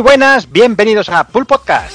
muy 0.00 0.12
buenas, 0.12 0.50
bienvenidos 0.50 1.10
a 1.10 1.24
Pool 1.24 1.44
Podcast. 1.44 1.92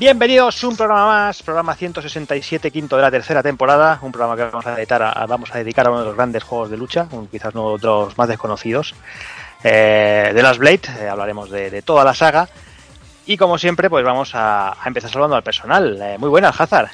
Bienvenidos 0.00 0.64
un 0.64 0.76
programa 0.76 1.06
más, 1.06 1.40
programa 1.40 1.76
167, 1.76 2.72
quinto 2.72 2.96
de 2.96 3.02
la 3.02 3.12
tercera 3.12 3.44
temporada, 3.44 4.00
un 4.02 4.10
programa 4.10 4.34
que 4.34 4.42
vamos 4.50 4.66
a 4.66 4.74
dedicar 4.74 5.02
a, 5.04 5.24
dedicar 5.54 5.86
a 5.86 5.90
uno 5.90 6.00
de 6.00 6.06
los 6.06 6.16
grandes 6.16 6.42
juegos 6.42 6.68
de 6.68 6.78
lucha, 6.78 7.06
quizás 7.30 7.54
uno 7.54 7.78
de 7.78 7.86
los 7.86 8.18
más 8.18 8.26
desconocidos, 8.26 8.96
eh, 9.62 10.32
de 10.34 10.42
las 10.42 10.58
Blade, 10.58 10.80
eh, 10.98 11.08
hablaremos 11.08 11.48
de, 11.48 11.80
toda 11.82 12.02
la 12.02 12.12
saga, 12.12 12.48
y 13.24 13.36
como 13.36 13.56
siempre, 13.56 13.88
pues 13.88 14.04
vamos 14.04 14.32
a, 14.34 14.76
empezar 14.84 15.12
saludando 15.12 15.36
al 15.36 15.44
personal. 15.44 15.96
Eh, 16.02 16.16
muy 16.18 16.28
buenas, 16.28 16.60
Hazard. 16.60 16.88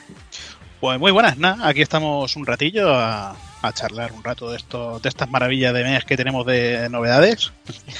Pues 0.79 0.99
muy 0.99 1.11
buenas, 1.11 1.39
nada, 1.39 1.67
aquí 1.67 1.80
estamos 1.80 2.37
un 2.37 2.45
ratillo 2.45 2.95
a, 2.95 3.35
a 3.62 3.73
charlar 3.73 4.12
un 4.12 4.25
rato 4.25 4.51
de 4.51 4.57
esto, 4.57 4.98
de 4.98 5.09
estas 5.09 5.30
maravillas 5.30 5.73
de 5.73 5.84
mes 5.84 6.05
que 6.05 6.16
tenemos 6.16 6.45
de 6.45 6.89
novedades. 6.91 7.52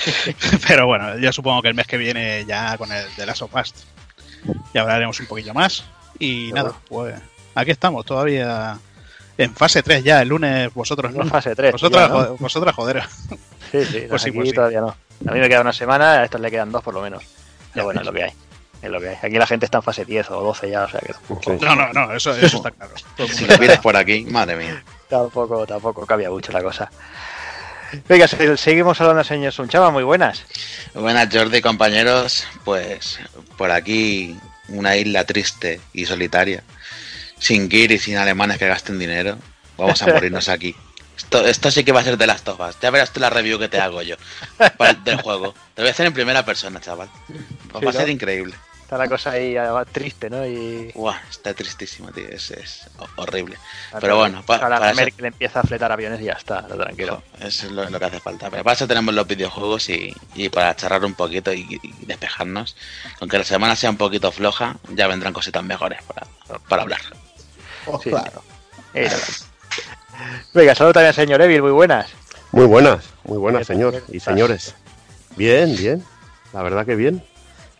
Pero 0.69 0.87
bueno, 0.87 1.19
yo 1.19 1.33
supongo 1.33 1.63
que 1.63 1.69
el 1.69 1.75
mes 1.75 1.87
que 1.87 1.97
viene 1.97 2.45
ya 2.47 2.77
con 2.77 2.91
el 2.93 3.05
de 3.17 3.27
Last 3.27 3.43
of 3.43 3.55
Us 3.55 3.73
ya 4.75 4.83
hablaremos 4.83 5.19
un 5.21 5.27
poquillo 5.27 5.55
más. 5.55 5.85
Y 6.19 6.53
nada, 6.53 6.73
pues 6.89 7.15
aquí 7.55 7.71
estamos 7.71 8.05
todavía 8.05 8.79
en 9.39 9.55
fase 9.55 9.83
3 9.83 10.05
ya, 10.05 10.23
el 10.23 10.29
lunes 10.29 10.73
vosotros 10.75 11.13
no. 11.13 11.25
fase 11.27 11.55
3. 11.55 11.73
Vosotras, 11.73 12.11
vosotras 12.39 12.75
joder. 12.75 13.03
Sí, 13.73 13.87
sí, 13.87 14.05
pues 14.11 14.21
sí, 14.21 14.31
pues 14.31 14.53
todavía 14.53 14.83
no. 14.83 14.89
A 15.27 15.33
mí 15.33 15.41
me 15.41 15.49
queda 15.49 15.63
una 15.63 15.73
semana, 15.73 16.21
a 16.21 16.25
estos 16.25 16.39
le 16.43 16.51
quedan 16.51 16.71
dos 16.71 16.83
por 16.83 16.93
lo 16.93 17.01
menos. 17.01 17.25
Pero 17.73 17.87
bueno, 17.87 18.01
es 18.01 18.07
lo 18.07 18.13
que 18.13 18.25
hay. 18.25 18.33
Es 18.83 18.91
lo 18.91 19.01
que 19.01 19.09
hay. 19.09 19.17
Aquí 19.23 19.39
la 19.39 19.47
gente 19.47 19.65
está 19.65 19.79
en 19.79 19.83
fase 19.83 20.05
10 20.05 20.31
o 20.31 20.43
12 20.43 20.71
ya, 20.71 20.85
o 20.85 20.89
sea 20.91 21.01
que... 21.01 21.15
No, 21.65 21.75
no, 21.75 21.91
no, 21.91 22.13
eso, 22.13 22.37
eso 22.37 22.59
está 22.59 22.71
claro. 22.71 22.93
si 23.33 23.47
lo 23.47 23.57
pides 23.57 23.79
por 23.79 23.97
aquí, 23.97 24.27
madre 24.27 24.57
mía. 24.57 24.85
Tampoco, 25.13 25.67
tampoco 25.67 26.07
cambia 26.07 26.31
mucho 26.31 26.53
la 26.53 26.63
cosa. 26.63 26.91
Venga, 28.09 28.27
seguimos 28.57 28.99
hablando, 28.99 29.23
señor 29.23 29.53
Sunchava, 29.53 29.91
muy 29.91 30.05
buenas. 30.05 30.43
Buenas, 30.95 31.29
Jordi, 31.31 31.61
compañeros. 31.61 32.47
Pues 32.65 33.21
por 33.59 33.71
aquí 33.71 34.35
una 34.69 34.97
isla 34.97 35.27
triste 35.27 35.83
y 35.93 36.07
solitaria, 36.07 36.63
sin 37.39 37.69
y 37.71 37.99
sin 37.99 38.17
alemanes 38.17 38.57
que 38.57 38.67
gasten 38.67 38.99
dinero. 38.99 39.37
Vamos 39.77 40.01
a 40.01 40.07
morirnos 40.07 40.49
aquí. 40.49 40.75
Esto, 41.15 41.47
esto 41.47 41.71
sí 41.71 41.85
que 41.85 41.93
va 41.93 42.01
a 42.01 42.05
ser 42.05 42.17
de 42.17 42.27
las 42.27 42.41
tofas. 42.41 42.79
Ya 42.81 42.89
verás 42.89 43.13
tú 43.13 43.21
la 43.21 43.29
review 43.29 43.59
que 43.59 43.69
te 43.69 43.79
hago 43.79 44.01
yo 44.01 44.17
del 45.05 45.21
juego. 45.21 45.53
Te 45.75 45.83
voy 45.83 45.91
a 45.91 45.93
hacer 45.93 46.07
en 46.07 46.15
primera 46.15 46.43
persona, 46.43 46.81
chaval. 46.81 47.11
Va 47.75 47.91
a 47.91 47.93
ser 47.93 48.09
increíble 48.09 48.55
está 48.93 49.05
la 49.05 49.09
cosa 49.09 49.31
ahí 49.31 49.57
triste, 49.91 50.29
¿no? 50.29 50.47
Y... 50.47 50.93
está 51.31 51.55
tristísimo, 51.55 52.13
tío, 52.13 52.29
es, 52.29 52.87
horrible. 53.17 53.57
Pero 53.99 54.19
bueno, 54.19 54.43
para, 54.45 54.69
para 54.69 54.93
Merkel 54.93 55.25
empieza 55.25 55.61
a 55.61 55.63
fletar 55.63 55.91
aviones 55.91 56.21
y 56.21 56.25
ya 56.25 56.35
está, 56.35 56.67
tranquilo. 56.67 57.23
Eso 57.41 57.67
es 57.67 57.73
lo, 57.73 57.99
que 57.99 58.05
hace 58.05 58.21
falta. 58.21 58.51
Pero 58.51 58.63
para 58.63 58.75
eso 58.75 58.87
tenemos 58.87 59.15
los 59.15 59.27
videojuegos 59.27 59.89
y, 59.89 60.15
para 60.51 60.77
charlar 60.77 61.07
un 61.07 61.15
poquito 61.15 61.55
y, 61.55 61.81
despejarnos. 62.03 62.77
Aunque 63.21 63.39
la 63.39 63.45
semana 63.45 63.77
sea 63.77 63.89
un 63.89 63.97
poquito 63.97 64.31
floja, 64.31 64.77
ya 64.91 65.07
vendrán 65.07 65.33
cositas 65.33 65.65
mejores 65.65 66.01
para, 66.69 66.83
hablar. 66.83 67.01
Oh, 67.87 67.99
claro. 67.99 68.43
Venga, 70.53 70.75
saludos 70.75 70.95
también 70.95 71.15
señor 71.15 71.41
Evil, 71.41 71.63
muy 71.63 71.73
buenas. 71.73 72.11
Muy 72.51 72.67
buenas, 72.67 73.05
muy 73.25 73.39
buenas, 73.39 73.67
señor 73.67 74.03
y 74.09 74.21
señores. 74.21 74.75
Bien, 75.37 75.75
bien. 75.77 76.05
La 76.53 76.63
verdad 76.63 76.85
que 76.85 76.95
bien. 76.95 77.25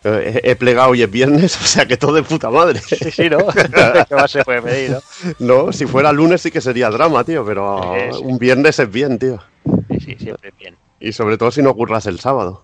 He 0.03 0.55
plegado 0.55 0.93
y 0.95 1.01
es 1.01 1.09
viernes, 1.09 1.55
o 1.61 1.65
sea 1.65 1.85
que 1.85 1.97
todo 1.97 2.13
de 2.13 2.23
puta 2.23 2.49
madre. 2.49 2.81
Sí, 2.93 3.11
sí, 3.11 3.29
¿no? 3.29 3.39
¿Qué 4.09 4.15
más 4.15 4.31
se 4.31 4.43
puede 4.43 4.61
pedir, 4.61 4.91
no? 4.91 5.01
No, 5.39 5.73
si 5.73 5.85
fuera 5.85 6.11
lunes 6.11 6.41
sí 6.41 6.51
que 6.51 6.61
sería 6.61 6.89
drama, 6.89 7.23
tío, 7.23 7.45
pero 7.45 7.93
un 8.21 8.37
viernes 8.37 8.79
es 8.79 8.91
bien, 8.91 9.17
tío. 9.17 9.41
Sí, 9.89 9.99
sí, 9.99 10.15
siempre 10.19 10.49
es 10.49 10.57
bien. 10.57 10.75
Y 10.99 11.11
sobre 11.11 11.37
todo 11.37 11.51
si 11.51 11.61
no 11.61 11.71
ocurras 11.71 12.05
el 12.05 12.19
sábado. 12.19 12.63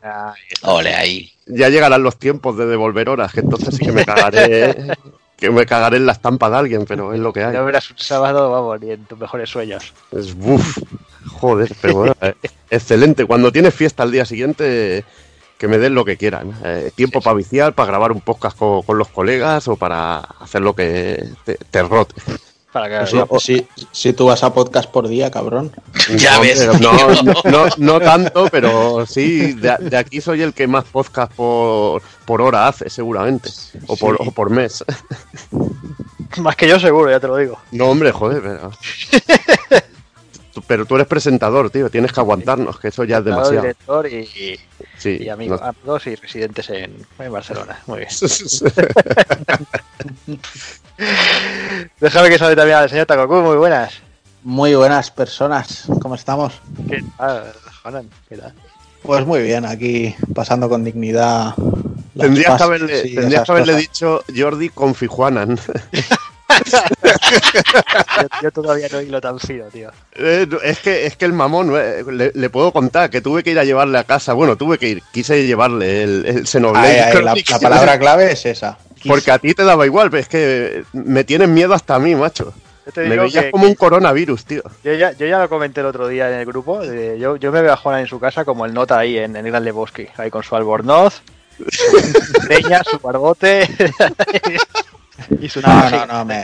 Ole, 0.64 0.94
ahí. 0.94 1.32
Ya 1.46 1.70
llegarán 1.70 2.04
los 2.04 2.18
tiempos 2.18 2.58
de 2.58 2.66
devolver 2.66 3.10
horas, 3.10 3.34
que 3.34 3.42
entonces 3.42 3.76
sí 3.76 3.86
que 3.86 3.92
me 3.92 4.06
cagaré. 4.06 4.94
que 5.36 5.50
me 5.50 5.66
cagaré 5.66 5.98
en 5.98 6.06
la 6.06 6.12
estampa 6.14 6.50
de 6.50 6.58
alguien, 6.58 6.86
pero 6.86 7.14
es 7.14 7.20
lo 7.20 7.34
que 7.34 7.44
hay. 7.44 7.54
No 7.54 7.66
verás 7.66 7.90
un 7.92 7.98
sábado, 7.98 8.52
vamos, 8.52 8.80
ni 8.82 8.92
en 8.92 9.06
tus 9.06 9.18
mejores 9.18 9.50
sueños. 9.50 9.94
Es 10.12 10.36
buf, 10.36 10.78
joder, 11.28 11.74
pero 11.82 11.96
bueno, 11.96 12.16
eh, 12.22 12.34
excelente. 12.70 13.26
Cuando 13.26 13.52
tienes 13.52 13.74
fiesta 13.74 14.04
al 14.04 14.12
día 14.12 14.26
siguiente, 14.26 15.04
que 15.60 15.68
me 15.68 15.78
den 15.78 15.94
lo 15.94 16.06
que 16.06 16.18
quieran. 16.18 16.54
Eh, 16.64 16.92
tiempo 16.96 17.22
para 17.22 17.36
viciar, 17.36 17.74
para 17.74 17.88
grabar 17.88 18.14
un 18.14 18.22
podcast 18.22 18.58
con, 18.58 18.98
los 18.98 19.10
colegas 19.10 19.68
o 19.68 19.76
para 19.76 20.20
hacer 20.20 20.62
lo 20.62 20.74
que 20.74 21.24
te, 21.70 21.84
rote. 21.84 22.16
Para 22.72 23.06
que 23.06 23.28
si, 23.40 23.68
si, 23.92 24.14
tú 24.14 24.28
vas 24.28 24.42
a 24.44 24.54
podcast 24.54 24.90
por 24.90 25.10
día, 25.10 25.30
cabrón. 25.30 25.72
Ya 26.16 26.40
ves. 26.40 26.66
No, 26.80 27.68
no, 27.78 28.00
tanto, 28.00 28.48
pero 28.50 29.06
sí, 29.06 29.54
de, 29.54 29.98
aquí 29.98 30.22
soy 30.22 30.42
el 30.44 30.54
que 30.54 30.66
más 30.66 30.86
podcast 30.86 31.34
por, 31.34 32.02
por 32.24 32.42
hora 32.42 32.70
hace, 32.70 32.90
seguramente. 32.90 33.50
O, 33.88 33.98
por, 33.98 34.16
o 34.22 34.32
por 34.32 34.50
mes. 34.50 34.86
Más 36.38 36.56
que 36.56 36.70
yo, 36.70 36.80
seguro, 36.80 37.12
ya 37.12 37.20
te 37.20 37.28
lo 37.28 37.36
digo. 37.36 37.60
No, 37.72 37.88
hombre, 37.88 38.14
joder, 38.14 38.42
pero... 38.42 38.72
pero 40.68 40.86
tú 40.86 40.96
eres 40.96 41.08
presentador, 41.08 41.70
tío, 41.70 41.90
tienes 41.90 42.14
que 42.14 42.20
aguantarnos, 42.20 42.80
que 42.80 42.90
eso 42.90 43.04
ya 43.04 43.18
es 43.18 43.26
demasiado. 43.26 43.62
director 43.62 44.08
y, 44.08 44.60
y 45.06 45.30
amigos, 45.30 45.62
y 46.06 46.16
residentes 46.16 46.70
en, 46.70 47.06
Barcelona. 47.32 47.80
Muy 47.88 48.00
bien. 48.00 48.10
Déjame 52.00 52.30
que 52.30 52.38
salte 52.38 52.56
también 52.56 52.78
al 52.78 52.90
señor 52.90 53.06
Takoku, 53.06 53.36
muy 53.36 53.58
buenas. 53.58 53.94
Muy 54.44 54.76
buenas 54.76 55.12
personas, 55.12 55.84
¿cómo 56.02 56.16
estamos? 56.16 56.54
¿Qué 56.90 57.04
tal, 57.18 57.54
¿Qué 58.30 58.38
tal? 58.38 58.54
Pues 59.04 59.26
muy 59.26 59.42
bien, 59.42 59.66
aquí 59.66 60.16
pasando 60.34 60.70
con 60.70 60.84
dignidad. 60.84 61.54
Tendrías 62.18 62.58
que 62.58 62.64
haberle, 62.64 63.02
tendrías 63.02 63.44
que 63.44 63.52
haberle 63.52 63.76
dicho 63.76 64.24
Jordi 64.36 64.70
con 64.70 64.96
Fijuanan. 64.96 65.60
yo, 68.42 68.52
todavía 68.52 68.88
no 68.92 69.02
hilo 69.02 69.22
tan 69.22 69.40
fino, 69.40 69.66
tío. 69.66 69.90
Eh, 70.16 70.48
es, 70.64 70.80
que, 70.80 71.06
es 71.06 71.16
que 71.16 71.26
el 71.26 71.34
mamón, 71.34 71.74
eh, 71.76 72.32
le, 72.34 72.50
puedo 72.50 72.72
contar 72.72 73.10
que 73.10 73.22
tuve 73.22 73.44
que 73.44 73.52
ir 73.52 73.60
a 73.60 73.64
llevarle 73.64 73.98
a 73.98 74.04
casa. 74.04 74.34
Bueno, 74.34 74.56
tuve 74.56 74.78
que 74.78 74.90
ir, 74.90 75.04
quise 75.12 75.46
llevarle 75.46 76.04
el, 76.04 76.26
el 76.26 76.48
Xenoblade. 76.48 77.22
la, 77.22 77.36
palabra 77.60 78.00
clave 78.00 78.32
es 78.32 78.46
esa. 78.46 78.78
Porque 79.08 79.32
a 79.32 79.40
ti 79.40 79.54
te 79.54 79.64
daba 79.64 79.86
igual, 79.86 80.10
pero 80.10 80.22
es 80.22 80.28
que 80.28 80.84
me 80.94 81.24
tienen 81.24 81.54
miedo 81.54 81.74
hasta 81.74 81.96
a 81.96 82.00
mí, 82.00 82.16
macho. 82.16 82.54
Me 82.96 83.18
veías 83.18 83.46
como 83.52 83.68
un 83.68 83.76
coronavirus, 83.76 84.46
tío. 84.46 84.64
Yo 84.84 84.94
ya, 84.94 85.12
yo 85.12 85.28
ya 85.28 85.40
lo 85.40 85.50
comenté 85.50 85.82
el 85.82 85.88
otro 85.88 86.08
día 86.08 86.28
en 86.30 86.40
el 86.40 86.46
grupo. 86.46 86.84
yo, 86.84 87.36
yo 87.38 87.52
me 87.52 87.62
veo 87.62 87.74
a 87.74 87.78
Juana 87.78 88.02
en 88.02 88.08
su 88.08 88.20
casa 88.20 88.46
como 88.46 88.66
el 88.66 88.74
nota 88.74 88.98
ahí 88.98 89.18
en, 89.18 89.36
en 89.36 89.46
el 89.46 89.52
Gran 89.52 89.74
Bosque, 89.74 90.10
ahí 90.18 90.30
con 90.30 90.44
su 90.44 90.56
albornoz, 90.56 91.22
su 91.70 92.48
peña, 92.48 92.84
su 92.84 93.00
barbote. 93.00 93.68
no, 95.64 95.90
no, 95.90 96.06
no, 96.06 96.26
me... 96.26 96.44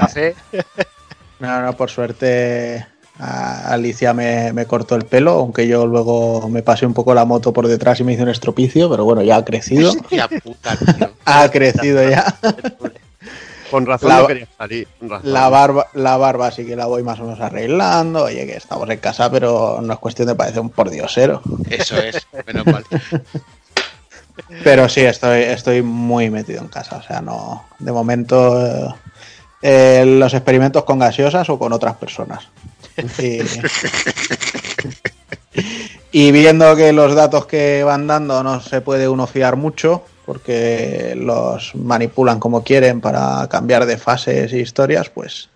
no, 1.40 1.62
no, 1.62 1.74
por 1.78 1.90
suerte 1.90 2.86
Alicia 3.18 4.14
me, 4.14 4.66
cortó 4.68 4.96
el 4.96 5.06
pelo, 5.06 5.32
aunque 5.32 5.68
yo 5.68 5.86
luego 5.88 6.50
me 6.50 6.64
pasé 6.64 6.86
un 6.86 6.94
poco 6.94 7.14
la 7.14 7.26
moto 7.26 7.54
por 7.54 7.68
detrás 7.68 8.00
y 8.00 8.04
me 8.04 8.14
hice 8.14 8.24
un 8.24 8.30
estropicio, 8.30 8.90
pero 8.90 9.06
bueno, 9.06 9.22
ya 9.22 9.38
ha 9.38 9.46
crecido. 9.46 9.94
ha 11.26 11.50
crecido 11.50 12.08
ya. 12.10 12.26
Con 13.72 13.86
razón 13.86 14.10
la, 14.10 14.28
quería 14.28 14.48
salir. 14.58 14.88
La 15.24 15.50
barba, 15.50 15.88
la 15.94 16.18
barba 16.18 16.52
sí 16.52 16.66
que 16.66 16.76
la 16.76 16.86
voy 16.86 17.02
más 17.02 17.20
o 17.20 17.24
menos 17.24 17.40
arreglando. 17.40 18.26
Oye, 18.26 18.46
que 18.46 18.56
estamos 18.56 18.88
en 18.90 19.00
casa, 19.00 19.32
pero 19.32 19.80
no 19.82 19.94
es 19.94 20.00
cuestión 20.00 20.28
de 20.28 20.36
parecer 20.36 20.62
un 20.62 20.70
pordiosero. 20.70 21.42
Eso 21.70 21.98
es, 21.98 22.28
menos 22.46 22.66
mal. 22.68 22.86
Pero 24.64 24.90
sí, 24.90 25.02
estoy, 25.02 25.42
estoy 25.42 25.82
muy 25.82 26.30
metido 26.30 26.62
en 26.62 26.68
casa. 26.68 26.98
O 26.98 27.04
sea, 27.04 27.22
no. 27.22 27.66
De 27.80 27.92
momento. 27.92 28.96
Eh, 29.62 30.04
los 30.06 30.34
experimentos 30.34 30.84
con 30.84 31.00
gaseosas 31.00 31.50
o 31.50 31.58
con 31.58 31.74
otras 31.74 31.96
personas. 31.96 32.48
Y, 36.12 36.32
viendo 36.32 36.76
que 36.76 36.94
los 36.94 37.16
datos 37.16 37.46
que 37.46 37.84
van 37.84 38.08
dando 38.08 38.44
no 38.44 38.62
se 38.62 38.82
puede 38.82 39.08
uno 39.08 39.28
fiar 39.28 39.56
mucho, 39.56 40.04
porque 40.26 41.14
los 41.18 41.76
manipulan 41.76 42.40
como 42.40 42.64
quieren 42.64 43.02
para 43.02 43.48
cambiar 43.50 43.86
de 43.86 43.98
fases 43.98 44.54
e 44.54 44.60
historias, 44.60 45.10
pues 45.10 45.50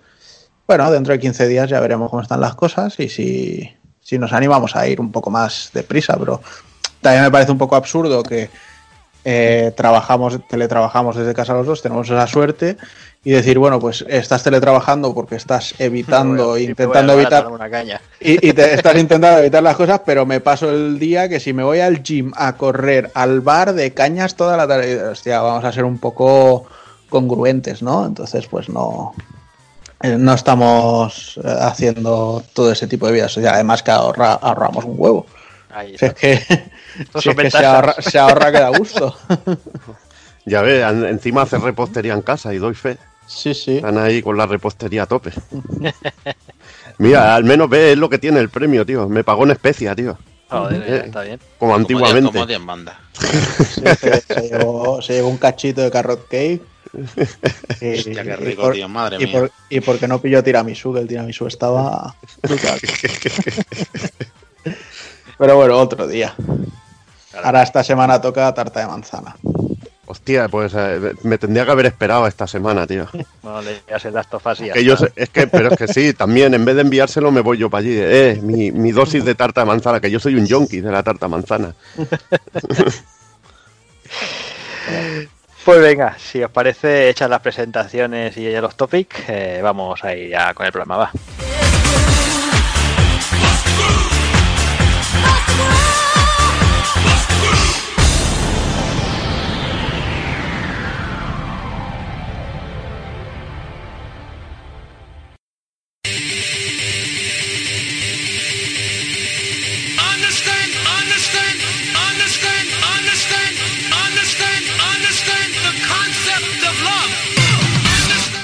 bueno, 0.68 0.92
dentro 0.92 1.14
de 1.14 1.20
15 1.20 1.48
días 1.48 1.70
ya 1.70 1.80
veremos 1.80 2.10
cómo 2.10 2.22
están 2.22 2.42
las 2.42 2.56
cosas 2.56 3.00
y 3.00 3.10
si, 3.10 3.70
si 4.02 4.20
nos 4.20 4.34
animamos 4.34 4.76
a 4.76 4.88
ir 4.88 5.00
un 5.00 5.12
poco 5.12 5.30
más 5.30 5.72
deprisa, 5.74 6.18
pero 6.18 6.42
también 7.02 7.24
me 7.24 7.32
parece 7.32 7.52
un 7.52 7.58
poco 7.58 7.76
absurdo 7.76 8.22
que 8.22 8.50
eh, 9.26 9.74
trabajamos, 9.76 10.40
teletrabajamos 10.48 11.16
desde 11.16 11.34
casa 11.34 11.54
los 11.54 11.66
dos, 11.66 11.82
tenemos 11.82 12.10
esa 12.10 12.28
suerte 12.28 12.78
y 13.24 13.32
decir, 13.32 13.60
bueno, 13.60 13.80
pues 13.80 14.06
estás 14.08 14.44
teletrabajando 14.44 15.14
porque 15.14 15.36
estás 15.36 15.76
evitando, 15.80 16.58
intentando 16.58 17.14
evitar 17.14 17.48
Y, 18.20 18.54
te 18.54 18.74
estás 18.74 18.96
intentando 18.98 19.40
evitar 19.40 19.64
las 19.64 19.76
cosas, 19.76 20.02
pero 20.06 20.26
me 20.26 20.40
paso 20.40 20.70
el 20.70 21.00
día 21.00 21.28
que 21.28 21.40
si 21.40 21.54
me 21.54 21.64
voy 21.64 21.80
al 21.80 22.02
gym 22.04 22.32
a 22.36 22.56
correr 22.56 23.12
al 23.14 23.42
bar 23.42 23.74
de 23.74 23.94
cañas 23.94 24.36
toda 24.36 24.58
la 24.58 24.68
tarde, 24.68 25.04
hostia, 25.04 25.42
vamos 25.42 25.66
a 25.66 25.72
ser 25.72 25.84
un 25.84 25.98
poco 25.98 26.66
congruentes, 27.10 27.82
¿no? 27.82 28.06
Entonces, 28.06 28.48
pues 28.48 28.70
no 28.70 29.14
eh, 30.02 30.16
no 30.18 30.34
estamos 30.34 31.40
eh, 31.44 31.56
haciendo 31.60 32.42
todo 32.54 32.72
ese 32.72 32.88
tipo 32.88 33.08
de 33.08 33.14
vidas. 33.14 33.38
O 33.38 33.42
además 33.48 33.84
que 33.84 33.92
ahorramos 33.92 34.86
un 34.86 34.96
huevo. 34.98 35.26
Ahí 35.72 35.98
Si 35.98 36.06
está. 36.06 36.08
es 36.08 36.46
que, 36.48 36.72
Si 37.16 37.22
son 37.22 37.40
es 37.40 37.44
que 37.46 37.52
se, 37.52 37.66
ahorra, 37.66 37.94
se 38.00 38.20
ahorra 38.20 38.52
que 38.52 38.60
da 38.60 38.70
gusto. 38.70 39.16
Ya 40.46 40.62
ves, 40.64 40.84
encima 41.08 41.44
hace 41.44 41.58
repostería 41.60 42.14
en 42.14 42.22
casa 42.24 42.54
y 42.54 42.58
doy 42.58 42.74
fe. 42.74 42.98
Sí, 43.28 43.54
sí. 43.54 43.76
Están 43.76 44.00
ahí 44.00 44.22
con 44.24 44.36
la 44.36 44.48
repostería 44.48 45.04
a 45.04 45.06
tope. 45.06 45.32
Mira, 46.98 47.36
al 47.36 47.44
menos 47.44 47.72
es 47.74 47.98
lo 47.98 48.10
que 48.10 48.18
tiene 48.18 48.40
el 48.40 48.50
premio, 48.50 48.84
tío. 48.86 49.08
Me 49.08 49.24
pagó 49.24 49.44
en 49.44 49.52
especia, 49.52 49.94
tío. 49.96 50.18
Joder, 50.50 50.82
Eh, 50.88 51.02
está 51.06 51.22
bien. 51.22 51.38
Como 51.60 51.74
Como 51.74 51.76
antiguamente. 51.76 52.22
Dios- 52.22 52.32
Como 52.34 52.46
Dios 52.48 52.62
manda. 52.62 53.00
Sí, 53.14 53.82
es 53.84 54.00
que 54.00 54.22
se, 54.34 54.42
llevó, 54.50 55.02
se 55.04 55.14
llevó 55.14 55.28
un 55.30 55.38
cachito 55.38 55.82
de 55.82 55.92
carrot 55.92 56.28
cake. 56.28 56.62
Y, 57.82 58.00
Hostia, 58.00 58.24
qué 58.24 58.30
y 58.32 58.36
rico, 58.46 58.62
por- 58.64 58.74
tío. 58.74 58.90
Madre 58.90 59.18
y, 59.20 59.26
mía. 59.28 59.40
por- 59.40 59.52
y 59.70 59.80
porque 59.82 60.08
no 60.08 60.20
pilló 60.20 60.44
tiramisú, 60.44 60.92
que 60.94 61.02
el 61.02 61.08
tiramisú 61.08 61.46
estaba 61.46 62.16
brutal. 62.42 62.80
Pero 65.38 65.56
bueno, 65.56 65.78
otro 65.78 66.08
día. 66.08 66.34
Ahora 67.44 67.64
esta 67.64 67.84
semana 67.84 68.20
toca 68.20 68.54
tarta 68.54 68.80
de 68.80 68.88
manzana. 68.88 69.36
Hostia, 70.06 70.50
pues 70.50 70.74
eh, 70.76 71.14
me 71.22 71.38
tendría 71.38 71.66
que 71.66 71.72
haber 71.72 71.86
esperado 71.86 72.26
esta 72.26 72.48
semana, 72.48 72.88
tío. 72.88 73.06
No 73.44 73.62
le 73.62 73.76
digas 73.76 74.04
el 74.06 74.14
Last 74.14 74.34
of 74.34 74.46
Us 74.46 74.62
y 74.62 74.66
ya 74.68 74.74
Que 74.74 74.84
yo 74.84 74.96
es 75.16 75.30
que, 75.30 75.48
pero 75.48 75.70
es 75.70 75.78
que 75.78 75.88
sí, 75.88 76.14
también 76.14 76.54
en 76.54 76.66
vez 76.66 76.76
de 76.76 76.82
enviárselo 76.82 77.32
me 77.32 77.42
voy 77.42 77.60
yo 77.60 77.70
para 77.70 77.82
allí. 77.82 77.96
Eh, 77.96 78.40
mi, 78.42 78.72
mi 78.72 78.92
dosis 78.92 79.24
de 79.24 79.36
tarta 79.36 79.62
de 79.62 79.68
manzana, 79.68 80.00
que 80.00 80.10
yo 80.10 80.20
soy 80.20 80.36
un 80.36 80.48
yonki 80.48 80.82
de 80.82 80.92
la 80.92 81.04
tarta 81.04 81.28
de 81.28 81.32
manzana. 81.32 81.76
Pues 85.66 85.82
venga, 85.82 86.18
si 86.18 86.42
os 86.42 86.50
parece, 86.50 87.10
hechas 87.10 87.30
las 87.30 87.42
presentaciones 87.42 88.36
y 88.38 88.50
ya 88.50 88.62
los 88.62 88.76
topics, 88.76 89.20
eh, 89.28 89.60
vamos 89.62 90.04
a 90.04 90.16
ir 90.16 90.32
ya 90.32 90.54
con 90.56 90.66
el 90.66 90.72
programa, 90.72 90.98
va. 90.98 91.12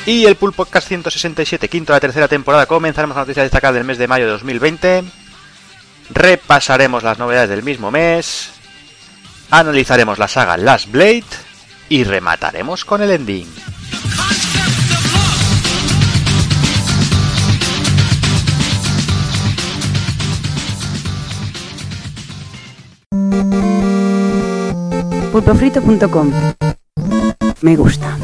Y 0.05 0.25
el 0.25 0.35
Pool 0.35 0.53
Podcast 0.53 0.87
167, 0.87 1.67
quinto 1.67 1.91
de 1.91 1.97
la 1.97 1.99
tercera 1.99 2.27
temporada, 2.27 2.67
comenzaremos 2.67 3.17
las 3.17 3.25
noticias 3.25 3.45
destacadas 3.45 3.75
del 3.75 3.85
mes 3.85 3.97
de 3.97 4.07
mayo 4.07 4.25
de 4.25 4.31
2020. 4.31 5.03
Repasaremos 6.11 7.01
las 7.01 7.17
novedades 7.17 7.49
del 7.49 7.63
mismo 7.63 7.89
mes. 7.89 8.51
Analizaremos 9.49 10.19
la 10.19 10.27
saga 10.27 10.57
Last 10.57 10.91
Blade. 10.91 11.23
Y 11.89 12.03
remataremos 12.03 12.85
con 12.85 13.01
el 13.01 13.11
ending. 13.11 13.47
Pulpofrito.com. 25.31 26.31
Me 27.61 27.75
gusta. 27.75 28.17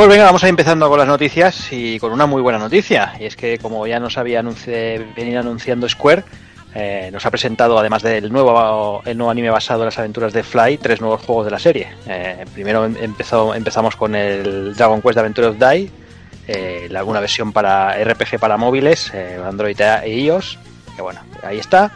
Pues 0.00 0.08
venga, 0.08 0.24
vamos 0.24 0.42
a 0.42 0.46
ir 0.46 0.50
empezando 0.50 0.88
con 0.88 0.98
las 0.98 1.06
noticias 1.06 1.68
y 1.72 2.00
con 2.00 2.10
una 2.10 2.24
muy 2.24 2.40
buena 2.40 2.58
noticia. 2.58 3.12
Y 3.20 3.26
es 3.26 3.36
que, 3.36 3.58
como 3.58 3.86
ya 3.86 4.00
nos 4.00 4.16
había 4.16 4.40
venido 4.40 5.40
anunciando 5.40 5.86
Square, 5.86 6.24
eh, 6.74 7.10
nos 7.12 7.26
ha 7.26 7.30
presentado, 7.30 7.78
además 7.78 8.02
del 8.02 8.32
nuevo, 8.32 9.02
el 9.04 9.18
nuevo 9.18 9.30
anime 9.30 9.50
basado 9.50 9.82
en 9.82 9.84
las 9.84 9.98
aventuras 9.98 10.32
de 10.32 10.42
Fly, 10.42 10.78
tres 10.78 11.02
nuevos 11.02 11.20
juegos 11.20 11.44
de 11.44 11.50
la 11.50 11.58
serie. 11.58 11.88
Eh, 12.06 12.46
primero 12.54 12.86
em- 12.86 12.96
empezó, 12.98 13.54
empezamos 13.54 13.94
con 13.94 14.14
el 14.14 14.74
Dragon 14.74 15.02
Quest 15.02 15.18
Adventure 15.18 15.48
of 15.48 15.56
Die, 15.58 15.90
eh, 16.48 16.88
alguna 16.96 17.20
versión 17.20 17.52
para 17.52 18.02
RPG 18.02 18.38
para 18.40 18.56
móviles, 18.56 19.12
Android 19.44 19.78
e 19.78 20.18
iOS. 20.18 20.58
Que 20.96 21.02
bueno, 21.02 21.20
ahí 21.42 21.58
está. 21.58 21.92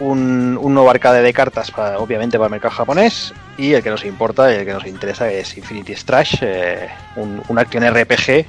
Un, 0.00 0.52
nuevo 0.52 0.90
arcade 0.90 1.22
de 1.22 1.32
cartas, 1.32 1.72
obviamente 1.96 2.36
para 2.36 2.48
el 2.48 2.52
mercado 2.52 2.74
japonés, 2.74 3.32
y 3.58 3.74
el 3.74 3.82
que 3.82 3.90
nos 3.90 4.04
importa, 4.04 4.54
el 4.54 4.64
que 4.64 4.72
nos 4.72 4.86
interesa 4.86 5.30
es 5.30 5.56
Infinity 5.58 5.94
Strash, 5.94 6.36
eh, 6.42 6.88
un, 7.16 7.42
un 7.48 7.58
action 7.58 7.84
RPG 7.84 8.46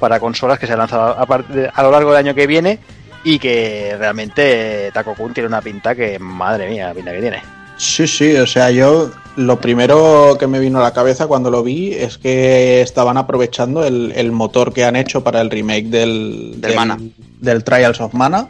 para 0.00 0.18
consolas 0.18 0.58
que 0.58 0.66
se 0.66 0.76
lanza 0.76 1.12
a, 1.12 1.22
a 1.22 1.82
lo 1.82 1.90
largo 1.90 2.10
del 2.10 2.26
año 2.26 2.34
que 2.34 2.46
viene 2.46 2.78
y 3.24 3.38
que 3.38 3.94
realmente 3.98 4.86
eh, 4.86 4.90
Taco 4.92 5.14
Kun 5.14 5.34
tiene 5.34 5.48
una 5.48 5.60
pinta 5.60 5.94
que, 5.94 6.18
madre 6.18 6.68
mía, 6.68 6.88
la 6.88 6.94
pinta 6.94 7.12
que 7.12 7.20
tiene. 7.20 7.42
Sí, 7.76 8.08
sí, 8.08 8.34
o 8.36 8.46
sea, 8.46 8.70
yo 8.70 9.10
lo 9.36 9.60
primero 9.60 10.36
que 10.38 10.46
me 10.46 10.58
vino 10.58 10.80
a 10.80 10.82
la 10.82 10.92
cabeza 10.92 11.26
cuando 11.26 11.50
lo 11.50 11.62
vi 11.62 11.92
es 11.92 12.18
que 12.18 12.80
estaban 12.80 13.16
aprovechando 13.16 13.84
el, 13.84 14.12
el 14.16 14.32
motor 14.32 14.72
que 14.72 14.84
han 14.84 14.96
hecho 14.96 15.22
para 15.22 15.40
el 15.40 15.50
remake 15.50 15.84
del, 15.86 16.60
Del 16.60 16.74
Mana. 16.74 16.98
del 17.40 17.62
Trials 17.62 18.00
of 18.00 18.14
Mana, 18.14 18.48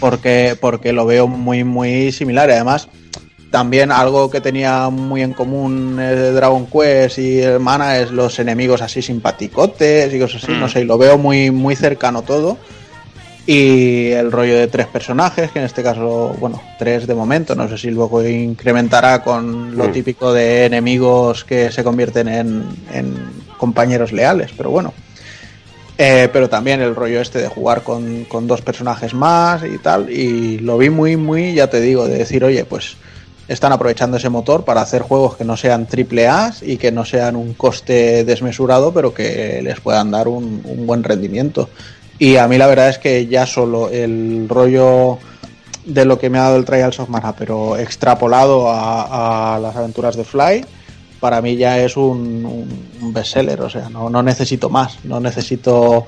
porque, 0.00 0.56
porque 0.60 0.92
lo 0.92 1.06
veo 1.06 1.28
muy, 1.28 1.62
muy 1.62 2.10
similar. 2.10 2.48
Y 2.48 2.52
además, 2.52 2.88
también 3.50 3.90
algo 3.90 4.30
que 4.30 4.40
tenía 4.40 4.88
muy 4.90 5.22
en 5.22 5.32
común 5.32 5.98
eh, 6.00 6.30
Dragon 6.34 6.66
Quest 6.66 7.18
y 7.18 7.40
el 7.40 7.58
Mana 7.60 7.98
es 7.98 8.10
los 8.12 8.38
enemigos 8.38 8.80
así 8.82 9.02
simpaticotes 9.02 10.12
y 10.14 10.18
cosas 10.20 10.44
así, 10.44 10.52
Mm. 10.52 10.60
no 10.60 10.68
sé, 10.68 10.80
y 10.82 10.84
lo 10.84 10.96
veo 10.98 11.18
muy, 11.18 11.50
muy 11.50 11.74
cercano 11.76 12.22
todo. 12.22 12.58
Y 13.46 14.10
el 14.10 14.30
rollo 14.30 14.54
de 14.56 14.68
tres 14.68 14.86
personajes, 14.86 15.50
que 15.50 15.58
en 15.58 15.64
este 15.64 15.82
caso, 15.82 16.36
bueno, 16.38 16.62
tres 16.78 17.06
de 17.06 17.14
momento, 17.14 17.54
no 17.56 17.68
sé 17.68 17.78
si 17.78 17.90
luego 17.90 18.24
incrementará 18.24 19.22
con 19.22 19.76
lo 19.76 19.88
Mm. 19.88 19.92
típico 19.92 20.32
de 20.32 20.66
enemigos 20.66 21.44
que 21.44 21.72
se 21.72 21.82
convierten 21.82 22.28
en, 22.28 22.64
en 22.92 23.14
compañeros 23.58 24.12
leales, 24.12 24.50
pero 24.56 24.70
bueno. 24.70 24.92
Eh, 25.98 26.28
pero 26.32 26.48
también 26.48 26.80
el 26.80 26.94
rollo 26.94 27.20
este 27.20 27.40
de 27.40 27.48
jugar 27.48 27.82
con, 27.82 28.24
con 28.24 28.46
dos 28.46 28.62
personajes 28.62 29.12
más 29.12 29.62
y 29.64 29.78
tal, 29.78 30.08
y 30.10 30.58
lo 30.58 30.78
vi 30.78 30.88
muy, 30.88 31.16
muy, 31.16 31.52
ya 31.54 31.68
te 31.68 31.80
digo, 31.80 32.06
de 32.06 32.18
decir, 32.18 32.42
oye, 32.44 32.64
pues 32.64 32.96
están 33.50 33.72
aprovechando 33.72 34.16
ese 34.16 34.28
motor 34.28 34.64
para 34.64 34.80
hacer 34.80 35.02
juegos 35.02 35.36
que 35.36 35.44
no 35.44 35.56
sean 35.56 35.86
triple 35.86 36.28
A 36.28 36.54
y 36.62 36.76
que 36.76 36.92
no 36.92 37.04
sean 37.04 37.34
un 37.34 37.54
coste 37.54 38.24
desmesurado, 38.24 38.94
pero 38.94 39.12
que 39.12 39.60
les 39.60 39.80
puedan 39.80 40.12
dar 40.12 40.28
un, 40.28 40.62
buen 40.86 41.02
rendimiento. 41.02 41.68
Y 42.16 42.36
a 42.36 42.46
mí 42.46 42.58
la 42.58 42.68
verdad 42.68 42.90
es 42.90 42.98
que 42.98 43.26
ya 43.26 43.46
solo 43.46 43.90
el 43.90 44.46
rollo 44.48 45.18
de 45.84 46.04
lo 46.04 46.16
que 46.18 46.30
me 46.30 46.38
ha 46.38 46.42
dado 46.42 46.58
el 46.58 46.64
Trials 46.64 47.00
of 47.00 47.08
Mana, 47.08 47.34
pero 47.34 47.76
extrapolado 47.76 48.66
a, 48.70 49.58
las 49.60 49.74
aventuras 49.74 50.14
de 50.14 50.22
Fly, 50.22 50.64
para 51.18 51.42
mí 51.42 51.56
ya 51.56 51.80
es 51.80 51.96
un, 51.96 52.44
un- 52.46 52.88
un 53.02 53.12
bestseller. 53.12 53.60
O 53.62 53.68
sea, 53.68 53.88
no, 53.88 54.08
no 54.08 54.22
necesito 54.22 54.70
más, 54.70 54.98
no 55.02 55.18
necesito 55.18 56.06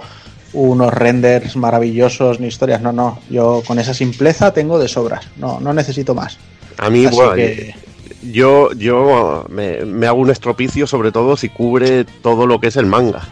unos 0.53 0.95
renders 0.95 1.57
maravillosos 1.57 2.39
ni 2.39 2.47
historias. 2.47 2.81
No, 2.83 2.93
no, 2.93 3.19
yo 3.31 3.65
con 3.67 3.81
esa 3.81 3.95
simpleza 3.95 4.53
tengo 4.53 4.79
de 4.79 4.87
sobras. 4.87 5.27
No, 5.39 5.59
no 5.59 5.73
necesito 5.73 6.15
más. 6.15 6.39
A 6.79 6.91
mí, 6.91 7.07
Así 7.07 7.15
bueno, 7.17 7.35
que- 7.35 7.75
yo, 8.23 8.73
yo 8.75 9.47
me, 9.49 9.85
me 9.85 10.07
hago 10.07 10.21
un 10.21 10.31
estropicio, 10.31 10.87
sobre 10.87 11.11
todo 11.13 11.37
si 11.37 11.49
cubre 11.49 12.05
todo 12.05 12.47
lo 12.47 12.61
que 12.61 12.69
es 12.69 12.77
el 12.77 12.87
manga. 12.87 13.29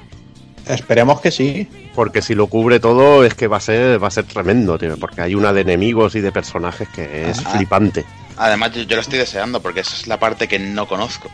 Esperemos 0.66 1.20
que 1.20 1.30
sí. 1.30 1.68
Porque 1.94 2.22
si 2.22 2.34
lo 2.34 2.46
cubre 2.46 2.78
todo 2.80 3.24
es 3.24 3.34
que 3.34 3.48
va 3.48 3.56
a 3.56 3.60
ser, 3.60 4.02
va 4.02 4.08
a 4.08 4.10
ser 4.12 4.24
tremendo, 4.24 4.78
tío. 4.78 4.96
Porque 4.96 5.20
hay 5.22 5.34
una 5.34 5.52
de 5.52 5.62
enemigos 5.62 6.14
y 6.14 6.20
de 6.20 6.30
personajes 6.32 6.88
que 6.88 7.30
es 7.30 7.38
Ah. 7.44 7.50
flipante. 7.50 8.04
Además, 8.36 8.72
yo, 8.72 8.82
yo 8.82 8.96
lo 8.96 9.02
estoy 9.02 9.18
deseando 9.18 9.60
porque 9.60 9.80
esa 9.80 9.94
es 9.96 10.06
la 10.06 10.18
parte 10.18 10.46
que 10.48 10.58
no 10.58 10.86
conozco. 10.86 11.28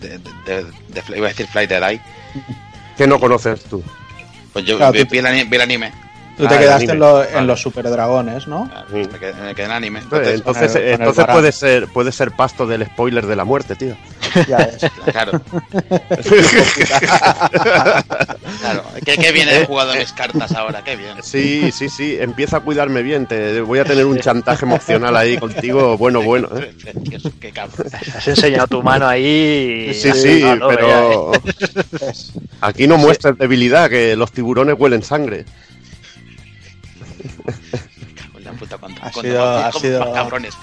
De, 0.00 0.08
de, 0.08 0.18
de- 0.46 0.64
de 0.88 1.02
Fly- 1.02 1.18
iba 1.18 1.26
a 1.26 1.30
decir 1.30 1.46
Flight 1.46 1.68
the 1.68 1.80
Die. 1.80 2.00
¿Qué 2.96 3.06
no 3.06 3.18
conoces 3.20 3.62
tú? 3.64 3.82
Pues 4.52 4.64
yo 4.64 4.76
Claro, 4.78 4.92
vi, 4.92 5.04
tú- 5.04 5.10
vi 5.12 5.18
el, 5.18 5.26
ani- 5.26 5.44
vi 5.44 5.56
el 5.56 5.62
anime 5.62 5.92
Tú 6.36 6.46
te 6.48 6.54
Ah, 6.54 6.58
quedaste 6.58 6.92
en, 6.92 6.98
lo- 6.98 7.22
en 7.24 7.34
Vale. 7.34 7.46
los 7.46 7.60
super 7.60 7.88
dragones, 7.90 8.46
¿no? 8.48 8.70
Me 8.90 9.06
quedé, 9.06 9.34
me 9.34 9.54
quedé 9.54 9.66
en 9.66 9.70
anime. 9.72 9.98
Entonces, 10.00 10.34
Entonces, 10.36 10.72
con 10.72 10.76
el- 10.76 10.82
con 10.82 10.86
el 10.88 10.92
entonces 11.00 11.16
Baran. 11.26 11.36
puede 11.36 11.52
ser 11.52 11.88
puede 11.88 12.12
ser 12.12 12.30
pasto 12.32 12.66
del 12.66 12.86
spoiler 12.86 13.26
de 13.26 13.36
la 13.36 13.44
muerte, 13.44 13.76
tío. 13.76 13.96
Ya 14.48 14.56
ves. 14.58 14.78
claro. 15.12 15.42
claro. 18.60 18.82
¿Qué, 19.04 19.16
qué 19.18 19.32
bien 19.32 19.48
he 19.48 19.66
jugado 19.66 19.94
mis 19.94 20.12
cartas 20.12 20.52
ahora, 20.52 20.82
qué 20.82 20.96
bien. 20.96 21.16
Sí, 21.22 21.70
sí, 21.72 21.88
sí. 21.88 22.16
Empieza 22.18 22.58
a 22.58 22.60
cuidarme 22.60 23.02
bien. 23.02 23.26
Te 23.26 23.60
voy 23.60 23.78
a 23.78 23.84
tener 23.84 24.06
un 24.06 24.18
chantaje 24.18 24.64
emocional 24.64 25.16
ahí 25.16 25.36
contigo. 25.38 25.96
Bueno, 25.98 26.22
bueno. 26.22 26.48
¿eh? 26.56 26.74
Qué, 27.40 27.52
cabrón. 27.52 27.86
Has 28.16 28.28
enseñado 28.28 28.66
tu 28.68 28.82
mano 28.82 29.06
ahí. 29.06 29.92
Sí, 29.94 30.10
sí, 30.12 30.42
Ah, 30.44 30.56
no, 30.56 30.70
ya, 30.70 30.76
pero 30.76 31.34
eh. 31.34 32.12
aquí 32.60 32.86
no 32.86 32.96
muestres 32.96 33.36
debilidad, 33.38 33.88
que 33.90 34.16
los 34.16 34.32
tiburones 34.32 34.74
huelen 34.78 35.02
sangre. 35.02 35.44
Cago 37.44 38.38
en 38.38 38.44
la 38.44 38.52
puta, 38.52 38.78
cuánto- 38.78 38.98
Ha 39.00 39.10
cuánto 39.10 39.20
sido- 39.22 39.44
más- 39.44 39.64
ha 39.64 39.70
cómo 39.72 39.80
sido- 39.80 40.00
más 40.00 40.08
cabrones. 40.10 40.54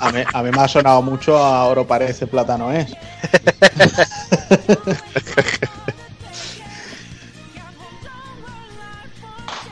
A 0.00 0.12
mí, 0.12 0.20
a 0.32 0.42
mí 0.42 0.50
me 0.50 0.60
ha 0.62 0.68
sonado 0.68 1.02
mucho 1.02 1.36
a 1.38 1.64
oro 1.64 1.86
parece, 1.86 2.26
plátano 2.26 2.70
es. 2.72 2.88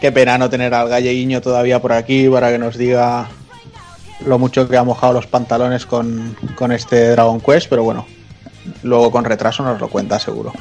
Qué 0.00 0.12
pena 0.12 0.36
no 0.38 0.50
tener 0.50 0.74
al 0.74 0.88
galleguiño 0.88 1.40
todavía 1.40 1.80
por 1.80 1.92
aquí 1.92 2.28
para 2.28 2.50
que 2.50 2.58
nos 2.58 2.76
diga 2.76 3.28
lo 4.26 4.38
mucho 4.38 4.68
que 4.68 4.76
ha 4.76 4.84
mojado 4.84 5.14
los 5.14 5.26
pantalones 5.26 5.86
con, 5.86 6.36
con 6.54 6.72
este 6.72 7.10
Dragon 7.10 7.40
Quest, 7.40 7.68
pero 7.68 7.82
bueno, 7.82 8.06
luego 8.82 9.10
con 9.10 9.24
retraso 9.24 9.62
nos 9.62 9.80
lo 9.80 9.88
cuenta 9.88 10.18
seguro. 10.18 10.52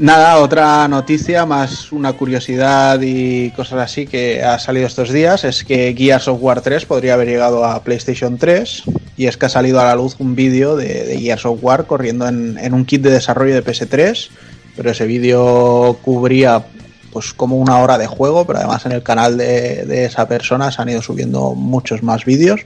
Nada, 0.00 0.38
otra 0.38 0.88
noticia, 0.88 1.44
más 1.44 1.92
una 1.92 2.14
curiosidad 2.14 2.98
y 3.02 3.50
cosas 3.50 3.80
así 3.80 4.06
que 4.06 4.42
ha 4.42 4.58
salido 4.58 4.86
estos 4.86 5.12
días, 5.12 5.44
es 5.44 5.62
que 5.62 5.94
Gears 5.94 6.26
of 6.26 6.38
War 6.40 6.62
3 6.62 6.86
podría 6.86 7.12
haber 7.12 7.28
llegado 7.28 7.66
a 7.66 7.84
PlayStation 7.84 8.38
3 8.38 8.84
y 9.18 9.26
es 9.26 9.36
que 9.36 9.44
ha 9.44 9.50
salido 9.50 9.78
a 9.78 9.84
la 9.84 9.94
luz 9.96 10.16
un 10.18 10.34
vídeo 10.34 10.74
de, 10.74 11.04
de 11.04 11.18
Gears 11.18 11.44
of 11.44 11.58
War 11.60 11.84
corriendo 11.84 12.26
en, 12.26 12.56
en 12.56 12.72
un 12.72 12.86
kit 12.86 13.02
de 13.02 13.10
desarrollo 13.10 13.52
de 13.52 13.62
PS3, 13.62 14.30
pero 14.74 14.90
ese 14.90 15.04
vídeo 15.04 15.98
cubría 16.00 16.64
pues 17.12 17.34
como 17.34 17.56
una 17.56 17.78
hora 17.78 17.98
de 17.98 18.06
juego, 18.06 18.46
pero 18.46 18.58
además 18.58 18.86
en 18.86 18.92
el 18.92 19.02
canal 19.02 19.36
de, 19.36 19.84
de 19.84 20.04
esa 20.04 20.26
persona 20.28 20.70
se 20.70 20.80
han 20.80 20.88
ido 20.88 21.02
subiendo 21.02 21.54
muchos 21.54 22.02
más 22.02 22.24
vídeos, 22.24 22.60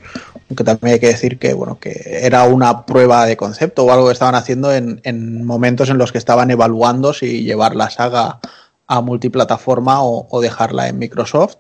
aunque 0.49 0.65
también 0.65 0.95
hay 0.95 1.01
que 1.01 1.09
decir 1.09 1.39
que 1.39 1.55
bueno 1.55 1.79
que 1.79 2.21
era 2.23 2.45
una 2.45 2.87
prueba 2.87 3.27
de 3.27 3.37
concepto 3.37 3.85
o 3.85 3.93
algo 3.93 4.07
que 4.07 4.13
estaban 4.13 4.35
haciendo 4.35 4.73
en, 4.73 5.01
en 5.05 5.45
momentos 5.45 5.91
en 5.91 5.99
los 5.99 6.13
que 6.13 6.19
estaban 6.19 6.51
evaluando 6.51 7.13
si 7.13 7.43
llevar 7.43 7.75
la 7.75 7.91
saga 7.91 8.41
a 8.87 9.01
multiplataforma 9.01 10.03
o, 10.03 10.41
dejarla 10.41 10.89
en 10.89 10.99
Microsoft. 10.99 11.57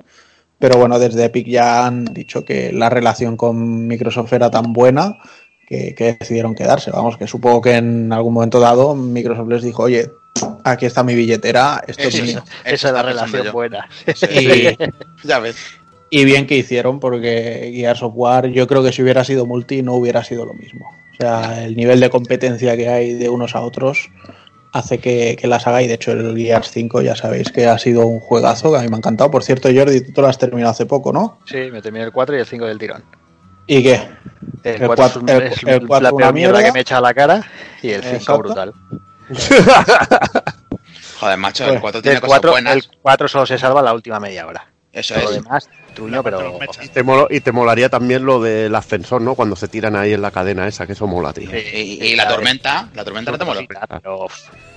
Pero 0.58 0.78
bueno, 0.78 0.98
desde 0.98 1.24
Epic 1.24 1.48
ya 1.48 1.86
han 1.86 2.04
dicho 2.04 2.44
que 2.44 2.72
la 2.72 2.88
relación 2.88 3.36
con 3.36 3.86
Microsoft 3.86 4.32
era 4.32 4.50
tan 4.50 4.72
buena 4.72 5.18
que, 5.66 5.94
que 5.94 6.16
decidieron 6.20 6.54
quedarse. 6.54 6.90
Vamos, 6.90 7.16
que 7.16 7.26
supongo 7.26 7.60
que 7.60 7.76
en 7.76 8.12
algún 8.12 8.34
momento 8.34 8.60
dado 8.60 8.94
Microsoft 8.94 9.48
les 9.48 9.62
dijo, 9.62 9.82
oye, 9.82 10.10
aquí 10.64 10.86
está 10.86 11.02
mi 11.02 11.14
billetera, 11.14 11.82
esto 11.86 12.02
es 12.04 12.14
Eso, 12.14 12.24
mío. 12.24 12.44
Esa 12.64 12.88
es 12.88 12.94
la 12.94 13.02
relación 13.02 13.52
buena. 13.52 13.88
Y, 14.30 14.68
Ya 15.26 15.38
ves. 15.38 15.56
y 16.10 16.24
bien 16.24 16.46
que 16.46 16.56
hicieron, 16.56 17.00
porque 17.00 17.72
Gears 17.74 18.02
of 18.02 18.12
War, 18.16 18.46
yo 18.48 18.66
creo 18.66 18.82
que 18.82 18.92
si 18.92 19.02
hubiera 19.02 19.24
sido 19.24 19.46
multi 19.46 19.82
no 19.82 19.94
hubiera 19.94 20.24
sido 20.24 20.44
lo 20.44 20.54
mismo. 20.54 20.90
O 21.12 21.16
sea, 21.16 21.64
el 21.64 21.76
nivel 21.76 22.00
de 22.00 22.10
competencia 22.10 22.76
que 22.76 22.88
hay 22.88 23.14
de 23.14 23.28
unos 23.28 23.54
a 23.54 23.60
otros 23.60 24.10
hace 24.72 24.98
que, 24.98 25.36
que 25.40 25.46
la 25.46 25.60
saga, 25.60 25.82
y 25.82 25.86
de 25.86 25.94
hecho 25.94 26.10
el 26.10 26.36
Gears 26.36 26.70
5 26.72 27.02
ya 27.02 27.14
sabéis 27.14 27.52
que 27.52 27.66
ha 27.68 27.78
sido 27.78 28.06
un 28.06 28.18
juegazo, 28.18 28.72
que 28.72 28.78
a 28.78 28.82
mí 28.82 28.88
me 28.88 28.96
ha 28.96 28.98
encantado. 28.98 29.30
Por 29.30 29.44
cierto, 29.44 29.68
Jordi, 29.72 30.00
tú 30.00 30.12
te 30.12 30.20
lo 30.20 30.26
has 30.26 30.36
terminado 30.38 30.72
hace 30.72 30.86
poco, 30.86 31.12
¿no? 31.12 31.38
Sí, 31.44 31.70
me 31.70 31.80
terminé 31.80 32.04
el 32.04 32.10
4 32.12 32.36
y 32.36 32.40
el 32.40 32.46
5 32.46 32.64
del 32.66 32.78
tirón. 32.78 33.04
¿Y 33.68 33.82
qué? 33.84 34.02
El, 34.64 34.82
El 34.82 34.86
4 34.88 34.96
cuatro- 34.96 35.06
es, 35.06 35.16
un- 35.16 35.28
el- 35.28 35.42
es 35.52 35.62
el 35.64 35.86
cuatro 35.86 36.02
la 36.02 36.12
una 36.12 36.18
peor 36.24 36.34
mierda 36.34 36.52
mierda. 36.54 36.66
que 36.68 36.72
me 36.72 36.80
echa 36.80 36.98
a 36.98 37.00
la 37.00 37.14
cara 37.14 37.44
y 37.82 37.90
el 37.90 38.02
5 38.02 38.16
Exacto. 38.16 38.38
brutal. 38.42 38.74
Joder, 41.20 41.38
macho, 41.38 41.64
Pues, 41.64 41.74
el 41.76 41.80
4 41.80 42.02
tiene 42.02 42.14
El 42.16 42.20
cosas 42.20 42.32
4, 42.40 42.50
buenas. 42.50 42.74
el 42.74 42.84
4 43.02 43.28
solo 43.28 43.46
se 43.46 43.58
salva 43.58 43.82
la 43.82 43.92
última 43.94 44.20
media 44.20 44.46
hora. 44.46 44.66
Eso 44.92 45.14
Todo 45.14 45.24
lo 45.24 45.30
es. 45.30 45.36
demás, 45.42 45.68
truño, 45.94 46.22
pero... 46.22 46.58
Y 46.82 46.88
te, 46.88 47.02
molo- 47.02 47.26
y 47.28 47.40
te 47.40 47.50
molaría 47.50 47.88
también 47.88 48.24
lo 48.24 48.40
del 48.40 48.72
ascensor, 48.74 49.20
¿no? 49.22 49.34
Cuando 49.34 49.56
se 49.56 49.66
tiran 49.66 49.96
ahí 49.96 50.12
en 50.12 50.22
la 50.22 50.30
cadena 50.30 50.68
esa, 50.68 50.86
que 50.86 50.92
eso 50.92 51.06
mola, 51.08 51.32
tío. 51.32 51.50
Sí, 51.50 51.56
Y, 52.00 52.04
y 52.04 52.16
la 52.16 52.28
tormenta, 52.28 52.88
la 52.94 53.04
tormenta 53.04 53.32
no 53.32 53.38
te 53.38 53.44
mola. 53.44 53.62
Pero 54.02 54.26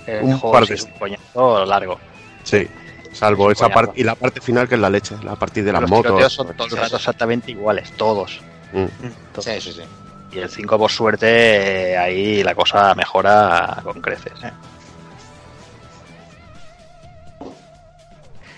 el 0.07 0.23
Un 0.23 0.39
juego 0.39 0.51
par 0.53 0.63
sí 0.63 0.69
de- 0.69 0.75
es 0.75 0.83
un 0.85 0.91
coñazo 0.91 1.65
largo. 1.65 1.99
Sí. 2.43 2.67
Salvo 3.13 3.51
esa 3.51 3.69
parte 3.69 3.99
y 3.99 4.03
la 4.03 4.15
parte 4.15 4.41
final 4.41 4.67
que 4.67 4.75
es 4.75 4.81
la 4.81 4.89
leche, 4.89 5.15
la 5.23 5.35
parte 5.35 5.63
de 5.63 5.71
las 5.71 5.81
Los 5.81 5.89
motos. 5.89 6.05
tiroteos 6.11 6.33
son 6.33 6.47
todo 6.55 6.65
el 6.67 6.71
Sí, 6.71 6.77
rato 6.77 6.89
sí. 6.89 6.95
exactamente 6.97 7.51
iguales, 7.51 7.91
todos. 7.97 8.39
Mm. 8.73 8.85
todos. 9.33 9.45
Sí, 9.45 9.61
sí, 9.61 9.73
sí. 9.73 9.81
Y 10.31 10.39
el 10.39 10.49
5, 10.49 10.77
por 10.77 10.91
suerte, 10.91 11.91
eh, 11.91 11.97
ahí 11.97 12.43
la 12.43 12.53
cosa 12.53 12.93
mejora 12.95 13.81
con 13.83 14.01
creces. 14.01 14.33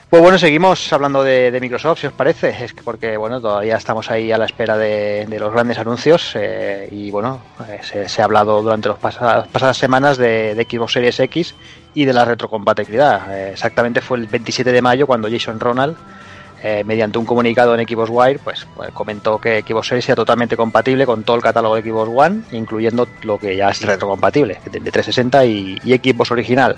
Pues 0.10 0.24
bueno, 0.24 0.40
seguimos 0.40 0.92
hablando 0.92 1.24
de, 1.24 1.56
Microsoft, 1.62 2.00
si 2.00 2.08
os 2.08 2.14
parece. 2.14 2.50
Es 2.64 2.74
que 2.74 2.82
porque, 2.82 3.16
bueno, 3.16 3.40
todavía 3.40 3.78
estamos 3.78 4.10
ahí 4.10 4.32
a 4.32 4.40
la 4.40 4.46
espera 4.46 4.76
de, 4.76 5.28
los 5.40 5.54
grandes 5.54 5.78
anuncios. 5.78 6.32
eh, 6.36 6.90
y 6.92 7.12
bueno, 7.12 7.40
eh, 7.70 8.08
se, 8.08 8.20
ha 8.20 8.26
hablado 8.26 8.60
durante 8.64 8.90
las 8.90 8.98
pasadas, 8.98 9.78
semanas 9.78 10.18
de, 10.18 10.56
de 10.56 10.64
Xbox 10.64 10.94
Series 10.94 11.20
X 11.20 11.54
y 11.94 12.06
de 12.06 12.14
la 12.14 12.26
retrocompatibilidad. 12.26 13.32
Eh, 13.32 13.52
exactamente 13.52 14.02
fue 14.02 14.18
el 14.18 14.26
27 14.26 14.72
de 14.72 14.82
mayo 14.82 15.06
cuando 15.06 15.30
Jason 15.30 15.60
Ronald, 15.60 15.96
eh, 16.64 16.84
mediante 16.86 17.18
un 17.18 17.26
comunicado 17.26 17.74
en 17.76 17.88
Xbox 17.88 18.10
Wire, 18.12 18.40
pues, 18.44 18.68
pues, 18.76 18.92
comentó 18.92 19.40
que 19.40 19.64
Xbox 19.66 19.88
Series 19.88 20.06
sea 20.06 20.16
totalmente 20.16 20.58
compatible 20.58 21.06
con 21.06 21.24
todo 21.24 21.38
el 21.38 21.42
catálogo 21.42 21.76
de 21.76 21.84
Xbox 21.84 22.12
One, 22.14 22.42
incluyendo 22.52 23.08
lo 23.24 23.38
que 23.38 23.56
ya 23.56 23.70
es 23.70 23.82
retrocompatible, 23.82 24.60
de 24.66 24.80
de 24.80 24.92
360 24.92 25.46
y, 25.46 25.78
y 25.84 25.96
Xbox 25.96 26.32
original. 26.32 26.76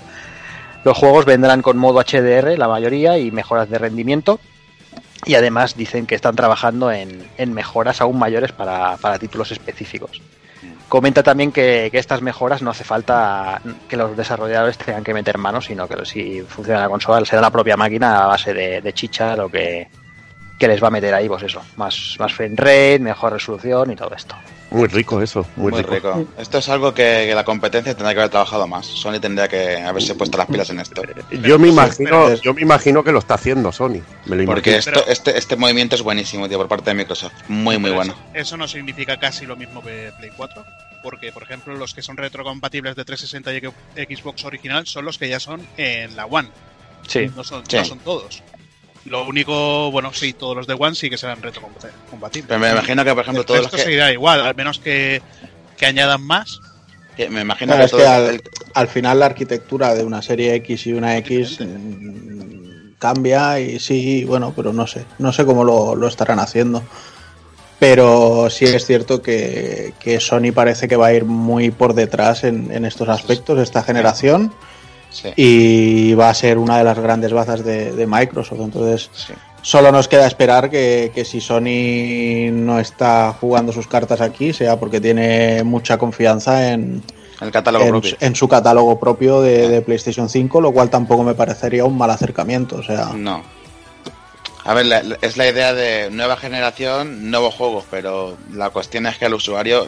Los 0.84 0.98
juegos 0.98 1.24
vendrán 1.24 1.62
con 1.62 1.78
modo 1.78 2.00
HDR, 2.00 2.58
la 2.58 2.68
mayoría, 2.68 3.18
y 3.18 3.30
mejoras 3.30 3.70
de 3.70 3.78
rendimiento. 3.78 4.40
Y 5.24 5.36
además 5.36 5.76
dicen 5.76 6.06
que 6.06 6.16
están 6.16 6.34
trabajando 6.34 6.90
en, 6.90 7.28
mejoras 7.52 8.00
aún 8.00 8.18
mayores 8.18 8.50
para 8.50 9.18
títulos 9.20 9.52
específicos. 9.52 10.20
Comenta 10.92 11.22
también 11.22 11.52
que, 11.52 11.88
estas 11.90 12.20
mejoras 12.20 12.60
no 12.60 12.70
hace 12.70 12.84
falta 12.84 13.62
que 13.88 13.96
los 13.96 14.14
desarrolladores 14.14 14.76
tengan 14.76 15.02
que 15.02 15.14
meter 15.14 15.38
manos, 15.38 15.64
sino 15.64 15.88
que 15.88 16.04
si 16.04 16.42
funciona 16.42 16.80
la 16.80 16.88
consola, 16.90 17.24
será 17.24 17.40
la 17.40 17.50
propia 17.50 17.78
máquina 17.78 18.22
a 18.22 18.26
base 18.26 18.52
de 18.52 18.92
chicha 18.92 19.34
lo 19.34 19.48
que, 19.48 19.88
que 20.58 20.68
les 20.68 20.82
va 20.82 20.88
a 20.88 20.90
meter 20.90 21.12
ahí, 21.14 21.28
pues 21.28 21.42
eso, 21.42 21.60
más, 21.76 22.16
más 22.18 22.32
frame 22.32 22.54
rate, 22.56 22.98
mejor 23.00 23.32
resolución 23.32 23.90
y 23.90 23.96
todo 23.96 24.14
esto. 24.14 24.34
Muy 24.70 24.88
rico 24.88 25.20
eso, 25.20 25.44
muy, 25.56 25.70
Muy, 25.70 25.82
rico. 25.82 25.94
rico. 26.14 26.28
Esto 26.38 26.56
es 26.58 26.68
algo 26.70 26.94
que, 26.94 27.24
que 27.28 27.34
la 27.34 27.44
competencia 27.44 27.92
tendría 27.94 28.14
que 28.14 28.20
haber 28.20 28.30
trabajado 28.30 28.66
más. 28.66 28.86
Sony 28.86 29.20
tendría 29.20 29.46
que 29.46 29.76
haberse 29.82 30.14
puesto 30.14 30.38
las 30.38 30.46
pilas 30.46 30.70
en 30.70 30.80
esto. 30.80 31.02
Yo 31.42 31.58
me 31.58 31.68
imagino, 31.68 32.32
yo 32.36 32.54
me 32.54 32.62
imagino 32.62 33.04
que 33.04 33.12
lo 33.12 33.18
está 33.18 33.34
haciendo 33.34 33.70
Sony. 33.70 34.00
Me 34.24 34.36
lo 34.36 34.46
Porque 34.46 34.70
imagino. 34.70 34.76
esto, 34.78 34.90
Pero- 34.94 35.06
este, 35.08 35.36
este 35.36 35.56
movimiento 35.56 35.94
es 35.96 36.00
buenísimo, 36.02 36.48
tío, 36.48 36.56
por 36.56 36.68
parte 36.68 36.88
de 36.90 36.94
Microsoft. 36.94 37.34
Muy, 37.48 37.76
muy 37.76 37.90
Pero 37.90 37.96
bueno. 37.96 38.12
Eso, 38.32 38.40
eso 38.40 38.56
no 38.56 38.66
significa 38.66 39.18
casi 39.18 39.44
lo 39.44 39.56
mismo 39.56 39.82
que 39.82 40.10
Play 40.18 40.30
4. 40.34 40.64
Porque, 41.02 41.32
por 41.32 41.42
ejemplo, 41.42 41.74
los 41.76 41.92
que 41.92 42.00
son 42.00 42.16
retrocompatibles 42.16 42.94
de 42.96 43.04
360 43.04 43.52
y 44.00 44.14
Xbox 44.16 44.44
original 44.46 44.86
son 44.86 45.04
los 45.04 45.18
que 45.18 45.28
ya 45.28 45.40
son 45.40 45.60
en 45.76 46.16
la 46.16 46.24
One. 46.26 46.48
Sí, 47.06 47.28
No 47.36 47.42
son, 47.44 47.64
Sí. 47.68 47.76
no 47.76 47.84
son 47.84 47.98
todos. 47.98 48.42
Lo 49.06 49.26
único, 49.26 49.90
bueno, 49.90 50.12
sí, 50.12 50.32
todos 50.32 50.56
los 50.56 50.66
de 50.66 50.74
One 50.78 50.94
sí 50.94 51.10
que 51.10 51.18
serán 51.18 51.42
retrocompatibles. 51.42 52.46
Pero 52.46 52.60
me 52.60 52.70
imagino 52.70 53.04
que, 53.04 53.10
por 53.12 53.22
ejemplo, 53.22 53.40
El 53.40 53.46
todos 53.46 53.62
los 53.62 53.70
que, 53.72 53.78
seguirá 53.78 54.12
igual, 54.12 54.40
al 54.40 54.54
menos 54.54 54.78
que, 54.78 55.20
que 55.76 55.86
añadan 55.86 56.22
más. 56.22 56.60
que- 57.16 57.28
Me 57.28 57.40
imagino 57.40 57.74
Claro, 57.74 57.88
que 57.90 57.96
es 57.96 58.02
que 58.02 58.08
al, 58.08 58.26
el- 58.28 58.42
al 58.74 58.88
final 58.88 59.18
la 59.18 59.26
arquitectura 59.26 59.94
de 59.94 60.04
una 60.04 60.22
serie 60.22 60.54
X 60.56 60.86
y 60.86 60.92
una 60.92 61.16
X 61.18 61.58
mm, 61.60 62.92
cambia 62.98 63.58
y 63.58 63.80
sí, 63.80 64.24
bueno, 64.24 64.52
pero 64.54 64.72
no 64.72 64.86
sé, 64.86 65.04
no 65.18 65.32
sé 65.32 65.44
cómo 65.44 65.64
lo, 65.64 65.96
lo 65.96 66.06
estarán 66.06 66.38
haciendo. 66.38 66.82
Pero 67.80 68.48
sí 68.48 68.64
es 68.66 68.86
cierto 68.86 69.20
que, 69.22 69.92
que 69.98 70.20
Sony 70.20 70.52
parece 70.54 70.86
que 70.86 70.94
va 70.94 71.08
a 71.08 71.12
ir 71.14 71.24
muy 71.24 71.72
por 71.72 71.94
detrás 71.94 72.44
en, 72.44 72.70
en 72.70 72.84
estos 72.84 73.08
aspectos 73.08 73.58
esta 73.58 73.82
generación 73.82 74.54
sí, 75.12 75.28
y 75.36 76.14
va 76.14 76.30
a 76.30 76.34
ser 76.34 76.58
una 76.58 76.78
de 76.78 76.84
las 76.84 76.98
grandes 76.98 77.32
bazas 77.32 77.64
de, 77.64 77.92
de 77.92 78.06
Microsoft. 78.06 78.60
Entonces, 78.60 79.10
sí. 79.14 79.32
Solo 79.64 79.92
nos 79.92 80.08
queda 80.08 80.26
esperar 80.26 80.70
que, 80.70 81.12
que 81.14 81.24
si 81.24 81.40
Sony 81.40 82.50
no 82.52 82.80
está 82.80 83.32
jugando 83.40 83.72
sus 83.72 83.86
cartas 83.86 84.20
aquí, 84.20 84.52
sea 84.52 84.80
porque 84.80 85.00
tiene 85.00 85.62
mucha 85.62 85.98
confianza 85.98 86.72
en, 86.72 87.00
El 87.40 87.52
catálogo 87.52 87.84
en, 87.84 87.90
propio. 87.92 88.16
en 88.18 88.34
su 88.34 88.48
catálogo 88.48 88.98
propio 88.98 89.40
de, 89.40 89.68
de 89.68 89.80
PlayStation 89.82 90.28
5, 90.28 90.60
lo 90.60 90.72
cual 90.72 90.90
tampoco 90.90 91.22
me 91.22 91.34
parecería 91.34 91.84
un 91.84 91.96
mal 91.96 92.10
acercamiento. 92.10 92.76
O 92.76 92.82
sea, 92.82 93.10
No. 93.14 93.44
A 94.64 94.74
ver, 94.74 94.86
la- 94.86 95.02
es 95.22 95.36
la 95.36 95.48
idea 95.48 95.72
de 95.74 96.08
nueva 96.10 96.36
generación, 96.36 97.30
nuevos 97.30 97.54
juegos, 97.54 97.84
pero 97.90 98.36
la 98.52 98.70
cuestión 98.70 99.06
es 99.06 99.16
que 99.18 99.26
al 99.26 99.34
usuario, 99.34 99.86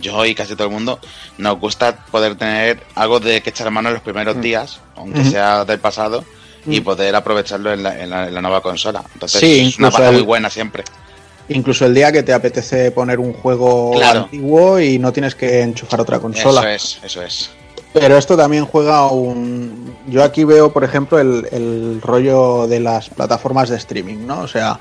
yo 0.00 0.24
y 0.24 0.34
casi 0.34 0.54
todo 0.54 0.68
el 0.68 0.72
mundo, 0.72 0.98
nos 1.38 1.58
gusta 1.58 1.96
poder 2.10 2.36
tener 2.36 2.82
algo 2.94 3.20
de 3.20 3.42
que 3.42 3.50
echar 3.50 3.70
mano 3.70 3.88
en 3.88 3.94
los 3.94 4.02
primeros 4.02 4.40
días, 4.40 4.80
aunque 4.96 5.24
sea 5.24 5.64
del 5.64 5.78
pasado, 5.80 6.24
y 6.66 6.80
poder 6.80 7.14
aprovecharlo 7.14 7.72
en 7.72 7.82
la, 7.82 8.00
en 8.02 8.08
la- 8.10 8.28
en 8.28 8.34
la 8.34 8.40
nueva 8.40 8.62
consola. 8.62 9.04
Entonces 9.12 9.40
Sí, 9.40 9.60
es 9.68 9.78
una 9.78 9.88
el- 10.08 10.12
muy 10.14 10.22
buena 10.22 10.48
siempre. 10.48 10.84
Incluso 11.50 11.84
el 11.84 11.94
día 11.94 12.10
que 12.10 12.22
te 12.22 12.32
apetece 12.32 12.90
poner 12.90 13.18
un 13.18 13.34
juego 13.34 13.92
Claro. 13.96 14.20
antiguo 14.20 14.80
y 14.80 14.98
no 14.98 15.12
tienes 15.12 15.34
que 15.34 15.60
enchufar 15.60 16.00
otra 16.00 16.18
consola. 16.18 16.60
Eso 16.74 16.96
es, 16.96 17.04
eso 17.04 17.22
es. 17.22 17.50
Pero 17.92 18.16
esto 18.16 18.34
también 18.36 18.64
juega 18.64 19.06
un... 19.08 19.94
Yo 20.08 20.24
aquí 20.24 20.42
veo, 20.44 20.72
por 20.72 20.84
ejemplo, 20.84 21.18
el, 21.18 21.46
el 21.52 22.00
rollo 22.02 22.66
de 22.66 22.80
las 22.80 23.10
plataformas 23.10 23.68
de 23.68 23.76
streaming, 23.76 24.26
¿no? 24.26 24.40
O 24.40 24.48
sea, 24.48 24.80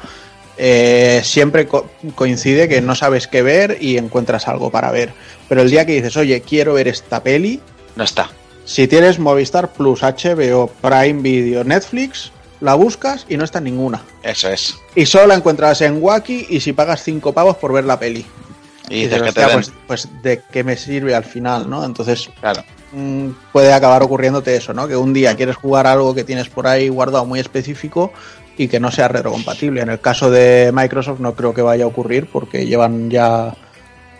eh, 0.58 1.22
siempre 1.24 1.68
co- 1.68 1.90
coincide 2.16 2.68
que 2.70 2.82
no 2.82 2.96
sabes 2.96 3.28
qué 3.28 3.42
ver 3.42 3.78
y 3.82 3.98
encuentras 3.98 4.48
algo 4.48 4.70
para 4.70 4.92
ver. 4.92 5.14
Pero 5.50 5.62
el 5.62 5.70
día 5.70 5.86
que 5.86 5.94
dices, 5.94 6.16
oye, 6.18 6.42
quiero 6.42 6.74
ver 6.74 6.88
esta 6.88 7.22
peli, 7.24 7.60
No 7.96 8.04
está. 8.04 8.30
si 8.66 8.88
tienes 8.88 9.20
Movistar 9.20 9.74
Plus, 9.74 10.02
HBO, 10.04 10.68
Prime 10.82 11.22
Video, 11.22 11.64
Netflix, 11.64 12.32
la 12.62 12.76
buscas 12.76 13.26
y 13.28 13.36
no 13.38 13.44
está 13.44 13.58
en 13.58 13.66
ninguna. 13.66 14.02
Eso 14.24 14.50
es. 14.50 14.76
Y 14.96 15.06
solo 15.06 15.28
la 15.28 15.36
encuentras 15.36 15.82
en 15.82 16.02
Wacky 16.02 16.48
y 16.50 16.60
si 16.62 16.72
pagas 16.74 17.04
5 17.04 17.34
pavos 17.34 17.58
por 17.58 17.74
ver 17.74 17.84
la 17.84 18.00
peli. 18.00 18.26
Y 18.90 19.04
dices, 19.06 19.12
dices 19.22 19.22
que 19.22 19.32
te 19.34 19.46
"Hostia, 19.46 19.48
den. 19.48 19.56
pues, 19.56 19.72
pues 19.88 20.08
de 20.24 20.42
qué 20.52 20.64
me 20.64 20.78
sirve 20.78 21.16
al 21.16 21.24
final, 21.26 21.70
¿no? 21.70 21.84
Entonces 21.84 22.30
Claro. 22.40 22.64
mm, 22.92 23.30
puede 23.52 23.74
acabar 23.74 24.04
ocurriéndote 24.04 24.56
eso, 24.56 24.74
¿no? 24.74 24.88
Que 24.88 24.96
un 24.96 25.14
día 25.14 25.36
quieres 25.36 25.56
jugar 25.56 25.88
algo 25.88 26.14
que 26.14 26.24
tienes 26.24 26.48
por 26.50 26.68
ahí 26.68 26.90
guardado 26.90 27.26
muy 27.26 27.40
específico 27.40 28.12
y 28.58 28.68
que 28.68 28.80
no 28.80 28.92
sea 28.92 29.08
retrocompatible. 29.08 29.82
En 29.82 29.90
el 29.90 30.00
caso 30.00 30.30
de 30.30 30.72
Microsoft 30.74 31.20
no 31.20 31.34
creo 31.34 31.54
que 31.54 31.62
vaya 31.62 31.86
a 31.86 31.88
ocurrir 31.88 32.28
porque 32.32 32.66
llevan 32.66 33.10
ya 33.10 33.56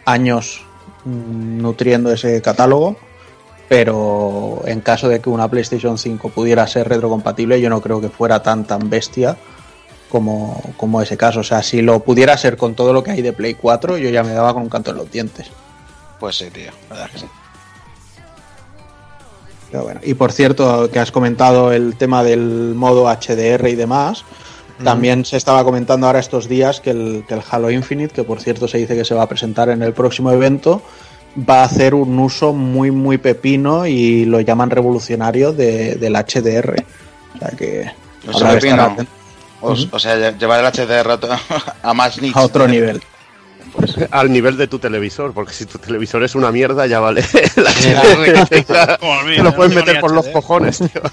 años 0.06 0.64
mm, 1.06 1.62
nutriendo 1.62 2.12
ese 2.12 2.42
catálogo. 2.42 2.98
Pero 3.70 4.62
en 4.66 4.82
caso 4.82 5.08
de 5.08 5.20
que 5.20 5.30
una 5.30 5.48
PlayStation 5.48 5.98
5 5.98 6.30
pudiera 6.30 6.68
ser 6.68 6.90
retrocompatible, 6.90 7.60
yo 7.62 7.70
no 7.70 7.82
creo 7.82 8.02
que 8.02 8.10
fuera 8.10 8.44
tan 8.44 8.66
tan 8.66 8.90
bestia 8.90 9.38
como, 10.10 10.62
como 10.78 11.02
ese 11.02 11.18
caso. 11.18 11.40
O 11.40 11.44
sea, 11.44 11.64
si 11.64 11.82
lo 11.82 12.02
pudiera 12.02 12.38
ser 12.38 12.58
con 12.58 12.76
todo 12.76 12.94
lo 12.94 13.04
que 13.04 13.12
hay 13.12 13.22
de 13.22 13.34
Play 13.34 13.56
4, 13.56 13.98
yo 13.98 14.10
ya 14.10 14.24
me 14.24 14.34
daba 14.34 14.54
con 14.54 14.64
un 14.64 14.70
canto 14.70 14.92
en 14.92 14.98
los 14.98 15.12
dientes. 15.12 15.48
Pues 16.20 16.36
sí, 16.36 16.52
tío. 16.52 16.72
La 16.90 16.96
verdad 16.96 17.06
es 17.08 17.12
que 17.14 17.20
sí. 17.20 17.43
Pero 19.74 19.86
bueno, 19.86 20.02
y 20.04 20.14
por 20.14 20.32
cierto, 20.32 20.88
que 20.92 21.00
has 21.00 21.12
comentado 21.12 21.72
el 21.72 21.96
tema 21.96 22.24
del 22.24 22.76
modo 22.76 23.08
HDR 23.10 23.68
y 23.70 23.74
demás, 23.76 24.24
también 24.84 25.26
se 25.26 25.36
estaba 25.38 25.64
comentando 25.64 26.06
ahora 26.06 26.20
estos 26.20 26.48
días 26.48 26.80
que 26.80 26.92
el, 26.92 27.24
que 27.28 27.34
el 27.34 27.42
Halo 27.50 27.72
Infinite, 27.72 28.14
que 28.14 28.24
por 28.24 28.40
cierto 28.40 28.68
se 28.68 28.78
dice 28.78 28.96
que 28.96 29.04
se 29.04 29.16
va 29.16 29.24
a 29.24 29.28
presentar 29.28 29.70
en 29.70 29.82
el 29.82 29.94
próximo 29.94 30.32
evento, 30.32 30.84
va 31.50 31.62
a 31.62 31.64
hacer 31.64 31.96
un 31.96 32.20
uso 32.20 32.54
muy, 32.54 32.92
muy 32.92 33.18
pepino 33.18 33.88
y 33.88 34.26
lo 34.26 34.42
llaman 34.42 34.70
revolucionario 34.70 35.54
de- 35.54 35.96
del 35.96 36.14
HDR. 36.16 36.76
O 37.34 37.40
sea 37.40 37.50
que 37.58 37.92
O, 39.62 39.72
o 39.72 39.98
sea, 40.00 40.16
lle- 40.18 40.38
llevar 40.38 40.60
el 40.60 40.68
HDR 40.72 41.18
a 41.82 41.94
más 41.96 42.22
nicho. 42.22 42.38
a 42.38 42.44
otro 42.44 42.68
nivel. 42.68 43.02
Al 44.12 44.32
nivel 44.32 44.58
de 44.58 44.68
tu 44.68 44.80
televisor, 44.80 45.34
porque 45.34 45.54
si 45.54 45.66
tu 45.66 45.78
televisor 45.78 46.24
es 46.24 46.36
una 46.36 46.52
mierda, 46.52 46.86
ya 46.88 47.00
vale. 47.00 47.24
La 47.56 47.72
mío, 48.24 48.48
te 49.38 49.44
lo 49.44 49.56
puedes 49.56 49.74
meter 49.76 50.00
por 50.00 50.12
los 50.12 50.28
cojones, 50.28 50.78
tío. 50.80 51.02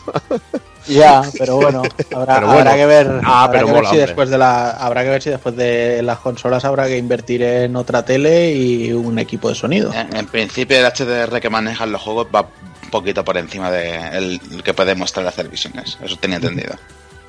Ya, 0.88 1.22
pero 1.38 1.56
bueno, 1.56 1.82
habrá, 2.12 2.34
Pero 2.36 2.46
bueno. 2.48 2.60
habrá 2.62 2.74
que 2.74 2.86
ver, 2.86 3.20
Ah, 3.22 3.44
habrá 3.44 3.52
pero 3.52 3.66
que 3.66 3.72
ver 3.72 3.82
mola, 3.82 3.90
si 3.90 3.94
hombre. 3.96 4.06
después 4.06 4.30
de 4.30 4.38
la, 4.38 4.70
habrá 4.70 5.04
que 5.04 5.10
ver 5.10 5.22
si 5.22 5.30
después 5.30 5.54
de 5.54 6.02
las 6.02 6.18
consolas 6.18 6.64
habrá 6.64 6.86
que 6.88 6.96
invertir 6.96 7.42
en 7.42 7.76
otra 7.76 8.04
tele 8.04 8.52
y 8.54 8.90
un 8.92 9.18
equipo 9.18 9.50
de 9.50 9.54
sonido. 9.54 9.92
En, 9.94 10.16
en 10.16 10.26
principio 10.26 10.78
el 10.78 10.86
HDR 10.90 11.38
que 11.40 11.50
manejan 11.50 11.92
los 11.92 12.00
juegos 12.02 12.26
va 12.34 12.48
un 12.82 12.90
poquito 12.90 13.22
por 13.24 13.36
encima 13.36 13.70
de 13.70 13.94
el, 14.16 14.40
el 14.50 14.62
que 14.64 14.72
puede 14.74 14.94
mostrar 14.96 15.24
las 15.26 15.36
televisiones. 15.36 15.96
Eso 16.02 16.16
tenía 16.16 16.36
entendido. 16.38 16.74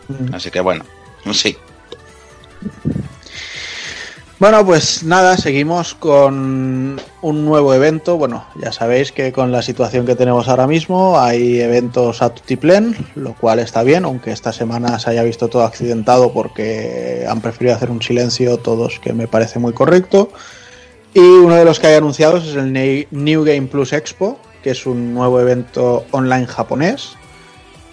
Mm. 0.07 0.33
Así 0.33 0.49
que 0.49 0.61
bueno, 0.61 0.83
sí. 1.33 1.55
Bueno, 4.41 4.65
pues 4.65 5.03
nada, 5.03 5.37
seguimos 5.37 5.93
con 5.93 6.99
un 7.21 7.45
nuevo 7.45 7.75
evento. 7.75 8.17
Bueno, 8.17 8.43
ya 8.59 8.71
sabéis 8.71 9.11
que 9.11 9.31
con 9.31 9.51
la 9.51 9.61
situación 9.61 10.07
que 10.07 10.15
tenemos 10.15 10.47
ahora 10.47 10.65
mismo 10.65 11.19
hay 11.19 11.61
eventos 11.61 12.23
a 12.23 12.33
tutiplén, 12.33 12.95
lo 13.13 13.35
cual 13.35 13.59
está 13.59 13.83
bien, 13.83 14.03
aunque 14.03 14.31
esta 14.31 14.51
semana 14.51 14.97
se 14.97 15.11
haya 15.11 15.21
visto 15.21 15.47
todo 15.47 15.61
accidentado 15.63 16.33
porque 16.33 17.23
han 17.29 17.39
preferido 17.39 17.75
hacer 17.75 17.91
un 17.91 18.01
silencio 18.01 18.57
todos 18.57 18.99
que 18.99 19.13
me 19.13 19.27
parece 19.27 19.59
muy 19.59 19.73
correcto. 19.73 20.29
Y 21.13 21.19
uno 21.19 21.53
de 21.53 21.63
los 21.63 21.79
que 21.79 21.85
hay 21.85 21.95
anunciados 21.97 22.47
es 22.47 22.55
el 22.55 22.73
Ne- 22.73 23.07
New 23.11 23.43
Game 23.43 23.67
Plus 23.67 23.93
Expo, 23.93 24.39
que 24.63 24.71
es 24.71 24.87
un 24.87 25.13
nuevo 25.13 25.39
evento 25.39 26.03
online 26.09 26.47
japonés 26.47 27.15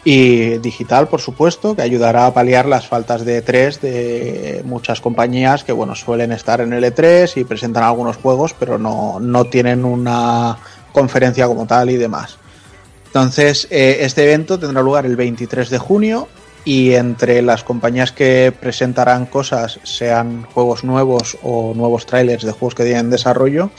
y 0.04 0.58
digital, 0.58 1.08
por 1.08 1.20
supuesto, 1.20 1.74
que 1.74 1.82
ayudará 1.82 2.26
a 2.26 2.34
paliar 2.34 2.66
las 2.66 2.86
faltas 2.86 3.24
de 3.24 3.44
E3 3.44 3.80
de 3.80 4.62
muchas 4.64 5.00
compañías 5.00 5.64
que 5.64 5.72
bueno 5.72 5.94
suelen 5.94 6.32
estar 6.32 6.60
en 6.60 6.72
el 6.72 6.84
E3 6.84 7.36
y 7.36 7.44
presentan 7.44 7.82
algunos 7.82 8.16
juegos, 8.16 8.54
pero 8.58 8.78
no, 8.78 9.18
no 9.20 9.44
tienen 9.44 9.84
una 9.84 10.56
conferencia 10.92 11.46
como 11.46 11.66
tal 11.66 11.90
y 11.90 11.96
demás. 11.96 12.38
Entonces, 13.06 13.66
eh, 13.70 13.98
este 14.00 14.24
evento 14.24 14.58
tendrá 14.58 14.82
lugar 14.82 15.06
el 15.06 15.16
23 15.16 15.70
de 15.70 15.78
junio 15.78 16.28
y 16.64 16.94
entre 16.94 17.40
las 17.42 17.64
compañías 17.64 18.12
que 18.12 18.52
presentarán 18.58 19.26
cosas, 19.26 19.80
sean 19.82 20.44
juegos 20.52 20.84
nuevos 20.84 21.38
o 21.42 21.72
nuevos 21.74 22.04
trailers 22.06 22.44
de 22.44 22.52
juegos 22.52 22.74
que 22.74 22.84
tienen 22.84 23.06
en 23.06 23.10
desarrollo, 23.10 23.70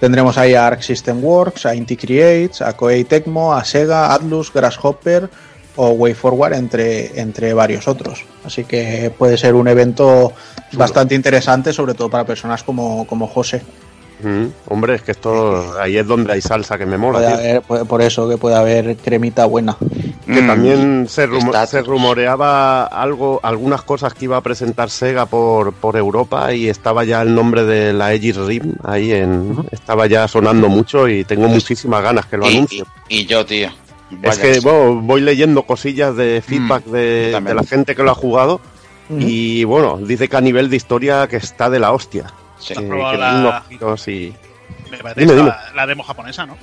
tendremos 0.00 0.38
ahí 0.38 0.54
a 0.54 0.66
Arc 0.66 0.80
System 0.80 1.22
Works, 1.22 1.66
a 1.66 1.74
Inti 1.74 1.96
Creates, 1.96 2.62
a 2.62 2.72
Koei 2.72 3.04
Tecmo, 3.04 3.52
a 3.52 3.64
Sega, 3.64 4.14
Atlus, 4.14 4.52
Grasshopper 4.52 5.28
o 5.82 5.92
WayForward, 5.92 6.52
entre, 6.54 7.18
entre 7.20 7.54
varios 7.54 7.88
otros. 7.88 8.22
Así 8.44 8.64
que 8.64 9.10
puede 9.16 9.38
ser 9.38 9.54
un 9.54 9.66
evento 9.66 10.32
bastante 10.72 11.14
interesante, 11.14 11.72
sobre 11.72 11.94
todo 11.94 12.10
para 12.10 12.24
personas 12.26 12.62
como, 12.62 13.06
como 13.06 13.26
José. 13.26 13.62
Mm, 14.22 14.48
hombre, 14.68 14.96
es 14.96 15.02
que 15.02 15.12
esto 15.12 15.80
ahí 15.80 15.96
es 15.96 16.06
donde 16.06 16.34
hay 16.34 16.42
salsa 16.42 16.76
que 16.76 16.84
me 16.84 16.98
mola. 16.98 17.20
Puede 17.20 17.28
tío. 17.30 17.36
haber- 17.38 17.62
puede- 17.62 17.84
por 17.86 18.02
eso 18.02 18.28
que 18.28 18.36
puede 18.36 18.56
haber 18.56 18.96
cremita 18.96 19.46
buena. 19.46 19.78
Que 20.26 20.42
Mm, 20.42 20.46
también 20.46 21.06
se, 21.08 21.26
rumo- 21.26 21.66
se 21.66 21.80
rumoreaba 21.80 22.84
algo, 22.84 23.40
algunas 23.42 23.80
cosas 23.80 24.12
que 24.12 24.26
iba 24.26 24.36
a 24.36 24.42
presentar 24.42 24.90
Sega 24.90 25.24
por, 25.24 25.72
por 25.72 25.96
Europa 25.96 26.52
y 26.52 26.68
estaba 26.68 27.04
ya 27.04 27.22
el 27.22 27.34
nombre 27.34 27.64
de 27.64 27.94
la 27.94 28.06
Aegis 28.08 28.36
Rim 28.36 28.74
ahí 28.84 29.12
en, 29.12 29.56
estaba 29.70 30.06
ya 30.06 30.28
sonando 30.28 30.68
mucho 30.68 31.08
y 31.08 31.24
tengo 31.24 31.48
muchísimas 31.48 32.02
ganas 32.02 32.26
que 32.26 32.36
lo 32.36 32.44
y, 32.50 32.56
anuncien. 32.56 32.84
y- 33.08 33.20
y 33.20 33.24
yo, 33.24 33.46
tío. 33.46 33.70
Es 34.22 34.38
que 34.38 34.54
sí. 34.54 34.60
bueno, 34.60 34.96
voy 35.00 35.20
leyendo 35.20 35.62
cosillas 35.62 36.16
de 36.16 36.42
feedback 36.46 36.84
de, 36.84 37.40
la 37.54 37.62
gente 37.64 37.94
que 37.94 38.02
lo 38.02 38.10
ha 38.10 38.14
jugado 38.14 38.60
y 39.08 39.64
bueno, 39.64 39.98
dice 39.98 40.28
que 40.28 40.36
a 40.36 40.40
nivel 40.40 40.70
de 40.70 40.76
historia 40.76 41.26
que 41.26 41.36
está 41.36 41.68
de 41.68 41.78
la 41.80 41.92
hostia. 41.92 42.32
Sí. 42.58 42.74
Que, 42.74 42.80
¿Has 42.80 42.86
probado 42.86 43.12
que 43.12 43.18
la- 43.18 43.30
tiene 43.30 43.48
unos 43.48 43.66
giros 43.68 44.08
y... 44.08 44.34
Me 44.90 44.98
parece 44.98 45.34
Dime, 45.34 45.52
la, 45.74 45.86
demo 45.86 46.02
japonesa, 46.02 46.46
¿no? 46.46 46.56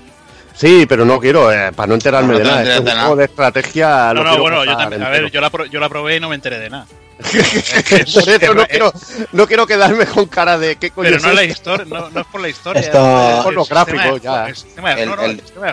Sí, 0.53 0.85
pero 0.87 1.05
no 1.05 1.19
quiero, 1.19 1.51
eh, 1.51 1.71
para 1.73 1.87
no 1.87 1.93
enterarme 1.95 2.33
No, 2.33 2.39
no 2.39 2.39
de 2.39 2.43
nada. 2.45 2.61
Es 2.77 2.83
de 2.83 2.91
un 2.91 2.97
juego 2.99 3.15
de 3.15 3.25
estrategia. 3.25 4.13
No, 4.13 4.23
lo 4.23 4.31
no, 4.31 4.39
bueno, 4.39 4.65
yo 4.65 4.75
también. 4.77 5.03
A 5.03 5.09
ver, 5.09 5.29
yo 5.29 5.39
la, 5.41 5.49
pro- 5.49 5.65
yo 5.65 5.79
la 5.79 5.87
probé 5.89 6.17
y 6.17 6.19
no 6.19 6.29
me 6.29 6.35
enteré 6.35 6.59
de 6.59 6.69
nada. 6.69 6.87
Por 7.17 8.29
eso 8.29 8.53
no 8.53 8.65
quiero, 8.67 8.93
no 9.31 9.47
quiero 9.47 9.65
quedarme 9.67 10.05
con 10.05 10.25
cara 10.27 10.57
de 10.57 10.75
qué 10.75 10.91
coño 10.91 11.09
Pero 11.09 11.21
no, 11.23 11.29
es 11.29 11.35
la 11.35 11.43
historia, 11.43 11.85
no, 11.85 12.09
no 12.09 12.21
es 12.21 12.27
por 12.27 12.41
la 12.41 12.49
historia. 12.49 12.81
Esto- 12.81 13.37
es 13.37 13.43
Por 13.43 13.53
los 13.53 13.69
gráficos, 13.69 14.21
ya. 14.21 14.47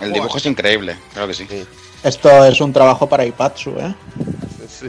el 0.00 0.12
dibujo 0.12 0.38
es 0.38 0.46
increíble, 0.46 0.96
claro 1.12 1.28
que 1.28 1.34
sí. 1.34 1.46
Esto 2.02 2.44
es 2.44 2.60
un 2.60 2.72
trabajo 2.72 3.08
para 3.08 3.24
Ipatsu, 3.24 3.70
¿eh? 3.78 3.94
Sí. 4.68 4.88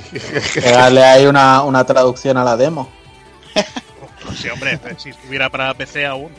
Pegarle 0.60 1.04
ahí 1.04 1.26
una, 1.26 1.62
una 1.63 1.84
traducción 1.86 2.38
a 2.38 2.44
la 2.44 2.58
demo. 2.58 2.89
Sí, 4.36 4.50
hombre, 4.50 4.80
si 4.98 5.10
estuviera 5.10 5.50
para 5.50 5.74
PC 5.74 6.06
aún. 6.06 6.32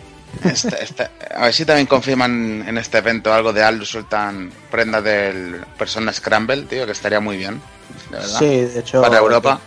Este- 0.44 0.82
este- 0.82 1.08
a 1.34 1.42
ver 1.44 1.54
si 1.54 1.64
también 1.64 1.86
confirman 1.86 2.64
en 2.68 2.76
este 2.76 2.98
evento 2.98 3.32
algo 3.32 3.52
de 3.54 3.62
Aldo 3.62 3.86
sueltan 3.86 4.52
prendas 4.70 5.02
del 5.02 5.64
Persona 5.78 6.12
Scramble, 6.12 6.62
tío, 6.64 6.84
que 6.84 6.92
estaría 6.92 7.20
muy 7.20 7.36
bien. 7.38 7.62
De 8.10 8.18
verdad. 8.18 8.38
Sí, 8.38 8.46
de 8.46 8.80
hecho. 8.80 9.00
Para 9.00 9.18
Europa. 9.18 9.60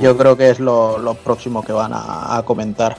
Yo 0.00 0.16
creo 0.16 0.36
que 0.36 0.50
es 0.50 0.60
lo, 0.60 0.98
lo 0.98 1.14
próximo 1.14 1.62
que 1.64 1.72
van 1.72 1.92
a, 1.92 2.36
a 2.36 2.42
comentar. 2.44 2.96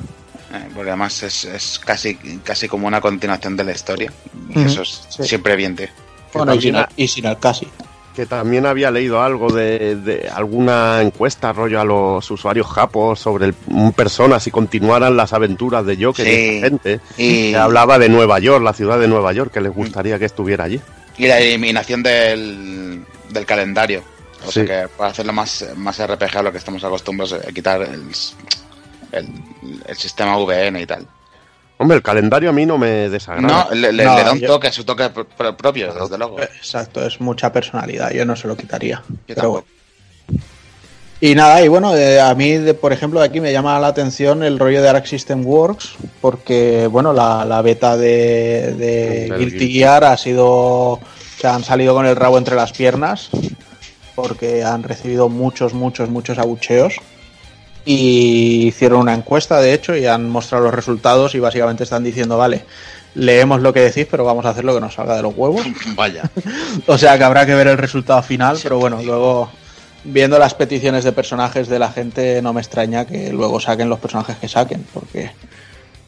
Eh, 0.53 0.67
porque 0.75 0.89
además 0.89 1.23
es, 1.23 1.45
es 1.45 1.79
casi, 1.79 2.15
casi 2.43 2.67
como 2.67 2.87
una 2.87 2.99
continuación 2.99 3.55
de 3.55 3.63
la 3.63 3.71
historia. 3.71 4.11
Y 4.49 4.63
eso 4.63 4.81
es 4.81 5.07
sí. 5.09 5.23
siempre 5.23 5.55
bien. 5.55 5.77
Bueno, 6.33 6.53
y 6.55 6.61
sin, 6.61 6.75
el, 6.75 6.85
y 6.97 7.07
sin 7.07 7.25
el 7.25 7.37
casi. 7.37 7.67
Que 8.13 8.25
también 8.25 8.65
había 8.65 8.91
leído 8.91 9.21
algo 9.21 9.53
de, 9.53 9.95
de 9.95 10.27
alguna 10.29 11.01
encuesta 11.01 11.53
rollo 11.53 11.79
a 11.79 11.85
los 11.85 12.29
usuarios 12.29 12.67
japos 12.67 13.19
sobre 13.21 13.45
el, 13.45 13.55
un 13.67 13.93
persona 13.93 14.37
si 14.41 14.51
continuaran 14.51 15.15
las 15.15 15.31
aventuras 15.31 15.85
de 15.85 15.95
Joker 16.03 16.27
y 16.27 16.29
Sí. 16.29 16.49
esta 16.55 16.67
gente. 16.67 16.99
Y, 17.15 17.51
Que 17.51 17.57
hablaba 17.57 17.97
de 17.97 18.09
Nueva 18.09 18.39
York, 18.39 18.61
la 18.65 18.73
ciudad 18.73 18.99
de 18.99 19.07
Nueva 19.07 19.31
York, 19.31 19.53
que 19.53 19.61
les 19.61 19.73
gustaría 19.73 20.19
que 20.19 20.25
estuviera 20.25 20.65
allí. 20.65 20.81
y 21.17 21.27
la 21.27 21.39
eliminación 21.39 22.03
del, 22.03 23.05
del 23.29 23.45
calendario. 23.45 24.03
O 24.45 24.51
Sí. 24.51 24.65
sea 24.65 24.83
que 24.83 24.87
para 24.89 25.11
hacerlo 25.11 25.33
más, 25.33 25.65
más 25.75 25.99
RPG 26.05 26.37
a 26.37 26.41
lo 26.43 26.51
que 26.51 26.57
estamos 26.57 26.83
acostumbrados 26.83 27.33
a 27.33 27.51
quitar 27.51 27.81
el, 27.81 28.03
el, 29.11 29.27
el 29.87 29.97
sistema 29.97 30.37
VN 30.37 30.79
y 30.81 30.85
tal. 30.85 31.05
Hombre, 31.77 31.97
el 31.97 32.03
calendario 32.03 32.49
a 32.51 32.53
mí 32.53 32.65
no 32.65 32.77
me 32.77 33.09
desagrada. 33.09 33.65
No, 33.69 33.75
le, 33.75 33.91
le- 33.91 34.03
No, 34.05 34.15
le 34.15 34.23
da 34.23 34.31
un 34.33 34.39
yo- 34.39 34.47
toque, 34.47 34.71
su 34.71 34.83
toque 34.83 35.09
pro- 35.09 35.25
pro- 35.27 35.57
propio, 35.57 35.93
desde 35.93 36.17
luego. 36.17 36.39
Exacto, 36.39 37.03
es 37.05 37.19
mucha 37.19 37.51
personalidad, 37.51 38.11
yo 38.11 38.23
no 38.25 38.35
se 38.35 38.47
lo 38.47 38.55
quitaría. 38.55 39.01
Yo 39.27 39.35
Pero 39.35 39.49
bueno. 39.49 39.65
Y 41.23 41.35
nada, 41.35 41.61
y 41.63 41.67
bueno, 41.67 41.95
eh, 41.95 42.19
a 42.19 42.33
mí, 42.33 42.53
de- 42.57 42.73
por 42.73 42.93
ejemplo, 42.93 43.19
de 43.19 43.27
aquí 43.27 43.39
me 43.39 43.51
llama 43.51 43.79
la 43.79 43.87
atención 43.87 44.41
el 44.43 44.57
rollo 44.57 44.81
de 44.81 44.89
Arc 44.89 45.05
System 45.05 45.45
Works, 45.45 45.91
porque, 46.19 46.87
bueno, 46.87 47.13
la, 47.13 47.45
la 47.45 47.61
beta 47.61 47.95
de, 47.95 48.73
de 48.75 49.25
Guilty 49.37 49.57
Guilty. 49.57 49.73
Gear 49.73 50.03
ha 50.03 50.17
sido. 50.17 50.99
Se 51.39 51.47
han 51.47 51.63
salido 51.63 51.93
con 51.95 52.05
el 52.07 52.15
rabo 52.15 52.37
entre 52.39 52.55
las 52.55 52.71
piernas, 52.71 53.29
porque 54.15 54.63
han 54.63 54.83
recibido 54.83 55.29
muchos, 55.29 55.73
muchos, 55.73 56.09
muchos 56.09 56.37
abucheos. 56.37 56.95
Y 57.83 58.67
hicieron 58.67 58.99
una 58.99 59.13
encuesta, 59.13 59.59
de 59.59 59.73
hecho, 59.73 59.95
y 59.95 60.05
han 60.05 60.29
mostrado 60.29 60.65
los 60.65 60.73
resultados, 60.73 61.33
y 61.33 61.39
básicamente 61.39 61.83
están 61.83 62.03
diciendo, 62.03 62.37
vale. 62.37 62.65
Leemos 63.13 63.61
lo 63.61 63.73
que 63.73 63.81
decís, 63.81 64.07
pero 64.09 64.23
vamos 64.23 64.45
a 64.45 64.49
hacer 64.49 64.63
lo 64.63 64.73
que 64.73 64.79
nos 64.79 64.93
salga 64.93 65.15
de 65.17 65.21
los 65.23 65.35
huevos. 65.35 65.65
Vaya. 65.95 66.23
O 66.87 66.97
sea 66.97 67.17
que 67.17 67.23
habrá 67.23 67.45
que 67.45 67.55
ver 67.55 67.67
el 67.67 67.77
resultado 67.77 68.21
final, 68.23 68.57
pero 68.61 68.79
bueno, 68.79 69.01
luego 69.03 69.49
viendo 70.03 70.39
las 70.39 70.53
peticiones 70.53 71.03
de 71.03 71.11
personajes 71.11 71.67
de 71.67 71.79
la 71.79 71.91
gente 71.91 72.41
no 72.41 72.53
me 72.53 72.61
extraña 72.61 73.05
que 73.05 73.31
luego 73.31 73.59
saquen 73.59 73.89
los 73.89 73.99
personajes 73.99 74.37
que 74.37 74.47
saquen, 74.47 74.85
porque 74.93 75.31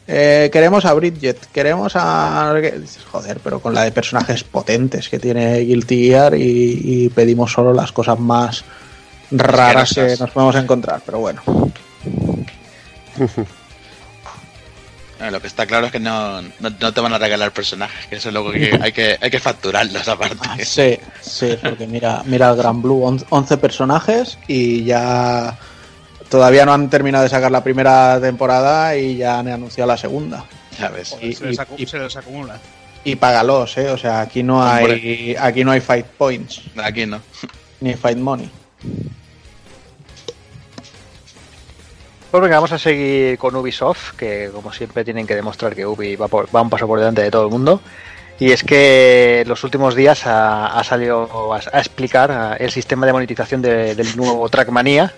eh, 0.06 0.50
queremos 0.52 0.84
a 0.84 0.92
Bridget, 0.94 1.46
queremos 1.52 1.92
a... 1.96 2.54
Joder, 3.10 3.38
pero 3.42 3.60
con 3.60 3.74
la 3.74 3.84
de 3.84 3.92
personajes 3.92 4.44
potentes 4.44 5.08
que 5.08 5.18
tiene 5.18 5.58
Guilty 5.60 6.06
Gear 6.08 6.34
y, 6.34 6.80
y 6.84 7.08
pedimos 7.08 7.52
solo 7.52 7.72
las 7.72 7.92
cosas 7.92 8.18
más 8.18 8.64
raras 9.30 9.92
que 9.94 10.16
nos 10.18 10.30
podemos 10.30 10.56
encontrar, 10.56 11.00
pero 11.04 11.18
bueno. 11.20 11.42
Eh, 15.20 15.30
Lo 15.30 15.40
que 15.40 15.46
está 15.46 15.64
claro 15.64 15.86
es 15.86 15.92
que 15.92 16.00
no, 16.00 16.42
no, 16.42 16.70
no 16.80 16.92
te 16.92 17.00
van 17.00 17.12
a 17.12 17.18
regalar 17.18 17.52
personajes, 17.52 18.06
que 18.08 18.16
eso 18.16 18.28
es 18.30 18.34
lo 18.34 18.50
que 18.50 18.76
hay 18.82 18.90
que, 18.92 19.16
hay 19.20 19.30
que 19.30 19.38
facturarlos 19.38 20.08
aparte. 20.08 20.64
Sí, 20.64 20.98
sí, 21.20 21.56
porque 21.62 21.86
mira, 21.86 22.22
mira 22.26 22.50
el 22.50 22.56
Gran 22.56 22.82
Blue, 22.82 23.04
on- 23.04 23.24
11 23.30 23.56
personajes 23.58 24.36
y 24.48 24.82
ya 24.84 25.56
todavía 26.34 26.66
no 26.66 26.72
han 26.72 26.90
terminado 26.90 27.22
de 27.22 27.30
sacar 27.30 27.52
la 27.52 27.62
primera 27.62 28.18
temporada 28.20 28.96
y 28.96 29.18
ya 29.18 29.38
han 29.38 29.46
anunciado 29.46 29.86
la 29.86 29.96
segunda. 29.96 30.44
Ya 30.80 30.88
ves. 30.88 31.16
Y, 31.22 31.32
se, 31.32 31.44
les 31.46 31.54
y- 31.56 31.60
acu- 31.60 31.74
y- 31.78 31.86
se 31.86 31.96
les 32.00 32.16
acumula. 32.16 32.58
y 33.04 33.14
págalos, 33.14 33.76
eh, 33.78 33.88
o 33.90 33.96
sea, 33.96 34.20
aquí 34.22 34.42
no 34.42 34.60
hay 34.66 35.36
aquí 35.38 35.62
no 35.62 35.70
hay 35.70 35.80
fight 35.80 36.06
points 36.06 36.62
Aquí 36.82 37.06
no. 37.06 37.20
ni 37.80 37.94
fight 37.94 38.18
money. 38.18 38.50
Pues 42.32 42.42
venga, 42.42 42.56
vamos 42.56 42.72
a 42.72 42.78
seguir 42.78 43.38
con 43.38 43.54
Ubisoft, 43.54 44.16
que 44.16 44.50
como 44.52 44.72
siempre 44.72 45.04
tienen 45.04 45.24
que 45.24 45.36
demostrar 45.36 45.72
que 45.76 45.86
Ubi 45.86 46.16
va, 46.16 46.26
por- 46.26 46.48
va 46.54 46.62
un 46.62 46.70
paso 46.70 46.88
por 46.88 46.98
delante 46.98 47.22
de 47.22 47.30
todo 47.30 47.44
el 47.44 47.50
mundo. 47.50 47.80
Y 48.40 48.50
es 48.50 48.64
que 48.64 49.42
en 49.42 49.48
los 49.48 49.62
últimos 49.62 49.94
días 49.94 50.26
ha, 50.26 50.66
ha 50.76 50.82
salido 50.82 51.54
a, 51.54 51.58
a 51.72 51.78
explicar 51.78 52.32
ah, 52.32 52.56
el 52.58 52.72
sistema 52.72 53.06
de 53.06 53.12
monetización 53.12 53.62
de- 53.62 53.94
del 53.94 54.16
nuevo 54.16 54.48
Trackmania. 54.48 55.14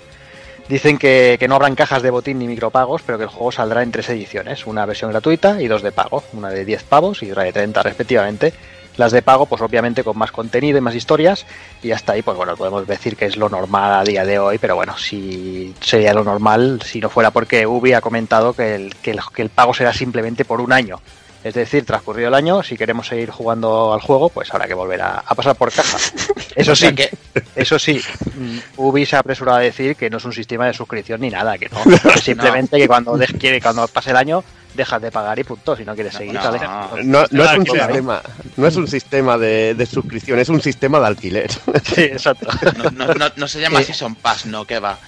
Dicen 0.68 0.98
que, 0.98 1.36
que 1.38 1.46
no 1.46 1.54
habrán 1.54 1.76
cajas 1.76 2.02
de 2.02 2.10
botín 2.10 2.40
ni 2.40 2.48
micropagos, 2.48 3.02
pero 3.02 3.18
que 3.18 3.24
el 3.24 3.30
juego 3.30 3.52
saldrá 3.52 3.82
en 3.82 3.92
tres 3.92 4.08
ediciones, 4.08 4.66
una 4.66 4.84
versión 4.84 5.12
gratuita 5.12 5.62
y 5.62 5.68
dos 5.68 5.82
de 5.82 5.92
pago, 5.92 6.24
una 6.32 6.50
de 6.50 6.64
10 6.64 6.82
pavos 6.82 7.22
y 7.22 7.30
otra 7.30 7.44
de 7.44 7.52
30 7.52 7.82
respectivamente. 7.84 8.52
Las 8.96 9.12
de 9.12 9.22
pago, 9.22 9.46
pues 9.46 9.60
obviamente 9.60 10.02
con 10.02 10.16
más 10.18 10.32
contenido 10.32 10.78
y 10.78 10.80
más 10.80 10.94
historias, 10.94 11.46
y 11.82 11.92
hasta 11.92 12.14
ahí, 12.14 12.22
pues 12.22 12.36
bueno, 12.36 12.56
podemos 12.56 12.86
decir 12.86 13.14
que 13.14 13.26
es 13.26 13.36
lo 13.36 13.48
normal 13.48 13.92
a 13.92 14.02
día 14.02 14.24
de 14.24 14.38
hoy, 14.38 14.58
pero 14.58 14.74
bueno, 14.74 14.96
si 14.96 15.74
sería 15.80 16.14
lo 16.14 16.24
normal 16.24 16.80
si 16.82 16.98
no 16.98 17.10
fuera 17.10 17.30
porque 17.30 17.66
Ubi 17.66 17.92
ha 17.92 18.00
comentado 18.00 18.54
que 18.54 18.74
el, 18.74 18.96
que 18.96 19.10
el, 19.12 19.20
que 19.34 19.42
el 19.42 19.50
pago 19.50 19.74
será 19.74 19.92
simplemente 19.92 20.44
por 20.44 20.60
un 20.60 20.72
año. 20.72 20.98
Es 21.46 21.54
decir, 21.54 21.84
transcurrido 21.84 22.28
el 22.28 22.34
año, 22.34 22.62
si 22.62 22.76
queremos 22.76 23.06
seguir 23.06 23.30
jugando 23.30 23.94
al 23.94 24.00
juego, 24.00 24.30
pues 24.30 24.52
habrá 24.52 24.66
que 24.66 24.74
volver 24.74 25.00
a, 25.02 25.22
a 25.24 25.34
pasar 25.34 25.54
por 25.54 25.70
caja. 25.72 25.96
Eso 26.56 26.74
sí, 26.74 26.94
que 26.94 27.10
eso 27.54 27.78
sí, 27.78 28.00
mm, 28.34 28.58
Ubi 28.78 29.04
se 29.04 29.14
ha 29.14 29.18
apresurado 29.18 29.58
a 29.58 29.60
decir 29.60 29.94
que 29.94 30.08
no 30.08 30.16
es 30.16 30.24
un 30.24 30.32
sistema 30.32 30.66
de 30.66 30.72
suscripción 30.72 31.20
ni 31.20 31.28
nada, 31.30 31.58
que 31.58 31.68
no. 31.68 31.82
que 32.12 32.18
simplemente 32.18 32.78
que 32.78 32.88
cuando 32.88 33.16
de- 33.18 33.26
quiere, 33.26 33.60
cuando 33.60 33.86
pase 33.88 34.10
el 34.10 34.16
año, 34.16 34.42
dejas 34.74 35.00
de 35.02 35.10
pagar 35.12 35.38
y 35.38 35.44
punto. 35.44 35.76
Si 35.76 35.84
no 35.84 35.94
quieres 35.94 36.14
seguir, 36.14 36.32
no. 36.34 36.42
sale. 36.42 36.58
No, 37.04 37.24
no 37.30 37.44
es 37.44 37.58
un 37.58 37.64
Claro. 37.64 37.86
sistema, 37.92 38.22
no 38.56 38.66
es 38.66 38.76
un 38.76 38.88
sistema 38.88 39.36
de, 39.38 39.74
de 39.74 39.86
suscripción, 39.86 40.38
es 40.38 40.48
un 40.48 40.60
sistema 40.62 40.98
de 40.98 41.06
alquiler. 41.06 41.50
Sí, 41.94 42.00
exacto. 42.02 42.48
no, 42.78 42.90
no, 43.06 43.14
no, 43.14 43.26
no 43.36 43.48
se 43.48 43.60
llama 43.60 43.80
Eh. 43.80 43.84
Season 43.84 44.14
Pass, 44.16 44.46
no, 44.46 44.64
que 44.64 44.78
va. 44.78 44.98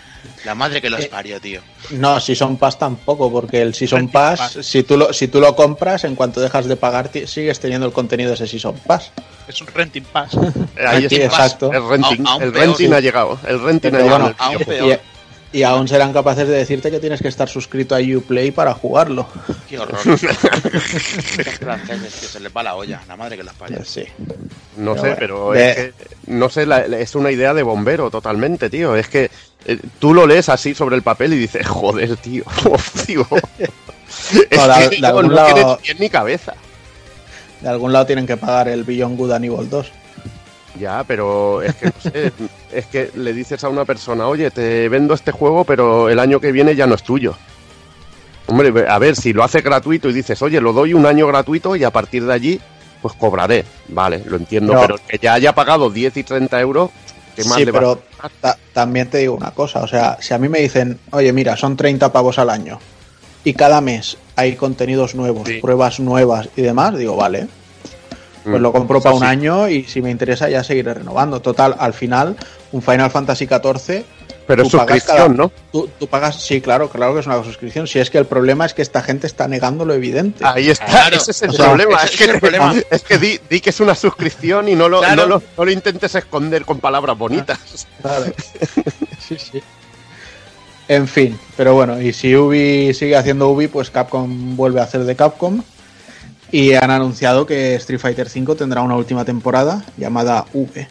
La 0.44 0.54
madre 0.54 0.80
que 0.80 0.88
los 0.90 1.04
parió, 1.06 1.40
tío. 1.40 1.60
No, 1.90 2.20
Season 2.20 2.56
Pass 2.56 2.78
tampoco, 2.78 3.30
porque 3.30 3.60
el 3.60 3.74
Season 3.74 4.08
Pass, 4.08 4.38
Pass. 4.54 4.66
si 4.66 4.82
tú 4.82 4.96
lo 4.96 5.12
si 5.12 5.28
tú 5.28 5.40
lo 5.40 5.54
compras, 5.56 6.04
en 6.04 6.14
cuanto 6.14 6.40
dejas 6.40 6.66
de 6.66 6.76
pagar 6.76 7.10
sigues 7.26 7.58
teniendo 7.60 7.86
el 7.86 7.92
contenido 7.92 8.28
de 8.30 8.34
ese 8.36 8.46
Season 8.46 8.74
Pass. 8.86 9.10
Es 9.48 9.60
un 9.60 9.66
renting 9.68 10.02
pass. 10.04 10.36
Ahí 10.86 11.08
Sí, 11.08 11.16
exacto. 11.16 11.72
El 11.72 11.88
renting, 11.88 12.18
Aún- 12.18 12.26
aún 12.26 12.42
el 12.42 12.52
peor. 12.52 12.66
renting 12.66 12.92
ha 12.92 13.00
llegado. 13.00 13.38
El 13.46 13.60
renting 13.60 13.90
Pero 13.90 13.96
ha 13.98 14.06
llegado. 14.06 14.20
bueno, 14.24 14.36
aún 14.38 14.58
peor. 14.64 15.00
Y, 15.50 15.62
aún 15.62 15.88
serán 15.88 16.12
capaces 16.12 16.46
de 16.46 16.54
decirte 16.56 16.90
que 16.90 17.00
tienes 17.00 17.22
que 17.22 17.28
estar 17.28 17.48
suscrito 17.48 17.94
a 17.94 18.00
Uplay 18.00 18.50
para 18.50 18.74
jugarlo. 18.74 19.26
Qué 19.68 19.78
horror. 19.78 19.98
Los 20.06 20.20
franceses, 21.58 22.14
que 22.20 22.26
se 22.26 22.40
les 22.40 22.54
va 22.54 22.62
la 22.62 22.74
olla. 22.74 23.00
La 23.08 23.16
madre 23.16 23.36
que 23.36 23.42
los 23.44 23.54
parió. 23.54 23.82
Sí. 23.84 24.04
No 24.76 24.94
Pero 24.94 24.96
sé, 24.96 25.00
bueno, 25.00 25.16
pero 25.18 25.50
de- 25.52 25.70
es 25.70 25.76
que, 25.76 25.92
no 26.26 26.48
sé, 26.50 26.66
la- 26.66 26.80
es 26.84 27.14
una 27.14 27.30
idea 27.30 27.54
de 27.54 27.62
bombero 27.62 28.10
totalmente, 28.10 28.68
tío. 28.68 28.94
Es 28.94 29.08
que 29.08 29.30
eh, 29.64 29.78
tú 29.98 30.12
lo 30.12 30.26
lees 30.26 30.48
así 30.50 30.74
sobre 30.74 30.96
el 30.96 31.02
papel 31.02 31.32
y 31.32 31.38
dices, 31.38 31.66
joder, 31.66 32.16
tío, 32.18 32.44
tío. 33.06 33.26
Es 34.50 34.58
No, 34.58 34.68
de- 34.68 34.88
que 34.90 34.96
de 34.96 35.00
no, 35.02 35.08
algún 35.08 35.28
no 35.28 35.34
lado- 35.34 35.78
ni 35.98 36.08
cabeza. 36.10 36.54
De 37.60 37.68
algún 37.68 37.92
lado 37.92 38.06
tienen 38.06 38.26
que 38.26 38.36
pagar 38.36 38.68
el 38.68 38.84
Beyond 38.84 39.16
Good 39.18 39.32
and 39.32 39.44
Evil 39.46 39.68
2. 39.70 39.92
Ya, 40.78 41.02
pero 41.04 41.62
es 41.62 41.74
que 41.76 41.86
no 41.86 41.92
sé, 42.00 42.32
es 42.72 42.86
que 42.86 43.10
le 43.14 43.32
dices 43.32 43.62
a 43.64 43.68
una 43.68 43.84
persona, 43.84 44.26
oye, 44.28 44.50
te 44.50 44.88
vendo 44.88 45.14
este 45.14 45.32
juego, 45.32 45.64
pero 45.64 46.08
el 46.08 46.18
año 46.18 46.40
que 46.40 46.52
viene 46.52 46.76
ya 46.76 46.86
no 46.86 46.94
es 46.94 47.02
tuyo. 47.02 47.34
Hombre, 48.46 48.86
a 48.88 48.98
ver, 48.98 49.16
si 49.16 49.32
lo 49.32 49.44
haces 49.44 49.62
gratuito 49.62 50.08
y 50.08 50.12
dices, 50.12 50.40
oye, 50.42 50.60
lo 50.60 50.72
doy 50.72 50.94
un 50.94 51.04
año 51.06 51.26
gratuito 51.26 51.76
y 51.76 51.84
a 51.84 51.90
partir 51.90 52.24
de 52.24 52.32
allí, 52.32 52.60
pues 53.02 53.14
cobraré. 53.14 53.64
Vale, 53.88 54.22
lo 54.26 54.36
entiendo, 54.36 54.72
No. 54.74 54.80
pero 54.80 54.96
que 55.06 55.18
ya 55.18 55.34
haya 55.34 55.54
pagado 55.54 55.90
10 55.90 56.16
y 56.16 56.22
30 56.24 56.60
euros, 56.60 56.90
¿qué 57.36 57.44
más 57.44 57.58
Sí, 57.58 57.64
le 57.64 57.72
va 57.72 57.78
pero 57.80 58.02
ta- 58.40 58.56
también 58.72 59.08
te 59.10 59.18
digo 59.18 59.34
una 59.34 59.50
cosa, 59.50 59.80
o 59.80 59.86
sea, 59.88 60.16
si 60.20 60.32
a 60.32 60.38
mí 60.38 60.48
me 60.48 60.60
dicen, 60.60 60.98
oye, 61.10 61.32
mira, 61.32 61.56
son 61.56 61.76
30 61.76 62.10
pavos 62.12 62.38
al 62.38 62.48
año 62.50 62.78
y 63.44 63.52
cada 63.54 63.80
mes 63.80 64.16
hay 64.36 64.56
contenidos 64.56 65.14
nuevos, 65.14 65.46
Sí. 65.48 65.58
pruebas 65.60 66.00
nuevas 66.00 66.48
y 66.56 66.62
demás, 66.62 66.96
digo, 66.96 67.16
vale, 67.16 67.48
pues 68.48 68.60
Mm, 68.60 68.62
lo 68.62 68.72
compro 68.72 69.00
para 69.00 69.14
un 69.14 69.24
año 69.24 69.68
y 69.68 69.84
si 69.84 70.00
me 70.02 70.10
interesa 70.10 70.48
ya 70.48 70.64
seguiré 70.64 70.94
renovando. 70.94 71.40
Total, 71.40 71.74
al 71.78 71.92
final, 71.94 72.36
un 72.72 72.82
Final 72.82 73.10
Fantasy 73.10 73.46
XIV, 73.46 74.04
Pero 74.46 74.62
es 74.62 74.68
suscripción, 74.70 75.16
cada- 75.16 75.28
¿no? 75.28 75.52
tú, 75.70 75.88
tú 75.98 76.06
pagas, 76.06 76.40
sí, 76.42 76.60
claro, 76.60 76.88
claro 76.88 77.12
que 77.14 77.20
es 77.20 77.26
una 77.26 77.42
suscripción, 77.44 77.86
si 77.86 77.98
es 77.98 78.08
que 78.10 78.16
el 78.18 78.24
problema 78.26 78.64
es 78.64 78.72
que 78.74 78.80
esta 78.82 79.02
gente 79.02 79.26
está 79.26 79.46
negando 79.46 79.84
lo 79.84 79.92
evidente. 79.94 80.42
Ahí 80.46 80.70
está, 80.70 80.86
Claro. 80.86 81.16
ese 81.16 81.30
es 81.32 81.42
el 81.42 81.50
O 81.50 81.52
sea, 81.52 81.66
problema. 81.66 82.02
Es 82.02 82.12
es 82.12 82.16
que, 82.18 82.24
el 82.24 82.40
problema. 82.40 82.74
es 82.90 83.02
que 83.02 83.18
di, 83.18 83.38
di 83.50 83.60
que 83.60 83.70
es 83.70 83.80
una 83.80 83.94
suscripción 83.94 84.68
y 84.68 84.74
no 84.74 84.88
lo, 84.88 85.00
Claro. 85.00 85.22
no 85.22 85.26
lo, 85.28 85.42
no 85.56 85.64
lo 85.66 85.70
intentes 85.70 86.14
esconder 86.14 86.64
con 86.64 86.78
palabras 86.80 87.16
bonitas. 87.18 87.86
Claro. 88.00 88.24
sí, 89.28 89.36
sí. 89.38 89.62
En 90.88 91.06
fin, 91.06 91.38
pero 91.54 91.74
bueno, 91.74 92.00
y 92.00 92.14
si 92.14 92.34
Ubi 92.34 92.94
sigue 92.94 93.14
haciendo 93.14 93.48
Ubi, 93.50 93.68
pues 93.68 93.90
Capcom 93.90 94.56
vuelve 94.56 94.80
a 94.80 94.84
hacer 94.84 95.04
de 95.04 95.14
Capcom. 95.14 95.62
Y 96.50 96.74
han 96.74 96.90
anunciado 96.90 97.46
que 97.46 97.74
Street 97.74 98.00
Fighter 98.00 98.26
V 98.26 98.54
tendrá 98.54 98.80
una 98.82 98.96
última 98.96 99.24
temporada 99.24 99.84
llamada 99.96 100.46
V. 100.52 100.88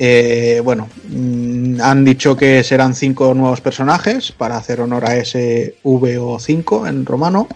Eh, 0.00 0.60
bueno, 0.64 0.88
mm, 1.08 1.80
han 1.80 2.04
dicho 2.04 2.36
que 2.36 2.62
serán 2.62 2.94
cinco 2.94 3.34
nuevos 3.34 3.60
personajes 3.60 4.32
para 4.32 4.56
hacer 4.56 4.80
honor 4.80 5.04
a 5.04 5.16
ese 5.16 5.76
V 5.82 6.18
o 6.18 6.38
5 6.38 6.86
en 6.86 7.04
romano. 7.06 7.48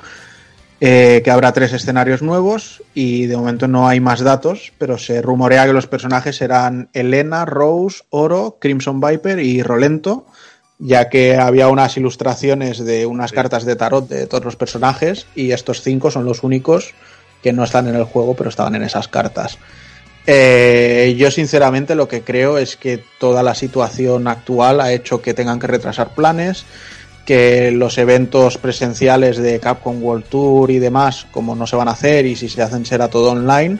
eh, 0.84 1.22
que 1.22 1.30
habrá 1.30 1.52
tres 1.52 1.72
escenarios 1.72 2.22
nuevos 2.22 2.82
y 2.92 3.26
de 3.26 3.36
momento 3.36 3.68
no 3.68 3.86
hay 3.86 4.00
más 4.00 4.18
datos, 4.20 4.72
pero 4.78 4.98
se 4.98 5.22
rumorea 5.22 5.64
que 5.64 5.72
los 5.72 5.86
personajes 5.86 6.34
serán 6.34 6.88
Elena, 6.92 7.44
Rose, 7.44 8.02
Oro, 8.10 8.56
Crimson 8.60 9.00
Viper 9.00 9.38
y 9.38 9.62
Rolento, 9.62 10.26
ya 10.84 11.08
que 11.08 11.36
había 11.36 11.68
unas 11.68 11.96
ilustraciones 11.96 12.84
de 12.84 13.06
unas 13.06 13.30
cartas 13.30 13.64
de 13.64 13.76
tarot 13.76 14.08
de 14.08 14.26
todos 14.26 14.44
los 14.44 14.56
personajes 14.56 15.26
y 15.36 15.52
estos 15.52 15.80
cinco 15.80 16.10
son 16.10 16.24
los 16.24 16.42
únicos 16.42 16.92
que 17.40 17.52
no 17.52 17.62
están 17.62 17.86
en 17.86 17.94
el 17.94 18.02
juego, 18.02 18.34
pero 18.34 18.50
estaban 18.50 18.74
en 18.74 18.82
esas 18.82 19.06
cartas. 19.06 19.58
Eh, 20.26 21.14
yo 21.16 21.30
sinceramente 21.30 21.94
lo 21.94 22.08
que 22.08 22.22
creo 22.22 22.58
es 22.58 22.76
que 22.76 23.02
toda 23.20 23.44
la 23.44 23.54
situación 23.54 24.26
actual 24.26 24.80
ha 24.80 24.92
hecho 24.92 25.22
que 25.22 25.34
tengan 25.34 25.60
que 25.60 25.68
retrasar 25.68 26.16
planes, 26.16 26.64
que 27.24 27.70
los 27.70 27.96
eventos 27.98 28.58
presenciales 28.58 29.36
de 29.36 29.60
Capcom 29.60 30.02
World 30.02 30.24
Tour 30.24 30.72
y 30.72 30.80
demás, 30.80 31.26
como 31.30 31.54
no 31.54 31.68
se 31.68 31.76
van 31.76 31.86
a 31.86 31.92
hacer 31.92 32.26
y 32.26 32.34
si 32.34 32.48
se 32.48 32.60
hacen 32.60 32.84
será 32.86 33.06
todo 33.06 33.30
online, 33.30 33.78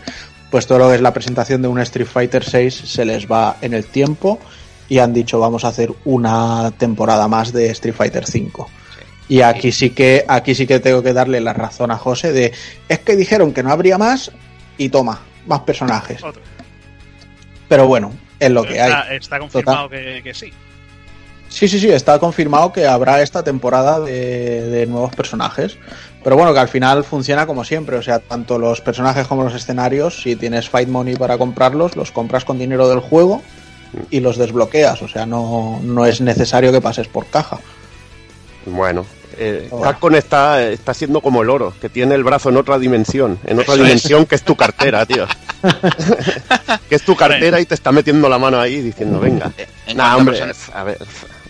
pues 0.53 0.69
todo 0.69 0.79
lo 0.79 0.89
que 0.89 0.95
es 0.95 1.01
la 1.01 1.13
presentación 1.13 1.63
de 1.63 1.69
un 1.69 1.81
Street 1.81 2.07
Fighter 2.07 2.45
6 2.45 2.75
se 2.87 3.05
les 3.05 3.27
va 3.27 3.57
en 3.61 3.75
el 3.75 3.87
tiempo 3.87 4.39
y 4.93 4.99
han 4.99 5.15
dicho 5.15 5.41
vamos 5.41 5.65
a 5.65 5.69
hacer 5.69 5.91
una 6.05 6.71
temporada 6.77 7.27
más 7.27 7.51
de 7.51 7.71
Street 7.71 7.95
Fighter 7.95 8.27
5. 8.27 8.69
Y 9.27 9.41
aquí 9.41 9.73
sí 9.73 9.89
que 9.89 10.23
aquí 10.29 10.55
sí 10.55 10.67
que 10.67 10.81
tengo 10.81 11.03
que 11.03 11.15
darle 11.15 11.41
la 11.41 11.55
razón 11.55 11.91
a 11.91 11.97
José 11.97 12.31
de 12.35 12.53
es 12.91 12.99
que 12.99 13.17
dijeron 13.17 13.55
que 13.55 13.63
no 13.63 13.71
habría 13.71 13.97
más 13.97 14.33
y 14.77 14.91
toma, 14.91 15.23
más 15.47 15.61
personajes. 15.61 16.23
Otro. 16.23 16.43
Pero 17.71 17.87
bueno, 17.87 18.13
es 18.39 18.51
lo 18.51 18.65
que 18.65 18.83
hay. 18.83 18.91
está, 18.91 19.15
está 19.15 19.39
confirmado 19.39 19.89
que, 19.89 20.21
que 20.23 20.35
sí. 20.35 20.53
Sí, 21.49 21.69
sí, 21.69 21.81
sí, 21.81 21.89
está 21.89 22.19
confirmado 22.19 22.71
que 22.71 22.87
habrá 22.87 23.23
esta 23.23 23.43
temporada 23.43 23.99
de, 23.99 24.61
de 24.69 24.87
nuevos 24.87 25.17
personajes. 25.17 25.79
Pero 26.23 26.37
bueno, 26.37 26.53
que 26.53 26.61
al 26.61 26.69
final 26.69 27.03
funciona 27.05 27.47
como 27.47 27.65
siempre. 27.65 27.97
O 27.97 28.03
sea, 28.03 28.19
tanto 28.19 28.59
los 28.59 28.83
personajes 28.83 29.27
como 29.27 29.43
los 29.43 29.55
escenarios, 29.55 30.23
si 30.23 30.37
tienes 30.37 30.69
Fight 30.69 30.91
Money 30.91 31.17
para 31.17 31.39
comprarlos, 31.39 31.97
los 31.97 32.13
compras 32.13 32.45
con 32.45 32.59
dinero 32.59 32.91
del 32.91 33.01
juego 33.01 33.43
y 34.11 34.21
los 34.21 34.37
desbloqueas. 34.37 35.03
O 35.03 35.09
sea, 35.09 35.27
no, 35.27 35.81
no 35.83 36.07
es 36.07 36.21
necesario 36.21 36.73
que 36.73 36.81
pases 36.81 37.09
por 37.09 37.27
caja. 37.27 37.59
Bueno, 38.67 39.05
eh. 39.39 39.69
Capcom 39.83 40.15
está, 40.15 40.63
está 40.69 40.95
siendo 40.95 41.21
como 41.21 41.43
el 41.43 41.51
oro, 41.51 41.75
que 41.81 41.89
tiene 41.89 42.15
el 42.15 42.23
brazo 42.25 42.49
en 42.51 42.57
otra 42.59 42.79
dimensión, 42.79 43.39
en 43.45 43.59
otra 43.59 43.75
Eso 43.75 43.83
es. 43.83 43.89
dimensión 43.89 44.27
que 44.27 44.35
es 44.37 44.43
tu 44.43 44.55
cartera, 44.57 45.05
tío. 45.07 45.27
que 46.89 46.95
es 46.95 47.03
tu 47.03 47.17
cartera 47.17 47.61
y 47.61 47.67
te 47.67 47.75
está 47.75 47.93
metiendo 47.93 48.29
la 48.29 48.39
mano 48.39 48.61
ahí 48.61 48.81
diciendo, 48.81 49.19
venga. 49.21 49.51
Eh, 49.57 49.67
en 49.89 49.97
Nah, 49.97 50.17
hombre, 50.17 50.39
persona- 50.39 50.79
a 50.79 50.85
ver, 50.85 50.99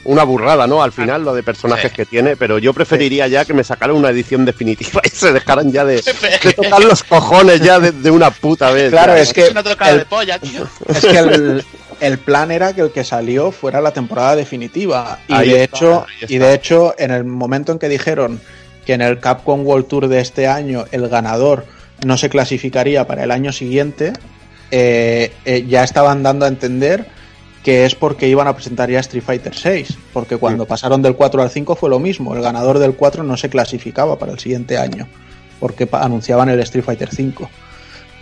una 0.05 0.25
burrada, 0.25 0.67
¿no? 0.67 0.83
Al 0.83 0.91
final 0.93 1.23
lo 1.25 1.35
de 1.35 1.43
personajes 1.43 1.91
Sí. 1.91 1.97
que 1.97 2.07
tiene, 2.07 2.35
pero 2.37 2.59
yo 2.59 2.73
preferiría 2.73 3.29
ya 3.29 3.45
que 3.45 3.53
me 3.55 3.63
sacaran 3.63 3.95
una 3.95 4.09
edición 4.11 4.45
definitiva 4.45 5.01
y 5.05 5.09
se 5.11 5.33
dejaran 5.33 5.71
ya 5.71 5.85
de, 5.85 5.97
de 5.97 6.53
tocar 6.55 6.83
los 6.83 7.03
cojones 7.05 7.61
ya 7.61 7.79
de, 7.79 7.93
de 7.93 8.11
una 8.11 8.31
puta 8.31 8.71
vez. 8.73 8.91
Claro, 8.91 9.15
ya. 9.17 9.23
es 9.23 9.33
que 9.33 9.43
Es 9.45 9.51
una 9.51 9.63
tocada 9.63 9.91
el- 9.93 9.99
de 9.99 10.05
polla, 10.07 10.39
tío. 10.39 10.67
Es 10.89 11.01
que 11.05 11.19
el, 11.19 11.65
el 12.03 12.19
plan 12.19 12.51
era 12.51 12.73
que 12.73 12.81
el 12.81 12.91
que 12.91 13.05
salió 13.05 13.53
fuera 13.53 13.81
la 13.81 13.93
temporada 13.93 14.35
definitiva. 14.35 15.21
Y 15.29 15.35
Ahí 15.35 15.51
de 15.51 15.63
está, 15.63 15.77
hecho, 15.77 16.07
y 16.29 16.39
de 16.39 16.53
hecho, 16.53 16.95
en 16.99 17.13
el 17.13 17.25
momento 17.25 17.71
en 17.71 17.79
que 17.79 17.89
dijeron 17.89 18.41
que 18.85 18.95
en 18.95 19.03
el 19.03 19.21
Capcom 19.21 19.65
World 19.65 19.87
Tour 19.87 20.09
de 20.09 20.21
este 20.21 20.49
año 20.49 20.85
el 20.91 21.09
ganador 21.09 21.65
no 22.05 22.17
se 22.17 22.29
clasificaría 22.29 23.07
para 23.07 23.23
el 23.23 23.31
año 23.31 23.53
siguiente, 23.53 24.13
eh, 24.73 25.33
eh, 25.45 25.65
ya 25.69 25.85
estaban 25.85 26.25
dando 26.25 26.45
a 26.45 26.49
entender 26.49 27.07
que 27.63 27.87
es 27.87 27.95
porque 27.95 28.27
iban 28.27 28.49
a 28.49 28.55
presentar 28.57 28.91
ya 28.91 28.99
Street 28.99 29.23
Fighter 29.23 29.55
6, 29.55 29.97
porque 30.13 30.37
cuando 30.37 30.67
pasaron 30.67 31.03
del 31.03 31.15
4 31.15 31.41
al 31.41 31.51
5 31.51 31.77
fue 31.77 31.89
lo 31.89 32.01
mismo, 32.01 32.35
el 32.35 32.43
ganador 32.43 32.81
del 32.81 32.95
4 32.95 33.23
no 33.23 33.37
se 33.37 33.49
clasificaba 33.49 34.19
para 34.19 34.33
el 34.33 34.41
siguiente 34.41 34.77
año, 34.77 35.07
porque 35.61 35.89
anunciaban 35.93 36.49
el 36.49 36.59
Street 36.59 36.85
Fighter 36.85 37.11
5. 37.15 37.49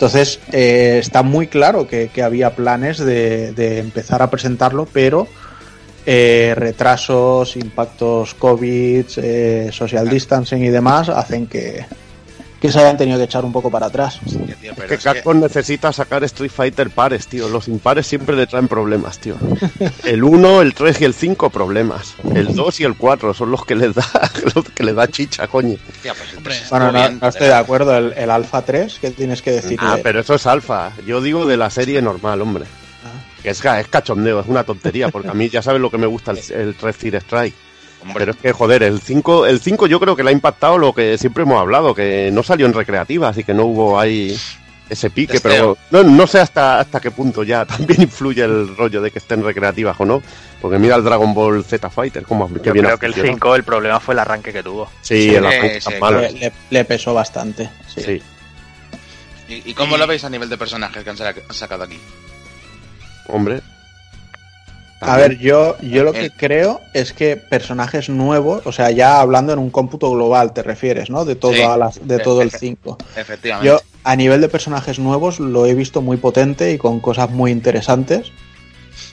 Entonces, 0.01 0.41
eh, 0.51 0.97
está 0.99 1.23
muy 1.23 1.47
claro 1.47 1.87
que, 1.87 2.09
que 2.09 2.23
había 2.23 2.57
planes 2.57 2.97
de, 2.97 3.53
de 3.53 3.81
empezar 3.81 4.23
a 4.23 4.31
presentarlo, 4.31 4.89
pero 4.91 5.29
eh, 6.07 6.55
retrasos, 6.57 7.55
impactos 7.57 8.33
COVID, 8.33 9.05
eh, 9.19 9.69
social 9.71 10.09
distancing 10.09 10.65
y 10.65 10.71
demás 10.71 11.11
hacen 11.11 11.47
que, 11.47 11.85
que 12.61 12.71
se 12.71 12.79
hayan 12.79 12.97
tenido 12.99 13.17
que 13.19 13.25
echar 13.25 13.45
un 13.45 13.53
poco 13.53 13.71
para 13.71 13.87
atrás. 13.87 14.21
Tío, 14.61 14.73
pero 14.77 14.89
que 14.89 14.95
es 14.95 15.01
que- 15.01 15.05
Capcom 15.15 15.41
necesita 15.41 15.93
sacar 15.93 16.23
Street 16.25 16.51
Fighter 16.51 16.91
pares, 16.91 17.27
tío. 17.27 17.49
Los 17.49 17.69
impares 17.69 18.07
siempre 18.07 18.37
le 18.37 18.47
traen 18.47 18.69
problemas, 18.69 19.19
tío. 19.19 19.37
El 20.05 20.23
1, 20.23 20.61
el 20.61 20.75
3 20.75 21.01
y 21.01 21.05
el 21.07 21.15
5 21.15 21.49
problemas. 21.51 22.15
El 22.35 22.55
2 22.55 22.81
y 22.81 22.85
el 22.85 22.97
4 22.97 23.33
son 23.33 23.51
los 23.51 23.65
que 23.65 23.75
les 23.75 23.95
da, 23.95 24.05
los 24.55 24.65
que 24.69 24.85
les 24.85 24.95
da 24.95 25.09
chicha, 25.09 25.47
coño. 25.49 25.77
hostia, 25.91 26.13
pues, 26.15 26.37
Hombre, 26.37 26.55
Bueno, 26.71 26.87
estuvo 26.99 27.19
no, 27.23 27.29
estoy 27.29 27.47
de 27.49 27.55
acuerdo. 27.55 27.97
El, 27.97 28.13
el 28.13 28.31
Alpha 28.31 28.63
3, 28.63 28.99
¿qué 29.01 29.11
tienes 29.11 29.41
que 29.43 29.53
decir? 29.53 29.79
Ah, 29.81 29.97
de- 29.97 30.03
pero 30.03 30.21
eso 30.21 30.35
es 30.35 30.47
alfa. 30.47 30.93
Yo 31.07 31.21
digo 31.23 31.47
de 31.47 31.57
la 31.57 31.71
serie 31.71 32.03
normal, 32.03 32.43
hombre. 32.43 32.65
Ah. 33.05 33.25
Es, 33.43 33.65
es 33.65 33.89
cachondeo, 33.89 34.41
es 34.41 34.47
una 34.47 34.65
tontería, 34.65 35.09
porque 35.09 35.29
a 35.31 35.35
mí 35.35 35.49
ya 35.49 35.63
sabes 35.63 35.81
lo 35.81 35.91
que 35.91 35.97
me 35.99 36.07
gusta 36.07 36.33
el, 36.33 36.39
el 36.53 36.75
3 36.75 36.95
Fear 36.95 37.15
Strike. 37.17 37.55
Hombre, 38.03 38.15
Pero 38.21 38.33
es 38.33 38.37
que, 38.39 38.53
joder, 38.53 38.83
el 38.83 39.01
5, 39.01 39.47
el 39.47 39.61
5 39.61 39.87
yo 39.87 40.01
creo 40.01 40.17
que 40.17 40.23
le 40.25 40.31
ha 40.31 40.33
impactado 40.33 40.79
lo 40.79 40.95
que 40.95 41.19
siempre 41.19 41.43
hemos 41.43 41.61
hablado, 41.61 41.95
que 41.95 42.31
no 42.33 42.43
salió 42.43 42.67
en 42.67 42.73
recreativa, 42.73 43.29
así 43.29 43.45
que 43.45 43.53
no 43.53 43.65
hubo 43.67 44.01
ahí 44.01 44.35
ese 44.89 45.11
pique, 45.11 45.35
Testeo. 45.35 45.77
pero 45.91 46.03
no, 46.05 46.11
no 46.11 46.27
sé 46.27 46.41
hasta, 46.41 46.81
hasta 46.81 46.99
qué 47.01 47.11
punto 47.11 47.43
ya 47.45 47.65
también 47.67 48.03
influye 48.03 48.43
el 48.43 48.75
rollo 48.77 49.01
de 49.03 49.11
que 49.11 49.19
estén 49.19 49.45
recreativas 49.45 49.95
o 50.01 50.05
no, 50.07 50.23
porque 50.61 50.79
mira 50.79 50.97
el 50.97 51.05
Dragon 51.05 51.33
Ball 51.35 51.63
Z 51.65 51.91
Fighter, 51.91 52.23
como 52.25 52.49
que 52.53 52.61
Yo 52.63 52.73
creo 52.73 52.99
que 52.99 53.07
el 53.07 53.15
5 53.15 53.55
el 53.55 53.65
problema 53.65 54.01
fue 54.01 54.15
el 54.15 54.19
arranque 54.21 54.53
que 54.53 54.63
tuvo. 54.63 54.87
Sí, 55.03 55.29
Sí, 55.29 55.35
el 55.37 55.45
arranque 55.47 55.81
sí, 55.81 55.91
tan 55.91 56.01
malo. 56.01 56.21
le, 56.23 56.33
le- 56.33 56.53
le 56.71 56.85
pesó 56.87 57.13
bastante. 57.15 57.69
sí. 57.87 58.03
Sí. 58.03 58.23
¿Y, 59.49 59.71
y 59.71 59.75
cómo 59.75 59.97
lo 59.97 60.07
veis 60.07 60.23
a 60.25 60.31
nivel 60.31 60.49
de 60.49 60.57
personajes 60.57 61.03
que 61.05 61.11
han 61.11 61.17
sacado 61.51 61.83
aquí? 61.85 61.99
hombre. 63.27 63.61
A 65.01 65.17
ver, 65.17 65.39
yo, 65.39 65.77
yo 65.81 66.05
lo 66.05 66.13
que 66.13 66.31
creo 66.31 66.81
es 66.93 67.13
que 67.15 67.37
personajes 67.37 68.09
nuevos, 68.11 68.67
o 68.67 68.73
sea, 68.73 68.91
ya 68.91 69.21
hablando 69.21 69.53
en 69.53 69.59
un 69.59 69.71
cómputo 69.71 70.11
global, 70.11 70.53
te 70.53 70.63
refieres, 70.63 71.09
¿no? 71.09 71.25
De 71.25 71.37
todo, 71.37 71.55
Sí. 71.55 71.63
a 71.63 71.77
la- 71.79 71.91
de 72.03 72.19
todo 72.19 72.43
el 72.43 72.51
Efe- 72.51 72.59
5. 72.59 72.99
Efectivamente. 73.17 73.67
Yo, 73.67 73.81
a 74.05 74.15
nivel 74.17 74.41
de 74.43 74.49
personajes 74.49 74.99
nuevos, 74.99 75.41
lo 75.41 75.65
he 75.65 75.75
visto 75.75 76.03
muy 76.03 76.19
potente 76.19 76.73
y 76.73 76.79
con 76.79 77.01
cosas 77.01 77.31
muy 77.31 77.51
interesantes, 77.51 78.31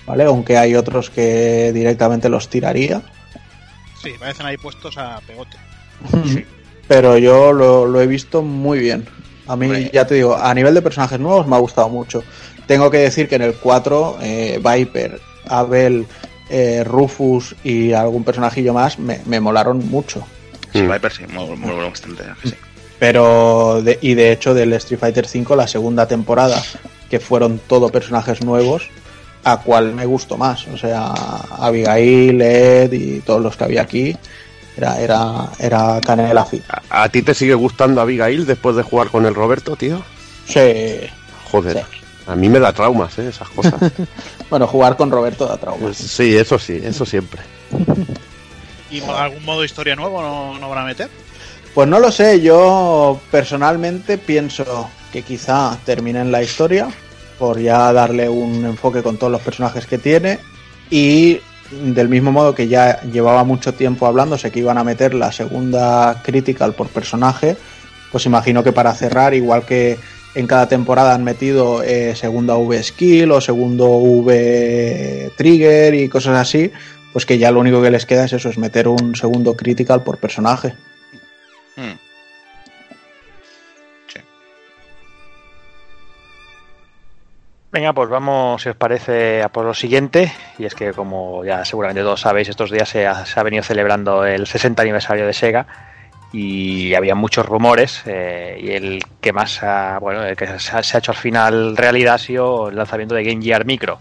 ¿vale? 0.05 0.25
Aunque 0.25 0.57
hay 0.57 0.75
otros 0.75 1.09
que 1.09 1.71
directamente 1.73 2.27
los 2.27 2.49
tiraría. 2.49 3.01
Sí, 4.03 4.11
parecen 4.19 4.45
ahí 4.45 4.57
puestos 4.57 4.97
a 4.97 5.21
pegote. 5.25 5.57
Pero 6.87 7.17
yo 7.17 7.51
lo, 7.53 7.85
lo 7.85 8.01
he 8.01 8.07
visto 8.07 8.41
muy 8.41 8.79
bien. 8.79 9.05
A 9.47 9.55
mí, 9.55 9.65
Hombre. 9.67 9.89
ya 9.93 10.05
te 10.05 10.15
digo, 10.15 10.35
a 10.35 10.53
nivel 10.53 10.73
de 10.73 10.81
personajes 10.81 11.19
nuevos 11.19 11.47
me 11.47 11.55
ha 11.55 11.59
gustado 11.59 11.89
mucho. 11.89 12.23
Tengo 12.65 12.91
que 12.91 12.97
decir 12.97 13.29
que 13.29 13.35
en 13.35 13.41
el 13.43 13.55
4, 13.55 14.17
eh, 14.21 14.59
Viper, 14.61 15.19
Abel, 15.49 16.05
eh, 16.49 16.83
Rufus 16.85 17.55
y 17.63 17.93
algún 17.93 18.23
personajillo 18.23 18.73
más 18.73 18.99
me, 18.99 19.19
me 19.25 19.39
molaron 19.39 19.87
mucho. 19.89 20.25
Sí, 20.73 20.81
Mm. 20.81 20.91
Viper 20.91 21.11
sí, 21.11 21.23
muy 21.27 21.75
bastante. 21.85 22.23
sí. 22.43 22.53
Pero, 22.99 23.81
de- 23.83 23.99
y 24.01 24.15
de 24.15 24.31
hecho, 24.31 24.53
del 24.53 24.73
Street 24.73 24.99
Fighter 24.99 25.25
V, 25.31 25.55
la 25.55 25.67
segunda 25.67 26.07
temporada, 26.07 26.61
que 27.09 27.19
fueron 27.19 27.59
todo 27.67 27.89
personajes 27.89 28.41
nuevos, 28.43 28.89
a 29.43 29.57
cual 29.61 29.93
me 29.93 30.05
gustó 30.05 30.35
más. 30.37 30.67
O 30.67 30.77
sea, 30.77 31.11
Abigail, 31.59 32.41
Ed 32.41 32.91
y 32.91 33.19
todos 33.21 33.41
los 33.41 33.55
que 33.55 33.63
había 33.65 33.83
aquí, 33.83 34.15
era, 34.75 34.99
era, 34.99 35.49
era 35.59 36.01
canela 36.01 36.43
fit. 36.45 36.63
¿A, 36.89 37.03
a 37.03 37.09
ti 37.09 37.21
te 37.21 37.33
sigue 37.33 37.53
gustando 37.53 38.01
Abigail 38.01 38.45
después 38.45 38.75
de 38.75 38.83
jugar 38.83 39.09
con 39.09 39.25
el 39.25 39.35
Roberto, 39.35 39.75
tío? 39.75 40.01
Sí. 40.47 40.99
Joder, 41.51 41.77
Sí. 41.91 41.97
A 42.27 42.35
mí 42.35 42.49
me 42.49 42.59
da 42.59 42.73
traumas, 42.73 43.17
¿eh? 43.19 43.27
Esas 43.29 43.49
cosas. 43.49 43.73
Bueno, 44.49 44.65
jugar 44.65 44.95
con 44.95 45.11
Roberto 45.11 45.45
da 45.45 45.57
trauma. 45.57 45.81
Pues 45.81 45.97
sí, 45.97 46.37
eso 46.37 46.57
sí, 46.57 46.79
eso 46.81 47.05
siempre. 47.05 47.41
¿Y 48.89 49.01
algún 49.01 49.43
modo 49.43 49.65
historia 49.65 49.93
nuevo 49.93 50.21
no, 50.21 50.57
no 50.57 50.69
van 50.69 50.79
a 50.79 50.85
meter? 50.85 51.09
Pues 51.73 51.89
no 51.89 51.99
lo 51.99 52.11
sé, 52.13 52.39
yo 52.39 53.19
personalmente 53.29 54.17
pienso 54.17 54.89
que 55.11 55.23
quizá 55.23 55.77
terminen 55.85 56.31
la 56.31 56.41
historia 56.41 56.87
por 57.37 57.59
ya 57.59 57.91
darle 57.91 58.29
un 58.29 58.65
enfoque 58.65 59.03
con 59.03 59.17
todos 59.17 59.31
los 59.31 59.41
personajes 59.41 59.85
que 59.85 59.97
tiene 59.97 60.39
y 60.89 61.41
del 61.71 62.07
mismo 62.07 62.31
modo 62.31 62.55
que 62.55 62.67
ya 62.67 63.01
llevaba 63.01 63.43
mucho 63.43 63.73
tiempo 63.73 64.07
hablándose 64.07 64.51
que 64.51 64.59
iban 64.59 64.77
a 64.77 64.83
meter 64.83 65.13
la 65.13 65.31
segunda 65.31 66.21
critical 66.23 66.73
por 66.73 66.87
personaje, 66.87 67.57
pues 68.11 68.25
imagino 68.25 68.63
que 68.63 68.71
para 68.71 68.93
cerrar, 68.95 69.33
igual 69.33 69.65
que 69.65 69.99
en 70.37 70.45
cada 70.45 70.67
temporada 70.67 71.15
han 71.15 71.23
metido 71.23 71.81
eh, 71.81 72.15
segunda 72.15 72.57
V 72.57 72.83
skill 72.83 73.31
o 73.31 73.41
segundo 73.41 73.87
V 73.87 75.31
trigger 75.35 75.95
y 75.95 76.07
cosas 76.09 76.37
así, 76.37 76.71
pues 77.11 77.25
que 77.25 77.39
ya 77.39 77.49
lo 77.49 77.59
único 77.59 77.81
que 77.81 77.89
les 77.89 78.05
queda 78.05 78.25
es 78.25 78.33
eso, 78.33 78.49
es 78.49 78.59
meter 78.59 78.87
un 78.87 79.15
segundo 79.15 79.55
critical 79.55 80.03
por 80.03 80.19
personaje. 80.19 80.75
Mm. 81.75 81.97
Sí. 84.05 84.19
Venga, 87.71 87.93
pues 87.93 88.07
vamos, 88.07 88.61
si 88.61 88.69
os 88.69 88.75
parece, 88.75 89.41
a 89.41 89.49
por 89.49 89.65
lo 89.65 89.73
siguiente. 89.73 90.31
Y 90.59 90.65
es 90.65 90.75
que, 90.75 90.93
como 90.93 91.43
ya 91.43 91.65
seguramente 91.65 92.03
todos 92.03 92.21
sabéis, 92.21 92.49
estos 92.49 92.69
días 92.69 92.87
se 92.87 93.07
ha, 93.07 93.25
se 93.25 93.39
ha 93.39 93.43
venido 93.43 93.63
celebrando 93.63 94.23
el 94.23 94.45
60 94.45 94.83
aniversario 94.83 95.25
de 95.25 95.33
Sega 95.33 95.86
y 96.33 96.93
había 96.93 97.15
muchos 97.15 97.45
rumores. 97.45 98.01
eh, 98.05 98.57
y 98.61 98.71
el 98.71 99.03
que 99.21 99.33
más, 99.33 99.61
ha- 99.63 99.99
bueno, 99.99 100.23
el 100.23 100.35
que 100.35 100.59
se 100.59 100.75
ha, 100.75 100.99
hecho 100.99 101.11
al 101.11 101.17
final 101.17 101.77
realidad 101.77 102.15
ha 102.15 102.17
sido 102.17 102.69
el 102.69 102.75
lanzamiento 102.75 103.15
de 103.15 103.23
Game 103.23 103.41
Gear 103.43 103.65
Micro. 103.65 103.97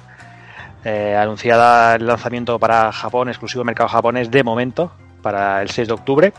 Eh, 0.85 1.17
anunciada 1.17 1.97
el 1.97 2.07
lanzamiento 2.07 2.59
para 2.59 2.93
Japón, 2.93 3.29
exclusivo 3.29 3.65
mercado 3.65 3.89
japonés 3.89 4.31
de 4.31 4.45
momento, 4.45 4.93
para 5.23 5.61
el 5.63 5.71
6 5.71 5.89
de 5.89 5.95
octubre 5.95 6.33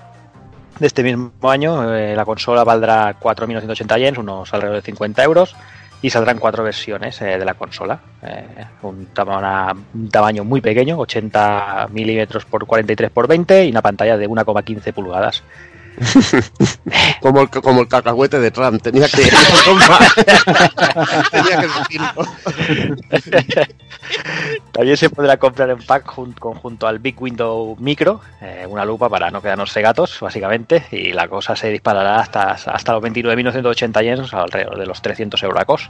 de 0.80 0.88
este 0.88 1.04
mismo 1.04 1.32
año. 1.50 1.94
Eh, 1.96 2.16
la 2.16 2.24
consola 2.26 2.64
valdrá 2.64 3.16
4.980 3.20 3.98
yens, 3.98 4.18
unos 4.18 4.54
alrededor 4.54 4.78
de 4.78 4.86
50 4.86 5.24
euros 5.24 5.56
y 6.02 6.12
saldrán 6.12 6.38
cuatro 6.38 6.64
versiones 6.64 7.20
eh, 7.22 7.38
de 7.40 7.44
la 7.44 7.56
consola. 7.56 8.00
Eh, 8.22 8.46
un, 8.84 9.08
tama- 9.08 9.76
un 9.94 10.10
tamaño 10.10 10.44
muy 10.46 10.62
pequeño, 10.62 10.98
80 11.00 11.88
milímetros 11.92 12.46
por 12.46 12.66
43 12.66 13.10
por 13.10 13.28
20 13.28 13.66
y 13.66 13.72
una 13.72 13.82
pantalla 13.82 14.16
de 14.18 14.30
1,15 14.30 14.94
pulgadas. 14.94 15.44
como, 17.22 17.42
el, 17.42 17.50
como 17.50 17.82
el 17.82 17.88
cacahuete 17.88 18.40
de 18.40 18.52
Trump, 18.52 18.82
tenía 18.82 19.08
que, 19.08 19.24
tenía 21.32 21.60
que 21.60 21.68
decirlo. 21.68 22.26
También 24.72 24.98
se 24.98 25.10
podrá 25.10 25.38
comprar 25.38 25.70
en 25.70 25.80
pack 25.80 26.06
jun- 26.06 26.34
conjunto 26.38 26.88
al 26.88 27.00
Big 27.00 27.20
Window 27.22 27.76
Micro, 27.80 28.22
eh, 28.42 28.66
una 28.68 28.86
lupa 28.86 29.10
para 29.10 29.32
no 29.32 29.42
quedarnos 29.42 29.72
cegatos, 29.74 30.20
básicamente, 30.22 30.86
y 30.92 31.14
la 31.14 31.28
cosa 31.28 31.56
se 31.56 31.70
disparará 31.70 32.20
hasta, 32.20 32.52
hasta 32.52 32.94
los 32.94 33.02
29.980 33.04 34.04
yens, 34.04 34.34
alrededor 34.34 34.78
de 34.78 34.86
los 34.86 35.02
300 35.02 35.42
euracos. 35.44 35.90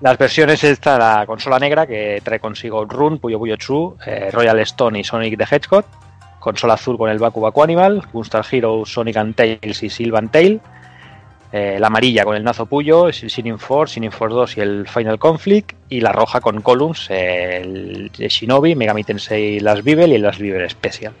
Las 0.00 0.16
versiones 0.16 0.64
está 0.64 0.96
la 0.98 1.26
consola 1.26 1.58
negra 1.58 1.86
que 1.86 2.20
trae 2.24 2.40
consigo 2.40 2.84
Run, 2.86 3.18
Puyo 3.18 3.38
Puyo 3.38 3.58
True, 3.58 3.96
eh, 4.06 4.30
Royal 4.32 4.58
Stone 4.60 4.98
y 5.00 5.04
Sonic 5.04 5.36
the 5.36 5.44
Hedgehog, 5.54 5.84
consola 6.46 6.74
azul 6.74 6.96
con 6.96 7.10
el 7.10 7.18
Baku 7.18 7.40
Baku 7.40 7.62
Animal, 7.64 8.02
Gunstar 8.12 8.44
Hero, 8.48 8.84
Sonic 8.86 9.16
and 9.16 9.34
Tails 9.34 9.82
y 9.82 9.90
Sylvan 9.90 10.28
Tail, 10.30 10.60
eh, 11.50 11.76
la 11.80 11.88
amarilla 11.88 12.24
con 12.24 12.36
el 12.36 12.44
Nazo 12.44 12.66
Puyo, 12.66 13.12
Sinning 13.12 13.58
Force, 13.58 13.94
Sinning 13.94 14.12
Force 14.12 14.34
2 14.34 14.56
y 14.58 14.60
el 14.60 14.88
Final 14.88 15.18
Conflict, 15.18 15.72
y 15.88 16.00
la 16.00 16.12
roja 16.12 16.40
con 16.40 16.60
Columns, 16.62 17.08
el 17.10 18.10
Shinobi, 18.16 18.76
Megami 18.76 19.02
Tensei 19.02 19.58
Las 19.58 19.82
Bibel 19.82 20.12
y 20.12 20.14
el 20.14 20.22
Las 20.22 20.38
Bibel 20.38 20.68
Special. 20.70 21.12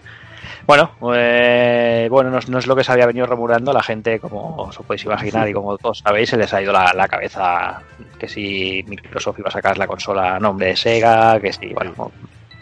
Bueno, 0.66 0.90
eh, 1.14 2.08
bueno, 2.10 2.30
no, 2.30 2.38
es- 2.38 2.48
no 2.48 2.58
es 2.58 2.66
lo 2.66 2.74
que 2.76 2.82
se 2.84 2.90
había 2.92 3.06
venido 3.06 3.26
remurando, 3.26 3.72
la 3.72 3.82
gente, 3.82 4.18
como 4.18 4.56
os 4.56 4.76
podéis 4.78 5.04
imaginar 5.04 5.48
y 5.48 5.52
como 5.52 5.76
todos 5.78 5.98
sabéis, 5.98 6.30
se 6.30 6.36
les 6.36 6.52
ha 6.54 6.60
ido 6.62 6.72
la, 6.72 6.92
la 6.92 7.06
cabeza 7.08 7.82
que 8.18 8.28
si 8.28 8.84
Microsoft 8.88 9.38
iba 9.38 9.48
a 9.48 9.52
sacar 9.52 9.78
la 9.78 9.86
consola 9.86 10.36
a 10.36 10.40
nombre 10.40 10.66
de 10.68 10.76
Sega, 10.76 11.38
que 11.40 11.52
si, 11.52 11.68
bueno, 11.72 11.92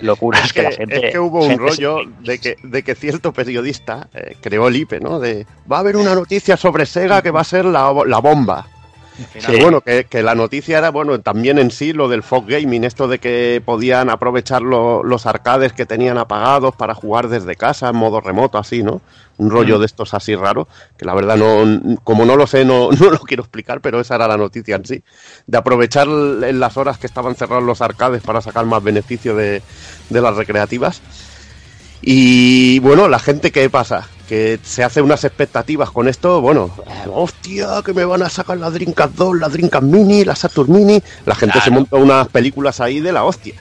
locuras 0.04 0.44
Es 0.44 0.52
que, 0.52 0.60
que, 0.60 0.68
la 0.70 0.72
gente... 0.72 1.06
es 1.06 1.12
que 1.12 1.18
hubo 1.18 1.40
un 1.44 1.48
se- 1.50 1.56
rollo 1.56 1.98
de 2.20 2.38
que, 2.38 2.56
de 2.62 2.82
que 2.82 2.94
cierto 2.94 3.32
periodista 3.32 4.08
eh, 4.14 4.36
creó 4.40 4.68
el 4.68 4.76
IPE, 4.76 5.00
¿no? 5.00 5.18
De 5.18 5.46
va 5.70 5.78
a 5.78 5.80
haber 5.80 5.96
una 5.96 6.14
noticia 6.14 6.56
sobre 6.56 6.86
Sega 6.86 7.22
que 7.22 7.30
va 7.30 7.40
a 7.40 7.44
ser 7.44 7.64
la, 7.64 7.92
la 8.06 8.18
bomba. 8.18 8.68
Que 9.46 9.62
bueno, 9.62 9.80
que, 9.80 10.04
que 10.06 10.22
la 10.24 10.34
noticia 10.34 10.78
era, 10.78 10.90
bueno, 10.90 11.20
también 11.20 11.58
en 11.58 11.70
sí 11.70 11.92
lo 11.92 12.08
del 12.08 12.22
fog 12.24 12.46
gaming, 12.46 12.82
esto 12.82 13.06
de 13.06 13.20
que 13.20 13.62
podían 13.64 14.10
aprovechar 14.10 14.62
lo- 14.62 15.04
los 15.04 15.26
arcades 15.26 15.72
que 15.72 15.86
tenían 15.86 16.18
apagados 16.18 16.74
para 16.74 16.94
jugar 16.94 17.28
desde 17.28 17.54
casa 17.54 17.90
en 17.90 17.96
modo 17.96 18.20
remoto, 18.20 18.58
así, 18.58 18.82
¿no? 18.82 19.00
Un 19.36 19.50
rollo 19.50 19.78
de 19.78 19.86
estos 19.86 20.14
así 20.14 20.34
raro, 20.34 20.66
que 20.96 21.04
la 21.04 21.14
verdad 21.14 21.36
no, 21.36 21.98
como 22.02 22.24
no 22.24 22.36
lo 22.36 22.46
sé, 22.46 22.64
no, 22.64 22.90
no 23.00 23.10
lo 23.10 23.18
quiero 23.20 23.42
explicar, 23.44 23.80
pero 23.80 24.00
esa 24.00 24.16
era 24.16 24.26
la 24.28 24.36
noticia 24.36 24.76
en 24.76 24.84
sí. 24.84 25.04
De 25.46 25.58
aprovechar 25.58 26.08
en 26.08 26.58
las 26.60 26.76
horas 26.76 26.98
que 26.98 27.06
estaban 27.06 27.36
cerrados 27.36 27.64
los 27.64 27.82
arcades 27.82 28.22
para 28.22 28.40
sacar 28.40 28.64
más 28.66 28.82
beneficio 28.82 29.36
de, 29.36 29.62
de 30.08 30.20
las 30.20 30.36
recreativas. 30.36 31.02
Y 32.06 32.78
bueno, 32.80 33.08
la 33.08 33.18
gente, 33.18 33.50
¿qué 33.50 33.70
pasa? 33.70 34.06
Que 34.28 34.58
se 34.62 34.84
hace 34.84 35.00
unas 35.00 35.24
expectativas 35.24 35.90
con 35.90 36.06
esto, 36.08 36.40
bueno, 36.42 36.70
eh, 36.86 37.08
hostia, 37.12 37.80
que 37.84 37.94
me 37.94 38.04
van 38.04 38.22
a 38.22 38.28
sacar 38.28 38.58
la 38.58 38.70
Dreamcast 38.70 39.14
2, 39.14 39.38
la 39.38 39.48
Dreamcast 39.48 39.84
Mini, 39.84 40.24
la 40.24 40.36
Saturn 40.36 40.70
Mini. 40.72 41.02
La 41.24 41.34
gente 41.34 41.60
se 41.62 41.70
monta 41.70 41.96
unas 41.96 42.28
películas 42.28 42.80
ahí 42.80 43.00
de 43.00 43.12
la 43.12 43.24
hostia. 43.24 43.54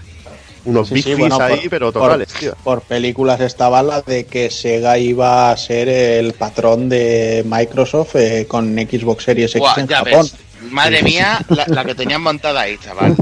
Unos 0.65 0.87
Sí, 0.89 0.93
big 0.95 1.03
sí, 1.03 1.09
fees 1.15 1.19
bueno, 1.19 1.37
ahí, 1.41 1.59
por- 1.61 1.69
pero 1.69 1.91
por- 1.93 2.01
totales, 2.03 2.27
tío. 2.39 2.53
Por 2.63 2.81
películas 2.81 3.39
estaba 3.41 3.81
la 3.83 4.01
de 4.01 4.25
que 4.25 4.49
Sega 4.49 4.97
iba 4.97 5.51
a 5.51 5.57
ser 5.57 5.89
el 5.89 6.33
patrón 6.33 6.87
de 6.89 7.43
Microsoft 7.45 8.15
eh, 8.15 8.45
con 8.47 8.73
Xbox 8.75 9.23
Series 9.25 9.55
X 9.55 9.67
en 9.77 9.87
Japón. 9.87 10.11
ves. 10.23 10.35
Madre 10.71 11.03
mía, 11.03 11.39
la, 11.49 11.65
la 11.67 11.85
que 11.85 11.95
tenían 11.95 12.21
montada 12.21 12.61
ahí, 12.61 12.77
chaval. 12.77 13.15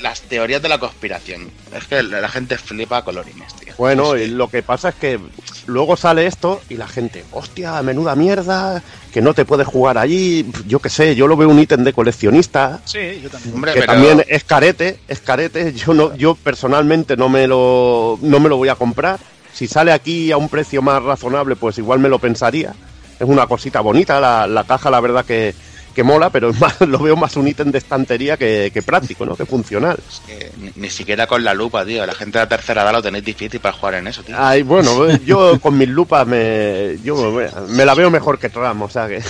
Las 0.00 0.20
teorías 0.22 0.62
de 0.62 0.68
la 0.68 0.78
conspiración. 0.78 1.50
Es 1.74 1.84
que 1.84 2.02
la, 2.02 2.28
gente 2.28 2.56
flipa 2.56 2.98
a 2.98 3.04
colorines, 3.04 3.52
tío. 3.56 3.74
Bueno, 3.78 4.16
y 4.16 4.28
lo 4.28 4.48
que 4.48 4.62
pasa 4.62 4.90
es 4.90 4.94
que 4.94 5.18
luego 5.66 5.96
sale 5.96 6.26
esto 6.26 6.60
y 6.68 6.74
la 6.74 6.86
gente, 6.86 7.24
hostia, 7.32 7.82
menuda 7.82 8.14
mierda, 8.14 8.82
que 9.12 9.20
no 9.20 9.34
te 9.34 9.44
puedes 9.44 9.66
jugar 9.66 9.98
allí. 9.98 10.46
Yo 10.66 10.78
qué 10.78 10.88
sé, 10.88 11.14
yo 11.16 11.26
lo 11.26 11.36
veo 11.36 11.48
un 11.48 11.58
ítem 11.58 11.82
de 11.84 11.92
coleccionista, 11.92 12.80
Sí, 12.84 13.20
yo 13.22 13.28
también. 13.28 13.54
Hombre, 13.54 13.72
que 13.74 13.80
pero- 13.80 13.92
también 13.92 14.24
es 14.28 14.44
carete, 14.44 15.00
es 15.08 15.20
carete. 15.20 15.72
Yo 15.72 15.94
no, 15.94 16.14
yo 16.16 16.34
personalmente 16.36 17.16
no 17.16 17.28
me 17.28 17.46
lo, 17.48 18.18
no 18.22 18.38
me 18.40 18.48
lo 18.48 18.56
voy 18.56 18.68
a 18.68 18.76
comprar. 18.76 19.18
Si 19.52 19.66
sale 19.66 19.90
aquí 19.92 20.30
a 20.30 20.36
un 20.36 20.48
precio 20.48 20.80
más 20.82 21.02
razonable, 21.02 21.56
pues 21.56 21.78
igual 21.78 21.98
me 21.98 22.08
lo 22.08 22.20
pensaría. 22.20 22.72
Es 23.18 23.26
una 23.28 23.48
cosita 23.48 23.80
bonita, 23.80 24.20
la, 24.20 24.46
la 24.46 24.62
caja, 24.62 24.90
la 24.90 25.00
verdad 25.00 25.24
que, 25.24 25.52
que 25.98 26.04
mola, 26.04 26.30
pero 26.30 26.50
es 26.50 26.60
más, 26.60 26.80
lo 26.82 27.00
veo 27.00 27.16
más 27.16 27.34
un 27.36 27.48
ítem 27.48 27.72
de 27.72 27.78
estantería 27.78 28.36
que, 28.36 28.70
que 28.72 28.82
práctico, 28.82 29.26
¿no? 29.26 29.34
Que 29.34 29.44
funcional. 29.46 29.98
Es 30.08 30.20
que 30.24 30.52
ni, 30.58 30.70
ni 30.76 30.90
siquiera 30.90 31.26
con 31.26 31.42
la 31.42 31.54
lupa, 31.54 31.84
tío. 31.84 32.06
La 32.06 32.14
gente 32.14 32.38
de 32.38 32.44
la 32.44 32.48
tercera 32.48 32.82
edad 32.82 32.92
lo 32.92 33.02
tenéis 33.02 33.24
difícil 33.24 33.58
para 33.58 33.76
jugar 33.76 33.94
en 33.94 34.06
eso, 34.06 34.22
tío. 34.22 34.36
Ay, 34.38 34.62
bueno, 34.62 35.08
yo 35.26 35.58
con 35.60 35.76
mis 35.76 35.88
lupas 35.88 36.24
me, 36.24 36.98
yo 37.02 37.36
me, 37.68 37.84
la 37.84 37.94
veo 37.96 38.12
mejor 38.12 38.38
que 38.38 38.48
Trump, 38.48 38.80
o 38.82 38.88
sea 38.88 39.08
que. 39.08 39.20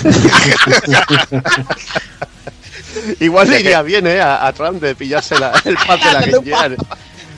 Igual 3.20 3.48
le 3.48 3.60
iría 3.60 3.80
bien, 3.82 4.06
¿eh? 4.06 4.20
A, 4.20 4.46
a 4.46 4.52
Trump 4.52 4.80
de 4.82 4.94
pillarse 4.94 5.38
la- 5.38 5.52
el 5.64 5.76
pad 5.86 5.98
de 5.98 6.12
la 6.12 6.22
Gear. 6.42 6.76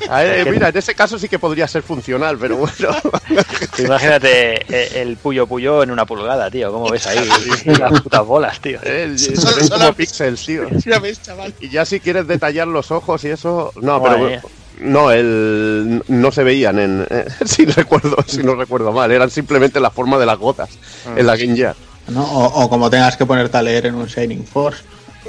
A 0.08 0.22
ver, 0.22 0.50
mira, 0.50 0.68
en 0.68 0.76
ese 0.76 0.94
caso 0.94 1.18
sí 1.18 1.28
que 1.28 1.38
podría 1.38 1.68
ser 1.68 1.82
funcional, 1.82 2.38
pero 2.38 2.56
bueno. 2.56 2.88
Imagínate 3.78 4.64
eh, 4.68 5.02
el 5.02 5.16
Puyo 5.16 5.46
Puyo 5.46 5.82
en 5.82 5.90
una 5.90 6.04
pulgada, 6.06 6.50
tío. 6.50 6.72
¿Cómo 6.72 6.88
ves 6.90 7.06
ahí? 7.06 7.28
Las 7.64 8.00
putas 8.00 8.24
bolas, 8.26 8.60
tío. 8.60 8.78
Eh, 8.82 9.12
se 9.16 9.36
Solo- 9.36 9.64
solo- 9.64 9.92
píxeles, 9.94 10.44
tío. 10.44 10.68
Ya 10.86 10.98
ves, 10.98 11.22
chaval. 11.22 11.54
Y 11.60 11.68
ya 11.68 11.84
si 11.84 12.00
quieres 12.00 12.26
detallar 12.26 12.68
los 12.68 12.90
ojos 12.90 13.22
y 13.24 13.28
eso. 13.28 13.72
No, 13.80 14.00
Madre 14.00 14.14
pero. 14.16 14.28
mía. 14.28 14.42
No, 14.80 15.10
el, 15.10 16.02
no 16.08 16.32
se 16.32 16.42
veían 16.42 16.78
en. 16.78 17.06
eh, 17.10 17.26
si 17.44 17.66
recuerdo, 17.66 18.16
si 18.26 18.38
no 18.42 18.54
recuerdo 18.54 18.92
mal. 18.92 19.10
Eran 19.12 19.30
simplemente 19.30 19.78
la 19.78 19.90
forma 19.90 20.18
de 20.18 20.26
las 20.26 20.38
gotas 20.38 20.70
en 21.16 21.26
la 21.26 21.36
Game 21.36 21.54
Gear. 21.54 21.76
¿no? 22.08 22.24
O, 22.24 22.64
o 22.64 22.70
como 22.70 22.88
tengas 22.88 23.16
que 23.16 23.26
ponerte 23.26 23.56
a 23.58 23.62
leer 23.62 23.86
en 23.86 23.94
un 23.94 24.06
Shining 24.06 24.46
Force. 24.46 24.82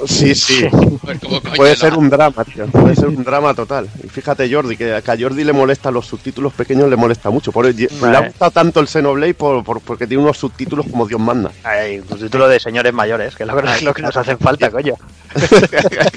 Sí, 0.06 0.34
sí. 0.34 0.66
Puede 1.56 1.76
ser 1.76 1.94
un 1.94 2.10
drama, 2.10 2.44
tío. 2.44 2.66
Puede 2.66 2.96
ser 2.96 3.08
un 3.08 3.22
drama 3.24 3.54
total. 3.54 3.88
Y 4.02 4.08
fíjate, 4.08 4.52
Jordi, 4.52 4.76
que, 4.76 5.00
que 5.04 5.10
a 5.10 5.16
Jordi 5.18 5.44
le 5.44 5.52
molesta 5.52 5.90
los 5.90 6.06
subtítulos 6.06 6.52
pequeños, 6.52 6.88
le 6.90 6.96
molesta 6.96 7.30
mucho. 7.30 7.52
Por, 7.52 7.72
le 7.72 7.86
ha 7.86 8.00
Vale. 8.00 8.28
gustado 8.28 8.50
tanto 8.50 8.80
el 8.80 8.88
Xenoblade 8.88 9.34
por, 9.34 9.62
por- 9.64 9.80
porque 9.80 10.06
tiene 10.06 10.22
unos 10.22 10.38
subtítulos 10.38 10.86
como 10.90 11.06
Dios 11.06 11.20
manda. 11.20 11.50
Ay, 11.64 12.00
un 12.00 12.18
título 12.18 12.48
de 12.48 12.58
señores 12.60 12.92
mayores, 12.92 13.34
que 13.36 13.44
es 13.44 13.48
lo 13.48 13.56
que, 13.56 13.84
lo 13.84 13.94
que 13.94 14.02
nos 14.02 14.16
hacen 14.16 14.38
falta, 14.38 14.70
coño. 14.70 14.94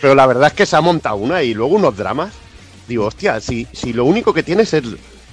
Pero 0.00 0.14
la 0.14 0.26
verdad 0.26 0.48
es 0.48 0.52
que 0.54 0.66
se 0.66 0.76
ha 0.76 0.80
montado 0.80 1.16
una 1.16 1.42
y 1.42 1.54
luego 1.54 1.76
unos 1.76 1.96
dramas. 1.96 2.32
Digo, 2.86 3.06
hostia, 3.06 3.40
si, 3.40 3.66
si 3.72 3.92
lo 3.92 4.04
único 4.04 4.32
que 4.32 4.42
tienes 4.42 4.72
es. 4.74 4.84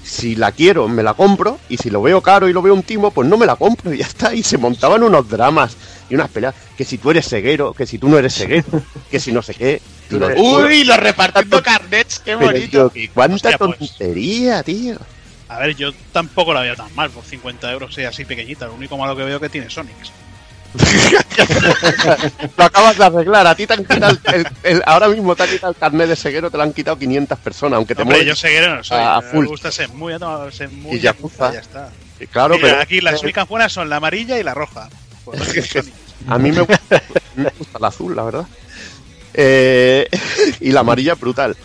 Si 0.03 0.35
la 0.35 0.51
quiero, 0.51 0.87
me 0.87 1.01
la 1.01 1.13
compro. 1.13 1.59
Y 1.69 1.77
si 1.77 1.89
lo 1.89 2.01
veo 2.01 2.21
caro 2.21 2.49
y 2.49 2.53
lo 2.53 2.61
veo 2.61 2.73
un 2.73 2.83
timo, 2.83 3.11
pues 3.11 3.27
no 3.27 3.37
me 3.37 3.45
la 3.45 3.55
compro 3.55 3.93
y 3.93 3.99
ya 3.99 4.05
está. 4.05 4.33
Y 4.33 4.43
se 4.43 4.57
montaban 4.57 5.01
unos 5.03 5.29
dramas 5.29 5.77
y 6.09 6.15
unas 6.15 6.29
peleas. 6.29 6.53
Que 6.77 6.83
si 6.85 6.97
tú 6.97 7.11
eres 7.11 7.27
ceguero, 7.27 7.73
que 7.73 7.85
si 7.85 7.97
tú 7.97 8.09
no 8.09 8.17
eres 8.17 8.35
ceguero, 8.35 8.83
que 9.09 9.19
si 9.19 9.31
no 9.31 9.41
sé 9.41 9.53
qué. 9.53 9.81
Digo, 10.09 10.27
Uy, 10.37 10.83
los 10.83 10.97
repartiendo 10.97 11.63
carnets, 11.63 12.19
qué 12.19 12.35
bonito. 12.35 12.89
que 12.91 13.09
cuánta 13.09 13.35
Hostia, 13.35 13.57
pues. 13.57 13.77
tontería, 13.77 14.61
tío. 14.63 14.97
A 15.47 15.59
ver, 15.59 15.75
yo 15.75 15.91
tampoco 16.11 16.53
la 16.53 16.61
veo 16.61 16.75
tan 16.75 16.93
mal 16.95 17.09
por 17.09 17.23
50 17.23 17.71
euros, 17.71 17.93
sea 17.93 18.09
así 18.09 18.25
pequeñita. 18.25 18.65
Lo 18.65 18.73
único 18.73 18.97
malo 18.97 19.15
que 19.15 19.23
veo 19.23 19.39
que 19.39 19.49
tiene 19.49 19.69
Sonic. 19.69 19.95
Lo 22.57 22.63
acabas 22.63 22.97
de 22.97 23.05
arreglar. 23.05 23.47
A 23.47 23.55
ti 23.55 23.67
te 23.67 23.73
han 23.73 23.85
quitado. 23.85 24.17
el- 24.33 24.47
el- 24.63 24.83
ahora 24.85 25.07
mismo 25.09 25.35
te 25.35 25.43
han 25.43 25.49
quitado 25.49 25.71
el 25.73 25.77
carnet 25.79 26.07
de 26.09 26.15
ceguero, 26.15 26.49
te 26.51 26.57
lo 26.57 26.63
han 26.63 26.73
quitado 26.73 26.97
500 26.97 27.39
personas. 27.39 27.77
Aunque 27.77 27.95
te 27.95 28.01
Hombre, 28.01 28.17
yo 28.19 28.23
mueres. 28.23 28.39
seguiré 28.39 28.67
no 28.69 28.83
soy. 28.83 28.97
a 28.97 29.17
A 29.17 29.21
full. 29.21 29.43
Me 29.43 29.47
gusta 29.49 29.71
ser 29.71 29.89
muy, 29.89 30.17
no, 30.19 30.51
ser 30.51 30.69
muy 30.69 30.97
Y 30.97 30.99
ya 30.99 31.11
está. 31.11 31.89
Claro, 32.31 32.55
Mira, 32.55 32.67
pero. 32.69 32.81
aquí 32.81 33.01
las 33.01 33.21
únicas 33.21 33.47
buenas 33.47 33.71
son 33.73 33.89
la 33.89 33.97
amarilla 33.97 34.37
y 34.39 34.43
la 34.43 34.53
roja. 34.53 34.89
Pues. 35.25 35.41
A 36.27 36.37
mí 36.37 36.51
me 36.53 36.61
gusta, 36.61 37.03
me 37.35 37.49
gusta 37.57 37.77
el 37.79 37.83
azul, 37.85 38.15
la 38.15 38.23
verdad. 38.23 38.45
Eh, 39.33 40.07
y 40.61 40.71
la 40.71 40.79
amarilla 40.81 41.15
brutal. 41.15 41.57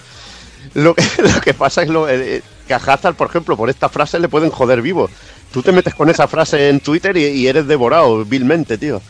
Lo 0.75 0.94
que, 0.94 1.05
lo 1.18 1.40
que 1.40 1.55
pasa 1.55 1.83
es 1.83 1.88
lo, 1.88 2.09
eh, 2.09 2.42
que 2.66 2.75
a 2.75 2.79
Hazard, 2.79 3.14
por 3.14 3.29
ejemplo, 3.29 3.57
por 3.57 3.71
esta 3.71 3.88
frase 3.88 4.18
le 4.18 4.29
pueden 4.29 4.51
joder 4.51 4.83
vivo. 4.83 5.09
Tú 5.52 5.62
te 5.62 5.72
metes 5.72 5.94
con 5.94 6.11
esa 6.11 6.28
frase 6.28 6.68
en 6.68 6.80
Twitter 6.80 7.16
y, 7.16 7.24
y 7.26 7.46
eres 7.46 7.66
devorado 7.66 8.24
vilmente, 8.24 8.76
tío. 8.78 9.00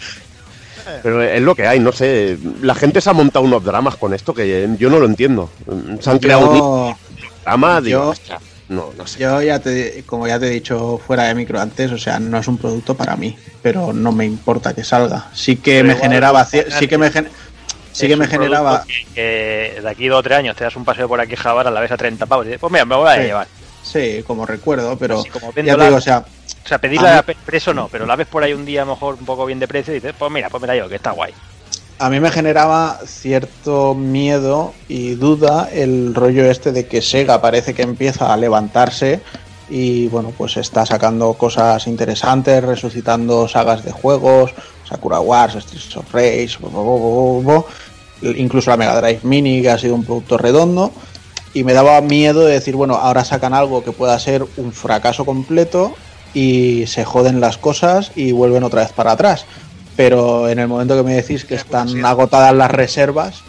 Pero 1.02 1.22
es 1.22 1.42
lo 1.42 1.54
que 1.54 1.66
hay, 1.66 1.80
no 1.80 1.92
sé. 1.92 2.38
La 2.62 2.74
gente 2.74 3.00
se 3.00 3.10
ha 3.10 3.12
montado 3.12 3.44
unos 3.44 3.62
dramas 3.62 3.96
con 3.96 4.14
esto 4.14 4.32
que 4.32 4.68
yo 4.78 4.88
no 4.88 4.98
lo 4.98 5.06
entiendo. 5.06 5.50
Se 6.00 6.10
han 6.10 6.18
creado 6.18 6.50
un 6.50 6.96
drama, 7.44 7.80
digo, 7.80 8.04
yo- 8.04 8.08
hostia, 8.10 8.38
no, 8.68 8.90
no 8.96 9.06
sé. 9.06 9.18
yo 9.20 9.42
ya 9.42 9.58
te, 9.58 10.02
como 10.06 10.26
ya 10.26 10.38
te 10.38 10.46
he 10.46 10.50
dicho 10.50 10.98
fuera 11.04 11.24
de 11.24 11.34
micro 11.34 11.60
antes, 11.60 11.90
o 11.92 11.98
sea, 11.98 12.18
no 12.18 12.38
es 12.38 12.48
un 12.48 12.56
producto 12.56 12.94
para 12.94 13.16
mí, 13.16 13.36
pero 13.60 13.92
no 13.92 14.12
me 14.12 14.24
importa 14.24 14.74
que 14.74 14.82
salga. 14.84 15.26
Sí 15.34 15.56
que 15.56 15.72
Pero 15.72 15.84
me 15.88 15.92
igual 15.94 16.02
generaba, 16.08 16.44
sí 16.46 16.86
que 16.88 16.96
me, 16.98 17.10
gen- 17.10 17.28
sí 17.92 18.06
que 18.06 18.12
Es 18.14 18.18
me 18.18 18.24
un 18.24 18.30
generaba, 18.30 18.84
Que, 18.86 19.74
que 19.74 19.80
de 19.82 19.88
aquí 19.90 20.08
dos 20.08 20.20
o 20.20 20.22
tres 20.22 20.38
años 20.38 20.56
te 20.56 20.64
das 20.64 20.76
un 20.76 20.84
paseo 20.86 21.06
por 21.08 21.20
aquí 21.20 21.36
Javar 21.36 21.66
a 21.66 21.70
la 21.70 21.80
vez 21.80 21.90
a 21.92 21.96
30 21.98 22.24
pavos. 22.24 22.46
y 22.46 22.48
dices, 22.48 22.60
Pues 22.60 22.72
mira, 22.72 22.84
me 22.86 22.94
voy 22.96 23.08
a 23.10 23.14
Sí. 23.16 23.20
llevar. 23.22 23.46
Sí, 23.90 24.22
como 24.26 24.46
recuerdo, 24.46 24.96
pero 24.98 25.20
Así 25.20 25.30
como 25.30 25.52
ya 25.52 25.76
te 25.76 25.84
digo, 25.84 25.96
o 25.96 26.00
sea, 26.00 26.24
O 26.64 26.68
sea, 26.68 26.78
pedirla 26.78 27.24
precio 27.44 27.72
no, 27.72 27.88
pero 27.88 28.06
la 28.06 28.16
ves 28.16 28.26
por 28.26 28.42
ahí 28.42 28.52
un 28.52 28.64
día 28.64 28.82
a 28.82 28.84
lo 28.84 28.92
mejor 28.92 29.14
un 29.14 29.24
poco 29.24 29.46
bien 29.46 29.58
de 29.58 29.68
precio 29.68 29.92
y 29.92 29.96
dices, 29.96 30.14
pues 30.18 30.30
mira, 30.30 30.48
pues 30.50 30.60
mira 30.60 30.76
yo, 30.76 30.88
que 30.88 30.96
está 30.96 31.12
guay. 31.12 31.32
a 31.98 32.10
mí 32.10 32.20
me 32.20 32.30
generaba 32.30 33.00
cierto 33.06 33.94
miedo 33.94 34.74
y 34.86 35.14
duda 35.14 35.68
el 35.72 36.14
rollo 36.14 36.50
este 36.50 36.72
de 36.72 36.86
que 36.86 37.02
Sega 37.02 37.40
parece 37.40 37.74
que 37.74 37.82
empieza 37.82 38.32
a 38.32 38.36
levantarse 38.36 39.20
y 39.70 40.08
bueno, 40.08 40.32
pues 40.36 40.56
está 40.56 40.86
sacando 40.86 41.34
cosas 41.34 41.86
interesantes, 41.86 42.62
resucitando 42.64 43.48
sagas 43.48 43.84
de 43.84 43.92
juegos, 43.92 44.52
Sakura 44.88 45.20
Wars, 45.20 45.54
Streets 45.54 45.96
of 45.96 46.12
Rage, 46.12 46.56
bo, 46.60 46.70
bo, 46.70 47.42
bo, 47.42 47.66
incluso 48.22 48.70
la 48.70 48.76
Mega 48.76 49.00
Drive 49.00 49.20
Mini, 49.24 49.60
que 49.60 49.70
ha 49.70 49.78
sido 49.78 49.94
un 49.94 50.04
producto 50.04 50.38
redondo. 50.38 50.92
Y 51.58 51.64
me 51.64 51.72
daba 51.72 52.00
miedo 52.00 52.44
de 52.46 52.52
decir, 52.52 52.76
bueno, 52.76 52.94
ahora 52.94 53.24
sacan 53.24 53.52
algo 53.52 53.82
que 53.82 53.90
pueda 53.90 54.16
ser 54.20 54.44
un 54.58 54.72
fracaso 54.72 55.24
completo 55.24 55.92
y 56.32 56.84
se 56.86 57.04
joden 57.04 57.40
las 57.40 57.58
cosas 57.58 58.12
y 58.14 58.30
vuelven 58.30 58.62
otra 58.62 58.82
vez 58.82 58.92
para 58.92 59.10
atrás. 59.10 59.44
Pero 59.96 60.48
en 60.48 60.60
el 60.60 60.68
momento 60.68 60.96
que 60.96 61.02
me 61.02 61.14
decís 61.14 61.44
que 61.44 61.56
están 61.56 62.04
agotadas 62.04 62.54
las 62.54 62.70
reservas, 62.70 63.42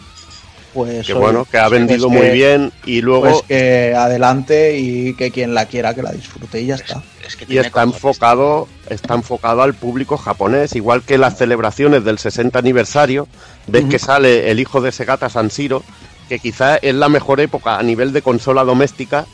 pues 0.74 1.06
Que 1.06 1.14
bueno, 1.14 1.44
que 1.44 1.58
ha 1.58 1.68
pues 1.68 1.78
vendido 1.86 2.08
que- 2.08 2.16
muy 2.16 2.30
bien 2.30 2.72
y 2.84 3.00
luego 3.00 3.22
Pues 3.30 3.42
que 3.46 3.94
adelante 3.96 4.76
y 4.76 5.14
que 5.14 5.30
quien 5.30 5.54
la 5.54 5.66
quiera 5.66 5.94
que 5.94 6.02
la 6.02 6.10
disfrute 6.10 6.60
y 6.62 6.66
ya 6.66 6.74
está. 6.74 7.00
Es 7.24 7.36
que 7.36 7.44
y 7.48 7.58
está 7.58 7.82
enfocado, 7.84 8.66
está 8.88 9.14
enfocado 9.14 9.62
al 9.62 9.74
público 9.74 10.16
japonés, 10.16 10.74
igual 10.74 11.02
que 11.02 11.16
las 11.16 11.38
celebraciones 11.38 12.02
del 12.04 12.18
60 12.18 12.58
aniversario, 12.58 13.28
ves 13.68 13.84
que 13.84 14.00
sale 14.00 14.50
el 14.50 14.58
hijo 14.58 14.80
de 14.80 14.90
Segata 14.90 15.28
San 15.28 15.50
Siro, 15.50 15.84
que 16.30 16.38
quizás 16.38 16.78
es 16.80 16.94
la 16.94 17.08
mejor 17.08 17.40
época 17.40 17.76
a 17.76 17.82
nivel 17.82 18.12
de 18.12 18.22
consola 18.22 18.62
doméstica 18.62 19.26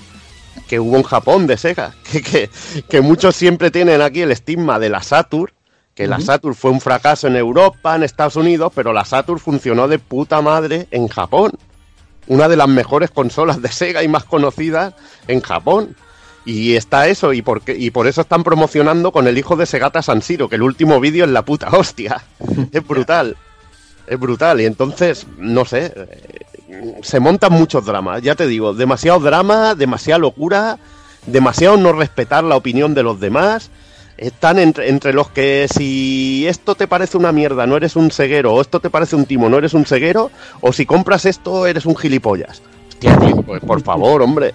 que 0.66 0.80
hubo 0.80 0.96
en 0.96 1.02
Japón 1.02 1.46
de 1.46 1.58
Sega, 1.58 1.94
que, 2.10 2.22
que, 2.22 2.50
que 2.88 3.00
muchos 3.02 3.36
siempre 3.36 3.70
tienen 3.70 4.00
aquí 4.00 4.22
el 4.22 4.32
estigma 4.32 4.78
de 4.78 4.88
la 4.88 5.02
Saturn, 5.02 5.52
que 5.94 6.06
la. 6.06 6.20
Saturn 6.20 6.54
fue 6.54 6.70
un 6.70 6.80
fracaso 6.80 7.26
en 7.26 7.36
Europa, 7.36 7.96
en 7.96 8.02
Estados 8.02 8.36
Unidos, 8.36 8.72
pero 8.74 8.94
la 8.94 9.04
Saturn 9.04 9.38
funcionó 9.38 9.88
de 9.88 9.98
puta 9.98 10.40
madre 10.40 10.88
en 10.90 11.08
Japón. 11.08 11.52
Una 12.28 12.48
de 12.48 12.56
las 12.56 12.68
mejores 12.68 13.10
consolas 13.10 13.60
de 13.60 13.70
Sega 13.70 14.02
y 14.02 14.08
más 14.08 14.24
conocidas 14.24 14.94
en 15.28 15.42
Japón. 15.42 15.96
Y 16.46 16.76
está 16.76 17.08
eso, 17.08 17.34
y, 17.34 17.42
por 17.42 17.62
y 17.66 17.90
por 17.90 18.06
eso 18.06 18.22
están 18.22 18.42
promocionando 18.42 19.12
con 19.12 19.26
el 19.26 19.36
hijo 19.36 19.56
de 19.56 19.66
Segata 19.66 20.00
San 20.00 20.22
Siro, 20.22 20.48
que 20.48 20.56
el 20.56 20.62
último 20.62 20.98
vídeo 20.98 21.26
es 21.26 21.30
la 21.30 21.44
puta 21.44 21.68
hostia. 21.70 22.22
Es 22.72 22.86
brutal. 22.86 23.36
Es 24.06 24.18
brutal. 24.18 24.60
Y 24.60 24.66
entonces, 24.66 25.26
no 25.38 25.64
sé, 25.64 25.92
se 27.02 27.20
montan 27.20 27.52
muchos 27.52 27.84
dramas. 27.84 28.22
Ya 28.22 28.34
te 28.34 28.46
digo, 28.46 28.74
demasiado 28.74 29.20
drama, 29.20 29.74
demasiada 29.74 30.18
locura, 30.18 30.78
demasiado 31.26 31.76
no 31.76 31.92
respetar 31.92 32.44
la 32.44 32.56
opinión 32.56 32.94
de 32.94 33.02
los 33.02 33.20
demás. 33.20 33.70
Están 34.16 34.58
entre, 34.58 34.88
entre 34.88 35.12
los 35.12 35.28
que 35.28 35.66
si 35.68 36.46
esto 36.48 36.74
te 36.74 36.88
parece 36.88 37.18
una 37.18 37.32
mierda, 37.32 37.66
no 37.66 37.76
eres 37.76 37.96
un 37.96 38.10
ceguero, 38.10 38.54
o 38.54 38.60
esto 38.62 38.80
te 38.80 38.88
parece 38.88 39.14
un 39.14 39.26
timo, 39.26 39.48
no 39.48 39.58
eres 39.58 39.74
un 39.74 39.84
ceguero, 39.84 40.30
o 40.62 40.72
si 40.72 40.86
compras 40.86 41.26
esto, 41.26 41.66
eres 41.66 41.84
un 41.84 41.96
gilipollas. 41.96 42.62
Hostia, 42.88 43.18
tío, 43.18 43.42
pues 43.42 43.60
por 43.62 43.82
favor, 43.82 44.22
hombre 44.22 44.54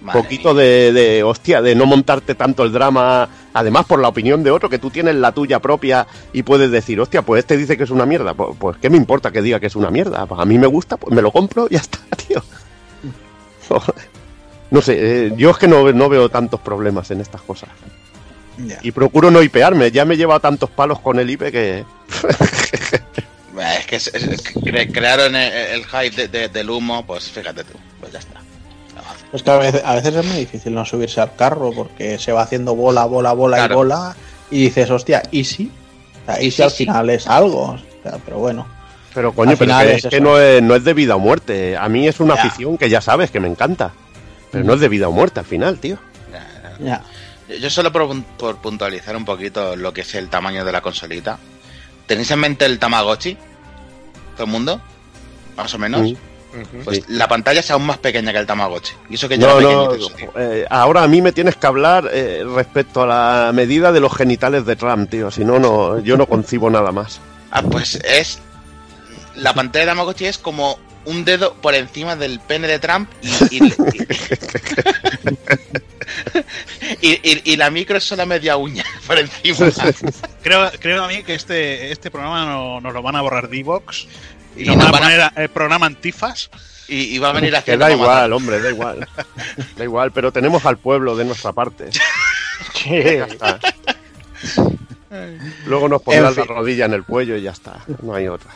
Madre 0.00 0.22
poquito 0.22 0.54
de, 0.54 0.92
de, 0.92 1.22
hostia, 1.24 1.60
de 1.60 1.74
no 1.74 1.84
montarte 1.86 2.34
tanto 2.36 2.62
el 2.64 2.72
drama, 2.72 3.28
además 3.52 3.84
por 3.86 3.98
la 4.00 4.08
opinión 4.08 4.42
de 4.44 4.50
otro, 4.52 4.68
que 4.70 4.78
tú 4.78 4.90
tienes 4.90 5.14
la 5.16 5.32
tuya 5.32 5.58
propia 5.58 6.06
y 6.32 6.42
puedes 6.44 6.70
decir, 6.70 7.00
hostia, 7.00 7.22
pues 7.22 7.40
este 7.40 7.56
dice 7.56 7.76
que 7.76 7.82
es 7.84 7.90
una 7.90 8.06
mierda, 8.06 8.34
pues, 8.34 8.50
pues 8.58 8.76
¿qué 8.78 8.90
me 8.90 8.96
importa 8.96 9.32
que 9.32 9.42
diga 9.42 9.58
que 9.58 9.66
es 9.66 9.74
una 9.76 9.90
mierda? 9.90 10.24
Pues 10.26 10.40
a 10.40 10.44
mí 10.44 10.56
me 10.58 10.66
gusta, 10.68 10.96
pues 10.96 11.12
me 11.14 11.20
lo 11.22 11.32
compro 11.32 11.66
y 11.68 11.74
ya 11.74 11.80
está, 11.80 11.98
tío. 12.28 12.42
No 14.70 14.82
sé, 14.82 15.26
eh, 15.26 15.32
yo 15.36 15.50
es 15.50 15.56
que 15.58 15.66
no, 15.68 15.90
no 15.92 16.08
veo 16.08 16.28
tantos 16.28 16.60
problemas 16.60 17.10
en 17.10 17.20
estas 17.20 17.40
cosas. 17.42 17.68
Y 18.82 18.90
procuro 18.92 19.30
no 19.30 19.42
hipearme, 19.42 19.90
ya 19.90 20.04
me 20.04 20.14
he 20.14 20.16
llevado 20.16 20.40
tantos 20.40 20.68
palos 20.70 21.00
con 21.00 21.18
el 21.18 21.30
IP 21.30 21.42
que... 21.52 21.84
Es 23.58 24.42
que, 24.52 24.88
crearon 24.92 25.34
el, 25.34 25.52
el 25.52 25.84
hype 25.86 26.10
de- 26.10 26.28
de- 26.28 26.48
del 26.48 26.70
humo, 26.70 27.04
pues 27.06 27.30
fíjate 27.30 27.64
tú, 27.64 27.74
pues 28.00 28.12
ya 28.12 28.18
está. 28.20 28.40
Es 29.32 29.42
que 29.42 29.50
a 29.50 29.56
veces, 29.58 29.82
a 29.84 29.94
veces 29.94 30.14
es 30.14 30.24
muy 30.24 30.36
difícil 30.38 30.74
no 30.74 30.84
subirse 30.84 31.20
al 31.20 31.34
carro 31.36 31.70
porque 31.72 32.18
se 32.18 32.32
va 32.32 32.42
haciendo 32.42 32.74
bola, 32.74 33.04
bola, 33.04 33.32
bola 33.32 33.56
Claro. 33.58 33.74
y 33.74 33.76
bola 33.76 34.16
y 34.50 34.60
dices, 34.62 34.90
hostia, 34.90 35.22
¿easy? 35.32 35.70
O 36.22 36.26
sea, 36.26 36.36
easy 36.36 36.50
Sí, 36.50 36.62
al 36.62 36.70
sí. 36.70 36.84
final 36.84 37.10
es 37.10 37.26
algo. 37.26 37.62
o 37.72 37.78
sea, 38.02 38.18
pero 38.24 38.38
bueno. 38.38 38.66
Pero 39.14 39.32
coño, 39.32 39.54
pero 39.58 39.76
que, 39.78 39.94
es 39.96 40.04
es 40.04 40.10
que 40.10 40.20
no 40.20 40.38
es, 40.38 40.62
no 40.62 40.74
es 40.76 40.84
de 40.84 40.94
vida 40.94 41.16
o 41.16 41.18
muerte. 41.18 41.76
A 41.76 41.88
mí 41.88 42.06
es 42.08 42.20
una 42.20 42.36
Ya. 42.36 42.42
afición 42.44 42.78
que 42.78 42.88
ya 42.88 43.00
sabes 43.00 43.30
que 43.30 43.40
me 43.40 43.48
encanta. 43.48 43.92
Pero 44.50 44.64
no 44.64 44.74
es 44.74 44.80
de 44.80 44.88
vida 44.88 45.08
o 45.08 45.12
muerte 45.12 45.40
al 45.40 45.46
final, 45.46 45.78
tío. 45.78 45.98
Ya. 46.80 47.02
Yo- 47.60 47.68
solo 47.70 47.90
por, 47.92 48.22
por 48.38 48.56
puntualizar 48.58 49.16
un 49.16 49.24
poquito 49.24 49.74
lo 49.76 49.92
que 49.92 50.02
es 50.02 50.14
el 50.14 50.28
tamaño 50.28 50.64
de 50.64 50.72
la 50.72 50.80
consolita. 50.80 51.38
¿Tenéis 52.06 52.30
en 52.30 52.38
mente 52.40 52.64
el 52.64 52.78
Tamagotchi? 52.78 53.36
¿Todo 54.36 54.44
el 54.46 54.50
mundo? 54.52 54.80
Más 55.56 55.74
o 55.74 55.78
menos. 55.78 56.00
Pues 56.84 56.98
Sí. 56.98 57.04
la 57.08 57.28
pantalla 57.28 57.60
es 57.60 57.70
aún 57.70 57.84
más 57.86 57.98
pequeña 57.98 58.32
que 58.32 58.38
el 58.38 58.46
Tamagotchi. 58.46 58.92
Y 59.10 59.14
eso 59.14 59.28
que 59.28 59.38
ya 59.38 59.46
No, 59.46 59.58
era 59.60 59.68
no, 59.70 59.94
eh, 60.36 60.66
ahora 60.70 61.02
a 61.02 61.08
mí 61.08 61.20
me 61.22 61.32
tienes 61.32 61.56
que 61.56 61.66
hablar 61.66 62.08
eh, 62.12 62.44
respecto 62.54 63.02
a 63.02 63.06
la 63.06 63.52
medida 63.52 63.92
de 63.92 64.00
los 64.00 64.14
genitales 64.16 64.64
de 64.66 64.76
Trump, 64.76 65.10
tío. 65.10 65.30
Si 65.30 65.44
no, 65.44 65.58
no, 65.58 65.98
yo 66.00 66.16
no 66.16 66.26
concibo 66.26 66.70
nada 66.70 66.92
más. 66.92 67.20
Ah, 67.50 67.62
pues 67.62 67.96
es. 68.04 68.38
La 69.36 69.54
pantalla 69.54 69.84
de 69.84 69.90
Tamagotchi 69.92 70.26
es 70.26 70.38
como 70.38 70.78
un 71.04 71.24
dedo 71.24 71.54
por 71.54 71.74
encima 71.74 72.16
del 72.16 72.40
pene 72.40 72.66
de 72.68 72.78
Trump 72.78 73.08
y. 73.22 73.28
y, 73.56 73.64
y- 77.00 77.18
y- 77.22 77.52
y 77.52 77.56
la 77.56 77.70
micro 77.70 77.96
es 77.98 78.04
solo 78.04 78.26
media 78.26 78.56
uña 78.56 78.84
por 79.06 79.18
encima. 79.18 79.70
Creo, 80.42 80.70
creo 80.80 81.04
a 81.04 81.08
mí 81.08 81.22
que 81.22 81.34
este, 81.34 81.92
este 81.92 82.10
programa 82.10 82.44
no- 82.46 82.80
nos 82.80 82.92
lo 82.92 83.02
van 83.02 83.16
a 83.16 83.22
borrar 83.22 83.48
D-Box 83.48 84.06
y 84.58 84.64
Y 84.64 84.66
nos 84.66 84.76
nos 84.76 84.84
van 84.86 84.88
a 84.88 84.90
van 84.92 85.02
a- 85.02 85.06
poner 85.06 85.20
a- 85.20 85.42
el 85.42 85.48
programa 85.50 85.86
Antifas. 85.86 86.50
Y, 86.88 87.14
y 87.14 87.18
va 87.18 87.28
a 87.30 87.32
venir 87.32 87.50
Que 87.50 87.56
haciendo. 87.58 87.84
da 87.84 87.92
igual, 87.92 88.32
hombre, 88.32 88.60
da 88.62 88.70
igual. 88.70 89.06
Da 89.76 89.84
igual, 89.84 90.10
pero 90.12 90.32
tenemos 90.32 90.64
al 90.64 90.78
pueblo 90.78 91.16
de 91.16 91.24
nuestra 91.24 91.52
parte. 91.52 91.90
Ya 92.84 93.24
está. 93.26 93.58
Luego 95.66 95.88
nos 95.88 96.02
fin. 96.02 96.22
la 96.22 96.30
rodilla 96.30 96.86
en 96.86 96.94
el 96.94 97.04
cuello 97.04 97.36
y 97.36 97.42
ya 97.42 97.50
está. 97.52 97.76
No 98.02 98.14
hay 98.14 98.28
otra. 98.28 98.50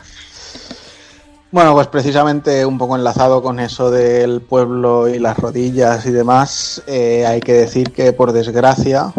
Bueno, 1.51 1.73
pues 1.73 1.87
precisamente 1.87 2.65
un 2.65 2.77
poco 2.77 2.95
enlazado 2.95 3.41
con 3.43 3.59
eso 3.59 3.91
del 3.91 4.41
pueblo 4.41 5.07
y 5.07 5.19
las 5.19 5.37
rodillas 5.37 6.05
y 6.07 6.11
demás, 6.11 6.81
eh, 6.87 7.25
hay 7.27 7.41
que 7.41 7.53
decir 7.53 7.91
que 7.91 8.11
por 8.13 8.31
desgracia, 8.31 9.13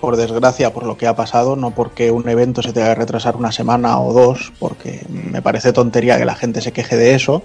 por 0.00 0.16
desgracia, 0.16 0.72
por 0.72 0.86
lo 0.86 0.96
que 0.96 1.06
ha 1.06 1.14
pasado, 1.14 1.56
no 1.56 1.72
porque 1.72 2.10
un 2.10 2.28
evento 2.28 2.62
se 2.62 2.72
tenga 2.72 2.88
que 2.88 3.00
retrasar 3.00 3.36
una 3.36 3.52
semana 3.52 4.00
o 4.00 4.12
dos, 4.12 4.52
porque 4.58 5.04
me 5.08 5.42
parece 5.42 5.72
tontería 5.72 6.18
que 6.18 6.24
la 6.24 6.34
gente 6.34 6.60
se 6.60 6.72
queje 6.72 6.96
de 6.96 7.14
eso, 7.14 7.42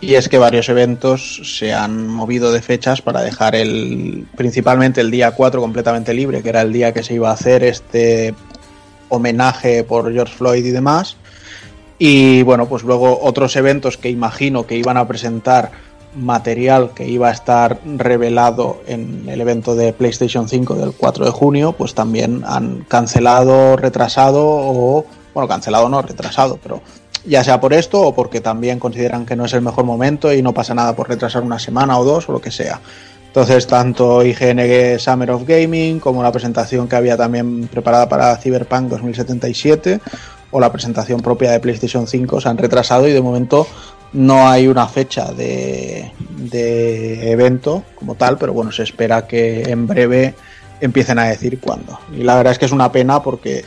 y 0.00 0.14
es 0.14 0.28
que 0.28 0.38
varios 0.38 0.68
eventos 0.68 1.40
se 1.56 1.72
han 1.72 2.06
movido 2.06 2.52
de 2.52 2.60
fechas 2.60 3.00
para 3.00 3.22
dejar 3.22 3.54
el 3.54 4.26
principalmente 4.36 5.00
el 5.00 5.10
día 5.10 5.30
4 5.30 5.60
completamente 5.60 6.12
libre, 6.12 6.42
que 6.42 6.50
era 6.50 6.60
el 6.60 6.72
día 6.72 6.92
que 6.92 7.02
se 7.02 7.14
iba 7.14 7.30
a 7.30 7.34
hacer 7.34 7.64
este 7.64 8.34
homenaje 9.08 9.84
por 9.84 10.12
George 10.12 10.34
Floyd 10.34 10.64
y 10.64 10.70
demás. 10.70 11.16
Y 11.98 12.42
bueno, 12.42 12.68
pues 12.68 12.82
luego 12.82 13.18
otros 13.22 13.56
eventos 13.56 13.96
que 13.96 14.10
imagino 14.10 14.66
que 14.66 14.76
iban 14.76 14.98
a 14.98 15.08
presentar 15.08 15.70
material 16.16 16.92
que 16.94 17.06
iba 17.06 17.28
a 17.28 17.32
estar 17.32 17.80
revelado 17.84 18.80
en 18.86 19.28
el 19.28 19.40
evento 19.40 19.74
de 19.74 19.92
PlayStation 19.92 20.48
5 20.48 20.74
del 20.74 20.92
4 20.92 21.26
de 21.26 21.30
junio, 21.30 21.72
pues 21.72 21.94
también 21.94 22.42
han 22.46 22.84
cancelado, 22.88 23.76
retrasado 23.76 24.44
o, 24.44 25.04
bueno, 25.34 25.48
cancelado 25.48 25.88
no, 25.88 26.02
retrasado, 26.02 26.58
pero 26.62 26.80
ya 27.26 27.44
sea 27.44 27.60
por 27.60 27.72
esto 27.72 28.00
o 28.00 28.14
porque 28.14 28.40
también 28.40 28.78
consideran 28.78 29.26
que 29.26 29.36
no 29.36 29.44
es 29.44 29.52
el 29.52 29.62
mejor 29.62 29.84
momento 29.84 30.32
y 30.32 30.42
no 30.42 30.54
pasa 30.54 30.74
nada 30.74 30.94
por 30.96 31.08
retrasar 31.08 31.42
una 31.42 31.58
semana 31.58 31.98
o 31.98 32.04
dos 32.04 32.28
o 32.28 32.32
lo 32.32 32.40
que 32.40 32.50
sea. 32.50 32.80
Entonces, 33.26 33.66
tanto 33.66 34.24
IGN 34.24 34.98
Summer 34.98 35.30
of 35.32 35.44
Gaming 35.46 36.00
como 36.00 36.22
la 36.22 36.32
presentación 36.32 36.88
que 36.88 36.96
había 36.96 37.18
también 37.18 37.68
preparada 37.68 38.08
para 38.08 38.34
Cyberpunk 38.36 38.88
2077 38.88 40.00
o 40.52 40.60
la 40.60 40.72
presentación 40.72 41.20
propia 41.20 41.50
de 41.50 41.60
PlayStation 41.60 42.06
5 42.06 42.40
se 42.40 42.48
han 42.48 42.56
retrasado 42.56 43.06
y 43.06 43.12
de 43.12 43.20
momento 43.20 43.66
no 44.12 44.48
hay 44.48 44.68
una 44.68 44.86
fecha 44.88 45.32
de, 45.32 46.12
de 46.36 47.30
evento 47.30 47.84
como 47.94 48.14
tal, 48.14 48.38
pero 48.38 48.52
bueno, 48.52 48.72
se 48.72 48.82
espera 48.82 49.26
que 49.26 49.62
en 49.62 49.86
breve 49.86 50.34
empiecen 50.80 51.18
a 51.18 51.24
decir 51.24 51.60
cuándo. 51.60 51.98
Y 52.12 52.22
la 52.22 52.36
verdad 52.36 52.52
es 52.52 52.58
que 52.58 52.66
es 52.66 52.72
una 52.72 52.92
pena 52.92 53.22
porque 53.22 53.64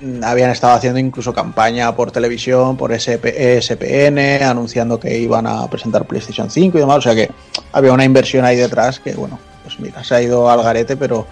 mm, 0.00 0.22
habían 0.24 0.50
estado 0.50 0.74
haciendo 0.74 0.98
incluso 0.98 1.32
campaña 1.32 1.94
por 1.94 2.10
televisión, 2.10 2.76
por 2.76 2.92
SP, 2.92 3.32
ESPN, 3.34 4.42
anunciando 4.42 4.98
que 5.00 5.18
iban 5.18 5.46
a 5.46 5.68
presentar 5.68 6.06
PlayStation 6.06 6.50
5 6.50 6.78
y 6.78 6.80
demás, 6.80 6.98
o 6.98 7.02
sea 7.02 7.14
que 7.14 7.30
había 7.72 7.92
una 7.92 8.04
inversión 8.04 8.44
ahí 8.44 8.56
detrás 8.56 9.00
que 9.00 9.12
bueno, 9.12 9.38
pues 9.64 9.78
mira, 9.80 10.02
se 10.04 10.14
ha 10.14 10.22
ido 10.22 10.50
al 10.50 10.62
garete, 10.62 10.96
pero 10.96 11.26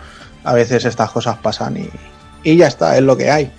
a 0.44 0.52
veces 0.52 0.84
estas 0.84 1.10
cosas 1.10 1.38
pasan 1.38 1.76
y, 1.76 1.88
y 2.42 2.56
ya 2.56 2.68
está, 2.68 2.96
es 2.96 3.02
lo 3.02 3.16
que 3.16 3.30
hay. 3.30 3.50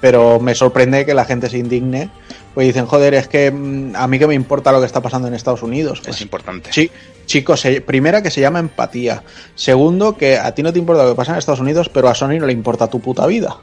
Pero 0.00 0.38
me 0.38 0.54
sorprende 0.54 1.04
que 1.04 1.14
la 1.14 1.24
gente 1.24 1.50
se 1.50 1.58
indigne, 1.58 2.10
pues 2.58 2.66
dicen, 2.66 2.86
joder, 2.86 3.14
es 3.14 3.28
que 3.28 3.52
mm, 3.52 3.94
a 3.94 4.08
mí 4.08 4.18
que 4.18 4.26
me 4.26 4.34
importa 4.34 4.72
lo 4.72 4.80
que 4.80 4.86
está 4.86 5.00
pasando 5.00 5.28
en 5.28 5.34
Estados 5.34 5.62
Unidos. 5.62 6.00
Pues, 6.02 6.16
Es 6.16 6.22
importante. 6.22 6.72
Sí, 6.72 6.90
chicos, 7.24 7.60
se- 7.60 7.80
primera 7.82 8.20
que 8.20 8.32
se 8.32 8.40
llama 8.40 8.58
empatía. 8.58 9.22
Segundo, 9.54 10.16
que 10.16 10.36
a 10.36 10.52
ti 10.56 10.64
no 10.64 10.72
te 10.72 10.80
importa 10.80 11.04
lo 11.04 11.10
que 11.10 11.14
pasa 11.14 11.30
en 11.30 11.38
Estados 11.38 11.60
Unidos, 11.60 11.88
pero 11.88 12.08
a 12.08 12.16
Sony 12.16 12.40
no 12.40 12.46
le 12.46 12.52
importa 12.52 12.88
tu 12.88 12.98
puta 12.98 13.28
vida. 13.28 13.58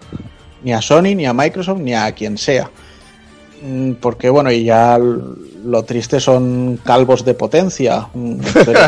Ni 0.63 0.71
a 0.71 0.81
Sony, 0.81 1.13
ni 1.13 1.25
a 1.25 1.33
Microsoft, 1.33 1.79
ni 1.79 1.93
a 1.93 2.09
quien 2.13 2.37
sea. 2.37 2.69
Mm, 3.61 3.95
Porque 3.95 4.29
bueno, 4.29 4.49
y 4.49 4.63
ya 4.63 4.97
lo 4.97 5.83
triste 5.83 6.21
son 6.21 6.79
calvos 6.81 7.25
de 7.25 7.33
potencia. 7.33 8.07
Pero 8.65 8.79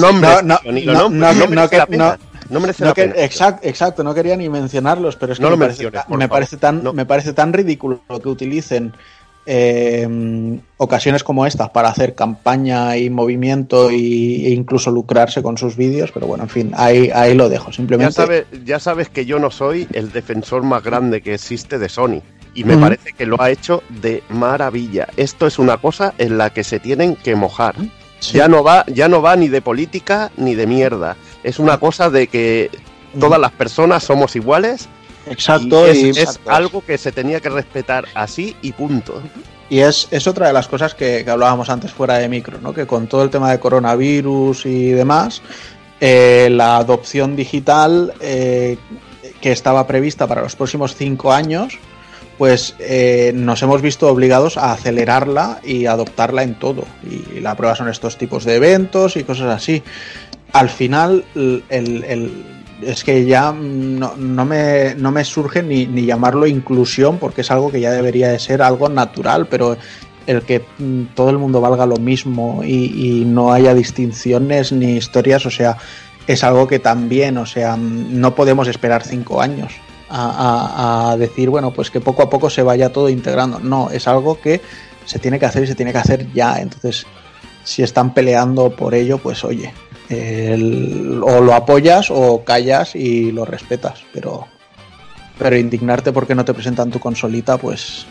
no, 0.00 0.12
No, 0.12 0.42
no, 0.42 0.58
tío, 0.58 0.72
ni 0.72 0.82
lo 0.82 0.92
no, 0.92 1.08
no, 1.10 1.32
no 1.34 1.46
no, 1.48 1.68
no. 1.96 2.16
No 2.54 2.60
merece 2.60 2.82
No 2.84 2.88
la 2.90 2.94
que- 2.94 3.08
pena. 3.08 3.24
exacto, 3.24 3.68
exacto, 3.68 4.02
no 4.04 4.14
quería 4.14 4.36
ni 4.36 4.48
mencionarlos, 4.48 5.16
pero 5.16 5.32
es 5.32 5.38
que 5.38 5.42
No 5.42 5.50
me, 5.50 5.56
lo 5.56 5.60
parece, 5.60 5.82
menciones, 5.84 6.18
me 6.18 6.28
parece 6.28 6.56
tan, 6.56 6.82
No. 6.82 6.92
me 6.94 7.04
parece 7.04 7.32
tan 7.34 7.52
ridículo 7.52 8.00
que 8.22 8.28
utilicen 8.28 8.92
eh, 9.46 10.58
ocasiones 10.78 11.22
como 11.22 11.44
estas 11.46 11.68
para 11.70 11.88
hacer 11.88 12.14
campaña 12.14 12.96
y 12.96 13.10
movimiento 13.10 13.90
y, 13.90 14.46
e 14.46 14.50
incluso 14.50 14.90
lucrarse 14.90 15.42
con 15.42 15.58
sus 15.58 15.76
vídeos, 15.76 16.10
pero 16.12 16.26
bueno, 16.26 16.44
en 16.44 16.48
fin, 16.50 16.72
ahí, 16.74 17.10
ahí 17.14 17.34
lo 17.34 17.48
dejo. 17.48 17.66
Ya 17.70 17.76
Simplemente 17.76 18.12
sabes, 18.14 18.46
ya 18.64 18.78
sabes 18.80 19.08
que 19.10 19.26
yo 19.26 19.38
no 19.38 19.50
soy 19.50 19.86
el 19.92 20.12
defensor 20.12 20.62
más 20.62 20.82
grande 20.82 21.20
que 21.20 21.34
existe 21.34 21.78
de 21.78 21.88
Sony. 21.88 22.22
Y 22.56 22.62
me 22.64 22.76
parece 22.78 23.12
que 23.12 23.26
lo 23.26 23.40
ha 23.42 23.50
hecho 23.50 23.82
de 24.00 24.22
maravilla. 24.28 25.08
Esto 25.16 25.46
es 25.48 25.58
una 25.58 25.76
cosa 25.78 26.14
en 26.18 26.38
la 26.38 26.50
que 26.50 26.62
se 26.62 26.78
tienen 26.78 27.16
que 27.16 27.34
mojar. 27.34 27.74
Sí. 28.20 28.38
Ya 28.38 28.46
no 28.48 28.62
va, 28.62 28.84
ya 28.86 29.08
no 29.08 29.20
va 29.20 29.34
ni 29.36 29.48
de 29.48 29.60
política 29.60 30.30
ni 30.36 30.54
de 30.54 30.66
mierda. 30.68 31.16
Es 31.44 31.58
una 31.58 31.78
cosa 31.78 32.10
de 32.10 32.26
que 32.26 32.70
todas 33.20 33.38
las 33.38 33.52
personas 33.52 34.02
somos 34.02 34.34
iguales. 34.34 34.88
Exacto, 35.26 35.90
y 35.92 36.06
y, 36.06 36.08
es, 36.10 36.40
algo 36.46 36.84
que 36.84 36.98
se 36.98 37.12
tenía 37.12 37.40
que 37.40 37.48
respetar 37.48 38.04
así 38.14 38.56
y 38.60 38.72
punto. 38.72 39.22
y 39.70 39.78
es, 39.78 40.08
es 40.10 40.26
otra 40.26 40.48
de 40.48 40.52
las 40.52 40.68
cosas 40.68 40.94
que, 40.94 41.24
que 41.24 41.30
hablábamos 41.30 41.70
antes 41.70 41.92
fuera 41.92 42.18
de 42.18 42.28
micro, 42.28 42.58
¿no? 42.60 42.74
que 42.74 42.86
con 42.86 43.06
todo 43.06 43.22
el 43.22 43.30
tema 43.30 43.50
de 43.50 43.58
coronavirus 43.58 44.66
y 44.66 44.90
demás, 44.90 45.40
eh, 46.00 46.48
la 46.50 46.76
adopción 46.76 47.36
digital 47.36 48.12
eh, 48.20 48.76
que 49.40 49.52
estaba 49.52 49.86
prevista 49.86 50.26
para 50.26 50.42
los 50.42 50.56
próximos 50.56 50.94
cinco 50.96 51.32
años, 51.32 51.78
pues 52.36 52.74
eh, 52.78 53.32
nos 53.34 53.62
hemos 53.62 53.80
visto 53.80 54.08
obligados 54.08 54.56
a 54.56 54.72
acelerarla 54.72 55.60
y 55.62 55.86
adoptarla 55.86 56.42
en 56.42 56.56
todo. 56.56 56.84
Y 57.08 57.40
la 57.40 57.54
prueba 57.54 57.76
son 57.76 57.88
estos 57.88 58.18
tipos 58.18 58.44
de 58.44 58.56
eventos 58.56 59.16
y 59.16 59.24
cosas 59.24 59.54
así. 59.54 59.82
Al 60.54 60.68
final, 60.70 61.24
el, 61.34 61.62
el- 61.68 62.44
es 62.82 63.02
que 63.04 63.24
ya 63.24 63.52
no, 63.52 64.14
no 64.16 64.44
me, 64.44 64.94
no 64.96 65.10
me 65.10 65.24
surge 65.24 65.62
ni, 65.62 65.86
ni 65.86 66.04
llamarlo 66.06 66.46
inclusión, 66.46 67.18
porque 67.18 67.40
es 67.42 67.50
algo 67.50 67.70
que 67.70 67.80
ya 67.80 67.90
debería 67.90 68.28
de 68.30 68.38
ser 68.38 68.62
algo 68.62 68.88
natural, 68.88 69.46
pero 69.48 69.76
el 70.26 70.42
que 70.42 70.64
mm, 70.78 71.02
todo 71.14 71.30
el 71.30 71.38
mundo 71.38 71.60
valga 71.60 71.86
lo 71.86 71.96
mismo 71.96 72.62
y, 72.64 73.20
y 73.20 73.24
no 73.24 73.52
haya 73.52 73.74
distinciones 73.74 74.72
ni 74.72 74.92
historias, 74.96 75.44
o 75.46 75.50
sea, 75.50 75.76
es 76.26 76.42
algo 76.44 76.66
que 76.66 76.78
también, 76.78 77.36
o 77.38 77.46
sea, 77.46 77.76
mm, 77.76 78.20
no 78.20 78.34
podemos 78.34 78.68
esperar 78.68 79.02
cinco 79.04 79.40
años 79.40 79.72
a, 80.08 81.08
a- 81.08 81.12
a 81.12 81.16
decir, 81.16 81.50
bueno, 81.50 81.72
pues 81.72 81.90
que 81.90 82.00
poco 82.00 82.22
a 82.22 82.30
poco 82.30 82.48
se 82.50 82.62
vaya 82.62 82.92
todo 82.92 83.08
integrando. 83.08 83.58
No, 83.60 83.90
es 83.90 84.06
algo 84.08 84.40
que 84.40 84.60
se 85.04 85.18
tiene 85.18 85.38
que 85.38 85.46
hacer 85.46 85.64
y 85.64 85.66
se 85.66 85.74
tiene 85.74 85.92
que 85.92 85.98
hacer 85.98 86.32
ya. 86.32 86.60
Entonces, 86.60 87.06
si 87.64 87.82
están 87.82 88.12
peleando 88.14 88.70
por 88.70 88.94
ello, 88.94 89.18
pues 89.18 89.42
oye, 89.44 89.72
el- 90.08 91.20
o 91.22 91.40
lo 91.40 91.54
apoyas 91.54 92.08
o 92.10 92.44
callas 92.44 92.94
y 92.94 93.32
lo 93.32 93.44
respetas, 93.44 94.04
pero 94.12 94.46
pero 95.36 95.56
indignarte 95.56 96.12
porque 96.12 96.34
no 96.34 96.44
te 96.44 96.54
presentan 96.54 96.90
tu 96.92 97.00
consolita, 97.00 97.58
pues 97.58 98.06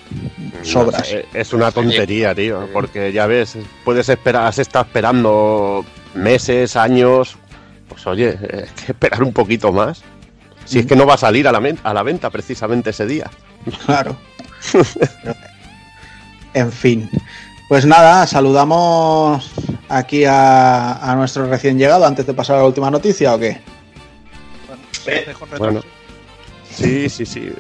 sobras. 0.62 1.10
No 1.14 1.40
es 1.40 1.54
una 1.54 1.72
tontería, 1.72 2.36
tío, 2.36 2.68
porque 2.74 3.14
ya 3.14 3.28
ves, 3.28 3.58
puedes 3.86 4.10
esperar, 4.10 4.48
has 4.48 4.60
estado 4.60 4.84
esperando 4.86 5.86
meses, 6.16 6.76
años, 6.76 7.38
pues 7.88 8.06
oye, 8.08 8.30
hay 8.30 8.86
que 8.86 8.92
esperar 8.92 9.24
un 9.24 9.32
poquito 9.32 9.72
más. 9.72 10.02
Si 10.66 10.80
es 10.80 10.86
que 10.86 10.96
no 10.98 11.06
va 11.06 11.14
a 11.14 11.18
salir 11.18 11.48
a 11.48 11.52
la, 11.54 11.62
a 11.84 11.94
la 11.94 12.04
venta 12.04 12.30
precisamente 12.30 12.90
ese 12.90 13.06
día. 13.06 13.30
Claro. 13.86 14.18
en 16.54 16.72
fin. 16.72 17.10
Pues 17.68 17.86
nada, 17.86 18.28
saludamos 18.28 19.52
aquí 19.90 20.26
a, 20.26 20.94
a 20.94 21.16
nuestro 21.16 21.48
recién 21.48 21.78
llegado 21.78 22.06
antes 22.06 22.26
de 22.28 22.34
pasar 22.34 22.58
a 22.58 22.60
la 22.60 22.66
última 22.66 22.92
noticia 22.92 23.34
o 23.34 23.40
qué? 23.40 23.62
Bueno. 25.06 25.38
Bueno. 25.58 25.82
Sí, 26.70 27.10
sí, 27.10 27.26
sí. 27.26 27.52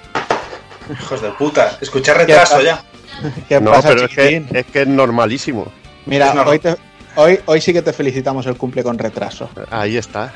Hijos 0.91 1.21
de 1.21 1.29
puta. 1.31 1.77
Escuché 1.81 2.13
retraso 2.13 2.61
ya. 2.61 2.83
¿Qué 3.49 3.59
No, 3.61 3.71
pasa, 3.71 3.89
pero 3.89 4.05
es 4.05 4.15
que, 4.15 4.45
es 4.51 4.65
que 4.67 4.81
es 4.81 4.87
normalísimo. 4.87 5.67
Mira, 6.05 6.29
es 6.29 6.35
normal. 6.35 6.53
hoy, 6.53 6.59
te- 6.59 6.75
hoy, 7.15 7.39
hoy 7.45 7.61
sí 7.61 7.71
que 7.73 7.81
te 7.81 7.93
felicitamos 7.93 8.45
el 8.47 8.57
cumple 8.57 8.83
con 8.83 8.97
retraso. 8.97 9.49
Ahí 9.71 9.97
está. 9.97 10.33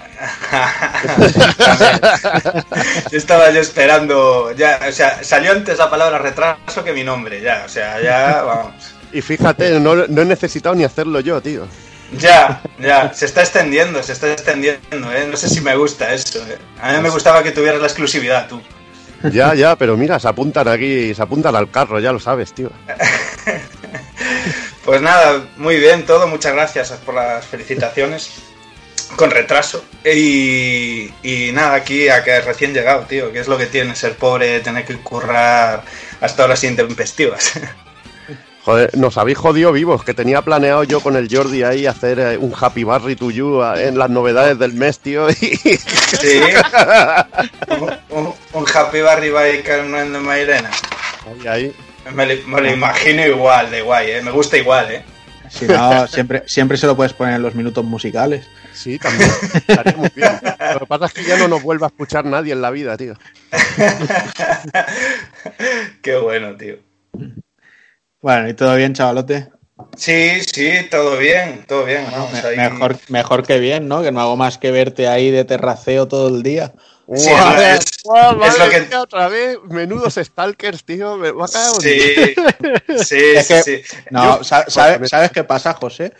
Estaba 3.11 3.49
yo 3.51 3.59
esperando. 3.61 4.51
Ya, 4.53 4.79
o 4.87 4.91
sea, 4.91 5.23
salió 5.23 5.51
antes 5.51 5.77
la 5.77 5.89
palabra 5.89 6.17
retraso 6.19 6.83
que 6.83 6.93
mi 6.93 7.03
nombre. 7.03 7.41
Ya, 7.41 7.63
o 7.65 7.69
sea, 7.69 7.99
ya, 8.01 8.41
vamos. 8.43 8.93
Y 9.11 9.21
fíjate, 9.21 9.79
no, 9.79 9.95
no 9.95 10.21
he 10.21 10.25
necesitado 10.25 10.75
ni 10.75 10.83
hacerlo 10.83 11.19
yo, 11.19 11.41
tío. 11.41 11.67
Ya, 12.17 12.61
ya, 12.79 13.13
se 13.13 13.25
está 13.25 13.41
extendiendo, 13.41 14.01
se 14.01 14.13
está 14.13 14.31
extendiendo, 14.31 15.11
¿eh? 15.11 15.27
No 15.29 15.35
sé 15.35 15.49
si 15.49 15.59
me 15.59 15.75
gusta 15.75 16.13
eso, 16.13 16.39
¿eh? 16.47 16.57
A 16.81 16.93
mí 16.93 17.01
me 17.01 17.09
gustaba 17.09 17.43
que 17.43 17.51
tuvieras 17.51 17.81
la 17.81 17.87
exclusividad, 17.87 18.47
tú. 18.47 18.61
Ya, 19.31 19.53
ya, 19.55 19.75
pero 19.75 19.97
mira, 19.97 20.19
se 20.19 20.27
apuntan 20.27 20.67
aquí, 20.67 21.13
se 21.13 21.21
apuntan 21.21 21.55
al 21.55 21.69
carro, 21.69 21.99
ya 21.99 22.11
lo 22.11 22.19
sabes, 22.19 22.53
tío. 22.53 22.71
Pues 24.87 25.01
nada, 25.01 25.45
muy 25.57 25.75
bien 25.79 26.05
todo, 26.05 26.29
muchas 26.29 26.53
gracias 26.53 26.91
por 27.05 27.13
las 27.13 27.45
felicitaciones. 27.45 28.31
Con 29.17 29.31
retraso. 29.31 29.83
Y, 30.05 31.11
y 31.21 31.51
nada, 31.51 31.73
aquí 31.73 32.07
a 32.07 32.23
que 32.23 32.39
recién 32.39 32.73
llegado, 32.73 33.01
tío, 33.01 33.33
que 33.33 33.39
es 33.39 33.49
lo 33.49 33.57
que 33.57 33.65
tiene 33.65 33.97
ser 33.97 34.15
pobre, 34.15 34.61
tener 34.61 34.85
que 34.85 34.95
currar 34.95 35.83
hasta 36.21 36.45
horas 36.45 36.63
intempestivas. 36.63 37.59
Joder, 38.67 38.97
nos 38.97 39.17
habéis 39.17 39.37
jodido 39.37 39.71
vivos, 39.71 40.03
que 40.03 40.13
tenía 40.13 40.41
planeado 40.41 40.83
yo 40.83 40.99
con 40.99 41.15
el 41.15 41.33
Jordi 41.33 41.63
ahí 41.63 41.85
hacer 41.85 42.19
eh, 42.19 42.37
un 42.37 42.53
Happy 42.53 42.83
Barry 42.83 43.15
to 43.15 43.31
You 43.31 43.63
eh, 43.63 43.87
en 43.87 43.97
las 43.97 44.09
novedades 44.09 44.59
del 44.59 44.73
mes, 44.73 44.99
tío. 44.99 45.29
Y 45.29 45.33
Sí. 45.55 46.41
un, 47.69 47.93
un- 48.09 48.33
un 48.51 48.65
Happy 48.73 48.99
Barry 48.99 49.29
by 49.29 49.63
Carmen 49.63 50.11
de 50.11 50.19
Mairena. 50.19 50.69
ahí, 51.25 51.47
ahí. 51.47 51.73
Me, 52.13 52.25
lo- 52.25 52.45
me 52.47 52.59
lo 52.61 52.69
imagino 52.73 53.25
igual 53.25 53.71
de 53.71 53.81
guay, 53.83 54.11
¿eh? 54.11 54.21
Me 54.21 54.31
gusta 54.31 54.57
igual, 54.57 54.91
¿eh? 54.91 55.01
Si 55.49 55.63
no, 55.65 56.05
siempre, 56.07 56.43
siempre 56.45 56.75
se 56.75 56.87
lo 56.87 56.97
puedes 56.97 57.13
poner 57.13 57.35
en 57.35 57.43
los 57.43 57.55
minutos 57.55 57.85
musicales. 57.85 58.45
Sí, 58.73 58.99
también. 58.99 59.31
Estaría 59.53 59.95
muy 59.95 60.11
bien. 60.13 60.41
Lo 60.73 60.79
que 60.79 60.85
pasa 60.87 61.05
es 61.05 61.13
que 61.13 61.23
ya 61.23 61.37
no 61.37 61.47
nos 61.47 61.63
vuelve 61.63 61.85
a 61.85 61.87
escuchar 61.87 62.25
nadie 62.25 62.51
en 62.51 62.61
la 62.61 62.69
vida, 62.71 62.97
tío. 62.97 63.13
Qué 66.01 66.17
bueno, 66.17 66.57
tío. 66.57 66.75
Bueno, 68.21 68.49
¿y 68.49 68.53
todo 68.53 68.75
bien, 68.75 68.93
chavalote? 68.93 69.49
Sí, 69.95 70.41
sí, 70.41 70.71
todo 70.89 71.17
bien, 71.17 71.63
todo 71.67 71.85
bien. 71.85 72.05
vamos 72.11 72.31
Me- 72.33 72.39
ahí. 72.39 72.57
mejor, 72.57 72.97
mejor 73.09 73.45
que 73.45 73.59
bien, 73.59 73.87
¿no? 73.87 74.01
Que 74.01 74.11
no 74.11 74.21
hago 74.21 74.35
más 74.35 74.57
que 74.57 74.71
verte 74.71 75.07
ahí 75.07 75.29
de 75.31 75.45
terraceo 75.45 76.07
todo 76.07 76.27
el 76.29 76.41
día. 76.43 76.73
Sí, 77.15 77.29
no, 77.29 77.61
es- 77.61 78.03
guau, 78.03 78.31
es 78.31 78.37
madre 78.37 78.65
lo 78.65 78.69
que- 78.71 78.81
mía, 78.81 79.01
otra 79.01 79.27
vez, 79.29 79.57
menudos 79.69 80.15
stalkers, 80.15 80.83
tío. 80.83 81.15
Me 81.17 81.31
va 81.31 81.45
a 81.45 81.47
caer 81.47 81.71
un- 81.73 81.81
Sí, 81.81 83.05
sí, 83.05 83.17
Es 83.35 83.47
que- 83.47 83.63
sí. 83.63 83.81
No, 84.09 84.39
Yo- 84.39 84.43
sa- 84.43 84.65
sabe- 84.69 85.07
¿sabes 85.07 85.31
qué 85.31 85.43
pasa, 85.43 85.73
José? 85.73 86.11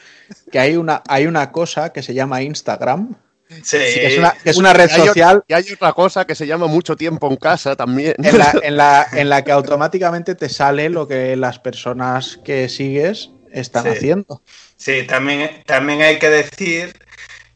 Que 0.52 0.60
hay 0.60 0.78
una, 0.78 1.02
hay 1.08 1.26
una 1.26 1.52
cosa 1.52 1.92
que 1.92 2.04
se 2.04 2.14
llama 2.14 2.42
Instagram, 2.42 3.16
sí. 3.64 3.78
que 3.78 4.08
es 4.08 4.18
una, 4.18 4.32
que 4.32 4.50
es 4.50 4.58
una 4.58 4.74
red 4.74 4.90
Y 4.90 4.94
hay, 4.94 5.08
social 5.08 5.44
y 5.48 5.54
hay 5.54 5.72
otra 5.74 5.94
cosa 5.94 6.26
que 6.26 6.36
se 6.36 6.48
llama 6.48 6.68
mucho 6.68 6.96
tiempo 6.96 7.30
en 7.30 7.38
casa 7.38 7.76
también. 7.76 8.16
en 8.18 8.38
la, 8.38 8.54
en, 8.64 8.78
la, 8.78 9.08
en 9.14 9.30
la 9.30 9.44
que 9.44 9.52
automáticamente 9.52 10.36
te 10.36 10.50
sale 10.50 10.90
lo 10.90 11.08
que 11.08 11.36
las 11.36 11.60
personas 11.60 12.40
que 12.44 12.70
sigues 12.70 13.32
están 13.52 13.84
Sí. 13.84 13.90
haciendo. 13.90 14.42
Sí, 14.76 15.04
también, 15.08 15.64
también 15.66 16.02
hay 16.02 16.20
que 16.20 16.30
decir 16.30 16.94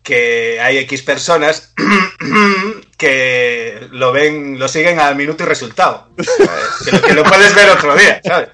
que 0.04 0.60
hay 0.60 0.80
X 0.80 1.02
personas 1.04 1.74
que 2.97 3.88
lo 3.91 4.12
ven, 4.12 4.58
lo 4.60 4.68
siguen 4.68 4.99
al 4.99 5.16
minuto 5.16 5.43
y 5.43 5.47
resultado. 5.47 6.10
Que 6.86 6.91
lo, 6.91 7.02
que 7.02 7.14
lo 7.14 7.24
puedes 7.24 7.54
ver 7.56 7.70
otro 7.70 7.95
día, 7.95 8.20
¿sabes? 8.24 8.49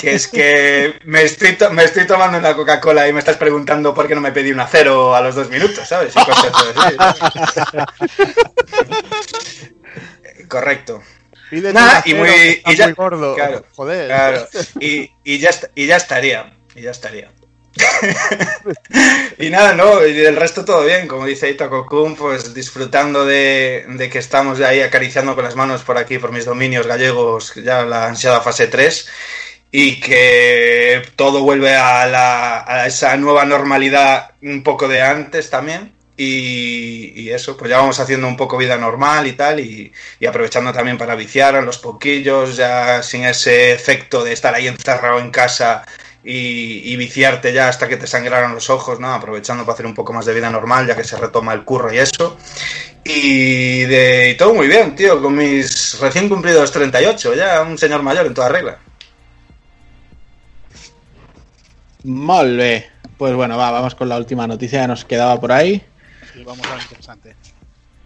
Que 0.00 0.14
es 0.14 0.26
que 0.28 0.98
me 1.04 1.22
estoy, 1.22 1.52
to- 1.52 1.70
me 1.70 1.84
estoy 1.84 2.06
tomando 2.06 2.38
una 2.38 2.54
Coca-Cola 2.54 3.06
y 3.08 3.12
me 3.12 3.18
estás 3.20 3.36
preguntando 3.36 3.94
por 3.94 4.08
qué 4.08 4.14
no 4.14 4.20
me 4.20 4.32
pedí 4.32 4.50
una 4.50 4.66
cero 4.66 5.14
a 5.14 5.20
los 5.20 5.34
dos 5.34 5.48
minutos, 5.50 5.86
¿sabes? 5.88 6.14
Y 6.16 6.24
cosas 6.24 6.52
así. 6.76 6.96
Correcto. 10.48 11.02
Pídete 11.50 11.74
Nada, 11.74 11.98
una 11.98 12.02
y 12.06 12.14
muy- 12.14 12.62
y 12.66 12.76
ya- 12.76 12.86
muy 12.86 12.94
gordo. 12.94 13.34
claro, 13.34 13.64
Joder. 13.74 14.06
Claro, 14.06 14.48
y, 14.80 15.12
y 15.24 15.38
ya, 15.38 15.50
y 15.74 15.86
ya 15.86 15.96
estaría, 15.96 16.56
y 16.74 16.82
ya 16.82 16.90
estaría. 16.90 17.30
y 19.38 19.50
nada, 19.50 19.74
no, 19.74 20.06
y 20.06 20.18
el 20.20 20.36
resto 20.36 20.64
todo 20.64 20.84
bien, 20.84 21.08
como 21.08 21.26
dice 21.26 21.50
Itaco 21.50 21.86
Kun, 21.86 22.16
pues 22.16 22.54
disfrutando 22.54 23.24
de, 23.24 23.84
de 23.88 24.10
que 24.10 24.18
estamos 24.18 24.60
ahí 24.60 24.80
acariciando 24.80 25.34
con 25.34 25.44
las 25.44 25.56
manos 25.56 25.82
por 25.82 25.98
aquí, 25.98 26.18
por 26.18 26.32
mis 26.32 26.44
dominios 26.44 26.86
gallegos, 26.86 27.54
ya 27.56 27.84
la 27.84 28.06
ansiada 28.08 28.40
fase 28.40 28.66
3, 28.68 29.08
y 29.70 30.00
que 30.00 31.02
todo 31.16 31.42
vuelve 31.42 31.74
a, 31.76 32.06
la- 32.06 32.64
a 32.66 32.86
esa 32.86 33.16
nueva 33.16 33.44
normalidad 33.46 34.32
un 34.42 34.62
poco 34.62 34.88
de 34.88 35.00
antes 35.02 35.50
también, 35.50 35.92
Y, 36.16 37.12
y 37.16 37.30
eso, 37.30 37.56
pues 37.56 37.70
ya 37.70 37.78
vamos 37.78 37.98
haciendo 37.98 38.28
un 38.28 38.36
poco 38.36 38.58
vida 38.58 38.76
normal 38.76 39.26
y 39.26 39.32
tal, 39.32 39.60
y, 39.60 39.92
y 40.20 40.26
aprovechando 40.26 40.72
también 40.72 40.98
para 40.98 41.14
viciar 41.16 41.56
a 41.56 41.62
los 41.62 41.78
poquillos, 41.78 42.56
ya 42.56 43.02
sin 43.02 43.24
ese 43.24 43.72
efecto 43.72 44.22
de 44.22 44.32
estar 44.34 44.54
ahí 44.54 44.68
encerrado 44.68 45.18
en 45.20 45.30
casa 45.30 45.84
y, 46.24 46.92
y 46.92 46.96
viciarte 46.96 47.52
ya 47.52 47.68
hasta 47.68 47.88
que 47.88 47.96
te 47.96 48.06
sangraron 48.06 48.54
los 48.54 48.70
ojos, 48.70 49.00
¿no? 49.00 49.12
Aprovechando 49.12 49.64
para 49.64 49.74
hacer 49.74 49.86
un 49.86 49.94
poco 49.94 50.12
más 50.12 50.26
de 50.26 50.34
vida 50.34 50.50
normal, 50.50 50.86
ya 50.86 50.96
que 50.96 51.04
se 51.04 51.16
retoma 51.16 51.52
el 51.52 51.64
curro 51.64 51.92
y 51.92 51.98
eso. 51.98 52.36
Y, 53.04 53.80
de, 53.82 54.30
y 54.30 54.36
todo 54.36 54.54
muy 54.54 54.68
bien, 54.68 54.94
tío, 54.94 55.20
con 55.20 55.34
mis 55.34 55.98
recién 56.00 56.28
cumplidos 56.28 56.70
38, 56.70 57.34
ya 57.34 57.62
un 57.62 57.76
señor 57.76 58.02
mayor 58.02 58.26
en 58.26 58.34
toda 58.34 58.48
regla. 58.48 58.78
Molt 62.04 62.56
bé. 62.56 62.90
Pues 63.18 63.34
bueno, 63.34 63.56
va, 63.56 63.70
vamos 63.70 63.94
con 63.94 64.08
la 64.08 64.16
última 64.16 64.46
noticia 64.46 64.82
que 64.82 64.88
nos 64.88 65.04
quedaba 65.04 65.40
por 65.40 65.52
ahí. 65.52 65.82
Y 66.34 66.44
vamos 66.44 66.66
a 66.66 66.76
lo 66.76 66.82
interesante. 66.82 67.36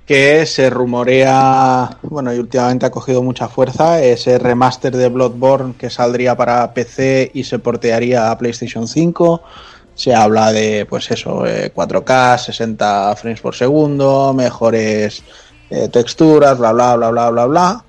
Que 0.06 0.46
se 0.46 0.70
rumorea, 0.70 1.98
bueno, 2.02 2.32
y 2.32 2.38
últimamente 2.38 2.86
ha 2.86 2.90
cogido 2.92 3.24
mucha 3.24 3.48
fuerza, 3.48 4.00
ese 4.00 4.38
remaster 4.38 4.96
de 4.96 5.08
Bloodborne 5.08 5.74
que 5.76 5.90
saldría 5.90 6.36
para 6.36 6.72
PC 6.72 7.32
y 7.34 7.42
se 7.42 7.58
portearía 7.58 8.30
a 8.30 8.38
PlayStation 8.38 8.86
5. 8.86 9.42
Se 9.96 10.14
habla 10.14 10.52
de, 10.52 10.86
pues 10.88 11.10
eso, 11.10 11.44
eh, 11.44 11.72
4K, 11.74 12.38
60 12.38 13.16
frames 13.16 13.40
por 13.40 13.56
segundo, 13.56 14.32
mejores 14.32 15.24
eh, 15.70 15.88
texturas, 15.88 16.56
bla, 16.56 16.72
bla, 16.72 16.94
bla, 16.94 17.10
bla, 17.10 17.30
bla, 17.30 17.46
bla. 17.46 17.84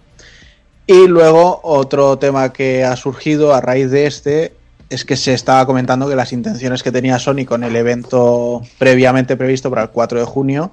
Y 0.87 1.05
luego 1.07 1.59
otro 1.63 2.17
tema 2.17 2.51
que 2.51 2.83
ha 2.83 2.95
surgido 2.95 3.53
a 3.53 3.61
raíz 3.61 3.91
de 3.91 4.07
este 4.07 4.53
es 4.89 5.05
que 5.05 5.17
se 5.17 5.33
estaba 5.33 5.65
comentando 5.65 6.07
que 6.07 6.15
las 6.15 6.31
intenciones 6.33 6.81
que 6.81 6.91
tenía 6.93 7.19
Sony 7.19 7.45
con 7.45 7.63
el 7.63 7.75
evento 7.75 8.61
previamente 8.79 9.35
previsto 9.35 9.69
para 9.69 9.83
el 9.83 9.89
4 9.89 10.19
de 10.19 10.25
junio 10.25 10.71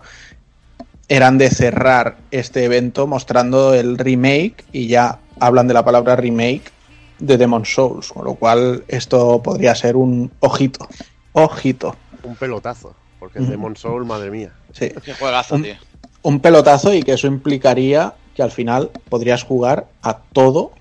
eran 1.08 1.38
de 1.38 1.50
cerrar 1.50 2.16
este 2.30 2.64
evento 2.64 3.06
mostrando 3.06 3.74
el 3.74 3.98
remake 3.98 4.64
y 4.72 4.86
ya 4.88 5.18
hablan 5.40 5.68
de 5.68 5.74
la 5.74 5.84
palabra 5.84 6.16
remake 6.16 6.70
de 7.18 7.36
Demon 7.38 7.64
Souls, 7.64 8.08
con 8.12 8.24
lo 8.24 8.34
cual 8.34 8.84
esto 8.88 9.42
podría 9.42 9.74
ser 9.74 9.96
un 9.96 10.32
ojito, 10.40 10.88
ojito, 11.32 11.96
Un 12.22 12.36
pelotazo. 12.36 12.94
Porque 13.18 13.40
Ujú. 13.40 13.50
Demon 13.50 13.76
Soul, 13.76 14.04
madre 14.04 14.30
mía. 14.30 14.52
sí, 14.72 14.90
Qué 15.04 15.14
juegazo, 15.14 15.54
Un- 15.54 15.62
tío. 15.62 15.74
un 16.22 16.40
pelotazo 16.40 16.92
y 16.92 17.02
que 17.02 17.12
eso 17.12 17.26
implicaría 17.26 18.14
que 18.34 18.42
al 18.42 18.50
final 18.50 18.90
podrías 19.08 19.44
jugar 19.44 19.86
a 20.02 20.18
todo 20.18 20.72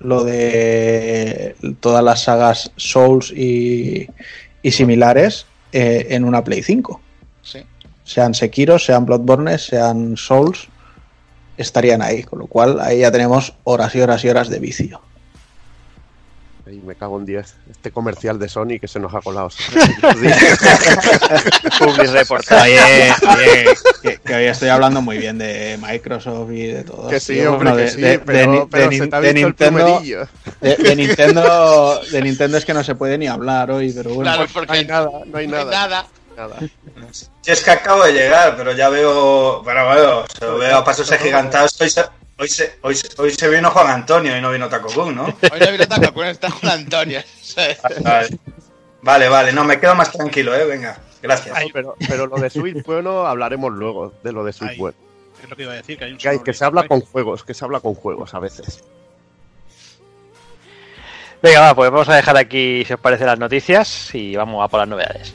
lo 0.00 0.24
de 0.24 1.54
todas 1.80 2.02
las 2.02 2.22
sagas 2.24 2.72
Souls 2.76 3.30
y, 3.30 4.08
y 4.62 4.70
similares 4.72 5.46
eh, 5.72 6.08
en 6.10 6.24
una 6.24 6.42
Play 6.42 6.62
5. 6.62 7.00
Sí. 7.42 7.60
Sean 8.12 8.34
Sekiro, 8.34 8.78
sean 8.78 9.06
Bloodborne, 9.06 9.58
sean 9.58 10.16
Souls, 10.16 10.68
estarían 11.56 12.02
ahí. 12.02 12.22
Con 12.22 12.38
lo 12.40 12.46
cual, 12.46 12.80
ahí 12.80 13.00
ya 13.00 13.10
tenemos 13.10 13.54
horas 13.64 13.94
y 13.94 14.00
horas 14.00 14.24
y 14.24 14.28
horas 14.28 14.48
de 14.48 14.58
vicio. 14.58 15.00
Ay, 16.64 16.80
me 16.86 16.94
cago 16.94 17.18
en 17.18 17.26
10. 17.26 17.54
Este 17.72 17.90
comercial 17.90 18.38
de 18.38 18.48
Sony 18.48 18.78
que 18.80 18.86
se 18.86 19.00
nos 19.00 19.12
ha 19.14 19.20
colado. 19.20 19.48
Public 21.78 22.10
reportaje. 22.12 22.78
Oye, 22.78 23.12
oye, 23.28 23.64
que, 24.02 24.18
que 24.18 24.34
hoy 24.34 24.44
estoy 24.44 24.68
hablando 24.68 25.02
muy 25.02 25.18
bien 25.18 25.38
de 25.38 25.78
Microsoft 25.80 26.50
y 26.52 26.66
de 26.68 26.84
todo. 26.84 27.08
que 27.08 27.20
sí, 27.20 27.34
tío. 27.34 27.54
hombre, 27.54 27.70
Bueno, 27.72 27.76
que 27.76 27.82
de- 27.82 27.90
sí, 27.90 28.00
de- 28.00 28.18
pero, 28.20 28.52
de- 28.52 28.66
pero 28.70 28.88
de- 28.88 28.98
se 28.98 29.06
te 29.08 29.16
ha 29.16 29.20
de 29.20 29.32
visto 29.32 29.48
el 29.48 29.54
Nintendo, 29.74 30.00
de, 30.60 30.76
de 30.76 30.96
Nintendo, 30.96 32.00
de 32.10 32.22
Nintendo 32.22 32.58
es 32.58 32.64
que 32.64 32.74
no 32.74 32.84
se 32.84 32.94
puede 32.94 33.18
ni 33.18 33.26
hablar 33.26 33.70
hoy, 33.70 33.92
pero 33.92 34.14
bueno. 34.14 34.22
Claro, 34.30 34.42
No 34.42 34.44
hay 34.44 34.52
porque 34.52 34.84
nada, 34.84 35.08
no 35.26 35.38
hay 35.38 35.46
no 35.48 35.56
hay 35.58 35.64
nada. 35.64 36.06
Nada. 36.36 36.56
es 37.44 37.62
que 37.62 37.70
acabo 37.70 38.04
de 38.04 38.12
llegar, 38.12 38.56
pero 38.56 38.72
ya 38.72 38.88
veo. 38.88 39.62
Bueno, 39.62 39.86
bueno, 39.86 40.24
se 40.26 40.44
lo 40.44 40.58
veo 40.58 40.76
a 40.76 40.84
pasos 40.84 41.10
agigantados. 41.12 41.80
Hoy 41.80 41.90
se, 41.90 42.04
hoy, 42.38 42.48
se, 42.48 42.78
hoy, 42.82 42.94
se, 42.94 43.08
hoy 43.18 43.30
se 43.30 43.48
vino 43.48 43.70
Juan 43.70 43.88
Antonio 43.88 44.36
y 44.36 44.40
no 44.40 44.50
vino 44.50 44.68
Taco 44.68 44.88
Kun, 44.88 45.14
¿no? 45.14 45.24
Hoy 45.24 45.60
no 45.60 45.72
vino 45.72 45.86
Taco 45.86 46.12
Kun, 46.12 46.26
está 46.26 46.50
con 46.50 46.68
Antonio. 46.68 47.20
Vale. 48.02 48.38
vale, 49.02 49.28
vale, 49.28 49.52
no, 49.52 49.64
me 49.64 49.78
quedo 49.78 49.94
más 49.94 50.10
tranquilo, 50.10 50.54
¿eh? 50.54 50.64
Venga, 50.64 50.98
gracias. 51.20 51.58
Pero, 51.72 51.96
pero 52.08 52.26
lo 52.26 52.36
de 52.38 52.50
Switch 52.50 52.82
bueno 52.86 53.26
hablaremos 53.26 53.72
luego 53.72 54.14
de 54.22 54.32
lo 54.32 54.44
de 54.44 54.52
Switch 54.52 54.70
Ay. 54.70 54.78
bueno. 54.78 54.96
Es 55.42 55.50
lo 55.50 55.56
que 55.56 55.62
iba 55.64 55.72
a 55.72 55.76
decir, 55.76 55.98
que 55.98 56.04
hay 56.04 56.12
un 56.12 56.18
Que, 56.18 56.42
que 56.42 56.54
se 56.54 56.64
habla 56.64 56.86
con 56.86 57.00
juegos, 57.00 57.42
que 57.42 57.52
se 57.52 57.64
habla 57.64 57.80
con 57.80 57.94
juegos 57.94 58.32
a 58.32 58.38
veces. 58.38 58.84
Venga, 61.42 61.60
va, 61.60 61.74
pues 61.74 61.90
vamos 61.90 62.08
a 62.08 62.14
dejar 62.14 62.36
aquí, 62.36 62.84
si 62.86 62.92
os 62.92 63.00
parece, 63.00 63.24
las 63.24 63.38
noticias 63.38 64.14
y 64.14 64.36
vamos 64.36 64.64
a 64.64 64.68
por 64.68 64.78
las 64.78 64.88
novedades. 64.88 65.34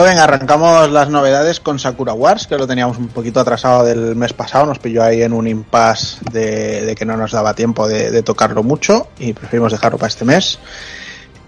Pues 0.00 0.12
venga, 0.12 0.24
arrancamos 0.24 0.90
las 0.90 1.10
novedades 1.10 1.60
con 1.60 1.78
Sakura 1.78 2.14
Wars, 2.14 2.46
que 2.46 2.56
lo 2.56 2.66
teníamos 2.66 2.96
un 2.96 3.08
poquito 3.08 3.38
atrasado 3.38 3.84
del 3.84 4.16
mes 4.16 4.32
pasado, 4.32 4.64
nos 4.64 4.78
pilló 4.78 5.02
ahí 5.02 5.20
en 5.20 5.34
un 5.34 5.46
impasse 5.46 6.20
de, 6.32 6.86
de 6.86 6.94
que 6.94 7.04
no 7.04 7.18
nos 7.18 7.32
daba 7.32 7.52
tiempo 7.52 7.86
de, 7.86 8.10
de 8.10 8.22
tocarlo 8.22 8.62
mucho 8.62 9.08
y 9.18 9.34
preferimos 9.34 9.72
dejarlo 9.72 9.98
para 9.98 10.08
este 10.08 10.24
mes. 10.24 10.58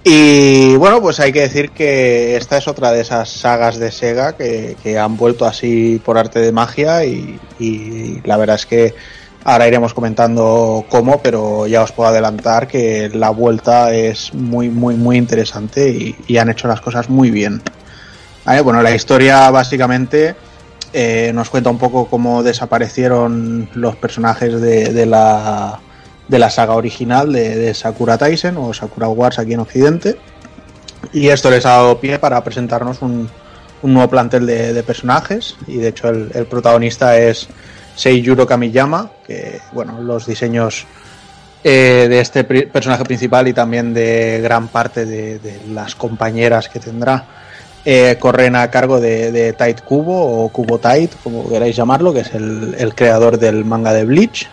Y 0.04 0.76
bueno, 0.76 1.00
pues 1.00 1.18
hay 1.20 1.32
que 1.32 1.40
decir 1.40 1.70
que 1.70 2.36
esta 2.36 2.58
es 2.58 2.68
otra 2.68 2.92
de 2.92 3.00
esas 3.00 3.30
sagas 3.30 3.78
de 3.78 3.90
Sega 3.90 4.36
que, 4.36 4.76
que 4.82 4.98
han 4.98 5.16
vuelto 5.16 5.46
así 5.46 5.98
por 6.04 6.18
arte 6.18 6.40
de 6.40 6.52
magia 6.52 7.06
y, 7.06 7.40
y 7.58 8.20
la 8.26 8.36
verdad 8.36 8.56
es 8.56 8.66
que 8.66 8.94
ahora 9.44 9.66
iremos 9.66 9.94
comentando 9.94 10.84
cómo, 10.90 11.22
pero 11.22 11.66
ya 11.66 11.82
os 11.82 11.92
puedo 11.92 12.10
adelantar 12.10 12.68
que 12.68 13.08
la 13.14 13.30
vuelta 13.30 13.94
es 13.94 14.34
muy, 14.34 14.68
muy, 14.68 14.96
muy 14.96 15.16
interesante 15.16 15.88
y, 15.88 16.16
y 16.26 16.36
han 16.36 16.50
hecho 16.50 16.68
las 16.68 16.82
cosas 16.82 17.08
muy 17.08 17.30
bien. 17.30 17.62
Bueno, 18.44 18.82
la 18.82 18.94
historia 18.94 19.50
básicamente 19.50 20.34
eh, 20.92 21.30
nos 21.32 21.48
cuenta 21.48 21.70
un 21.70 21.78
poco 21.78 22.06
cómo 22.06 22.42
desaparecieron 22.42 23.68
los 23.74 23.96
personajes 23.96 24.60
de, 24.60 25.06
la, 25.06 25.80
de 26.28 26.38
la 26.38 26.50
saga 26.50 26.74
original 26.74 27.32
de, 27.32 27.72
Sakura 27.72 28.18
Taisen 28.18 28.56
o 28.56 28.74
Sakura 28.74 29.08
Wars 29.08 29.38
aquí 29.38 29.52
en 29.54 29.60
Occidente. 29.60 30.16
Y 31.12 31.28
esto 31.28 31.50
les 31.50 31.64
ha 31.66 31.70
dado 31.70 32.00
pie 32.00 32.18
para 32.18 32.42
presentarnos 32.42 33.00
un, 33.00 33.30
un 33.82 33.94
nuevo 33.94 34.10
plantel 34.10 34.44
de, 34.46 34.82
personajes. 34.82 35.56
Y 35.68 35.76
de 35.76 35.88
hecho 35.88 36.08
el, 36.08 36.46
protagonista 36.46 37.16
es 37.16 37.48
Seiyuro 37.94 38.46
Kamiyama, 38.46 39.10
que 39.24 39.60
bueno, 39.72 40.00
los 40.00 40.26
diseños 40.26 40.84
eh, 41.62 42.06
de 42.10 42.20
este 42.20 42.42
personaje 42.42 43.04
principal 43.04 43.46
y 43.46 43.52
también 43.52 43.94
de 43.94 44.40
gran 44.42 44.66
parte 44.66 45.06
de 45.06 45.60
las 45.68 45.94
compañeras 45.94 46.68
que 46.68 46.80
tendrá 46.80 47.42
eh, 47.84 48.16
corren 48.18 48.54
a 48.54 48.70
cargo 48.70 49.00
de, 49.00 49.32
de 49.32 49.52
Tight 49.52 49.80
Kubo 49.80 50.44
o 50.44 50.48
Kubo 50.50 50.78
Tight, 50.78 51.12
como 51.22 51.48
queráis 51.48 51.74
llamarlo, 51.74 52.12
que 52.12 52.20
es 52.20 52.32
el, 52.34 52.92
creador 52.94 53.38
del 53.38 53.64
manga 53.64 53.92
de 53.92 54.04
Bleach. 54.04 54.48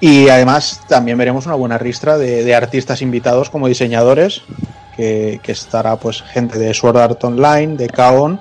Y 0.00 0.28
además 0.28 0.82
también 0.88 1.18
veremos 1.18 1.46
una 1.46 1.54
buena 1.54 1.78
ristra 1.78 2.18
de, 2.18 2.54
artistas 2.54 3.02
invitados 3.02 3.50
como 3.50 3.66
diseñadores, 3.66 4.42
que, 4.96 5.40
que 5.42 5.52
estará 5.52 5.96
pues 5.96 6.22
gente 6.22 6.58
de 6.58 6.72
Sword 6.72 6.98
Art 6.98 7.24
Online, 7.24 7.76
de 7.76 7.88
Kaon, 7.88 8.40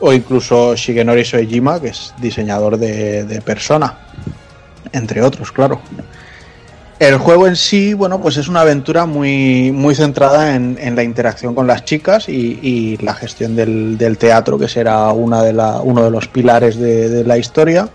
o 0.00 0.12
incluso 0.12 0.76
Shigenori 0.76 1.24
Soejima, 1.24 1.80
que 1.80 1.88
es 1.88 2.14
diseñador 2.18 2.76
de, 2.76 3.24
de 3.24 3.40
Persona, 3.40 3.98
entre 4.92 5.22
otros, 5.22 5.50
claro. 5.50 5.80
El 7.02 7.18
juego 7.18 7.48
en 7.48 7.56
sí, 7.56 7.94
bueno, 7.94 8.20
pues 8.20 8.36
es 8.36 8.46
una 8.46 8.60
aventura 8.60 9.06
muy, 9.06 9.72
muy 9.72 9.92
centrada 9.96 10.54
en, 10.54 10.78
en 10.80 10.94
la 10.94 11.02
interacción 11.02 11.52
con 11.52 11.66
las 11.66 11.84
chicas 11.84 12.28
y, 12.28 12.96
la 12.98 13.12
gestión 13.12 13.56
del, 13.56 14.16
teatro, 14.20 14.56
que 14.56 14.68
será 14.68 15.10
una 15.10 15.42
de 15.42 15.52
uno 15.82 16.04
de 16.04 16.10
los 16.12 16.28
pilares 16.28 16.76
de, 16.76 17.08
de 17.08 17.24
la 17.24 17.38
historia. 17.38 17.88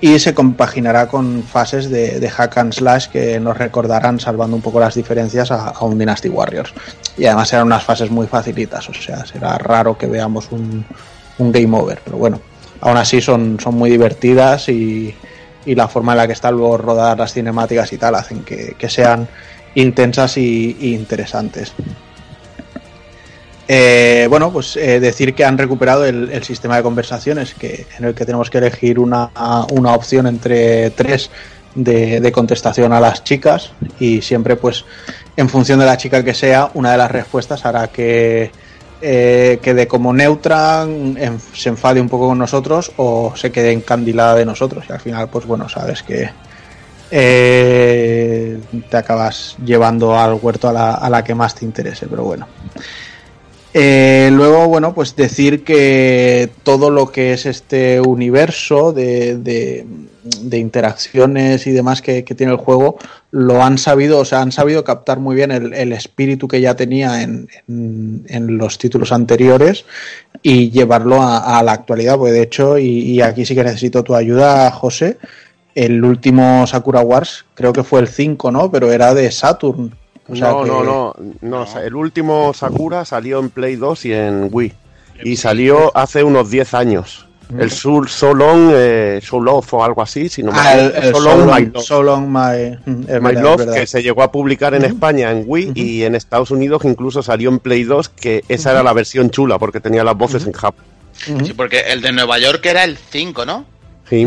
Y 0.00 0.18
se 0.18 0.34
compaginará 0.34 1.06
con 1.06 1.44
fases 1.44 1.88
de, 1.88 2.28
hack 2.28 2.58
and 2.58 2.72
slash 2.72 3.06
que 3.06 3.38
nos 3.38 3.56
recordarán, 3.56 4.18
salvando 4.18 4.56
un 4.56 4.62
poco 4.62 4.80
las 4.80 4.96
diferencias, 4.96 5.52
a, 5.52 5.72
un 5.84 5.96
Dynasty 5.96 6.28
Warriors. 6.28 6.74
Y 7.16 7.26
además 7.26 7.48
serán 7.48 7.66
unas 7.66 7.84
fases 7.84 8.10
muy 8.10 8.26
facilitas, 8.26 8.88
o 8.88 8.92
sea, 8.92 9.24
será 9.24 9.56
raro 9.56 9.96
que 9.96 10.08
veamos 10.08 10.50
un, 10.50 10.84
game 11.38 11.78
over. 11.78 12.00
Pero 12.04 12.16
bueno, 12.16 12.40
aún 12.80 12.96
así 12.96 13.20
son 13.20 13.56
muy 13.66 13.88
divertidas 13.88 14.68
y, 14.68 15.14
y 15.64 15.74
la 15.74 15.88
forma 15.88 16.12
en 16.12 16.18
la 16.18 16.26
que 16.26 16.32
están 16.32 16.54
luego 16.54 16.76
rodadas 16.78 17.18
las 17.18 17.32
cinemáticas 17.32 17.92
y 17.92 17.98
tal 17.98 18.14
hacen 18.14 18.42
que, 18.44 18.74
que 18.78 18.88
sean 18.88 19.28
intensas 19.74 20.36
y, 20.36 20.76
interesantes. 20.94 21.72
Eh, 23.68 24.26
bueno, 24.28 24.52
pues 24.52 24.76
eh, 24.76 25.00
decir 25.00 25.34
que 25.34 25.44
han 25.44 25.56
recuperado 25.56 26.04
el, 26.04 26.30
el 26.30 26.42
sistema 26.42 26.76
de 26.76 26.82
conversaciones 26.82 27.54
que, 27.54 27.86
en 27.98 28.04
el 28.04 28.14
que 28.14 28.26
tenemos 28.26 28.50
que 28.50 28.58
elegir 28.58 28.98
una, 28.98 29.30
una 29.70 29.94
opción 29.94 30.26
entre 30.26 30.90
tres 30.90 31.30
de, 31.74 32.20
de 32.20 32.32
contestación 32.32 32.92
a 32.92 33.00
las 33.00 33.24
chicas 33.24 33.72
y 33.98 34.20
siempre 34.20 34.56
pues 34.56 34.84
en 35.36 35.48
función 35.48 35.78
de 35.78 35.86
la 35.86 35.96
chica 35.96 36.22
que 36.22 36.34
sea, 36.34 36.70
una 36.74 36.92
de 36.92 36.98
las 36.98 37.10
respuestas 37.10 37.64
hará 37.64 37.88
que 37.88 38.50
eh, 39.02 39.58
quede 39.60 39.86
como 39.88 40.12
neutra, 40.12 40.82
en- 40.84 41.38
se 41.52 41.68
enfade 41.68 42.00
un 42.00 42.08
poco 42.08 42.28
con 42.28 42.38
nosotros 42.38 42.92
o 42.96 43.34
se 43.36 43.50
quede 43.52 43.72
encandilada 43.72 44.36
de 44.36 44.44
nosotros 44.46 44.84
y 44.88 44.92
al 44.92 45.00
final 45.00 45.28
pues 45.28 45.44
bueno, 45.44 45.68
sabes 45.68 46.02
que 46.02 46.30
eh, 47.10 48.58
te 48.88 48.96
acabas 48.96 49.56
llevando 49.64 50.18
al 50.18 50.34
huerto 50.40 50.68
a 50.68 50.72
la, 50.72 50.94
a 50.94 51.10
la 51.10 51.22
que 51.22 51.34
más 51.34 51.54
te 51.54 51.64
interese, 51.64 52.06
pero 52.08 52.24
bueno. 52.24 52.46
Eh, 53.74 54.28
luego, 54.32 54.68
bueno, 54.68 54.92
pues 54.94 55.16
decir 55.16 55.64
que 55.64 56.50
todo 56.62 56.90
lo 56.90 57.10
que 57.10 57.32
es 57.32 57.46
este 57.46 58.00
universo 58.02 58.92
de, 58.92 59.38
de- 59.38 59.86
de 60.42 60.58
interacciones 60.58 61.66
y 61.66 61.72
demás 61.72 62.00
que, 62.02 62.22
tiene 62.22 62.52
el 62.52 62.58
juego, 62.58 62.98
lo 63.30 63.62
han 63.64 63.78
sabido, 63.78 64.18
o 64.20 64.24
sea, 64.24 64.40
han 64.42 64.52
sabido 64.52 64.84
captar 64.84 65.18
muy 65.18 65.34
bien 65.34 65.50
el, 65.50 65.92
espíritu 65.92 66.46
que 66.46 66.60
ya 66.60 66.76
tenía 66.76 67.22
en, 67.22 67.48
en- 67.66 68.58
los 68.58 68.78
títulos 68.78 69.10
anteriores 69.10 69.84
y 70.42 70.70
llevarlo 70.70 71.22
a, 71.22 71.58
a 71.58 71.62
la 71.62 71.72
actualidad, 71.72 72.16
porque 72.18 72.32
de 72.32 72.42
hecho, 72.42 72.78
y, 72.78 72.84
y 72.86 73.20
aquí 73.22 73.44
sí 73.46 73.54
que 73.54 73.64
necesito 73.64 74.04
tu 74.04 74.14
ayuda, 74.14 74.70
José, 74.70 75.16
el 75.74 76.04
último 76.04 76.66
Sakura 76.66 77.00
Wars, 77.00 77.44
creo 77.54 77.72
que 77.72 77.82
fue 77.82 78.00
el 78.00 78.08
5, 78.08 78.52
¿no? 78.52 78.70
Pero 78.70 78.92
era 78.92 79.14
de 79.14 79.30
Saturn. 79.30 79.92
O 80.28 80.36
sea 80.36 80.50
no, 80.50 80.62
que- 80.62 80.68
no, 80.70 80.84
no, 80.84 81.14
no, 81.40 81.60
o 81.62 81.66
sea, 81.66 81.82
El 81.84 81.94
último 81.96 82.52
Sakura 82.54 83.04
salió 83.04 83.38
en 83.40 83.50
Play 83.50 83.76
2 83.76 84.04
y 84.06 84.12
en 84.12 84.48
Wii. 84.50 84.72
Y 85.24 85.36
salió 85.36 85.96
hace 85.96 86.24
unos 86.24 86.50
10 86.50 86.74
años. 86.74 87.26
El 87.58 87.70
Soul 87.70 88.08
Solon, 88.08 88.70
eh, 88.72 89.20
Soul 89.22 89.44
Love 89.44 89.74
o 89.74 89.84
algo 89.84 90.00
así, 90.00 90.30
si 90.30 90.42
no 90.42 90.52
me 90.52 90.58
Ah, 90.58 90.72
el, 90.74 90.90
el 91.04 91.12
My 91.12 91.66
Love. 91.66 91.84
So 91.84 92.02
Long 92.02 92.26
My, 92.26 92.78
mm, 92.86 93.04
My 93.20 93.32
Love, 93.34 93.74
que 93.74 93.86
se 93.86 94.02
llegó 94.02 94.22
a 94.22 94.32
publicar 94.32 94.72
en 94.72 94.86
España 94.86 95.30
en 95.30 95.44
Wii 95.46 95.72
y 95.74 96.04
en 96.04 96.14
Estados 96.14 96.50
Unidos 96.50 96.80
que 96.80 96.88
incluso 96.88 97.22
salió 97.22 97.50
en 97.50 97.58
Play 97.58 97.84
2, 97.84 98.08
que 98.08 98.42
esa 98.48 98.70
era 98.70 98.82
la 98.82 98.94
versión 98.94 99.28
chula 99.28 99.58
porque 99.58 99.80
tenía 99.80 100.02
las 100.02 100.16
voces 100.16 100.46
en 100.46 100.52
Japón. 100.52 100.82
Sí, 101.12 101.52
porque 101.54 101.80
el 101.90 102.00
de 102.00 102.12
Nueva 102.12 102.38
York 102.38 102.64
era 102.64 102.84
el 102.84 102.96
5, 102.96 103.44
¿no? 103.44 103.66
Sí. 104.08 104.26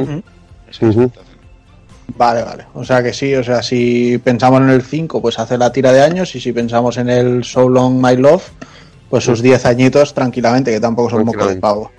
Vale, 2.17 2.43
vale. 2.43 2.65
O 2.73 2.83
sea 2.83 3.03
que 3.03 3.13
sí, 3.13 3.33
o 3.35 3.43
sea, 3.43 3.61
si 3.61 4.17
pensamos 4.19 4.61
en 4.61 4.69
el 4.69 4.81
5, 4.81 5.21
pues 5.21 5.39
hace 5.39 5.57
la 5.57 5.71
tira 5.71 5.91
de 5.91 6.01
años, 6.01 6.35
y 6.35 6.39
si 6.39 6.53
pensamos 6.53 6.97
en 6.97 7.09
el 7.09 7.43
So 7.43 7.67
Long 7.67 8.01
My 8.01 8.15
Love, 8.15 8.43
pues 9.09 9.23
sus 9.23 9.41
10 9.41 9.65
añitos 9.65 10.13
tranquilamente, 10.13 10.71
que 10.71 10.79
tampoco 10.79 11.09
son 11.09 11.25
moco 11.25 11.47
de 11.47 11.55
pavo. 11.57 11.91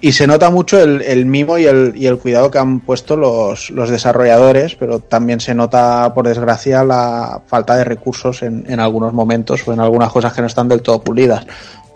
Y 0.00 0.12
se 0.12 0.26
nota 0.26 0.50
mucho 0.50 0.78
el, 0.82 1.00
el 1.00 1.24
mimo 1.24 1.56
y 1.56 1.64
el, 1.64 1.94
y 1.96 2.06
el 2.06 2.18
cuidado 2.18 2.50
que 2.50 2.58
han 2.58 2.80
puesto 2.80 3.16
los, 3.16 3.70
los 3.70 3.88
desarrolladores, 3.88 4.74
pero 4.74 5.00
también 5.00 5.40
se 5.40 5.54
nota, 5.54 6.12
por 6.12 6.28
desgracia, 6.28 6.84
la 6.84 7.40
falta 7.46 7.74
de 7.76 7.84
recursos 7.84 8.42
en, 8.42 8.66
en 8.68 8.80
algunos 8.80 9.14
momentos 9.14 9.66
o 9.66 9.72
en 9.72 9.80
algunas 9.80 10.12
cosas 10.12 10.34
que 10.34 10.42
no 10.42 10.46
están 10.46 10.68
del 10.68 10.82
todo 10.82 11.02
pulidas. 11.02 11.46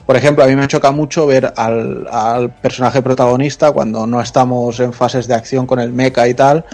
Por 0.06 0.16
ejemplo, 0.16 0.42
a 0.42 0.46
mí 0.46 0.56
me 0.56 0.66
choca 0.66 0.90
mucho 0.90 1.26
ver 1.26 1.52
al, 1.54 2.08
al 2.10 2.50
personaje 2.50 3.02
protagonista 3.02 3.72
cuando 3.72 4.06
no 4.06 4.22
estamos 4.22 4.80
en 4.80 4.94
fases 4.94 5.28
de 5.28 5.34
acción 5.34 5.66
con 5.66 5.78
el 5.78 5.92
mecha 5.92 6.26
y 6.26 6.32
tal, 6.32 6.64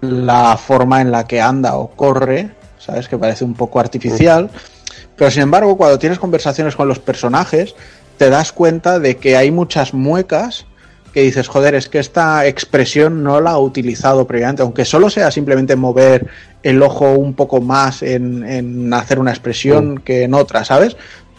la 0.00 0.56
forma 0.56 1.00
en 1.00 1.10
la 1.10 1.26
que 1.26 1.40
anda 1.40 1.76
o 1.76 1.88
corre, 1.88 2.50
¿sabes? 2.78 3.08
Que 3.08 3.18
parece 3.18 3.44
un 3.44 3.54
poco 3.54 3.80
artificial. 3.80 4.50
Pero 5.16 5.30
sin 5.30 5.42
embargo, 5.42 5.76
cuando 5.76 5.98
tienes 5.98 6.18
conversaciones 6.18 6.76
con 6.76 6.88
los 6.88 6.98
personajes, 6.98 7.74
te 8.18 8.30
das 8.30 8.52
cuenta 8.52 8.98
de 8.98 9.16
que 9.16 9.36
hay 9.36 9.50
muchas 9.50 9.94
muecas 9.94 10.66
que 11.12 11.22
dices, 11.22 11.48
joder, 11.48 11.74
es 11.74 11.88
que 11.88 11.98
esta 11.98 12.46
expresión 12.46 13.22
no 13.22 13.40
la 13.40 13.52
ha 13.52 13.58
utilizado 13.58 14.26
previamente, 14.26 14.60
aunque 14.62 14.84
solo 14.84 15.08
sea 15.08 15.30
simplemente 15.30 15.74
mover 15.74 16.26
el 16.62 16.82
ojo 16.82 17.12
un 17.12 17.32
poco 17.32 17.62
más 17.62 18.02
en, 18.02 18.44
en 18.46 18.92
hacer 18.92 19.18
una 19.18 19.30
expresión 19.30 19.98
que 19.98 20.24
en 20.24 20.34
otra, 20.34 20.62
¿sabes? 20.64 20.96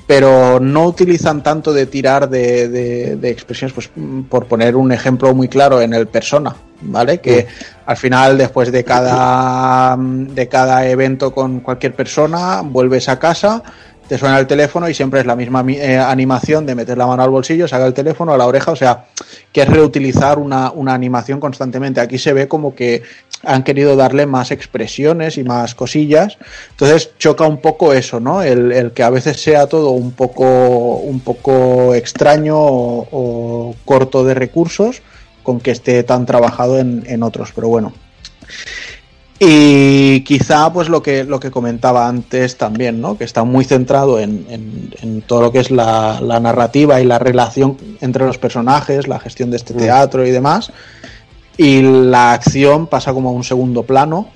Pero 0.07 0.59
no 0.59 0.85
utilizan 0.85 1.43
tanto 1.43 1.73
de 1.73 1.85
tirar 1.85 2.27
de, 2.29 2.69
de- 2.69 3.15
de 3.17 3.29
expresiones, 3.29 3.73
pues 3.73 3.91
mm, 3.95 4.21
por 4.23 4.45
poner 4.47 4.75
un 4.75 4.91
ejemplo 4.91 5.33
muy 5.35 5.47
claro 5.47 5.79
en 5.81 5.93
el 5.93 6.07
persona, 6.07 6.55
¿vale? 6.81 7.19
Que 7.19 7.47
al 7.85 7.97
final, 7.97 8.37
después 8.37 8.71
de 8.71 8.83
cada, 8.83 9.95
de 9.97 10.47
cada 10.47 10.87
evento 10.87 11.33
con 11.33 11.59
cualquier 11.61 11.93
persona, 11.95 12.61
vuelves 12.63 13.09
a 13.09 13.17
casa, 13.19 13.63
te 14.07 14.17
suena 14.17 14.39
el 14.39 14.47
teléfono 14.47 14.87
y 14.87 14.93
siempre 14.93 15.19
es 15.19 15.25
la 15.25 15.35
misma 15.35 15.63
mi- 15.63 15.75
eh, 15.75 15.97
animación 15.97 16.65
de 16.65 16.75
meter 16.75 16.97
la 16.97 17.07
mano 17.07 17.23
al 17.23 17.29
bolsillo, 17.29 17.67
saca 17.67 17.85
el 17.85 17.93
teléfono 17.93 18.33
a 18.33 18.37
la 18.37 18.45
oreja, 18.45 18.71
o 18.71 18.75
sea, 18.75 19.05
que 19.51 19.61
es 19.63 19.67
reutilizar 19.67 20.39
una, 20.39 20.71
una 20.71 20.93
animación 20.93 21.41
constantemente. 21.41 21.99
Aquí 21.99 22.17
se 22.17 22.31
ve 22.31 22.47
como 22.47 22.73
que 22.73 23.03
han 23.43 23.63
querido 23.63 23.97
darle 23.97 24.25
más 24.25 24.51
expresiones 24.51 25.37
y 25.37 25.43
más 25.43 25.75
cosillas. 25.75 26.37
Entonces 26.71 27.11
choca 27.19 27.45
un 27.45 27.57
poco 27.57 27.91
eso, 27.91 28.21
¿no? 28.21 28.41
El, 28.41 28.71
el 28.71 28.91
que 28.91 29.03
a 29.03 29.09
veces 29.09 29.41
sea 29.41 29.67
todo 29.67 29.89
un 29.91 30.11
poco, 30.11 30.45
un 30.99 31.19
poco 31.19 31.93
extraño 31.93 32.57
o, 32.57 33.07
o 33.11 33.75
corto 33.83 34.23
de 34.23 34.33
recursos 34.35 35.01
con 35.47 35.61
que 35.61 35.71
esté 35.71 36.03
tan 36.03 36.25
trabajado 36.25 36.77
en, 36.77 37.03
en 37.07 37.23
otros. 37.23 37.53
Pero 37.55 37.69
bueno. 37.69 37.93
Y 39.39 40.21
quizá 40.21 40.73
pues 40.73 40.89
lo 40.89 41.01
que, 41.03 41.23
lo 41.23 41.39
que 41.39 41.51
comentaba 41.51 42.07
antes 42.07 42.57
también, 42.57 42.99
¿no? 42.99 43.17
Que 43.17 43.23
está 43.23 43.43
muy 43.45 43.63
centrado 43.63 44.19
en, 44.19 44.45
en- 44.49 44.93
en 45.01 45.21
todo 45.21 45.41
lo 45.43 45.51
que 45.53 45.59
es 45.59 45.71
la, 45.71 46.19
la 46.21 46.39
narrativa 46.39 46.99
y 46.99 47.05
la 47.05 47.17
relación 47.19 47.77
entre 48.01 48.25
los 48.25 48.37
personajes, 48.39 49.07
la 49.07 49.19
gestión 49.19 49.49
de 49.51 49.57
este 49.57 49.73
teatro 49.73 50.25
y 50.25 50.31
demás. 50.31 50.71
Y 51.55 51.81
la 51.81 52.33
acción 52.33 52.87
pasa 52.87 53.13
como 53.13 53.29
a 53.29 53.31
un 53.31 53.43
segundo 53.43 53.83
plano. 53.83 54.29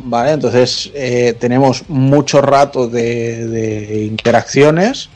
¿Vale? 0.00 0.30
Entonces 0.32 0.92
eh, 0.94 1.34
tenemos 1.40 1.88
mucho 1.88 2.40
rato 2.40 2.86
de, 2.86 3.48
de 3.48 4.04
interacciones 4.04 5.08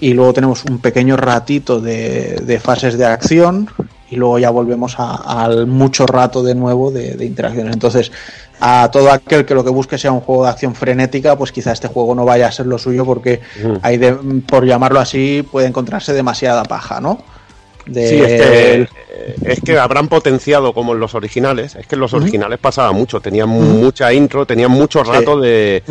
y 0.00 0.14
luego 0.14 0.32
tenemos 0.32 0.64
un 0.64 0.78
pequeño 0.78 1.16
ratito 1.18 1.80
de, 1.80 2.36
de 2.46 2.60
fases 2.60 2.96
de 2.96 3.04
acción 3.04 3.68
y 4.14 4.16
luego 4.16 4.38
ya 4.38 4.50
volvemos 4.50 4.94
a- 4.98 5.42
al 5.44 5.66
mucho 5.66 6.06
rato 6.06 6.42
de 6.42 6.54
nuevo 6.54 6.90
de, 6.90 7.14
de 7.14 7.24
interacciones. 7.26 7.72
Entonces, 7.74 8.12
a 8.60 8.88
todo 8.92 9.10
aquel 9.10 9.44
que 9.44 9.54
lo 9.54 9.64
que 9.64 9.70
busque 9.70 9.98
sea 9.98 10.12
un 10.12 10.20
juego 10.20 10.44
de 10.44 10.50
acción 10.50 10.74
frenética, 10.74 11.36
pues 11.36 11.50
quizá 11.52 11.72
este 11.72 11.88
juego 11.88 12.14
no 12.14 12.24
vaya 12.24 12.46
a 12.46 12.52
ser 12.52 12.66
lo 12.66 12.78
suyo 12.78 13.04
porque 13.04 13.40
hay 13.82 13.98
de, 13.98 14.12
por 14.46 14.64
llamarlo 14.64 15.00
así, 15.00 15.44
puede 15.50 15.66
encontrarse 15.66 16.12
demasiada 16.12 16.62
paja, 16.62 17.00
¿no? 17.00 17.18
De- 17.86 18.08
Sí, 18.08 18.16
es 18.16 18.26
que, 18.40 18.74
eh, 18.82 18.88
es 19.44 19.60
que 19.60 19.78
habrán 19.78 20.08
potenciado 20.08 20.72
como 20.72 20.92
en 20.94 21.00
los 21.00 21.14
originales. 21.14 21.74
Es 21.74 21.86
que 21.86 21.94
en 21.96 22.00
los 22.00 22.14
originales 22.14 22.58
pasaba 22.58 22.92
mucho. 22.92 23.20
Tenían 23.20 23.48
mucha 23.48 24.12
intro, 24.12 24.46
tenían 24.46 24.70
mucho 24.70 25.04
Sí. 25.04 25.10
rato 25.10 25.38
de, 25.38 25.82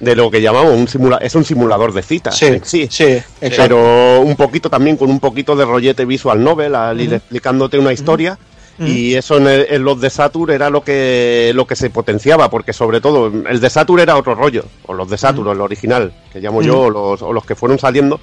de 0.00 0.16
lo 0.16 0.30
que 0.30 0.40
llamamos 0.40 0.72
un 0.74 0.88
simulador. 0.88 1.24
Es 1.24 1.34
un 1.34 1.44
simulador 1.44 1.92
de 1.92 2.02
citas. 2.02 2.36
Sí, 2.36 2.60
sí. 2.62 2.88
sí. 2.90 3.18
Pero 3.40 4.20
un 4.20 4.34
poquito 4.36 4.70
también 4.70 4.96
con 4.96 5.10
un 5.10 5.20
poquito 5.20 5.54
de 5.56 5.64
rollete 5.64 6.04
visual 6.04 6.42
novel 6.42 6.74
al 6.74 7.00
ir 7.00 7.14
explicándote 7.14 7.78
una 7.78 7.92
historia. 7.92 8.38
Y 8.78 9.14
eso 9.14 9.36
en, 9.36 9.46
el- 9.46 9.66
en 9.68 9.84
los 9.84 10.00
de 10.00 10.08
Saturn 10.10 10.50
era 10.50 10.68
lo 10.70 10.82
que 10.82 11.52
lo 11.54 11.66
que 11.66 11.76
se 11.76 11.90
potenciaba, 11.90 12.50
porque 12.50 12.72
sobre 12.72 13.00
todo 13.00 13.30
el 13.48 13.60
de 13.60 13.70
Saturn 13.70 14.00
era 14.00 14.16
otro 14.16 14.34
rollo, 14.34 14.64
o 14.86 14.94
los 14.94 15.08
de 15.08 15.18
Saturn, 15.18 15.46
o 15.46 15.52
el 15.52 15.60
original, 15.60 16.12
que 16.32 16.40
llamo 16.40 16.62
yo, 16.62 16.80
o 16.80 16.90
los, 16.90 17.22
o 17.22 17.32
los 17.32 17.44
que 17.44 17.54
fueron 17.54 17.78
saliendo, 17.78 18.18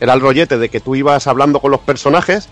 era 0.00 0.12
el 0.12 0.20
rollete 0.20 0.58
de 0.58 0.68
que 0.68 0.80
tú 0.80 0.96
ibas 0.96 1.28
hablando 1.28 1.60
con 1.60 1.70
los 1.70 1.80
personajes, 1.80 2.48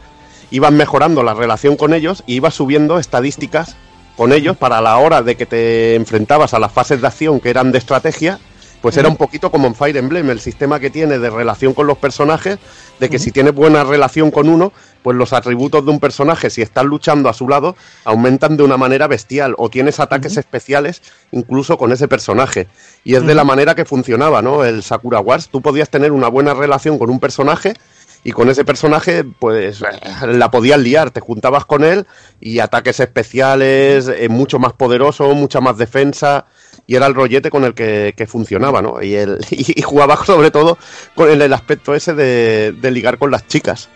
ibas 0.51 0.73
mejorando 0.73 1.23
la 1.23 1.35
relación 1.35 1.77
con 1.77 1.95
ellos 1.95 2.23
y 2.27 2.35
ibas 2.35 2.55
subiendo 2.55 2.99
estadísticas 2.99 3.77
con 4.17 4.33
ellos 4.33 4.57
para 4.57 4.81
la 4.81 4.99
hora 4.99 5.23
de 5.23 5.37
que 5.37 5.47
te 5.47 5.95
enfrentabas 5.95 6.53
a 6.53 6.59
las 6.59 6.73
fases 6.73 7.01
de 7.01 7.07
acción 7.07 7.41
que 7.41 7.51
eran 7.51 7.73
de 7.73 7.79
estrategia, 7.79 8.39
pues 8.81 8.97
era 8.97 9.09
un 9.09 9.17
poquito 9.17 9.51
como 9.51 9.67
en 9.67 9.75
Fire 9.75 9.97
Emblem, 9.97 10.31
el 10.31 10.41
sistema 10.41 10.81
que 10.81 10.91
tiene 10.91 11.19
de 11.19 11.31
relación 11.31 11.75
con 11.75 11.87
los 11.87 11.99
personajes, 11.99 12.59
de 12.99 13.11
que 13.11 13.19
si 13.19 13.31
tienes 13.31 13.55
buena 13.55 13.85
relación 13.85 14.31
con 14.31 14.49
uno, 14.49 14.73
pues 15.03 15.17
los 15.17 15.33
atributos 15.33 15.85
de 15.85 15.91
un 15.91 16.01
personaje, 16.01 16.51
si 16.51 16.63
estás 16.63 16.85
luchando 16.85 17.29
a 17.29 17.35
su 17.35 17.49
lado, 17.49 17.77
aumentan 18.05 18.57
de 18.57 18.63
una 18.63 18.77
manera 18.77 19.07
bestial, 19.07 19.55
o 19.59 19.69
tienes 19.69 20.01
ataques 20.01 20.37
especiales 20.37 21.03
incluso 21.31 21.77
con 21.79 21.93
ese 21.93 22.09
personaje. 22.09 22.69
Y 23.05 23.15
es 23.15 23.27
de 23.27 23.35
la 23.35 23.45
manera 23.45 23.75
que 23.75 23.85
funcionaba, 23.85 24.43
¿no? 24.43 24.65
El 24.65 24.83
Sakura 24.83 25.21
Wars. 25.21 25.49
Tú 25.51 25.61
podías 25.61 25.91
tener 25.91 26.13
una 26.13 26.29
buena 26.29 26.55
relación 26.55 26.99
con 26.99 27.11
un 27.11 27.21
personaje 27.21 27.75
y 28.23 28.33
con 28.33 28.51
ese 28.51 28.65
personaje, 28.65 29.25
pues 29.25 29.83
la 30.27 30.51
podías 30.51 30.79
liar, 30.79 31.11
te 31.11 31.21
juntabas 31.21 31.65
con 31.65 31.85
él 31.85 32.07
y 32.41 32.59
ataques 32.59 33.01
especiales, 33.01 34.09
eh, 34.09 34.29
mucho 34.29 34.59
más 34.59 34.73
poderoso, 34.75 35.35
mucha 35.35 35.61
más 35.61 35.79
defensa, 35.79 36.47
y 36.87 36.97
era 36.97 37.07
el 37.07 37.15
rollete 37.15 37.51
con 37.51 37.65
el 37.65 37.73
que, 37.75 38.13
que 38.17 38.27
funcionaba, 38.27 38.83
¿no? 38.83 39.03
Y, 39.03 39.15
el, 39.15 39.39
y, 39.51 39.81
jugaba 39.83 40.23
sobre 40.25 40.51
todo 40.51 40.77
con 41.15 41.31
el, 41.31 41.41
el 41.41 41.53
aspecto 41.53 41.95
ese 41.95 42.13
de, 42.15 42.73
de 42.73 42.91
ligar 42.91 43.17
con 43.19 43.31
las 43.31 43.47
chicas. 43.47 43.89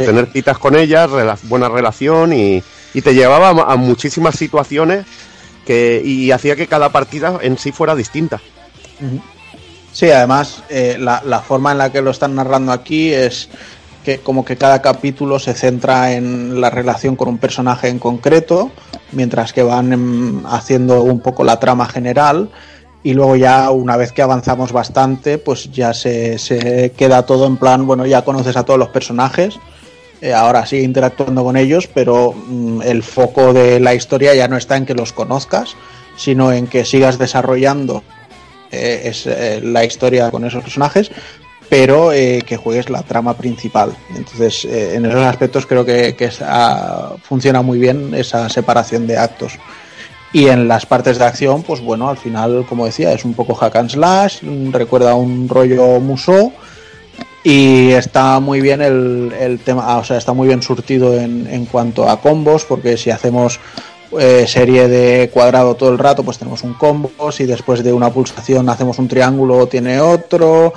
de 0.00 0.06
tener 0.06 0.26
citas 0.32 0.58
con 0.58 0.76
ellas, 0.76 1.08
rela- 1.10 1.38
buena 1.44 1.68
relación 1.68 2.32
y, 2.32 2.62
y 2.92 3.00
te 3.02 3.14
llevaba 3.14 3.48
a, 3.48 3.72
a 3.72 3.76
muchísimas 3.76 4.36
situaciones 4.36 5.06
que, 5.66 6.02
y 6.04 6.30
hacía 6.32 6.54
que 6.54 6.66
cada 6.66 6.90
partida 6.90 7.38
en 7.42 7.56
sí 7.56 7.72
fuera 7.72 7.94
distinta. 7.94 8.40
Sí, 9.92 10.10
además, 10.10 10.62
eh, 10.68 10.96
la, 10.98 11.22
la 11.24 11.40
forma 11.40 11.72
en 11.72 11.78
la 11.78 11.90
que 11.90 12.00
lo 12.00 12.10
están 12.10 12.34
narrando 12.34 12.72
aquí 12.72 13.12
es 13.12 13.48
que 14.04 14.18
como 14.18 14.44
que 14.44 14.56
cada 14.56 14.80
capítulo 14.80 15.38
se 15.38 15.54
centra 15.54 16.12
en 16.12 16.60
la 16.60 16.70
relación 16.70 17.16
con 17.16 17.28
un 17.28 17.38
personaje 17.38 17.88
en 17.88 17.98
concreto, 17.98 18.70
mientras 19.12 19.52
que 19.52 19.62
van 19.62 19.92
em, 19.92 20.46
haciendo 20.46 21.02
un 21.02 21.20
poco 21.20 21.44
la 21.44 21.58
trama 21.58 21.86
general. 21.86 22.50
Y 23.02 23.14
luego 23.14 23.34
ya 23.36 23.70
una 23.70 23.96
vez 23.96 24.12
que 24.12 24.22
avanzamos 24.22 24.72
bastante, 24.72 25.38
pues 25.38 25.70
ya 25.72 25.94
se, 25.94 26.38
se 26.38 26.92
queda 26.96 27.24
todo 27.24 27.46
en 27.46 27.56
plan, 27.56 27.86
bueno, 27.86 28.04
ya 28.06 28.24
conoces 28.24 28.56
a 28.56 28.64
todos 28.64 28.78
los 28.78 28.90
personajes, 28.90 29.58
eh, 30.20 30.34
ahora 30.34 30.66
sigue 30.66 30.82
interactuando 30.82 31.42
con 31.42 31.56
ellos, 31.56 31.88
pero 31.92 32.32
mm, 32.32 32.82
el 32.82 33.02
foco 33.02 33.54
de 33.54 33.80
la 33.80 33.94
historia 33.94 34.34
ya 34.34 34.48
no 34.48 34.58
está 34.58 34.76
en 34.76 34.84
que 34.84 34.94
los 34.94 35.14
conozcas, 35.14 35.76
sino 36.16 36.52
en 36.52 36.66
que 36.66 36.84
sigas 36.84 37.18
desarrollando 37.18 38.02
eh, 38.70 39.02
es 39.04 39.26
eh, 39.26 39.60
la 39.62 39.84
historia 39.84 40.30
con 40.30 40.44
esos 40.44 40.62
personajes, 40.62 41.10
pero 41.68 42.12
eh, 42.12 42.42
que 42.46 42.56
juegues 42.56 42.90
la 42.90 43.02
trama 43.02 43.34
principal. 43.36 43.96
Entonces, 44.16 44.64
en 44.64 45.06
esos 45.06 45.22
aspectos 45.22 45.66
creo 45.66 45.84
que, 45.84 46.14
que 46.16 46.30
ah, 46.42 47.14
funciona 47.22 47.62
muy 47.62 47.78
bien 47.78 48.12
esa 48.14 48.48
separación 48.48 49.06
de 49.06 49.18
actos. 49.18 49.58
Y 50.32 50.46
en 50.46 50.68
las 50.68 50.86
partes 50.86 51.18
de 51.18 51.24
acción, 51.24 51.62
pues 51.62 51.80
bueno, 51.80 52.08
al 52.08 52.16
final, 52.16 52.64
como 52.68 52.86
decía, 52.86 53.12
es 53.12 53.24
un 53.24 53.34
poco 53.34 53.54
hack 53.54 53.76
and 53.76 53.90
slash, 53.90 54.40
recuerda 54.70 55.14
un 55.14 55.48
rollo 55.48 55.98
Musou. 56.00 56.52
Y 57.42 57.90
está 57.92 58.38
muy 58.38 58.60
bien 58.60 58.82
el, 58.82 59.32
el 59.40 59.60
tema, 59.60 59.96
o 59.96 60.04
sea, 60.04 60.18
está 60.18 60.34
muy 60.34 60.46
bien 60.46 60.62
surtido 60.62 61.18
en, 61.18 61.46
en 61.46 61.64
cuanto 61.64 62.08
a 62.08 62.20
combos, 62.20 62.64
porque 62.66 62.98
si 62.98 63.10
hacemos 63.10 63.58
eh, 64.18 64.46
serie 64.46 64.88
de 64.88 65.30
cuadrado 65.30 65.74
todo 65.74 65.90
el 65.90 65.98
rato, 65.98 66.22
pues 66.22 66.38
tenemos 66.38 66.62
un 66.62 66.74
combo. 66.74 67.30
Si 67.32 67.46
después 67.46 67.82
de 67.84 67.92
una 67.92 68.10
pulsación 68.10 68.68
hacemos 68.68 68.98
un 68.98 69.08
triángulo, 69.08 69.66
tiene 69.66 70.00
otro. 70.00 70.72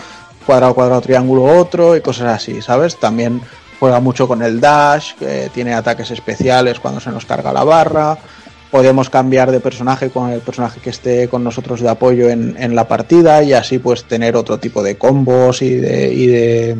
Cuadrado, 0.45 0.73
cuadrado, 0.73 1.01
triángulo, 1.01 1.43
otro. 1.43 1.95
Y 1.95 2.01
cosas 2.01 2.36
así, 2.36 2.61
¿sabes? 2.61 2.97
También 2.97 3.41
juega 3.79 3.99
mucho 3.99 4.27
con 4.27 4.41
el 4.41 4.61
dash, 4.61 5.13
tiene 5.53 5.73
ataques 5.73 6.09
especiales 6.11 6.79
cuando 6.79 7.01
se 7.01 7.09
nos 7.09 7.25
carga 7.25 7.51
la 7.51 7.63
barra. 7.63 8.17
Podemos 8.71 9.09
cambiar 9.09 9.51
de 9.51 9.59
personaje 9.59 10.09
con 10.09 10.31
el 10.31 10.39
personaje 10.39 10.79
que 10.79 10.89
esté 10.89 11.27
con 11.27 11.43
nosotros 11.43 11.81
de 11.81 11.89
apoyo 11.89 12.29
en, 12.29 12.75
la 12.75 12.88
partida 12.88 13.43
y 13.43 13.53
así 13.53 13.79
pues 13.79 14.05
tener 14.05 14.36
otro 14.36 14.57
tipo 14.57 14.81
de 14.81 14.97
combos 14.97 15.61
y 15.61 15.75
de, 15.75 16.13
y 16.13 16.27
de 16.27 16.77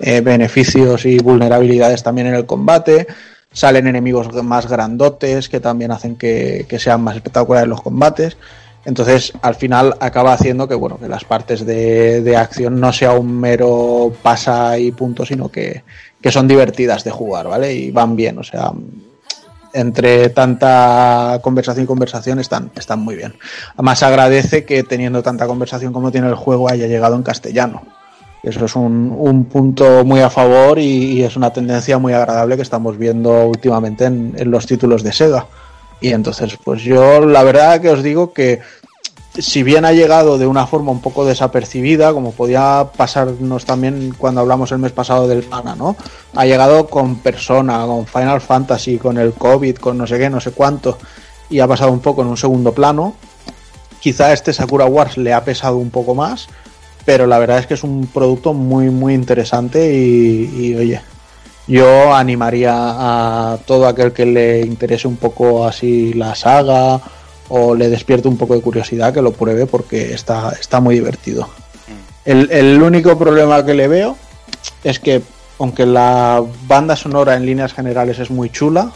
eh, 0.00 0.20
beneficios 0.20 1.06
y 1.06 1.18
vulnerabilidades 1.18 2.02
también 2.02 2.26
en 2.26 2.34
el 2.34 2.46
combate. 2.46 3.06
Salen 3.54 3.86
enemigos 3.86 4.30
más 4.44 4.68
grandotes 4.68 5.48
que 5.48 5.60
también 5.60 5.90
hacen 5.90 6.16
que, 6.16 6.66
que 6.68 6.78
sean 6.78 7.00
más 7.00 7.16
espectaculares 7.16 7.68
los 7.68 7.80
combates. 7.80 8.36
Entonces, 8.84 9.32
al 9.40 9.54
final 9.54 9.96
acaba 10.00 10.34
haciendo 10.34 10.68
que, 10.68 10.74
bueno, 10.74 10.98
que 10.98 11.08
las 11.08 11.24
partes 11.24 11.64
de, 11.64 12.20
de 12.20 12.36
acción 12.36 12.78
no 12.78 12.92
sea 12.92 13.12
un 13.12 13.40
mero 13.40 14.12
pasa 14.22 14.78
y 14.78 14.92
punto, 14.92 15.24
sino 15.24 15.48
que, 15.48 15.84
que 16.20 16.30
son 16.30 16.46
divertidas 16.46 17.02
de 17.02 17.10
jugar, 17.10 17.48
¿vale? 17.48 17.72
Y 17.72 17.90
van 17.90 18.14
bien, 18.14 18.38
o 18.38 18.42
sea, 18.42 18.72
entre 19.74 20.28
tanta 20.30 21.38
conversación 21.42 21.84
y 21.84 21.86
conversación 21.86 22.38
están, 22.38 22.70
están 22.76 23.00
muy 23.00 23.16
bien. 23.16 23.34
Además 23.74 24.02
agradece 24.02 24.64
que 24.64 24.82
teniendo 24.84 25.22
tanta 25.22 25.46
conversación 25.46 25.92
como 25.92 26.12
tiene 26.12 26.28
el 26.28 26.34
juego 26.34 26.70
haya 26.70 26.86
llegado 26.86 27.16
en 27.16 27.22
castellano. 27.22 27.82
Eso 28.44 28.66
es 28.66 28.76
un, 28.76 29.14
un 29.16 29.46
punto 29.46 30.04
muy 30.04 30.20
a 30.20 30.28
favor 30.28 30.78
y, 30.78 31.22
es 31.22 31.36
una 31.36 31.52
tendencia 31.52 31.98
muy 31.98 32.12
agradable 32.12 32.56
que 32.56 32.62
estamos 32.62 32.98
viendo 32.98 33.46
últimamente 33.46 34.04
en, 34.04 34.34
en 34.36 34.50
los 34.50 34.66
títulos 34.66 35.02
de 35.02 35.12
Sega. 35.12 35.46
Y 36.00 36.12
entonces, 36.12 36.58
pues 36.62 36.82
yo 36.82 37.24
la 37.24 37.42
verdad 37.42 37.80
que 37.80 37.88
os 37.88 38.02
digo 38.02 38.32
que 38.34 38.60
si 39.38 39.62
bien 39.62 39.84
ha 39.84 39.92
llegado 39.92 40.38
de 40.38 40.46
una 40.46 40.66
forma 40.66 40.92
un 40.92 41.00
poco 41.00 41.24
desapercibida, 41.24 42.12
como 42.12 42.32
podía 42.32 42.88
pasarnos 42.96 43.64
también 43.64 44.14
cuando 44.16 44.40
hablamos 44.40 44.70
el 44.72 44.78
mes 44.78 44.92
pasado 44.92 45.26
del 45.26 45.48
Mana, 45.48 45.74
¿no? 45.74 45.96
Ha 46.34 46.46
llegado 46.46 46.86
con 46.86 47.16
Persona, 47.16 47.84
con 47.86 48.06
Final 48.06 48.40
Fantasy, 48.40 48.98
con 48.98 49.18
el 49.18 49.32
COVID, 49.32 49.76
con 49.76 49.98
no 49.98 50.06
sé 50.06 50.18
qué, 50.18 50.30
no 50.30 50.40
sé 50.40 50.52
cuánto, 50.52 50.98
y 51.50 51.58
ha 51.60 51.66
pasado 51.66 51.90
un 51.90 52.00
poco 52.00 52.22
en 52.22 52.28
un 52.28 52.36
segundo 52.36 52.72
plano. 52.72 53.14
Quizá 54.00 54.32
este 54.32 54.52
Sakura 54.52 54.86
Wars 54.86 55.16
le 55.16 55.32
ha 55.32 55.44
pesado 55.44 55.78
un 55.78 55.90
poco 55.90 56.14
más, 56.14 56.48
pero 57.04 57.26
la 57.26 57.38
verdad 57.38 57.58
es 57.58 57.66
que 57.66 57.74
es 57.74 57.84
un 57.84 58.06
producto 58.06 58.54
muy, 58.54 58.90
muy 58.90 59.14
interesante 59.14 59.94
y, 59.94 60.50
y, 60.56 60.74
oye, 60.74 61.00
yo 61.66 62.14
animaría 62.14 62.72
a 62.74 63.58
todo 63.66 63.86
aquel 63.86 64.12
que 64.12 64.26
le 64.26 64.60
interese 64.60 65.08
un 65.08 65.16
poco 65.16 65.66
así 65.66 66.12
la 66.14 66.34
saga 66.34 67.00
o 67.48 67.74
le 67.74 67.88
despierte 67.88 68.28
un 68.28 68.36
poco 68.36 68.54
de 68.54 68.62
curiosidad 68.62 69.12
que 69.12 69.22
lo 69.22 69.32
pruebe 69.32 69.66
porque 69.66 70.14
está, 70.14 70.52
está 70.58 70.80
muy 70.80 70.94
divertido. 70.94 71.48
El, 72.24 72.50
el 72.50 72.82
único 72.82 73.18
problema 73.18 73.64
que 73.64 73.74
le 73.74 73.86
veo 73.86 74.16
es 74.82 74.98
que 74.98 75.22
aunque 75.58 75.86
la 75.86 76.42
banda 76.66 76.96
sonora 76.96 77.36
en 77.36 77.46
líneas 77.46 77.74
generales 77.74 78.18
es 78.18 78.30
muy 78.30 78.50
chula, 78.50 78.92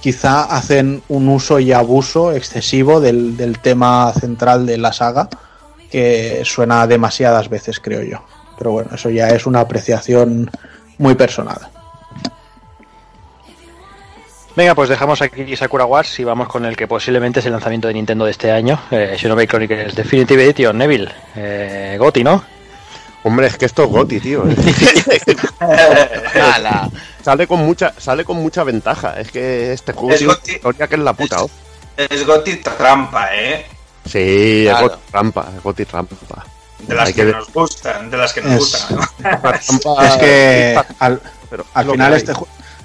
quizá 0.00 0.42
hacen 0.42 1.02
un 1.08 1.28
uso 1.28 1.60
y 1.60 1.72
abuso 1.72 2.32
excesivo 2.32 3.00
del, 3.00 3.36
del 3.36 3.58
tema 3.58 4.12
central 4.18 4.66
de 4.66 4.78
la 4.78 4.92
saga 4.92 5.28
que 5.92 6.42
suena 6.44 6.86
demasiadas 6.86 7.48
veces 7.48 7.78
creo 7.78 8.02
yo. 8.02 8.24
Pero 8.58 8.72
bueno, 8.72 8.90
eso 8.94 9.10
ya 9.10 9.28
es 9.28 9.46
una 9.46 9.60
apreciación 9.60 10.50
muy 10.98 11.14
personal. 11.14 11.58
Venga, 14.54 14.74
pues 14.74 14.88
dejamos 14.90 15.22
aquí 15.22 15.56
Sakura 15.56 15.86
Wars 15.86 16.18
y 16.20 16.24
vamos 16.24 16.48
con 16.48 16.64
el 16.66 16.76
que 16.76 16.86
posiblemente 16.86 17.40
es 17.40 17.46
el 17.46 17.52
lanzamiento 17.52 17.88
de 17.88 17.94
Nintendo 17.94 18.26
de 18.26 18.32
este 18.32 18.50
año, 18.50 18.78
eh, 18.90 19.16
Xenoblade 19.18 19.48
Chronicles 19.48 19.94
Definitive 19.94 20.44
Edition, 20.44 20.76
Neville, 20.76 21.08
eh, 21.36 21.96
Goti, 21.98 22.22
¿no? 22.22 22.44
Hombre, 23.24 23.46
es 23.46 23.56
que 23.56 23.64
esto 23.66 23.84
es 23.84 23.90
Goti, 23.90 24.20
tío. 24.20 24.44
Ala. 26.54 26.90
sale 27.22 27.46
con 27.46 27.60
mucha, 27.60 27.94
sale 27.96 28.24
con 28.24 28.36
mucha 28.38 28.64
ventaja. 28.64 29.18
Es 29.18 29.30
que 29.30 29.72
este 29.72 29.92
juego 29.92 30.10
Es 30.10 30.18
tiene 30.18 30.34
Goti. 30.34 30.52
historia 30.52 30.86
que 30.88 30.94
es 30.96 31.00
la 31.00 31.12
puta. 31.12 31.44
¿oh? 31.44 31.50
Es 31.96 32.26
Goti 32.26 32.56
trampa, 32.56 33.28
¿eh? 33.34 33.64
Sí, 34.06 34.64
Claro. 34.64 34.86
es 34.86 34.92
Goti 34.92 35.02
trampa, 35.10 35.52
es 35.56 35.62
Goti 35.62 35.84
trampa. 35.84 36.16
De 36.80 36.94
las 36.94 37.08
Hay 37.08 37.14
que, 37.14 37.26
que- 37.26 37.32
nos 37.32 37.52
gustan, 37.52 38.10
de 38.10 38.16
las 38.16 38.32
que 38.32 38.40
nos 38.42 38.52
Es- 38.52 38.58
gustan. 38.58 38.98
Es 39.54 40.16
que 40.18 40.80
al, 40.98 41.20
final 41.90 42.14
este 42.14 42.32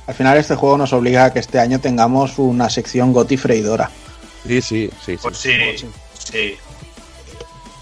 al 0.06 0.14
final 0.14 0.38
este 0.38 0.56
juego 0.56 0.78
nos 0.78 0.94
obliga 0.94 1.26
a 1.26 1.34
que 1.34 1.40
este 1.40 1.60
año 1.60 1.80
tengamos 1.80 2.38
una 2.38 2.70
sección 2.70 3.12
Goti 3.14 3.38
freidora. 3.38 3.90
Sí, 4.46 4.62
sí, 4.62 4.90
sí, 5.04 5.14
sí, 5.14 5.18
Pues 5.22 5.38
sí, 5.38 5.52
sí. 5.78 6.58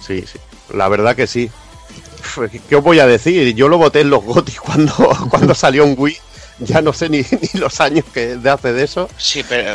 sí, 0.05 0.21
sí. 0.25 0.39
La 0.73 0.87
verdad 0.87 1.15
que 1.15 1.27
sí. 1.27 1.49
¿Qué 2.69 2.75
os 2.75 2.83
voy 2.83 2.99
a 2.99 3.05
decir? 3.05 3.53
Yo 3.53 3.67
lo 3.69 3.77
voté 3.77 4.01
en 4.01 4.09
los 4.09 4.23
Goti 4.23 4.53
cuando, 4.55 4.93
cuando 5.29 5.53
salió 5.53 5.83
en 5.83 5.95
Wii. 5.97 6.17
Ya 6.59 6.81
no 6.81 6.93
sé 6.93 7.09
ni, 7.09 7.17
ni 7.19 7.59
los 7.59 7.81
años 7.81 8.05
que 8.13 8.37
de 8.37 8.49
hace 8.49 8.71
de 8.73 8.83
eso. 8.83 9.09
Sí, 9.17 9.43
pero 9.47 9.69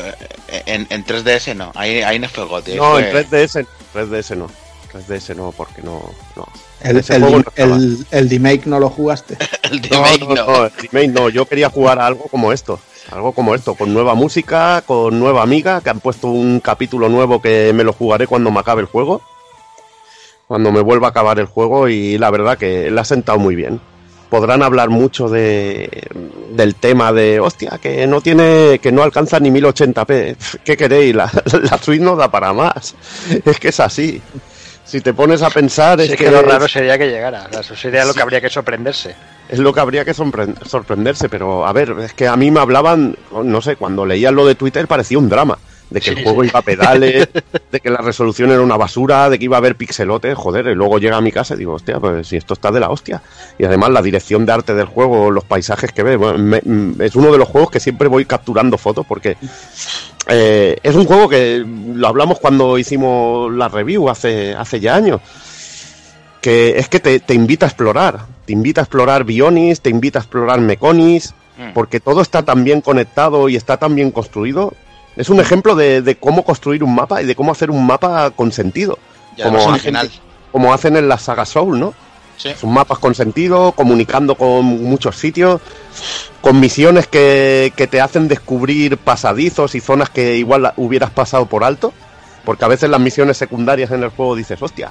eh, 0.48 0.62
en, 0.66 0.86
en 0.90 1.04
3DS 1.04 1.54
no. 1.54 1.72
Ahí, 1.74 2.00
ahí 2.02 2.18
no 2.18 2.28
fue 2.28 2.44
Gotti. 2.44 2.74
No, 2.74 2.92
fue- 2.92 3.10
en 3.10 3.16
3DS, 3.30 3.66
3DS 3.94 4.36
no. 4.36 4.48
3DS 4.92 5.36
no, 5.36 5.52
porque 5.52 5.82
no. 5.82 6.02
no. 6.36 6.48
El, 6.80 6.96
el, 7.06 7.20
no 7.20 7.44
el, 7.56 8.06
el 8.10 8.30
remake 8.30 8.64
no 8.66 8.80
lo 8.80 8.88
jugaste. 8.88 9.36
El 9.70 9.82
No, 9.82 10.02
remake 10.02 10.20
no, 10.20 10.34
no. 10.34 10.46
no, 10.46 10.64
el 10.64 10.72
remake 10.72 11.08
no. 11.10 11.28
Yo 11.28 11.44
quería 11.46 11.68
jugar 11.68 11.98
a 11.98 12.06
algo 12.06 12.24
como 12.30 12.52
esto. 12.52 12.80
Algo 13.12 13.32
como 13.32 13.54
esto, 13.54 13.74
con 13.74 13.92
nueva 13.92 14.14
música, 14.14 14.82
con 14.86 15.18
nueva 15.20 15.42
amiga, 15.42 15.80
que 15.82 15.90
han 15.90 16.00
puesto 16.00 16.28
un 16.28 16.60
capítulo 16.60 17.08
nuevo 17.08 17.42
que 17.42 17.72
me 17.74 17.84
lo 17.84 17.92
jugaré 17.92 18.26
cuando 18.26 18.50
me 18.50 18.60
acabe 18.60 18.80
el 18.80 18.86
juego. 18.86 19.20
Cuando 20.46 20.72
me 20.72 20.80
vuelva 20.80 21.08
a 21.08 21.10
acabar 21.10 21.38
el 21.38 21.46
juego 21.46 21.88
y 21.88 22.18
la 22.18 22.30
verdad 22.30 22.58
que 22.58 22.90
le 22.90 23.00
ha 23.00 23.04
sentado 23.04 23.38
muy 23.38 23.54
bien. 23.54 23.80
Podrán 24.30 24.62
hablar 24.62 24.88
mucho 24.90 25.28
de, 25.28 26.08
del 26.52 26.76
tema 26.76 27.12
de, 27.12 27.40
hostia, 27.40 27.78
que 27.82 28.06
no 28.06 28.20
tiene, 28.20 28.78
que 28.80 28.92
no 28.92 29.02
alcanza 29.02 29.40
ni 29.40 29.50
1080p. 29.50 30.06
Pf, 30.36 30.58
¿Qué 30.64 30.76
queréis? 30.76 31.14
La, 31.14 31.30
la 31.62 31.78
Switch 31.78 32.00
no 32.00 32.14
da 32.16 32.30
para 32.30 32.52
más. 32.52 32.94
Es 33.44 33.58
que 33.58 33.68
es 33.68 33.80
así. 33.80 34.22
Si 34.84 35.00
te 35.00 35.14
pones 35.14 35.42
a 35.42 35.50
pensar, 35.50 36.00
Es 36.00 36.10
es 36.10 36.16
que, 36.16 36.30
lo 36.30 36.42
raro 36.42 36.66
sería 36.66 36.96
que 36.98 37.08
llegara, 37.08 37.46
o 37.48 37.52
sea, 37.52 37.60
eso 37.60 37.76
sería 37.76 38.04
lo 38.04 38.12
que 38.14 38.22
habría 38.22 38.40
que 38.40 38.48
sorprenderse. 38.50 39.14
es 39.48 39.58
lo 39.60 39.72
que 39.72 39.78
habría 39.80 40.04
que 40.04 40.12
sorpre- 40.14 40.54
sorprenderse, 40.66 41.28
pero 41.28 41.64
a 41.64 41.72
ver, 41.72 41.94
es 42.02 42.12
que 42.12 42.26
a 42.26 42.34
mí 42.36 42.50
me 42.50 42.58
hablaban, 42.58 43.16
no 43.44 43.60
sé, 43.60 43.76
cuando 43.76 44.04
leía 44.04 44.32
lo 44.32 44.44
de 44.46 44.56
Twitter 44.56 44.88
parecía 44.88 45.18
un 45.18 45.28
drama, 45.28 45.58
de 45.90 46.00
que 46.00 46.10
Sí, 46.12 46.16
el 46.18 46.22
juego 46.24 46.42
sí. 46.42 46.48
iba 46.50 46.60
a 46.60 46.62
pedales, 46.62 47.28
de 47.72 47.80
que 47.80 47.90
la 47.90 47.98
resolución 47.98 48.50
era 48.50 48.60
una 48.62 48.76
basura, 48.76 49.28
de 49.28 49.38
que 49.38 49.44
iba 49.46 49.56
a 49.56 49.58
haber 49.58 49.74
pixelotes, 49.76 50.36
joder, 50.36 50.66
y 50.68 50.74
luego 50.74 50.98
llega 50.98 51.16
a 51.16 51.20
mi 51.20 51.32
casa 51.32 51.54
y 51.54 51.58
digo, 51.58 51.74
hostia, 51.74 51.98
pues 51.98 52.28
si 52.28 52.36
esto 52.36 52.54
está 52.54 52.70
de 52.70 52.80
la 52.80 52.88
hostia. 52.90 53.20
Y 53.58 53.64
además 53.64 53.90
la 53.90 54.00
dirección 54.02 54.46
de 54.46 54.52
arte 54.52 54.74
del 54.74 54.86
juego, 54.86 55.30
los 55.30 55.44
paisajes 55.44 55.92
que 55.92 56.02
ve, 56.02 56.16
bueno, 56.16 56.38
me- 56.38 56.62
mm, 56.64 57.00
es 57.02 57.14
uno 57.16 57.32
de 57.32 57.38
los 57.38 57.48
juegos 57.48 57.70
que 57.70 57.80
siempre 57.80 58.08
voy 58.08 58.24
capturando 58.24 58.78
fotos 58.78 59.04
porque 59.06 59.36
eh, 60.28 60.76
es 60.82 60.94
un 60.94 61.06
juego 61.06 61.28
que 61.28 61.64
lo 61.66 62.06
hablamos 62.08 62.38
cuando 62.38 62.78
hicimos 62.78 63.52
la 63.52 63.68
review 63.68 64.08
hace, 64.08 64.54
hace 64.54 64.78
ya 64.80 64.94
años 64.94 65.20
que 66.40 66.78
es 66.78 66.88
que 66.88 67.00
te, 67.00 67.20
te 67.20 67.34
invita 67.34 67.66
a 67.66 67.68
explorar. 67.68 68.20
Te 68.46 68.52
invita 68.54 68.80
a 68.80 68.84
explorar 68.84 69.24
Bionis, 69.24 69.80
te 69.82 69.90
invita 69.90 70.18
a 70.18 70.22
explorar 70.22 70.60
Meconis, 70.60 71.34
Mm. 71.58 71.74
porque 71.74 72.00
todo 72.00 72.22
está 72.22 72.42
tan 72.42 72.64
bien 72.64 72.80
conectado 72.80 73.50
y 73.50 73.56
está 73.56 73.76
tan 73.76 73.94
bien 73.94 74.12
construido. 74.12 74.72
Es 75.20 75.28
un 75.28 75.38
ejemplo 75.38 75.74
de, 75.74 76.00
de 76.00 76.16
cómo 76.16 76.44
construir 76.44 76.82
un 76.82 76.94
mapa 76.94 77.20
y 77.20 77.26
de 77.26 77.36
cómo 77.36 77.52
hacer 77.52 77.70
un 77.70 77.86
mapa 77.86 78.30
con 78.30 78.52
sentido. 78.52 78.98
Como 79.42 79.62
original. 79.62 80.10
Como 80.50 80.72
hacen 80.72 80.96
en 80.96 81.08
la 81.08 81.18
saga 81.18 81.44
Soul, 81.44 81.78
¿no? 81.78 81.92
Sí. 82.38 82.54
Son 82.58 82.72
mapas 82.72 82.98
con 82.98 83.14
sentido, 83.14 83.72
comunicando 83.72 84.34
con 84.34 84.64
muchos 84.64 85.16
sitios, 85.16 85.60
con 86.40 86.58
misiones 86.58 87.06
que, 87.06 87.70
que 87.76 87.86
te 87.86 88.00
hacen 88.00 88.28
descubrir 88.28 88.96
pasadizos 88.96 89.74
y 89.74 89.80
zonas 89.80 90.08
que 90.08 90.38
igual 90.38 90.72
hubieras 90.78 91.10
pasado 91.10 91.44
por 91.44 91.64
alto. 91.64 91.92
Porque 92.46 92.64
a 92.64 92.68
veces 92.68 92.88
las 92.88 93.00
misiones 93.00 93.36
secundarias 93.36 93.90
en 93.90 94.02
el 94.02 94.08
juego 94.08 94.34
dices, 94.34 94.62
hostia, 94.62 94.90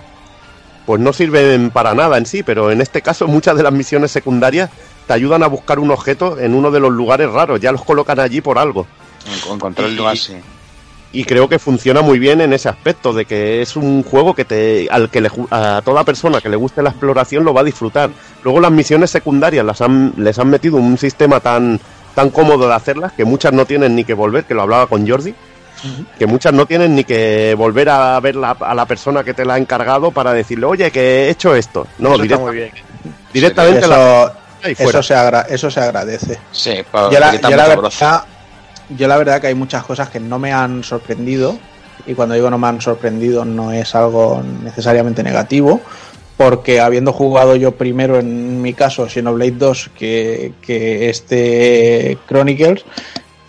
pues 0.85 1.01
no 1.01 1.11
sirven 1.11 1.71
para 1.71 1.95
nada 1.95 2.19
en 2.19 2.27
sí, 2.27 2.43
pero 2.43 2.69
en 2.69 2.81
este 2.81 3.01
caso 3.01 3.27
muchas 3.27 3.57
de 3.57 3.63
las 3.63 3.73
misiones 3.73 4.11
secundarias 4.11 4.69
te 5.07 5.13
ayudan 5.13 5.41
a 5.41 5.47
buscar 5.47 5.79
un 5.79 5.89
objeto 5.89 6.37
en 6.37 6.53
uno 6.53 6.69
de 6.69 6.79
los 6.79 6.91
lugares 6.91 7.31
raros, 7.31 7.59
ya 7.59 7.71
los 7.71 7.83
colocan 7.83 8.19
allí 8.19 8.41
por 8.41 8.59
algo. 8.59 8.85
En- 9.47 9.53
Encontrar 9.53 9.87
el 9.89 9.95
lugar, 9.95 10.17
sí. 10.17 10.33
Y 11.11 11.23
creo 11.23 11.49
que 11.49 11.57
funciona 11.57 12.01
muy 12.01 12.19
bien 12.19 12.39
en 12.39 12.53
ese 12.53 12.69
aspecto, 12.69 13.13
de 13.13 13.25
que 13.25 13.63
es 13.63 13.75
un 13.75 14.03
juego 14.03 14.35
que 14.35 14.45
te, 14.45 14.87
al 14.91 15.09
que 15.09 15.21
le 15.21 15.29
ju- 15.31 15.47
a 15.49 15.81
toda 15.83 16.03
persona 16.03 16.39
que 16.39 16.49
le 16.49 16.55
guste 16.55 16.83
la 16.83 16.91
exploración 16.91 17.43
lo 17.43 17.51
va 17.53 17.61
a 17.61 17.63
disfrutar. 17.63 18.11
Luego 18.43 18.59
las 18.59 18.71
misiones 18.71 19.09
secundarias 19.09 19.65
las 19.65 19.81
han, 19.81 20.13
les 20.17 20.37
han 20.37 20.49
metido 20.51 20.77
un 20.77 20.99
sistema 20.99 21.39
tan, 21.39 21.79
tan 22.13 22.29
cómodo 22.29 22.67
de 22.67 22.75
hacerlas 22.75 23.13
que 23.13 23.25
muchas 23.25 23.53
no 23.53 23.65
tienen 23.65 23.95
ni 23.95 24.03
que 24.03 24.13
volver, 24.13 24.43
que 24.43 24.53
lo 24.53 24.61
hablaba 24.61 24.85
con 24.85 25.07
Jordi, 25.09 25.33
que 26.19 26.27
muchas 26.27 26.53
no 26.53 26.67
tienen 26.67 26.93
ni 26.95 27.03
que 27.03 27.55
volver 27.57 27.89
a 27.89 28.19
ver 28.19 28.35
la- 28.35 28.51
a 28.59 28.75
la 28.75 28.85
persona 28.85 29.23
que 29.23 29.33
te 29.33 29.45
la 29.45 29.55
ha 29.55 29.57
encargado 29.57 30.11
para 30.11 30.31
decirle, 30.31 30.67
oye, 30.67 30.91
que 30.91 31.01
he 31.01 31.29
hecho 31.31 31.55
esto. 31.55 31.87
No, 31.97 32.13
Eso 32.13 32.23
está 32.23 32.35
direct- 32.35 32.39
muy 32.41 32.55
bien. 32.55 32.71
directamente 33.33 33.87
Eso, 34.77 35.01
se 35.01 35.15
agra- 35.15 35.47
eso 35.49 35.71
se 35.71 35.79
agradece. 35.79 36.37
Sí, 36.51 36.73
para 36.91 37.09
Yo 37.09 37.19
la, 37.19 37.33
yo 37.35 37.49
verdad, 37.49 38.23
yo 38.97 39.07
la 39.07 39.17
verdad 39.17 39.41
que 39.41 39.47
hay 39.47 39.55
muchas 39.55 39.83
cosas 39.83 40.09
que 40.09 40.19
no 40.19 40.39
me 40.39 40.53
han 40.53 40.83
sorprendido 40.83 41.57
y 42.05 42.13
cuando 42.13 42.35
digo 42.35 42.49
no 42.49 42.57
me 42.57 42.67
han 42.67 42.81
sorprendido 42.81 43.45
no 43.45 43.71
es 43.71 43.93
algo 43.95 44.41
necesariamente 44.63 45.23
negativo 45.23 45.81
porque 46.37 46.79
habiendo 46.79 47.11
jugado 47.11 47.55
yo 47.55 47.75
primero 47.75 48.19
en 48.19 48.61
mi 48.61 48.73
caso 48.73 49.07
Xenoblade 49.07 49.51
2 49.51 49.91
que, 49.97 50.53
que 50.61 51.09
este 51.09 52.17
Chronicles 52.27 52.85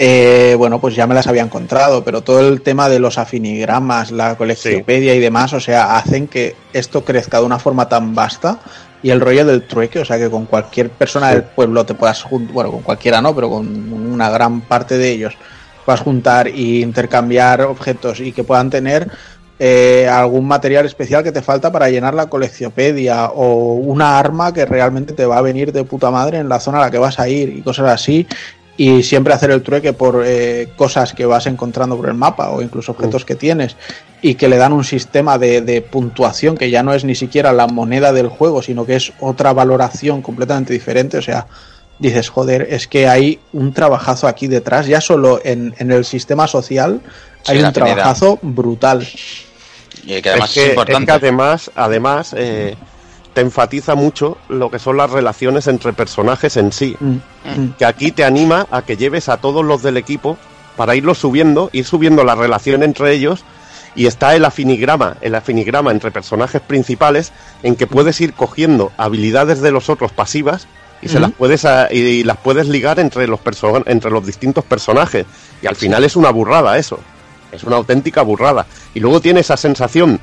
eh, 0.02 0.54
bueno, 0.56 0.80
pues 0.80 0.94
ya 0.94 1.06
me 1.06 1.14
las 1.14 1.26
había 1.26 1.42
encontrado, 1.42 2.02
pero 2.02 2.22
todo 2.22 2.48
el 2.48 2.62
tema 2.62 2.88
de 2.88 2.98
los 2.98 3.18
afinigramas, 3.18 4.10
la 4.10 4.34
coleccionpedia 4.34 5.14
y 5.14 5.18
demás, 5.18 5.52
o 5.52 5.60
sea, 5.60 5.98
hacen 5.98 6.26
que 6.26 6.56
esto 6.72 7.04
crezca 7.04 7.38
de 7.38 7.44
una 7.44 7.58
forma 7.58 7.86
tan 7.86 8.14
vasta 8.14 8.60
y 9.02 9.10
el 9.10 9.20
rollo 9.20 9.44
del 9.46 9.62
trueque, 9.66 10.00
o 10.00 10.04
sea, 10.04 10.18
que 10.18 10.28
con 10.30 10.46
cualquier 10.46 10.90
persona 10.90 11.28
Sí. 11.28 11.34
del 11.34 11.44
pueblo 11.44 11.84
te 11.86 11.94
puedas 11.94 12.22
juntar, 12.22 12.52
bueno, 12.52 12.70
con 12.70 12.82
cualquiera 12.82 13.20
no, 13.22 13.34
pero 13.34 13.48
con 13.48 13.66
una 13.92 14.28
gran 14.30 14.60
parte 14.62 14.98
de 14.98 15.10
ellos 15.10 15.34
puedas 15.84 16.00
juntar 16.00 16.48
y 16.48 16.82
intercambiar 16.82 17.62
objetos 17.62 18.20
y 18.20 18.32
que 18.32 18.44
puedan 18.44 18.68
tener 18.70 19.08
eh, 19.62 20.08
algún 20.10 20.46
material 20.48 20.86
especial 20.86 21.22
que 21.22 21.32
te 21.32 21.42
falta 21.42 21.70
para 21.70 21.90
llenar 21.90 22.14
la 22.14 22.26
coleccionpedia 22.30 23.26
o 23.26 23.74
una 23.74 24.18
arma 24.18 24.54
que 24.54 24.64
realmente 24.64 25.12
te 25.12 25.26
va 25.26 25.36
a 25.36 25.42
venir 25.42 25.70
de 25.72 25.84
puta 25.84 26.10
madre 26.10 26.38
en 26.38 26.48
la 26.48 26.60
zona 26.60 26.78
a 26.78 26.82
la 26.82 26.90
que 26.90 26.96
vas 26.98 27.18
a 27.18 27.28
ir 27.28 27.50
y 27.50 27.60
cosas 27.60 27.90
así 27.90 28.26
y 28.76 29.02
siempre 29.02 29.34
hacer 29.34 29.50
el 29.50 29.62
trueque 29.62 29.92
por 29.92 30.22
eh, 30.24 30.68
cosas 30.76 31.12
que 31.12 31.26
vas 31.26 31.46
encontrando 31.46 31.96
por 31.96 32.08
el 32.08 32.14
mapa 32.14 32.50
o 32.50 32.62
incluso 32.62 32.92
objetos 32.92 33.24
que 33.24 33.34
tienes 33.34 33.76
y 34.22 34.34
que 34.34 34.48
le 34.48 34.56
dan 34.56 34.72
un 34.72 34.84
sistema 34.84 35.38
de, 35.38 35.60
de 35.60 35.82
puntuación 35.82 36.56
que 36.56 36.70
ya 36.70 36.82
no 36.82 36.94
es 36.94 37.04
ni 37.04 37.14
siquiera 37.14 37.52
la 37.52 37.66
moneda 37.66 38.12
del 38.12 38.28
juego, 38.28 38.62
sino 38.62 38.86
que 38.86 38.96
es 38.96 39.12
otra 39.20 39.52
valoración 39.52 40.22
completamente 40.22 40.72
diferente. 40.72 41.18
O 41.18 41.22
sea, 41.22 41.46
dices, 41.98 42.30
joder, 42.30 42.68
es 42.70 42.86
que 42.86 43.06
hay 43.06 43.38
un 43.52 43.74
trabajazo 43.74 44.26
aquí 44.26 44.46
detrás, 44.46 44.86
ya 44.86 45.00
solo 45.00 45.40
en, 45.44 45.74
en 45.78 45.90
el 45.90 46.04
sistema 46.04 46.46
social 46.46 47.02
Sí, 47.42 47.52
hay 47.52 47.62
un 47.62 47.72
trabajazo 47.72 48.38
brutal. 48.42 49.06
Y 50.04 50.20
que 50.22 50.30
además 50.30 50.50
es 50.50 50.56
es, 50.56 50.62
que, 50.62 50.68
importante. 50.70 51.12
es 51.12 51.18
que 51.18 51.26
además, 51.26 51.70
además 51.74 52.34
eh, 52.36 52.76
te 53.40 53.46
enfatiza 53.46 53.94
mucho 53.94 54.36
lo 54.50 54.70
que 54.70 54.78
son 54.78 54.98
las 54.98 55.10
relaciones 55.10 55.66
entre 55.66 55.94
personajes 55.94 56.58
en 56.58 56.72
sí. 56.72 56.94
Mm, 57.00 57.60
mm. 57.60 57.72
Que 57.78 57.86
aquí 57.86 58.12
te 58.12 58.22
anima 58.22 58.66
a 58.70 58.82
que 58.82 58.98
lleves 58.98 59.30
a 59.30 59.38
todos 59.38 59.64
los 59.64 59.82
del 59.82 59.96
equipo 59.96 60.36
para 60.76 60.94
irlos 60.94 61.16
subiendo, 61.16 61.70
ir 61.72 61.86
subiendo 61.86 62.22
la 62.22 62.34
relación 62.34 62.82
entre 62.82 63.12
ellos. 63.14 63.42
Y 63.96 64.06
está 64.06 64.36
el 64.36 64.44
afinigrama, 64.44 65.16
el 65.22 65.34
afinigrama 65.34 65.90
entre 65.90 66.10
personajes 66.10 66.60
principales, 66.60 67.32
en 67.62 67.76
que 67.76 67.86
puedes 67.86 68.20
ir 68.20 68.34
cogiendo 68.34 68.92
habilidades 68.98 69.62
de 69.62 69.70
los 69.70 69.88
otros 69.88 70.12
pasivas 70.12 70.66
y 71.00 71.08
se 71.08 71.18
las 71.18 71.32
puedes 71.32 71.64
a- 71.64 71.90
y 71.90 72.22
las 72.24 72.36
puedes 72.36 72.68
ligar 72.68 73.00
entre 73.00 73.26
los 73.26 73.40
perso- 73.40 73.82
entre 73.86 74.10
los 74.10 74.26
distintos 74.26 74.64
personajes. 74.66 75.24
Y 75.62 75.66
al 75.66 75.76
final 75.76 76.04
es 76.04 76.14
una 76.14 76.28
burrada 76.30 76.76
eso. 76.76 77.00
Es 77.52 77.64
una 77.64 77.76
auténtica 77.76 78.20
burrada. 78.20 78.66
Y 78.94 79.00
luego 79.00 79.20
tiene 79.22 79.40
esa 79.40 79.56
sensación 79.56 80.20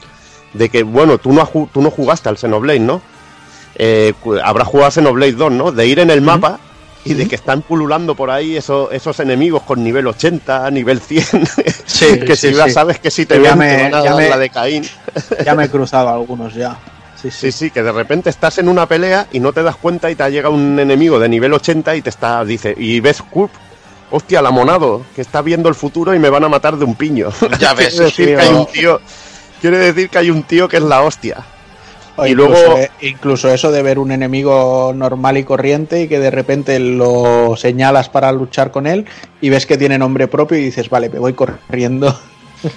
de 0.53 0.69
que, 0.69 0.83
bueno, 0.83 1.17
tú 1.17 1.31
no, 1.33 1.41
has 1.41 1.49
tú 1.51 1.81
no 1.81 1.91
jugaste 1.91 2.29
al 2.29 2.37
Xenoblade, 2.37 2.79
¿no? 2.79 3.01
Eh, 3.75 4.13
habrás 4.43 4.67
jugado 4.67 4.87
a 4.87 4.91
Xenoblade 4.91 5.33
2, 5.33 5.51
¿no? 5.51 5.71
De 5.71 5.85
ir 5.85 5.99
en 5.99 6.09
el 6.09 6.21
mapa 6.21 6.59
y 7.05 7.13
de 7.13 7.27
que 7.27 7.35
están 7.35 7.61
pululando 7.61 8.15
por 8.15 8.29
ahí 8.31 8.57
esos, 8.57 8.91
esos 8.91 9.19
enemigos 9.19 9.61
con 9.63 9.83
nivel 9.83 10.07
80, 10.07 10.69
nivel 10.71 10.99
100. 10.99 11.25
Sí, 11.85 12.19
que 12.19 12.35
sí, 12.35 12.49
si 12.49 12.53
ya 12.55 12.65
sí. 12.65 12.71
sabes 12.71 12.99
que 12.99 13.09
si 13.11 13.25
te 13.25 13.39
ven, 13.39 13.51
te 13.51 13.55
me- 13.57 13.83
van 13.83 13.93
a 13.95 14.03
ya 14.03 14.09
dar 14.11 14.15
me- 14.17 14.29
la 14.29 14.37
de 14.37 14.49
Caín. 14.49 14.83
Ya 15.45 15.55
me 15.55 15.65
he 15.65 15.69
cruzado 15.69 16.09
algunos 16.09 16.53
ya. 16.53 16.77
Sí, 17.21 17.31
Sí, 17.31 17.51
sí. 17.51 17.51
sí, 17.51 17.71
que 17.71 17.81
de 17.81 17.91
repente 17.91 18.29
estás 18.29 18.57
en 18.59 18.67
una 18.69 18.85
pelea 18.87 19.25
y 19.31 19.39
no 19.39 19.51
te 19.53 19.63
das 19.63 19.75
cuenta 19.75 20.11
y 20.11 20.15
te 20.15 20.29
llega 20.29 20.49
un 20.49 20.77
enemigo 20.79 21.17
de 21.19 21.27
nivel 21.29 21.51
80 21.53 21.95
y 21.95 22.01
te 22.03 22.09
está, 22.11 22.43
dice, 22.45 22.75
y 22.77 22.99
ves, 22.99 23.23
Curp, 23.23 23.51
hostia, 24.11 24.41
la 24.41 24.51
monado, 24.51 25.03
que 25.15 25.21
está 25.21 25.41
viendo 25.41 25.67
el 25.69 25.73
futuro 25.75 26.13
y 26.13 26.19
me 26.19 26.29
van 26.29 26.43
a 26.43 26.49
matar 26.49 26.77
de 26.77 26.85
un 26.85 26.93
piño. 26.95 27.29
Ya 27.59 27.73
ves, 27.75 27.97
decir 27.97 28.11
sí, 28.11 28.25
que 28.35 28.37
hay 28.37 28.49
un 28.53 28.65
tío, 28.67 29.01
quiere 29.61 29.77
decir 29.77 30.09
que 30.09 30.17
hay 30.17 30.29
un 30.29 30.43
tío 30.43 30.67
que 30.67 30.77
es 30.77 30.83
la 30.83 31.01
hostia. 31.01 31.37
O 32.15 32.25
Y 32.25 32.31
incluso, 32.31 32.51
luego- 32.51 32.77
eh, 32.79 32.89
incluso 33.01 33.49
eso 33.53 33.71
de 33.71 33.83
ver 33.83 33.99
un 33.99 34.11
enemigo 34.11 34.91
normal 34.95 35.37
y 35.37 35.43
corriente 35.43 36.01
y 36.01 36.07
que 36.07 36.19
de 36.19 36.31
repente 36.31 36.79
lo 36.79 37.55
señalas 37.55 38.09
para 38.09 38.31
luchar 38.31 38.71
con 38.71 38.87
él 38.87 39.05
y 39.39 39.49
ves 39.49 39.67
que 39.67 39.77
tiene 39.77 39.99
nombre 39.99 40.27
propio 40.27 40.57
y 40.57 40.63
dices, 40.63 40.89
vale, 40.89 41.09
me 41.09 41.19
voy 41.19 41.33
corriendo. 41.33 42.17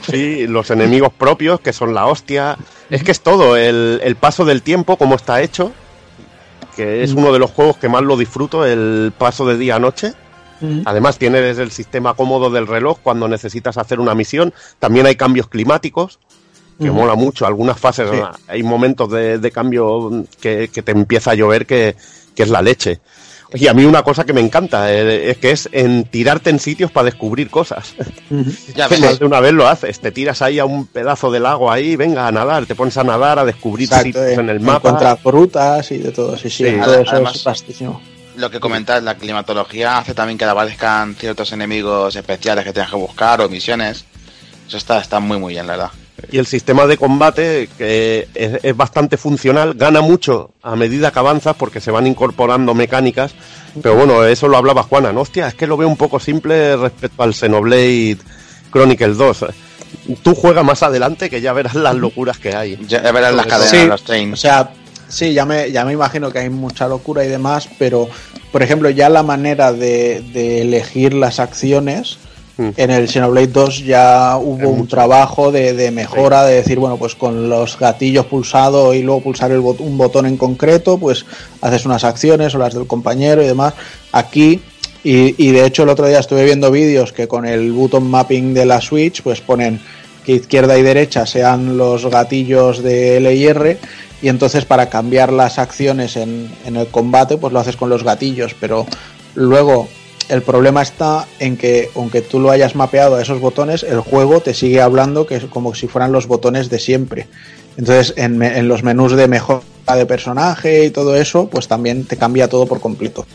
Sí, 0.02 0.46
los 0.46 0.70
enemigos 0.70 1.10
propios, 1.10 1.58
que 1.60 1.72
son 1.72 1.94
la 1.94 2.04
hostia. 2.04 2.58
Es 2.90 3.02
que 3.02 3.12
es 3.12 3.22
todo, 3.22 3.56
el, 3.56 3.98
el 4.04 4.14
paso 4.14 4.44
del 4.44 4.60
tiempo, 4.60 4.98
como 4.98 5.14
está 5.16 5.40
hecho, 5.40 5.72
que 6.76 7.02
es 7.02 7.12
uno 7.14 7.32
de 7.32 7.38
los 7.38 7.50
juegos 7.50 7.78
que 7.78 7.88
más 7.88 8.02
lo 8.02 8.18
disfruto, 8.18 8.66
el 8.66 9.10
paso 9.16 9.46
de 9.46 9.56
día 9.56 9.76
a 9.76 9.78
noche. 9.78 10.12
Además, 10.84 11.16
tiene 11.16 11.40
desde 11.40 11.62
el 11.62 11.70
sistema 11.70 12.12
cómodo 12.12 12.50
del 12.50 12.66
reloj 12.66 12.98
cuando 13.02 13.26
necesitas 13.26 13.78
hacer 13.78 13.98
una 14.00 14.14
misión. 14.14 14.52
También 14.78 15.06
hay 15.06 15.16
cambios 15.16 15.48
climáticos, 15.48 16.18
que 16.80 16.90
mola 16.90 17.14
mucho. 17.14 17.46
Algunas 17.46 17.78
fases, 17.78 18.08
Sí. 18.10 18.16
hay 18.48 18.62
momentos 18.62 19.10
de, 19.10 19.38
de 19.38 19.50
cambio 19.50 20.24
que, 20.40 20.68
que 20.72 20.82
te 20.82 20.92
empieza 20.92 21.32
a 21.32 21.34
llover 21.34 21.66
que, 21.66 21.94
que 22.34 22.42
es 22.42 22.48
la 22.48 22.62
leche. 22.62 23.00
Y 23.52 23.66
a 23.66 23.74
mí 23.74 23.84
una 23.84 24.04
cosa 24.04 24.24
que 24.24 24.32
me 24.32 24.40
encanta 24.40 24.92
eh, 24.92 25.30
es 25.32 25.38
que 25.38 25.50
es 25.50 25.68
en 25.72 26.04
tirarte 26.04 26.50
en 26.50 26.60
sitios 26.60 26.92
para 26.92 27.06
descubrir 27.06 27.50
cosas. 27.50 27.94
Ya 28.76 28.86
ves. 28.88 29.00
más 29.00 29.18
de 29.18 29.24
una 29.26 29.40
vez 29.40 29.52
lo 29.52 29.66
haces, 29.66 29.98
te 29.98 30.12
tiras 30.12 30.40
ahí 30.40 30.60
a 30.60 30.64
un 30.64 30.86
pedazo 30.86 31.32
del 31.32 31.42
lago 31.42 31.68
ahí, 31.70 31.96
venga 31.96 32.28
a 32.28 32.32
nadar, 32.32 32.66
te 32.66 32.76
pones 32.76 32.96
a 32.96 33.02
nadar, 33.02 33.40
a 33.40 33.44
descubrir 33.44 33.86
Exacto, 33.88 34.06
sitios 34.06 34.24
eh, 34.26 34.34
en 34.34 34.50
el 34.50 34.60
mapa. 34.60 34.90
encontrar 34.90 35.18
frutas 35.18 35.90
y 35.90 35.98
de 35.98 36.12
todo, 36.12 36.36
sí, 36.36 36.48
sí, 36.48 36.64
Sí. 36.64 36.76
todo 36.80 36.94
eso 37.00 37.10
Además- 37.10 37.34
es 37.34 37.42
vastísimo. 37.44 38.00
Lo 38.36 38.52
que 38.52 38.60
comentas, 38.60 39.02
la 39.02 39.16
climatología 39.16 39.98
hace 39.98 40.14
también 40.14 40.38
que 40.38 40.44
aparezcan 40.44 41.16
ciertos 41.16 41.50
enemigos 41.52 42.14
especiales 42.14 42.64
que 42.64 42.72
tengas 42.72 42.90
que 42.90 42.96
buscar 42.96 43.40
o 43.40 43.48
misiones. 43.48 44.04
Eso 44.68 44.76
está, 44.76 45.00
está 45.00 45.18
muy 45.18 45.38
muy 45.38 45.54
bien, 45.54 45.66
la 45.66 45.72
verdad. 45.72 45.90
Y 46.30 46.38
el 46.38 46.46
sistema 46.46 46.86
de 46.86 46.96
combate, 46.96 47.68
que 47.78 48.28
es, 48.34 48.60
es 48.62 48.76
bastante 48.76 49.16
funcional, 49.16 49.74
gana 49.74 50.00
mucho 50.00 50.50
a 50.62 50.76
medida 50.76 51.10
que 51.10 51.18
avanzas 51.18 51.56
porque 51.56 51.80
se 51.80 51.90
van 51.90 52.06
incorporando 52.06 52.74
mecánicas. 52.74 53.32
Pero 53.82 53.94
bueno, 53.96 54.24
eso 54.24 54.48
lo 54.48 54.56
hablaba 54.56 54.82
Juana, 54.82 55.12
¿no? 55.12 55.20
Hostia, 55.22 55.48
es 55.48 55.54
que 55.54 55.66
lo 55.66 55.76
veo 55.76 55.88
un 55.88 55.96
poco 55.96 56.18
simple 56.20 56.76
respecto 56.76 57.22
al 57.22 57.34
Xenoblade 57.34 58.18
Chronicles 58.72 59.16
2. 59.16 59.44
Tú 60.22 60.34
juegas 60.34 60.64
más 60.64 60.82
adelante 60.82 61.28
que 61.30 61.40
ya 61.40 61.52
verás 61.52 61.74
las 61.74 61.94
locuras 61.94 62.38
que 62.38 62.54
hay. 62.54 62.78
Ya 62.86 63.00
verás 63.12 63.34
las 63.34 63.46
cadenas, 63.46 63.70
Sí, 63.70 63.86
los 63.86 64.00
O 64.02 64.04
trains. 64.04 64.40
sea, 64.40 64.70
sí, 65.08 65.32
ya 65.32 65.44
me, 65.44 65.70
ya 65.72 65.84
me 65.84 65.92
imagino 65.92 66.30
que 66.30 66.38
hay 66.40 66.50
mucha 66.50 66.86
locura 66.88 67.24
y 67.24 67.28
demás, 67.28 67.68
pero, 67.78 68.08
por 68.52 68.62
ejemplo, 68.62 68.90
ya 68.90 69.08
la 69.08 69.22
manera 69.22 69.72
de, 69.72 70.22
de 70.32 70.62
elegir 70.62 71.14
las 71.14 71.40
acciones, 71.40 72.18
Mm. 72.60 72.68
en 72.76 72.90
el 72.90 73.08
Xenoblade 73.08 73.46
2 73.46 73.84
ya 73.86 74.36
hubo 74.36 74.68
un 74.68 74.86
trabajo 74.86 75.50
de, 75.50 75.72
de 75.72 75.90
mejora, 75.90 76.44
de 76.44 76.56
decir, 76.56 76.78
bueno, 76.78 76.96
pues 76.98 77.14
con 77.14 77.48
los 77.48 77.78
gatillos 77.78 78.26
pulsados 78.26 78.94
y 78.94 79.02
luego 79.02 79.22
pulsar 79.22 79.50
el 79.50 79.60
bot- 79.62 79.80
un 79.80 79.96
botón 79.96 80.26
en 80.26 80.36
concreto, 80.36 80.98
pues 80.98 81.24
haces 81.62 81.86
unas 81.86 82.04
acciones 82.04 82.54
o 82.54 82.58
las 82.58 82.74
del 82.74 82.86
compañero 82.86 83.42
y 83.42 83.46
demás. 83.46 83.72
Aquí, 84.12 84.60
y, 85.02 85.42
y 85.42 85.52
de 85.52 85.64
hecho 85.64 85.84
el 85.84 85.88
otro 85.88 86.06
día 86.06 86.18
estuve 86.18 86.44
viendo 86.44 86.70
vídeos 86.70 87.12
que 87.14 87.26
con 87.26 87.46
el 87.46 87.72
button 87.72 88.10
mapping 88.10 88.52
de 88.52 88.66
la 88.66 88.82
Switch, 88.82 89.22
pues 89.22 89.40
ponen 89.40 89.80
que 90.26 90.32
izquierda 90.32 90.76
y 90.76 90.82
derecha 90.82 91.24
sean 91.24 91.78
los 91.78 92.04
gatillos 92.04 92.82
de 92.82 93.16
L 93.16 93.34
y 93.34 93.46
R 93.46 93.78
y 94.20 94.28
entonces 94.28 94.66
para 94.66 94.90
cambiar 94.90 95.32
las 95.32 95.58
acciones 95.58 96.16
en, 96.16 96.50
en 96.66 96.76
el 96.76 96.88
combate 96.88 97.38
pues 97.38 97.54
lo 97.54 97.58
haces 97.60 97.76
con 97.76 97.88
los 97.88 98.04
gatillos 98.04 98.54
pero 98.60 98.84
luego 99.34 99.88
el 100.30 100.42
problema 100.42 100.82
está 100.82 101.26
en 101.38 101.56
que, 101.56 101.90
aunque 101.94 102.22
tú 102.22 102.40
lo 102.40 102.50
hayas 102.50 102.74
mapeado 102.74 103.16
a 103.16 103.22
esos 103.22 103.40
botones, 103.40 103.82
el 103.82 104.00
juego 104.00 104.40
te 104.40 104.54
sigue 104.54 104.80
hablando 104.80 105.26
que 105.26 105.36
es 105.36 105.44
como 105.44 105.74
si 105.74 105.88
fueran 105.88 106.12
los 106.12 106.26
botones 106.26 106.70
de 106.70 106.78
siempre. 106.78 107.26
Entonces, 107.76 108.14
en, 108.16 108.42
en 108.42 108.68
los 108.68 108.82
menús 108.82 109.12
de 109.12 109.28
mejora 109.28 109.62
de 109.96 110.06
personaje 110.06 110.84
y 110.84 110.90
todo 110.90 111.16
eso, 111.16 111.48
pues 111.48 111.68
también 111.68 112.04
te 112.04 112.16
cambia 112.16 112.48
todo 112.48 112.66
por 112.66 112.80
completo. 112.80 113.26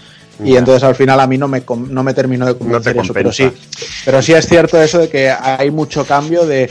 Y 0.44 0.56
entonces 0.58 0.84
al 0.84 0.96
final 0.96 1.20
a 1.20 1.28
mí 1.28 1.38
no 1.38 1.48
me, 1.48 1.64
no 1.90 2.04
me 2.04 2.14
terminó 2.14 2.46
de 2.46 2.58
convencer 2.58 2.98
eso, 2.98 3.14
pero 3.14 3.32
sí, 3.32 3.50
pero 4.04 4.22
sí 4.22 4.34
es 4.34 4.46
cierto 4.46 4.82
eso 4.82 5.00
de 5.00 5.10
que 5.10 5.30
hay 5.30 5.72
mucho 5.72 6.06
cambio 6.06 6.46
de 6.46 6.70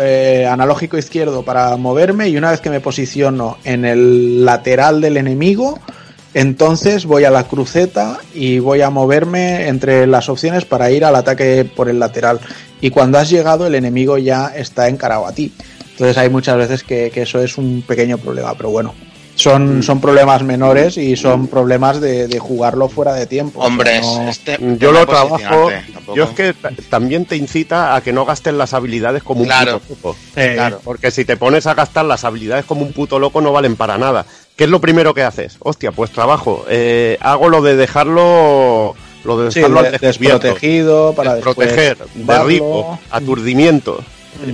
eh, 0.00 0.48
analógico 0.50 0.98
izquierdo 0.98 1.44
para 1.44 1.76
moverme 1.76 2.28
y 2.28 2.36
una 2.36 2.50
vez 2.50 2.60
que 2.60 2.70
me 2.70 2.80
posiciono 2.80 3.58
en 3.62 3.84
el 3.84 4.44
lateral 4.44 5.00
del 5.00 5.16
enemigo, 5.16 5.78
entonces 6.40 7.04
voy 7.06 7.24
a 7.24 7.30
la 7.30 7.44
cruceta 7.44 8.18
y 8.34 8.58
voy 8.58 8.80
a 8.82 8.90
moverme 8.90 9.68
entre 9.68 10.06
las 10.06 10.28
opciones 10.28 10.64
para 10.64 10.90
ir 10.90 11.04
al 11.04 11.16
ataque 11.16 11.64
por 11.64 11.88
el 11.88 11.98
lateral. 11.98 12.40
Y 12.80 12.90
cuando 12.90 13.18
has 13.18 13.28
llegado 13.30 13.66
el 13.66 13.74
enemigo 13.74 14.18
ya 14.18 14.52
está 14.54 14.88
encarado 14.88 15.26
a 15.26 15.32
ti. 15.32 15.52
Entonces 15.92 16.16
hay 16.16 16.30
muchas 16.30 16.56
veces 16.56 16.84
que, 16.84 17.10
que 17.10 17.22
eso 17.22 17.40
es 17.42 17.58
un 17.58 17.82
pequeño 17.86 18.18
problema, 18.18 18.54
pero 18.54 18.70
bueno. 18.70 18.94
Mm. 18.98 19.08
Son, 19.40 19.82
son 19.84 20.00
problemas 20.00 20.42
menores 20.42 20.96
y 20.96 21.14
son 21.14 21.46
problemas 21.46 22.00
de, 22.00 22.26
de 22.26 22.38
jugarlo 22.40 22.88
fuera 22.88 23.14
de 23.14 23.24
tiempo. 23.26 23.60
Hombre, 23.60 24.00
O 24.00 24.02
sea, 24.02 24.22
no- 24.24 24.28
este 24.30 24.58
Yo 24.80 24.90
lo 24.90 25.06
trabajo. 25.06 25.38
tampoco. 25.92 26.14
Yo 26.16 26.24
es 26.24 26.30
que 26.30 26.52
ta- 26.54 26.70
también 26.90 27.24
te 27.24 27.36
incita 27.36 27.94
a 27.94 28.00
que 28.00 28.12
no 28.12 28.24
gastes 28.24 28.54
las 28.54 28.74
habilidades 28.74 29.22
como 29.22 29.42
un 29.42 29.48
puto 29.48 29.64
loco. 30.02 30.16
Eh, 30.34 30.54
Claro. 30.54 30.80
Porque 30.82 31.12
si 31.12 31.24
te 31.24 31.36
pones 31.36 31.68
a 31.68 31.74
gastar 31.74 32.04
las 32.04 32.24
habilidades 32.24 32.64
como 32.64 32.82
un 32.82 32.92
puto 32.92 33.20
loco 33.20 33.40
no 33.40 33.52
valen 33.52 33.76
para 33.76 33.96
nada. 33.96 34.26
¿Qué 34.58 34.64
es 34.64 34.70
lo 34.70 34.80
primero 34.80 35.14
que 35.14 35.22
haces? 35.22 35.56
Hostia, 35.60 35.92
pues 35.92 36.10
trabajo. 36.10 36.66
Eh, 36.68 37.16
hago 37.20 37.48
lo 37.48 37.62
de 37.62 37.76
dejarlo. 37.76 38.96
Lo 39.24 39.40
de 39.40 39.52
Sí, 39.52 39.60
dejarlo 39.60 39.82
de- 39.82 39.88
al 39.88 39.98
descubierto. 39.98 40.38
desprotegido 40.40 41.12
para 41.14 41.36
proteger, 41.38 41.96
derribo, 42.14 42.98
aturdimiento. 43.10 44.02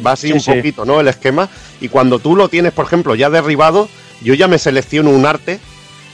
Va 0.07 0.12
así 0.12 0.26
Sí, 0.28 0.32
un 0.34 0.40
sí. 0.40 0.52
poquito, 0.52 0.84
¿no? 0.84 1.00
El 1.00 1.09
esquema. 1.09 1.48
Y 1.80 1.88
cuando 1.88 2.18
tú 2.18 2.36
lo 2.36 2.48
tienes, 2.48 2.72
por 2.72 2.84
ejemplo, 2.86 3.14
ya 3.14 3.30
derribado, 3.30 3.88
yo 4.22 4.34
ya 4.34 4.46
me 4.46 4.59
selecciono 4.59 5.09
un 5.11 5.24
arte 5.26 5.59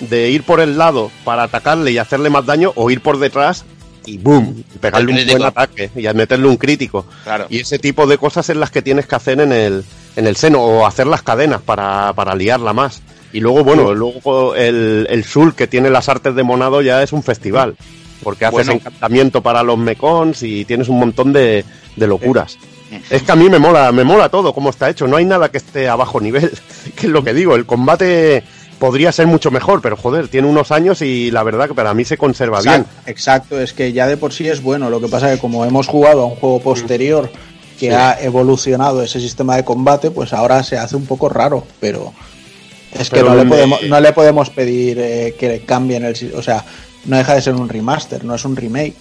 de 0.01 0.30
ir 0.30 0.45
por 0.45 0.61
el 0.61 0.78
lado 0.78 1.11
para 1.24 1.43
atacarle 1.43 1.91
y 1.91 1.99
hacerle 1.99 2.30
más 2.30 2.47
daño 2.47 2.72
o 2.76 2.91
ir 2.93 3.01
por 3.01 3.18
detrás 3.18 3.64
y 4.07 4.18
boom, 4.18 4.64
y 4.74 4.78
pegarle 4.78 5.12
un 5.12 5.26
buen 5.28 5.43
ataque 5.45 5.91
y 5.95 6.03
meterle 6.14 6.47
un 6.47 6.57
crítico. 6.57 7.07
Claro. 7.24 7.47
Y 7.51 7.59
ese 7.61 7.78
tipo 7.80 8.07
de 8.07 8.18
cosas 8.18 8.49
es 8.51 8.57
las 8.57 8.70
que 8.70 8.82
tienes 8.82 9.07
que 9.07 9.14
hacer 9.16 9.41
en 9.41 9.53
el, 9.53 9.84
en 10.16 10.26
el 10.26 10.36
seno 10.36 10.61
o 10.62 10.86
hacer 10.86 11.07
las 11.07 11.22
cadenas 11.22 11.61
para, 11.61 12.12
para 12.14 12.34
liarla 12.34 12.72
más. 12.72 13.03
Y 13.33 13.41
luego, 13.41 13.62
bueno, 13.64 13.95
luego 13.95 14.55
el, 14.55 15.07
el 15.11 15.24
Sul 15.24 15.55
que 15.55 15.66
tiene 15.66 15.91
las 15.91 16.09
artes 16.09 16.35
de 16.35 16.43
monado 16.43 16.83
ya 16.83 17.03
es 17.03 17.12
un 17.12 17.22
festival. 17.22 17.76
Porque 18.22 18.45
haces 18.45 18.55
Bueno. 18.66 18.72
encantamiento 18.72 19.41
para 19.43 19.62
los 19.62 19.78
mecons 19.78 20.43
y 20.43 20.64
tienes 20.66 20.89
un 20.89 20.99
montón 20.99 21.33
de, 21.33 21.64
de 21.97 22.07
locuras. 22.07 22.59
Es 23.09 23.22
que 23.22 23.33
a 23.33 23.37
mí 23.37 23.49
me 23.49 23.59
mola, 23.59 23.93
me 23.93 24.05
mola 24.05 24.28
todo 24.28 24.53
cómo 24.53 24.70
está 24.70 24.91
hecho. 24.91 25.07
No 25.07 25.16
hay 25.16 25.24
nada 25.24 25.49
que 25.51 25.59
esté 25.59 25.89
a 25.89 25.97
bajo 25.97 26.20
nivel. 26.20 26.51
que 26.97 27.07
es 27.07 27.12
lo 27.12 27.22
que 27.24 27.33
digo. 27.33 27.55
El 27.55 27.64
combate 27.66 28.43
podría 28.78 29.12
ser 29.12 29.26
mucho 29.26 29.51
mejor, 29.51 29.81
pero 29.81 29.97
joder, 29.97 30.28
tiene 30.28 30.49
unos 30.49 30.70
años 30.72 31.01
y 31.03 31.31
la 31.31 31.43
verdad 31.45 31.68
que 31.68 31.74
para 31.74 31.95
mí 31.95 32.05
se 32.05 32.18
conserva 32.18 32.61
bien. 32.61 32.81
Exacto, 33.07 33.11
exacto, 33.11 33.61
es 33.61 33.72
que 33.72 33.93
ya 33.93 34.07
de 34.07 34.16
por 34.16 34.33
sí 34.33 34.49
es 34.49 34.62
bueno. 34.62 34.91
Lo 34.91 35.01
que 35.01 35.09
pasa 35.09 35.28
es 35.31 35.37
que 35.37 35.41
como 35.41 35.64
hemos 35.64 35.87
jugado 35.87 36.22
a 36.22 36.26
un 36.26 36.35
juego 36.35 36.61
posterior 36.61 37.31
que 37.78 37.87
Sí. 37.89 37.93
ha 37.93 38.20
evolucionado 38.20 39.03
ese 39.03 39.20
sistema 39.20 39.57
de 39.57 39.64
combate, 39.64 40.11
pues 40.11 40.33
ahora 40.35 40.62
se 40.62 40.76
hace 40.76 40.97
un 40.97 41.07
poco 41.07 41.28
raro, 41.31 41.64
pero 41.78 42.12
es 42.99 43.11
que 43.11 43.22
no 43.22 43.34
le, 43.34 43.45
podemos, 43.45 43.82
no 43.82 44.01
le 44.01 44.12
podemos 44.12 44.51
pedir 44.51 44.99
eh, 45.01 45.34
que 45.38 45.61
cambien 45.66 46.05
el... 46.05 46.32
O 46.34 46.43
sea, 46.43 46.64
no 47.07 47.16
deja 47.16 47.34
de 47.34 47.43
ser 47.43 47.55
un 47.55 47.68
remaster, 47.68 48.24
no 48.24 48.34
es 48.34 48.45
un 48.45 48.57
remake. 48.57 48.97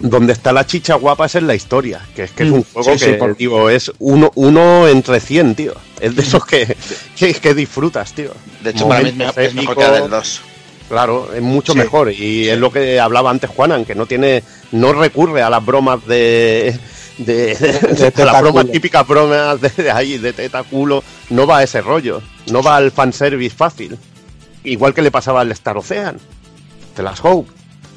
Donde 0.00 0.32
está 0.32 0.52
la 0.52 0.66
chicha 0.66 0.94
guapa 0.94 1.26
es 1.26 1.34
en 1.34 1.46
la 1.46 1.54
historia, 1.54 2.00
que 2.16 2.24
es 2.24 2.30
que 2.30 2.44
es 2.44 2.48
Mm, 2.48 2.54
un 2.54 2.64
juego 2.64 2.92
sí, 2.92 2.98
sí, 2.98 3.04
que, 3.04 3.12
por- 3.14 3.36
digo, 3.36 3.68
es 3.68 3.92
uno, 3.98 4.32
uno 4.34 4.88
entre 4.88 5.20
100, 5.20 5.54
tío. 5.54 5.74
Es 6.00 6.16
de 6.16 6.22
esos 6.22 6.44
que, 6.46 6.74
que, 7.16 7.34
que 7.34 7.54
disfrutas, 7.54 8.12
tío. 8.14 8.32
De 8.64 8.70
hecho, 8.70 8.88
para 8.88 9.02
mí 9.02 9.10
es 9.36 9.54
mejor, 9.54 9.76
que 9.76 9.84
del 9.84 10.08
2. 10.10 10.40
Claro, 10.88 11.28
es 11.34 11.42
mucho 11.42 11.72
Sí. 11.74 11.78
mejor. 11.78 12.10
Y 12.12 12.48
es 12.48 12.58
lo 12.58 12.72
que 12.72 12.98
hablaba 12.98 13.30
antes 13.30 13.50
Juanan, 13.50 13.84
que 13.84 13.94
no 13.94 14.06
tiene, 14.06 14.42
no 14.72 14.92
recurre 14.94 15.42
a 15.42 15.50
las 15.50 15.64
bromas 15.64 16.04
de. 16.06 16.76
De, 17.18 17.54
de 18.16 18.24
las 18.24 18.40
bromas 18.40 18.70
típicas 18.72 19.06
bromas 19.06 19.60
de, 19.60 19.68
de 19.68 19.90
ahí, 19.90 20.16
de 20.16 20.32
teta 20.32 20.62
culo, 20.62 21.04
no 21.30 21.46
va 21.46 21.58
a 21.58 21.62
ese 21.62 21.80
rollo, 21.80 22.22
no 22.50 22.62
va 22.62 22.76
al 22.76 22.90
fanservice 22.90 23.56
fácil. 23.56 23.96
Igual 24.64 24.92
que 24.92 25.02
le 25.02 25.10
pasaba 25.10 25.40
al 25.40 25.50
Star 25.52 25.78
Ocean, 25.78 26.18
de 26.96 27.02
las 27.02 27.24
Hope, 27.24 27.50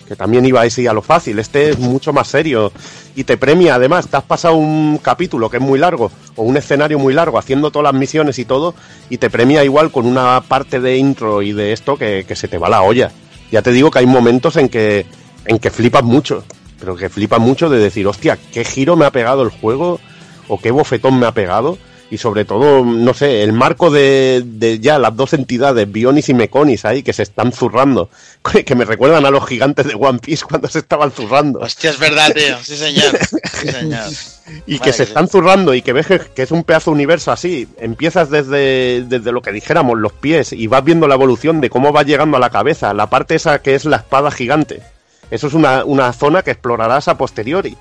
que 0.08 0.16
también 0.16 0.46
iba 0.46 0.62
así 0.62 0.88
a 0.88 0.94
lo 0.94 1.02
fácil. 1.02 1.40
Este 1.40 1.72
es 1.72 1.80
mucho 1.80 2.14
más 2.14 2.28
serio 2.28 2.72
y 3.16 3.26
te 3.26 3.38
premia. 3.38 3.76
Además, 3.76 4.08
te 4.08 4.18
has 4.18 4.24
pasado 4.24 4.56
un 4.56 4.98
capítulo 5.00 5.50
que 5.50 5.58
es 5.58 5.64
muy 5.64 5.80
largo 5.80 6.12
o 6.36 6.44
un 6.44 6.56
escenario 6.56 7.00
muy 7.00 7.14
largo 7.14 7.38
haciendo 7.38 7.72
todas 7.72 7.92
las 7.92 8.00
misiones 8.00 8.40
y 8.40 8.46
todo, 8.46 8.76
y 9.10 9.18
te 9.18 9.30
premia 9.30 9.64
igual 9.64 9.92
con 9.92 10.06
una 10.06 10.42
parte 10.48 10.80
de 10.80 10.98
intro 10.98 11.42
y 11.42 11.52
de 11.52 11.74
esto 11.74 11.98
que, 11.98 12.26
que 12.28 12.36
se 12.36 12.48
te 12.48 12.58
va 12.58 12.70
la 12.70 12.82
olla. 12.82 13.12
Ya 13.52 13.62
te 13.62 13.72
digo 13.72 13.92
que 13.92 14.00
hay 14.00 14.08
momentos 14.08 14.56
en 14.56 14.70
que, 14.70 15.06
en 15.46 15.60
que 15.60 15.70
flipas 15.70 16.04
mucho, 16.04 16.44
pero 16.80 16.96
que 16.96 17.10
flipas 17.10 17.40
mucho 17.40 17.70
de 17.70 17.80
decir, 17.80 18.08
hostia, 18.08 18.38
qué 18.52 18.64
giro 18.66 18.96
me 18.96 19.06
ha 19.06 19.12
pegado 19.12 19.44
el 19.44 19.50
juego 19.50 20.00
o 20.48 20.60
qué 20.60 20.72
bofetón 20.72 21.20
me 21.20 21.26
ha 21.26 21.34
pegado. 21.34 21.78
Y 22.14 22.20
sobre 22.20 22.46
todo, 22.46 22.86
no 22.86 23.16
sé, 23.16 23.42
el 23.42 23.54
marco 23.54 23.90
de, 23.90 24.44
de 24.46 24.78
ya 24.78 25.00
las 25.00 25.16
dos 25.16 25.34
entidades, 25.34 25.92
Bionis 25.92 26.30
y 26.30 26.36
Meconis 26.36 26.86
ahí, 26.86 27.02
que 27.02 27.12
se 27.12 27.24
están 27.24 27.52
zurrando, 27.52 28.12
que 28.68 28.76
me 28.76 28.86
recuerdan 28.86 29.26
a 29.26 29.32
los 29.32 29.48
gigantes 29.48 29.88
de 29.88 29.96
One 29.96 30.20
Piece 30.20 30.46
cuando 30.48 30.68
se 30.68 30.78
estaban 30.78 31.12
zurrando. 31.12 31.58
Hostia, 31.62 31.90
es 31.90 31.98
verdad, 31.98 32.32
tío. 32.32 32.56
Sí, 32.64 32.78
señor. 32.78 33.18
Sí, 33.52 33.68
señor. 33.68 34.06
Y 34.68 34.78
Vale, 34.78 34.84
que 34.84 34.94
se 34.94 34.98
que 34.98 35.10
están 35.10 35.28
zurrando 35.28 35.74
y 35.74 35.82
que 35.82 35.92
ves 35.92 36.06
que, 36.06 36.20
que 36.20 36.44
es 36.44 36.52
un 36.52 36.64
pedazo 36.64 36.92
de 36.92 36.96
universo 36.96 37.32
así. 37.32 37.68
Empiezas 37.80 38.30
desde, 38.30 39.04
desde 39.08 39.32
lo 39.32 39.42
que 39.42 39.52
dijéramos, 39.52 39.98
los 39.98 40.14
pies, 40.14 40.54
y 40.54 40.68
vas 40.68 40.84
viendo 40.84 41.08
la 41.08 41.16
evolución 41.16 41.62
de 41.62 41.72
cómo 41.72 41.92
va 41.92 42.04
llegando 42.04 42.38
a 42.38 42.40
la 42.40 42.52
cabeza, 42.52 42.94
la 42.94 43.10
parte 43.10 43.34
esa 43.34 43.64
que 43.64 43.74
es 43.74 43.86
la 43.86 43.98
espada 43.98 44.30
gigante. 44.30 44.84
Eso 45.32 45.48
es 45.48 45.56
una, 45.56 45.84
una 45.84 46.14
zona 46.14 46.44
que 46.44 46.52
explorarás 46.52 47.08
a 47.08 47.18
posteriori. 47.18 47.76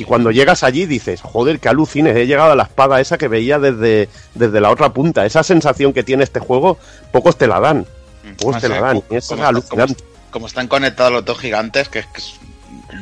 Y 0.00 0.04
cuando 0.04 0.30
llegas 0.30 0.62
allí 0.62 0.86
dices, 0.86 1.20
joder, 1.20 1.60
qué 1.60 1.68
alucines, 1.68 2.16
he 2.16 2.26
llegado 2.26 2.52
a 2.52 2.56
la 2.56 2.62
espada 2.62 3.00
esa 3.00 3.18
que 3.18 3.28
veía 3.28 3.58
desde, 3.58 4.08
desde 4.34 4.60
la 4.60 4.70
otra 4.70 4.92
punta. 4.94 5.26
Esa 5.26 5.42
sensación 5.42 5.92
que 5.92 6.02
tiene 6.02 6.24
este 6.24 6.40
juego, 6.40 6.78
pocos 7.12 7.36
te 7.36 7.46
la 7.46 7.60
dan. 7.60 7.86
Pocos 8.38 8.54
No 8.54 8.60
te 8.60 8.68
la 8.68 8.80
dan. 8.80 9.02
es 9.10 9.26
como- 9.26 9.44
alucinante. 9.44 10.02
Como 10.30 10.46
están 10.46 10.68
conectados 10.68 11.12
los 11.12 11.24
dos 11.24 11.38
gigantes, 11.38 11.88
que, 11.88 11.98
es 11.98 12.06
que 12.06 12.18
es- 12.20 12.34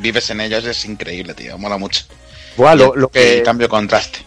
vives 0.01 0.29
en 0.29 0.41
ellos, 0.41 0.65
es 0.65 0.83
increíble, 0.85 1.33
tío. 1.35 1.57
Mola 1.57 1.77
mucho. 1.77 2.03
Buah, 2.57 2.75
lo, 2.75 2.93
Y- 2.95 2.99
lo 2.99 3.07
y 3.07 3.09
que, 3.11 3.43
cambio, 3.43 3.69
contraste. 3.69 4.19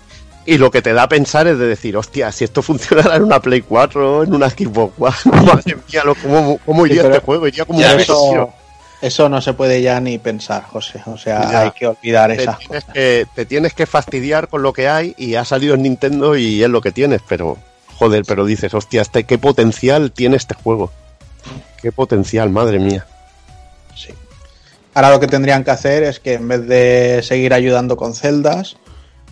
Y 0.47 0.57
lo 0.59 0.71
que 0.71 0.81
te 0.83 0.93
da 0.93 1.03
a 1.05 1.09
pensar 1.09 1.47
es 1.47 1.59
de 1.59 1.67
decir, 1.67 1.97
hostia, 1.97 2.33
si 2.33 2.45
esto 2.45 2.63
funcionara 2.63 3.17
en 3.17 3.25
una 3.25 3.41
Play 3.41 3.61
4, 3.63 4.23
en 4.25 4.35
una 4.35 4.49
Xbox 4.49 4.95
One, 4.99 5.15
madre 5.47 5.77
mía, 5.93 6.05
lo, 6.05 6.15
¿cómo, 6.15 6.59
cómo 6.65 6.85
Sí, 6.85 6.91
iría 6.93 7.03
pero- 7.03 7.15
este 7.17 7.27
juego? 7.27 7.47
Iría 7.49 7.65
como 7.67 7.81
Ya 7.81 7.93
un. 7.95 8.01
Eso, 8.01 8.55
eso 9.03 9.29
no 9.29 9.41
se 9.43 9.53
puede 9.53 9.83
ya 9.83 10.01
ni 10.01 10.17
pensar, 10.19 10.63
José. 10.65 11.03
O 11.07 11.19
sea, 11.19 11.51
Ya. 11.51 11.61
hay 11.63 11.71
que 11.73 11.87
olvidar 11.87 12.35
Te 12.35 12.43
esas 12.43 12.57
cosas. 12.67 12.85
que, 12.95 13.27
te 13.35 13.45
tienes 13.45 13.75
que 13.75 13.85
fastidiar 13.87 14.49
con 14.49 14.63
lo 14.63 14.73
que 14.73 14.89
hay 14.89 15.15
y 15.19 15.35
ha 15.35 15.45
salido 15.45 15.75
en 15.75 15.83
Nintendo 15.83 16.37
y 16.37 16.63
es 16.63 16.71
lo 16.71 16.81
que 16.81 16.93
tienes, 16.93 17.21
pero 17.29 17.59
joder, 17.99 18.25
pero 18.27 18.47
dices, 18.47 18.73
hostia, 18.73 19.03
este, 19.03 19.25
qué 19.25 19.37
potencial 19.39 20.11
tiene 20.13 20.37
este 20.37 20.55
juego. 20.55 20.91
Qué 21.83 21.93
potencial, 21.93 22.49
madre 22.51 22.79
mía. 22.79 23.05
Sí. 23.95 24.15
Ahora 24.95 25.11
lo 25.11 25.21
que 25.21 25.27
tendrían 25.27 25.65
que 25.65 25.71
hacer 25.73 26.03
es 26.05 26.21
que 26.21 26.35
en 26.35 26.49
vez 26.49 26.67
de 26.67 27.21
seguir 27.23 27.53
ayudando 27.55 27.97
con 27.97 28.15
celdas, 28.15 28.77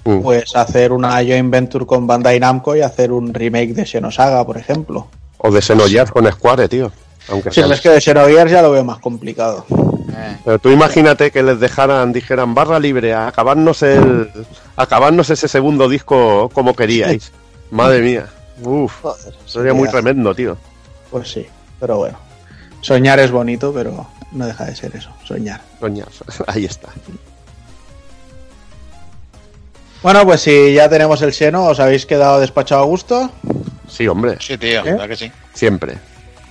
Mm. 0.03 0.23
pues 0.23 0.57
hacer 0.57 0.93
una 0.93 1.13
joint 1.17 1.51
venture 1.51 1.85
con 1.85 2.07
Bandai 2.07 2.41
Namco 2.41 2.75
y 2.75 2.81
hacer 2.81 3.13
un 3.13 3.35
remake 3.35 3.75
de 3.75 3.85
Xenosaga, 3.85 4.47
por 4.47 4.57
ejemplo. 4.57 5.09
O 5.37 5.51
de 5.51 5.61
Xenogears 5.61 6.11
con 6.11 6.27
Square, 6.33 6.69
tío. 6.69 6.91
Aunque 7.29 7.51
Sí, 7.51 7.61
sea. 7.63 7.73
es 7.75 7.81
que 7.81 7.91
de 7.91 8.01
Xenogears 8.01 8.51
ya 8.51 8.63
lo 8.63 8.71
veo 8.73 8.85
más 8.85 8.99
complicado. 8.99 9.65
Eh, 9.71 10.37
Pero 10.45 10.59
tú 10.59 10.71
imagínate 10.71 11.31
que 11.31 11.43
les 11.43 11.61
dejaran, 11.61 12.13
dijeran 12.13 12.55
barra 12.55 12.79
libre, 12.81 13.15
a 13.15 13.29
acabarnos 13.29 13.83
el, 13.83 14.31
acabarnos 14.77 15.31
ese 15.31 15.47
segundo 15.49 15.89
disco 15.89 16.49
como 16.53 16.75
queríais. 16.75 17.31
Madre 17.71 18.01
mía. 18.01 18.27
Uf, 18.63 19.01
Joder, 19.03 19.35
sería 19.47 19.73
muy 19.75 19.89
tremendo, 19.89 20.35
tío. 20.35 20.57
Pues 21.11 21.31
sí, 21.31 21.47
pero 21.79 21.99
bueno. 21.99 22.19
Soñar 22.81 23.19
es 23.21 23.31
bonito, 23.31 23.73
pero 23.73 24.07
no 24.33 24.47
deja 24.47 24.65
de 24.65 24.75
ser 24.75 24.95
eso, 24.97 25.11
soñar. 25.25 25.61
Coña, 25.79 26.07
ahí 26.47 26.65
está. 26.65 26.89
Bueno, 30.03 30.25
pues 30.25 30.41
si 30.41 30.73
ya 30.75 30.89
tenemos 30.89 31.21
el 31.23 31.33
Xeno, 31.33 31.67
¿os 31.67 31.79
habéis 31.79 32.07
quedado 32.07 32.41
despachado 32.41 32.83
a 32.83 32.87
gusto? 32.87 33.31
Sí, 33.87 34.09
hombre, 34.09 34.39
sí, 34.41 34.57
tío, 34.57 34.81
¿Eh? 34.81 34.93
verdad 34.93 35.09
que 35.09 35.17
sí. 35.17 35.33
siempre. 35.53 35.99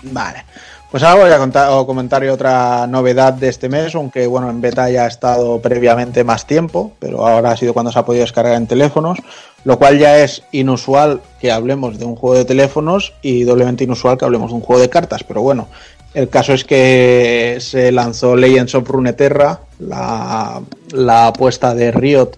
Vale. 0.03 0.45
Pues 0.91 1.03
ahora 1.03 1.25
voy 1.25 1.33
a 1.33 1.37
contar 1.37 1.69
o 1.69 1.85
comentar 1.85 2.23
otra 2.29 2.87
novedad 2.87 3.33
de 3.33 3.49
este 3.49 3.69
mes, 3.69 3.93
aunque 3.93 4.25
bueno, 4.25 4.49
en 4.49 4.59
beta 4.59 4.89
ya 4.89 5.03
ha 5.03 5.07
estado 5.07 5.61
previamente 5.61 6.23
más 6.23 6.47
tiempo, 6.47 6.93
pero 6.97 7.27
ahora 7.27 7.51
ha 7.51 7.57
sido 7.57 7.73
cuando 7.73 7.91
se 7.91 7.99
ha 7.99 8.05
podido 8.05 8.23
descargar 8.23 8.55
en 8.55 8.65
teléfonos, 8.65 9.19
lo 9.65 9.77
cual 9.77 9.99
ya 9.99 10.17
es 10.17 10.41
inusual 10.51 11.21
que 11.39 11.51
hablemos 11.51 11.99
de 11.99 12.05
un 12.05 12.15
juego 12.15 12.37
de 12.37 12.45
teléfonos 12.45 13.13
y 13.21 13.43
doblemente 13.43 13.83
inusual 13.83 14.17
que 14.17 14.25
hablemos 14.25 14.49
de 14.49 14.55
un 14.55 14.61
juego 14.61 14.81
de 14.81 14.89
cartas, 14.89 15.23
pero 15.23 15.43
bueno, 15.43 15.67
El 16.13 16.29
caso 16.29 16.53
es 16.53 16.63
que 16.63 17.57
se 17.59 17.91
lanzó 17.91 18.35
Legends 18.35 18.73
of 18.73 18.89
Runeterra, 18.89 19.59
la, 19.77 20.61
la 20.91 21.27
apuesta 21.27 21.75
de 21.75 21.91
Riot 21.91 22.31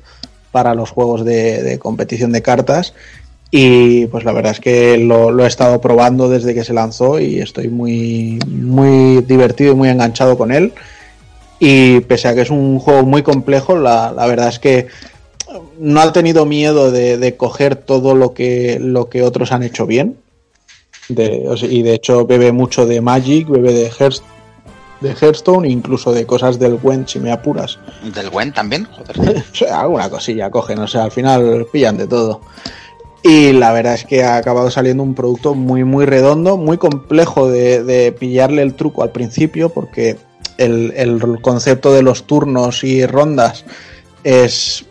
para 0.51 0.75
los 0.75 0.91
juegos 0.91 1.23
de, 1.23 1.63
de 1.63 1.79
competición 1.79 2.33
de 2.33 2.41
cartas. 2.41 2.93
Y 3.53 4.05
pues 4.07 4.23
la 4.23 4.31
verdad 4.31 4.53
es 4.53 4.59
que 4.61 4.97
lo, 4.97 5.29
lo 5.31 5.43
he 5.43 5.47
estado 5.47 5.81
probando 5.81 6.29
desde 6.29 6.53
que 6.53 6.63
se 6.63 6.73
lanzó 6.73 7.19
y 7.19 7.39
estoy 7.41 7.67
muy, 7.67 8.39
muy 8.47 9.21
divertido 9.23 9.73
y 9.73 9.75
muy 9.75 9.89
enganchado 9.89 10.37
con 10.37 10.51
él. 10.53 10.71
Y 11.59 11.99
pese 12.01 12.29
a 12.29 12.33
que 12.33 12.41
es 12.41 12.49
un 12.49 12.79
juego 12.79 13.03
muy 13.03 13.23
complejo, 13.23 13.75
la, 13.77 14.13
la 14.13 14.25
verdad 14.25 14.47
es 14.47 14.59
que 14.59 14.87
no 15.77 15.99
ha 15.99 16.13
tenido 16.13 16.45
miedo 16.45 16.91
de, 16.91 17.17
de 17.17 17.35
coger 17.35 17.75
todo 17.75 18.15
lo 18.15 18.33
que, 18.33 18.77
lo 18.79 19.09
que 19.09 19.21
otros 19.21 19.51
han 19.51 19.63
hecho 19.63 19.85
bien. 19.85 20.15
De- 21.09 21.45
o 21.49 21.57
sea, 21.57 21.69
y 21.69 21.81
de 21.83 21.93
hecho 21.93 22.25
bebe 22.25 22.53
mucho 22.53 22.85
de 22.85 23.01
Magic, 23.01 23.49
bebe 23.49 23.73
de, 23.73 23.91
Hearth- 23.91 24.21
de 25.01 25.09
Hearthstone, 25.13 25.69
incluso 25.69 26.13
de 26.13 26.25
cosas 26.25 26.57
del 26.57 26.77
Gwent, 26.77 27.09
si 27.09 27.19
me 27.19 27.31
apuras. 27.33 27.79
¿Del 28.15 28.29
Gwen 28.29 28.53
también? 28.53 28.85
Joder. 28.85 29.43
O 29.51 29.55
sea, 29.55 29.81
alguna 29.81 30.09
cosilla 30.09 30.49
cogen, 30.49 30.79
o 30.79 30.87
sea, 30.87 31.03
al 31.03 31.11
final 31.11 31.67
pillan 31.71 31.97
de 31.97 32.07
todo. 32.07 32.39
Y 33.23 33.53
la 33.53 33.71
verdad 33.71 33.93
es 33.93 34.05
que 34.05 34.23
ha 34.23 34.37
acabado 34.37 34.71
saliendo 34.71 35.03
un 35.03 35.13
producto 35.13 35.53
muy, 35.53 35.83
muy 35.83 36.05
redondo, 36.05 36.57
muy 36.57 36.77
complejo 36.77 37.49
de, 37.49 37.83
de 37.83 38.11
pillarle 38.11 38.63
el 38.63 38.73
truco 38.73 39.03
al 39.03 39.11
principio, 39.11 39.69
porque 39.69 40.17
el, 40.57 40.93
el 40.95 41.41
concepto 41.41 41.93
de 41.93 42.01
los 42.01 42.23
turnos 42.23 42.83
y 42.83 43.05
rondas 43.05 43.65
es 44.23 44.85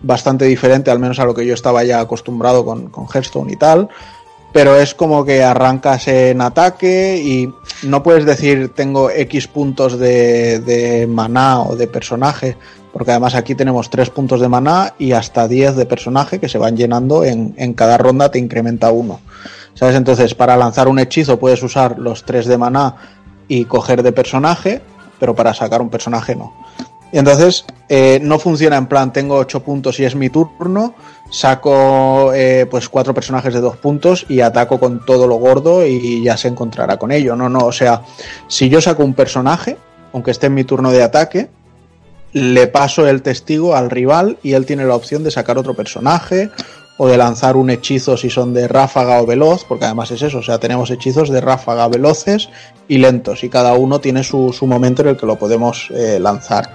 bastante 0.00 0.44
diferente, 0.44 0.90
al 0.90 0.98
menos 0.98 1.18
a 1.18 1.24
lo 1.24 1.34
que 1.34 1.46
yo 1.46 1.54
estaba 1.54 1.84
ya 1.84 2.00
acostumbrado 2.00 2.64
con, 2.64 2.88
con 2.88 3.06
Hearthstone 3.06 3.52
y 3.52 3.56
tal. 3.56 3.88
Pero 4.52 4.74
es 4.76 4.94
como 4.94 5.24
que 5.24 5.44
arrancas 5.44 6.08
en 6.08 6.40
ataque 6.40 7.22
y 7.24 7.52
no 7.86 8.02
puedes 8.02 8.24
decir 8.24 8.72
tengo 8.74 9.08
X 9.08 9.46
puntos 9.46 9.96
de, 9.98 10.58
de 10.58 11.06
maná 11.06 11.62
o 11.62 11.76
de 11.76 11.86
personaje, 11.86 12.56
porque 12.92 13.12
además 13.12 13.34
aquí 13.34 13.54
tenemos 13.54 13.90
3 13.90 14.10
puntos 14.10 14.40
de 14.40 14.48
maná 14.48 14.94
y 14.98 15.12
hasta 15.12 15.48
10 15.48 15.76
de 15.76 15.86
personaje 15.86 16.40
que 16.40 16.48
se 16.48 16.58
van 16.58 16.76
llenando 16.76 17.24
en, 17.24 17.54
en 17.56 17.74
cada 17.74 17.98
ronda 17.98 18.30
te 18.30 18.38
incrementa 18.38 18.90
uno. 18.90 19.20
¿Sabes? 19.74 19.96
Entonces, 19.96 20.34
para 20.34 20.56
lanzar 20.56 20.88
un 20.88 20.98
hechizo 20.98 21.38
puedes 21.38 21.62
usar 21.62 21.98
los 21.98 22.24
3 22.24 22.46
de 22.46 22.58
maná 22.58 22.96
y 23.48 23.64
coger 23.64 24.02
de 24.02 24.12
personaje, 24.12 24.80
pero 25.18 25.34
para 25.34 25.54
sacar 25.54 25.80
un 25.80 25.90
personaje 25.90 26.34
no. 26.34 26.52
Y 27.12 27.18
entonces 27.18 27.64
eh, 27.88 28.20
no 28.22 28.38
funciona 28.38 28.76
en 28.76 28.86
plan, 28.86 29.12
tengo 29.12 29.36
8 29.36 29.62
puntos 29.62 29.98
y 29.98 30.04
es 30.04 30.14
mi 30.14 30.30
turno, 30.30 30.94
saco 31.30 32.32
eh, 32.32 32.66
pues 32.70 32.88
cuatro 32.88 33.12
personajes 33.12 33.52
de 33.52 33.60
2 33.60 33.76
puntos 33.78 34.26
y 34.28 34.40
ataco 34.40 34.78
con 34.78 35.04
todo 35.04 35.26
lo 35.26 35.36
gordo 35.36 35.84
y 35.84 36.22
ya 36.22 36.36
se 36.36 36.48
encontrará 36.48 36.98
con 36.98 37.10
ello. 37.10 37.34
No, 37.34 37.48
no, 37.48 37.60
o 37.60 37.72
sea, 37.72 38.02
si 38.46 38.68
yo 38.68 38.80
saco 38.80 39.04
un 39.04 39.14
personaje, 39.14 39.76
aunque 40.12 40.30
esté 40.30 40.46
en 40.46 40.54
mi 40.54 40.64
turno 40.64 40.92
de 40.92 41.02
ataque, 41.02 41.48
le 42.32 42.66
paso 42.66 43.06
el 43.06 43.22
testigo 43.22 43.74
al 43.74 43.90
rival 43.90 44.38
y 44.42 44.52
él 44.52 44.66
tiene 44.66 44.84
la 44.84 44.94
opción 44.94 45.24
de 45.24 45.30
sacar 45.30 45.58
otro 45.58 45.74
personaje 45.74 46.50
o 46.96 47.08
de 47.08 47.16
lanzar 47.16 47.56
un 47.56 47.70
hechizo 47.70 48.16
si 48.16 48.28
son 48.28 48.52
de 48.52 48.68
ráfaga 48.68 49.22
o 49.22 49.26
veloz, 49.26 49.64
porque 49.64 49.86
además 49.86 50.10
es 50.10 50.20
eso, 50.20 50.38
o 50.38 50.42
sea, 50.42 50.58
tenemos 50.58 50.90
hechizos 50.90 51.30
de 51.30 51.40
ráfaga 51.40 51.88
veloces 51.88 52.50
y 52.88 52.98
lentos 52.98 53.42
y 53.42 53.48
cada 53.48 53.72
uno 53.72 54.00
tiene 54.00 54.22
su, 54.22 54.52
su 54.52 54.66
momento 54.66 55.00
en 55.02 55.08
el 55.08 55.16
que 55.16 55.24
lo 55.24 55.36
podemos 55.36 55.90
eh, 55.90 56.18
lanzar. 56.20 56.70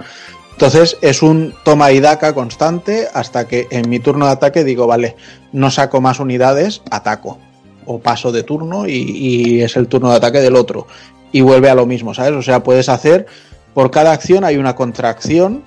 Entonces 0.50 0.96
es 1.00 1.22
un 1.22 1.54
toma 1.64 1.92
y 1.92 2.00
daca 2.00 2.34
constante 2.34 3.06
hasta 3.12 3.46
que 3.46 3.68
en 3.70 3.88
mi 3.88 4.00
turno 4.00 4.26
de 4.26 4.32
ataque 4.32 4.64
digo, 4.64 4.86
vale, 4.86 5.14
no 5.52 5.70
saco 5.70 6.00
más 6.00 6.18
unidades, 6.18 6.82
ataco. 6.90 7.38
O 7.84 8.00
paso 8.00 8.32
de 8.32 8.42
turno 8.42 8.88
y, 8.88 8.94
y 8.94 9.62
es 9.62 9.76
el 9.76 9.86
turno 9.86 10.10
de 10.10 10.16
ataque 10.16 10.40
del 10.40 10.56
otro. 10.56 10.88
Y 11.30 11.42
vuelve 11.42 11.70
a 11.70 11.74
lo 11.74 11.86
mismo, 11.86 12.14
¿sabes? 12.14 12.32
O 12.32 12.42
sea, 12.42 12.64
puedes 12.64 12.88
hacer, 12.88 13.26
por 13.76 13.90
cada 13.90 14.12
acción 14.12 14.42
hay 14.44 14.56
una 14.56 14.74
contracción 14.74 15.62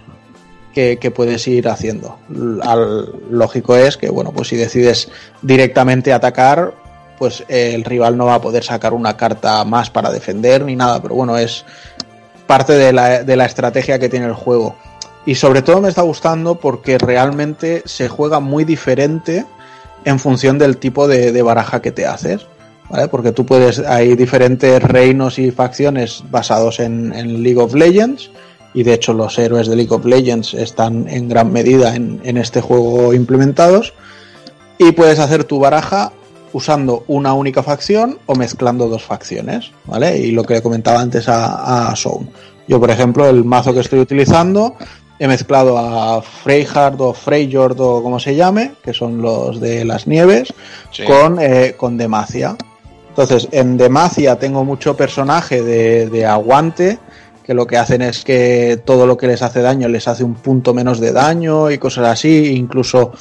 que, 0.74 1.12
puedes 1.16 1.48
ir 1.48 1.70
haciendo. 1.70 2.18
Al, 2.64 3.14
lógico 3.30 3.76
es 3.76 3.98
que, 3.98 4.10
bueno, 4.10 4.32
pues 4.32 4.48
si 4.48 4.56
decides 4.56 5.10
directamente 5.44 6.12
atacar, 6.12 6.74
pues 7.20 7.44
el 7.50 7.84
rival 7.84 8.18
no 8.18 8.26
va 8.26 8.34
a 8.34 8.42
poder 8.42 8.64
sacar 8.64 8.94
una 8.94 9.16
carta 9.16 9.64
más 9.64 9.92
para 9.92 10.10
defender 10.10 10.66
ni 10.66 10.76
nada, 10.76 11.00
pero 11.00 11.14
bueno, 11.14 11.38
es 11.38 11.66
parte 12.48 12.74
de 12.74 12.94
la, 12.94 13.24
de 13.24 13.36
la 13.36 13.46
estrategia 13.46 14.00
que 14.00 14.10
tiene 14.10 14.26
el 14.26 14.34
juego. 14.34 14.76
Y 15.28 15.36
sobre 15.36 15.62
todo 15.62 15.80
me 15.80 15.90
está 15.90 16.02
gustando 16.02 16.56
porque 16.56 16.98
realmente 16.98 17.84
se 17.86 18.10
juega 18.10 18.40
muy 18.40 18.64
diferente 18.64 19.46
en 20.04 20.18
función 20.18 20.58
del 20.58 20.78
tipo 20.78 21.08
de, 21.08 21.32
de 21.32 21.42
baraja 21.44 21.80
que 21.84 21.92
te 21.92 22.08
haces. 22.08 22.48
¿Vale? 22.90 23.08
Porque 23.08 23.32
tú 23.32 23.46
puedes, 23.46 23.80
hay 23.80 24.16
diferentes 24.16 24.82
reinos 24.82 25.38
y 25.38 25.52
facciones 25.52 26.24
basados 26.32 26.80
en, 26.80 27.14
en 27.14 27.44
League 27.44 27.60
of 27.60 27.74
Legends, 27.76 28.32
y 28.74 28.84
de 28.84 28.94
hecho 28.94 29.14
los 29.14 29.38
héroes 29.38 29.68
de 29.68 29.76
League 29.76 29.94
of 29.94 30.06
Legends 30.06 30.54
están 30.54 31.08
en 31.08 31.28
gran 31.30 31.52
medida 31.52 31.96
en, 31.96 32.20
en 32.24 32.38
este 32.38 32.62
juego 32.62 33.14
implementados, 33.14 33.94
y 34.78 34.92
puedes 34.94 35.20
hacer 35.20 35.44
tu 35.44 35.60
baraja 35.60 36.12
usando 36.52 37.04
una 37.08 37.34
única 37.34 37.62
facción 37.62 38.18
o 38.26 38.34
mezclando 38.34 38.88
dos 38.88 39.04
facciones, 39.04 39.72
¿vale? 39.86 40.18
Y 40.18 40.32
lo 40.32 40.44
que 40.44 40.62
comentaba 40.64 41.00
antes 41.00 41.30
a, 41.30 41.90
a 41.92 41.96
Sound. 41.96 42.30
Yo, 42.68 42.80
por 42.80 42.90
ejemplo, 42.90 43.28
el 43.30 43.44
mazo 43.46 43.74
que 43.74 43.82
estoy 43.82 44.00
utilizando, 44.00 44.76
he 45.20 45.28
mezclado 45.28 45.78
a 45.78 46.22
Freyhard 46.24 47.00
o 47.02 47.14
Freyjord 47.14 47.80
o 47.80 48.02
como 48.02 48.20
se 48.20 48.36
llame, 48.36 48.72
que 48.84 48.94
son 48.94 49.22
los 49.22 49.60
de 49.60 49.86
las 49.86 50.08
nieves, 50.08 50.54
Sí. 50.92 51.04
con, 51.04 51.38
eh, 51.40 51.76
con 51.78 51.98
Demacia. 51.98 52.56
Entonces, 53.20 53.50
en 53.52 53.76
Demacia 53.76 54.40
tengo 54.40 54.64
mucho 54.64 54.96
personaje 54.96 55.62
de, 55.62 56.26
aguante, 56.26 57.00
que 57.44 57.54
lo 57.54 57.68
que 57.68 57.76
hacen 57.76 58.02
es 58.02 58.24
que 58.24 58.80
todo 58.86 59.06
lo 59.06 59.18
que 59.18 59.28
les 59.28 59.42
hace 59.42 59.62
daño 59.62 59.90
les 59.90 60.08
hace 60.08 60.24
un 60.24 60.36
punto 60.36 60.74
menos 60.74 61.02
de 61.02 61.12
daño 61.12 61.70
y 61.70 61.78
cosas 61.78 62.08
así, 62.08 62.56
incluso 62.56 63.12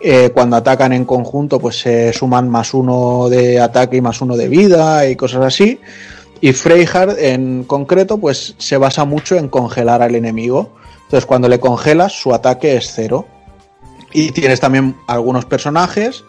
eh, 0.00 0.30
cuando 0.32 0.56
atacan 0.56 0.94
en 0.94 1.04
conjunto 1.04 1.60
pues 1.60 1.78
se 1.78 2.14
suman 2.14 2.48
más 2.48 2.72
uno 2.72 3.28
de 3.28 3.60
ataque 3.60 3.98
y 3.98 4.00
más 4.00 4.22
uno 4.22 4.34
de 4.34 4.48
vida 4.48 5.06
y 5.06 5.14
cosas 5.14 5.44
así. 5.44 5.78
Y 6.40 6.54
Freyhard 6.54 7.18
en 7.18 7.64
concreto 7.64 8.16
pues 8.16 8.54
se 8.56 8.78
basa 8.78 9.04
mucho 9.04 9.36
en 9.36 9.48
congelar 9.48 10.00
al 10.00 10.14
enemigo. 10.14 10.72
Entonces 11.02 11.26
cuando 11.26 11.50
le 11.50 11.60
congelas 11.60 12.12
su 12.12 12.32
ataque 12.32 12.78
es 12.78 12.90
cero. 12.94 13.26
Y 14.10 14.30
tienes 14.30 14.60
también 14.60 14.96
algunos 15.06 15.44
personajes 15.44 16.24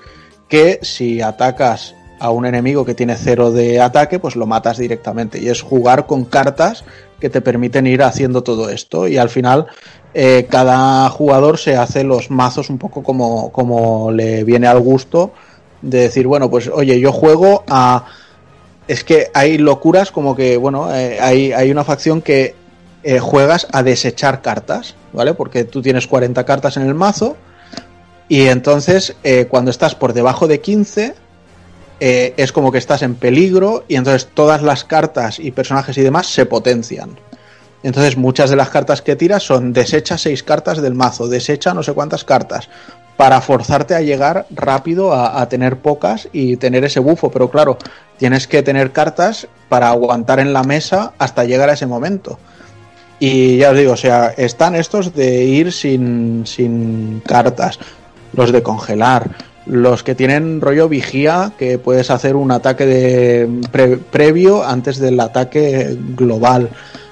que 0.50 0.80
si 0.82 1.22
atacas 1.22 1.96
a 2.20 2.32
un 2.32 2.46
enemigo 2.46 2.86
que 2.86 2.96
tiene 2.96 3.16
cero 3.16 3.52
de 3.52 3.82
ataque, 3.82 4.20
pues 4.20 4.36
lo 4.36 4.46
matas 4.46 4.78
directamente. 4.78 5.40
Y 5.40 5.50
es 5.50 5.62
jugar 5.62 6.06
con 6.06 6.26
cartas 6.26 6.84
que 7.20 7.30
te 7.30 7.42
permiten 7.42 7.88
ir 7.88 8.04
haciendo 8.04 8.44
todo 8.44 8.70
esto. 8.70 9.08
Y 9.08 9.18
al 9.18 9.30
final, 9.30 9.68
eh, 10.14 10.48
cada 10.50 11.10
jugador 11.10 11.58
se 11.58 11.76
hace 11.76 12.04
los 12.04 12.32
mazos 12.32 12.70
un 12.70 12.78
poco 12.78 13.04
como, 13.04 13.52
como 13.52 14.12
le 14.12 14.44
viene 14.44 14.68
al 14.68 14.80
gusto. 14.80 15.34
De 15.82 16.00
decir, 16.00 16.28
bueno, 16.28 16.50
pues 16.50 16.70
oye, 16.74 17.00
yo 17.00 17.12
juego 17.12 17.64
a. 17.68 18.06
Es 18.88 19.04
que 19.04 19.30
hay 19.34 19.58
locuras 19.58 20.12
como 20.12 20.36
que, 20.36 20.58
bueno, 20.58 20.94
eh, 20.96 21.20
hay, 21.20 21.52
hay 21.52 21.72
una 21.72 21.84
facción 21.84 22.22
que 22.22 22.56
eh, 23.04 23.20
juegas 23.20 23.68
a 23.72 23.82
desechar 23.82 24.42
cartas, 24.42 24.96
¿vale? 25.12 25.34
Porque 25.34 25.64
tú 25.64 25.82
tienes 25.82 26.08
40 26.08 26.46
cartas 26.46 26.78
en 26.78 26.84
el 26.84 26.94
mazo. 26.94 27.36
Y 28.28 28.48
entonces, 28.48 29.16
cuando 29.50 29.70
estás 29.70 29.94
por 29.94 30.14
debajo 30.14 30.48
de 30.48 30.60
15, 30.60 31.14
eh, 32.00 32.34
es 32.38 32.52
como 32.52 32.72
que 32.72 32.78
estás 32.78 33.02
en 33.02 33.16
peligro 33.16 33.86
y 33.88 33.96
entonces 33.96 34.30
todas 34.34 34.62
las 34.62 34.84
cartas 34.84 35.40
y 35.40 35.52
personajes 35.52 35.98
y 35.98 36.02
demás 36.02 36.28
se 36.28 36.46
potencian. 36.46 37.18
Entonces 37.84 38.18
muchas 38.18 38.50
de 38.50 38.56
las 38.56 38.70
cartas 38.70 39.02
que 39.02 39.16
tiras 39.16 39.44
son 39.44 39.72
desecha 39.72 40.18
seis 40.18 40.44
cartas 40.44 40.82
del 40.82 40.96
mazo, 40.96 41.28
desecha 41.28 41.74
no 41.74 41.84
sé 41.84 41.94
cuántas 41.94 42.24
cartas, 42.24 42.68
para 43.16 43.40
forzarte 43.42 43.96
a 43.96 44.02
llegar 44.02 44.46
rápido 44.50 45.14
a, 45.14 45.40
a 45.40 45.48
tener 45.48 45.78
pocas 45.78 46.28
y 46.34 46.58
tener 46.58 46.84
ese 46.84 47.00
bufo. 47.00 47.32
Pero 47.32 47.50
claro, 47.50 47.78
tienes 48.18 48.48
que 48.48 48.64
tener 48.64 48.92
cartas 48.92 49.48
para 49.70 49.90
aguantar 49.90 50.40
en 50.40 50.52
la 50.52 50.64
mesa 50.64 51.14
hasta 51.18 51.44
llegar 51.46 51.70
a 51.70 51.74
ese 51.74 51.86
momento. 51.86 52.40
Y 53.20 53.58
ya 53.58 53.72
os 53.72 53.78
digo, 53.78 53.94
o 53.94 53.98
sea, 53.98 54.34
están 54.36 54.76
estos 54.76 55.14
de 55.14 55.44
ir 55.46 55.72
sin, 55.72 56.46
sin 56.46 57.22
cartas, 57.26 57.80
los 58.34 58.52
de 58.52 58.62
congelar, 58.62 59.30
los 59.66 60.04
que 60.04 60.16
tienen 60.16 60.62
rollo 60.62 60.88
vigía, 60.88 61.54
que 61.58 61.78
puedes 61.80 62.12
hacer 62.12 62.36
un 62.36 62.52
ataque 62.52 62.86
de 62.86 63.50
pre- 63.72 63.98
previo 63.98 64.64
antes 64.64 65.00
del 65.00 65.20
ataque 65.20 65.98
global. 66.16 66.70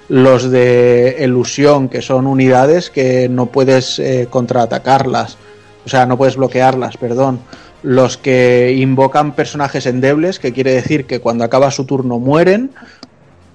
Los 0.09 0.51
de 0.51 1.17
ilusión, 1.21 1.89
que 1.89 2.01
son 2.01 2.27
unidades 2.27 2.89
que 2.89 3.29
no 3.29 3.47
puedes 3.47 3.97
eh, 3.99 4.27
contraatacarlas, 4.29 5.37
o 5.85 5.89
sea, 5.89 6.05
no 6.05 6.17
puedes 6.17 6.35
bloquearlas, 6.35 6.97
perdón. 6.97 7.39
Los 7.81 8.17
que 8.17 8.75
invocan 8.77 9.33
personajes 9.33 9.85
endebles, 9.85 10.39
que 10.39 10.53
quiere 10.53 10.73
decir 10.73 11.05
que 11.05 11.19
cuando 11.19 11.43
acaba 11.43 11.71
su 11.71 11.85
turno 11.85 12.19
mueren, 12.19 12.71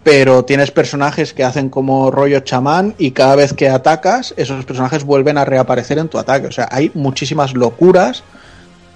pero 0.03 0.45
tienes 0.45 0.71
personajes 0.71 1.35
que 1.35 1.45
hacen 1.45 1.69
como 1.69 2.11
rollo 2.11 2.41
chamán 2.41 2.95
y 2.99 3.11
cada 3.13 3.37
vez 3.37 3.53
que 3.53 3.69
atacas, 3.69 4.35
esos 4.37 4.65
personajes 4.65 5.05
vuelven 5.05 5.39
a 5.39 5.45
reaparecer 5.45 5.99
en 5.99 6.09
tu 6.09 6.19
ataque. 6.19 6.47
O 6.47 6.53
sea, 6.53 6.69
hay 6.71 6.91
muchísimas 6.95 7.55
locuras 7.55 8.23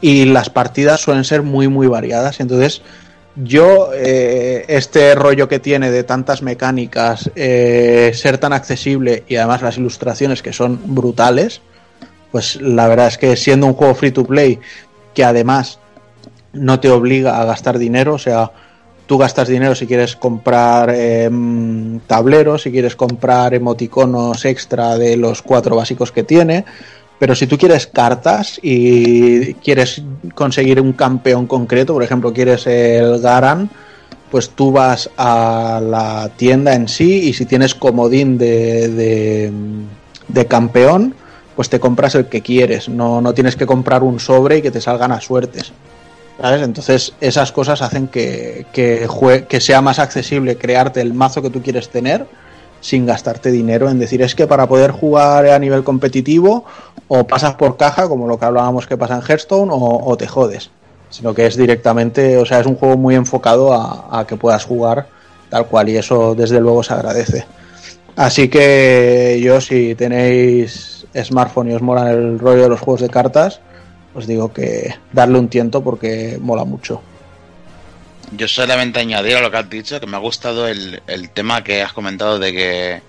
y 0.02 0.26
las 0.26 0.50
partidas 0.50 1.00
suelen 1.00 1.24
ser 1.24 1.42
muy, 1.42 1.68
muy 1.68 1.86
variadas. 1.86 2.40
Entonces, 2.40 2.82
Yo, 3.34 3.90
eh, 3.94 4.66
este 4.68 5.14
rollo 5.14 5.48
que 5.48 5.58
tiene 5.58 5.90
de 5.90 6.04
tantas 6.04 6.42
mecánicas, 6.42 7.30
eh, 7.34 8.12
ser 8.14 8.36
tan 8.36 8.52
accesible 8.52 9.24
y 9.26 9.36
además 9.36 9.62
las 9.62 9.78
ilustraciones 9.78 10.42
que 10.42 10.52
son 10.52 10.78
brutales, 10.84 11.62
pues 12.30 12.60
la 12.60 12.88
verdad 12.88 13.06
es 13.06 13.16
que 13.16 13.36
siendo 13.36 13.66
un 13.66 13.72
juego 13.72 13.94
free 13.94 14.10
to 14.10 14.24
play 14.24 14.60
que 15.14 15.24
además 15.24 15.78
no 16.52 16.78
te 16.78 16.90
obliga 16.90 17.40
a 17.40 17.46
gastar 17.46 17.78
dinero, 17.78 18.14
o 18.14 18.18
sea, 18.18 18.50
tú 19.06 19.16
gastas 19.16 19.48
dinero 19.48 19.74
si 19.74 19.86
quieres 19.86 20.14
comprar 20.14 20.90
em, 20.90 22.00
tableros, 22.00 22.62
si 22.62 22.70
quieres 22.70 22.96
comprar 22.96 23.54
emoticonos 23.54 24.44
extra 24.44 24.98
de 24.98 25.16
los 25.16 25.40
cuatro 25.40 25.74
básicos 25.74 26.12
que 26.12 26.22
tiene, 26.22 26.66
pero 27.22 27.36
si 27.36 27.46
tú 27.46 27.56
quieres 27.56 27.86
cartas 27.86 28.58
y 28.64 29.54
quieres 29.54 30.02
conseguir 30.34 30.80
un 30.80 30.92
campeón 30.92 31.46
concreto, 31.46 31.92
por 31.92 32.02
ejemplo, 32.02 32.32
quieres 32.32 32.66
el 32.66 33.20
Garan, 33.20 33.70
pues 34.28 34.50
tú 34.50 34.72
vas 34.72 35.08
a 35.16 35.80
la 35.80 36.32
tienda 36.34 36.74
en 36.74 36.88
sí 36.88 37.28
y 37.28 37.32
si 37.32 37.46
tienes 37.46 37.76
comodín 37.76 38.38
de, 38.38 39.52
de, 40.26 40.46
campeón, 40.46 41.14
pues 41.54 41.68
te 41.70 41.78
compras 41.78 42.16
el 42.16 42.26
que 42.26 42.40
quieres. 42.40 42.88
No, 42.88 43.20
no 43.20 43.32
tienes 43.34 43.54
que 43.54 43.66
comprar 43.66 44.02
un 44.02 44.18
sobre 44.18 44.56
y 44.56 44.62
que 44.62 44.72
te 44.72 44.80
salgan 44.80 45.12
a 45.12 45.20
suertes. 45.20 45.70
¿Sabes? 46.40 46.62
Entonces 46.62 47.14
esas 47.20 47.52
cosas 47.52 47.82
hacen 47.82 48.08
que, 48.08 48.66
que, 48.72 49.06
que 49.48 49.60
sea 49.60 49.80
más 49.80 50.00
accesible 50.00 50.56
crearte 50.56 51.00
el 51.00 51.14
mazo 51.14 51.40
que 51.40 51.50
tú 51.50 51.62
quieres 51.62 51.88
tener 51.88 52.26
sin 52.82 53.06
gastarte 53.06 53.50
dinero 53.50 53.88
en 53.88 53.98
decir 53.98 54.20
es 54.22 54.34
que 54.34 54.46
para 54.46 54.66
poder 54.66 54.90
jugar 54.90 55.46
a 55.46 55.58
nivel 55.58 55.84
competitivo 55.84 56.64
o 57.14 57.26
pasas 57.26 57.56
por 57.56 57.76
caja 57.76 58.08
como 58.08 58.26
lo 58.26 58.38
que 58.38 58.46
hablábamos 58.46 58.86
que 58.86 58.96
pasa 58.96 59.16
en 59.16 59.22
Hearthstone 59.22 59.70
o, 59.70 60.16
te 60.16 60.26
jodes 60.26 60.70
sino 61.10 61.34
que 61.34 61.44
es 61.44 61.58
directamente 61.58 62.38
o 62.38 62.46
sea 62.46 62.60
es 62.60 62.66
un 62.66 62.76
juego 62.76 62.96
muy 62.96 63.14
enfocado 63.14 63.74
a, 63.74 64.26
que 64.26 64.36
puedas 64.36 64.64
jugar 64.64 65.08
tal 65.50 65.66
cual 65.66 65.90
y 65.90 65.98
eso 65.98 66.34
desde 66.34 66.58
luego 66.58 66.82
se 66.82 66.94
agradece 66.94 67.44
así 68.16 68.48
que 68.48 69.38
yo 69.44 69.60
si 69.60 69.94
tenéis 69.94 71.06
smartphone 71.14 71.72
y 71.72 71.74
os 71.74 71.82
mola 71.82 72.10
el 72.12 72.38
rollo 72.38 72.62
de 72.62 72.68
los 72.70 72.80
juegos 72.80 73.02
de 73.02 73.10
cartas 73.10 73.60
os 74.14 74.26
digo 74.26 74.50
que 74.50 74.94
darle 75.12 75.38
un 75.38 75.48
tiento 75.48 75.84
porque 75.84 76.38
mola 76.40 76.64
mucho 76.64 77.02
Yo 78.34 78.48
solamente 78.48 79.00
añadir 79.00 79.36
a 79.36 79.42
lo 79.42 79.50
que 79.50 79.58
has 79.58 79.68
dicho 79.68 80.00
que 80.00 80.06
me 80.06 80.16
ha 80.16 80.20
gustado 80.20 80.66
el, 80.66 81.02
el 81.06 81.28
tema 81.28 81.62
que 81.62 81.82
has 81.82 81.92
comentado 81.92 82.38
de 82.38 82.52
que 82.54 83.02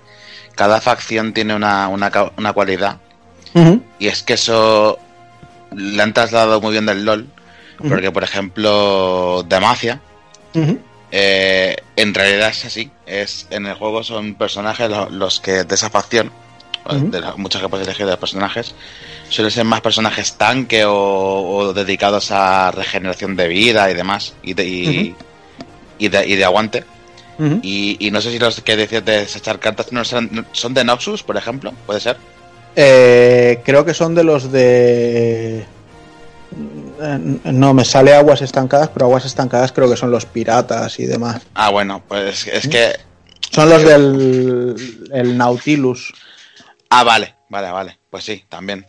cada 0.54 0.82
facción 0.82 1.32
tiene 1.32 1.54
una, 1.54 1.88
una, 1.88 2.12
una 2.36 2.52
cualidad. 2.52 2.98
Y 3.98 4.08
es 4.08 4.22
que 4.22 4.34
eso 4.34 4.98
le 5.74 6.02
han 6.02 6.12
trasladado 6.12 6.60
muy 6.60 6.72
bien 6.72 6.86
del 6.86 7.04
LOL. 7.04 7.26
Porque, 7.88 8.10
por 8.12 8.22
ejemplo, 8.24 9.44
Demacia, 9.48 10.00
Ujú. 10.54 10.78
eh, 11.10 11.76
en 11.96 12.14
realidad 12.14 12.48
es 12.50 12.64
así. 12.64 12.90
Es, 13.06 13.46
en 13.50 13.66
el 13.66 13.74
juego 13.74 14.02
son 14.04 14.34
personajes 14.36 14.88
lo- 14.88 15.10
los 15.10 15.40
que 15.40 15.64
de 15.64 15.74
esa 15.74 15.90
facción, 15.90 16.30
de 17.10 17.20
las 17.20 17.36
muchas 17.38 17.60
que 17.62 17.68
puedes 17.68 17.86
elegir 17.86 18.06
de 18.06 18.12
los 18.12 18.20
personajes, 18.20 18.74
suelen 19.28 19.50
ser 19.50 19.64
más 19.64 19.80
personajes 19.80 20.34
tanque 20.34 20.84
o, 20.84 20.94
o 20.94 21.72
dedicados 21.72 22.30
a 22.30 22.70
regeneración 22.70 23.36
de 23.36 23.48
vida 23.48 23.90
y 23.90 23.94
demás. 23.94 24.34
Y 24.42 24.54
de, 24.54 24.64
y, 24.66 25.14
y 25.98 26.08
de, 26.08 26.26
y 26.28 26.36
de 26.36 26.44
aguante. 26.44 26.84
Y 27.62 28.10
no 28.12 28.20
sé 28.20 28.30
si 28.30 28.38
los 28.38 28.60
que 28.60 28.76
decías 28.76 29.04
de 29.04 29.18
desechar 29.20 29.58
cartas 29.58 29.90
no 29.92 30.04
son, 30.04 30.46
son 30.52 30.74
de 30.74 30.84
Noxus, 30.84 31.22
por 31.24 31.36
ejemplo, 31.36 31.72
puede 31.86 31.98
ser. 32.00 32.16
Eh, 32.76 33.60
creo 33.64 33.84
que 33.84 33.94
son 33.94 34.14
de 34.14 34.24
los 34.24 34.50
de. 34.50 35.58
eh, 35.60 37.18
No, 37.44 37.74
me 37.74 37.84
sale 37.84 38.14
aguas 38.14 38.42
estancadas, 38.42 38.88
pero 38.88 39.06
aguas 39.06 39.24
estancadas 39.24 39.72
creo 39.72 39.88
que 39.88 39.96
son 39.96 40.10
los 40.10 40.26
piratas 40.26 40.98
y 40.98 41.06
demás. 41.06 41.42
Ah, 41.54 41.70
bueno, 41.70 42.02
pues 42.06 42.46
es 42.46 42.68
que. 42.68 42.92
Son 43.50 43.68
los 43.68 43.84
del 43.84 44.74
el 45.12 45.38
Nautilus. 45.38 46.12
Ah, 46.90 47.04
vale, 47.04 47.34
vale, 47.48 47.70
vale. 47.70 47.98
Pues 48.10 48.24
sí, 48.24 48.44
también. 48.48 48.84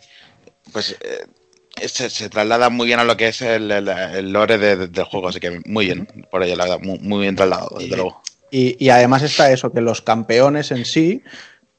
Pues 0.71 0.95
eh, 1.01 1.87
se, 1.87 2.09
se 2.09 2.29
traslada 2.29 2.69
muy 2.71 2.87
bien 2.87 2.99
a 2.99 3.03
lo 3.03 3.15
que 3.15 3.27
es 3.27 3.41
el, 3.43 3.69
el- 3.69 3.87
el 3.87 4.31
lore 4.33 4.57
de- 4.57 4.75
de- 4.75 4.87
del 4.87 5.03
juego, 5.05 5.27
así 5.27 5.39
que 5.39 5.61
muy 5.65 5.85
bien, 5.85 6.07
por 6.31 6.41
ello, 6.43 6.55
la 6.55 6.63
verdad, 6.63 6.79
muy, 6.81 6.97
muy 6.99 7.21
bien 7.21 7.35
trasladado, 7.35 7.75
desde 7.79 7.95
luego. 7.95 8.21
Y, 8.49 8.83
y 8.83 8.89
además 8.89 9.21
está 9.21 9.51
eso, 9.51 9.71
que 9.71 9.81
los 9.81 10.01
campeones 10.01 10.71
en 10.71 10.85
sí 10.85 11.21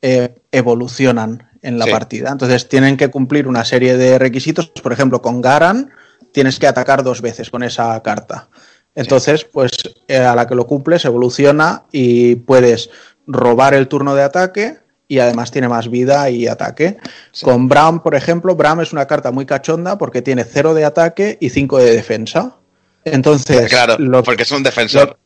eh, 0.03 0.35
evolucionan 0.53 1.51
en 1.67 1.79
la 1.79 1.85
Sí. 1.87 1.91
partida. 1.91 2.31
Entonces 2.31 2.69
tienen 2.69 2.97
que 2.97 3.09
cumplir 3.09 3.47
una 3.49 3.65
serie 3.65 3.97
de 3.97 4.19
requisitos. 4.19 4.69
Por 4.69 4.93
ejemplo, 4.93 5.21
con 5.21 5.41
Garan 5.41 5.91
tienes 6.33 6.59
que 6.59 6.67
atacar 6.67 7.03
dos 7.03 7.21
veces 7.21 7.51
con 7.51 7.63
esa 7.63 8.01
carta. 8.03 8.49
Entonces, 8.95 9.45
pues 9.45 9.73
eh, 10.09 10.19
a 10.19 10.35
la 10.35 10.47
que 10.47 10.55
lo 10.55 10.67
cumples 10.67 11.05
evoluciona 11.05 11.83
y 11.93 12.37
puedes 12.37 12.89
robar 13.27 13.75
el 13.75 13.89
turno 13.89 14.15
de 14.15 14.23
ataque 14.23 14.79
y 15.09 15.19
además 15.19 15.51
tiene 15.51 15.69
más 15.69 15.91
vida 15.91 16.31
y 16.31 16.47
ataque. 16.47 16.97
Con 17.43 17.69
Bram, 17.69 18.03
por 18.03 18.15
ejemplo, 18.15 18.55
Bram 18.57 18.81
es 18.81 18.93
una 18.93 19.07
carta 19.07 19.31
muy 19.33 19.45
cachonda 19.47 19.99
porque 19.99 20.23
tiene 20.23 20.45
cero 20.45 20.73
de 20.75 20.85
ataque 20.85 21.37
y 21.41 21.51
cinco 21.51 21.79
de 21.79 21.93
defensa. 21.93 22.57
Entonces, 23.05 23.69
Claro, 23.69 23.97
lo- 23.99 24.23
porque 24.23 24.43
es 24.45 24.51
un 24.53 24.63
defensor. 24.63 25.19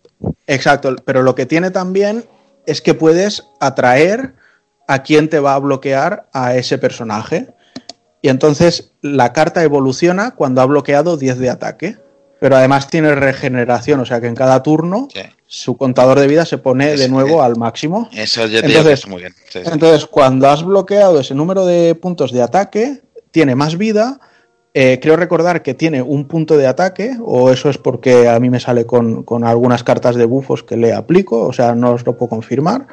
Exacto, 0.47 0.97
pero 1.05 1.23
lo 1.23 1.35
que 1.35 1.47
tiene 1.47 1.71
también 1.71 2.25
es 2.67 2.83
que 2.83 2.95
puedes 2.95 3.45
atraer 3.61 4.35
a 4.93 5.03
quien 5.03 5.29
te 5.29 5.39
va 5.41 5.55
a 5.55 5.59
bloquear 5.59 6.27
a 6.33 6.57
ese 6.57 6.79
personaje. 6.79 7.49
Y 8.23 8.29
entonces 8.29 8.93
la 9.03 9.33
carta 9.33 9.63
evoluciona 9.63 10.33
cuando 10.33 10.61
ha 10.61 10.67
bloqueado 10.67 11.17
10 11.17 11.39
de 11.39 11.51
ataque. 11.51 11.97
Pero 12.41 12.57
además 12.57 12.89
tiene 12.89 13.15
regeneración, 13.15 14.01
o 14.01 14.07
sea 14.07 14.21
que 14.21 14.27
en 14.27 14.35
cada 14.35 14.63
turno 14.63 15.09
Sí. 15.13 15.21
su 15.47 15.77
contador 15.77 16.19
de 16.19 16.27
vida 16.27 16.47
se 16.47 16.57
pone 16.57 16.95
Es- 16.95 17.01
de 17.01 17.09
nuevo 17.11 17.43
eh, 17.43 17.45
al 17.45 17.57
máximo. 17.57 18.09
Eso 18.13 18.47
yo 18.47 18.63
te 18.63 18.67
digo 18.69 18.83
que 18.83 18.89
Entonces- 18.91 19.07
muy 19.09 19.21
bien. 19.21 19.35
sí, 19.51 19.61
sí. 19.63 19.71
Entonces, 19.71 20.07
cuando 20.07 20.49
has 20.49 20.65
bloqueado 20.65 21.21
ese 21.21 21.35
número 21.35 21.67
de 21.67 21.95
puntos 21.95 22.33
de 22.33 22.41
ataque, 22.43 23.03
tiene 23.31 23.55
más 23.55 23.77
vida. 23.77 24.19
Eh, 24.73 25.01
creo 25.03 25.17
recordar 25.17 25.63
que 25.63 25.75
tiene 25.75 26.01
un 26.01 26.29
punto 26.29 26.57
de 26.57 26.67
ataque, 26.67 27.17
o 27.23 27.51
eso 27.51 27.69
es 27.69 27.77
porque 27.77 28.29
a 28.29 28.39
mí 28.41 28.49
me 28.51 28.59
sale 28.61 28.87
con, 28.87 29.23
con 29.25 29.45
algunas 29.45 29.83
cartas 29.85 30.15
de 30.17 30.25
bufos 30.25 30.63
que 30.63 30.77
le 30.77 30.93
aplico, 30.95 31.43
o 31.43 31.53
sea, 31.53 31.75
no 31.75 31.91
os 31.93 32.07
lo 32.07 32.17
puedo 32.17 32.31
confirmar. 32.31 32.87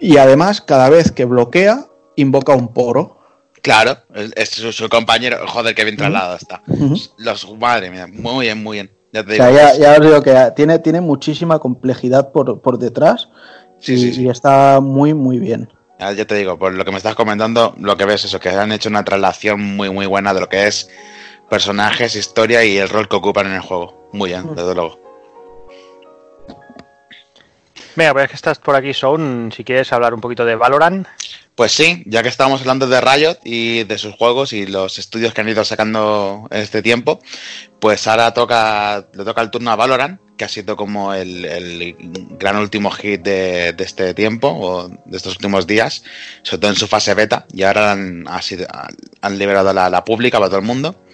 Y 0.00 0.16
además, 0.16 0.60
cada 0.60 0.88
vez 0.88 1.12
que 1.12 1.24
bloquea, 1.26 1.86
invoca 2.16 2.54
un 2.54 2.72
poro. 2.72 3.18
Claro, 3.62 3.98
es, 4.14 4.48
su, 4.50 4.72
su 4.72 4.88
compañero. 4.88 5.46
Joder, 5.46 5.74
qué 5.74 5.84
bien 5.84 5.96
trasladado 5.96 6.36
está. 6.36 6.62
Ujú. 6.66 6.94
Los, 7.18 7.46
madre 7.58 7.90
mía, 7.90 8.06
muy 8.10 8.46
bien, 8.46 8.62
muy 8.62 8.78
bien. 8.78 8.90
Ya 9.12 9.22
te 9.24 9.30
O 9.30 9.32
digo. 9.34 9.44
sea, 9.44 9.72
ya, 9.74 9.78
ya 9.78 9.92
os 9.98 10.00
digo 10.00 10.22
que 10.22 10.52
tiene, 10.56 10.78
tiene 10.78 11.00
muchísima 11.00 11.58
complejidad 11.58 12.32
por, 12.32 12.60
por 12.62 12.78
detrás 12.78 13.28
Sí, 13.80 13.94
y, 13.94 13.98
sí, 13.98 14.12
sí. 14.14 14.22
y 14.24 14.28
está 14.30 14.80
muy, 14.80 15.14
muy 15.14 15.38
bien. 15.38 15.68
ya, 15.98 16.12
ya 16.12 16.24
te 16.24 16.34
digo, 16.36 16.58
por 16.58 16.72
lo 16.72 16.84
que 16.84 16.90
me 16.90 16.96
estás 16.98 17.14
comentando, 17.14 17.74
lo 17.78 17.96
que 17.96 18.04
ves 18.04 18.20
es 18.20 18.26
eso, 18.26 18.40
que 18.40 18.50
han 18.50 18.72
hecho 18.72 18.88
una 18.88 19.04
traslación 19.04 19.60
muy, 19.60 19.90
muy 19.90 20.06
buena 20.06 20.32
de 20.32 20.40
lo 20.40 20.48
que 20.48 20.66
es 20.66 20.88
personajes, 21.50 22.14
historia 22.14 22.64
y 22.64 22.76
el 22.78 22.88
rol 22.88 23.08
que 23.08 23.16
ocupan 23.16 23.46
en 23.46 23.54
el 23.54 23.60
juego. 23.60 24.08
Muy 24.12 24.30
bien, 24.30 24.54
desde 24.54 24.74
luego. 24.74 24.98
Venga, 27.96 28.12
pues 28.12 28.24
es 28.24 28.30
que 28.30 28.36
estás 28.36 28.58
por 28.58 28.76
aquí, 28.76 28.94
Sound. 28.94 29.52
Si 29.52 29.64
quieres 29.64 29.92
hablar 29.92 30.14
un 30.14 30.20
poquito 30.20 30.44
de 30.44 30.54
Valorant. 30.54 31.06
Pues 31.54 31.72
sí, 31.72 32.02
ya 32.06 32.22
que 32.22 32.28
estábamos 32.30 32.60
hablando 32.62 32.86
de 32.86 33.00
Riot 33.00 33.38
y 33.44 33.84
de 33.84 33.98
sus 33.98 34.14
juegos 34.14 34.52
y 34.54 34.66
los 34.66 34.98
estudios 34.98 35.34
que 35.34 35.42
han 35.42 35.48
ido 35.48 35.62
sacando 35.64 36.48
en 36.50 36.60
este 36.62 36.80
tiempo, 36.80 37.20
pues 37.80 38.06
ahora 38.06 38.32
toca, 38.32 39.06
le 39.12 39.24
toca 39.24 39.42
el 39.42 39.50
turno 39.50 39.70
a 39.70 39.76
Valorant, 39.76 40.20
que 40.38 40.44
ha 40.46 40.48
sido 40.48 40.74
como 40.76 41.12
el, 41.12 41.44
el 41.44 41.96
gran 42.38 42.56
último 42.56 42.90
hit 42.92 43.20
de, 43.20 43.74
de 43.74 43.84
este 43.84 44.14
tiempo 44.14 44.48
o 44.48 44.88
de 44.88 45.16
estos 45.16 45.34
últimos 45.34 45.66
días, 45.66 46.02
sobre 46.42 46.60
todo 46.60 46.70
en 46.70 46.76
su 46.78 46.86
fase 46.86 47.12
beta, 47.12 47.46
y 47.52 47.62
ahora 47.64 47.92
han, 47.92 48.24
ha 48.26 48.40
sido- 48.40 48.66
han 49.20 49.38
liberado 49.38 49.74
la, 49.74 49.90
la 49.90 50.02
pública 50.04 50.38
para 50.38 50.48
todo 50.48 50.60
el 50.60 50.66
mundo. 50.66 51.04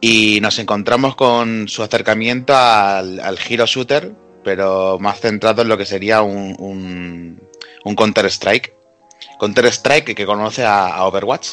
Y 0.00 0.38
nos 0.40 0.58
encontramos 0.60 1.16
con 1.16 1.66
su 1.66 1.82
acercamiento 1.82 2.54
al, 2.54 3.18
al 3.18 3.38
hero 3.48 3.64
shooter, 3.66 4.12
pero 4.44 4.98
más 5.00 5.20
centrado 5.20 5.62
en 5.62 5.68
lo 5.68 5.78
que 5.78 5.86
sería 5.86 6.22
un, 6.22 6.54
un, 6.58 7.40
un 7.84 7.96
Counter-Strike. 7.96 8.74
Counter-Strike 9.40 10.14
que 10.14 10.26
conoce 10.26 10.64
a, 10.64 11.04
Overwatch. 11.04 11.48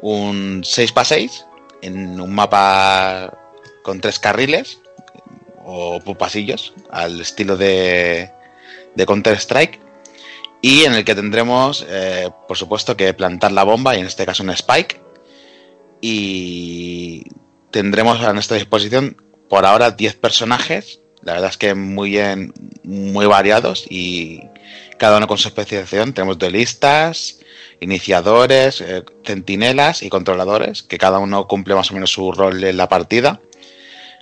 Un 0.00 0.62
6x6 0.62 1.44
en 1.82 2.20
un 2.20 2.32
mapa 2.32 3.36
con 3.82 4.00
tres 4.00 4.18
carriles 4.18 4.80
o 5.64 6.00
pasillos 6.16 6.72
al 6.90 7.20
estilo 7.20 7.56
de, 7.56 8.30
de 8.94 9.06
Counter-Strike. 9.06 9.80
Y 10.60 10.84
en 10.84 10.94
el 10.94 11.04
que 11.04 11.14
tendremos, 11.14 11.86
eh, 11.88 12.30
por 12.48 12.56
supuesto, 12.56 12.96
que 12.96 13.14
plantar 13.14 13.52
la 13.52 13.62
bomba, 13.62 13.96
y 13.96 14.00
en 14.00 14.06
este 14.06 14.26
caso 14.26 14.42
un 14.42 14.50
Spike. 14.50 15.00
Y 16.00 17.24
tendremos 17.70 18.20
a 18.20 18.32
nuestra 18.32 18.56
disposición 18.56 19.16
por 19.48 19.64
ahora 19.64 19.92
10 19.92 20.16
personajes. 20.16 21.00
La 21.22 21.34
verdad 21.34 21.50
es 21.50 21.56
que 21.56 21.74
muy, 21.74 22.10
bien, 22.10 22.52
muy 22.84 23.26
variados 23.26 23.86
y 23.88 24.42
cada 24.98 25.18
uno 25.18 25.26
con 25.26 25.38
su 25.38 25.48
especialización. 25.48 26.12
Tenemos 26.12 26.38
duelistas, 26.38 27.40
iniciadores, 27.80 28.80
eh, 28.80 29.04
centinelas 29.24 30.02
y 30.02 30.08
controladores, 30.10 30.82
que 30.82 30.98
cada 30.98 31.18
uno 31.18 31.46
cumple 31.46 31.74
más 31.74 31.90
o 31.90 31.94
menos 31.94 32.10
su 32.10 32.32
rol 32.32 32.62
en 32.62 32.76
la 32.76 32.88
partida. 32.88 33.40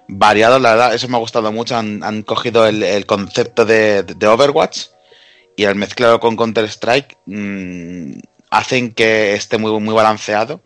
variados, 0.08 0.60
la 0.60 0.70
verdad, 0.70 0.94
eso 0.94 1.08
me 1.08 1.16
ha 1.16 1.20
gustado 1.20 1.52
mucho. 1.52 1.76
Han, 1.76 2.22
cogido 2.22 2.66
el, 2.66 3.06
concepto 3.06 3.64
de, 3.64 4.02
de 4.02 4.26
Overwatch 4.26 4.86
y 5.56 5.64
al 5.64 5.74
mezclarlo 5.74 6.20
con 6.20 6.36
Counter-Strike 6.36 7.16
mm, 7.26 8.18
hacen 8.50 8.92
que 8.92 9.34
esté 9.34 9.58
muy, 9.58 9.72
muy 9.80 9.94
balanceado. 9.94 10.60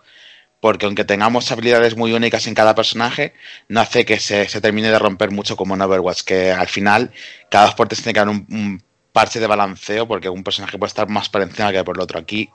Porque 0.60 0.86
aunque 0.86 1.04
tengamos 1.04 1.50
habilidades 1.52 1.96
muy 1.96 2.12
únicas 2.12 2.46
en 2.46 2.54
cada 2.54 2.74
personaje, 2.74 3.32
no 3.68 3.80
hace 3.80 4.04
que 4.04 4.20
se, 4.20 4.46
se 4.48 4.60
termine 4.60 4.90
de 4.90 4.98
romper 4.98 5.30
mucho 5.30 5.56
como 5.56 5.74
en 5.74 5.80
Overwatch, 5.82 6.22
que 6.22 6.52
al 6.52 6.68
final 6.68 7.12
cada 7.50 7.66
dos 7.66 7.76
tiene 7.88 8.12
que 8.12 8.20
haber 8.20 8.34
un, 8.34 8.46
un 8.50 8.82
parche 9.12 9.40
de 9.40 9.46
balanceo, 9.46 10.06
porque 10.06 10.28
un 10.28 10.44
personaje 10.44 10.78
puede 10.78 10.88
estar 10.88 11.08
más 11.08 11.28
por 11.30 11.42
encima 11.42 11.72
que 11.72 11.82
por 11.82 11.96
el 11.96 12.02
otro. 12.02 12.18
Aquí 12.18 12.50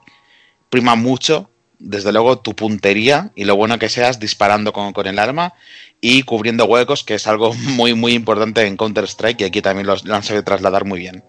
prima 0.68 0.94
mucho, 0.94 1.50
desde 1.78 2.12
luego, 2.12 2.38
tu 2.38 2.54
puntería 2.54 3.32
y 3.34 3.44
lo 3.44 3.56
bueno 3.56 3.78
que 3.78 3.88
seas 3.88 4.18
disparando 4.18 4.72
con, 4.72 4.92
con 4.92 5.06
el 5.06 5.18
arma 5.18 5.54
y 6.00 6.22
cubriendo 6.22 6.64
huecos, 6.66 7.04
que 7.04 7.14
es 7.14 7.26
algo 7.26 7.54
muy, 7.54 7.94
muy 7.94 8.12
importante 8.12 8.66
en 8.66 8.76
Counter-Strike 8.76 9.40
y 9.42 9.44
aquí 9.44 9.62
también 9.62 9.86
los- 9.86 10.04
lo 10.04 10.14
han 10.14 10.22
sabido 10.22 10.44
trasladar 10.44 10.84
muy 10.84 11.00
bien. 11.00 11.24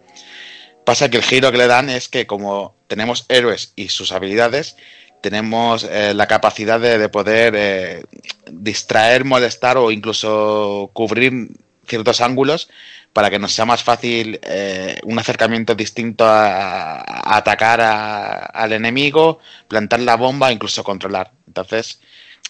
Pasa 0.86 1.10
que 1.10 1.18
el 1.18 1.24
giro 1.24 1.52
que 1.52 1.58
le 1.58 1.68
dan 1.68 1.90
es 1.90 2.08
que 2.08 2.28
como 2.28 2.76
tenemos 2.88 3.26
héroes 3.30 3.74
y 3.76 3.90
sus 3.90 4.12
habilidades, 4.12 4.78
tenemos 5.22 5.84
eh, 5.90 6.14
la 6.14 6.28
capacidad 6.28 6.80
de, 6.80 6.98
de 6.98 7.10
poder 7.10 7.54
eh, 7.58 8.04
distraer, 8.52 9.26
molestar 9.26 9.78
o 9.78 9.92
incluso 9.92 10.90
cubrir 10.94 11.32
ciertos 11.88 12.22
ángulos 12.22 12.70
para 13.14 13.30
que 13.30 13.40
nos 13.40 13.54
sea 13.54 13.66
más 13.66 13.84
fácil 13.84 14.40
eh, 14.44 15.00
un 15.04 15.18
acercamiento 15.20 15.74
distinto 15.76 16.26
a, 16.26 17.36
atacar 17.38 17.82
al 17.82 18.74
enemigo, 18.74 19.40
plantar 19.68 20.02
la 20.02 20.16
bomba, 20.18 20.52
incluso 20.52 20.84
controlar. 20.84 21.32
Entonces 21.48 22.00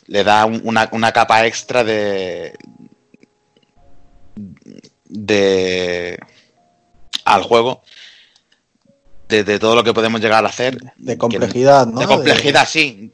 le 0.08 0.24
da 0.24 0.46
un- 0.46 0.62
una, 0.64 0.90
una 0.92 1.12
capa 1.12 1.46
extra 1.46 1.84
de 1.84 2.54
de 5.06 6.18
al 7.26 7.44
juego 7.44 7.84
de, 9.28 9.44
de 9.44 9.60
todo 9.60 9.76
lo 9.76 9.84
que 9.84 9.94
podemos 9.94 10.22
llegar 10.22 10.46
a 10.46 10.50
hacer 10.50 10.78
De 10.98 11.18
complejidad, 11.18 11.86
¿no? 11.88 12.00
de 12.00 12.06
complejidad, 12.08 12.68
sí. 12.68 13.12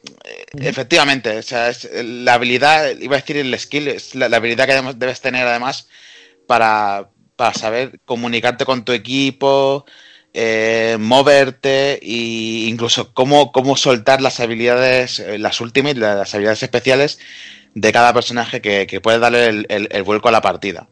Efectivamente. 0.58 1.38
O 1.38 1.42
sea, 1.42 1.70
es 1.70 1.90
la 1.94 2.36
habilidad, 2.36 2.92
iba 3.00 3.16
a 3.18 3.20
decir 3.20 3.38
el 3.38 3.58
skill, 3.60 3.88
es 3.88 4.16
la, 4.16 4.30
la 4.30 4.38
habilidad 4.38 4.68
que 4.68 4.94
debes 4.96 5.22
tener 5.22 5.48
además 5.48 5.88
para, 6.48 7.10
para 7.36 7.54
saber 7.54 8.00
comunicarte 8.06 8.66
con 8.66 8.86
tu 8.86 8.92
equipo, 8.92 9.86
eh, 10.34 10.98
moverte 11.00 11.94
e 12.04 12.68
incluso 12.68 13.14
cómo, 13.14 13.52
cómo 13.52 13.76
soltar 13.78 14.22
las 14.22 14.40
habilidades, 14.40 15.20
eh, 15.20 15.38
las 15.40 15.60
ultimates, 15.62 15.98
las 15.98 16.34
habilidades 16.34 16.64
especiales 16.64 17.20
de 17.76 17.92
cada 17.92 18.14
personaje 18.14 18.62
que, 18.62 18.86
que 18.88 19.02
puede 19.02 19.20
darle 19.20 19.48
el, 19.48 19.66
el- 19.70 19.88
el 19.92 20.04
vuelco 20.04 20.28
a 20.30 20.32
la 20.32 20.42
partida. 20.42 20.88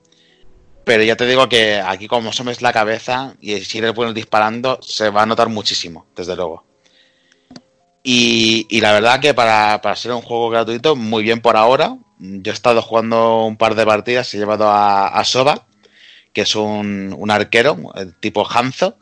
Pero 0.84 1.03
ya 1.03 1.16
te 1.16 1.28
digo 1.28 1.48
que 1.48 1.76
aquí 1.80 2.08
como 2.08 2.30
asomes 2.30 2.62
la 2.62 2.74
cabeza 2.74 3.36
y 3.40 3.60
si 3.62 3.78
eres 3.78 3.94
bueno 3.94 4.14
disparando, 4.14 4.80
se 4.82 5.10
va 5.10 5.24
a 5.24 5.26
notar 5.26 5.49
muchísimo, 5.49 6.08
desde 6.16 6.36
luego. 6.36 6.66
Y, 8.03 8.80
la 8.82 8.94
verdad 8.94 9.20
que 9.20 9.34
para, 9.34 9.80
para 9.82 9.95
ser 9.95 10.12
un 10.12 10.22
juego 10.24 10.49
gratuito, 10.49 10.95
muy 10.95 11.24
bien 11.24 11.40
por 11.41 11.56
ahora. 11.56 11.98
Yo 12.20 12.52
he 12.52 12.56
estado 12.56 12.82
jugando 12.82 13.45
un 13.45 13.58
par 13.58 13.76
de 13.76 13.86
partidas, 13.86 14.34
he 14.34 14.38
llevado 14.38 14.70
a, 14.70 15.08
a 15.08 15.24
Soba, 15.24 15.68
que 16.34 16.41
es 16.41 16.56
un, 16.56 17.16
un 17.18 17.32
arquero, 17.32 17.78
tipo 18.20 18.48
Hanzo. 18.48 18.98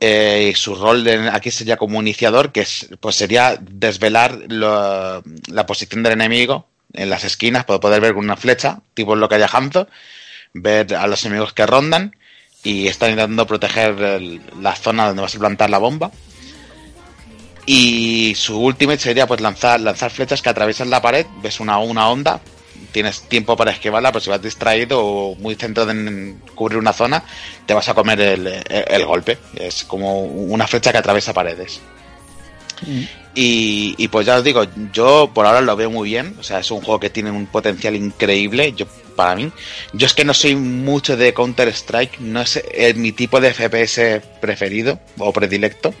eh, 0.00 0.50
y 0.52 0.54
su 0.56 0.74
rol 0.74 1.06
aquí 1.32 1.50
sería 1.50 1.76
como 1.76 2.00
iniciador, 2.00 2.52
que 2.52 2.62
es, 2.62 2.88
pues 3.00 3.16
sería 3.16 3.56
desvelar 3.60 4.38
la 4.48 5.66
posición 5.66 6.02
del 6.02 6.14
enemigo 6.14 6.68
en 6.92 7.10
las 7.10 7.24
esquinas, 7.24 7.64
para 7.64 7.80
poder 7.80 8.00
ver 8.00 8.14
con 8.14 8.24
una 8.24 8.36
flecha, 8.36 8.82
tipo 8.94 9.16
lo 9.16 9.28
que 9.28 9.36
haya 9.36 9.48
Hanzo, 9.52 9.88
ver 10.52 10.94
a 10.94 11.06
los 11.06 11.24
enemigos 11.24 11.52
que 11.52 11.66
rondan 11.66 12.16
y 12.62 12.88
están 12.88 13.10
intentando 13.10 13.46
proteger 13.46 13.94
la 14.60 14.74
zona 14.74 15.06
donde 15.06 15.22
vas 15.22 15.34
a 15.34 15.38
plantar 15.38 15.70
la 15.70 15.78
bomba. 15.78 16.10
Y 17.66 18.34
su 18.36 18.58
ultimate 18.58 18.98
sería 18.98 19.26
pues 19.26 19.40
lanzar, 19.40 19.80
lanzar 19.80 20.10
flechas 20.10 20.42
que 20.42 20.48
atraviesan 20.48 20.90
la 20.90 21.00
pared, 21.02 21.26
ves 21.42 21.60
una, 21.60 21.78
una 21.78 22.08
onda, 22.08 22.40
tienes 22.90 23.22
tiempo 23.28 23.56
para 23.56 23.70
esquivarla, 23.70 24.10
pero 24.10 24.20
si 24.20 24.30
vas 24.30 24.42
distraído 24.42 25.04
o 25.04 25.34
muy 25.36 25.54
centrado 25.54 25.90
en 25.90 26.42
cubrir 26.54 26.78
una 26.78 26.92
zona, 26.92 27.22
te 27.66 27.74
vas 27.74 27.88
a 27.88 27.94
comer 27.94 28.20
el- 28.20 28.62
el 28.68 29.06
golpe. 29.06 29.38
Es 29.54 29.84
como 29.84 30.22
una 30.22 30.66
flecha 30.66 30.90
que 30.90 30.98
atraviesa 30.98 31.32
paredes. 31.32 31.80
Y, 33.34 34.08
pues 34.08 34.26
ya 34.26 34.36
os 34.36 34.44
digo, 34.44 34.64
yo 34.92 35.30
por 35.32 35.46
ahora 35.46 35.60
lo 35.60 35.76
veo 35.76 35.90
muy 35.90 36.08
bien. 36.10 36.34
O 36.38 36.42
sea, 36.42 36.58
es 36.60 36.70
un 36.70 36.80
juego 36.80 37.00
que 37.00 37.10
tiene 37.10 37.30
un 37.30 37.46
potencial 37.46 37.94
increíble. 37.94 38.72
Yo, 38.76 38.86
para 39.16 39.36
mí, 39.36 39.50
yo 39.92 40.06
es 40.06 40.14
que 40.14 40.24
no 40.24 40.34
soy 40.34 40.56
mucho 40.56 41.16
de 41.16 41.32
Counter 41.34 41.68
Strike, 41.68 42.18
no 42.20 42.40
es 42.42 42.62
mi 42.96 43.12
tipo 43.12 43.40
de 43.40 43.52
FPS 43.52 44.20
preferido 44.40 44.98
o 45.18 45.32
predilecto. 45.32 45.94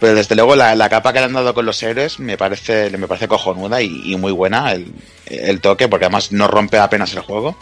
Pero 0.00 0.14
desde 0.14 0.34
luego 0.34 0.54
la, 0.56 0.74
la 0.74 0.88
capa 0.88 1.12
que 1.12 1.20
le 1.20 1.26
han 1.26 1.32
dado 1.32 1.54
con 1.54 1.64
los 1.66 1.82
héroes 1.82 2.18
me 2.18 2.36
parece, 2.36 2.90
me 2.98 3.08
parece 3.08 3.28
cojonuda 3.28 3.80
y, 3.80 4.12
y 4.12 4.16
muy 4.16 4.32
buena 4.32 4.72
el, 4.72 4.92
el 5.26 5.60
toque, 5.60 5.88
porque 5.88 6.06
además 6.06 6.32
no 6.32 6.48
rompe 6.48 6.78
apenas 6.78 7.12
el 7.14 7.20
juego. 7.20 7.56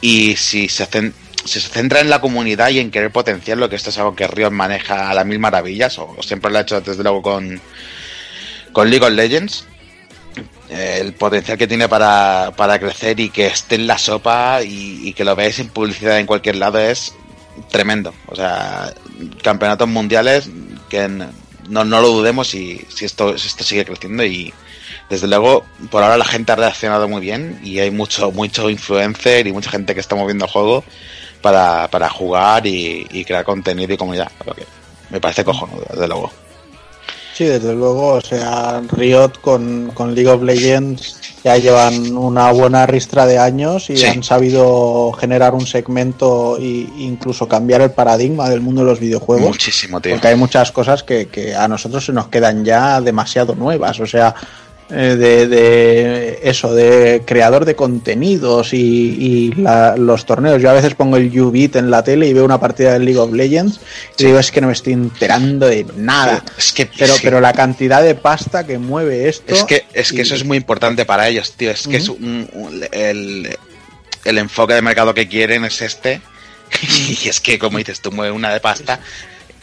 Y 0.00 0.36
si 0.36 0.68
se, 0.68 0.86
cen- 0.88 1.12
si 1.23 1.23
se 1.44 1.60
centra 1.60 2.00
en 2.00 2.10
la 2.10 2.20
comunidad 2.20 2.70
y 2.70 2.78
en 2.78 2.90
querer 2.90 3.10
potenciar 3.10 3.58
lo 3.58 3.68
que 3.68 3.76
esto 3.76 3.90
es 3.90 3.98
algo 3.98 4.14
que 4.14 4.26
Riot 4.26 4.50
maneja 4.50 5.10
a 5.10 5.14
las 5.14 5.26
mil 5.26 5.38
maravillas, 5.38 5.98
o 5.98 6.16
siempre 6.20 6.50
lo 6.50 6.58
ha 6.58 6.62
hecho 6.62 6.80
desde 6.80 7.02
luego 7.02 7.22
con, 7.22 7.60
con 8.72 8.90
League 8.90 9.04
of 9.04 9.12
Legends, 9.12 9.66
eh, 10.68 10.98
el 11.00 11.12
potencial 11.12 11.58
que 11.58 11.66
tiene 11.66 11.88
para, 11.88 12.52
para 12.56 12.78
crecer 12.78 13.20
y 13.20 13.28
que 13.28 13.46
esté 13.46 13.76
en 13.76 13.86
la 13.86 13.98
sopa 13.98 14.62
y, 14.62 15.12
que 15.12 15.24
lo 15.24 15.36
veáis 15.36 15.58
en 15.58 15.68
publicidad 15.68 16.18
en 16.18 16.26
cualquier 16.26 16.56
lado 16.56 16.78
es 16.78 17.14
tremendo. 17.70 18.14
O 18.26 18.34
sea, 18.34 18.92
campeonatos 19.42 19.88
mundiales 19.88 20.48
que 20.88 21.08
no, 21.08 21.84
no 21.84 22.00
lo 22.00 22.08
dudemos 22.08 22.48
si, 22.48 22.84
si, 22.88 23.04
esto, 23.04 23.36
si 23.38 23.46
esto 23.46 23.62
sigue 23.62 23.84
creciendo 23.84 24.24
y 24.24 24.52
desde 25.10 25.28
luego 25.28 25.64
por 25.90 26.02
ahora 26.02 26.16
la 26.16 26.24
gente 26.24 26.52
ha 26.52 26.56
reaccionado 26.56 27.08
muy 27.08 27.20
bien 27.20 27.60
y 27.62 27.78
hay 27.78 27.90
mucho, 27.90 28.32
mucho 28.32 28.70
influencer 28.70 29.46
y 29.46 29.52
mucha 29.52 29.70
gente 29.70 29.94
que 29.94 30.00
está 30.00 30.16
moviendo 30.16 30.46
el 30.46 30.50
juego 30.50 30.84
para, 31.44 31.86
para 31.88 32.08
jugar 32.08 32.66
y, 32.66 33.06
y 33.10 33.22
crear 33.22 33.44
contenido 33.44 33.92
y 33.92 33.98
comunidad. 33.98 34.30
Lo 34.46 34.54
que 34.54 34.64
me 35.10 35.20
parece 35.20 35.44
cojonudo, 35.44 35.84
desde 35.92 36.08
luego. 36.08 36.30
Sí, 37.34 37.44
desde 37.44 37.74
luego, 37.74 38.14
o 38.14 38.20
sea, 38.20 38.80
Riot 38.92 39.40
con, 39.42 39.90
con 39.92 40.14
League 40.14 40.30
of 40.30 40.42
Legends 40.42 41.20
ya 41.42 41.56
llevan 41.58 42.16
una 42.16 42.50
buena 42.52 42.86
ristra 42.86 43.26
de 43.26 43.38
años 43.38 43.90
y 43.90 43.96
Sí. 43.96 44.06
han 44.06 44.22
sabido 44.22 45.12
generar 45.12 45.52
un 45.52 45.66
segmento 45.66 46.56
e 46.58 46.86
incluso 46.96 47.46
cambiar 47.48 47.82
el 47.82 47.90
paradigma 47.90 48.48
del 48.48 48.60
mundo 48.62 48.82
de 48.82 48.86
los 48.86 49.00
videojuegos. 49.00 49.48
Muchísimo, 49.48 50.00
tío. 50.00 50.12
Porque 50.12 50.28
hay 50.28 50.36
muchas 50.36 50.70
cosas 50.72 51.02
que, 51.02 51.26
que 51.26 51.54
a 51.56 51.66
nosotros 51.68 52.06
se 52.06 52.12
nos 52.12 52.28
quedan 52.28 52.64
ya 52.64 53.00
demasiado 53.00 53.54
nuevas. 53.56 53.98
O 54.00 54.06
sea, 54.06 54.32
de, 54.88 55.46
de 55.48 56.40
eso, 56.44 56.74
de 56.74 57.22
creador 57.24 57.64
de 57.64 57.74
contenidos 57.74 58.72
y, 58.74 58.76
y 58.78 59.52
la- 59.56 59.96
los 59.96 60.26
torneos. 60.26 60.60
Yo 60.60 60.70
a 60.70 60.74
veces 60.74 60.94
pongo 60.94 61.16
el 61.16 61.38
U-Beat 61.40 61.76
en 61.76 61.90
la 61.90 62.04
tele 62.04 62.26
y 62.28 62.32
veo 62.32 62.44
una 62.44 62.60
partida 62.60 62.92
de 62.92 62.98
League 63.00 63.18
of 63.18 63.32
Legends 63.32 63.76
y 63.76 63.78
Sí. 64.20 64.26
digo, 64.26 64.38
es 64.38 64.50
que 64.52 64.60
no 64.60 64.66
me 64.68 64.72
estoy 64.74 64.92
enterando 64.92 65.66
de 65.66 65.86
nada. 65.96 66.44
Es 66.58 66.72
que, 66.72 66.86
Pero, 66.86 67.14
sí. 67.14 67.20
pero 67.22 67.40
la 67.40 67.52
cantidad 67.52 68.02
de 68.02 68.14
pasta 68.14 68.66
que 68.66 68.78
mueve 68.78 69.28
esto. 69.28 69.54
Es 69.54 69.64
que, 69.64 69.84
es 69.92 70.10
que 70.12 70.18
y- 70.18 70.20
eso 70.20 70.34
es 70.34 70.44
muy 70.44 70.56
importante 70.58 71.04
para 71.06 71.28
ellos, 71.28 71.52
tío. 71.52 71.70
Es 71.70 71.86
que 71.88 71.96
es 71.96 72.08
un- 72.08 72.48
un- 72.52 72.84
el, 72.92 73.56
el 74.24 74.38
enfoque 74.38 74.74
de 74.74 74.82
mercado 74.82 75.14
que 75.14 75.28
quieren 75.28 75.64
es 75.64 75.80
este. 75.82 76.20
Y 77.24 77.28
es 77.28 77.40
que, 77.40 77.58
como 77.58 77.78
dices, 77.78 78.00
tú 78.00 78.10
mueves 78.12 78.34
una 78.36 78.52
de 78.52 78.60
pasta. 78.60 79.00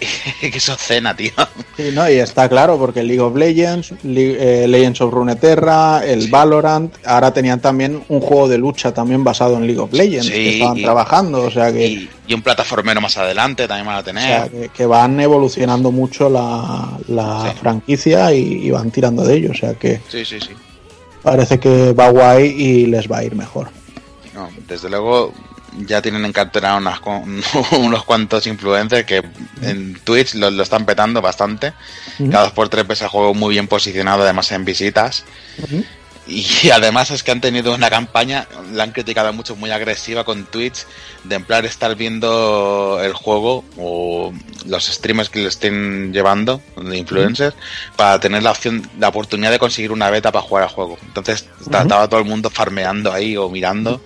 que 0.42 0.58
eso 0.58 0.76
cena, 0.76 1.16
tío. 1.16 1.32
Sí, 1.78 1.90
¿no? 1.94 2.10
Y 2.10 2.14
está 2.16 2.50
claro, 2.50 2.78
porque 2.78 3.04
League 3.04 3.20
of 3.22 3.36
Legends, 3.36 3.94
Le- 4.04 4.64
eh, 4.64 4.68
Legends 4.68 5.02
of 5.02 5.14
Runeterra, 5.14 6.02
el 6.06 6.28
Valorant, 6.30 6.94
ahora 7.06 7.34
tenían 7.34 7.60
también 7.62 8.04
un 8.10 8.20
juego 8.20 8.48
de 8.48 8.58
lucha 8.58 8.94
también 8.94 9.24
basado 9.24 9.58
en 9.58 9.68
League 9.68 9.80
of 9.80 9.94
Legends, 9.94 10.26
Sí, 10.28 10.32
que 10.34 10.50
estaban 10.54 10.78
y- 10.78 10.84
trabajando, 10.84 11.42
o 11.44 11.52
sea 11.52 11.72
que, 11.72 11.86
Y, 11.88 12.10
y 12.28 12.34
un 12.34 12.42
plataformero 12.42 13.00
más 13.02 13.18
adelante 13.18 13.68
también 13.68 13.86
van 13.88 13.96
a 13.98 14.00
o 14.00 14.04
tener. 14.04 14.24
sea, 14.24 14.50
que, 14.50 14.70
que 14.70 14.86
van 14.86 15.20
evolucionando 15.20 15.92
mucho 15.92 16.30
la, 16.30 16.98
la 17.08 17.52
Sí. 17.52 17.58
franquicia 17.60 18.34
y, 18.34 18.40
y 18.66 18.72
van 18.72 18.92
tirando 18.92 19.24
de 19.24 19.36
ello, 19.36 19.52
o 19.52 19.56
sea 19.56 19.74
que 19.76 20.02
Sí, 20.10 20.26
sí, 20.26 20.40
sí. 20.40 20.50
parece 21.22 21.60
que 21.60 21.94
va 21.94 22.10
guay 22.10 22.46
y 22.48 22.86
les 22.88 23.10
va 23.12 23.20
a 23.20 23.24
ir 23.24 23.36
mejor. 23.36 23.70
No, 24.34 24.50
desde 24.68 24.90
luego 24.90 25.34
ya 25.86 26.02
tienen 26.02 26.26
en 26.26 26.34
cartera 26.34 26.76
unas, 26.76 27.00
unos 27.72 28.04
cuantos 28.04 28.46
influencers 28.48 29.06
que 29.06 29.24
en 29.62 29.96
Twitch 30.04 30.36
lo, 30.36 30.52
lo 30.52 30.64
están 30.64 30.86
petando 30.86 31.22
bastante. 31.22 31.74
Ujú. 32.20 32.30
Cada 32.32 32.44
dos 32.46 32.54
por 32.54 32.70
tres 32.70 32.88
ves 32.88 33.02
el 33.02 33.08
juego 33.08 33.34
muy 33.34 33.54
bien 33.56 33.68
posicionado, 33.68 34.24
además 34.24 34.52
en 34.52 34.66
visitas. 34.66 35.24
Y 36.28 36.70
además 36.74 37.10
es 37.12 37.24
que 37.24 37.32
han 37.32 37.42
tenido 37.42 37.74
una 37.74 37.90
campaña, 37.90 38.48
la 38.74 38.84
han 38.84 38.92
criticado 38.92 39.34
mucho, 39.34 39.56
muy 39.56 39.72
agresiva 39.72 40.24
con 40.24 40.46
Twitch, 40.46 40.86
de 41.24 41.36
en 41.36 41.44
plan 41.46 41.66
estar 41.66 41.96
viendo 41.96 43.00
el 43.04 43.14
juego 43.14 43.66
o 43.78 44.32
los 44.66 44.86
streamers 44.86 45.30
que 45.30 45.40
le 45.40 45.48
estén 45.48 46.14
llevando, 46.14 46.62
de 46.78 46.98
influencers, 46.98 47.56
para 47.96 48.20
tener 48.20 48.44
la 48.44 48.52
opción, 48.52 48.88
la 49.00 49.08
oportunidad 49.10 49.52
de 49.52 49.60
conseguir 49.60 49.92
una 49.92 50.10
beta 50.10 50.32
para 50.32 50.44
jugar 50.44 50.64
al 50.66 50.70
juego. 50.70 50.98
Entonces 51.04 51.48
ta- 51.72 51.82
estaba 51.82 52.08
todo 52.08 52.20
el 52.20 52.28
mundo 52.28 52.50
farmeando 52.50 53.12
ahí 53.12 53.36
o 53.36 53.50
mirando, 53.50 54.02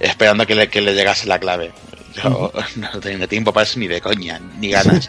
esperando 0.00 0.46
que 0.46 0.54
le, 0.54 0.68
que 0.68 0.80
le 0.80 0.94
llegase 0.94 1.26
la 1.26 1.38
clave. 1.38 1.72
Yo 2.14 2.52
no 2.76 3.00
tenía 3.00 3.26
tiempo 3.26 3.52
para 3.52 3.64
eso 3.64 3.78
ni 3.78 3.88
de 3.88 4.00
coña, 4.00 4.40
ni 4.58 4.70
ganas. 4.70 5.08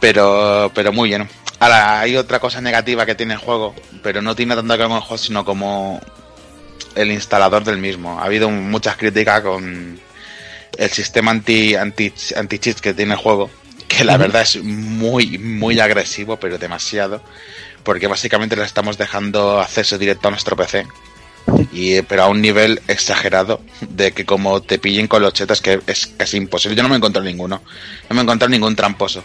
pero, 0.00 0.70
pero 0.74 0.92
muy 0.92 1.10
bien. 1.10 1.28
Ahora, 1.58 2.00
hay 2.00 2.16
otra 2.16 2.40
cosa 2.40 2.60
negativa 2.60 3.04
que 3.04 3.14
tiene 3.14 3.34
el 3.34 3.40
juego, 3.40 3.74
pero 4.02 4.22
no 4.22 4.34
tiene 4.34 4.54
tanto 4.54 4.72
que 4.72 4.78
ver 4.78 4.88
con 4.88 4.96
el 4.96 5.02
juego, 5.02 5.18
sino 5.18 5.44
como 5.44 6.00
el 6.94 7.12
instalador 7.12 7.64
del 7.64 7.78
mismo. 7.78 8.18
Ha 8.18 8.24
habido 8.24 8.50
muchas 8.50 8.96
críticas 8.96 9.42
con 9.42 10.00
el 10.76 10.90
sistema 10.90 11.30
anti, 11.30 11.74
anti, 11.74 12.12
anti 12.36 12.58
cheats 12.58 12.80
que 12.80 12.94
tiene 12.94 13.12
el 13.12 13.18
juego, 13.18 13.50
que 13.88 14.04
la 14.04 14.16
verdad 14.16 14.42
es 14.42 14.62
muy, 14.62 15.38
muy 15.38 15.80
agresivo, 15.80 16.38
pero 16.38 16.58
demasiado, 16.58 17.22
porque 17.82 18.06
básicamente 18.06 18.56
le 18.56 18.64
estamos 18.64 18.96
dejando 18.96 19.60
acceso 19.60 19.98
directo 19.98 20.28
a 20.28 20.30
nuestro 20.30 20.56
PC. 20.56 20.86
Y, 21.72 22.02
pero 22.02 22.24
a 22.24 22.28
un 22.28 22.40
nivel 22.40 22.80
exagerado 22.88 23.60
de 23.80 24.12
que 24.12 24.24
como 24.24 24.60
te 24.62 24.78
pillen 24.78 25.08
con 25.08 25.22
los 25.22 25.32
chetas 25.32 25.60
que 25.60 25.80
es 25.86 26.06
casi 26.06 26.36
imposible. 26.36 26.76
Yo 26.76 26.82
no 26.82 26.88
me 26.88 26.94
he 26.94 26.98
encontrado 26.98 27.26
ninguno. 27.26 27.62
No 28.08 28.14
me 28.14 28.20
he 28.20 28.22
encontrado 28.22 28.50
ningún 28.50 28.76
tramposo. 28.76 29.22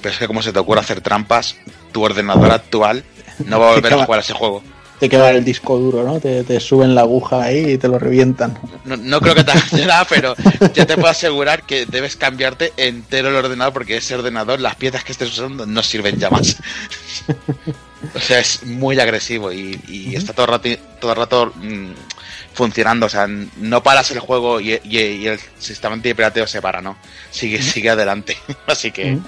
Pero 0.00 0.12
es 0.12 0.18
que 0.18 0.26
como 0.26 0.42
se 0.42 0.52
te 0.52 0.58
ocurre 0.58 0.80
hacer 0.80 1.00
trampas, 1.00 1.56
tu 1.92 2.04
ordenador 2.04 2.50
actual 2.50 3.04
no 3.44 3.60
va 3.60 3.70
a 3.70 3.74
volver 3.74 3.92
a 3.92 4.04
jugar 4.04 4.20
a 4.20 4.22
ese 4.22 4.32
juego. 4.32 4.62
Te 4.98 5.10
queda 5.10 5.30
el 5.30 5.44
disco 5.44 5.76
duro, 5.76 6.04
¿no? 6.04 6.20
Te, 6.20 6.42
te 6.42 6.58
suben 6.58 6.94
la 6.94 7.02
aguja 7.02 7.42
ahí 7.42 7.72
y 7.72 7.78
te 7.78 7.86
lo 7.86 7.98
revientan. 7.98 8.58
No, 8.86 8.96
no 8.96 9.20
creo 9.20 9.34
que 9.34 9.44
te 9.44 9.52
haga 9.52 9.62
nada, 9.86 10.06
pero 10.08 10.34
ya 10.72 10.86
te 10.86 10.94
puedo 10.94 11.08
asegurar 11.08 11.64
que 11.64 11.84
debes 11.84 12.16
cambiarte 12.16 12.72
entero 12.78 13.28
el 13.28 13.36
ordenador 13.36 13.74
porque 13.74 13.98
ese 13.98 14.14
ordenador, 14.14 14.60
las 14.60 14.76
piezas 14.76 15.04
que 15.04 15.12
estés 15.12 15.30
usando 15.30 15.66
no 15.66 15.82
sirven 15.82 16.18
ya 16.18 16.30
más. 16.30 16.56
O 18.14 18.20
sea, 18.20 18.38
es 18.40 18.62
muy 18.64 18.98
agresivo 19.00 19.52
y, 19.52 19.80
y 19.88 20.14
está 20.16 20.32
todo 20.32 20.46
el 20.46 20.52
rato, 20.52 20.68
todo 21.00 21.10
el 21.12 21.16
rato 21.16 21.52
mm, 21.56 21.90
funcionando. 22.52 23.06
O 23.06 23.08
sea, 23.08 23.26
no 23.26 23.82
paras 23.82 24.10
el 24.10 24.20
juego 24.20 24.60
y, 24.60 24.74
y- 24.84 24.98
y 24.98 25.26
el 25.28 25.40
sistema 25.58 25.94
antipirateo 25.94 26.46
se 26.46 26.60
para, 26.60 26.80
¿no? 26.82 26.96
Sigue, 27.30 27.62
sigue 27.62 27.90
adelante. 27.90 28.36
Así 28.66 28.90
que 28.92 29.18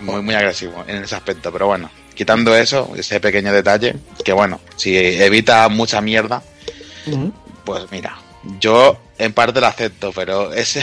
muy, 0.00 0.22
muy 0.22 0.34
agresivo 0.34 0.84
en 0.86 1.02
ese 1.04 1.14
aspecto. 1.16 1.52
Pero 1.52 1.66
bueno, 1.66 1.90
quitando 2.14 2.56
eso, 2.56 2.92
ese 2.96 3.20
pequeño 3.20 3.52
detalle, 3.52 3.96
que 4.24 4.32
bueno, 4.32 4.60
si 4.76 4.96
evita 4.96 5.68
mucha 5.68 6.00
mierda, 6.00 6.42
pues 7.64 7.84
mira, 7.90 8.16
yo 8.60 9.00
en 9.18 9.32
parte 9.32 9.60
lo 9.60 9.66
acepto, 9.66 10.12
pero 10.12 10.52
es 10.54 10.78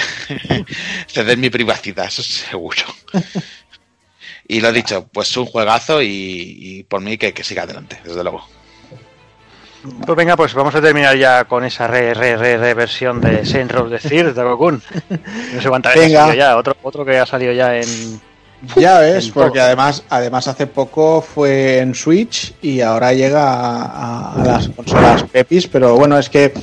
ceder 1.08 1.38
mi 1.38 1.50
privacidad, 1.50 2.08
eso 2.08 2.22
es 2.22 2.28
seguro. 2.28 2.84
Y 4.50 4.62
lo 4.62 4.70
he 4.70 4.74
dicho, 4.74 5.08
pues 5.14 5.38
un 5.38 5.46
juegazo 5.46 6.02
y, 6.02 6.08
y 6.10 6.84
por 6.84 7.02
mí 7.02 7.20
que, 7.20 7.34
que 7.34 7.44
siga 7.44 7.64
adelante, 7.64 8.02
desde 8.04 8.24
luego. 8.24 8.44
Pues 10.06 10.18
venga, 10.18 10.36
pues 10.36 10.56
vamos 10.56 10.74
a 10.74 10.82
terminar 10.82 11.16
ya 11.16 11.46
con 11.46 11.64
esa 11.64 11.86
re, 11.86 12.16
re, 12.16 12.36
re, 12.36 12.58
re 12.58 12.74
versión 12.74 13.22
de 13.22 13.46
Saint 13.46 13.72
Row 13.72 13.88
de 13.88 14.00
Cir, 14.00 14.34
de 14.34 14.44
Gokun. 14.44 14.82
No 15.54 15.62
sé 15.62 15.70
cuántas 15.70 15.94
veces 15.94 16.10
Venga. 16.10 16.24
ha 16.24 16.28
salido 16.28 16.46
ya, 16.46 16.58
otro, 16.58 16.76
otro 16.82 17.06
que 17.06 17.20
ha 17.20 17.26
salido 17.28 17.54
ya 17.54 17.78
en... 17.78 18.20
Ya 18.76 19.00
ves, 19.00 19.30
porque 19.30 19.62
además, 19.62 20.04
además 20.10 20.48
hace 20.48 20.68
poco 20.68 21.22
fue 21.22 21.80
en 21.80 21.96
Switch 21.96 22.54
y 22.62 22.82
ahora 22.82 23.14
llega 23.14 23.54
a, 23.54 24.34
a 24.34 24.46
las 24.46 24.70
consolas 24.70 25.24
Pepis, 25.24 25.68
pero 25.68 25.96
bueno, 25.96 26.18
es 26.18 26.30
que 26.30 26.54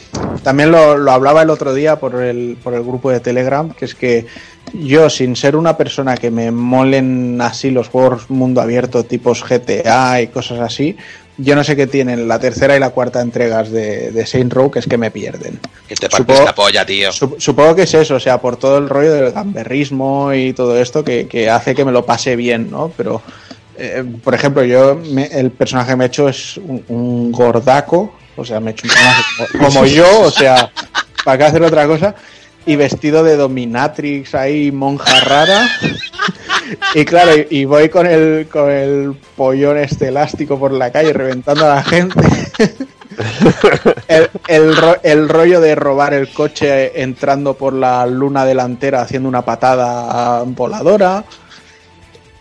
también 0.42 0.70
lo, 0.70 0.98
lo 0.98 1.10
hablaba 1.10 1.42
el 1.42 1.50
otro 1.50 1.72
día 1.72 1.96
por 1.96 2.22
el, 2.22 2.58
por 2.62 2.74
el 2.74 2.82
grupo 2.82 3.10
de 3.10 3.20
Telegram, 3.20 3.70
que 3.70 3.86
es 3.86 3.94
que 3.94 4.26
yo, 4.74 5.08
sin 5.08 5.36
ser 5.36 5.56
una 5.56 5.76
persona 5.76 6.16
que 6.16 6.30
me 6.30 6.50
molen 6.50 7.40
así 7.40 7.70
los 7.70 7.88
juegos 7.88 8.28
mundo 8.30 8.60
abierto, 8.60 9.04
tipos 9.04 9.42
GTA 9.42 10.20
y 10.20 10.28
cosas 10.28 10.60
así, 10.60 10.96
yo 11.38 11.54
no 11.54 11.62
sé 11.64 11.76
qué 11.76 11.86
tienen 11.86 12.28
la 12.28 12.38
tercera 12.38 12.76
y 12.76 12.80
la 12.80 12.90
cuarta 12.90 13.20
entregas 13.20 13.70
de, 13.70 14.10
de 14.10 14.26
Saint 14.26 14.52
Row, 14.52 14.70
que 14.70 14.78
es 14.78 14.86
que 14.86 14.96
me 14.96 15.10
pierden. 15.10 15.58
Que 15.86 15.94
te 15.94 16.08
partes 16.08 16.34
Supongo- 16.36 16.44
la 16.46 16.54
polla, 16.54 16.86
tío. 16.86 17.10
Sup- 17.12 17.38
Supongo 17.38 17.74
que 17.74 17.82
es 17.82 17.94
eso, 17.94 18.14
o 18.14 18.20
sea, 18.20 18.40
por 18.40 18.56
todo 18.56 18.78
el 18.78 18.88
rollo 18.88 19.12
del 19.12 19.32
gamberrismo 19.32 20.32
y 20.32 20.52
todo 20.52 20.80
esto 20.80 21.04
que, 21.04 21.26
que 21.28 21.50
hace 21.50 21.74
que 21.74 21.84
me 21.84 21.92
lo 21.92 22.06
pase 22.06 22.36
bien, 22.36 22.70
¿no? 22.70 22.90
Pero, 22.96 23.20
eh, 23.78 24.02
por 24.24 24.34
ejemplo, 24.34 24.64
yo, 24.64 24.94
me- 24.94 25.26
el 25.26 25.50
personaje 25.50 25.90
que 25.90 25.96
me 25.96 26.04
he 26.04 26.08
hecho 26.08 26.28
es 26.28 26.56
un, 26.56 26.82
un 26.88 27.32
gordaco, 27.32 28.14
o 28.36 28.44
sea, 28.44 28.58
me 28.60 28.70
he 28.70 28.72
hecho 28.74 28.84
un 28.86 28.90
personaje 28.90 29.22
como, 29.58 29.68
como 29.68 29.86
yo, 29.86 30.20
o 30.22 30.30
sea, 30.30 30.70
¿para 31.24 31.38
qué 31.38 31.44
hacer 31.44 31.62
otra 31.62 31.86
cosa? 31.86 32.14
Y 32.64 32.74
vestido 32.76 33.22
de 33.22 33.36
dominatrix 33.36 34.34
ahí, 34.34 34.72
monja 34.72 35.20
rara. 35.20 35.68
Y 36.94 37.04
claro, 37.04 37.32
y, 37.36 37.46
y 37.50 37.64
voy 37.64 37.88
con 37.88 38.06
el, 38.06 38.48
con 38.50 38.70
el 38.70 39.14
pollón 39.36 39.78
este 39.78 40.08
elástico 40.08 40.58
por 40.58 40.72
la 40.72 40.90
calle 40.90 41.12
reventando 41.12 41.64
a 41.70 41.76
la 41.76 41.82
gente. 41.82 42.20
el, 44.08 44.30
el 44.48 44.76
ro- 44.76 44.96
el 45.02 45.28
rollo 45.28 45.60
de 45.60 45.74
robar 45.74 46.14
el 46.14 46.28
coche 46.32 47.00
entrando 47.02 47.54
por 47.54 47.72
la 47.72 48.06
luna 48.06 48.44
delantera 48.44 49.02
haciendo 49.02 49.28
una 49.28 49.42
patada 49.42 50.42
voladora. 50.44 51.24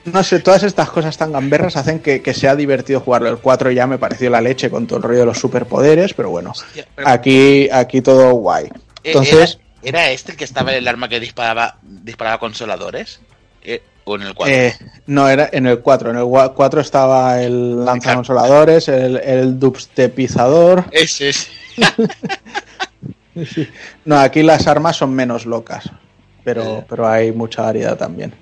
No 0.06 0.24
sé, 0.24 0.40
todas 0.40 0.62
estas 0.64 0.90
cosas 0.92 1.18
tan 1.18 1.32
gamberras 1.32 1.78
hacen 1.78 2.00
que, 2.00 2.22
que 2.22 2.34
sea 2.36 2.56
divertido 2.56 3.00
jugarlo. 3.00 3.30
El 3.30 3.38
4 3.38 3.72
ya 3.72 3.88
me 3.88 3.98
pareció 3.98 4.30
la 4.30 4.40
leche 4.40 4.70
con 4.70 4.86
todo 4.86 4.98
el 4.98 5.04
rollo 5.04 5.20
de 5.22 5.26
los 5.26 5.40
superpoderes, 5.40 6.14
pero 6.14 6.30
bueno, 6.30 6.54
aquí, 7.04 7.68
aquí 7.72 8.02
todo 8.02 8.32
guay. 8.34 8.66
eh, 8.66 8.72
Entonces, 9.06 9.58
¿era, 9.82 10.00
¿era 10.02 10.12
este 10.12 10.34
el 10.34 10.38
que 10.38 10.44
estaba 10.44 10.72
en 10.72 10.78
el 10.78 10.88
arma 10.88 11.10
que 11.10 11.20
disparaba, 11.20 11.78
disparaba 11.82 12.38
consoladores? 12.40 13.20
¿O 14.06 14.16
en 14.16 14.22
el 14.22 14.34
cuadro? 14.34 14.54
Eh, 14.56 14.74
no, 15.08 15.28
era 15.28 15.50
en 15.52 15.66
el 15.68 15.80
4. 15.82 16.12
En 16.12 16.18
el 16.18 16.26
4 16.26 16.82
estaba 16.82 17.42
el 17.42 17.84
lanzaconsoladores, 17.84 18.88
el, 18.88 19.18
el 19.18 19.60
dubstepizador. 19.60 20.86
Ese 20.92 21.30
es. 21.30 21.50
No, 24.06 24.18
aquí 24.18 24.44
las 24.44 24.66
armas 24.68 24.96
son 24.96 25.14
menos 25.14 25.46
locas, 25.46 25.90
pero, 26.44 26.78
Eh. 26.78 26.86
pero 26.88 27.06
hay 27.08 27.32
mucha 27.34 27.64
variedad 27.64 27.98
también. 27.98 28.34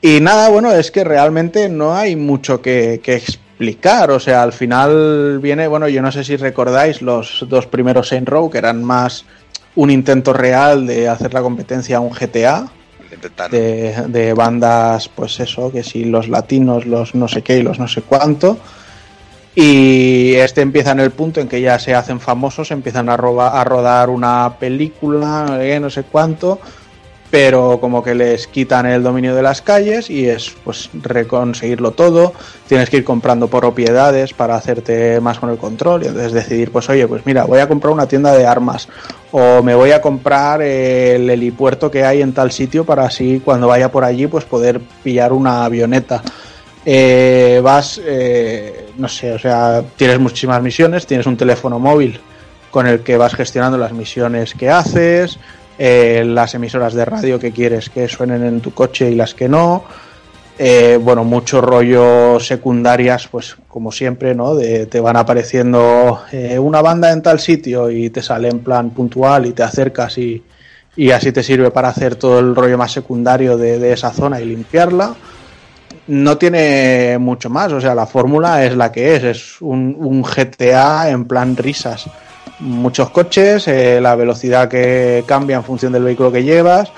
Y 0.00 0.20
nada, 0.20 0.48
bueno, 0.48 0.72
es 0.72 0.90
que 0.90 1.04
realmente 1.04 1.68
no 1.68 1.94
hay 1.94 2.16
mucho 2.16 2.62
que, 2.62 3.00
que 3.02 3.16
explicar. 3.16 4.10
O 4.10 4.18
sea, 4.18 4.42
al 4.42 4.52
final 4.52 5.40
viene, 5.40 5.66
bueno, 5.66 5.88
yo 5.88 6.00
no 6.00 6.10
sé 6.10 6.24
si 6.24 6.36
recordáis 6.36 7.02
los 7.02 7.44
dos 7.50 7.66
primeros 7.66 8.08
Saint 8.08 8.28
Row, 8.28 8.48
que 8.48 8.58
eran 8.58 8.82
más 8.82 9.24
un 9.74 9.90
intento 9.90 10.32
real 10.32 10.86
de 10.86 11.08
hacer 11.08 11.34
la 11.34 11.42
competencia 11.42 11.98
a 11.98 12.00
un 12.00 12.10
GTA. 12.10 12.66
De, 13.50 14.34
bandas, 14.34 15.08
pues 15.08 15.40
eso, 15.40 15.72
que 15.72 15.82
si 15.82 16.04
los 16.04 16.28
latinos, 16.28 16.86
los 16.86 17.14
no 17.14 17.28
sé 17.28 17.42
qué 17.42 17.58
y 17.58 17.62
los 17.62 17.78
no 17.78 17.88
sé 17.88 18.02
cuánto. 18.02 18.58
Y 19.54 20.34
este 20.34 20.60
empieza 20.60 20.92
en 20.92 21.00
el 21.00 21.10
punto 21.10 21.40
en 21.40 21.48
que 21.48 21.60
ya 21.60 21.78
se 21.78 21.94
hacen 21.94 22.20
famosos, 22.20 22.70
empiezan 22.70 23.08
a, 23.08 23.14
a 23.14 23.64
rodar 23.64 24.08
una 24.10 24.56
película, 24.58 25.58
eh, 25.60 25.80
no 25.80 25.90
sé 25.90 26.04
cuánto, 26.04 26.60
pero 27.30 27.78
como 27.80 28.02
que 28.02 28.14
les 28.14 28.46
quitan 28.46 28.86
el 28.86 29.02
dominio 29.02 29.34
de 29.34 29.42
las 29.42 29.60
calles 29.60 30.08
y 30.08 30.28
es 30.28 30.54
pues 30.64 30.88
reconseguirlo 30.94 31.90
todo. 31.90 32.32
Tienes 32.66 32.88
que 32.88 32.98
ir 32.98 33.04
comprando 33.04 33.48
propiedades 33.48 34.32
para 34.32 34.56
hacerte 34.56 35.20
más 35.20 35.38
con 35.38 35.50
el 35.50 35.58
control 35.58 36.04
y 36.04 36.06
entonces 36.06 36.32
decidir, 36.32 36.70
pues 36.70 36.88
oye, 36.88 37.06
pues 37.06 37.26
mira, 37.26 37.44
voy 37.44 37.58
a 37.58 37.68
comprar 37.68 37.92
una 37.92 38.06
tienda 38.06 38.32
de 38.32 38.46
armas 38.46 38.88
o 39.30 39.62
me 39.62 39.74
voy 39.74 39.90
a 39.90 40.00
comprar 40.00 40.62
el 40.62 41.28
helipuerto 41.28 41.90
que 41.90 42.04
hay 42.04 42.22
en 42.22 42.32
tal 42.32 42.50
sitio 42.50 42.84
para 42.84 43.04
así 43.04 43.42
cuando 43.44 43.68
vaya 43.68 43.90
por 43.92 44.04
allí 44.04 44.26
pues 44.26 44.44
poder 44.44 44.80
pillar 45.02 45.32
una 45.32 45.64
avioneta. 45.64 46.22
Eh, 46.86 47.60
vas, 47.62 48.00
eh, 48.02 48.86
no 48.96 49.08
sé, 49.08 49.32
o 49.32 49.38
sea, 49.38 49.82
tienes 49.96 50.18
muchísimas 50.18 50.62
misiones, 50.62 51.06
tienes 51.06 51.26
un 51.26 51.36
teléfono 51.36 51.78
móvil 51.78 52.18
con 52.70 52.86
el 52.86 53.00
que 53.00 53.16
vas 53.16 53.34
gestionando 53.34 53.76
las 53.76 53.92
misiones 53.92 54.54
que 54.54 54.70
haces, 54.70 55.38
eh, 55.78 56.24
las 56.26 56.54
emisoras 56.54 56.92
de 56.94 57.04
radio 57.04 57.38
que 57.38 57.52
quieres 57.52 57.88
que 57.88 58.08
suenen 58.08 58.44
en 58.44 58.60
tu 58.60 58.74
coche 58.74 59.10
y 59.10 59.14
las 59.14 59.34
que 59.34 59.48
no. 59.48 59.84
Eh, 60.58 60.98
bueno, 61.00 61.22
mucho 61.22 61.60
rollo 61.60 62.40
secundarias, 62.40 63.28
pues 63.28 63.56
como 63.68 63.92
siempre, 63.92 64.34
¿no? 64.34 64.56
De, 64.56 64.86
te 64.86 64.98
van 64.98 65.16
apareciendo 65.16 66.22
eh, 66.32 66.58
una 66.58 66.82
banda 66.82 67.12
en 67.12 67.22
tal 67.22 67.38
sitio 67.38 67.90
y 67.90 68.10
te 68.10 68.22
sale 68.22 68.48
en 68.48 68.58
plan 68.58 68.90
puntual 68.90 69.46
y 69.46 69.52
te 69.52 69.62
acercas 69.62 70.18
y, 70.18 70.42
y 70.96 71.12
así 71.12 71.30
te 71.30 71.44
sirve 71.44 71.70
para 71.70 71.90
hacer 71.90 72.16
todo 72.16 72.40
el 72.40 72.56
rollo 72.56 72.76
más 72.76 72.90
secundario 72.90 73.56
de, 73.56 73.78
de 73.78 73.92
esa 73.92 74.10
zona 74.10 74.40
y 74.40 74.46
limpiarla. 74.46 75.14
No 76.08 76.38
tiene 76.38 77.18
mucho 77.20 77.50
más, 77.50 77.70
o 77.72 77.80
sea, 77.80 77.94
la 77.94 78.06
fórmula 78.06 78.64
es 78.64 78.76
la 78.76 78.90
que 78.90 79.14
es, 79.14 79.22
es 79.22 79.62
un, 79.62 79.94
un 79.96 80.22
GTA 80.22 81.10
en 81.10 81.26
plan 81.26 81.56
risas. 81.56 82.06
Muchos 82.60 83.10
coches, 83.10 83.68
eh, 83.68 84.00
la 84.00 84.14
velocidad 84.14 84.68
que 84.68 85.24
cambia 85.26 85.56
en 85.56 85.64
función 85.64 85.92
del 85.92 86.04
vehículo 86.04 86.32
que 86.32 86.44
llevas, 86.44 86.90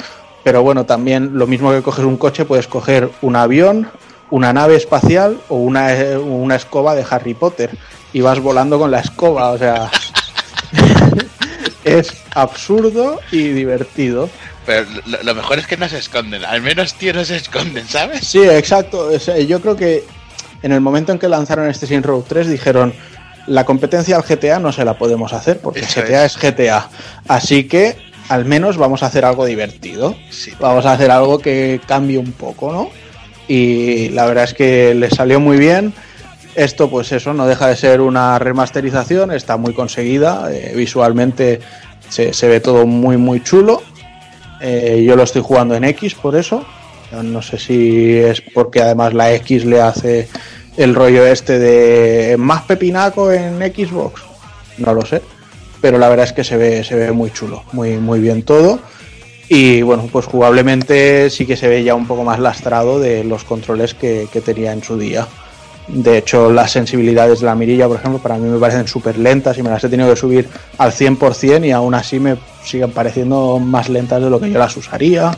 pero 0.43 0.63
bueno, 0.63 0.87
también 0.87 1.39
lo 1.39 1.47
mismo 1.47 1.71
que 1.73 1.83
coges 1.83 2.05
un 2.05 2.17
coche, 2.17 2.45
puedes 2.45 2.67
coger 2.67 3.11
un 3.23 3.37
avión 3.37 3.89
una 4.31 4.53
nave 4.53 4.77
espacial 4.77 5.41
o 5.49 5.57
una, 5.57 5.93
eh, 5.93 6.17
una 6.17 6.57
escoba 6.57 6.95
de 6.95 7.05
Harry 7.09 7.35
Potter 7.35 7.71
y 8.13 8.21
vas 8.21 8.41
volando 8.41 8.79
con 8.79 8.91
la 8.91 9.01
escoba, 9.01 9.51
o 9.51 9.59
sea, 9.59 9.91
es 11.85 12.13
absurdo 12.35 13.21
y 13.31 13.49
divertido. 13.49 14.31
Pero 14.67 14.87
lo, 15.07 15.23
lo 15.23 15.35
mejor 15.35 15.59
es 15.59 15.67
que 15.67 15.77
no 15.77 15.89
se 15.89 15.99
esconden. 15.99 16.45
Al 16.45 16.63
menos, 16.63 16.95
tío, 16.95 17.13
no 17.13 17.25
se 17.25 17.37
esconden, 17.37 17.87
¿sabes? 17.89 18.27
Sí, 18.27 18.43
exacto. 18.43 19.09
O 19.13 19.19
sea, 19.19 19.39
yo 19.39 19.61
creo 19.61 19.77
que 19.77 20.05
en 20.63 20.73
el 20.73 20.81
momento 20.81 21.13
en 21.13 21.19
que 21.19 21.29
lanzaron 21.29 21.69
este 21.69 21.87
Sin 21.87 22.03
Road 22.03 22.25
3 22.29 22.49
dijeron 22.49 22.95
la 23.47 23.65
competencia 23.65 24.17
al 24.17 24.23
GTA 24.23 24.59
no 24.59 24.73
se 24.73 24.85
la 24.85 24.99
podemos 24.99 25.33
hacer 25.33 25.59
porque 25.59 25.81
Eso 25.81 26.03
GTA 26.03 26.25
es. 26.25 26.37
es. 26.37 26.43
GTA. 26.43 26.89
Así 27.29 27.65
que 27.65 27.97
al 28.29 28.45
menos 28.45 28.77
vamos 28.77 29.03
a 29.03 29.07
hacer 29.07 29.25
algo 29.25 29.45
divertido. 29.45 30.15
Sí. 30.31 30.53
Vamos 30.61 30.87
a 30.87 30.93
hacer 30.93 31.11
algo 31.11 31.39
que 31.39 31.81
cambie 31.87 32.19
un 32.19 32.33
poco, 32.33 32.73
¿no? 32.73 32.91
Y 33.49 34.11
la 34.11 34.27
verdad 34.27 34.45
es 34.45 34.55
que 34.55 34.95
le 34.95 35.11
salió 35.11 35.41
muy 35.41 35.59
bien. 35.59 35.93
Esto, 36.55 36.89
pues 36.91 37.11
eso, 37.13 37.33
no 37.33 37.47
deja 37.47 37.69
de 37.69 37.77
ser 37.77 38.01
una 38.01 38.39
remasterización, 38.39 39.31
está 39.33 39.57
muy 39.57 39.73
conseguida, 39.73 40.49
eh, 40.53 40.73
visualmente 40.77 41.61
se, 42.09 42.33
se 42.33 42.49
ve 42.49 42.61
todo 42.61 42.87
muy, 42.87 43.17
muy 43.17 43.43
chulo. 43.43 43.83
Eh, 44.61 45.03
yo 45.07 45.17
lo 45.17 45.23
estoy 45.23 45.43
jugando 45.43 45.75
en 45.75 45.85
X 45.85 46.15
por 46.15 46.37
eso. 46.37 46.65
No 47.23 47.43
sé 47.43 47.59
si 47.59 48.17
es 48.17 48.41
porque 48.41 48.83
además 48.83 49.15
la 49.15 49.33
X 49.35 49.65
le 49.65 49.81
hace 49.81 50.29
el 50.81 50.95
rollo 50.95 51.27
este 51.27 51.59
de 51.59 52.39
más 52.39 52.63
pepinaco 52.63 53.31
en 53.31 53.59
Xbox. 53.59 54.23
No 54.79 54.95
lo 54.95 55.05
sé. 55.05 55.21
Pero 55.83 55.99
la 55.99 56.09
verdad 56.09 56.25
es 56.25 56.33
que 56.33 56.43
se 56.43 56.57
ve, 56.57 56.83
se 56.85 56.95
ve 56.95 57.13
muy 57.13 57.31
chulo, 57.31 57.65
muy, 57.73 57.99
muy 57.99 58.19
bien 58.19 58.43
todo. 58.43 58.81
Y 59.51 59.83
bueno, 59.83 60.09
pues 60.11 60.25
jugablemente 60.25 61.29
sí 61.29 61.45
que 61.45 61.57
se 61.57 61.69
ve 61.69 61.85
ya 61.85 61.95
un 61.95 62.07
poco 62.07 62.25
más 62.25 62.39
lastrado 62.39 62.99
de 62.99 63.25
los 63.25 63.45
controles 63.45 63.93
que, 63.93 64.27
que 64.33 64.41
tenía 64.41 64.73
en 64.73 64.83
su 64.83 64.97
día. 64.97 65.27
De 65.89 66.17
hecho, 66.17 66.51
las 66.51 66.71
sensibilidades 66.71 67.41
de 67.41 67.47
la 67.47 67.55
mirilla, 67.55 67.87
por 67.87 67.99
ejemplo, 67.99 68.19
para 68.19 68.39
mí 68.39 68.49
me 68.49 68.59
parecen 68.59 68.87
súper 68.87 69.19
lentas 69.19 69.59
y 69.59 69.63
me 69.63 69.69
las 69.69 69.85
he 69.85 69.89
tenido 69.91 70.09
que 70.09 70.17
subir 70.17 70.49
al 70.79 70.93
100% 70.93 71.67
y 71.67 71.73
aún 71.73 71.95
así 71.95 72.19
me 72.19 72.37
siguen 72.65 72.93
pareciendo 72.93 73.59
más 73.59 73.91
lentas 73.91 74.23
de 74.23 74.31
lo 74.31 74.41
que 74.41 74.51
yo 74.51 74.59
las 74.59 74.75
usaría. 74.79 75.31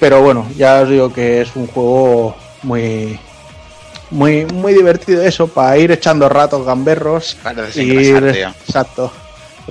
Pero 0.00 0.22
bueno, 0.22 0.46
ya 0.56 0.80
os 0.80 0.88
digo 0.88 1.12
que 1.12 1.42
es 1.42 1.54
un 1.54 1.66
juego 1.66 2.34
muy 2.62 3.18
muy 4.14 4.46
muy 4.46 4.72
divertido 4.72 5.22
eso 5.22 5.48
para 5.48 5.76
ir 5.76 5.90
echando 5.92 6.28
ratos 6.28 6.64
gamberros 6.64 7.36
Para 7.42 7.68
y 7.74 8.12
tío. 8.12 8.48
exacto. 8.66 9.12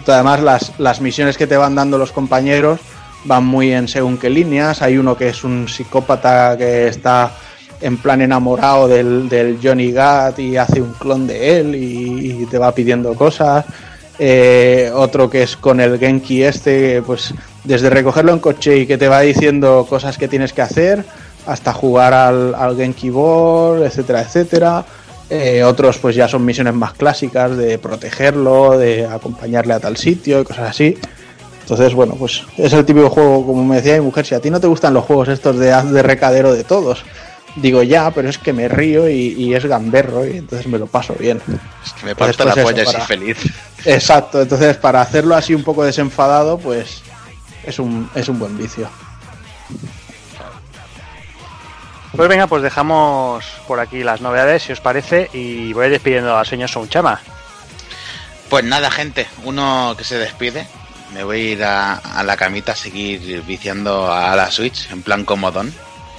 Además 0.05 0.41
las, 0.41 0.79
las 0.79 1.01
misiones 1.01 1.37
que 1.37 1.47
te 1.47 1.55
van 1.57 1.75
dando 1.75 1.97
los 1.97 2.11
compañeros 2.11 2.79
van 3.25 3.45
muy 3.45 3.71
en 3.71 3.87
según 3.87 4.17
qué 4.17 4.29
líneas. 4.29 4.81
Hay 4.81 4.97
uno 4.97 5.15
que 5.15 5.29
es 5.29 5.43
un 5.43 5.67
psicópata 5.67 6.55
que 6.57 6.87
está 6.87 7.31
en 7.79 7.97
plan 7.97 8.21
enamorado 8.21 8.87
del, 8.87 9.29
del 9.29 9.59
Johnny 9.61 9.91
Gat 9.91 10.39
y 10.39 10.57
hace 10.57 10.81
un 10.81 10.93
clon 10.93 11.27
de 11.27 11.59
él 11.59 11.75
y, 11.75 12.41
y 12.43 12.45
te 12.47 12.57
va 12.57 12.73
pidiendo 12.73 13.13
cosas. 13.13 13.65
Eh, 14.19 14.91
otro 14.93 15.29
que 15.29 15.43
es 15.43 15.57
con 15.57 15.79
el 15.79 15.97
Genki 15.99 16.43
este, 16.43 17.01
pues 17.01 17.33
desde 17.63 17.89
recogerlo 17.89 18.31
en 18.31 18.39
coche 18.39 18.77
y 18.77 18.85
que 18.85 18.97
te 18.97 19.07
va 19.07 19.21
diciendo 19.21 19.85
cosas 19.89 20.17
que 20.17 20.27
tienes 20.27 20.53
que 20.53 20.61
hacer, 20.61 21.03
hasta 21.45 21.73
jugar 21.73 22.13
al, 22.13 22.55
al 22.55 22.75
Genki 22.75 23.09
Ball, 23.09 23.83
etcétera, 23.83 24.21
etcétera. 24.21 24.85
Eh, 25.29 25.63
otros 25.63 25.97
pues 25.97 26.15
ya 26.15 26.27
son 26.27 26.45
misiones 26.45 26.73
más 26.73 26.93
clásicas 26.93 27.55
de 27.57 27.77
protegerlo, 27.79 28.77
de 28.77 29.05
acompañarle 29.07 29.73
a 29.73 29.79
tal 29.79 29.97
sitio 29.97 30.41
y 30.41 30.43
cosas 30.43 30.69
así. 30.69 30.97
Entonces, 31.61 31.93
bueno, 31.93 32.15
pues 32.19 32.43
es 32.57 32.73
el 32.73 32.85
típico 32.85 33.09
juego, 33.09 33.45
como 33.45 33.63
me 33.63 33.77
decía 33.77 33.93
mi 33.95 34.01
mujer, 34.01 34.25
si 34.25 34.35
a 34.35 34.41
ti 34.41 34.49
no 34.49 34.59
te 34.59 34.67
gustan 34.67 34.93
los 34.93 35.05
juegos 35.05 35.29
estos 35.29 35.57
de 35.57 35.71
haz 35.71 35.89
de 35.89 36.03
recadero 36.03 36.53
de 36.53 36.65
todos, 36.65 37.03
digo 37.55 37.81
ya, 37.83 38.11
pero 38.11 38.27
es 38.29 38.37
que 38.37 38.51
me 38.51 38.67
río 38.67 39.09
y, 39.09 39.29
y 39.37 39.53
es 39.55 39.65
gamberro 39.65 40.25
y 40.27 40.37
entonces 40.37 40.67
me 40.67 40.77
lo 40.77 40.87
paso 40.87 41.15
bien. 41.17 41.41
Es 41.85 41.93
que 41.93 42.05
me 42.05 42.15
parto 42.15 42.43
la 42.43 42.53
pues 42.53 42.65
polla 42.65 42.83
y 42.83 42.85
para- 42.85 43.05
feliz. 43.05 43.37
Exacto, 43.85 44.41
entonces 44.41 44.75
para 44.77 45.01
hacerlo 45.01 45.35
así 45.35 45.55
un 45.55 45.63
poco 45.63 45.83
desenfadado, 45.85 46.57
pues 46.57 47.01
es 47.65 47.79
un, 47.79 48.09
es 48.13 48.27
un 48.27 48.39
buen 48.39 48.57
vicio. 48.57 48.89
Pues 52.15 52.29
venga, 52.29 52.45
pues 52.47 52.61
dejamos 52.61 53.43
por 53.67 53.79
aquí 53.79 54.03
las 54.03 54.21
novedades, 54.21 54.63
si 54.63 54.71
os 54.71 54.79
parece, 54.79 55.29
y 55.33 55.73
voy 55.73 55.89
despidiendo 55.89 56.37
al 56.37 56.45
señor 56.45 56.69
Sonchama. 56.69 57.19
Pues 58.49 58.63
nada, 58.63 58.91
gente, 58.91 59.27
uno 59.43 59.95
que 59.97 60.03
se 60.03 60.17
despide. 60.19 60.67
Me 61.13 61.23
voy 61.23 61.37
a 61.39 61.51
ir 61.53 61.63
a, 61.63 61.93
a 61.95 62.23
la 62.23 62.37
camita 62.37 62.73
a 62.73 62.75
seguir 62.75 63.41
viciando 63.43 64.11
a 64.11 64.35
la 64.35 64.51
Switch 64.51 64.89
en 64.91 65.01
plan 65.01 65.25
comodón. 65.25 65.73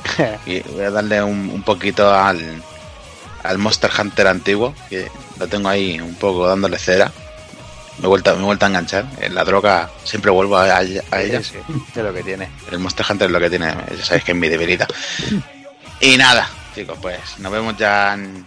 Y 0.46 0.60
voy 0.60 0.84
a 0.84 0.90
darle 0.90 1.22
un, 1.22 1.48
un 1.48 1.62
poquito 1.62 2.12
al, 2.12 2.62
al 3.42 3.58
Monster 3.58 3.90
Hunter 3.98 4.26
antiguo, 4.26 4.74
que 4.90 5.08
lo 5.38 5.46
tengo 5.48 5.68
ahí 5.68 5.98
un 6.00 6.14
poco 6.16 6.46
dándole 6.48 6.78
cera. 6.78 7.10
Me 7.98 8.04
he 8.06 8.08
vuelto, 8.08 8.34
me 8.36 8.42
he 8.42 8.44
vuelto 8.44 8.64
a 8.66 8.68
enganchar. 8.68 9.06
En 9.20 9.34
la 9.34 9.44
droga 9.44 9.90
siempre 10.02 10.30
vuelvo 10.32 10.56
a, 10.58 10.64
a- 10.64 10.78
a 10.78 11.22
ella. 11.22 11.40
Sí, 11.42 11.54
sí, 11.66 11.74
es 11.94 12.02
lo 12.02 12.12
que 12.12 12.22
tiene. 12.24 12.48
El 12.70 12.80
Monster 12.80 13.06
Hunter 13.08 13.26
es 13.26 13.32
lo 13.32 13.38
que 13.40 13.48
tiene, 13.50 13.74
ya 13.96 14.04
sabéis 14.04 14.24
que 14.24 14.32
es 14.32 14.38
mi 14.38 14.48
debilidad. 14.48 14.88
Y 16.00 16.16
nada, 16.16 16.48
chicos, 16.74 16.98
pues 17.00 17.38
nos 17.38 17.50
vemos 17.52 17.76
ya 17.76 18.14
en 18.14 18.44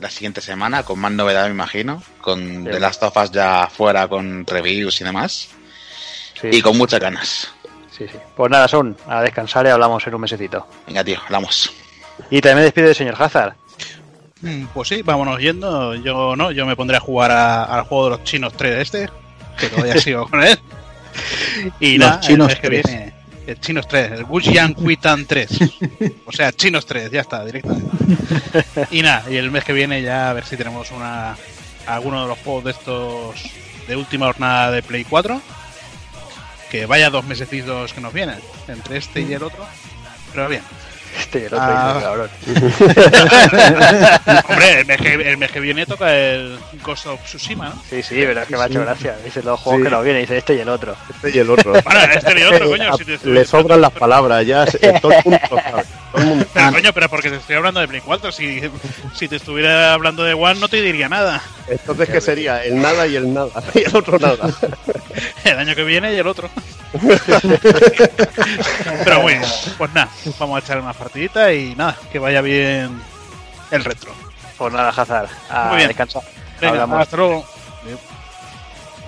la 0.00 0.10
siguiente 0.10 0.40
semana 0.40 0.82
con 0.82 0.98
más 0.98 1.12
novedad, 1.12 1.44
me 1.46 1.50
imagino. 1.52 2.02
Con 2.20 2.64
Sí. 2.64 2.70
The 2.70 2.80
Last 2.80 3.02
of 3.02 3.16
Us 3.16 3.30
ya 3.30 3.68
fuera 3.74 4.08
con 4.08 4.46
reviews 4.46 5.00
y 5.00 5.04
demás. 5.04 5.48
Sí, 6.40 6.48
Y 6.52 6.62
con 6.62 6.76
muchas 6.78 7.00
ganas. 7.00 7.52
sí, 7.96 8.06
sí. 8.10 8.16
Pues 8.36 8.50
nada, 8.50 8.68
Son, 8.68 8.96
a 9.08 9.22
descansar 9.22 9.66
y 9.66 9.70
hablamos 9.70 10.06
en 10.06 10.14
un 10.14 10.20
mesecito. 10.20 10.66
Venga, 10.86 11.02
tío, 11.04 11.18
hablamos. 11.24 11.70
Y 12.30 12.40
también 12.40 12.58
me 12.58 12.62
despido 12.64 12.86
del 12.88 12.96
señor 12.96 13.16
Hazard. 13.20 13.54
Mm, 14.40 14.66
Pues 14.66 14.88
sí, 14.88 15.02
vámonos 15.02 15.38
yendo. 15.40 15.94
Yo 15.96 16.36
no, 16.36 16.52
yo 16.52 16.64
me 16.66 16.76
pondré 16.76 16.96
a 16.96 17.00
jugar 17.00 17.30
a- 17.32 17.64
al 17.64 17.82
juego 17.82 18.04
de 18.04 18.10
los 18.10 18.24
chinos 18.24 18.52
3 18.56 18.78
este, 18.82 19.10
que 19.58 19.68
todavía 19.68 19.96
sigo 20.00 20.28
con 20.28 20.42
él. 20.42 20.58
Y 21.80 21.98
Los 21.98 22.08
nada, 22.08 22.20
chinos 22.20 22.48
el 22.52 22.54
mes 22.54 22.60
que 22.60 22.68
3. 22.68 22.82
viene, 22.86 23.14
el 23.48 23.60
chinos 23.60 23.88
3, 23.88 24.12
el 24.12 24.24
Wujian 24.24 24.74
Kuitan 24.74 25.24
3. 25.24 25.48
O 26.26 26.32
sea, 26.32 26.52
chinos 26.52 26.84
3, 26.84 27.10
ya 27.10 27.22
está, 27.22 27.44
directamente. 27.44 27.88
Y 28.90 29.00
nada, 29.00 29.24
y 29.30 29.36
el 29.36 29.50
mes 29.50 29.64
que 29.64 29.72
viene 29.72 30.02
ya 30.02 30.28
a 30.28 30.32
ver 30.34 30.44
si 30.44 30.56
tenemos 30.56 30.90
una 30.90 31.34
alguno 31.86 32.22
de 32.22 32.28
los 32.28 32.38
juegos 32.40 32.64
de 32.64 32.70
estos 32.72 33.36
de 33.86 33.96
última 33.96 34.26
jornada 34.26 34.70
de 34.70 34.82
Play 34.82 35.04
4. 35.04 35.40
Que 36.70 36.84
vaya 36.84 37.08
dos 37.08 37.24
mesecitos 37.24 37.94
que 37.94 38.02
nos 38.02 38.12
vienen, 38.12 38.38
entre 38.68 38.98
este 38.98 39.22
y 39.22 39.32
el 39.32 39.42
otro. 39.42 39.66
Pero 40.32 40.48
bien. 40.48 40.62
Este 41.18 41.38
y 41.40 41.42
el 41.42 41.46
otro, 41.54 41.58
Ah. 41.60 42.00
cabrón. 42.02 42.30
Hombre, 44.48 44.80
el 44.80 44.86
mes, 44.86 45.00
que, 45.00 45.14
el 45.14 45.36
mes 45.36 45.50
que 45.50 45.60
viene 45.60 45.86
toca 45.86 46.14
el 46.14 46.58
Ghost 46.84 47.06
of 47.06 47.22
Tsushima, 47.24 47.70
¿no? 47.70 47.82
Sí, 47.88 48.02
sí, 48.02 48.14
pero 48.16 48.40
es 48.42 48.48
que 48.48 48.56
me 48.56 48.62
ha 48.62 48.66
hecho 48.66 48.80
gracia. 48.80 49.16
Dice 49.24 49.42
los 49.42 49.58
juegos 49.60 49.80
Sí. 49.80 49.84
que 49.84 49.90
nos 49.90 50.04
vienen, 50.04 50.22
dice 50.22 50.38
este 50.38 50.54
y 50.54 50.60
el 50.60 50.68
otro. 50.68 50.96
Este 51.10 51.36
y 51.36 51.40
el 51.40 51.50
otro. 51.50 51.72
Bueno, 51.84 52.00
este 52.12 52.40
y 52.40 52.42
otro, 52.42 52.68
coño. 52.68 52.96
Si 52.96 53.04
te, 53.04 53.18
Le 53.28 53.44
sobran 53.44 53.80
las 53.80 53.92
palabras, 53.92 54.46
ya 54.46 54.64
todo 55.00 55.12
el 55.12 55.22
mundo 55.24 55.40
lo 55.50 55.56
sabe. 55.60 55.84
Todo 56.12 56.22
el 56.22 56.26
mundo- 56.28 56.46
Pero 56.54 56.72
coño, 56.72 56.92
pero 56.92 57.08
porque 57.08 57.30
te 57.30 57.36
estoy 57.36 57.56
hablando 57.56 57.80
de 57.80 57.88
Play 57.88 58.00
4. 58.04 58.32
Si, 58.32 58.60
si 59.14 59.28
te 59.28 59.36
estuviera 59.36 59.92
hablando 59.92 60.24
de 60.24 60.34
One, 60.34 60.60
no 60.60 60.68
te 60.68 60.80
diría 60.82 61.08
nada. 61.08 61.42
Entonces, 61.68 62.08
¿qué 62.08 62.20
sería? 62.20 62.64
El 62.64 62.80
nada 62.80 63.06
y 63.06 63.16
el 63.16 63.32
nada. 63.32 63.50
Y 63.74 63.84
el 63.84 63.94
otro 63.96 64.18
nada. 64.18 64.48
El 65.44 65.58
año 65.58 65.74
que 65.74 65.84
viene 65.84 66.14
y 66.14 66.18
el 66.18 66.26
otro. 66.26 66.48
Pero 69.04 69.26
bien. 69.26 69.42
Pues 69.76 69.92
nada, 69.92 70.08
vamos 70.38 70.56
a 70.56 70.64
echar 70.64 70.80
una 70.80 70.92
partidita 70.92 71.52
y 71.52 71.74
nada, 71.74 71.96
que 72.10 72.18
vaya 72.18 72.40
bien 72.40 73.00
el 73.70 73.84
retro. 73.84 74.12
Pues 74.56 74.72
nada, 74.72 74.90
Hazard, 74.90 75.28
a 75.50 75.68
Muy 75.68 75.76
bien. 75.76 75.88
descansar. 75.88 76.22
Venga, 76.60 76.84
hasta 76.98 77.16
luego. 77.16 77.44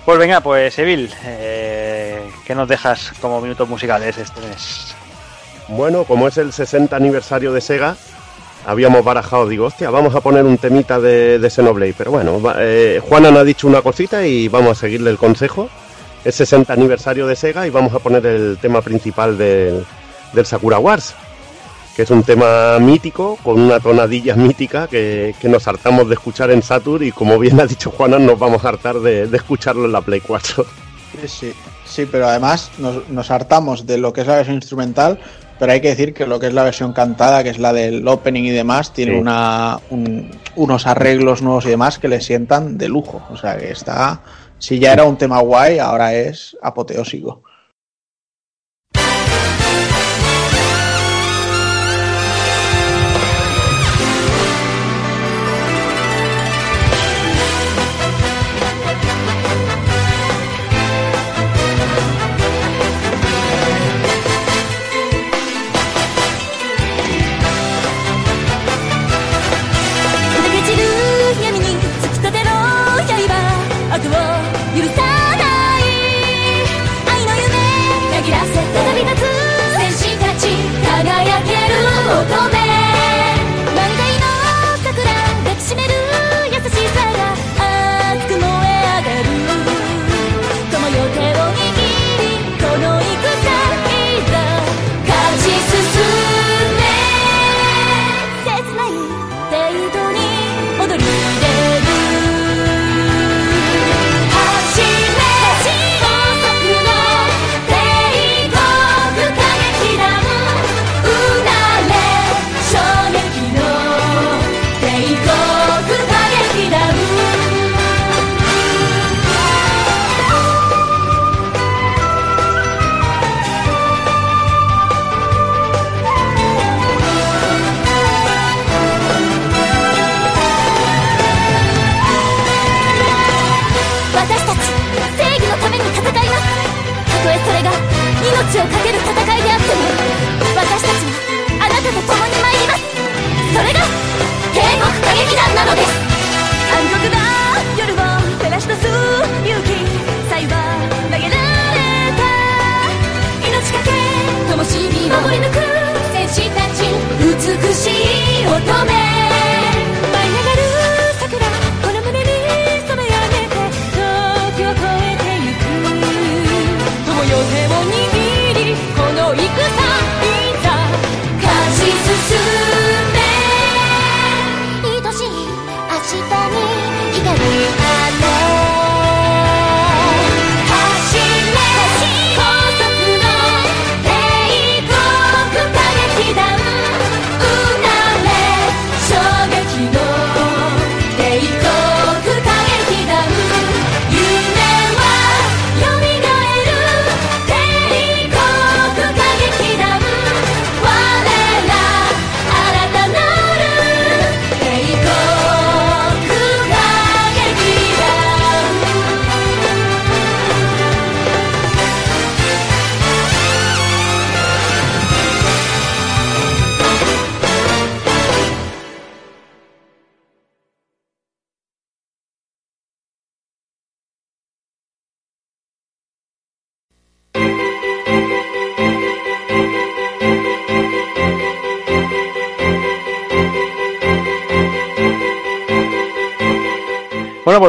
Pues 0.05 0.17
venga, 0.17 0.41
pues 0.41 0.77
Evil, 0.79 1.13
eh, 1.25 2.27
¿qué 2.45 2.55
nos 2.55 2.67
dejas 2.67 3.11
como 3.21 3.39
minutos 3.39 3.69
musicales 3.69 4.17
este 4.17 4.41
mes? 4.41 4.95
Bueno, 5.67 6.05
como 6.05 6.27
es 6.27 6.37
el 6.37 6.51
60 6.51 6.95
aniversario 6.95 7.53
de 7.53 7.61
Sega, 7.61 7.95
habíamos 8.65 9.05
barajado, 9.05 9.47
digo, 9.47 9.65
hostia, 9.67 9.91
vamos 9.91 10.15
a 10.15 10.21
poner 10.21 10.43
un 10.45 10.57
temita 10.57 10.99
de, 10.99 11.37
de 11.37 11.49
Xenoblade. 11.51 11.93
Pero 11.95 12.11
bueno, 12.11 12.41
va- 12.41 12.55
eh, 12.57 12.99
Juanan 13.07 13.37
ha 13.37 13.43
dicho 13.43 13.67
una 13.67 13.83
cosita 13.83 14.25
y 14.25 14.47
vamos 14.47 14.77
a 14.77 14.81
seguirle 14.81 15.11
el 15.11 15.17
consejo. 15.17 15.69
Es 16.23 16.35
60 16.35 16.71
aniversario 16.73 17.25
de 17.27 17.35
Sega 17.35 17.65
y 17.65 17.69
vamos 17.71 17.93
a 17.93 17.99
poner 17.99 18.25
el 18.25 18.57
tema 18.61 18.81
principal 18.81 19.37
del, 19.37 19.83
del 20.33 20.45
Sakura 20.45 20.77
Wars, 20.77 21.15
que 21.95 22.03
es 22.03 22.11
un 22.11 22.23
tema 22.23 22.77
mítico, 22.79 23.37
con 23.43 23.59
una 23.59 23.79
tonadilla 23.79 24.35
mítica 24.35 24.87
que, 24.87 25.33
que 25.41 25.49
nos 25.49 25.67
hartamos 25.67 26.07
de 26.07 26.13
escuchar 26.13 26.51
en 26.51 26.61
Saturn 26.61 27.03
y 27.05 27.11
como 27.11 27.39
bien 27.39 27.59
ha 27.59 27.65
dicho 27.65 27.89
Juanan, 27.91 28.25
nos 28.25 28.37
vamos 28.37 28.63
a 28.63 28.69
hartar 28.69 28.99
de, 28.99 29.27
de 29.27 29.37
escucharlo 29.37 29.85
en 29.85 29.91
la 29.93 30.01
Play 30.01 30.21
4. 30.21 30.63
Sí, 31.21 31.27
sí, 31.27 31.53
sí, 31.85 32.05
pero 32.09 32.27
además 32.27 32.71
nos, 32.77 33.09
nos 33.09 33.31
hartamos 33.31 33.85
de 33.87 33.97
lo 33.97 34.13
que 34.13 34.21
es 34.21 34.27
la 34.27 34.35
versión 34.37 34.55
instrumental, 34.55 35.19
pero 35.59 35.73
hay 35.73 35.81
que 35.81 35.89
decir 35.89 36.13
que 36.13 36.25
lo 36.25 36.39
que 36.39 36.47
es 36.47 36.53
la 36.53 36.63
versión 36.63 36.93
cantada, 36.93 37.43
que 37.43 37.49
es 37.49 37.59
la 37.59 37.73
del 37.73 38.07
opening 38.07 38.43
y 38.43 38.51
demás, 38.51 38.93
tiene 38.93 39.13
Sí. 39.13 39.17
una, 39.19 39.79
un- 39.89 40.31
unos 40.55 40.85
arreglos 40.87 41.41
nuevos 41.41 41.65
y 41.65 41.69
demás 41.69 41.97
que 41.99 42.07
le 42.07 42.21
sientan 42.21 42.77
de 42.77 42.87
lujo. 42.87 43.21
O 43.31 43.37
sea 43.37 43.57
que 43.57 43.71
está, 43.71 44.21
si 44.61 44.77
ya 44.79 44.93
era 44.93 45.05
un 45.05 45.17
tema 45.17 45.41
guay, 45.41 45.79
ahora 45.79 46.13
es 46.13 46.55
apoteósico. 46.61 47.41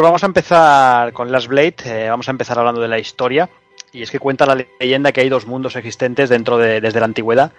Pues 0.02 0.08
vamos 0.08 0.24
a 0.24 0.26
empezar 0.26 1.12
con 1.12 1.30
Last 1.30 1.46
Blade. 1.46 1.76
eh, 1.84 2.08
vamos 2.08 2.26
a 2.26 2.32
empezar 2.32 2.58
hablando 2.58 2.80
de 2.80 2.88
la 2.88 2.98
historia. 2.98 3.48
Y 3.92 4.02
es 4.02 4.10
que 4.10 4.18
cuenta 4.18 4.44
la 4.46 4.66
leyenda 4.80 5.12
que 5.12 5.20
hay 5.20 5.28
dos 5.28 5.46
mundos 5.46 5.76
existentes 5.76 6.28
dentro 6.28 6.58
de 6.58 6.80
desde 6.80 6.98
la 6.98 7.06
antigüedad. 7.06 7.52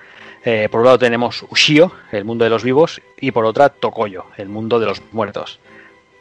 Eh, 0.43 0.67
por 0.69 0.81
un 0.81 0.87
lado 0.87 0.99
tenemos 0.99 1.45
Ushio, 1.49 1.93
el 2.11 2.25
mundo 2.25 2.43
de 2.43 2.49
los 2.49 2.61
vivos, 2.61 3.01
y 3.17 3.31
por 3.31 3.45
otra 3.45 3.69
Tokoyo, 3.69 4.25
el 4.35 4.49
mundo 4.49 4.81
de 4.81 4.87
los 4.87 5.01
muertos. 5.13 5.61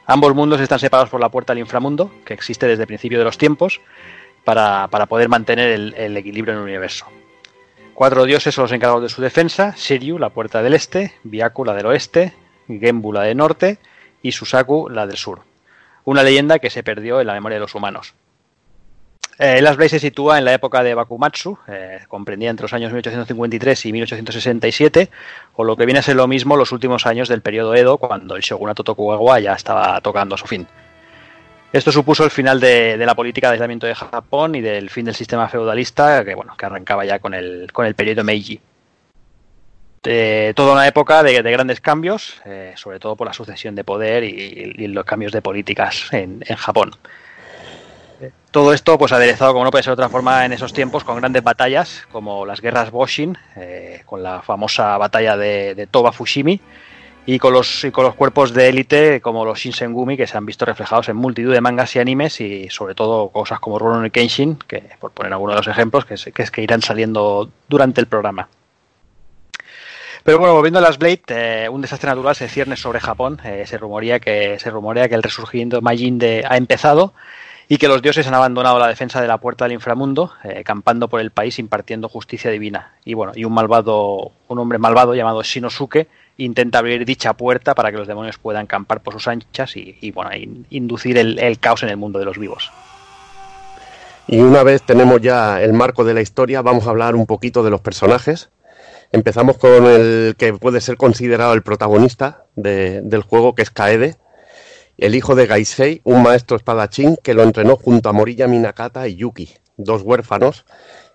Ambos 0.07 0.33
mundos 0.33 0.61
están 0.61 0.79
separados 0.79 1.11
por 1.11 1.19
la 1.19 1.29
puerta 1.29 1.55
al 1.55 1.59
inframundo, 1.59 2.13
que 2.25 2.35
existe 2.35 2.69
desde 2.69 2.85
el 2.85 2.87
principio 2.87 3.19
de 3.19 3.25
los 3.25 3.37
tiempos, 3.37 3.81
para, 4.45 4.87
para 4.93 5.07
poder 5.07 5.29
mantener 5.29 5.73
el, 5.73 5.93
el 5.95 6.17
equilibrio 6.17 6.55
en 6.55 6.61
el 6.61 6.67
universo. 6.67 7.07
Cuatro 7.95 8.25
dioses 8.27 8.55
son 8.55 8.63
los 8.63 8.73
encargados 8.73 9.03
de 9.03 9.09
su 9.09 9.23
defensa: 9.23 9.75
Shiryu, 9.77 10.21
la 10.21 10.31
puerta 10.31 10.63
del 10.63 10.75
este, 10.75 11.15
Byaku, 11.25 11.65
la 11.65 11.75
del 11.75 11.87
oeste, 11.87 12.33
Genbu, 12.69 13.13
la 13.13 13.23
del 13.23 13.37
norte, 13.39 13.79
y 14.23 14.31
Susaku, 14.31 14.89
la 14.89 15.09
del 15.09 15.17
sur 15.17 15.52
una 16.05 16.23
leyenda 16.23 16.59
que 16.59 16.71
se 16.71 16.83
perdió 16.83 17.21
en 17.21 17.27
la 17.27 17.35
memoria 17.35 17.57
de 17.57 17.61
los 17.61 17.75
humanos. 17.75 18.15
Eh, 19.39 19.63
Last 19.63 19.77
Blade 19.77 19.89
se 19.89 19.99
sitúa 19.99 20.39
en 20.39 20.45
la 20.45 20.53
época 20.53 20.83
de 20.83 20.95
Bakumatsu, 20.95 21.59
eh, 21.67 22.01
comprendía 22.07 22.51
entre 22.51 22.65
los 22.65 22.73
años 22.75 22.93
1853 22.93 23.87
y 23.87 23.93
1867, 23.93 25.11
o 25.55 25.65
lo 25.65 25.77
que 25.77 25.87
viene 25.87 26.01
a 26.01 26.03
ser 26.03 26.17
lo 26.17 26.29
mismo 26.29 26.57
los 26.57 26.71
últimos 26.71 27.07
años 27.07 27.29
del 27.29 27.41
periodo 27.41 27.75
Edo, 27.75 27.99
cuando 27.99 28.37
el 28.37 28.43
shogunato 28.43 28.85
Tokugawa 28.85 29.41
ya 29.41 29.55
estaba 29.55 30.01
tocando 30.01 30.35
a 30.35 30.39
su 30.39 30.47
fin. 30.47 30.67
Esto 31.73 31.91
supuso 31.91 32.25
el 32.25 32.31
final 32.31 32.61
de, 32.61 32.99
de 32.99 33.07
la 33.07 33.15
política 33.15 33.49
de 33.49 33.55
aislamiento 33.55 33.87
de 33.87 33.95
Japón 33.95 34.55
y 34.55 34.61
del 34.61 34.91
fin 34.91 35.07
del 35.07 35.15
sistema 35.15 35.49
feudalista, 35.49 36.23
que 36.25 36.35
bueno, 36.35 36.55
que 36.57 36.67
arrancaba 36.67 37.05
ya 37.07 37.19
con 37.19 37.33
el, 37.33 37.73
con 37.73 37.87
el 37.87 37.95
periodo 37.95 38.25
Meiji. 38.25 38.61
Eh, 40.05 40.53
toda 40.57 40.73
una 40.73 40.89
época 40.89 41.23
de, 41.23 41.43
de 41.43 41.53
grandes 41.53 41.81
cambios, 41.81 42.43
eh, 42.45 42.73
sobre 42.77 42.99
todo 42.99 43.15
por 43.15 43.29
la 43.29 43.33
sucesión 43.33 43.77
de 43.77 43.85
poder 43.85 44.25
y, 44.25 44.89
los 44.89 45.05
cambios 45.05 45.31
de 45.31 45.43
políticas 45.43 46.13
en, 46.13 46.41
Japón. 46.57 46.91
Todo 48.51 48.73
esto, 48.73 48.99
pues 48.99 49.13
aderezado, 49.13 49.53
como 49.53 49.65
no 49.65 49.71
puede 49.71 49.85
ser 49.85 49.93
de 49.93 50.03
otra 50.03 50.09
forma, 50.09 50.45
en 50.45 50.53
esos 50.53 50.73
tiempos, 50.73 51.05
con 51.05 51.17
grandes 51.17 51.43
batallas, 51.43 52.07
como 52.11 52.45
las 52.45 52.61
guerras 52.61 52.91
Boshin, 52.91 53.39
eh, 53.57 54.03
con 54.05 54.23
la 54.23 54.43
famosa 54.43 54.99
batalla 54.99 55.37
de, 55.37 55.89
Toba 55.91 56.13
Fushimi, 56.13 56.61
y 57.25 57.39
con 57.39 57.53
los, 57.53 57.85
y 57.85 57.93
con 57.93 58.05
los 58.05 58.17
cuerpos 58.17 58.53
de 58.53 58.69
élite, 58.69 59.21
como 59.21 59.45
los 59.45 59.61
Shinsengumi, 59.61 60.17
que 60.17 60.27
se 60.27 60.37
han 60.37 60.45
visto 60.45 60.65
reflejados 60.65 61.09
en 61.09 61.17
multitud 61.17 61.53
de 61.53 61.61
mangas 61.61 61.95
y 61.95 62.01
animes, 62.01 62.41
y 62.41 62.69
sobre 62.71 62.97
todo 62.97 63.29
cosas 63.29 63.61
como 63.61 63.79
Rurouni 63.79 64.11
Kenshin, 64.11 64.57
que 64.67 64.83
por 64.99 65.13
poner 65.13 65.33
algunos 65.33 65.55
de 65.55 65.61
los 65.61 65.69
ejemplos, 65.69 66.05
que, 66.05 66.17
que 66.33 66.43
es 66.43 66.51
que 66.51 66.63
irán 66.63 66.83
saliendo 66.83 67.51
durante 67.69 68.01
el 68.01 68.09
programa. 68.09 68.49
Pero 70.25 70.39
bueno, 70.39 70.55
volviendo 70.55 70.79
a 70.79 70.83
las 70.83 70.99
Blade, 70.99 71.23
eh, 71.29 71.69
un 71.69 71.81
desastre 71.83 72.09
natural 72.09 72.37
se 72.37 72.49
cierne 72.49 72.77
sobre 72.77 73.01
Japón. 73.01 73.41
Eh, 73.45 73.65
se 73.67 73.77
rumorea 73.77 74.21
que 74.21 74.59
se 74.61 74.71
rumorea 74.71 75.09
que 75.09 75.17
el 75.17 75.23
resurgimiento 75.23 75.81
Majin 75.83 76.19
de, 76.19 76.45
ha 76.49 76.57
empezado 76.57 77.13
y 77.69 77.79
que 77.79 77.89
los 77.89 78.03
dioses 78.03 78.27
han 78.27 78.35
abandonado 78.35 78.79
la 78.79 78.87
defensa 78.87 79.21
de 79.21 79.27
la 79.27 79.39
puerta 79.39 79.65
del 79.65 79.73
inframundo, 79.73 80.33
eh, 80.45 80.63
campando 80.65 81.09
por 81.09 81.21
el 81.21 81.31
país 81.31 81.59
impartiendo 81.59 82.09
justicia 82.09 82.51
divina. 82.51 82.93
Y 83.05 83.15
bueno, 83.15 83.33
y 83.35 83.45
un 83.45 83.53
malvado, 83.53 84.31
un 84.49 84.59
hombre 84.59 84.79
malvado 84.79 85.15
llamado 85.15 85.43
Shinosuke 85.43 86.07
intenta 86.37 86.79
abrir 86.79 87.05
dicha 87.05 87.33
puerta 87.33 87.75
para 87.75 87.91
que 87.91 87.97
los 87.99 88.07
demonios 88.07 88.39
puedan 88.39 88.67
campar 88.67 89.01
por 89.01 89.15
sus 89.15 89.27
anchas 89.27 89.77
y, 89.77 90.11
bueno, 90.13 90.35
in- 90.37 90.67
inducir 90.71 91.19
el 91.19 91.59
caos 91.59 91.83
en 91.83 91.89
el 91.89 91.97
mundo 91.97 92.19
de 92.19 92.25
los 92.27 92.39
vivos. 92.39 92.71
Y 94.29 94.41
una 94.41 94.63
vez 94.63 94.83
tenemos 94.83 95.21
ya 95.21 95.61
el 95.61 95.73
marco 95.73 96.05
de 96.05 96.15
la 96.15 96.21
historia, 96.21 96.63
vamos 96.63 96.87
a 96.87 96.91
hablar 96.91 97.17
un 97.17 97.27
poquito 97.27 97.63
de 97.63 97.71
los 97.71 97.81
personajes. 97.81 98.51
Empezamos 99.13 99.59
con 99.59 99.85
el 99.87 100.35
que 100.39 100.55
puede 100.55 100.81
ser 100.81 100.97
considerado 100.97 101.53
el 101.53 101.63
protagonista 101.63 102.45
de- 102.57 103.03
del 103.03 103.23
juego, 103.23 103.55
que 103.55 103.63
es 103.63 103.71
Kaede, 103.71 104.17
el 104.99 105.15
hijo 105.15 105.35
de 105.35 105.47
Gaisei, 105.47 106.01
un 106.05 106.23
maestro 106.23 106.57
espadachín 106.57 107.17
que 107.23 107.35
lo 107.35 107.43
entrenó 107.43 107.77
junto 107.77 108.09
a 108.09 108.13
Morilla 108.13 108.47
Minakata 108.49 109.07
y 109.09 109.17
Yuki, 109.17 109.51
dos 109.77 110.03
huérfanos 110.03 110.65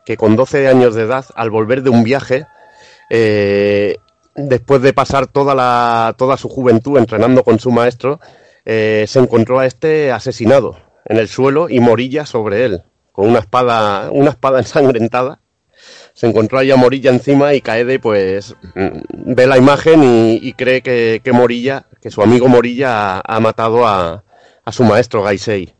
que 0.06 0.16
con 0.16 0.36
12 0.36 0.68
años 0.68 0.96
de 0.96 1.04
edad, 1.04 1.26
al 1.36 1.50
volver 1.50 1.82
de 1.84 1.90
un 1.90 2.04
viaje, 2.04 2.46
eh, 3.10 3.98
después 4.36 4.82
de 4.82 4.94
pasar 4.94 5.28
toda, 5.28 5.54
la, 5.54 6.16
toda 6.18 6.38
su 6.38 6.48
juventud 6.50 6.98
entrenando 6.98 7.44
con 7.44 7.60
su 7.60 7.72
maestro, 7.72 8.20
eh, 8.64 9.06
se 9.08 9.20
encontró 9.20 9.60
a 9.60 9.66
este 9.66 10.12
asesinado 10.12 10.78
en 11.06 11.18
el 11.18 11.28
suelo 11.28 11.68
y 11.70 11.80
Morilla 11.82 12.26
sobre 12.26 12.64
él, 12.66 12.84
con 13.12 13.28
una 13.28 13.40
espada, 13.40 14.10
una 14.12 14.30
espada 14.30 14.60
ensangrentada. 14.60 15.42
Se 16.18 16.26
encontró 16.26 16.58
ahí 16.58 16.72
a 16.72 16.76
Morilla 16.78 17.12
encima 17.12 17.54
y 17.54 17.62
Kaede 17.62 18.00
pues 18.00 18.56
mm, 18.74 19.36
ve 19.36 19.46
la 19.46 19.56
imagen 19.56 20.02
y, 20.04 20.52
cree 20.54 20.82
que, 20.82 21.22
Morilla, 21.32 21.86
que 22.02 22.10
su 22.10 22.24
amigo 22.24 22.48
Morilla 22.48 23.18
ha, 23.18 23.22
ha 23.24 23.40
matado 23.40 23.86
a, 23.86 24.24
a 24.66 24.72
su 24.72 24.84
maestro 24.84 25.22
Gaisei. 25.22 25.76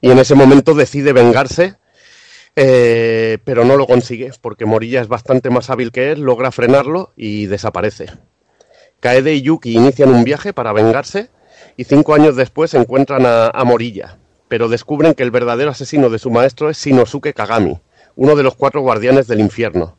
Y 0.00 0.10
en 0.10 0.18
ese 0.18 0.34
momento 0.34 0.72
decide 0.72 1.12
vengarse, 1.12 1.74
eh, 2.56 3.36
pero 3.44 3.66
no 3.66 3.76
lo 3.76 3.86
consigue, 3.86 4.30
porque 4.40 4.64
Morilla 4.64 5.02
es 5.02 5.08
bastante 5.08 5.50
más 5.50 5.68
hábil 5.68 5.92
que 5.92 6.10
él, 6.10 6.22
logra 6.22 6.52
frenarlo 6.52 7.12
y 7.14 7.44
desaparece. 7.44 8.06
Kaede 9.00 9.34
y 9.34 9.42
Yuki 9.42 9.74
inician 9.74 10.08
un 10.08 10.24
viaje 10.24 10.54
para 10.54 10.72
vengarse 10.72 11.28
y 11.76 11.84
cinco 11.84 12.14
años 12.14 12.34
después 12.34 12.72
encuentran 12.72 13.26
a, 13.26 13.48
a 13.48 13.64
Morilla, 13.64 14.16
pero 14.48 14.70
descubren 14.70 15.12
que 15.12 15.22
el 15.22 15.30
verdadero 15.30 15.70
asesino 15.70 16.08
de 16.08 16.18
su 16.18 16.30
maestro 16.30 16.70
es 16.70 16.78
Shinosuke 16.78 17.34
Kagami, 17.34 17.78
uno 18.16 18.36
de 18.36 18.42
los 18.42 18.54
cuatro 18.54 18.80
guardianes 18.80 19.26
del 19.26 19.40
infierno. 19.40 19.98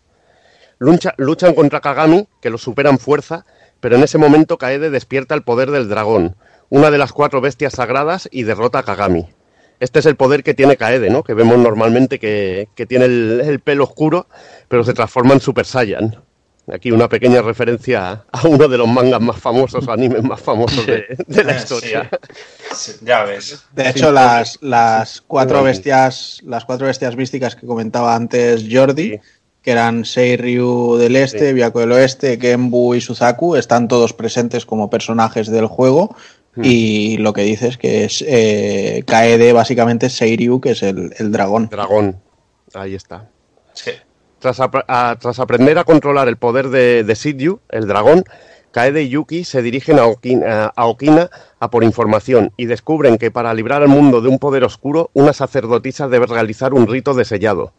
Lucha- 0.79 1.13
luchan 1.17 1.53
contra 1.53 1.79
Kagami, 1.81 2.27
que 2.41 2.49
lo 2.49 2.57
supera 2.57 2.89
en 2.89 2.99
fuerza, 2.99 3.45
pero 3.79 3.95
en 3.95 4.03
ese 4.03 4.17
momento 4.17 4.57
Kaede 4.57 4.89
despierta 4.89 5.35
el 5.35 5.43
poder 5.43 5.71
del 5.71 5.89
dragón, 5.89 6.35
una 6.69 6.89
de 6.91 6.97
las 6.97 7.13
cuatro 7.13 7.41
bestias 7.41 7.73
sagradas, 7.73 8.27
y 8.31 8.43
derrota 8.43 8.79
a 8.79 8.83
Kagami. 8.83 9.27
Este 9.79 9.99
es 9.99 10.05
el 10.05 10.15
poder 10.15 10.43
que 10.43 10.53
tiene 10.53 10.77
Kaede, 10.77 11.09
¿no? 11.09 11.23
Que 11.23 11.33
vemos 11.33 11.57
normalmente 11.57 12.19
que, 12.19 12.67
que 12.75 12.85
tiene 12.85 13.05
el, 13.05 13.41
el 13.43 13.59
pelo 13.59 13.83
oscuro, 13.83 14.27
pero 14.67 14.83
se 14.83 14.93
transforma 14.93 15.33
en 15.33 15.39
Super 15.39 15.65
Saiyan. 15.65 16.23
Aquí 16.71 16.91
una 16.91 17.09
pequeña 17.09 17.41
referencia 17.41 18.23
a 18.31 18.47
uno 18.47 18.67
de 18.67 18.77
los 18.77 18.87
mangas 18.87 19.19
más 19.19 19.37
famosos 19.37 19.87
o 19.87 19.91
animes 19.91 20.23
más 20.23 20.39
famosos 20.39 20.85
de, 20.85 21.05
de 21.27 21.43
la 21.43 21.57
historia. 21.57 22.09
Sí, 22.73 22.93
ya 23.01 23.23
ves. 23.23 23.63
De 23.73 23.89
hecho, 23.89 24.11
las, 24.11 24.59
las 24.61 25.21
cuatro 25.21 25.63
bestias, 25.63 26.39
las 26.45 26.63
cuatro 26.65 26.87
bestias 26.87 27.15
místicas 27.15 27.55
que 27.55 27.65
comentaba 27.65 28.15
antes 28.15 28.65
Jordi, 28.71 29.19
que 29.61 29.71
eran 29.71 30.05
Seiryu 30.05 30.97
del 30.97 31.15
este, 31.15 31.49
Sí. 31.49 31.53
Byakuya 31.53 31.85
del 31.85 31.91
oeste, 31.93 32.37
Genbu 32.39 32.95
y 32.95 33.01
Suzaku, 33.01 33.55
están 33.55 33.87
todos 33.87 34.13
presentes 34.13 34.65
como 34.65 34.89
personajes 34.89 35.47
del 35.47 35.65
juego. 35.65 36.15
Hmm. 36.55 36.61
Y 36.63 37.17
lo 37.17 37.33
que 37.33 37.41
dices 37.41 37.77
que 37.77 38.05
es 38.05 38.23
eh, 38.27 39.03
Kaede, 39.07 39.51
básicamente 39.53 40.09
Seiryu, 40.09 40.61
que 40.61 40.71
es 40.71 40.83
el, 40.83 41.13
el 41.17 41.31
dragón. 41.31 41.69
Dragón. 41.69 42.21
Ahí 42.73 42.95
está. 42.95 43.29
Sí. 43.73 43.91
Tras, 44.41 45.39
aprender 45.39 45.77
a 45.77 45.83
controlar 45.83 46.27
el 46.27 46.35
poder 46.35 46.69
de, 46.69 47.03
de 47.03 47.15
Sidyu, 47.15 47.59
el 47.69 47.87
dragón, 47.87 48.25
Kaede 48.71 49.03
y 49.03 49.09
Yuki 49.09 49.43
se 49.43 49.61
dirigen 49.61 49.99
a 49.99 50.05
Okina, 50.85 51.29
a 51.59 51.69
por 51.69 51.83
información 51.83 52.51
y 52.57 52.65
descubren 52.65 53.17
que 53.17 53.29
para 53.29 53.53
librar 53.53 53.83
al 53.83 53.89
mundo 53.89 54.19
de 54.19 54.29
un 54.29 54.39
poder 54.39 54.63
oscuro, 54.63 55.11
una 55.13 55.33
sacerdotisa 55.33 56.07
debe 56.07 56.25
realizar 56.25 56.73
un 56.73 56.87
rito 56.87 57.13
de 57.13 57.25
sellado. 57.25 57.73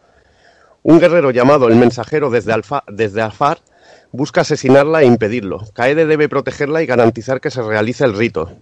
Un 0.82 1.00
guerrero 1.00 1.30
llamado 1.30 1.66
el 1.66 1.76
mensajero 1.76 2.30
desde, 2.30 2.52
Alfa, 2.52 2.84
desde 2.86 3.22
Alfar 3.22 3.58
busca 4.12 4.42
asesinarla 4.42 5.02
e 5.02 5.06
impedirlo. 5.06 5.64
Kaede 5.72 6.06
debe 6.06 6.28
protegerla 6.28 6.82
y 6.82 6.86
garantizar 6.86 7.40
que 7.40 7.50
se 7.50 7.62
realice 7.62 8.04
el 8.04 8.16
rito. 8.16 8.52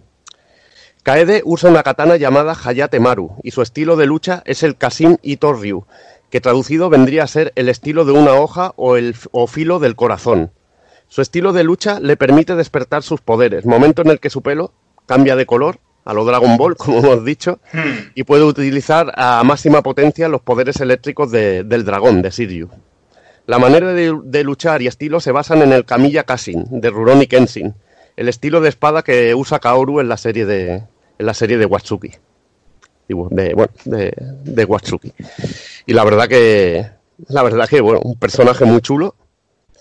Kaede 1.03 1.41
usa 1.45 1.69
una 1.69 1.83
katana 1.83 2.15
llamada 2.15 2.55
Hayate 2.63 2.99
Maru 2.99 3.37
y 3.43 3.51
su 3.51 3.61
estilo 3.61 3.95
de 3.95 4.05
lucha 4.05 4.43
es 4.45 4.63
el 4.63 4.77
Kasim 4.77 5.17
Ito 5.23 5.51
Ryu, 5.51 5.85
que 6.31 6.41
traducido 6.41 6.89
vendría 6.89 7.23
a 7.23 7.27
ser 7.27 7.51
el 7.55 7.69
estilo 7.69 8.05
de 8.05 8.13
una 8.13 8.33
hoja 8.33 8.73
o 8.77 8.95
el 8.97 9.15
o 9.31 9.45
filo 9.47 9.79
del 9.79 9.95
corazón. 9.95 10.51
Su 11.07 11.21
estilo 11.21 11.51
de 11.53 11.63
lucha 11.63 11.99
le 11.99 12.15
permite 12.17 12.55
despertar 12.55 13.03
sus 13.03 13.21
poderes, 13.21 13.65
momento 13.65 14.01
en 14.01 14.09
el 14.09 14.19
que 14.19 14.29
su 14.29 14.41
pelo 14.41 14.71
cambia 15.05 15.35
de 15.35 15.45
color, 15.45 15.79
a 16.05 16.13
lo 16.13 16.23
Dragon 16.25 16.57
Ball, 16.57 16.75
como 16.77 16.99
hemos 16.99 17.25
dicho, 17.25 17.59
y 18.15 18.23
puede 18.23 18.43
utilizar 18.43 19.11
a 19.15 19.43
máxima 19.43 19.81
potencia 19.83 20.29
los 20.29 20.41
poderes 20.41 20.79
eléctricos 20.79 21.29
de- 21.31 21.63
del 21.63 21.83
dragón, 21.83 22.21
de 22.21 22.31
Siryu. 22.31 22.69
La 23.45 23.59
manera 23.59 23.91
de, 23.93 24.17
de 24.23 24.43
luchar 24.43 24.81
y 24.81 24.87
estilo 24.87 25.19
se 25.19 25.31
basan 25.33 25.61
en 25.63 25.73
el 25.73 25.83
Kamiya 25.83 26.23
Kashin, 26.23 26.63
de 26.69 26.89
Rurouni 26.89 27.27
Kenshin, 27.27 27.73
el 28.15 28.29
estilo 28.29 28.61
de 28.61 28.69
espada 28.69 29.01
que 29.03 29.35
usa 29.35 29.59
Kaoru 29.59 29.99
en 29.99 30.07
la 30.07 30.15
serie 30.17 30.45
de, 30.45 30.75
en 30.75 31.25
la 31.25 31.33
serie 31.33 31.57
de 31.57 31.65
Watsuki. 31.65 32.11
Digo, 33.09 33.27
de, 33.31 33.53
bueno, 33.53 33.73
de, 33.83 34.13
de 34.45 34.63
Watsuki. 34.65 35.11
Y 35.85 35.93
la 35.93 36.03
verdad 36.03 36.27
que, 36.27 36.89
la 37.27 37.43
verdad 37.43 37.67
que, 37.67 37.81
bueno, 37.81 38.01
un 38.03 38.17
personaje 38.17 38.65
muy 38.65 38.81
chulo, 38.81 39.15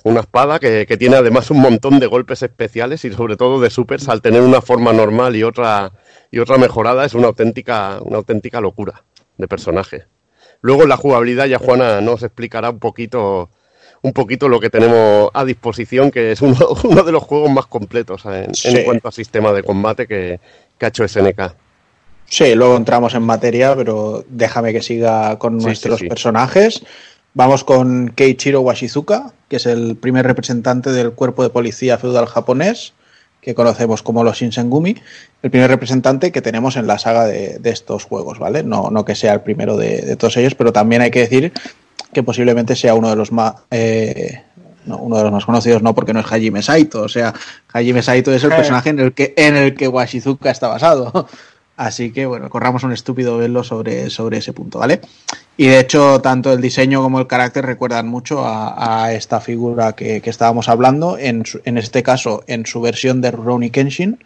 una 0.05 0.21
espada 0.21 0.59
que, 0.59 0.87
que 0.87 0.97
tiene 0.97 1.17
además 1.17 1.51
un 1.51 1.61
montón 1.61 2.01
de 2.01 2.07
golpes 2.07 2.43
especiales 2.43 3.05
y 3.05 3.13
sobre 3.13 3.37
todo 3.37 3.61
de 3.61 3.71
supers 3.71 4.09
al 4.09 4.23
tener 4.23 4.43
una 4.43 4.61
forma 4.61 4.93
normal 4.93 5.37
y 5.37 5.43
otra 5.43 5.93
y 6.31 6.39
otra 6.39 6.59
mejorada 6.59 7.05
es 7.05 7.15
una 7.15 7.27
auténtica 7.27 7.99
una 8.03 8.19
auténtica 8.19 8.61
locura 8.61 9.05
de 9.37 9.49
personaje. 9.49 10.05
Luego 10.63 10.83
en 10.83 10.89
la 10.91 10.97
jugabilidad 10.97 11.47
ya 11.47 11.59
Juana 11.59 12.01
nos 12.01 12.23
explicará 12.23 12.71
un 12.71 12.79
poquito 12.79 13.51
un 14.03 14.13
poquito 14.13 14.49
lo 14.49 14.61
que 14.61 14.71
tenemos 14.71 15.31
a 15.35 15.45
disposición 15.45 16.11
que 16.11 16.33
es 16.33 16.41
uno, 16.41 16.57
uno 16.85 17.03
de 17.03 17.13
los 17.13 17.23
juegos 17.23 17.51
más 17.51 17.67
completos 17.67 18.23
en, 18.25 18.85
cuanto 18.85 19.09
a 19.09 19.13
sistema 19.13 19.53
de 19.53 19.63
combate 19.63 20.07
que, 20.07 20.41
que 20.79 20.87
ha 20.87 20.89
hecho 20.89 21.07
SNK. 21.07 21.55
Sí, 22.33 22.55
luego 22.55 22.77
entramos 22.77 23.15
en 23.15 23.23
materia, 23.23 23.75
pero 23.75 24.25
déjame 24.29 24.73
que 24.73 24.83
siga 24.83 25.37
con 25.39 25.59
Sí, 25.61 25.67
nuestros 25.67 25.99
sí, 25.99 26.05
sí. 26.05 26.09
personajes. 26.09 26.83
Vamos 27.35 27.65
con 27.65 28.11
Keiichiro 28.15 28.61
Washizuka, 28.61 29.33
que 29.49 29.57
es 29.57 29.67
el 29.67 29.97
primer 29.97 30.27
representante 30.27 30.91
del 30.93 31.13
cuerpo 31.13 31.43
de 31.43 31.51
policía 31.51 31.99
feudal 31.99 32.27
japonés, 32.27 32.93
que 33.41 33.55
conocemos 33.55 34.03
como 34.05 34.23
los 34.23 34.37
Shinsengumi, 34.39 34.95
el 35.43 35.51
primer 35.51 35.69
representante 35.71 36.31
que 36.31 36.41
tenemos 36.41 36.77
en 36.77 36.87
la 36.87 36.99
saga 36.99 37.25
de, 37.27 37.59
de 37.59 37.71
estos 37.71 38.05
juegos, 38.05 38.39
¿vale? 38.39 38.63
No, 38.63 38.91
no 38.91 39.05
que 39.05 39.15
sea 39.17 39.33
el 39.35 39.41
primero 39.41 39.77
de, 39.77 40.03
de 40.03 40.17
todos 40.17 40.37
ellos, 40.37 40.55
pero 40.55 40.73
también 40.73 41.03
hay 41.03 41.11
que 41.11 41.21
decir 41.21 41.53
que 42.13 42.23
posiblemente 42.23 42.77
sea 42.77 42.95
uno 42.95 43.11
de 43.11 43.17
los 43.17 43.33
más... 43.33 43.55
eh, 43.73 44.43
no, 44.87 44.97
uno 44.97 45.19
de 45.19 45.25
los 45.25 45.33
más 45.33 45.45
conocidos 45.45 45.83
no 45.83 45.95
porque 45.95 46.13
no 46.15 46.21
es 46.21 46.27
Hajime 46.27 46.63
Saito, 46.63 47.03
o 47.03 47.09
sea, 47.09 47.35
Hajime 47.73 48.03
Saito 48.03 48.33
es 48.33 48.43
el 48.45 48.53
Eh. 48.53 48.57
personaje 48.57 48.89
en 48.91 48.99
el 49.01 49.13
que 49.13 49.35
en 49.37 49.55
el 49.57 49.75
que 49.75 49.89
Washizuka 49.89 50.51
está 50.51 50.69
basado. 50.69 51.29
Así 51.81 52.13
que 52.13 52.27
bueno, 52.27 52.51
corramos 52.51 52.85
un 52.85 52.93
estúpido 52.93 53.39
velo 53.39 53.65
sobre, 53.65 54.11
sobre 54.11 54.37
ese 54.37 54.53
punto, 54.53 54.81
¿vale? 54.81 55.01
Y 55.57 55.67
de 55.69 55.81
hecho, 55.81 56.21
tanto 56.21 56.53
el 56.53 56.61
diseño 56.61 57.01
como 57.01 57.19
el 57.21 57.27
carácter 57.27 57.65
recuerdan 57.65 58.07
mucho 58.07 58.43
a, 58.45 59.15
esta 59.15 59.41
figura 59.41 59.95
que, 59.95 60.21
que 60.21 60.29
estábamos 60.29 60.69
hablando, 60.69 61.17
en, 61.17 61.43
en 61.65 61.79
este 61.79 62.03
caso 62.03 62.45
en 62.47 62.67
su 62.67 62.83
versión 62.83 63.23
de 63.23 63.31
Rurouni 63.31 63.71
Kenshin. 63.71 64.23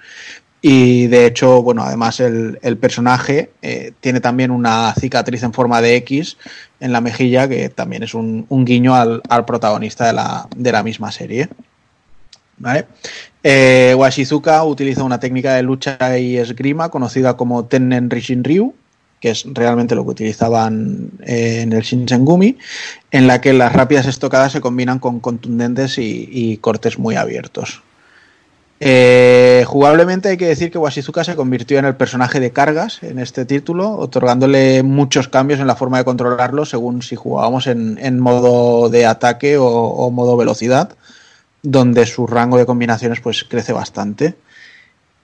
Y 0.63 1.07
de 1.07 1.27
hecho, 1.27 1.63
bueno, 1.63 1.85
además 1.85 2.19
el, 2.19 2.59
el 2.61 2.77
personaje 2.77 3.53
eh, 3.63 3.93
tiene 4.01 4.21
también 4.21 4.51
una 4.51 4.93
cicatriz 4.99 5.45
en 5.45 5.53
forma 5.53 5.81
de 5.81 5.95
X 5.99 6.37
en 6.81 6.91
la 6.91 7.01
mejilla, 7.01 7.47
que 7.49 7.69
también 7.69 8.03
es 8.03 8.15
un, 8.15 8.47
un 8.49 8.65
guiño 8.65 8.97
al, 8.97 9.23
al 9.29 9.45
protagonista 9.45 10.09
de 10.09 10.13
la, 10.15 10.49
de 10.57 10.73
la 10.73 10.83
misma 10.83 11.13
serie. 11.13 11.49
¿Vale? 12.59 12.87
Eh, 13.47 13.95
Washizuka 13.95 14.65
utiliza 14.65 15.05
una 15.05 15.21
técnica 15.21 15.53
de 15.53 15.63
lucha 15.63 16.19
y 16.19 16.39
esgrima 16.39 16.89
conocida 16.89 17.37
como 17.37 17.67
Tennen 17.67 18.09
Rishin 18.09 18.43
Ryu, 18.43 18.75
que 19.21 19.31
es 19.31 19.45
realmente 19.53 19.95
lo 19.95 20.03
que 20.05 20.11
utilizaban 20.13 21.11
eh, 21.27 21.61
en 21.61 21.75
el 21.75 21.83
Shinsengumi, 21.83 22.57
en 23.11 23.27
la 23.27 23.43
que 23.43 23.53
las 23.53 23.75
rápidas 23.75 24.07
estocadas 24.07 24.53
se 24.53 24.63
combinan 24.63 24.99
con 24.99 25.21
contundentes 25.21 25.99
y, 25.99 26.57
cortes 26.63 26.99
muy 26.99 27.17
abiertos. 27.17 27.83
Eh, 28.81 29.65
jugablemente 29.67 30.31
hay 30.31 30.37
que 30.39 30.47
decir 30.47 30.71
que 30.71 30.79
Washizuka 30.79 31.23
se 31.23 31.37
convirtió 31.37 31.79
en 31.79 31.85
el 31.85 31.97
personaje 31.97 32.41
de 32.41 32.51
cargas 32.51 33.03
en 33.03 33.19
este 33.19 33.45
título, 33.45 33.91
otorgándole 33.91 34.83
muchos 34.83 35.29
cambios 35.29 35.61
en 35.61 35.67
la 35.67 35.77
forma 35.77 35.99
de 35.99 36.05
controlarlo 36.05 36.65
según 36.65 37.03
si 37.03 37.15
jugábamos 37.15 37.67
en, 37.67 38.21
modo 38.21 38.89
de 38.89 39.05
ataque 39.05 39.59
o 39.59 40.11
modo 40.11 40.39
velocidad, 40.39 40.97
donde 41.65 42.07
su 42.07 42.27
rango 42.27 42.59
de 42.59 42.67
combinaciones 42.67 43.21
pues 43.21 43.43
crece 43.43 43.73
bastante. 43.73 44.37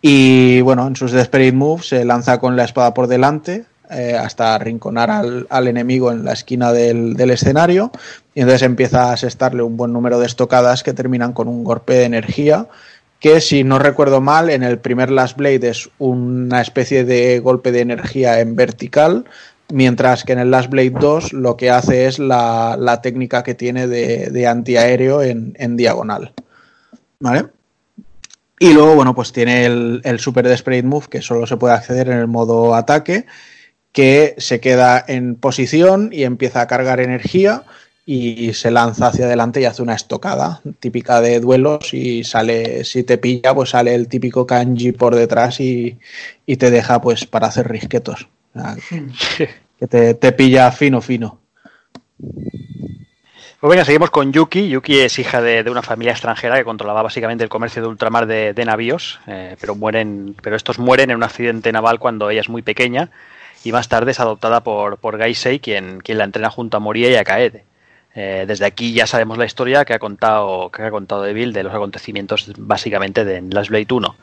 Y 0.03 0.63
bueno, 0.63 0.87
en 0.87 0.97
sus 0.97 1.13
Desperate 1.13 1.53
Moves 1.53 1.89
se 1.89 2.05
lanza 2.05 2.41
con 2.41 2.57
la 2.57 2.65
espada 2.65 2.95
por 2.95 3.07
delante 3.07 3.67
eh, 3.91 4.17
hasta 4.19 4.55
arrinconar 4.55 5.11
al, 5.11 5.47
al 5.51 5.69
enemigo 5.69 6.11
en 6.11 6.25
la 6.25 6.33
esquina 6.33 6.73
del, 6.73 7.15
del 7.15 7.31
escenario. 7.31 7.93
Y 8.35 8.41
entonces 8.41 8.63
empieza 8.63 9.11
a 9.11 9.13
asestarle 9.13 9.63
un 9.63 9.77
buen 9.77 9.93
número 9.93 10.19
de 10.19 10.27
estocadas 10.27 10.83
que 10.83 10.95
terminan 10.95 11.35
con 11.35 11.47
un 11.47 11.63
golpe 11.63 11.93
de 11.93 12.05
energía. 12.05 12.67
Que 13.19 13.43
si 13.43 13.63
no 13.63 13.79
recuerdo 13.79 14.23
mal, 14.23 14.49
en 14.49 14.63
el 14.63 14.79
primer 14.79 15.11
Last 15.11 15.37
Blade 15.37 15.69
es 15.69 15.91
una 15.99 16.63
especie 16.63 17.05
de 17.05 17.39
golpe 17.41 17.71
de 17.71 17.81
energía 17.81 18.41
en 18.41 18.57
vertical, 18.57 19.27
mientras 19.73 20.25
que 20.25 20.33
en 20.33 20.39
el 20.41 20.51
Last 20.51 20.71
Blade 20.71 20.95
2 20.99 21.33
lo 21.33 21.57
que 21.57 21.71
hace 21.71 22.07
es 22.07 22.19
la, 22.19 22.77
la 22.79 23.01
técnica 23.03 23.43
que 23.43 23.55
tiene 23.55 23.87
de, 23.87 24.31
de 24.31 24.47
antiaéreo 24.47 25.23
en, 25.23 25.55
en 25.59 25.77
diagonal. 25.77 26.33
¿Vale? 27.21 27.47
Y 28.59 28.73
luego, 28.75 28.95
bueno, 28.95 29.15
pues 29.15 29.33
tiene 29.33 29.65
el, 29.65 30.03
el 30.05 30.21
Super 30.21 30.47
Desperate 30.47 30.83
Move, 30.83 31.07
que 31.09 31.23
solo 31.23 31.47
se 31.47 31.57
puede 31.57 31.75
acceder 31.75 32.09
en 32.09 32.19
el 32.19 32.27
modo 32.27 32.75
ataque, 32.75 33.25
que 33.93 34.35
se 34.39 34.61
queda 34.61 35.03
en 35.09 35.35
posición 35.35 36.11
y 36.13 36.25
empieza 36.25 36.61
a 36.61 36.67
cargar 36.67 37.01
energía 37.01 37.65
y 38.05 38.53
se 38.55 38.71
lanza 38.71 39.09
hacia 39.09 39.27
adelante 39.27 39.61
y 39.61 39.65
hace 39.65 39.83
una 39.83 39.95
estocada 39.95 40.61
típica 40.81 41.21
de 41.21 41.41
duelos 41.41 41.95
y 41.95 42.25
sale, 42.25 42.85
si 42.85 43.03
te 43.03 43.19
pilla, 43.19 43.55
pues 43.55 43.71
sale 43.71 43.95
el 43.95 44.09
típico 44.09 44.47
kanji 44.47 44.93
por 44.93 45.15
detrás 45.15 45.61
y, 45.61 45.99
y 46.45 46.57
te 46.57 46.71
deja 46.71 47.01
pues 47.01 47.25
para 47.27 47.47
hacer 47.47 47.69
risquetos. 47.69 48.29
Ah, 48.55 48.77
Que 49.79 49.87
te, 49.87 50.13
te 50.13 50.33
pilla 50.33 50.71
fino, 50.73 51.01
fino. 51.01 51.39
Pues 53.61 53.71
venga, 53.71 53.85
seguimos 53.85 54.11
con 54.11 54.33
Yuki. 54.33 54.69
Yuki 54.69 55.01
es 55.01 55.19
hija 55.19 55.41
de, 55.41 55.63
de 55.63 55.71
una 55.71 55.83
familia 55.83 56.13
extranjera 56.13 56.57
que 56.57 56.65
controlaba 56.65 57.03
básicamente 57.03 57.45
el 57.45 57.51
comercio 57.51 57.81
de 57.81 57.89
ultramar 57.89 58.27
de, 58.27 58.53
de 58.53 58.65
navíos, 58.65 59.21
eh, 59.27 59.57
pero 59.61 59.75
mueren, 59.75 60.35
pero 60.43 60.57
estos 60.57 60.79
mueren 60.79 61.11
en 61.11 61.17
un 61.17 61.23
accidente 61.23 61.73
naval 61.73 61.99
cuando 61.99 62.29
ella 62.29 62.43
es 62.43 62.49
muy 62.51 62.61
pequeña 62.63 63.11
y 63.65 63.73
más 63.73 63.89
tarde 63.89 64.13
es 64.13 64.21
adoptada 64.21 64.63
por, 64.63 64.99
por 64.99 65.19
Gaisei, 65.19 65.61
quien, 65.61 66.01
quien 66.01 66.19
la 66.19 66.25
entrena 66.25 66.51
junto 66.51 66.77
a 66.77 66.81
Moria 66.81 67.11
y 67.11 67.17
a 67.17 67.25
Kaede. 67.25 67.65
Eh, 68.15 68.45
desde 68.47 68.65
aquí 68.67 68.93
ya 68.93 69.07
sabemos 69.07 69.39
la 69.39 69.45
historia 69.45 69.85
que 69.85 69.95
ha 69.95 69.99
contado 69.99 70.71
que 70.71 70.83
ha 70.83 70.91
contado 70.91 71.23
Devil 71.23 71.53
de 71.53 71.63
los 71.63 71.73
acontecimientos 71.73 72.53
básicamente 72.59 73.25
de 73.25 73.41
Last 73.43 73.71
Blade 73.71 73.87
1. 73.89 74.17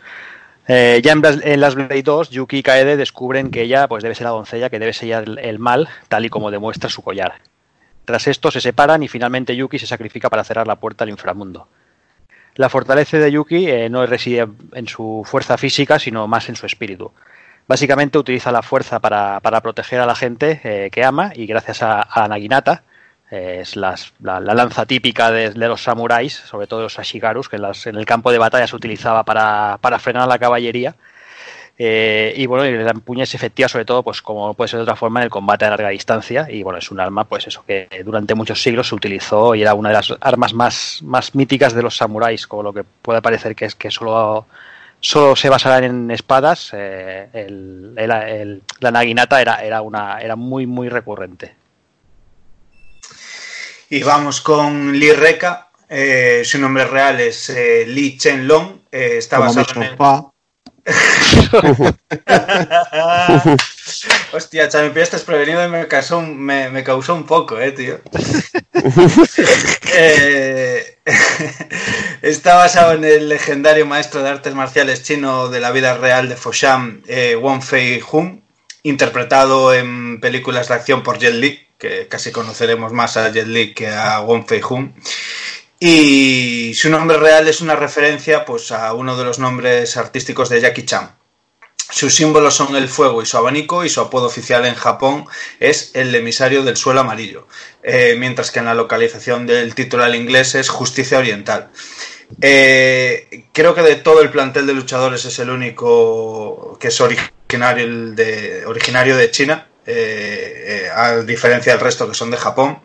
Eh, 0.67 1.01
ya 1.01 1.13
en, 1.13 1.21
en 1.23 1.61
Last 1.61 1.75
Blade 1.77 2.03
2, 2.03 2.29
Yuki 2.29 2.57
y 2.57 2.63
Kaede 2.63 2.97
descubren 2.97 3.51
que 3.51 3.61
ella 3.61 3.87
pues 3.87 4.03
debe 4.03 4.15
ser 4.15 4.25
la 4.25 4.31
doncella 4.31 4.69
que 4.69 4.79
debe 4.79 4.91
sellar 4.91 5.25
el, 5.39 5.59
mal, 5.59 5.87
tal 6.09 6.25
y 6.25 6.29
como 6.29 6.51
demuestra 6.51 6.89
su 6.89 7.01
collar. 7.01 7.35
Tras 8.03 8.27
esto 8.27 8.51
se 8.51 8.59
separan 8.59 9.01
y 9.01 9.07
finalmente 9.07 9.55
Yuki 9.55 9.79
se 9.79 9.87
sacrifica 9.87 10.29
para 10.29 10.43
cerrar 10.43 10.67
la 10.67 10.75
puerta 10.75 11.05
al 11.05 11.09
inframundo. 11.09 11.67
La 12.55 12.69
fortaleza 12.69 13.17
de 13.17 13.31
Yuki 13.31 13.69
eh, 13.69 13.89
no 13.89 14.05
reside 14.05 14.47
en 14.73 14.87
su 14.87 15.23
fuerza 15.25 15.57
física, 15.57 15.99
sino 15.99 16.27
más 16.27 16.49
en 16.49 16.55
su 16.55 16.65
espíritu. 16.65 17.11
Básicamente 17.67 18.17
utiliza 18.17 18.51
la 18.51 18.61
fuerza 18.61 18.99
para, 18.99 19.39
para 19.41 19.61
proteger 19.61 20.01
a 20.01 20.05
la 20.05 20.15
gente 20.15 20.59
eh, 20.63 20.89
que 20.89 21.03
ama 21.03 21.31
y 21.35 21.45
gracias 21.45 21.83
a, 21.83 22.01
a 22.01 22.27
Naginata, 22.27 22.83
es 23.29 23.75
las- 23.75 24.13
la, 24.21 24.39
la 24.39 24.53
lanza 24.53 24.85
típica 24.85 25.31
de, 25.31 25.53
los 25.55 25.83
samuráis, 25.83 26.33
sobre 26.35 26.67
todo 26.67 26.81
los 26.83 26.97
ashigarus, 26.99 27.49
que 27.49 27.57
en, 27.57 27.63
las- 27.63 27.85
en 27.87 27.95
el 27.95 28.05
campo 28.05 28.31
de 28.31 28.37
batalla 28.37 28.67
se 28.67 28.75
utilizaba 28.75 29.23
para, 29.23 29.77
para 29.81 29.99
frenar 29.99 30.23
a 30.23 30.27
la 30.27 30.39
caballería. 30.39 30.95
Eh, 31.79 32.33
y 32.35 32.47
bueno, 32.47 32.65
y 32.65 32.71
la 32.83 32.89
empuña 32.91 33.23
es 33.23 33.35
efectiva 33.35 33.67
sobre 33.69 33.85
todo, 33.85 34.01
pues 34.01 34.21
como 34.23 34.53
puede 34.55 34.67
ser 34.67 34.77
de 34.79 34.83
otra 34.83 34.95
forma, 34.95 35.19
en 35.19 35.25
el 35.25 35.29
combate 35.29 35.65
a 35.65 35.69
larga 35.69 35.89
distancia. 35.89 36.47
Y 36.49 36.63
bueno, 36.63 36.79
es 36.79 36.89
un 36.89 36.99
arma, 36.99 37.25
pues 37.25 37.45
eso, 37.47 37.63
que 37.67 37.87
durante 38.03 38.33
muchos 38.33 38.61
siglos 38.61 38.87
se 38.87 38.95
utilizó 38.95 39.53
y 39.55 39.61
era 39.61 39.73
una 39.75 39.89
de 39.89 39.95
las 39.95 40.13
armas 40.21 40.53
más, 40.53 40.99
más 41.03 41.35
míticas 41.35 41.73
de 41.73 41.83
los 41.83 41.95
samuráis, 41.97 42.47
como 42.47 42.63
lo 42.63 42.73
que 42.73 42.83
puede 42.83 43.21
parecer 43.21 43.55
que 43.55 43.65
es 43.65 43.75
que 43.75 43.91
solo, 43.91 44.47
solo 44.99 45.35
se 45.35 45.49
basarán 45.49 45.83
en 45.83 46.11
espadas. 46.11 46.71
eh, 46.73 47.29
el- 47.33 47.93
el- 47.97 48.61
la 48.79 48.91
naginata 48.91 49.39
era, 49.41 49.55
era, 49.63 49.81
una, 49.81 50.19
era 50.19 50.35
muy, 50.35 50.65
muy 50.65 50.89
recurrente. 50.89 51.53
Y 53.89 54.03
vamos 54.03 54.41
con 54.41 54.97
Lee 54.97 55.13
Reka. 55.13 55.63
eh, 55.89 56.41
su 56.43 56.59
nombre 56.59 56.83
real 56.85 57.19
es 57.21 57.49
eh, 57.49 57.85
Lee 57.87 58.17
Chen 58.17 58.45
Long. 58.47 58.79
eh, 58.91 59.15
está 59.17 59.37
Como 59.37 59.53
basado 59.53 59.81
en 59.81 59.83
el... 59.83 59.97
Hostia, 64.33 64.67
Chami, 64.69 64.89
pillaste 64.89 65.15
desprevenido 65.17 65.65
y 65.65 65.69
me 65.69 65.87
causó, 65.87 66.19
un- 66.19 66.37
me, 66.39 66.69
me 66.69 66.83
causó 66.83 67.15
un 67.15 67.25
poco, 67.25 67.59
eh, 67.59 67.71
tío. 67.71 67.99
Eh, 69.99 70.99
está 72.21 72.55
basado 72.55 72.93
en 72.93 73.03
el 73.03 73.29
legendario 73.29 73.85
maestro 73.87 74.21
de 74.21 74.29
artes 74.29 74.53
marciales 74.53 75.01
chino 75.03 75.47
de 75.49 75.59
la 75.59 75.71
vida 75.71 75.97
real 75.97 76.29
de 76.29 76.35
Foshan, 76.35 77.01
eh, 77.07 77.35
Wong 77.35 77.63
Fei 77.63 77.99
Hung, 78.11 78.41
interpretado 78.87 79.73
en 79.73 80.19
películas 80.21 80.69
de 80.69 80.75
acción 80.75 81.03
por 81.03 81.19
Jet 81.19 81.33
Li, 81.33 81.67
que 81.77 82.07
casi 82.07 82.31
conoceremos 82.31 82.93
más 82.93 83.17
a 83.17 83.31
Jet 83.31 83.47
Li 83.47 83.73
que 83.73 83.87
a 83.87 84.19
Wong 84.19 84.45
Fei 84.47 84.61
Hung. 84.67 84.91
Y 85.79 86.73
su 86.73 86.89
nombre 86.89 87.17
real 87.17 87.47
es 87.47 87.61
una 87.61 87.75
referencia 87.75 88.45
pues, 88.45 88.71
a 88.71 88.93
uno 88.93 89.17
de 89.17 89.25
los 89.25 89.39
nombres 89.39 89.97
artísticos 89.97 90.49
de 90.49 90.61
Jackie 90.61 90.85
Chan. 90.85 91.11
Sus 91.89 92.15
símbolos 92.15 92.55
son 92.55 92.75
el 92.75 92.89
fuego 92.89 93.21
y 93.21 93.25
su 93.25 93.37
abanico 93.37 93.85
y 93.85 93.89
su 93.89 94.01
apodo 94.01 94.25
oficial 94.25 94.65
en 94.65 94.75
Japón 94.75 95.25
es 95.59 95.91
el 95.93 96.13
emisario 96.15 96.63
del 96.63 96.75
suelo 96.75 96.99
amarillo, 97.01 97.47
eh, 97.83 98.15
mientras 98.17 98.51
que 98.51 98.59
en 98.59 98.65
la 98.65 98.73
localización 98.73 99.45
del 99.45 99.73
título 99.73 100.03
al 100.03 100.15
inglés 100.15 100.55
es 100.55 100.67
Justicia 100.67 101.17
Oriental. 101.17 101.69
Eh, 102.41 103.45
creo 103.53 103.73
que 103.73 103.83
de 103.83 103.95
todo 103.95 104.21
el 104.21 104.31
plantel 104.31 104.67
de 104.67 104.73
luchadores 104.73 105.23
es 105.23 105.39
el 105.39 105.49
único 105.49 106.77
que 106.79 106.89
es 106.89 106.99
originario 108.65 109.17
de, 109.17 109.31
China, 109.31 109.67
eh, 109.85 110.85
eh, 110.85 110.89
a 110.93 111.17
diferencia 111.17 111.73
del 111.73 111.81
resto 111.81 112.07
que 112.07 112.13
son 112.13 112.31
de 112.31 112.37
Japón. 112.37 112.79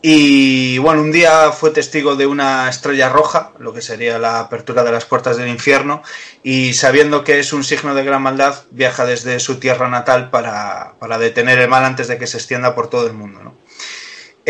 Y 0.00 0.78
bueno, 0.78 1.02
un 1.02 1.10
día 1.10 1.50
fue 1.50 1.70
testigo 1.70 2.14
de 2.14 2.26
una 2.26 2.68
estrella 2.68 3.08
roja, 3.08 3.52
lo 3.58 3.74
que 3.74 3.82
sería 3.82 4.18
la 4.20 4.38
apertura 4.38 4.84
de 4.84 4.92
las 4.92 5.04
puertas 5.04 5.36
del 5.36 5.48
infierno, 5.48 6.02
y 6.44 6.74
sabiendo 6.74 7.24
que 7.24 7.40
es 7.40 7.52
un 7.52 7.64
signo 7.64 7.94
de 7.94 8.04
gran 8.04 8.22
maldad, 8.22 8.62
viaja 8.70 9.04
desde 9.04 9.40
su 9.40 9.58
tierra 9.58 9.88
natal 9.88 10.30
para, 10.30 10.94
para 11.00 11.18
detener 11.18 11.58
el 11.58 11.68
mal 11.68 11.84
antes 11.84 12.06
de 12.06 12.16
que 12.16 12.28
se 12.28 12.36
extienda 12.36 12.76
por 12.76 12.88
todo 12.88 13.08
el 13.08 13.14
mundo. 13.14 13.54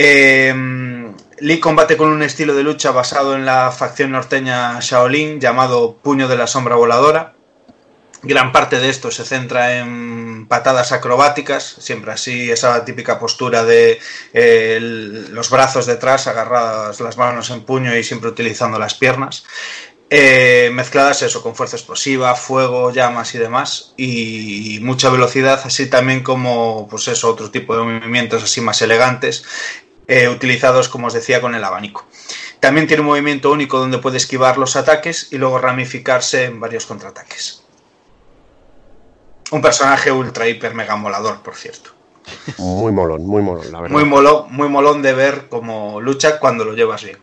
Eh, 0.01 0.55
Lee 1.41 1.59
combate 1.59 1.97
con 1.97 2.11
un 2.11 2.23
estilo 2.23 2.55
de 2.55 2.63
lucha 2.63 2.93
basado 2.93 3.35
en 3.35 3.45
la 3.45 3.73
facción 3.73 4.13
norteña 4.13 4.79
Shaolin 4.81 5.41
llamado 5.41 5.97
Puño 5.97 6.29
de 6.29 6.37
la 6.37 6.47
Sombra 6.47 6.77
Voladora. 6.77 7.35
Gran 8.23 8.51
parte 8.51 8.81
de 8.81 8.89
esto 8.89 9.13
se 9.13 9.25
centra 9.25 9.79
en 9.79 10.47
patadas 10.49 10.91
acrobáticas, 10.91 11.77
siempre 11.79 12.11
así, 12.11 12.51
esa 12.51 12.85
típica 12.85 13.19
postura 13.19 13.65
de 13.65 14.01
eh, 14.33 14.79
los 14.81 15.51
brazos 15.51 15.87
detrás, 15.87 16.27
agarradas 16.27 17.01
las 17.01 17.17
manos 17.17 17.51
en 17.51 17.63
puño 17.63 17.97
y 17.97 18.03
siempre 18.03 18.31
utilizando 18.31 18.79
las 18.79 18.95
piernas. 18.95 19.45
Eh, 20.11 20.71
mezcladas 20.73 21.23
eso 21.23 21.43
con 21.43 21.55
fuerza 21.55 21.77
explosiva, 21.77 22.35
fuego, 22.35 22.91
llamas 22.91 23.35
y 23.37 23.39
demás, 23.39 23.93
y 23.97 24.79
mucha 24.83 25.11
velocidad, 25.11 25.61
así 25.65 25.89
también 25.89 26.25
como 26.25 26.89
pues 26.89 27.07
eso, 27.07 27.31
otro 27.31 27.51
tipo 27.53 27.77
de 27.77 27.85
movimientos 27.85 28.43
así 28.43 28.61
más 28.61 28.83
elegantes, 28.83 29.45
eh, 30.09 30.29
utilizados 30.29 30.89
como 30.89 31.07
os 31.07 31.13
decía 31.13 31.41
con 31.41 31.55
el 31.55 31.63
abanico. 31.63 32.05
También 32.59 32.89
tiene 32.89 33.03
un 33.03 33.09
movimiento 33.09 33.53
único 33.53 33.79
donde 33.79 33.99
puede 33.99 34.17
esquivar 34.17 34.59
los 34.59 34.75
ataques 34.75 35.29
y 35.31 35.39
luego 35.39 35.59
ramificarse 35.59 36.47
en 36.47 36.59
varios 36.59 36.87
contraataques. 36.87 37.68
Un 39.51 39.63
personaje 39.63 40.13
ultra 40.13 40.47
hiper 40.47 40.75
mega 40.75 40.97
molador, 40.97 41.41
por 41.41 41.55
cierto. 41.55 41.91
Muy 42.59 42.93
molón, 42.93 43.27
muy 43.27 43.43
molón, 43.43 43.73
la 43.73 43.81
verdad. 43.81 43.95
Muy 43.95 44.05
molón, 44.05 44.47
muy 44.51 44.69
molón 44.69 45.03
de 45.03 45.15
ver 45.15 45.47
cómo 45.49 46.01
lucha 46.01 46.39
cuando 46.39 46.65
lo 46.65 46.75
llevas 46.75 47.05
bien. 47.05 47.19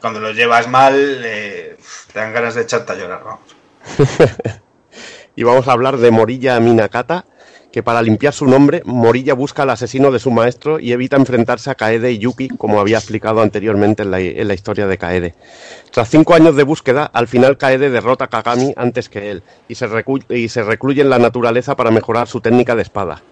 Cuando 0.00 0.20
lo 0.20 0.32
llevas 0.32 0.68
mal, 0.68 1.22
eh, 1.24 1.76
te 2.12 2.18
dan 2.18 2.32
ganas 2.32 2.54
de 2.54 2.62
echarte 2.62 2.92
a 2.92 2.96
llorar, 2.96 3.22
vamos. 3.24 3.40
Y 5.38 5.44
vamos 5.44 5.68
a 5.68 5.72
hablar 5.72 5.98
de 5.98 6.10
Morilla 6.10 6.58
Minakata, 6.58 7.24
que 7.72 7.82
para 7.82 8.02
limpiar 8.02 8.32
su 8.32 8.46
nombre, 8.46 8.82
Morilla 8.84 9.34
busca 9.34 9.62
al 9.62 9.70
asesino 9.70 10.10
de 10.10 10.18
su 10.18 10.30
maestro 10.30 10.80
y 10.80 10.92
evita 10.92 11.16
enfrentarse 11.16 11.70
a 11.70 11.74
Kaede 11.74 12.12
y 12.12 12.18
Yuki, 12.18 12.48
como 12.48 12.80
había 12.80 12.96
explicado 12.96 13.42
anteriormente 13.42 14.02
en 14.04 14.10
la, 14.10 14.54
historia 14.54 14.86
de 14.86 14.96
Kaede. 14.96 15.34
Tras 15.90 16.08
cinco 16.08 16.34
años 16.34 16.56
de 16.56 16.62
búsqueda, 16.62 17.04
al 17.04 17.28
final 17.28 17.58
Kaede 17.58 17.90
derrota 17.90 18.24
a 18.24 18.28
Kagami 18.28 18.72
antes 18.76 19.08
que 19.08 19.30
él 19.30 19.42
y 19.68 19.74
se, 19.74 19.86
y 20.30 20.48
se 20.48 20.62
recluye 20.62 21.02
en 21.02 21.10
la 21.10 21.18
naturaleza 21.18 21.76
para 21.76 21.90
mejorar 21.90 22.26
su 22.26 22.40
técnica 22.40 22.74
de 22.74 22.82
espada. 22.82 23.22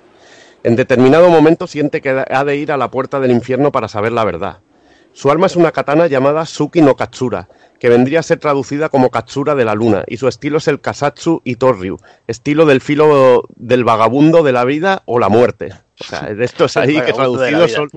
En 0.62 0.76
determinado 0.76 1.30
momento 1.30 1.66
siente 1.66 2.00
que 2.00 2.24
ha 2.28 2.44
de 2.44 2.56
ir 2.56 2.72
a 2.72 2.76
la 2.76 2.90
puerta 2.90 3.20
del 3.20 3.30
infierno 3.30 3.72
para 3.72 3.88
saber 3.88 4.12
la 4.12 4.24
verdad. 4.24 4.58
Su 5.12 5.30
arma 5.30 5.46
es 5.46 5.56
una 5.56 5.72
katana 5.72 6.08
llamada 6.08 6.44
Suki 6.44 6.82
no 6.82 6.94
Katsura, 6.94 7.48
que 7.78 7.88
vendría 7.88 8.20
a 8.20 8.22
ser 8.22 8.38
traducida 8.38 8.88
como 8.88 9.10
Katsura 9.10 9.54
de 9.54 9.64
la 9.64 9.74
luna, 9.74 10.04
y 10.06 10.16
su 10.16 10.28
estilo 10.28 10.58
es 10.58 10.68
el 10.68 10.80
Kasatsu 10.80 11.42
Itoryu, 11.44 11.98
estilo 12.26 12.66
del 12.66 12.80
filo 12.80 13.44
del 13.56 13.84
vagabundo 13.84 14.42
de 14.42 14.52
la 14.52 14.64
vida 14.64 15.02
o 15.06 15.18
la 15.18 15.28
muerte. 15.28 15.72
O 15.98 16.04
sea, 16.04 16.22
de 16.22 16.44
estos 16.44 16.76
ahí 16.76 17.00
que 17.00 17.12
traducidos 17.12 17.72
son 17.72 17.88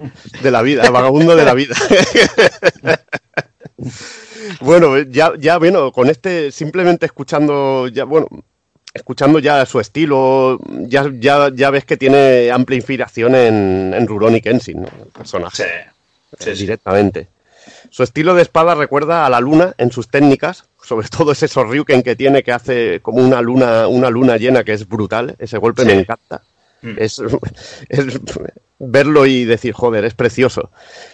de 0.42 0.52
la 0.52 0.62
vida, 0.62 0.84
el 0.84 0.92
vagabundo 0.92 1.36
de 1.36 1.44
la 1.44 1.54
vida. 1.54 1.76
bueno, 4.62 4.98
ya, 5.00 5.34
ya, 5.38 5.58
bueno, 5.58 5.92
con 5.92 6.10
este, 6.10 6.52
simplemente 6.52 7.06
escuchando, 7.06 7.88
ya, 7.88 8.06
bueno, 8.06 8.28
escuchando 8.94 9.40
ya 9.40 9.66
su 9.66 9.80
estilo, 9.80 10.60
ya, 10.88 11.12
ya, 11.14 11.50
ya 11.54 11.70
ves 11.70 11.86
que 11.86 11.98
tiene 11.98 12.52
amplia 12.52 12.78
inspiración 12.78 13.36
en, 13.36 13.94
en 13.94 14.08
Rurouni 14.08 14.42
Kenshin, 14.42 14.82
¿no? 14.82 14.88
El 14.88 15.12
personaje. 15.12 15.64
Sí, 16.38 16.50
eh, 16.50 16.54
directamente. 16.54 17.28
Su 17.92 18.04
estilo 18.04 18.36
de 18.36 18.44
espada 18.44 18.76
recuerda 18.76 19.26
a 19.26 19.30
la 19.30 19.40
luna 19.40 19.74
en 19.78 19.92
sus 19.92 20.10
técnicas, 20.10 20.66
sobre 20.84 21.08
todo 21.08 21.32
ese 21.32 21.48
Sorryuken 21.48 22.04
que 22.04 22.16
tiene 22.16 22.44
que 22.44 22.52
hace 22.52 23.00
como 23.02 23.18
una 23.24 23.42
luna, 23.42 23.88
una 23.88 24.10
luna 24.10 24.38
llena 24.38 24.64
que 24.64 24.74
es 24.74 24.88
brutal, 24.88 25.36
ese 25.40 25.58
golpe 25.58 25.84
me 25.86 25.94
encanta. 26.02 26.42
Mm. 26.82 26.94
Es, 26.98 27.22
es 27.90 28.20
verlo 28.78 29.26
y 29.26 29.44
decir, 29.46 29.74
joder, 29.74 30.06
es 30.06 30.14
precioso. 30.14 30.70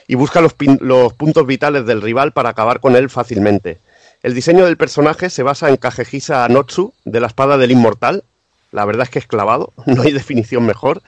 Y 0.08 0.16
busca 0.16 0.42
los, 0.42 0.56
pin- 0.58 0.80
los 0.82 1.14
puntos 1.14 1.48
vitales 1.48 1.86
del 1.86 2.02
rival 2.02 2.34
para 2.34 2.50
acabar 2.50 2.80
con 2.80 2.96
él 2.96 3.10
fácilmente. 3.10 3.80
El 4.22 4.34
diseño 4.34 4.66
del 4.66 4.78
personaje 4.78 5.30
se 5.30 5.44
basa 5.44 5.70
en 5.70 5.78
Kagehisa 5.78 6.48
Notsu, 6.50 6.94
de 7.06 7.20
la 7.20 7.28
espada 7.28 7.58
del 7.58 7.72
inmortal. 7.72 8.24
La 8.72 8.84
verdad 8.86 9.04
es 9.04 9.10
que 9.10 9.20
es 9.20 9.28
clavado, 9.28 9.72
no 9.86 10.02
hay 10.02 10.12
definición 10.12 10.66
mejor. 10.66 11.02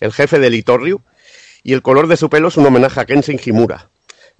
El 0.00 0.12
jefe 0.12 0.38
del 0.38 0.54
Itoryu. 0.54 1.00
Y 1.64 1.72
el 1.72 1.82
color 1.82 2.06
de 2.06 2.16
su 2.16 2.30
pelo 2.30 2.48
es 2.48 2.56
un 2.56 2.64
homenaje 2.66 3.00
a 3.00 3.04
Kenshin 3.04 3.40
Himura. 3.44 3.88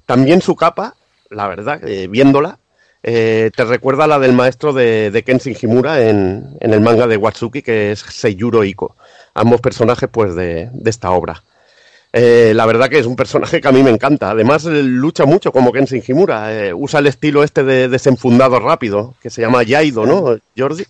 También 0.08 0.40
su 0.40 0.56
capa, 0.56 0.94
la 1.28 1.46
verdad, 1.48 1.86
eh, 1.86 2.06
viéndola, 2.08 2.58
eh, 3.02 3.50
te 3.54 3.64
recuerda 3.64 4.04
a 4.04 4.06
la 4.06 4.18
del 4.18 4.32
maestro 4.32 4.72
de, 4.72 5.10
de 5.10 5.22
Kenshin 5.22 5.54
Himura 5.60 6.00
en, 6.08 6.56
en 6.60 6.72
el 6.72 6.80
manga 6.80 7.06
de 7.06 7.18
Watsuki, 7.18 7.60
que 7.60 7.92
es 7.92 8.00
Seiyuro 8.00 8.64
Iko. 8.64 8.96
ambos 9.34 9.60
personajes 9.60 10.08
pues 10.10 10.34
de, 10.34 10.70
de 10.72 10.88
esta 10.90 11.10
obra. 11.10 11.44
Eh, 12.10 12.52
la 12.54 12.64
verdad 12.64 12.88
que 12.88 12.98
es 12.98 13.04
un 13.04 13.16
personaje 13.16 13.60
que 13.60 13.68
a 13.68 13.72
mí 13.72 13.82
me 13.82 13.90
encanta. 13.90 14.30
Además, 14.30 14.64
lucha 14.64 15.26
mucho 15.26 15.52
como 15.52 15.72
Kenshin 15.72 16.02
Himura. 16.08 16.54
Eh, 16.54 16.72
usa 16.72 17.00
el 17.00 17.06
estilo 17.06 17.44
este 17.44 17.62
de 17.64 17.88
desenfundado 17.90 18.58
rápido, 18.60 19.14
que 19.20 19.28
se 19.28 19.42
llama 19.42 19.62
Yaido, 19.62 20.06
¿no, 20.06 20.38
Jordi? 20.56 20.84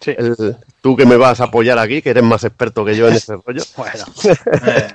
Sí. 0.00 0.14
El- 0.16 0.56
tú 0.80 0.96
que 0.96 1.04
me 1.04 1.18
vas 1.18 1.42
a 1.42 1.44
apoyar 1.44 1.78
aquí, 1.78 2.00
que 2.00 2.10
eres 2.10 2.24
más 2.24 2.44
experto 2.44 2.82
que 2.82 2.96
yo 2.96 3.08
en 3.08 3.14
ese 3.14 3.34
rollo. 3.36 3.62
Bueno, 3.76 4.04
Eh, 4.66 4.88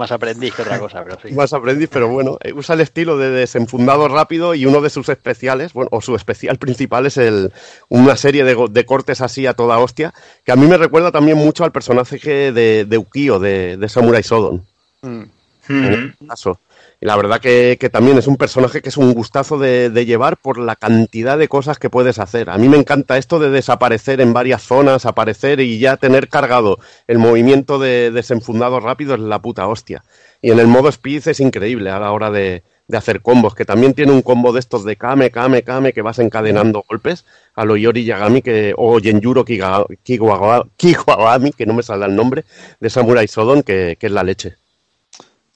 más 0.00 0.10
aprendiz 0.10 0.54
que 0.54 0.62
otra 0.62 0.80
cosa, 0.80 1.04
pero 1.04 1.18
sí. 1.22 1.32
Más 1.32 1.52
aprendiz, 1.52 1.88
pero 1.92 2.08
bueno, 2.08 2.38
eh, 2.42 2.52
usa 2.52 2.74
el 2.74 2.80
estilo 2.80 3.18
de 3.18 3.30
desenfundado 3.30 4.08
rápido 4.08 4.54
y 4.54 4.66
uno 4.66 4.80
de 4.80 4.90
sus 4.90 5.08
especiales, 5.08 5.72
bueno, 5.74 5.90
o 5.92 6.00
su 6.00 6.16
especial 6.16 6.58
principal 6.58 7.06
es 7.06 7.18
el, 7.18 7.52
una 7.88 8.16
serie 8.16 8.44
de, 8.44 8.86
cortes 8.86 9.20
así 9.20 9.46
a 9.46 9.54
toda 9.54 9.78
hostia, 9.78 10.12
que 10.44 10.52
a 10.52 10.56
mí 10.56 10.66
me 10.66 10.78
recuerda 10.78 11.12
también 11.12 11.36
mucho 11.36 11.64
al 11.64 11.70
personaje 11.70 12.50
de, 12.50 12.84
de 12.86 12.98
Ukio, 12.98 13.38
de, 13.38 13.76
de 13.76 13.88
Samurai 13.88 14.22
Shodown. 14.22 14.64
Mm. 15.02 15.22
en 15.68 15.90
mm, 15.90 16.08
este 16.10 16.26
caso. 16.26 16.60
Y 17.02 17.06
la 17.06 17.16
verdad 17.16 17.40
que, 17.40 17.76
también 17.90 18.18
es 18.18 18.26
un 18.26 18.36
personaje 18.36 18.82
que 18.82 18.90
es 18.90 18.98
un 18.98 19.14
gustazo 19.14 19.58
de, 19.58 19.90
llevar 20.04 20.36
por 20.36 20.58
la 20.58 20.76
cantidad 20.76 21.38
de 21.38 21.48
cosas 21.48 21.78
que 21.78 21.88
puedes 21.88 22.18
hacer. 22.18 22.50
A 22.50 22.58
mí 22.58 22.68
me 22.68 22.76
encanta 22.76 23.16
esto 23.16 23.38
de 23.38 23.48
desaparecer 23.48 24.20
en 24.20 24.34
varias 24.34 24.62
zonas, 24.62 25.06
aparecer 25.06 25.60
y 25.60 25.78
ya 25.78 25.96
tener 25.96 26.28
cargado 26.28 26.78
el 27.06 27.18
movimiento 27.18 27.78
de 27.78 28.10
desenfundado 28.10 28.80
rápido 28.80 29.14
es 29.14 29.20
la 29.20 29.40
puta 29.40 29.66
hostia. 29.66 30.04
Y 30.42 30.50
en 30.50 30.58
el 30.58 30.66
modo 30.66 30.90
speed 30.90 31.26
es 31.28 31.40
increíble 31.40 31.90
a 31.90 31.98
la 31.98 32.12
hora 32.12 32.30
de, 32.30 32.64
hacer 32.92 33.22
combos, 33.22 33.54
que 33.54 33.64
también 33.64 33.94
tiene 33.94 34.12
un 34.12 34.20
combo 34.20 34.52
de 34.52 34.60
estos 34.60 34.84
de 34.84 34.96
Kame, 34.96 35.30
Kame, 35.30 35.62
Kame, 35.62 35.94
que 35.94 36.02
vas 36.02 36.18
encadenando 36.18 36.84
golpes 36.86 37.24
a 37.54 37.64
lo 37.64 37.76
Yori 37.76 38.04
Yagami 38.04 38.42
que, 38.42 38.74
o 38.76 39.00
Genjuro 39.00 39.44
Kiga- 39.44 39.86
que 39.96 41.66
no 41.66 41.74
me 41.74 41.82
sale 41.82 42.06
el 42.06 42.16
nombre, 42.16 42.44
de 42.78 42.90
Samurai 42.90 43.26
Shodown, 43.26 43.62
que, 43.62 43.96
que 43.98 44.06
es 44.06 44.12
la 44.12 44.22
leche. 44.22 44.59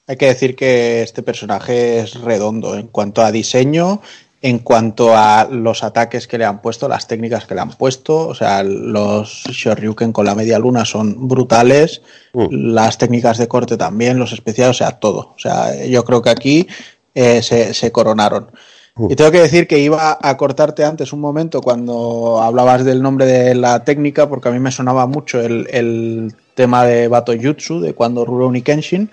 Hay 0.07 0.17
que 0.17 0.27
decir 0.27 0.55
que 0.55 1.01
este 1.01 1.23
personaje 1.23 1.99
es 1.99 2.13
redondo 2.21 2.77
en 2.77 2.87
cuanto 2.87 3.23
a 3.23 3.31
diseño, 3.31 4.01
en 4.41 4.59
cuanto 4.59 5.17
a 5.17 5.47
los 5.49 5.83
ataques 5.83 6.27
que 6.27 6.37
le 6.37 6.45
han 6.45 6.61
puesto, 6.61 6.87
las 6.87 7.07
técnicas 7.07 7.47
que 7.47 7.55
le 7.55 7.61
han 7.61 7.71
puesto. 7.71 8.27
O 8.27 8.35
sea, 8.35 8.61
los 8.61 9.43
Shoryuken 9.49 10.11
con 10.13 10.25
la 10.27 10.35
media 10.35 10.59
luna 10.59 10.85
son 10.85 11.27
brutales, 11.27 12.01
Mm. 12.33 12.47
las 12.73 12.97
técnicas 12.97 13.37
de 13.37 13.47
corte 13.47 13.77
también, 13.77 14.19
los 14.19 14.33
especiales, 14.33 14.75
o 14.75 14.77
sea, 14.77 14.91
todo. 14.91 15.33
O 15.35 15.39
sea, 15.39 15.83
yo 15.85 16.03
creo 16.05 16.21
que 16.21 16.29
aquí 16.29 16.67
eh, 17.15 17.41
se, 17.41 17.73
se 17.73 17.91
coronaron. 17.91 18.51
Y 18.97 19.15
tengo 19.15 19.29
que 19.31 19.41
decir 19.41 19.67
que 19.67 19.79
iba 19.79 20.17
a 20.21 20.37
cortarte 20.37 20.85
antes 20.85 21.11
un 21.11 21.19
momento 21.19 21.59
cuando 21.61 22.41
hablabas 22.41 22.85
del 22.85 23.01
nombre 23.01 23.25
de 23.25 23.53
la 23.53 23.83
técnica, 23.83 24.29
porque 24.29 24.47
a 24.47 24.51
mí 24.53 24.59
me 24.59 24.71
sonaba 24.71 25.05
mucho 25.05 25.41
el, 25.41 25.67
el 25.69 26.33
tema 26.53 26.85
de 26.85 27.09
Bato 27.09 27.33
Jutsu, 27.33 27.81
de 27.81 27.93
cuando 27.93 28.23
Rurouni 28.23 28.61
Kenshin, 28.61 29.11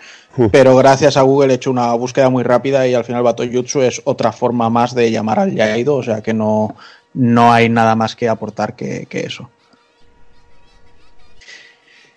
pero 0.52 0.76
gracias 0.76 1.16
a 1.16 1.22
Google 1.22 1.52
he 1.52 1.56
hecho 1.56 1.72
una 1.72 1.92
búsqueda 1.94 2.30
muy 2.30 2.44
rápida 2.44 2.86
y 2.86 2.94
al 2.94 3.02
final 3.02 3.24
Bato 3.24 3.42
Jutsu 3.42 3.82
es 3.82 4.00
otra 4.04 4.30
forma 4.30 4.70
más 4.70 4.94
de 4.94 5.10
llamar 5.10 5.40
al 5.40 5.52
Yaido, 5.52 5.96
o 5.96 6.02
sea 6.04 6.22
que 6.22 6.32
no, 6.32 6.76
no 7.14 7.52
hay 7.52 7.68
nada 7.68 7.96
más 7.96 8.14
que 8.14 8.28
aportar 8.28 8.76
que, 8.76 9.06
que 9.06 9.26
eso. 9.26 9.50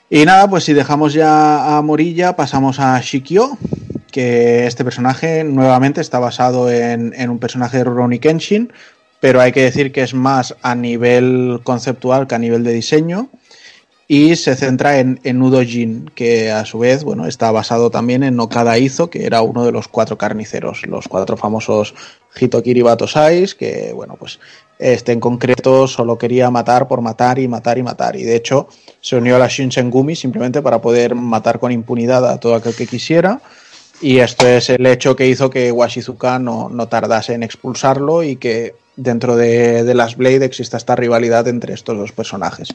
Y 0.07 0.23
nada, 0.23 0.47
pues 0.47 0.65
si 0.65 0.73
dejamos 0.73 1.13
ya 1.13 1.77
a 1.77 1.81
Morilla, 1.81 2.35
pasamos 2.35 2.79
a 2.79 3.01
Shikyo, 3.01 3.57
que 4.15 4.65
este 4.65 4.85
personaje 4.85 5.43
nuevamente 5.43 5.99
está 5.99 6.19
basado 6.19 6.71
en, 6.71 7.13
en 7.17 7.29
un 7.29 7.37
personaje 7.37 7.79
de 7.79 7.83
Rurouni 7.83 8.19
Kenshin, 8.19 8.71
pero 9.19 9.41
hay 9.41 9.51
que 9.51 9.61
decir 9.61 9.91
que 9.91 10.03
es 10.03 10.13
más 10.13 10.55
a 10.61 10.73
nivel 10.73 11.59
conceptual 11.65 12.25
que 12.25 12.35
a 12.35 12.39
nivel 12.39 12.63
de 12.63 12.71
diseño 12.71 13.27
y 14.07 14.37
se 14.37 14.55
centra 14.55 14.99
en, 14.99 15.19
en 15.25 15.41
Udo 15.41 15.61
Jin, 15.61 16.09
que 16.15 16.49
a 16.49 16.63
su 16.63 16.79
vez 16.79 17.03
bueno, 17.03 17.27
está 17.27 17.51
basado 17.51 17.89
también 17.89 18.23
en 18.23 18.39
Okada 18.39 18.77
Izo, 18.77 19.09
que 19.09 19.25
era 19.25 19.41
uno 19.41 19.65
de 19.65 19.73
los 19.73 19.89
cuatro 19.89 20.17
carniceros, 20.17 20.87
los 20.87 21.09
cuatro 21.09 21.35
famosos 21.35 21.93
Hitokiri 22.39 22.83
Batosais, 22.83 23.53
que 23.53 23.91
bueno, 23.93 24.15
pues 24.17 24.39
este 24.79 25.11
en 25.11 25.19
concreto 25.19 25.89
solo 25.89 26.17
quería 26.17 26.49
matar 26.51 26.87
por 26.87 27.01
matar 27.01 27.37
y 27.37 27.49
matar 27.49 27.77
y 27.77 27.83
matar. 27.83 28.15
Y 28.15 28.23
de 28.23 28.37
hecho 28.37 28.69
se 29.01 29.17
unió 29.17 29.35
a 29.35 29.39
la 29.39 29.49
Shinsengumi 29.49 30.15
simplemente 30.15 30.61
para 30.61 30.79
poder 30.79 31.15
matar 31.15 31.59
con 31.59 31.73
impunidad 31.73 32.25
a 32.29 32.39
todo 32.39 32.55
aquel 32.55 32.75
que 32.75 32.87
quisiera. 32.87 33.41
Y 34.05 34.19
esto 34.19 34.47
es 34.47 34.69
el 34.69 34.85
hecho 34.85 35.15
que 35.15 35.27
hizo 35.27 35.49
que 35.49 35.71
Washizuka 35.71 36.37
no, 36.37 36.69
no 36.69 36.87
tardase 36.87 37.33
en 37.33 37.41
expulsarlo 37.41 38.21
y 38.21 38.35
que 38.35 38.75
dentro 38.95 39.35
de, 39.35 39.83
de 39.83 39.95
las 39.95 40.15
Blade 40.15 40.45
exista 40.45 40.77
esta 40.77 40.95
rivalidad 40.95 41.47
entre 41.47 41.73
estos 41.73 41.97
dos 41.97 42.11
personajes. 42.11 42.67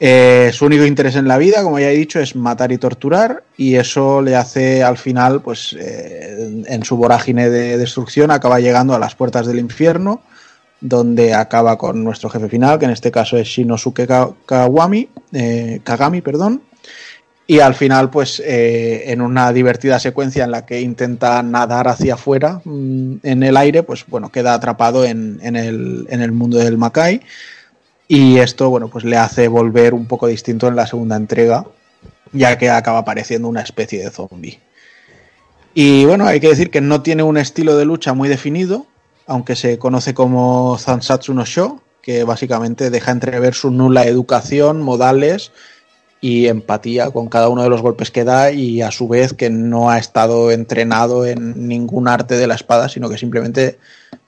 Eh, 0.00 0.50
su 0.54 0.64
único 0.64 0.86
interés 0.86 1.16
en 1.16 1.28
la 1.28 1.36
vida, 1.36 1.62
como 1.62 1.78
ya 1.78 1.90
he 1.90 1.94
dicho, 1.96 2.18
es 2.18 2.34
matar 2.34 2.72
y 2.72 2.78
torturar 2.78 3.44
y 3.58 3.74
eso 3.74 4.22
le 4.22 4.34
hace 4.34 4.82
al 4.82 4.96
final, 4.96 5.42
pues 5.42 5.76
eh, 5.78 6.64
en, 6.66 6.82
su 6.82 6.96
vorágine 6.96 7.50
de 7.50 7.76
destrucción, 7.76 8.30
acaba 8.30 8.58
llegando 8.58 8.94
a 8.94 8.98
las 8.98 9.14
puertas 9.14 9.46
del 9.46 9.58
infierno, 9.58 10.22
donde 10.80 11.34
acaba 11.34 11.76
con 11.76 12.02
nuestro 12.02 12.30
jefe 12.30 12.48
final, 12.48 12.78
que 12.78 12.86
en 12.86 12.92
este 12.92 13.10
caso 13.10 13.36
es 13.36 13.48
Shinosuke 13.48 14.06
Ka- 14.06 14.30
Kawami, 14.46 15.10
eh, 15.34 15.80
Kagami, 15.84 16.22
perdón. 16.22 16.62
Y 17.52 17.60
al 17.60 17.74
final, 17.74 18.08
pues 18.08 18.40
eh, 18.40 19.12
en 19.12 19.20
una 19.20 19.52
divertida 19.52 19.98
secuencia 19.98 20.44
en 20.44 20.52
la 20.52 20.64
que 20.64 20.80
intenta 20.80 21.42
nadar 21.42 21.86
hacia 21.86 22.14
afuera 22.14 22.62
mm, 22.64 23.16
en 23.22 23.42
el 23.42 23.58
aire, 23.58 23.82
pues 23.82 24.06
bueno, 24.06 24.32
queda 24.32 24.54
atrapado 24.54 25.04
en, 25.04 25.38
en 25.42 25.56
el, 25.56 26.06
en 26.08 26.22
el 26.22 26.32
mundo 26.32 26.56
del 26.56 26.78
Makai. 26.78 27.20
Y 28.08 28.38
esto, 28.38 28.70
bueno, 28.70 28.88
pues 28.88 29.04
le 29.04 29.18
hace 29.18 29.48
volver 29.48 29.92
un 29.92 30.06
poco 30.06 30.28
distinto 30.28 30.66
en 30.66 30.76
la 30.76 30.86
segunda 30.86 31.14
entrega, 31.14 31.66
ya 32.32 32.56
que 32.56 32.70
acaba 32.70 33.04
pareciendo 33.04 33.48
una 33.48 33.60
especie 33.60 34.02
de 34.02 34.10
zombie. 34.10 34.58
Y 35.74 36.06
bueno, 36.06 36.24
hay 36.24 36.40
que 36.40 36.48
decir 36.48 36.70
que 36.70 36.80
no 36.80 37.02
tiene 37.02 37.22
un 37.22 37.36
estilo 37.36 37.76
de 37.76 37.84
lucha 37.84 38.14
muy 38.14 38.30
definido, 38.30 38.86
aunque 39.26 39.56
se 39.56 39.78
conoce 39.78 40.14
como 40.14 40.78
Zansatsu 40.78 41.34
no 41.34 41.44
Sho, 41.44 41.82
que 42.00 42.24
básicamente 42.24 42.88
deja 42.88 43.10
entrever 43.10 43.52
su 43.52 43.70
nula 43.70 44.06
educación, 44.06 44.80
modales 44.80 45.52
y 46.24 46.46
empatía 46.46 47.10
con 47.10 47.28
cada 47.28 47.48
uno 47.48 47.64
de 47.64 47.68
los 47.68 47.82
golpes 47.82 48.12
que 48.12 48.22
da 48.22 48.52
y 48.52 48.80
a 48.80 48.92
su 48.92 49.08
vez 49.08 49.34
que 49.34 49.50
no 49.50 49.90
ha 49.90 49.98
estado 49.98 50.52
entrenado 50.52 51.26
en 51.26 51.66
ningún 51.66 52.06
arte 52.06 52.36
de 52.36 52.46
la 52.46 52.54
espada, 52.54 52.88
sino 52.88 53.10
que 53.10 53.18
simplemente 53.18 53.80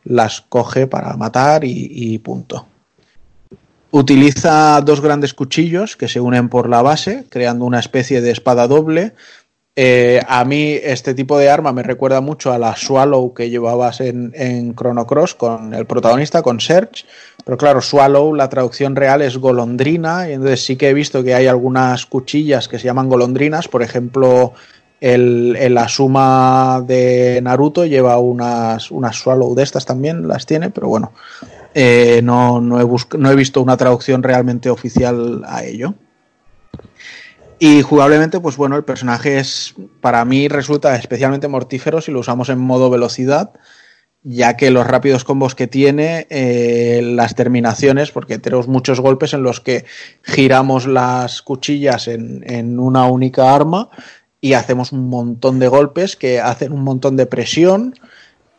las 0.02 0.40
coge 0.40 0.88
para 0.88 1.16
matar 1.16 1.62
y, 1.64 2.18
punto. 2.18 2.66
Utiliza 3.92 4.80
dos 4.80 5.00
grandes 5.00 5.34
cuchillos 5.34 5.96
que 5.96 6.08
se 6.08 6.18
unen 6.18 6.48
por 6.48 6.68
la 6.68 6.82
base, 6.82 7.26
creando 7.30 7.64
una 7.64 7.78
especie 7.78 8.20
de 8.20 8.32
espada 8.32 8.66
doble. 8.66 9.12
Eh, 9.76 10.20
a 10.26 10.44
mí 10.44 10.72
este 10.82 11.14
tipo 11.14 11.38
de 11.38 11.48
arma 11.48 11.72
me 11.72 11.84
recuerda 11.84 12.20
mucho 12.20 12.52
a 12.52 12.58
la 12.58 12.74
Swallow 12.74 13.32
que 13.34 13.50
llevabas 13.50 14.00
en, 14.00 14.32
en 14.34 14.74
Chrono 14.74 15.06
Cross 15.06 15.36
con 15.36 15.74
el 15.74 15.86
protagonista, 15.86 16.42
con 16.42 16.58
Serge. 16.58 17.04
Pero 17.44 17.58
claro, 17.58 17.82
Swallow, 17.82 18.34
la 18.34 18.48
traducción 18.48 18.96
real 18.96 19.20
es 19.20 19.36
golondrina, 19.36 20.28
y 20.28 20.32
entonces 20.32 20.64
sí 20.64 20.76
que 20.76 20.88
he 20.88 20.94
visto 20.94 21.22
que 21.22 21.34
hay 21.34 21.46
algunas 21.46 22.06
cuchillas 22.06 22.68
que 22.68 22.78
se 22.78 22.86
llaman 22.86 23.08
golondrinas. 23.08 23.68
Por 23.68 23.82
ejemplo, 23.82 24.54
el, 25.00 25.54
el 25.58 25.76
Asuma 25.76 26.82
de 26.86 27.40
Naruto 27.42 27.84
lleva 27.84 28.18
unas, 28.18 28.90
unas 28.90 29.16
Swallow 29.16 29.54
de 29.54 29.62
estas 29.62 29.84
también, 29.84 30.26
las 30.26 30.46
tiene, 30.46 30.70
pero 30.70 30.88
bueno, 30.88 31.12
eh, 31.74 32.20
no, 32.22 32.60
no, 32.62 32.80
he 32.80 33.18
no 33.18 33.30
he 33.30 33.36
visto 33.36 33.60
una 33.60 33.76
traducción 33.76 34.22
realmente 34.22 34.70
oficial 34.70 35.42
a 35.46 35.64
ello. 35.64 35.94
Y 37.58 37.82
jugablemente, 37.82 38.40
pues 38.40 38.56
bueno, 38.56 38.76
el 38.76 38.84
personaje 38.84 39.38
es, 39.38 39.74
para 40.00 40.24
mí 40.24 40.48
resulta 40.48 40.96
especialmente 40.96 41.48
mortífero 41.48 42.00
si 42.00 42.10
lo 42.10 42.20
usamos 42.20 42.48
en 42.48 42.58
modo 42.58 42.90
velocidad, 42.90 43.50
ya 44.24 44.56
que 44.56 44.70
los 44.70 44.86
rápidos 44.86 45.22
combos 45.22 45.54
que 45.54 45.66
tiene, 45.66 46.26
eh, 46.30 47.02
las 47.04 47.34
terminaciones, 47.34 48.10
porque 48.10 48.38
tenemos 48.38 48.66
muchos 48.68 49.00
golpes 49.00 49.34
en 49.34 49.42
los 49.42 49.60
que 49.60 49.84
giramos 50.22 50.86
las 50.86 51.42
cuchillas 51.42 52.08
en, 52.08 52.42
en 52.50 52.80
una 52.80 53.06
única 53.06 53.54
arma 53.54 53.90
y 54.40 54.54
hacemos 54.54 54.92
un 54.92 55.08
montón 55.08 55.58
de 55.58 55.68
golpes 55.68 56.16
que 56.16 56.40
hacen 56.40 56.72
un 56.72 56.82
montón 56.82 57.16
de 57.16 57.26
presión. 57.26 57.94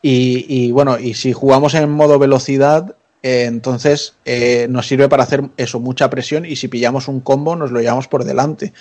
Y, 0.02 0.46
y, 0.48 0.72
bueno, 0.72 1.00
y 1.00 1.16
si 1.16 1.34
jugamos 1.34 1.74
en 1.74 1.90
modo 1.90 2.20
velocidad, 2.20 2.96
eh, 3.24 3.46
entonces 3.46 4.16
eh, 4.26 4.68
nos 4.70 4.88
sirve 4.88 5.10
para 5.10 5.24
hacer 5.24 5.50
eso, 5.58 5.80
mucha 5.80 6.12
presión. 6.12 6.46
Y 6.46 6.58
si 6.58 6.68
pillamos 6.68 7.08
un 7.08 7.22
combo, 7.22 7.56
nos 7.56 7.72
lo 7.72 7.82
llevamos 7.82 8.08
por 8.08 8.24
delante. 8.24 8.72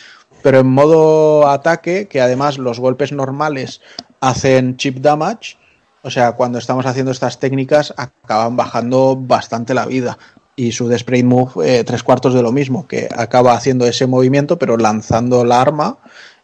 Pero 0.43 0.61
en 0.61 0.67
modo 0.67 1.49
ataque, 1.49 2.09
que 2.09 2.21
además 2.21 2.59
los 2.59 2.79
golpes 2.79 3.13
normales 3.13 3.81
hacen 4.21 4.77
chip 4.77 4.99
damage, 4.99 5.57
o 6.05 6.11
sea, 6.11 6.33
cuando 6.33 6.59
estamos 6.59 6.85
haciendo 6.85 7.11
estas 7.11 7.39
técnicas, 7.39 7.95
acaban 7.97 8.57
bajando 8.57 9.17
bastante 9.17 9.73
la 9.73 9.87
vida. 9.87 10.19
Y 10.55 10.73
su 10.73 10.87
Desprate 10.87 11.25
Move, 11.25 11.53
eh, 11.65 11.83
tres 11.83 12.03
cuartos 12.03 12.35
de 12.35 12.43
lo 12.43 12.53
mismo, 12.53 12.87
que 12.87 13.09
acaba 13.17 13.55
haciendo 13.55 13.87
ese 13.87 14.07
movimiento, 14.07 14.59
pero 14.59 14.77
lanzando 14.77 15.45
la 15.45 15.63
arma 15.63 15.99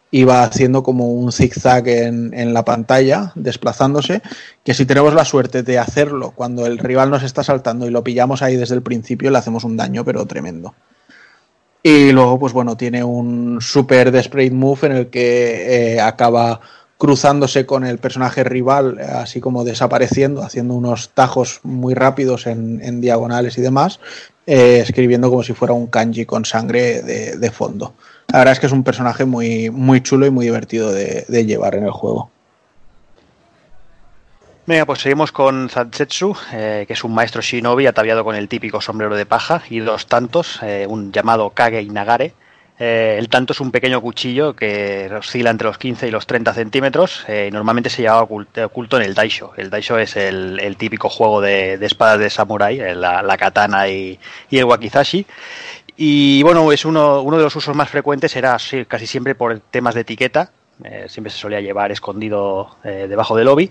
y 0.09 0.23
va 0.23 0.43
haciendo 0.43 0.81
como 0.81 1.13
un 1.13 1.31
zigzag 1.31 1.87
en, 1.87 2.33
en 2.33 2.53
la 2.53 2.65
pantalla, 2.65 3.31
desplazándose, 3.35 4.21
que 4.65 4.73
si 4.73 4.85
tenemos 4.85 5.13
la 5.13 5.23
suerte 5.23 5.63
de 5.63 5.77
hacerlo 5.77 6.31
cuando 6.31 6.65
el 6.65 6.79
rival 6.79 7.11
nos 7.11 7.23
está 7.23 7.43
saltando 7.43 7.87
y 7.87 7.91
lo 7.91 8.03
pillamos 8.03 8.41
ahí 8.41 8.57
desde 8.57 8.75
el 8.75 8.81
principio, 8.81 9.29
le 9.29 9.37
hacemos 9.37 9.63
un 9.63 9.77
daño, 9.77 10.03
pero 10.03 10.25
tremendo. 10.25 10.73
Y 11.83 12.11
luego, 12.11 12.39
pues 12.39 12.53
bueno, 12.53 12.77
tiene 12.77 13.03
un 13.03 13.59
super 13.61 14.11
desperate 14.11 14.51
move 14.51 14.79
en 14.87 14.91
el 14.91 15.09
que 15.09 15.93
eh, 15.93 16.01
acaba 16.01 16.59
cruzándose 17.01 17.65
con 17.65 17.83
el 17.83 17.97
personaje 17.97 18.43
rival, 18.43 18.99
así 18.99 19.41
como 19.41 19.63
desapareciendo, 19.63 20.43
haciendo 20.43 20.75
unos 20.75 21.09
tajos 21.09 21.59
muy 21.63 21.95
rápidos 21.95 22.45
en, 22.45 22.79
en 22.83 23.01
diagonales 23.01 23.57
y 23.57 23.61
demás, 23.61 23.99
eh, 24.45 24.83
escribiendo 24.85 25.27
como 25.31 25.41
si 25.41 25.53
fuera 25.53 25.73
un 25.73 25.87
kanji 25.87 26.27
con 26.27 26.45
sangre 26.45 27.01
de, 27.01 27.49
fondo. 27.51 27.95
La 28.27 28.37
verdad 28.37 28.51
es 28.51 28.59
que 28.59 28.67
es 28.67 28.71
un 28.71 28.83
personaje 28.83 29.25
muy, 29.25 29.71
muy 29.71 30.01
chulo 30.01 30.27
y 30.27 30.29
muy 30.29 30.45
divertido 30.45 30.91
de, 30.91 31.25
llevar 31.43 31.73
en 31.73 31.85
el 31.85 31.91
juego. 31.91 32.29
Venga, 34.67 34.85
pues 34.85 34.99
seguimos 34.99 35.31
con 35.31 35.69
Zansetsu, 35.69 36.37
eh, 36.53 36.85
que 36.85 36.93
es 36.93 37.03
un 37.03 37.15
maestro 37.15 37.41
shinobi 37.41 37.87
ataviado 37.87 38.23
con 38.23 38.35
el 38.35 38.47
típico 38.47 38.79
sombrero 38.79 39.15
de 39.15 39.25
paja 39.25 39.63
y 39.71 39.79
dos 39.79 40.05
tantos, 40.05 40.59
eh, 40.61 40.85
un 40.87 41.11
llamado 41.11 41.49
Kage 41.49 41.81
Inagare. 41.81 42.35
Eh, 42.83 43.17
el 43.19 43.29
tanto 43.29 43.53
es 43.53 43.59
un 43.59 43.69
pequeño 43.69 44.01
cuchillo 44.01 44.55
que 44.55 45.07
oscila 45.15 45.51
entre 45.51 45.67
los 45.67 45.77
15 45.77 46.07
y 46.07 46.09
los 46.09 46.25
30 46.25 46.51
centímetros 46.55 47.23
eh, 47.27 47.47
normalmente 47.53 47.91
se 47.91 48.01
llevaba 48.01 48.27
ocult- 48.27 48.65
oculto 48.65 48.97
en 48.97 49.03
el 49.03 49.13
Daisho. 49.13 49.53
El 49.55 49.69
Daisho 49.69 49.99
es 49.99 50.15
el, 50.15 50.75
típico 50.79 51.07
juego 51.07 51.41
de, 51.41 51.73
espadas 51.75 52.17
de 52.17 52.31
samurái, 52.31 52.79
eh, 52.79 52.95
la, 52.95 53.37
katana 53.37 53.87
y, 53.87 54.17
el 54.49 54.63
wakizashi. 54.63 55.27
Y 55.95 56.41
bueno, 56.41 56.71
es 56.71 56.83
uno, 56.83 57.21
uno 57.21 57.37
de 57.37 57.43
los 57.43 57.55
usos 57.55 57.75
más 57.75 57.87
frecuentes 57.87 58.35
era 58.35 58.57
casi 58.87 59.05
siempre 59.05 59.35
por 59.35 59.59
temas 59.59 59.93
de 59.93 60.01
etiqueta. 60.01 60.49
siempre 61.07 61.29
se 61.29 61.37
solía 61.37 61.61
llevar 61.61 61.91
escondido 61.91 62.77
debajo 62.83 63.35
del 63.35 63.49
obi. 63.49 63.69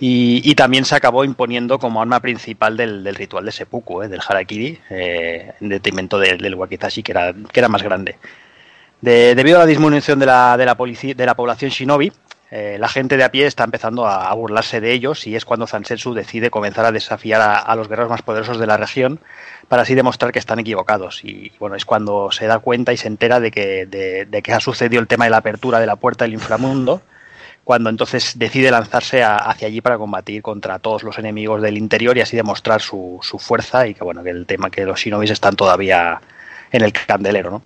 Y, 0.00 0.54
también 0.54 0.84
se 0.84 0.94
acabó 0.94 1.24
imponiendo 1.24 1.78
como 1.78 2.02
arma 2.02 2.20
principal 2.20 2.76
del, 2.76 3.14
ritual 3.14 3.46
de 3.46 3.52
seppuku, 3.52 4.02
eh, 4.02 4.08
del 4.08 4.20
harakiri, 4.20 4.78
en 4.90 5.68
detrimento 5.70 6.18
del, 6.18 6.36
del 6.36 6.54
wakizashi, 6.56 7.02
que 7.02 7.12
era 7.54 7.68
más 7.68 7.82
grande. 7.82 8.18
De- 9.00 9.34
debido 9.34 9.56
a 9.56 9.60
la 9.60 9.66
disminución 9.66 10.18
de 10.18 10.26
la, 10.26 10.56
de 10.56 10.66
la, 10.66 10.74
de 10.74 11.26
la 11.26 11.34
población 11.34 11.70
shinobi, 11.70 12.12
eh, 12.52 12.78
la 12.80 12.88
gente 12.88 13.16
de 13.16 13.22
a 13.22 13.30
pie 13.30 13.46
está 13.46 13.62
empezando 13.62 14.06
a, 14.06 14.34
burlarse 14.34 14.80
de 14.80 14.92
ellos 14.92 15.26
y 15.28 15.36
es 15.36 15.44
cuando 15.44 15.68
Zansetsu 15.68 16.14
decide 16.14 16.50
comenzar 16.50 16.84
a 16.84 16.90
desafiar 16.90 17.40
a, 17.40 17.76
los 17.76 17.88
guerreros 17.88 18.10
más 18.10 18.22
poderosos 18.22 18.58
de 18.58 18.66
la 18.66 18.76
región 18.76 19.20
para 19.68 19.82
así 19.82 19.94
demostrar 19.94 20.32
que 20.32 20.40
están 20.40 20.58
equivocados. 20.58 21.24
Y 21.24 21.52
bueno, 21.60 21.76
es 21.76 21.84
cuando 21.84 22.32
se 22.32 22.46
da 22.46 22.58
cuenta 22.58 22.92
y 22.92 22.96
se 22.96 23.06
entera 23.06 23.38
de 23.38 23.52
que, 23.52 23.86
de, 23.86 24.42
que 24.42 24.52
ha 24.52 24.58
sucedido 24.58 25.00
el 25.00 25.06
tema 25.06 25.26
de 25.26 25.30
la 25.30 25.36
apertura 25.36 25.78
de 25.78 25.86
la 25.86 25.94
puerta 25.94 26.24
del 26.24 26.34
inframundo, 26.34 27.02
cuando 27.62 27.88
entonces 27.88 28.36
decide 28.36 28.72
lanzarse 28.72 29.22
hacia 29.22 29.68
allí 29.68 29.80
para 29.80 29.96
combatir 29.96 30.42
contra 30.42 30.80
todos 30.80 31.04
los 31.04 31.18
enemigos 31.18 31.62
del 31.62 31.78
interior 31.78 32.16
y 32.18 32.22
así 32.22 32.36
demostrar 32.36 32.80
su, 32.80 33.20
su 33.22 33.38
fuerza 33.38 33.86
y 33.86 33.94
que 33.94 34.02
bueno, 34.02 34.24
que 34.24 34.30
el 34.30 34.46
tema 34.46 34.70
que 34.70 34.84
los 34.84 34.98
shinobis 34.98 35.30
están 35.30 35.54
todavía 35.54 36.20
en 36.72 36.82
el 36.82 36.92
candelero, 36.92 37.50
¿no? 37.50 37.62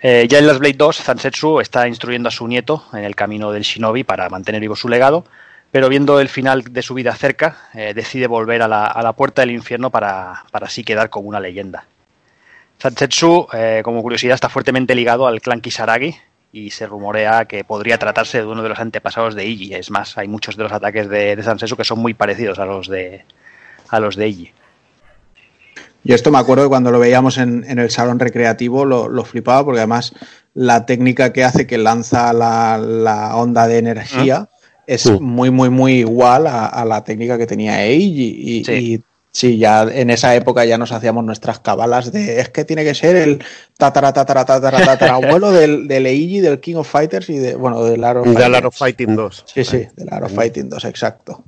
Eh, 0.00 0.26
ya 0.28 0.38
en 0.38 0.46
las 0.46 0.58
Blade 0.58 0.76
2, 0.76 1.02
Zansetsu 1.02 1.60
está 1.60 1.88
instruyendo 1.88 2.28
a 2.28 2.32
su 2.32 2.46
nieto 2.46 2.84
en 2.92 3.02
el 3.02 3.16
camino 3.16 3.50
del 3.50 3.62
shinobi 3.62 4.04
para 4.04 4.28
mantener 4.28 4.60
vivo 4.60 4.76
su 4.76 4.88
legado, 4.88 5.24
pero 5.72 5.88
viendo 5.88 6.20
el 6.20 6.28
final 6.28 6.62
de 6.62 6.82
su 6.82 6.94
vida 6.94 7.14
cerca, 7.16 7.68
eh, 7.74 7.94
decide 7.94 8.28
volver 8.28 8.62
a 8.62 8.68
la, 8.68 9.12
puerta 9.14 9.42
del 9.42 9.50
infierno 9.50 9.90
para, 9.90 10.44
para 10.52 10.66
así 10.66 10.84
quedar 10.84 11.10
como 11.10 11.28
una 11.28 11.40
leyenda. 11.40 11.84
Zansetsu, 12.80 13.48
eh, 13.52 13.80
como 13.84 14.02
curiosidad, 14.02 14.34
está 14.36 14.48
fuertemente 14.48 14.94
ligado 14.94 15.26
al 15.26 15.40
clan 15.40 15.60
Kisaragi 15.60 16.16
y 16.52 16.70
se 16.70 16.86
rumorea 16.86 17.46
que 17.46 17.64
podría 17.64 17.98
tratarse 17.98 18.38
de 18.38 18.46
uno 18.46 18.62
de 18.62 18.68
los 18.68 18.78
antepasados 18.78 19.34
de 19.34 19.46
Iji. 19.46 19.74
Es 19.74 19.90
más, 19.90 20.16
hay 20.16 20.28
muchos 20.28 20.56
de 20.56 20.62
los 20.62 20.72
ataques 20.72 21.08
de, 21.08 21.34
de 21.34 21.42
Zansetsu 21.42 21.76
que 21.76 21.84
son 21.84 21.98
muy 21.98 22.14
parecidos 22.14 22.60
a 22.60 22.64
los 22.64 22.86
de, 22.86 23.24
a 23.88 23.98
los 23.98 24.14
de 24.14 24.28
Iji. 24.28 24.52
Y 26.08 26.14
esto 26.14 26.30
me 26.30 26.38
acuerdo 26.38 26.62
que 26.64 26.68
cuando 26.70 26.90
lo 26.90 26.98
veíamos 26.98 27.36
en, 27.36 27.64
en 27.68 27.78
el 27.78 27.90
salón 27.90 28.18
recreativo 28.18 28.86
lo, 28.86 29.08
lo 29.10 29.24
flipaba 29.26 29.62
porque 29.62 29.80
además 29.80 30.14
la 30.54 30.86
técnica 30.86 31.34
que 31.34 31.44
hace 31.44 31.66
que 31.66 31.76
lanza 31.76 32.32
la, 32.32 32.78
la 32.78 33.36
onda 33.36 33.68
de 33.68 33.76
energía 33.76 34.48
es 34.86 35.02
Sí. 35.02 35.18
muy, 35.20 35.50
muy, 35.50 35.68
muy 35.68 35.98
igual 35.98 36.46
a, 36.46 36.64
a 36.64 36.86
la 36.86 37.04
técnica 37.04 37.36
que 37.36 37.46
tenía 37.46 37.84
Eiji. 37.84 38.34
Y, 38.42 38.64
Sí. 38.64 38.72
y 38.72 39.02
sí, 39.32 39.58
ya 39.58 39.82
en 39.82 40.08
esa 40.08 40.34
época 40.34 40.64
ya 40.64 40.78
nos 40.78 40.92
hacíamos 40.92 41.24
nuestras 41.26 41.58
cabalas 41.60 42.10
de 42.10 42.40
es 42.40 42.48
que 42.48 42.64
tiene 42.64 42.84
que 42.84 42.94
ser 42.94 43.14
el 43.14 43.44
tatara, 43.76 44.10
tatara, 44.14 44.46
tatara, 44.46 44.82
tatara 44.82 45.14
abuelo 45.22 45.52
del, 45.52 45.86
del 45.88 46.06
Eiji, 46.06 46.40
del 46.40 46.58
King 46.58 46.76
of 46.76 46.90
Fighters 46.90 47.28
y 47.28 47.36
de, 47.36 47.54
bueno, 47.54 47.84
del 47.84 48.02
Art 48.02 48.20
of 48.20 48.26
De 48.26 48.32
Fighters. 48.32 48.56
Art 48.56 48.64
of 48.64 48.76
Fighting 48.78 49.14
2. 49.14 49.44
Sí, 49.46 49.62
sí, 49.62 49.86
del 49.94 50.08
Art 50.10 50.24
of 50.24 50.32
Fighting 50.32 50.70
2, 50.70 50.84
exacto. 50.86 51.44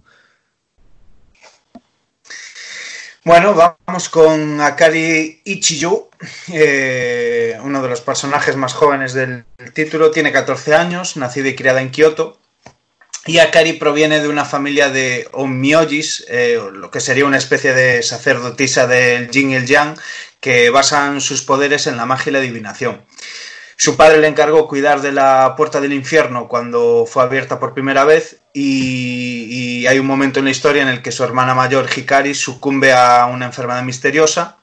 Bueno, 3.22 3.55
vamos 3.55 4.09
con 4.09 4.62
Akari 4.62 5.42
Ichiyu, 5.44 6.09
eh, 6.48 7.59
uno 7.62 7.82
de 7.82 7.88
los 7.90 8.01
personajes 8.01 8.56
más 8.56 8.72
jóvenes 8.72 9.12
del 9.12 9.44
título. 9.74 10.10
Tiene 10.10 10.32
14 10.32 10.74
años, 10.74 11.18
nacida 11.18 11.51
y 11.51 11.55
criada 11.55 11.82
en 11.82 11.90
Kioto. 11.90 12.40
Y 13.26 13.36
Akari 13.36 13.74
proviene 13.74 14.20
de 14.20 14.28
una 14.28 14.47
familia 14.47 14.88
de 14.88 15.28
Onmyojis, 15.32 16.24
eh, 16.28 16.59
lo 16.72 16.90
que 16.90 17.01
sería 17.01 17.26
una 17.26 17.36
especie 17.36 17.74
de 17.74 18.02
sacerdotisa 18.02 18.86
del 18.86 19.30
Yin 19.30 19.51
y 19.51 19.56
el 19.56 19.66
Yang, 19.66 20.01
que 20.40 20.70
basan 20.70 21.20
sus 21.20 21.42
poderes 21.42 21.86
en 21.86 21.98
la 21.98 22.06
magia 22.06 22.30
y 22.30 22.32
la 22.32 22.38
adivinación. 22.38 23.05
Su 23.82 23.97
padre 23.97 24.19
le 24.19 24.27
encargó 24.27 24.69
cuidar 24.69 25.01
de 25.01 25.11
la 25.11 25.55
puerta 25.57 25.81
del 25.81 25.94
infierno 25.94 26.48
cuando 26.48 27.07
fue 27.11 27.23
abierta 27.23 27.59
por 27.59 27.73
primera 27.73 28.05
vez 28.05 28.36
y, 28.52 29.86
hay 29.86 29.98
un 29.98 30.07
momento 30.07 30.39
en 30.39 30.44
la 30.44 30.51
historia 30.51 30.82
en 30.82 30.89
el 30.89 31.01
que 31.01 31.11
su 31.11 31.24
hermana 31.24 31.55
mayor 31.55 31.89
Hikari 31.89 32.35
sucumbe 32.35 32.93
a 32.93 33.24
una 33.24 33.47
enfermedad 33.47 33.82
misteriosa. 33.82 34.59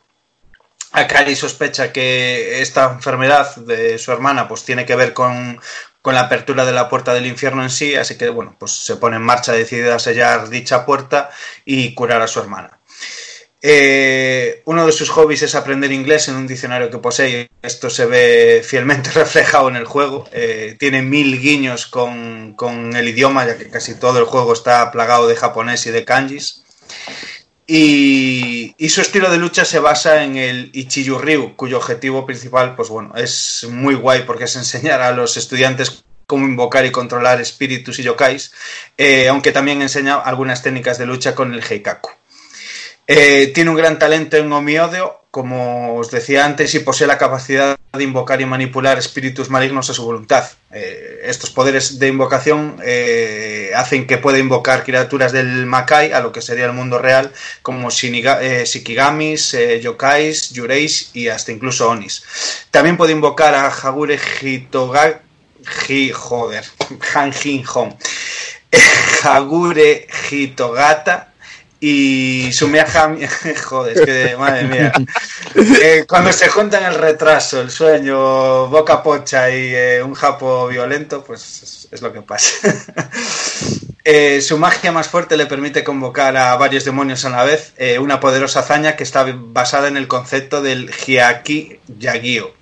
Akari 0.91 1.35
sospecha 1.35 1.91
que 1.91 2.61
esta 2.61 2.91
enfermedad 2.93 3.55
de 3.55 3.97
su 3.97 4.11
hermana 4.11 4.47
pues 4.47 4.63
tiene 4.63 4.85
que 4.85 4.95
ver 4.95 5.13
con, 5.13 5.59
con 6.03 6.13
la 6.13 6.21
apertura 6.21 6.63
de 6.63 6.73
la 6.73 6.87
puerta 6.87 7.15
del 7.15 7.25
infierno 7.25 7.63
en 7.63 7.71
sí, 7.71 7.95
así 7.95 8.19
que 8.19 8.29
bueno, 8.29 8.55
pues 8.59 8.71
se 8.71 8.97
pone 8.97 9.15
en 9.15 9.23
marcha 9.23 9.51
decidida 9.51 9.95
a 9.95 9.99
sellar 9.99 10.49
dicha 10.49 10.85
puerta 10.85 11.31
y 11.65 11.95
curar 11.95 12.21
a 12.21 12.27
su 12.27 12.39
hermana. 12.39 12.77
Eh, 13.69 14.61
uno 14.63 14.85
de 14.85 14.93
sus 14.93 15.09
hobbies 15.09 15.41
es 15.41 15.53
aprender 15.53 15.91
inglés 15.91 16.29
en 16.29 16.35
un 16.35 16.47
diccionario 16.47 16.89
que 16.89 16.99
posee. 16.99 17.49
Esto 17.61 17.89
se 17.89 18.05
ve 18.05 18.61
fielmente 18.63 19.11
reflejado 19.13 19.67
en 19.67 19.75
el 19.75 19.83
juego. 19.83 20.23
Eh, 20.31 20.77
tiene 20.79 21.01
mil 21.01 21.41
guiños 21.41 21.85
con, 21.85 22.55
el 22.95 23.09
idioma, 23.09 23.45
ya 23.45 23.57
que 23.57 23.69
casi 23.69 23.95
todo 23.95 24.19
el 24.19 24.25
juego 24.25 24.53
está 24.53 24.89
plagado 24.89 25.27
de 25.27 25.35
japonés 25.35 25.85
y 25.85 25.91
de 25.91 26.05
kanjis. 26.05 26.63
Y, 27.67 28.73
y 28.77 28.87
su 28.87 29.01
estilo 29.01 29.29
de 29.29 29.37
lucha 29.37 29.65
se 29.65 29.79
basa 29.79 30.23
en 30.23 30.37
el 30.37 30.69
Ichiyu 30.71 31.17
Ryu, 31.17 31.57
cuyo 31.57 31.75
objetivo 31.75 32.25
principal, 32.25 32.73
pues 32.73 32.87
bueno, 32.87 33.15
es 33.17 33.67
muy 33.69 33.95
guay 33.95 34.21
porque 34.21 34.45
es 34.45 34.55
enseñar 34.55 35.01
a 35.01 35.11
los 35.11 35.35
estudiantes 35.35 36.05
cómo 36.25 36.45
invocar 36.45 36.85
y 36.85 36.91
controlar 36.91 37.41
espíritus 37.41 37.99
y 37.99 38.03
yokais, 38.03 38.53
eh, 38.97 39.27
aunque 39.27 39.51
también 39.51 39.81
enseña 39.81 40.15
algunas 40.15 40.63
técnicas 40.63 40.97
de 40.97 41.05
lucha 41.05 41.35
con 41.35 41.53
el 41.53 41.61
Heikaku. 41.61 42.11
Eh, 43.09 43.51
tiene 43.55 43.69
un 43.69 43.77
gran 43.77 43.99
talento 43.99 44.35
en 44.35 44.51
Omiodio, 44.51 45.21
como 45.31 45.95
os 45.95 46.11
decía 46.11 46.43
antes, 46.45 46.75
y 46.75 46.79
posee 46.79 47.07
la 47.07 47.17
capacidad 47.17 47.77
de 47.93 48.03
invocar 48.03 48.41
y 48.41 48.45
manipular 48.45 48.97
espíritus 48.97 49.49
malignos 49.49 49.89
a 49.89 49.93
su 49.93 50.03
voluntad. 50.03 50.49
Eh, 50.73 51.21
estos 51.23 51.49
poderes 51.51 51.99
de 51.99 52.09
invocación 52.09 52.77
eh, 52.83 53.71
hacen 53.75 54.07
que 54.07 54.17
pueda 54.17 54.39
invocar 54.39 54.83
criaturas 54.83 55.31
del 55.31 55.65
Makai 55.65 56.11
a 56.11 56.19
lo 56.19 56.33
que 56.33 56.41
sería 56.41 56.65
el 56.65 56.73
mundo 56.73 56.99
real, 56.99 57.31
como 57.61 57.89
Shikigamis, 57.89 59.55
Yokais, 59.81 60.49
Yureis 60.51 61.11
y 61.13 61.29
hasta 61.29 61.53
incluso 61.53 61.89
Onis. 61.89 62.23
También 62.71 62.97
puede 62.97 63.13
invocar 63.13 63.55
a 63.55 63.67
Hagure 63.67 64.19
Hitoga... 64.41 65.21
Hi- 65.87 66.11
joder, 66.11 66.63
Han. 67.15 67.31
Hagure 69.23 70.07
Hitogata 70.29 71.26
y 71.79 72.51
Sumia 72.53 72.87
Hami- 72.87 73.27
Joder, 73.63 74.09
es 74.09 74.37
madre 74.37 74.63
mía. 74.63 74.91
Eh, 75.55 76.05
cuando 76.07 76.33
se 76.33 76.47
juntan 76.49 76.85
el 76.85 76.95
retraso, 76.95 77.61
el 77.61 77.69
sueño, 77.69 78.67
boca 78.67 79.03
pocha 79.03 79.49
y 79.51 79.73
eh, 79.75 80.03
un 80.03 80.13
japo 80.13 80.67
violento, 80.67 81.23
pues 81.23 81.87
es, 81.91 82.01
lo 82.01 82.11
que 82.11 82.21
pasa. 82.21 82.49
Eh, 84.09 84.39
su 84.41 84.57
magia 84.57 84.93
más 84.93 85.09
fuerte 85.09 85.35
le 85.35 85.47
permite 85.47 85.83
convocar 85.83 86.37
a 86.37 86.55
varios 86.55 86.85
demonios 86.85 87.25
a 87.25 87.29
la 87.29 87.43
vez, 87.43 87.73
una 87.99 88.21
poderosa 88.21 88.61
hazaña 88.61 88.95
que 88.95 89.03
está 89.03 89.25
basada 89.35 89.89
en 89.89 89.97
el 89.97 90.07
concepto 90.07 90.61
del 90.61 90.89
Hyaki 90.89 91.81
Yagio. 91.99 92.53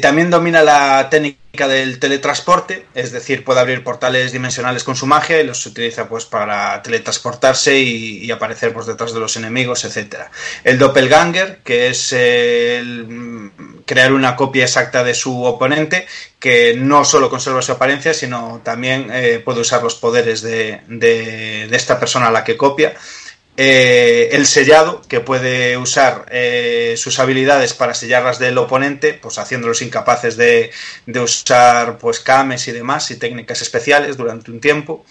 También 0.00 0.30
domina 0.30 0.62
la 0.62 1.06
técnica 1.10 1.41
del 1.52 1.98
teletransporte, 1.98 2.86
es 2.94 3.12
decir, 3.12 3.44
puede 3.44 3.60
abrir 3.60 3.84
portales 3.84 4.32
dimensionales 4.32 4.84
con 4.84 4.96
su 4.96 5.04
magia 5.06 5.38
y 5.38 5.46
los 5.46 5.66
utiliza 5.66 6.08
pues 6.08 6.24
para 6.24 6.82
teletransportarse 6.82 7.78
y, 7.78 8.30
aparecer 8.30 8.72
pues, 8.72 8.86
detrás 8.86 9.12
de 9.12 9.20
los 9.20 9.36
enemigos, 9.36 9.84
etc. 9.84 10.16
El 10.64 10.78
doppelganger, 10.78 11.58
que 11.62 11.88
es 11.88 12.16
mm, 12.16 13.48
crear 13.84 14.14
una 14.14 14.34
copia 14.34 14.64
exacta 14.64 15.04
de 15.04 15.12
su 15.12 15.44
oponente, 15.44 16.06
que 16.38 16.74
no 16.74 17.04
solo 17.04 17.28
conserva 17.28 17.60
su 17.60 17.72
apariencia, 17.72 18.14
sino 18.14 18.62
también 18.64 19.10
eh, 19.12 19.40
puede 19.44 19.60
usar 19.60 19.82
los 19.82 19.94
poderes 19.96 20.40
de, 20.40 20.80
de- 20.88 21.66
de 21.68 21.76
esta 21.76 22.00
persona 22.00 22.28
a 22.28 22.32
la 22.32 22.44
que 22.44 22.56
copia. 22.56 22.94
Eh, 23.56 24.30
el 24.32 24.46
sellado, 24.46 25.02
que 25.08 25.20
puede 25.20 25.76
usar 25.76 26.26
eh, 26.30 26.94
sus 26.96 27.18
habilidades 27.18 27.74
para 27.74 27.92
sellar 27.94 28.22
las 28.24 28.38
del 28.38 28.56
oponente, 28.56 29.12
pues 29.14 29.38
haciéndolos 29.38 29.82
incapaces 29.82 30.36
de, 30.36 30.70
usar 31.22 31.98
pues 31.98 32.20
kames 32.20 32.66
y 32.68 32.72
demás 32.72 33.10
y 33.10 33.16
técnicas 33.16 33.60
especiales 33.60 34.16
durante 34.16 34.50
un 34.50 34.60
tiempo. 34.60 35.04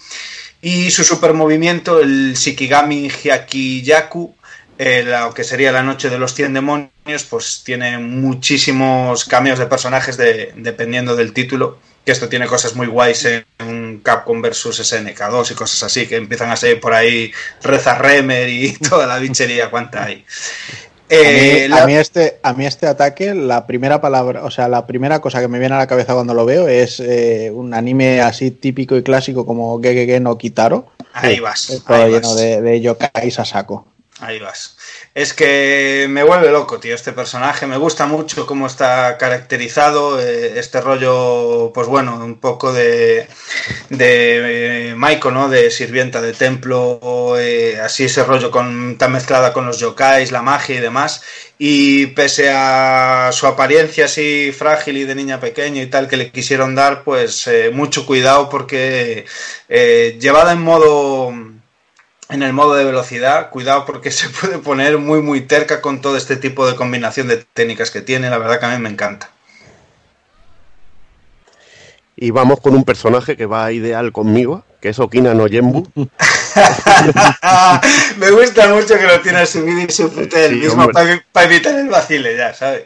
Y 0.60 0.90
su 0.90 1.04
supermovimiento, 1.04 2.00
el 2.00 2.34
Shikigami 2.34 3.10
Hyakiyaku, 3.10 4.34
eh, 4.78 5.04
lo 5.04 5.32
que 5.34 5.44
sería 5.44 5.70
la 5.70 5.82
noche 5.82 6.10
de 6.10 6.18
los 6.18 6.34
100 6.34 6.54
demonios, 6.54 7.24
pues 7.28 7.62
tiene 7.64 7.98
muchísimos 7.98 9.24
cameos 9.24 9.58
de 9.58 9.66
personajes 9.66 10.16
de- 10.16 10.52
dependiendo 10.56 11.14
del 11.14 11.32
título. 11.32 11.78
Que 12.04 12.10
esto 12.10 12.28
tiene 12.28 12.46
cosas 12.48 12.74
muy 12.74 12.88
guays 12.88 13.24
en 13.24 13.44
Capcom 14.00 14.40
versus 14.42 14.80
SNK2 14.80 15.50
y 15.52 15.54
cosas 15.54 15.82
así, 15.84 16.06
que 16.06 16.16
empiezan 16.16 16.50
a 16.50 16.56
ser 16.56 16.80
por 16.80 16.94
ahí 16.94 17.32
Reza 17.62 17.96
Remer 17.96 18.48
y 18.48 18.72
toda 18.90 19.06
la 19.06 19.18
bichería 19.18 19.70
cuanta 19.70 20.04
hay. 20.04 20.24
Eh, 21.08 21.64
a, 21.64 21.66
mí, 21.66 21.68
la- 21.68 21.82
a 21.82 21.86
mí 21.86 21.94
este, 21.94 22.38
a 22.42 22.52
mí 22.54 22.64
este 22.64 22.86
ataque, 22.86 23.34
la 23.34 23.66
primera 23.66 24.00
palabra, 24.00 24.44
o 24.44 24.50
sea, 24.50 24.68
la 24.68 24.86
primera 24.86 25.20
cosa 25.20 25.40
que 25.40 25.48
me 25.48 25.58
viene 25.58 25.74
a 25.74 25.78
la 25.78 25.86
cabeza 25.86 26.14
cuando 26.14 26.32
lo 26.32 26.46
veo 26.46 26.68
es 26.68 27.00
eh, 27.00 27.50
un 27.52 27.74
anime 27.74 28.22
así 28.22 28.50
típico 28.50 28.96
y 28.96 29.02
clásico 29.02 29.44
como 29.44 29.78
Gegege 29.82 30.20
no 30.20 30.38
Kitaro. 30.38 30.86
Ahí 31.12 31.38
vas, 31.40 31.82
todo 31.86 31.96
ahí 32.02 32.12
lleno 32.12 32.28
vas. 32.28 32.36
de, 32.36 32.62
de 32.62 32.80
yokais 32.80 33.38
a 33.38 33.44
saco. 33.44 33.86
Ahí 34.20 34.38
vas. 34.38 34.76
Es 35.14 35.34
que 35.34 36.06
me 36.08 36.22
vuelve 36.22 36.50
loco, 36.50 36.80
tío, 36.80 36.94
este 36.94 37.12
personaje. 37.12 37.66
Me 37.66 37.76
gusta 37.76 38.06
mucho 38.06 38.46
cómo 38.46 38.66
está 38.66 39.18
caracterizado. 39.18 40.18
eh, 40.18 40.58
este 40.58 40.80
rollo, 40.80 41.70
pues 41.74 41.86
bueno, 41.86 42.16
un 42.16 42.40
poco 42.40 42.72
de, 42.72 43.26
de 43.90 44.90
eh, 44.90 44.94
Maiko, 44.94 45.30
¿no? 45.30 45.50
De 45.50 45.70
sirvienta 45.70 46.22
de 46.22 46.32
templo. 46.32 46.98
eh, 47.38 47.78
así 47.82 48.04
ese 48.04 48.24
rollo 48.24 48.50
con, 48.50 48.96
tan 48.96 49.12
mezclada 49.12 49.52
con 49.52 49.66
los 49.66 49.78
yokais, 49.78 50.32
la 50.32 50.40
magia 50.42 50.76
y 50.76 50.80
demás. 50.80 51.22
Y 51.58 52.06
pese 52.08 52.50
a 52.50 53.30
su 53.32 53.46
apariencia 53.46 54.06
así 54.06 54.50
frágil 54.52 54.96
y 54.96 55.04
de 55.04 55.14
niña 55.14 55.40
pequeña 55.40 55.82
y 55.82 55.86
tal 55.88 56.08
que 56.08 56.16
le 56.16 56.30
quisieron 56.32 56.74
dar, 56.74 57.04
pues 57.04 57.46
eh, 57.48 57.70
mucho 57.72 58.06
cuidado 58.06 58.48
porque 58.48 59.26
llevada 59.68 60.52
en 60.52 60.60
modo 60.62 61.32
en 62.32 62.42
el 62.42 62.52
modo 62.52 62.74
de 62.74 62.84
velocidad, 62.84 63.50
cuidado 63.50 63.84
porque 63.84 64.10
se 64.10 64.28
puede 64.28 64.58
poner 64.58 64.98
muy 64.98 65.20
muy 65.22 65.42
terca 65.42 65.80
con 65.80 66.00
todo 66.00 66.16
este 66.16 66.36
tipo 66.36 66.66
de 66.66 66.74
combinación 66.74 67.28
de 67.28 67.44
técnicas 67.52 67.90
que 67.90 68.00
tiene, 68.00 68.30
la 68.30 68.38
verdad 68.38 68.58
que 68.58 68.66
a 68.66 68.70
mí 68.70 68.78
me 68.82 68.88
encanta. 68.88 69.30
Y 72.16 72.30
vamos 72.30 72.60
con 72.60 72.74
un 72.74 72.84
personaje 72.84 73.36
que 73.36 73.46
va 73.46 73.72
ideal 73.72 74.12
conmigo, 74.12 74.64
que 74.80 74.90
es 74.90 74.98
Okina 74.98 75.34
no 75.34 75.46
Yenbu. 75.46 75.88
me 78.18 78.30
gusta 78.30 78.68
mucho 78.68 78.96
que 78.96 79.04
lo 79.06 79.20
tiene 79.20 79.44
subido 79.46 79.80
y 79.80 79.90
sufrute 79.90 80.46
el 80.46 80.52
Sí, 80.52 80.58
mismo 80.60 80.88
para 80.90 81.44
evitar 81.46 81.74
el 81.74 81.88
vacile 81.88 82.36
ya, 82.36 82.54
¿sabes? 82.54 82.84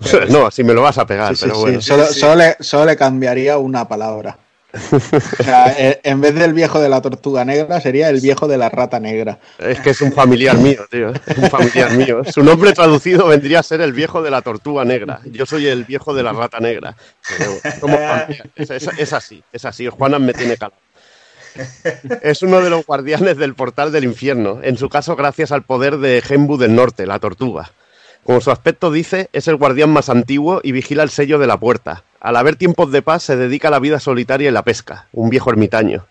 No, 0.30 0.50
si 0.50 0.64
me 0.64 0.74
lo 0.74 0.82
vas 0.82 0.98
a 0.98 1.06
pegar, 1.06 1.36
Sí, 1.36 1.44
pero 1.44 1.54
sí, 1.56 1.60
bueno. 1.60 1.80
Solo, 1.80 2.06
Sí, 2.06 2.14
sí. 2.14 2.20
solo 2.20 2.34
le, 2.36 2.56
solo 2.60 2.84
le 2.86 2.96
cambiaría 2.96 3.58
una 3.58 3.88
palabra. 3.88 4.36
O 4.92 5.42
sea, 5.42 5.74
eh, 5.78 6.00
en 6.02 6.20
vez 6.20 6.34
del 6.34 6.54
viejo 6.54 6.80
de 6.80 6.88
la 6.88 7.00
tortuga 7.02 7.44
negra, 7.44 7.80
sería 7.80 8.08
el 8.08 8.20
viejo 8.20 8.48
de 8.48 8.56
la 8.58 8.68
rata 8.68 8.98
negra. 9.00 9.38
Es 9.58 9.80
que 9.80 9.90
es 9.90 10.00
un 10.00 10.12
familiar 10.12 10.56
mío, 10.56 10.86
tío. 10.90 11.12
Es 11.26 11.38
un 11.38 11.50
familiar 11.50 11.92
mío. 11.92 12.22
Su 12.24 12.42
nombre 12.42 12.72
traducido 12.72 13.26
vendría 13.26 13.60
a 13.60 13.62
ser 13.62 13.80
el 13.82 13.92
viejo 13.92 14.22
de 14.22 14.30
la 14.30 14.40
tortuga 14.42 14.84
negra. 14.84 15.20
Yo 15.26 15.44
soy 15.46 15.66
el 15.66 15.84
viejo 15.84 16.14
de 16.14 16.22
la 16.22 16.32
rata 16.32 16.58
negra. 16.60 16.96
Somos 17.80 17.98
es, 18.56 18.70
es- 18.70 18.88
es 18.98 19.12
así, 19.12 19.42
es 19.52 19.64
así. 19.64 19.88
Juanan 19.88 20.24
me 20.24 20.32
tiene 20.32 20.56
calado. 20.56 20.80
Es 22.22 22.42
uno 22.42 22.60
de 22.62 22.70
los 22.70 22.86
guardianes 22.86 23.36
del 23.36 23.54
portal 23.54 23.92
del 23.92 24.04
infierno, 24.04 24.60
en 24.62 24.78
su 24.78 24.88
caso 24.88 25.16
gracias 25.16 25.52
al 25.52 25.62
poder 25.64 25.98
de 25.98 26.22
Genbu 26.22 26.56
del 26.56 26.74
Norte, 26.74 27.06
la 27.06 27.18
tortuga. 27.18 27.72
Como 28.24 28.40
su 28.40 28.50
aspecto 28.50 28.90
dice, 28.90 29.28
es 29.32 29.48
el 29.48 29.56
guardián 29.56 29.90
más 29.90 30.08
antiguo 30.08 30.60
y 30.62 30.72
vigila 30.72 31.02
el 31.02 31.10
sello 31.10 31.38
de 31.38 31.46
la 31.46 31.58
puerta. 31.58 32.04
Al 32.22 32.36
haber 32.36 32.54
tiempos 32.54 32.92
de 32.92 33.02
paz, 33.02 33.24
se 33.24 33.36
dedica 33.36 33.66
a 33.66 33.72
la 33.72 33.80
vida 33.80 33.98
solitaria 33.98 34.48
y 34.48 34.52
la 34.52 34.62
pesca, 34.62 35.08
un 35.12 35.28
viejo 35.28 35.50
ermitaño. 35.50 36.06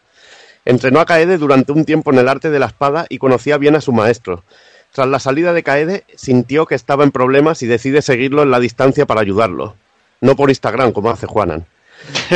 Entrenó 0.65 0.99
a 0.99 1.05
Kaede 1.05 1.37
durante 1.37 1.71
un 1.71 1.85
tiempo 1.85 2.11
en 2.11 2.19
el 2.19 2.27
arte 2.27 2.49
de 2.49 2.59
la 2.59 2.65
espada 2.65 3.05
y 3.07 3.17
conocía 3.17 3.57
bien 3.57 3.77
a 3.77 3.81
su 3.81 3.93
maestro. 3.93 4.43
Tras 4.91 5.07
la 5.07 5.19
salida 5.19 5.53
de 5.53 5.63
Kaede, 5.63 6.03
sintió 6.15 6.65
que 6.65 6.75
estaba 6.75 7.05
en 7.05 7.11
problemas 7.11 7.63
y 7.63 7.65
decide 7.65 8.01
seguirlo 8.01 8.43
en 8.43 8.51
la 8.51 8.59
distancia 8.59 9.05
para 9.05 9.21
ayudarlo. 9.21 9.75
No 10.19 10.35
por 10.35 10.49
Instagram, 10.49 10.91
como 10.91 11.11
hace 11.11 11.27
Juanan. 11.27 11.65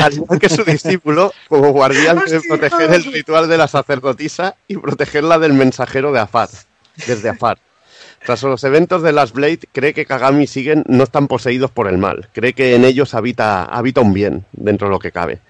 Al 0.01 0.13
igual 0.13 0.39
que 0.39 0.47
su 0.47 0.63
discípulo, 0.65 1.33
como 1.49 1.73
guardián 1.73 2.23
debe 2.25 2.47
proteger 2.47 2.93
el 2.93 3.03
ritual 3.03 3.49
de 3.49 3.57
la 3.57 3.67
sacerdotisa 3.67 4.55
y 4.69 4.77
protegerla 4.77 5.37
del 5.37 5.51
mensajero 5.51 6.13
de 6.13 6.21
Afar, 6.21 6.47
desde 7.07 7.27
Afar. 7.27 7.57
Tras 8.25 8.41
los 8.41 8.63
eventos 8.63 9.03
de 9.03 9.13
Last 9.13 9.35
Blade, 9.35 9.59
cree 9.71 9.93
que 9.93 10.07
Kagami 10.07 10.47
Siguen 10.47 10.83
no 10.87 11.03
están 11.03 11.27
poseídos 11.27 11.69
por 11.69 11.87
el 11.87 11.99
mal. 11.99 12.27
Cree 12.33 12.53
que 12.53 12.73
en 12.73 12.83
ellos 12.83 13.13
habita, 13.13 13.65
habita 13.65 14.01
un 14.01 14.13
bien, 14.13 14.45
dentro 14.51 14.87
de 14.87 14.93
lo 14.93 14.99
que 14.99 15.11
cabe. 15.11 15.41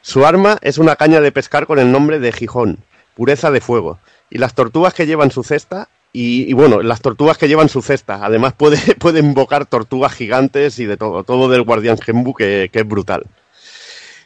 Su 0.00 0.24
arma 0.24 0.56
es 0.62 0.78
una 0.78 0.96
caña 0.96 1.20
de 1.20 1.32
pescar 1.32 1.66
con 1.66 1.78
el 1.78 1.92
nombre 1.92 2.18
de 2.18 2.32
Gijón, 2.32 2.78
pureza 3.14 3.50
de 3.50 3.60
fuego. 3.60 3.98
Y 4.30 4.38
las 4.38 4.54
tortugas 4.54 4.94
que 4.94 5.06
llevan 5.06 5.30
su 5.30 5.42
cesta, 5.42 5.90
y, 6.10 6.50
bueno, 6.54 6.80
las 6.80 7.02
tortugas 7.02 7.36
que 7.36 7.46
llevan 7.46 7.68
su 7.68 7.82
cesta, 7.82 8.24
además 8.24 8.54
puede, 8.54 8.78
puede 8.98 9.20
invocar 9.20 9.66
tortugas 9.66 10.14
gigantes 10.14 10.78
y 10.78 10.86
de 10.86 10.96
todo, 10.96 11.24
todo 11.24 11.50
del 11.50 11.62
guardián 11.62 11.98
Genbu 11.98 12.32
que, 12.32 12.70
que 12.72 12.78
es 12.78 12.88
brutal. 12.88 13.26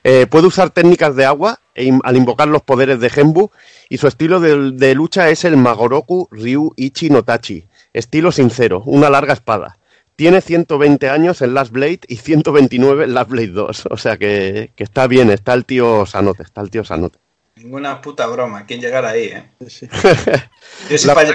Eh, 0.04 0.26
puede 0.28 0.46
usar 0.46 0.70
técnicas 0.70 1.16
de 1.16 1.24
agua 1.24 1.60
e 1.74 1.92
al 2.02 2.16
invocar 2.16 2.48
los 2.48 2.62
poderes 2.62 2.98
de 3.00 3.08
Genbu 3.08 3.50
y 3.88 3.98
su 3.98 4.08
estilo 4.08 4.40
de, 4.40 4.72
de 4.72 4.94
lucha 4.94 5.30
es 5.30 5.44
el 5.44 5.56
Magoroku 5.56 6.28
Ryu 6.32 6.72
Ichi 6.76 7.08
no 7.08 7.22
Tachi, 7.22 7.66
estilo 7.92 8.32
sincero, 8.32 8.82
una 8.86 9.10
larga 9.10 9.32
espada. 9.32 9.78
Tiene 10.16 10.40
120 10.40 11.08
años 11.08 11.42
en 11.42 11.54
Last 11.54 11.72
Blade 11.72 12.00
y 12.06 12.16
129 12.16 13.04
en 13.04 13.14
Last 13.14 13.30
Blade 13.30 13.48
2, 13.48 13.84
o 13.90 13.96
sea 13.96 14.16
que, 14.16 14.72
que 14.76 14.84
está 14.84 15.06
bien, 15.06 15.30
está 15.30 15.54
el 15.54 15.64
tío 15.64 16.06
Sanote, 16.06 16.42
está 16.42 16.60
el 16.60 16.70
tío 16.70 16.84
Sanote. 16.84 17.18
Ninguna 17.56 18.00
puta 18.00 18.26
broma, 18.26 18.66
¿quién 18.66 18.80
llegar 18.80 19.04
ahí, 19.04 19.24
eh? 19.24 19.50
Sí. 19.68 19.88
Yo 20.90 20.98
si 20.98 21.06
La 21.06 21.14
para 21.14 21.28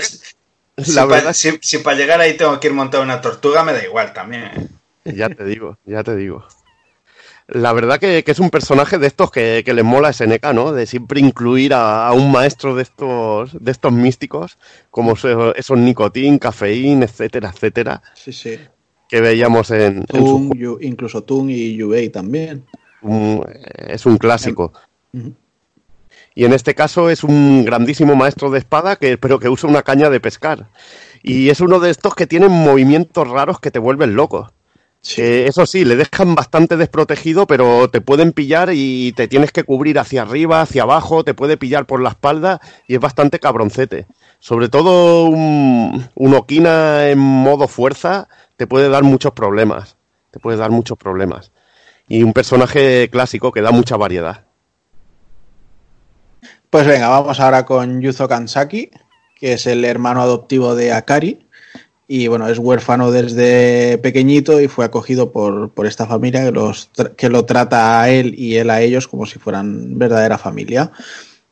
la 1.23 1.93
llegar 1.95 2.21
ahí 2.21 2.37
tengo 2.37 2.59
que 2.59 2.67
ir 2.67 2.73
montado 2.73 3.03
en 3.03 3.09
una 3.09 3.21
tortuga, 3.21 3.63
me 3.63 3.73
da 3.73 3.83
igual 3.83 4.13
también, 4.13 4.43
eh. 4.43 4.67
Ya 5.15 5.29
te 5.29 5.43
digo, 5.45 5.77
ya 5.85 6.03
te 6.03 6.15
digo. 6.15 6.45
La 7.49 7.71
verdad 7.71 7.97
que, 7.97 8.23
que 8.25 8.31
es 8.31 8.39
un 8.39 8.49
personaje 8.49 8.97
de 8.97 9.07
estos 9.07 9.31
que, 9.31 9.63
que 9.65 9.73
les 9.73 9.85
mola 9.85 10.11
SNK, 10.11 10.53
¿no? 10.53 10.73
De 10.73 10.85
siempre 10.85 11.21
incluir 11.21 11.73
a, 11.73 12.07
a 12.07 12.11
un 12.13 12.29
maestro 12.31 12.75
de 12.75 12.83
estos, 12.83 13.51
de 13.63 13.71
estos 13.71 13.93
místicos, 13.93 14.57
como 14.91 15.13
esos 15.13 15.77
nicotín, 15.77 16.39
cafeín, 16.39 17.03
etcétera, 17.03 17.49
etcétera, 17.53 18.01
Sí, 18.15 18.33
sí. 18.33 18.57
que 19.07 19.21
veíamos 19.21 19.71
en, 19.71 20.05
su 20.11 20.77
incluso 20.81 21.23
Tung 21.23 21.49
y 21.49 21.75
Yubei 21.77 22.09
también. 22.09 22.65
un- 23.01 23.45
es 23.87 24.05
un 24.05 24.17
clásico. 24.17 24.73
Y 26.35 26.43
en 26.45 26.51
este 26.53 26.75
caso 26.75 27.09
es 27.09 27.23
un 27.23 27.63
grandísimo 27.65 28.15
maestro 28.15 28.51
de 28.51 28.59
espada, 28.59 28.97
que, 28.97 29.17
pero 29.17 29.39
que 29.39 29.47
usa 29.49 29.69
una 29.69 29.83
caña 29.83 30.09
de 30.09 30.19
pescar. 30.19 30.67
Y 31.23 31.49
es 31.49 31.61
uno 31.61 31.79
de 31.79 31.89
estos 31.89 32.13
que 32.13 32.27
tienen 32.27 32.51
movimientos 32.51 33.27
raros 33.27 33.59
que 33.61 33.71
te 33.71 33.79
vuelven 33.79 34.15
loco. 34.15 34.51
Eso 35.15 35.65
sí, 35.65 35.85
le 35.85 35.95
dejan 35.95 36.35
bastante 36.35 36.75
desprotegido, 36.75 37.47
pero 37.47 37.89
te 37.89 38.01
pueden 38.01 38.33
pillar 38.33 38.69
y 38.73 39.13
te 39.13 39.27
tienes 39.27 39.51
que 39.51 39.63
cubrir 39.63 39.99
hacia 39.99 40.23
arriba, 40.23 40.61
hacia 40.61 40.83
abajo, 40.83 41.23
te 41.23 41.33
puede 41.33 41.55
pillar 41.57 41.85
por 41.85 42.01
la 42.01 42.09
espalda 42.09 42.59
y 42.87 42.95
es 42.95 42.99
bastante 42.99 43.39
cabroncete. 43.39 44.07
Sobre 44.39 44.69
todo 44.69 45.25
un, 45.25 46.09
un 46.13 46.33
Okina 46.33 47.07
en 47.09 47.19
modo 47.19 47.67
fuerza 47.67 48.27
te 48.57 48.67
puede 48.67 48.89
dar 48.89 49.03
muchos 49.03 49.31
problemas. 49.31 49.95
Te 50.31 50.39
puede 50.39 50.57
dar 50.57 50.71
muchos 50.71 50.97
problemas. 50.97 51.51
Y 52.09 52.23
un 52.23 52.33
personaje 52.33 53.09
clásico 53.09 53.51
que 53.51 53.61
da 53.61 53.71
mucha 53.71 53.97
variedad. 53.97 54.45
Pues 56.69 56.85
venga, 56.85 57.07
vamos 57.07 57.39
ahora 57.39 57.65
con 57.65 58.01
Yuzo 58.01 58.27
Kansaki, 58.27 58.91
que 59.35 59.53
es 59.53 59.67
el 59.67 59.85
hermano 59.85 60.21
adoptivo 60.21 60.75
de 60.75 60.91
Akari. 60.91 61.46
Y 62.09 62.27
bueno, 62.29 62.47
es 62.47 62.57
huérfano 62.57 63.11
desde 63.11 63.97
pequeñito 63.97 64.61
y 64.61 64.69
fue 64.69 64.85
acogido 64.85 65.31
por, 65.31 65.71
por 65.71 65.85
esta 65.85 66.05
familia 66.07 66.45
que, 66.45 66.51
los, 66.51 66.89
que 67.17 67.27
lo 67.29 67.43
trata 67.43 68.01
a 68.01 68.09
él 68.09 68.33
y 68.37 68.55
él 68.55 68.69
a 68.69 68.79
ellos 68.81 69.07
como 69.09 69.25
si 69.25 69.39
fueran 69.39 69.97
verdadera 69.99 70.37
familia. 70.37 70.91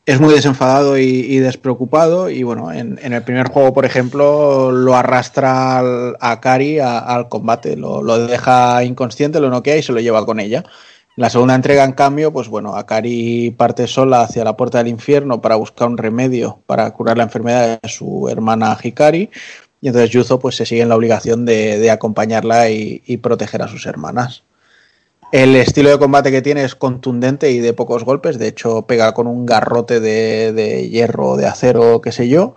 Es 0.05 0.21
muy 0.21 0.33
desenfadado 0.33 0.97
y, 0.97 1.03
y 1.03 1.39
despreocupado 1.39 2.29
y 2.29 2.43
bueno, 2.43 2.71
en, 2.71 2.99
en 3.01 3.11
el 3.11 3.23
primer 3.23 3.49
juego, 3.49 3.73
por 3.73 3.85
ejemplo, 3.85 4.71
lo 4.71 4.95
arrastra 4.95 5.79
al- 5.79 6.15
a 6.21 6.31
Akari 6.31 6.79
a- 6.79 6.99
al 6.99 7.27
combate, 7.27 7.75
lo, 7.75 8.01
lo 8.03 8.25
deja 8.27 8.83
inconsciente, 8.83 9.39
lo 9.41 9.49
noquea 9.49 9.77
y 9.77 9.83
se 9.83 9.91
lo 9.91 9.99
lleva 9.99 10.25
con 10.25 10.39
ella. 10.39 10.63
En 11.17 11.21
la 11.21 11.29
segunda 11.29 11.55
entrega, 11.55 11.83
en 11.83 11.93
cambio, 11.93 12.31
pues 12.31 12.49
bueno, 12.49 12.75
Akari 12.75 13.49
parte 13.57 13.87
sola 13.87 14.21
hacia 14.21 14.43
la 14.43 14.55
puerta 14.55 14.77
del 14.77 14.89
infierno 14.89 15.41
para 15.41 15.55
buscar 15.55 15.87
un 15.87 15.97
remedio 15.97 16.59
para 16.65 16.91
curar 16.91 17.17
la 17.17 17.23
enfermedad 17.23 17.79
de 17.81 17.89
su 17.89 18.29
hermana 18.29 18.77
Hikari. 18.81 19.29
Y 19.85 19.89
entonces 19.89 20.09
Yuzo 20.09 20.39
pues 20.39 20.55
se 20.55 20.65
sigue 20.65 20.81
en 20.81 20.89
la 20.89 20.95
obligación 20.95 21.45
de, 21.45 21.77
de 21.77 21.91
acompañarla 21.91 22.71
y, 22.71 23.17
proteger 23.17 23.61
a 23.61 23.67
sus 23.67 23.85
hermanas. 23.85 24.41
El 25.31 25.55
estilo 25.55 25.91
de 25.91 25.99
combate 25.99 26.31
que 26.31 26.41
tiene 26.41 26.63
es 26.63 26.73
contundente 26.73 27.51
y 27.51 27.59
de 27.59 27.71
pocos 27.73 28.03
golpes. 28.03 28.39
De 28.39 28.47
hecho, 28.47 28.87
pega 28.87 29.13
con 29.13 29.27
un 29.27 29.45
garrote 29.45 29.99
de, 29.99 30.53
de 30.53 30.89
hierro 30.89 31.37
de 31.37 31.45
acero, 31.45 32.01
qué 32.01 32.11
sé 32.11 32.27
yo. 32.27 32.55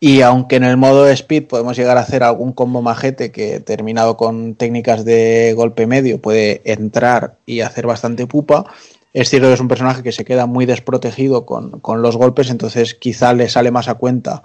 Y 0.00 0.22
aunque 0.22 0.56
en 0.56 0.64
el 0.64 0.76
modo 0.76 1.08
speed 1.08 1.46
podemos 1.46 1.76
llegar 1.76 1.96
a 1.98 2.00
hacer 2.00 2.24
algún 2.24 2.52
combo 2.52 2.82
majete 2.82 3.30
que 3.30 3.60
terminado 3.60 4.16
con 4.16 4.56
técnicas 4.56 5.04
de 5.04 5.52
golpe 5.54 5.86
medio 5.86 6.20
puede 6.20 6.62
entrar 6.64 7.36
y 7.46 7.60
hacer 7.60 7.86
bastante 7.86 8.26
pupa, 8.26 8.64
es 9.12 9.30
cierto 9.30 9.46
que 9.46 9.54
es 9.54 9.60
un 9.60 9.68
personaje 9.68 10.02
que 10.02 10.10
se 10.10 10.24
queda 10.24 10.46
muy 10.46 10.66
desprotegido 10.66 11.46
con, 11.46 11.78
con 11.78 12.02
los 12.02 12.16
golpes, 12.16 12.50
entonces 12.50 12.94
quizá 12.96 13.34
le 13.34 13.48
sale 13.48 13.70
más 13.70 13.86
a 13.86 13.94
cuenta 13.94 14.42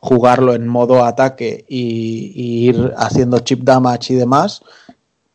jugarlo 0.00 0.54
en 0.54 0.66
modo 0.66 1.04
ataque 1.04 1.64
y, 1.68 2.68
ir 2.68 2.94
haciendo 2.96 3.40
chip 3.40 3.62
damage 3.62 4.14
y 4.14 4.16
demás 4.16 4.62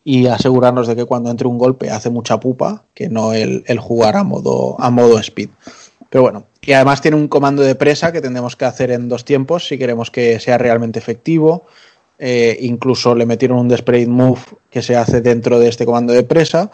y 0.03 0.27
asegurarnos 0.27 0.87
de 0.87 0.95
que 0.95 1.05
cuando 1.05 1.31
entre 1.31 1.47
un 1.47 1.57
golpe 1.57 1.89
hace 1.89 2.09
mucha 2.09 2.39
pupa, 2.39 2.83
que 2.93 3.09
no 3.09 3.33
el, 3.33 3.63
el 3.67 3.79
jugar 3.79 4.17
a 4.17 4.23
modo, 4.23 4.75
a 4.79 4.89
modo 4.89 5.17
speed. 5.19 5.49
Pero 6.09 6.23
bueno, 6.23 6.45
y 6.61 6.73
además 6.73 7.01
tiene 7.01 7.17
un 7.17 7.27
comando 7.27 7.63
de 7.63 7.75
presa 7.75 8.11
que 8.11 8.21
tendremos 8.21 8.55
que 8.55 8.65
hacer 8.65 8.91
en 8.91 9.09
dos 9.09 9.25
tiempos 9.25 9.67
si 9.67 9.77
queremos 9.77 10.11
que 10.11 10.39
sea 10.39 10.57
realmente 10.57 10.99
efectivo. 10.99 11.65
Eh, 12.19 12.57
incluso 12.61 13.15
le 13.15 13.25
metieron 13.25 13.57
un 13.57 13.67
Desperate 13.67 14.07
Move 14.07 14.39
que 14.69 14.81
se 14.81 14.95
hace 14.95 15.21
dentro 15.21 15.59
de 15.59 15.69
este 15.69 15.85
comando 15.85 16.13
de 16.13 16.23
presa. 16.23 16.71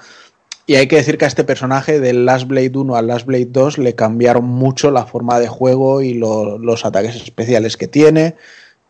Y 0.70 0.76
hay 0.76 0.86
que 0.88 0.98
decir 0.98 1.18
que 1.18 1.26
a 1.26 1.28
este 1.28 1.44
personaje 1.44 2.00
del 2.00 2.28
Last 2.28 2.46
Blade 2.48 2.72
1 2.76 2.96
al 2.96 3.08
Last 3.08 3.26
Blade 3.26 3.48
2 3.50 3.80
le 3.80 3.96
cambiaron 3.96 4.46
mucho 4.46 4.92
la 4.92 5.08
forma 5.08 5.40
de 5.40 5.48
juego 5.48 6.02
y 6.04 6.14
lo- 6.14 6.60
los 6.60 6.86
ataques 6.86 7.16
especiales 7.16 7.76
que 7.76 7.88
tiene. 7.88 8.36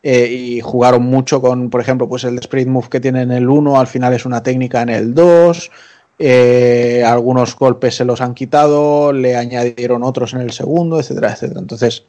eh, 0.01 0.27
y 0.27 0.61
jugaron 0.61 1.03
mucho 1.03 1.41
con, 1.41 1.69
por 1.69 1.81
ejemplo, 1.81 2.07
pues 2.09 2.23
el 2.25 2.35
Desperate 2.37 2.69
Move 2.69 2.87
que 2.89 2.99
tiene 3.01 3.21
en 3.21 3.31
el 3.31 3.49
1, 3.49 3.77
al 3.79 3.87
final 3.87 4.13
es 4.13 4.25
una 4.25 4.41
técnica 4.43 4.81
en 4.81 4.89
el 4.89 5.13
2. 5.13 5.71
eh, 6.19 7.03
algunos 7.05 7.55
golpes 7.55 7.95
se 7.95 8.03
los 8.05 8.19
han 8.21 8.33
quitado, 8.33 9.11
le 9.13 9.35
añadieron 9.37 10.03
otros 10.03 10.33
en 10.33 10.41
el 10.41 10.51
segundo, 10.51 10.99
etcétera, 10.99 11.31
etcétera. 11.33 11.59
Entonces, 11.61 12.03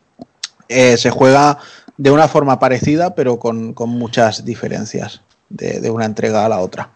eh, 0.68 0.96
se 0.96 1.10
juega 1.10 1.58
de 1.96 2.10
una 2.10 2.26
forma 2.28 2.58
parecida, 2.58 3.14
pero 3.14 3.38
con, 3.38 3.72
con 3.74 3.90
muchas 3.90 4.44
diferencias 4.44 5.22
de, 5.48 5.80
de 5.80 5.90
una 5.90 6.04
entrega 6.06 6.44
a 6.44 6.48
la 6.48 6.58
otra. 6.60 6.90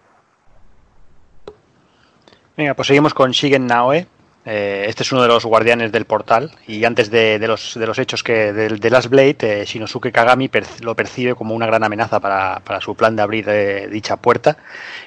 Venga, 2.56 2.74
pues 2.74 2.88
seguimos 2.88 3.14
con 3.14 3.30
Shigen 3.32 3.66
Naoe. 3.66 4.06
Eh, 4.46 4.84
este 4.88 5.02
es 5.04 5.10
uno 5.12 5.22
de 5.22 5.28
los 5.28 5.46
guardianes 5.46 5.90
del 5.90 6.04
portal 6.04 6.50
y 6.66 6.84
antes 6.84 7.10
de, 7.10 7.38
de 7.38 7.48
los, 7.48 7.74
de 7.76 7.86
los 7.86 7.98
hechos 7.98 8.22
que 8.22 8.52
del 8.52 8.78
de 8.78 8.90
Last 8.90 9.08
Blade, 9.08 9.36
eh, 9.40 9.64
Shinosuke 9.64 10.12
Kagami 10.12 10.48
per- 10.48 10.66
lo 10.82 10.94
percibe 10.94 11.34
como 11.34 11.54
una 11.54 11.64
gran 11.64 11.82
amenaza 11.82 12.20
para, 12.20 12.60
para 12.60 12.82
su 12.82 12.94
plan 12.94 13.16
de 13.16 13.22
abrir 13.22 13.46
eh, 13.48 13.88
dicha 13.88 14.16
puerta 14.18 14.58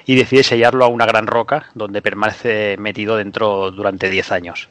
y 0.06 0.16
decide 0.16 0.42
sellarlo 0.42 0.84
a 0.84 0.88
una 0.88 1.06
gran 1.06 1.28
roca 1.28 1.66
donde 1.74 2.02
permanece 2.02 2.76
metido 2.80 3.16
dentro 3.16 3.70
durante 3.70 4.10
10 4.10 4.32
años. 4.32 4.68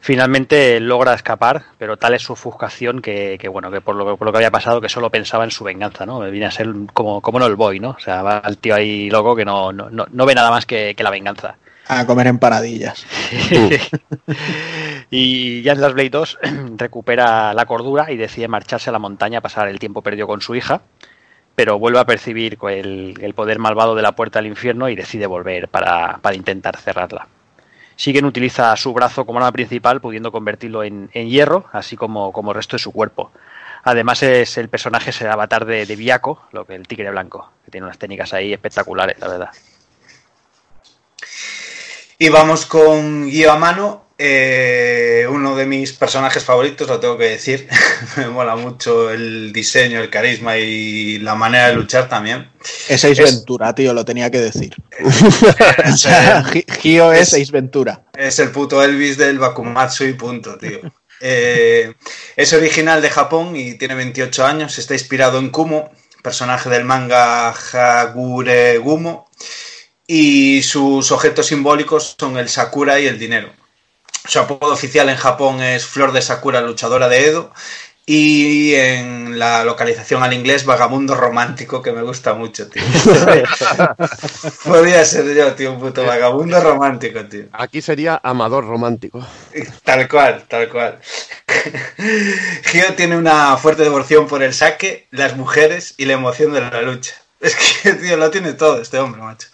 Finalmente 0.00 0.80
logra 0.80 1.12
escapar, 1.14 1.64
pero 1.76 1.98
tal 1.98 2.14
es 2.14 2.22
su 2.22 2.32
ofuscación 2.32 3.02
que, 3.02 3.36
que, 3.38 3.46
bueno, 3.48 3.70
que 3.70 3.82
por 3.82 3.94
lo, 3.94 4.16
por 4.16 4.26
lo 4.26 4.32
que 4.32 4.38
había 4.38 4.50
pasado 4.50 4.80
que 4.80 4.88
solo 4.88 5.10
pensaba 5.10 5.44
en 5.44 5.50
su 5.50 5.64
venganza, 5.64 6.06
¿no? 6.06 6.20
Viene 6.30 6.46
a 6.46 6.50
ser 6.50 6.68
como, 6.94 7.20
como 7.20 7.38
no 7.38 7.46
el 7.46 7.56
boy, 7.56 7.78
¿no? 7.78 7.90
O 7.90 8.00
sea, 8.00 8.22
va 8.22 8.42
el 8.46 8.56
tío 8.56 8.74
ahí 8.74 9.10
loco 9.10 9.36
que 9.36 9.44
no, 9.44 9.70
no, 9.72 9.90
no, 9.90 10.06
no 10.10 10.26
ve 10.26 10.34
nada 10.34 10.50
más 10.50 10.64
que, 10.64 10.94
que 10.96 11.02
la 11.04 11.10
venganza. 11.10 11.56
A 11.98 12.06
comer 12.06 12.26
empanadillas. 12.26 13.06
y 15.10 15.62
ya 15.62 15.72
en 15.72 15.80
Blade 15.80 16.10
2 16.10 16.38
recupera 16.76 17.52
la 17.52 17.66
cordura 17.66 18.10
y 18.10 18.16
decide 18.16 18.48
marcharse 18.48 18.90
a 18.90 18.92
la 18.92 18.98
montaña 18.98 19.38
a 19.38 19.42
pasar 19.42 19.68
el 19.68 19.78
tiempo 19.78 20.02
perdido 20.02 20.26
con 20.26 20.40
su 20.40 20.54
hija, 20.54 20.80
pero 21.54 21.78
vuelve 21.78 22.00
a 22.00 22.06
percibir 22.06 22.58
el, 22.68 23.32
poder 23.34 23.58
malvado 23.58 23.94
de 23.94 24.02
la 24.02 24.12
puerta 24.12 24.38
al 24.38 24.46
infierno 24.46 24.88
y 24.88 24.96
decide 24.96 25.26
volver 25.26 25.68
para, 25.68 26.18
para 26.22 26.34
intentar 26.34 26.76
cerrarla. 26.78 27.28
Siguen 27.96 28.24
utiliza 28.24 28.74
su 28.76 28.92
brazo 28.94 29.26
como 29.26 29.38
arma 29.38 29.52
principal, 29.52 30.00
pudiendo 30.00 30.32
convertirlo 30.32 30.82
en, 30.82 31.10
en 31.12 31.28
hierro, 31.28 31.66
así 31.72 31.96
como, 31.96 32.32
como 32.32 32.52
el 32.52 32.56
resto 32.56 32.76
de 32.76 32.82
su 32.82 32.90
cuerpo. 32.90 33.30
Además 33.84 34.22
es 34.22 34.56
el 34.58 34.68
personaje, 34.68 35.10
es 35.10 35.20
el 35.20 35.28
avatar 35.28 35.66
de, 35.66 35.86
de 35.86 35.96
Biako, 35.96 36.46
lo 36.52 36.64
que 36.64 36.74
el 36.74 36.86
tigre 36.86 37.10
blanco, 37.10 37.50
que 37.64 37.70
tiene 37.70 37.86
unas 37.86 37.98
técnicas 37.98 38.32
ahí 38.32 38.52
espectaculares, 38.52 39.18
la 39.18 39.28
verdad. 39.28 39.50
Y 42.22 42.28
vamos 42.28 42.66
con 42.66 43.26
Guío 43.28 43.50
a 43.50 43.58
mano, 43.58 44.06
eh, 44.16 45.26
uno 45.28 45.56
de 45.56 45.66
mis 45.66 45.92
personajes 45.92 46.44
favoritos, 46.44 46.86
lo 46.86 47.00
tengo 47.00 47.18
que 47.18 47.24
decir. 47.30 47.66
Me 48.16 48.28
mola 48.28 48.54
mucho 48.54 49.10
el 49.10 49.52
diseño, 49.52 49.98
el 50.00 50.08
carisma 50.08 50.56
y 50.56 51.18
la 51.18 51.34
manera 51.34 51.66
de 51.66 51.74
luchar 51.74 52.08
también. 52.08 52.48
Es 52.88 53.04
Ace 53.04 53.20
Es- 53.24 53.34
Ventura, 53.34 53.74
tío, 53.74 53.92
lo 53.92 54.04
tenía 54.04 54.30
que 54.30 54.38
decir. 54.38 54.72
O 55.92 55.96
sea, 55.96 56.44
Gi- 56.44 56.64
Gio 56.80 57.12
es 57.12 57.32
es- 57.32 57.42
Ace 57.42 57.50
Ventura. 57.52 58.02
es 58.16 58.38
el 58.38 58.50
puto 58.52 58.84
Elvis 58.84 59.16
del 59.18 59.40
Bakumatsu 59.40 60.04
y 60.04 60.12
punto, 60.12 60.56
tío. 60.58 60.78
Eh, 61.20 61.92
es 62.36 62.52
original 62.52 63.02
de 63.02 63.10
Japón 63.10 63.56
y 63.56 63.74
tiene 63.74 63.96
28 63.96 64.46
años. 64.46 64.78
Está 64.78 64.94
inspirado 64.94 65.40
en 65.40 65.50
Kumo, 65.50 65.90
personaje 66.22 66.68
del 66.70 66.84
manga 66.84 67.48
Hagure 67.50 68.78
Gumo. 68.78 69.28
Y 70.06 70.62
sus 70.62 71.12
objetos 71.12 71.46
simbólicos 71.46 72.16
son 72.18 72.36
el 72.36 72.48
Sakura 72.48 73.00
y 73.00 73.06
el 73.06 73.18
dinero. 73.18 73.50
Su 74.24 74.38
apodo 74.38 74.72
oficial 74.72 75.08
en 75.08 75.16
Japón 75.16 75.62
es 75.62 75.84
Flor 75.84 76.12
de 76.12 76.22
Sakura, 76.22 76.60
luchadora 76.60 77.08
de 77.08 77.26
Edo. 77.26 77.52
Y 78.04 78.74
en 78.74 79.38
la 79.38 79.62
localización 79.62 80.24
al 80.24 80.32
inglés, 80.32 80.64
vagabundo 80.64 81.14
romántico, 81.14 81.82
que 81.82 81.92
me 81.92 82.02
gusta 82.02 82.34
mucho, 82.34 82.68
tío. 82.68 82.82
Podría 84.64 85.04
ser 85.04 85.32
yo, 85.34 85.54
tío, 85.54 85.72
un 85.72 85.78
puto 85.78 86.04
vagabundo 86.04 86.60
romántico, 86.60 87.24
tío. 87.26 87.44
Aquí 87.52 87.80
sería 87.80 88.20
amador 88.24 88.66
romántico. 88.66 89.24
Tal 89.84 90.08
cual, 90.08 90.44
tal 90.48 90.68
cual. 90.68 90.98
Gio 92.64 92.94
tiene 92.96 93.16
una 93.16 93.56
fuerte 93.56 93.84
devoción 93.84 94.26
por 94.26 94.42
el 94.42 94.52
saque, 94.52 95.06
las 95.12 95.36
mujeres 95.36 95.94
y 95.96 96.06
la 96.06 96.14
emoción 96.14 96.52
de 96.52 96.60
la 96.60 96.82
lucha. 96.82 97.21
Es 97.42 97.56
que, 97.56 97.92
tío, 98.00 98.16
lo 98.16 98.30
tiene 98.30 98.54
todo 98.54 98.80
este 98.80 98.98
hombre, 98.98 99.20
macho. 99.20 99.48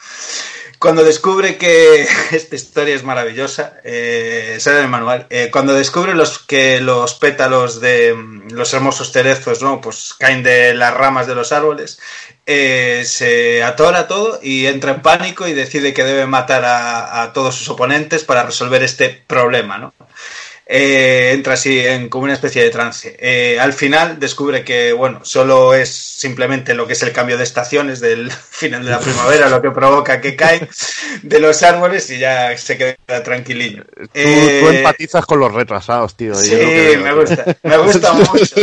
Cuando 0.78 1.02
descubre 1.02 1.56
que 1.58 2.06
esta 2.30 2.54
historia 2.54 2.94
es 2.94 3.02
maravillosa, 3.02 3.80
eh, 3.82 4.58
sale 4.60 4.78
en 4.78 4.84
el 4.84 4.90
manual. 4.90 5.26
eh, 5.30 5.48
cuando 5.50 5.74
descubre 5.74 6.14
los 6.14 6.38
que 6.38 6.80
los 6.80 7.14
pétalos 7.14 7.80
de 7.80 8.14
mm, 8.14 8.52
los 8.52 8.72
hermosos 8.74 9.10
cerezos, 9.10 9.62
¿no? 9.62 9.80
Pues 9.80 10.14
caen 10.18 10.42
de 10.44 10.74
las 10.74 10.94
ramas 10.94 11.26
de 11.26 11.34
los 11.34 11.50
árboles, 11.50 11.98
eh, 12.46 13.02
se 13.06 13.62
atora 13.64 14.06
todo 14.06 14.38
y 14.42 14.66
entra 14.66 14.92
en 14.92 15.02
pánico 15.02 15.48
y 15.48 15.54
decide 15.54 15.92
que 15.94 16.04
debe 16.04 16.26
matar 16.26 16.64
a, 16.64 17.22
a 17.22 17.32
todos 17.32 17.56
sus 17.56 17.68
oponentes 17.70 18.24
para 18.24 18.44
resolver 18.44 18.82
este 18.82 19.08
problema, 19.26 19.78
¿no? 19.78 19.94
Eh, 20.70 21.30
entra 21.32 21.54
así 21.54 21.78
en 21.80 22.10
como 22.10 22.24
una 22.24 22.34
especie 22.34 22.62
de 22.62 22.68
trance. 22.68 23.16
Eh, 23.18 23.58
al 23.58 23.72
final 23.72 24.20
descubre 24.20 24.64
que, 24.64 24.92
bueno, 24.92 25.20
solo 25.24 25.72
es 25.74 25.88
simplemente 25.88 26.74
lo 26.74 26.86
que 26.86 26.92
es 26.92 27.02
el 27.02 27.12
cambio 27.12 27.38
de 27.38 27.44
estaciones 27.44 28.00
del 28.00 28.30
final 28.50 28.84
de 28.84 28.90
la 28.90 29.00
primavera, 29.00 29.48
lo 29.48 29.62
que 29.62 29.70
provoca 29.70 30.20
que 30.20 30.36
caen 30.36 30.68
de 31.22 31.40
los 31.40 31.62
árboles 31.62 32.10
y 32.10 32.18
ya 32.18 32.54
se 32.58 32.76
queda 32.76 33.22
tranquilillo. 33.24 33.84
Tú, 33.96 34.08
Eh, 34.12 34.60
tú 34.62 34.68
empatizas 34.68 35.24
con 35.24 35.40
los 35.40 35.54
retrasados, 35.54 36.14
tío. 36.14 36.34
Sí, 36.34 36.50
que 36.50 37.00
me 37.02 37.14
gusta, 37.14 37.56
me 37.62 37.76
gusta 37.78 38.12
mucho. 38.12 38.56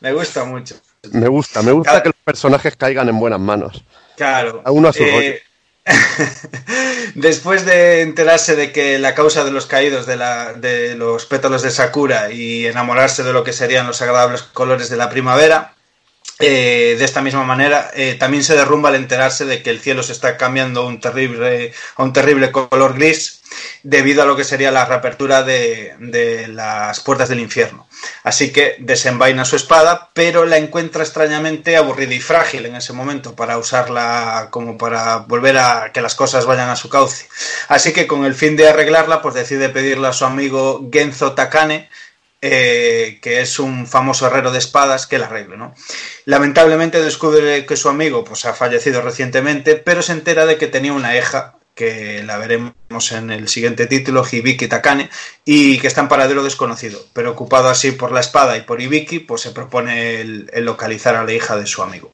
Me 0.00 0.12
gusta 0.12 0.44
mucho. 0.44 0.74
Me 1.12 1.26
gusta, 1.28 1.62
me 1.62 1.72
gusta 1.72 1.90
Claro. 1.92 2.02
que 2.02 2.08
los 2.10 2.16
personajes 2.24 2.76
caigan 2.76 3.08
en 3.08 3.18
buenas 3.18 3.40
manos. 3.40 3.82
Claro. 4.16 4.60
A 4.64 4.70
uno 4.70 4.88
a 4.88 4.92
su 4.92 5.02
rollo. 5.04 5.34
Después 7.14 7.64
de 7.64 8.02
enterarse 8.02 8.56
de 8.56 8.72
que 8.72 8.98
la 8.98 9.14
causa 9.14 9.44
de 9.44 9.50
los 9.50 9.66
caídos 9.66 10.06
de, 10.06 10.16
la, 10.16 10.52
de 10.52 10.94
los 10.94 11.26
pétalos 11.26 11.62
de 11.62 11.70
Sakura 11.70 12.30
y 12.30 12.66
enamorarse 12.66 13.22
de 13.22 13.32
lo 13.32 13.44
que 13.44 13.52
serían 13.52 13.86
los 13.86 14.00
agradables 14.00 14.42
colores 14.42 14.88
de 14.90 14.96
la 14.96 15.10
primavera, 15.10 15.74
eh, 16.38 16.96
de 16.98 17.04
esta 17.04 17.22
misma 17.22 17.44
manera, 17.44 17.90
eh, 17.94 18.16
también 18.18 18.42
se 18.42 18.56
derrumba 18.56 18.88
al 18.88 18.96
enterarse 18.96 19.44
de 19.44 19.62
que 19.62 19.70
el 19.70 19.80
cielo 19.80 20.02
se 20.02 20.12
está 20.12 20.36
cambiando 20.36 20.82
a 20.82 20.86
un 20.86 20.98
terrible, 20.98 21.72
un 21.98 22.12
terrible 22.12 22.50
color 22.50 22.94
gris 22.94 23.42
debido 23.82 24.22
a 24.22 24.26
lo 24.26 24.34
que 24.34 24.42
sería 24.42 24.72
la 24.72 24.84
reapertura 24.84 25.42
de, 25.42 25.94
de 25.98 26.48
las 26.48 27.00
puertas 27.00 27.28
del 27.28 27.38
infierno. 27.38 27.86
Así 28.24 28.50
que 28.50 28.76
desenvaina 28.80 29.44
su 29.44 29.56
espada, 29.56 30.10
pero 30.14 30.44
la 30.44 30.56
encuentra 30.56 31.04
extrañamente 31.04 31.76
aburrida 31.76 32.14
y 32.14 32.20
frágil 32.20 32.66
en 32.66 32.76
ese 32.76 32.92
momento 32.92 33.36
para 33.36 33.58
usarla 33.58 34.48
como 34.50 34.76
para 34.76 35.18
volver 35.18 35.58
a 35.58 35.90
que 35.92 36.00
las 36.00 36.14
cosas 36.14 36.46
vayan 36.46 36.70
a 36.70 36.76
su 36.76 36.88
cauce. 36.88 37.28
Así 37.68 37.92
que 37.92 38.06
con 38.06 38.24
el 38.24 38.34
fin 38.34 38.56
de 38.56 38.68
arreglarla, 38.68 39.22
pues 39.22 39.34
decide 39.34 39.68
pedirle 39.68 40.08
a 40.08 40.12
su 40.12 40.24
amigo 40.24 40.88
Genzo 40.92 41.32
Takane, 41.34 41.88
eh, 42.44 43.20
que 43.22 43.40
es 43.40 43.60
un 43.60 43.86
famoso 43.86 44.26
herrero 44.26 44.50
de 44.50 44.58
espadas, 44.58 45.06
que 45.06 45.18
la 45.18 45.26
arregle, 45.26 45.56
¿no? 45.56 45.74
Lamentablemente 46.24 47.00
descubre 47.00 47.64
que 47.64 47.76
su 47.76 47.88
amigo 47.88 48.24
pues, 48.24 48.44
ha 48.46 48.52
fallecido 48.52 49.00
recientemente, 49.00 49.76
pero 49.76 50.02
se 50.02 50.12
entera 50.12 50.44
de 50.44 50.58
que 50.58 50.66
tenía 50.66 50.92
una 50.92 51.16
hija 51.16 51.54
que 51.76 52.22
la 52.24 52.38
veremos 52.38 53.12
en 53.12 53.30
el 53.30 53.48
siguiente 53.48 53.86
título, 53.86 54.24
Hibiki 54.30 54.66
Takane, 54.66 55.08
y 55.44 55.78
que 55.78 55.86
está 55.86 56.00
en 56.00 56.08
paradero 56.08 56.42
desconocido. 56.42 57.06
Preocupado 57.12 57.68
así 57.68 57.92
por 57.92 58.10
la 58.10 58.20
espada 58.20 58.56
y 58.56 58.62
por 58.62 58.80
Hibiki, 58.80 59.20
pues 59.20 59.42
se 59.42 59.52
propone 59.52 60.20
el, 60.20 60.50
localizar 60.56 61.14
a 61.14 61.24
la 61.24 61.32
hija 61.32 61.56
de 61.56 61.66
su 61.66 61.80
amigo. 61.80 62.12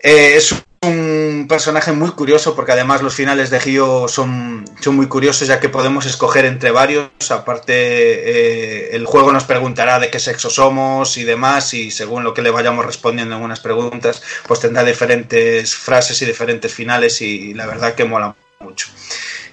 Eh, 0.00 0.40
un 0.82 1.46
personaje 1.48 1.92
muy 1.92 2.10
curioso 2.10 2.54
porque 2.54 2.72
además 2.72 3.02
los 3.02 3.14
finales 3.14 3.50
de 3.50 3.60
Gio 3.60 4.06
son, 4.08 4.64
son 4.80 4.96
muy 4.96 5.06
curiosos 5.06 5.48
ya 5.48 5.60
que 5.60 5.68
podemos 5.68 6.06
escoger 6.06 6.44
entre 6.44 6.70
varios. 6.70 7.08
Aparte, 7.30 7.72
eh, 7.74 8.96
el 8.96 9.06
juego 9.06 9.32
nos 9.32 9.44
preguntará 9.44 9.98
de 9.98 10.10
qué 10.10 10.20
sexo 10.20 10.50
somos 10.50 11.16
y 11.16 11.24
demás 11.24 11.74
y 11.74 11.90
según 11.90 12.24
lo 12.24 12.34
que 12.34 12.42
le 12.42 12.50
vayamos 12.50 12.86
respondiendo 12.86 13.36
en 13.36 13.42
unas 13.42 13.60
preguntas, 13.60 14.22
pues 14.46 14.60
tendrá 14.60 14.84
diferentes 14.84 15.74
frases 15.74 16.20
y 16.22 16.26
diferentes 16.26 16.72
finales 16.72 17.20
y 17.22 17.54
la 17.54 17.66
verdad 17.66 17.94
que 17.94 18.04
mola 18.04 18.36
mucho. 18.60 18.88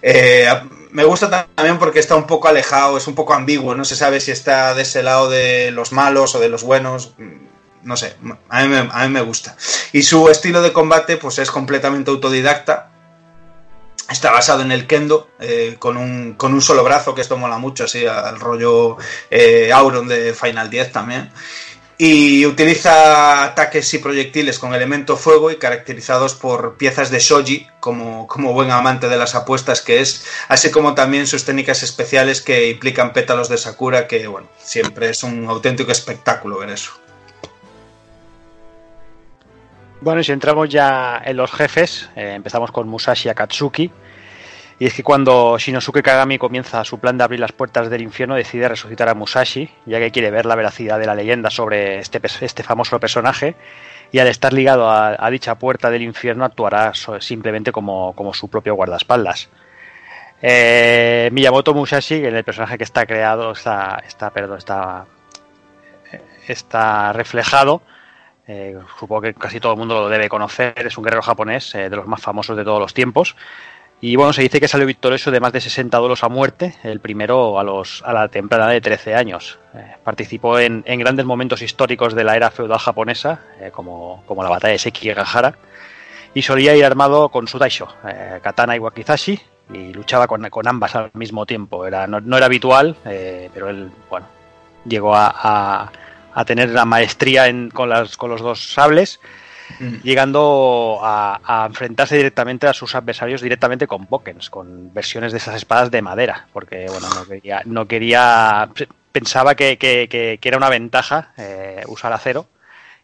Eh, 0.01 0.47
me 0.91 1.03
gusta 1.03 1.47
también 1.55 1.79
porque 1.79 1.99
está 1.99 2.15
un 2.15 2.27
poco 2.27 2.47
alejado, 2.47 2.97
es 2.97 3.07
un 3.07 3.15
poco 3.15 3.33
ambiguo, 3.33 3.75
no 3.75 3.85
se 3.85 3.95
sabe 3.95 4.19
si 4.19 4.31
está 4.31 4.73
de 4.75 4.83
ese 4.83 5.03
lado 5.03 5.29
de 5.29 5.71
los 5.71 5.91
malos 5.91 6.35
o 6.35 6.39
de 6.39 6.49
los 6.49 6.63
buenos 6.63 7.15
no 7.85 7.95
sé, 7.95 8.15
a 8.49 8.65
mí, 8.65 9.09
me, 9.09 9.21
gusta. 9.21 9.55
Y 9.93 10.01
su 10.01 10.27
estilo 10.27 10.61
de 10.63 10.73
combate 10.73 11.17
pues 11.17 11.37
es 11.37 11.51
completamente 11.51 12.09
autodidacta. 12.09 12.91
Está 14.09 14.31
basado 14.31 14.63
en 14.63 14.71
el 14.71 14.87
kendo, 14.87 15.29
eh, 15.39 15.77
con, 15.79 15.97
un, 15.97 16.33
con 16.33 16.53
un 16.53 16.61
solo 16.61 16.83
brazo, 16.83 17.15
que 17.15 17.21
esto 17.21 17.37
mola 17.37 17.57
mucho, 17.57 17.85
así 17.85 18.05
al 18.05 18.39
rollo 18.39 18.97
eh, 19.29 19.71
Auron 19.71 20.07
de 20.07 20.33
Final 20.33 20.69
10 20.69 20.91
también. 20.91 21.31
Y 21.97 22.45
utiliza 22.45 23.43
ataques 23.43 23.93
y 23.93 23.99
proyectiles 23.99 24.59
con 24.59 24.73
elemento 24.73 25.15
fuego 25.15 25.51
y 25.51 25.57
caracterizados 25.57 26.33
por 26.33 26.77
piezas 26.77 27.09
de 27.09 27.19
shoji, 27.19 27.67
como, 27.79 28.27
como 28.27 28.53
buen 28.53 28.71
amante 28.71 29.07
de 29.07 29.17
las 29.17 29.35
apuestas 29.35 29.81
que 29.81 30.01
es, 30.01 30.25
así 30.49 30.71
como 30.71 30.95
también 30.95 31.25
sus 31.25 31.45
técnicas 31.45 31.83
especiales 31.83 32.41
que 32.41 32.69
implican 32.69 33.13
pétalos 33.13 33.47
de 33.47 33.57
Sakura, 33.57 34.07
que 34.07 34.27
bueno, 34.27 34.49
siempre 34.57 35.09
es 35.09 35.23
un 35.23 35.47
auténtico 35.47 35.91
espectáculo 35.91 36.57
ver 36.57 36.71
eso. 36.71 37.04
Bueno, 40.01 40.21
si 40.23 40.31
entramos 40.31 40.69
ya 40.69 41.21
en 41.23 41.37
los 41.37 41.51
jefes, 41.51 42.09
eh, 42.15 42.33
empezamos 42.35 42.71
con 42.71 42.87
Musashi 42.87 43.29
Akatsuki. 43.29 43.91
Y 44.77 44.85
es 44.85 44.93
que 44.93 45.03
cuando 45.03 45.57
Shinosuke 45.57 46.03
Kagami 46.03 46.37
comienza 46.37 46.83
su 46.83 46.99
plan 46.99 47.17
de 47.17 47.23
abrir 47.23 47.39
las 47.39 47.53
puertas 47.53 47.89
del 47.89 48.01
infierno, 48.01 48.35
decide 48.35 48.67
resucitar 48.67 49.07
a 49.07 49.13
Musashi, 49.13 49.69
ya 49.85 49.99
que 49.99 50.11
quiere 50.11 50.31
ver 50.31 50.45
la 50.45 50.55
veracidad 50.55 50.99
de 50.99 51.05
la 51.05 51.15
leyenda 51.15 51.49
sobre 51.49 51.99
este, 51.99 52.19
este 52.41 52.61
famoso 52.61 52.99
personaje. 52.99 53.55
Y 54.11 54.19
al 54.19 54.27
estar 54.27 54.51
ligado 54.51 54.89
a, 54.91 55.29
dicha 55.29 55.55
puerta 55.55 55.89
del 55.89 56.01
infierno, 56.01 56.43
actuará 56.43 56.91
simplemente 57.19 57.71
como, 57.71 58.13
como 58.13 58.33
su 58.33 58.49
propio 58.49 58.75
guardaespaldas. 58.75 59.49
Eh, 60.41 61.29
Miyamoto 61.31 61.73
Musashi, 61.73 62.25
en 62.25 62.35
el 62.35 62.43
personaje 62.43 62.77
que 62.77 62.83
está 62.83 63.05
creado, 63.05 63.53
está, 63.53 64.03
está, 64.05 64.29
perdón, 64.29 64.57
está, 64.57 65.05
está 66.47 67.13
reflejado, 67.13 67.81
eh, 68.47 68.77
supongo 68.99 69.21
que 69.21 69.33
casi 69.33 69.59
todo 69.59 69.73
el 69.73 69.79
mundo 69.79 69.95
lo 70.01 70.09
debe 70.09 70.29
conocer, 70.29 70.73
es 70.85 70.97
un 70.97 71.03
guerrero 71.03 71.21
japonés 71.21 71.73
eh, 71.75 71.89
de 71.89 71.95
los 71.95 72.07
más 72.07 72.21
famosos 72.21 72.55
de 72.57 72.63
todos 72.63 72.79
los 72.79 72.93
tiempos. 72.93 73.35
Y 74.01 74.17
bueno, 74.17 74.33
se 74.33 74.41
dice 74.41 74.59
que 74.59 74.67
salió 74.67 74.85
victorioso 74.85 75.31
de 75.31 75.39
más 75.39 75.53
de 75.53 75.61
60 75.61 75.97
duelos 75.97 76.23
a 76.23 76.29
muerte, 76.29 76.75
el 76.83 76.99
primero 76.99 77.57
a, 77.59 77.63
los, 77.63 78.03
a 78.05 78.11
la 78.13 78.27
temprana 78.27 78.67
de 78.67 78.81
13 78.81 79.15
años. 79.15 79.57
Eh, 79.73 79.95
participó 80.03 80.59
en, 80.59 80.83
en 80.85 80.99
grandes 80.99 81.25
momentos 81.25 81.61
históricos 81.61 82.13
de 82.13 82.23
la 82.25 82.35
era 82.35 82.51
feudal 82.51 82.77
japonesa, 82.77 83.39
eh, 83.61 83.71
como, 83.71 84.21
como 84.27 84.43
la 84.43 84.49
batalla 84.49 84.73
de 84.73 84.79
Sekigahara, 84.79 85.55
y 86.33 86.41
solía 86.41 86.75
ir 86.75 86.83
armado 86.85 87.29
con 87.29 87.47
su 87.47 87.57
daisho, 87.57 87.87
eh, 88.07 88.39
katana 88.43 88.75
y 88.75 88.79
wakizashi, 88.79 89.39
y 89.73 89.93
luchaba 89.93 90.27
con, 90.27 90.47
con 90.49 90.67
ambas 90.67 90.93
al 90.95 91.09
mismo 91.13 91.45
tiempo. 91.45 91.87
Era, 91.87 92.05
no, 92.05 92.19
no 92.19 92.35
era 92.37 92.47
habitual, 92.47 92.97
eh, 93.05 93.49
pero 93.53 93.69
él, 93.69 93.89
bueno, 94.09 94.27
llegó 94.85 95.15
a, 95.15 95.33
a- 95.33 95.91
a 96.35 96.45
tener 96.45 96.69
la 96.69 96.85
maestría 96.85 97.47
en- 97.47 97.71
con, 97.71 97.89
las, 97.89 98.15
con 98.17 98.29
los 98.29 98.41
dos 98.41 98.71
sables, 98.73 99.19
llegando 100.03 100.99
a, 101.01 101.39
a 101.43 101.65
enfrentarse 101.65 102.15
directamente 102.17 102.67
a 102.67 102.73
sus 102.73 102.93
adversarios 102.93 103.41
directamente 103.41 103.87
con 103.87 104.05
Bokens, 104.07 104.49
con 104.51 104.93
versiones 104.93 105.31
de 105.31 105.39
esas 105.39 105.55
espadas 105.55 105.89
de 105.89 106.01
madera, 106.03 106.47
porque 106.53 106.85
bueno, 106.89 107.09
no 107.09 107.25
quería, 107.25 107.61
no 107.65 107.87
quería 107.87 108.69
pensaba 109.11 109.55
que, 109.55 109.77
que- 109.77 110.07
que- 110.07 110.37
que 110.39 110.47
era 110.47 110.57
una 110.57 110.69
ventaja 110.69 111.31
eh, 111.37 111.81
usar 111.87 112.13
acero 112.13 112.45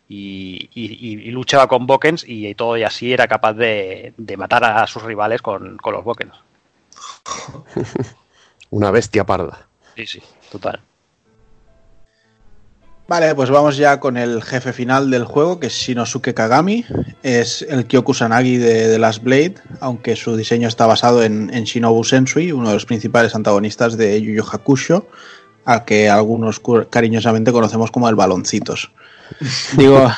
y, 0.08 0.70
y- 0.76 1.14
y 1.28 1.32
luchaba 1.32 1.68
con 1.68 1.88
Bokens 1.88 2.26
y 2.28 2.54
todo 2.54 2.78
y 2.78 2.84
así 2.84 3.12
era 3.14 3.28
capaz 3.28 3.54
de, 3.54 4.14
de 4.18 4.38
matar 4.38 4.64
a 4.66 4.86
sus 4.86 5.02
rivales 5.04 5.42
con, 5.42 5.78
con 5.78 5.94
los 5.94 6.04
Bokens. 6.04 6.34
Una 8.70 8.92
bestia 8.92 9.26
parda. 9.26 9.68
Sí, 9.96 10.06
sí, 10.06 10.22
total. 10.52 10.80
Vale, 13.12 13.36
pues 13.36 13.50
vamos 13.50 13.76
ya 13.76 14.00
con 14.00 14.16
el 14.16 14.42
jefe 14.42 14.72
final 14.72 15.12
del 15.12 15.26
juego, 15.26 15.60
que 15.60 15.68
es 15.68 15.74
Shinosuke 15.74 16.34
Kagami. 16.34 16.86
Es 17.24 17.62
el 17.62 17.86
Kyokusanagi 17.86 18.56
de, 18.56 18.88
de 18.88 19.00
Last 19.00 19.22
Blade, 19.22 19.56
aunque 19.82 20.16
su 20.16 20.38
diseño 20.38 20.70
está 20.70 20.86
basado 20.86 21.22
en, 21.22 21.54
en 21.54 21.66
Shinobu 21.66 22.06
Sensui, 22.06 22.54
uno 22.54 22.70
de 22.70 22.76
los 22.76 22.86
principales 22.86 23.36
antagonistas 23.36 23.98
de 23.98 24.22
Yu 24.22 24.32
Yu 24.32 24.46
Hakusho, 24.50 25.10
al 25.66 25.84
que 25.84 26.10
algunos 26.10 26.62
cariñosamente 26.90 27.52
conocemos 27.52 27.92
como 27.92 28.08
el 28.08 28.16
baloncitos. 28.16 28.94
Digo, 29.76 30.10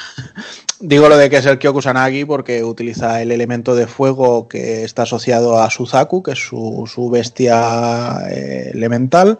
digo 0.79 1.09
lo 1.09 1.17
de 1.17 1.31
que 1.31 1.37
es 1.37 1.45
el 1.47 1.57
Kyokusanagi 1.57 2.25
porque 2.25 2.63
utiliza 2.63 3.23
el 3.23 3.31
elemento 3.31 3.73
de 3.73 3.87
fuego 3.87 4.47
que 4.47 4.83
está 4.83 5.01
asociado 5.01 5.59
a 5.59 5.71
Suzaku, 5.71 6.21
que 6.21 6.33
es 6.33 6.39
su, 6.47 6.87
su 6.93 7.09
bestia 7.09 8.19
eh, 8.29 8.69
elemental. 8.71 9.39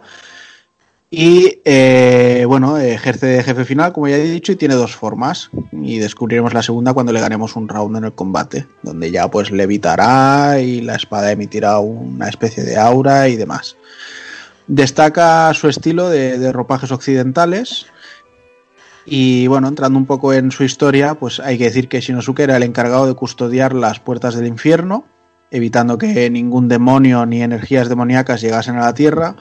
Y 1.16 1.60
eh, 1.64 2.44
bueno, 2.48 2.76
ejerce 2.76 3.26
de 3.26 3.44
jefe 3.44 3.64
final, 3.64 3.92
como 3.92 4.08
ya 4.08 4.16
he 4.16 4.24
dicho, 4.24 4.50
y 4.50 4.56
tiene 4.56 4.74
dos 4.74 4.96
formas. 4.96 5.48
Y 5.70 6.00
descubriremos 6.00 6.52
la 6.52 6.62
segunda 6.64 6.92
cuando 6.92 7.12
le 7.12 7.20
ganemos 7.20 7.54
un 7.54 7.68
round 7.68 7.98
en 7.98 8.04
el 8.06 8.14
combate, 8.14 8.66
donde 8.82 9.12
ya 9.12 9.30
pues 9.30 9.52
levitará 9.52 10.58
y 10.58 10.80
la 10.80 10.96
espada 10.96 11.30
emitirá 11.30 11.78
una 11.78 12.28
especie 12.28 12.64
de 12.64 12.76
aura 12.76 13.28
y 13.28 13.36
demás. 13.36 13.76
Destaca 14.66 15.54
su 15.54 15.68
estilo 15.68 16.08
de, 16.08 16.36
de 16.36 16.50
ropajes 16.50 16.90
occidentales. 16.90 17.86
Y 19.06 19.46
bueno, 19.46 19.68
entrando 19.68 19.96
un 20.00 20.06
poco 20.06 20.32
en 20.32 20.50
su 20.50 20.64
historia, 20.64 21.14
pues 21.14 21.38
hay 21.38 21.58
que 21.58 21.64
decir 21.66 21.86
que 21.86 22.00
Shinosuke 22.00 22.40
era 22.40 22.56
el 22.56 22.64
encargado 22.64 23.06
de 23.06 23.14
custodiar 23.14 23.72
las 23.72 24.00
puertas 24.00 24.34
del 24.34 24.48
infierno, 24.48 25.04
evitando 25.52 25.96
que 25.96 26.28
ningún 26.28 26.66
demonio 26.66 27.24
ni 27.24 27.40
energías 27.40 27.88
demoníacas 27.88 28.40
llegasen 28.40 28.78
a 28.78 28.86
la 28.86 28.94
tierra, 28.94 29.36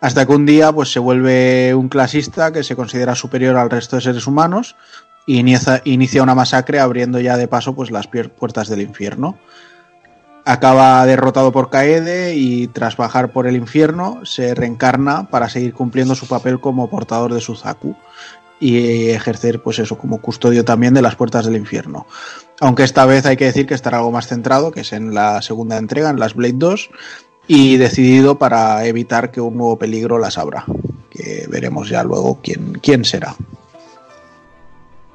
hasta 0.00 0.26
que 0.26 0.32
un 0.32 0.46
día 0.46 0.72
pues, 0.72 0.92
se 0.92 0.98
vuelve 0.98 1.74
un 1.74 1.88
clasista 1.88 2.52
que 2.52 2.64
se 2.64 2.76
considera 2.76 3.14
superior 3.14 3.56
al 3.56 3.70
resto 3.70 3.96
de 3.96 4.02
seres 4.02 4.26
humanos 4.26 4.76
e 5.26 5.34
inicia, 5.34 5.82
inicia 5.84 6.22
una 6.22 6.34
masacre 6.34 6.80
abriendo 6.80 7.20
ya 7.20 7.36
de 7.36 7.48
paso 7.48 7.74
pues, 7.74 7.90
las 7.90 8.06
puertas 8.08 8.68
del 8.68 8.80
infierno. 8.80 9.38
Acaba 10.46 11.04
derrotado 11.04 11.52
por 11.52 11.68
Kaede 11.68 12.34
y 12.34 12.66
tras 12.68 12.96
bajar 12.96 13.30
por 13.30 13.46
el 13.46 13.56
infierno 13.56 14.24
se 14.24 14.54
reencarna 14.54 15.28
para 15.28 15.50
seguir 15.50 15.74
cumpliendo 15.74 16.14
su 16.14 16.26
papel 16.26 16.60
como 16.60 16.88
portador 16.88 17.34
de 17.34 17.42
Suzaku 17.42 17.94
y 18.58 19.10
ejercer 19.10 19.62
pues 19.62 19.78
eso 19.78 19.98
como 19.98 20.20
custodio 20.20 20.64
también 20.64 20.94
de 20.94 21.02
las 21.02 21.14
puertas 21.14 21.44
del 21.44 21.56
infierno. 21.56 22.06
Aunque 22.60 22.84
esta 22.84 23.06
vez 23.06 23.26
hay 23.26 23.36
que 23.36 23.46
decir 23.46 23.66
que 23.66 23.74
estará 23.74 23.98
algo 23.98 24.12
más 24.12 24.28
centrado, 24.28 24.70
que 24.70 24.80
es 24.80 24.92
en 24.92 25.14
la 25.14 25.40
segunda 25.42 25.76
entrega, 25.78 26.10
en 26.10 26.20
las 26.20 26.34
Blade 26.34 26.54
2, 26.56 26.90
y 27.52 27.78
decidido 27.78 28.38
para 28.38 28.86
evitar 28.86 29.32
que 29.32 29.40
un 29.40 29.56
nuevo 29.56 29.76
peligro 29.76 30.20
las 30.20 30.38
abra. 30.38 30.64
Que 31.10 31.48
veremos 31.50 31.88
ya 31.88 32.04
luego 32.04 32.38
quién, 32.40 32.78
quién 32.80 33.04
será. 33.04 33.34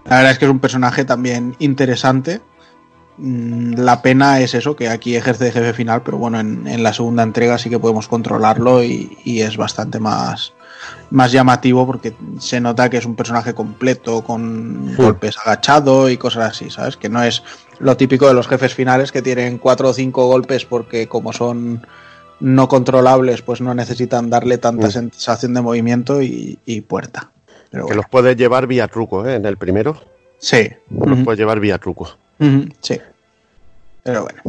La 0.04 0.18
verdad 0.18 0.32
es 0.34 0.40
que 0.40 0.44
es 0.44 0.52
un 0.52 0.60
personaje 0.60 1.06
también 1.06 1.56
interesante. 1.60 2.42
Mm, 3.18 3.76
La 3.76 4.02
pena 4.02 4.42
es 4.42 4.54
eso, 4.54 4.76
que 4.76 4.90
aquí 4.90 5.16
ejerce 5.16 5.46
de 5.46 5.54
jefe 5.54 5.72
final, 5.72 6.02
pero 6.04 6.18
bueno, 6.18 6.38
en, 6.38 6.68
en 6.68 6.84
la 6.84 6.92
segunda 6.92 7.24
entrega 7.24 7.58
sí 7.58 7.70
que 7.70 7.80
podemos 7.80 8.10
controlarlo 8.10 8.84
y, 8.84 9.18
y 9.24 9.40
es 9.40 9.56
bastante 9.56 10.02
más, 10.02 10.52
más 11.12 11.32
llamativo 11.32 11.88
porque 11.88 12.14
se 12.40 12.60
nota 12.60 12.90
que 12.90 12.98
es 12.98 13.06
un 13.06 13.16
personaje 13.16 13.54
completo, 13.54 14.26
con 14.26 14.94
golpes 14.98 15.38
agachado 15.38 16.10
y 16.10 16.18
cosas 16.18 16.52
así, 16.52 16.70
¿sabes? 16.70 16.98
Que 16.98 17.08
no 17.08 17.24
es 17.24 17.44
lo 17.80 17.96
típico 17.96 18.28
de 18.28 18.34
los 18.34 18.50
jefes 18.50 18.74
finales 18.74 19.14
que 19.14 19.22
tienen 19.22 19.58
cuatro 19.58 19.88
o 19.88 19.94
cinco 19.94 20.28
golpes 20.28 20.66
porque 20.66 21.08
como 21.08 21.32
son 21.32 21.88
no 22.40 22.68
controlables, 22.68 23.42
pues 23.42 23.62
no 23.62 23.74
necesitan 23.74 24.30
darle 24.30 24.58
tanta 24.58 24.88
Mm. 24.88 24.92
sensación 24.92 25.54
de 25.54 25.62
movimiento 25.62 26.22
y, 26.22 26.60
y 26.66 26.82
puerta. 26.82 27.32
Pero 27.72 27.84
Que 27.86 27.94
bueno, 27.94 28.02
los 28.02 28.10
puedes 28.10 28.36
llevar 28.38 28.68
vía 28.68 28.88
truco, 28.88 29.26
¿eh? 29.28 29.36
En 29.36 29.46
el 29.46 29.58
primero. 29.58 30.02
sí. 30.38 30.70
Los 30.90 31.14
Ujú. 31.18 31.24
puedes 31.26 31.40
llevar 31.40 31.60
vía 31.60 31.78
truco. 31.78 32.18
Sí. 32.82 33.00
Pero 34.04 34.24
bueno. 34.24 34.42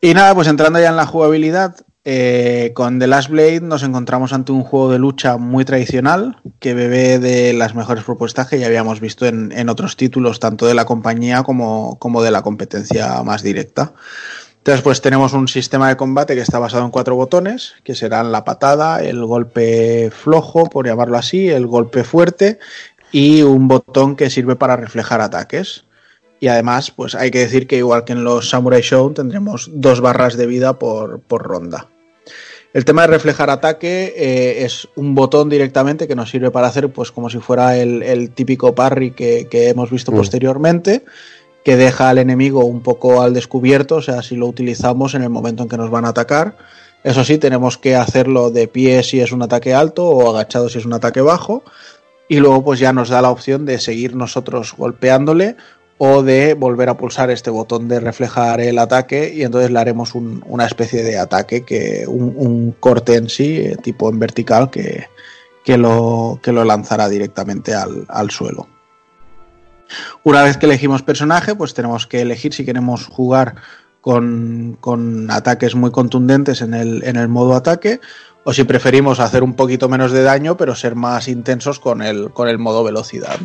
Y 0.00 0.14
nada, 0.14 0.34
pues 0.34 0.46
entrando 0.48 0.78
ya 0.80 0.90
en 0.90 0.96
la 0.96 1.06
jugabilidad, 1.06 1.74
eh, 2.04 2.72
con 2.74 2.98
The 2.98 3.06
Last 3.06 3.28
Blade 3.28 3.60
nos 3.60 3.82
encontramos 3.82 4.32
ante 4.32 4.52
un 4.52 4.62
juego 4.62 4.90
de 4.90 4.98
lucha 4.98 5.36
muy 5.36 5.64
tradicional 5.66 6.38
que 6.58 6.72
bebe 6.72 7.18
de 7.18 7.52
las 7.52 7.74
mejores 7.74 8.04
propuestas 8.04 8.48
que 8.48 8.58
ya 8.58 8.66
habíamos 8.66 9.00
visto 9.00 9.26
en, 9.26 9.52
en 9.52 9.68
otros 9.68 9.96
títulos, 9.96 10.40
tanto 10.40 10.66
de 10.66 10.72
la 10.74 10.84
compañía 10.86 11.42
como, 11.42 11.98
como 11.98 12.22
de 12.22 12.30
la 12.30 12.40
competencia 12.42 13.22
más 13.22 13.42
directa. 13.42 13.92
Entonces, 14.60 14.82
pues 14.82 15.00
tenemos 15.00 15.32
un 15.32 15.48
sistema 15.48 15.88
de 15.88 15.96
combate 15.96 16.34
que 16.34 16.42
está 16.42 16.58
basado 16.58 16.84
en 16.84 16.90
cuatro 16.90 17.16
botones, 17.16 17.74
que 17.82 17.94
serán 17.94 18.30
la 18.30 18.44
patada, 18.44 19.02
el 19.02 19.24
golpe 19.24 20.10
flojo, 20.10 20.68
por 20.68 20.86
llamarlo 20.86 21.16
así, 21.16 21.48
el 21.48 21.66
golpe 21.66 22.04
fuerte 22.04 22.58
y 23.10 23.40
un 23.40 23.68
botón 23.68 24.16
que 24.16 24.28
sirve 24.28 24.56
para 24.56 24.76
reflejar 24.76 25.22
ataques. 25.22 25.84
Y 26.40 26.48
además, 26.48 26.90
pues 26.90 27.14
hay 27.14 27.30
que 27.30 27.38
decir 27.38 27.66
que 27.66 27.78
igual 27.78 28.04
que 28.04 28.12
en 28.12 28.22
los 28.22 28.50
Samurai 28.50 28.82
Show 28.82 29.12
tendremos 29.14 29.70
dos 29.72 30.02
barras 30.02 30.36
de 30.36 30.46
vida 30.46 30.78
por, 30.78 31.20
por 31.20 31.42
ronda. 31.42 31.88
El 32.72 32.84
tema 32.84 33.02
de 33.02 33.08
reflejar 33.08 33.50
ataque 33.50 34.14
eh, 34.16 34.64
es 34.64 34.88
un 34.94 35.14
botón 35.14 35.48
directamente 35.48 36.06
que 36.06 36.14
nos 36.14 36.30
sirve 36.30 36.50
para 36.50 36.68
hacer 36.68 36.88
pues 36.90 37.10
como 37.10 37.28
si 37.28 37.38
fuera 37.38 37.76
el, 37.76 38.02
el 38.02 38.30
típico 38.30 38.74
parry 38.74 39.10
que, 39.10 39.48
que 39.50 39.70
hemos 39.70 39.90
visto 39.90 40.12
Mm. 40.12 40.16
posteriormente, 40.16 41.04
que 41.64 41.76
deja 41.76 42.08
al 42.08 42.18
enemigo 42.18 42.64
un 42.64 42.80
poco 42.82 43.20
al 43.22 43.34
descubierto, 43.34 43.96
o 43.96 44.02
sea, 44.02 44.22
si 44.22 44.36
lo 44.36 44.46
utilizamos 44.46 45.14
en 45.14 45.22
el 45.22 45.30
momento 45.30 45.62
en 45.62 45.68
que 45.68 45.76
nos 45.76 45.90
van 45.90 46.04
a 46.04 46.08
atacar. 46.08 46.56
Eso 47.04 47.24
sí, 47.24 47.38
tenemos 47.38 47.78
que 47.78 47.96
hacerlo 47.96 48.50
de 48.50 48.68
pie 48.68 49.02
si 49.02 49.20
es 49.20 49.32
un 49.32 49.42
ataque 49.42 49.72
alto 49.74 50.06
o 50.06 50.30
agachado 50.30 50.68
si 50.68 50.78
es 50.78 50.84
un 50.86 50.92
ataque 50.92 51.20
bajo. 51.20 51.62
Y 52.28 52.36
luego 52.40 52.62
pues 52.64 52.78
ya 52.78 52.92
nos 52.92 53.08
da 53.08 53.20
la 53.22 53.30
opción 53.30 53.66
de 53.66 53.78
seguir 53.80 54.14
nosotros 54.14 54.74
golpeándole 54.76 55.56
o 55.98 56.22
de 56.22 56.54
volver 56.54 56.88
a 56.88 56.96
pulsar 56.96 57.30
este 57.30 57.50
botón 57.50 57.88
de 57.88 58.00
reflejar 58.00 58.60
el 58.60 58.78
ataque 58.78 59.32
y 59.34 59.42
entonces 59.42 59.70
le 59.70 59.78
haremos 59.80 60.14
un- 60.14 60.42
una 60.46 60.64
especie 60.66 61.02
de 61.02 61.18
ataque, 61.18 61.62
que 61.64 62.04
un, 62.06 62.32
un 62.36 62.72
corte 62.78 63.16
en 63.16 63.28
sí, 63.28 63.56
eh, 63.58 63.76
tipo 63.82 64.08
en 64.08 64.18
vertical, 64.18 64.70
que, 64.70 65.06
que, 65.64 65.76
lo, 65.76 66.38
que 66.42 66.52
lo 66.52 66.64
lanzará 66.64 67.08
directamente 67.08 67.74
al, 67.74 68.06
al 68.08 68.30
suelo. 68.30 68.66
Una 70.22 70.42
vez 70.42 70.56
que 70.56 70.66
elegimos 70.66 71.02
personaje, 71.02 71.54
pues 71.54 71.74
tenemos 71.74 72.06
que 72.06 72.20
elegir 72.22 72.54
si 72.54 72.64
queremos 72.64 73.06
jugar 73.06 73.56
con, 74.00 74.76
con 74.80 75.30
ataques 75.30 75.74
muy 75.74 75.90
contundentes 75.90 76.62
en 76.62 76.74
el, 76.74 77.04
en 77.04 77.16
el 77.16 77.28
modo 77.28 77.54
ataque 77.54 78.00
o 78.44 78.52
si 78.52 78.64
preferimos 78.64 79.20
hacer 79.20 79.42
un 79.42 79.54
poquito 79.54 79.88
menos 79.88 80.12
de 80.12 80.22
daño 80.22 80.56
pero 80.56 80.74
ser 80.74 80.94
más 80.94 81.28
intensos 81.28 81.78
con 81.78 82.02
el, 82.02 82.30
con 82.30 82.48
el 82.48 82.58
modo 82.58 82.84
velocidad. 82.84 83.38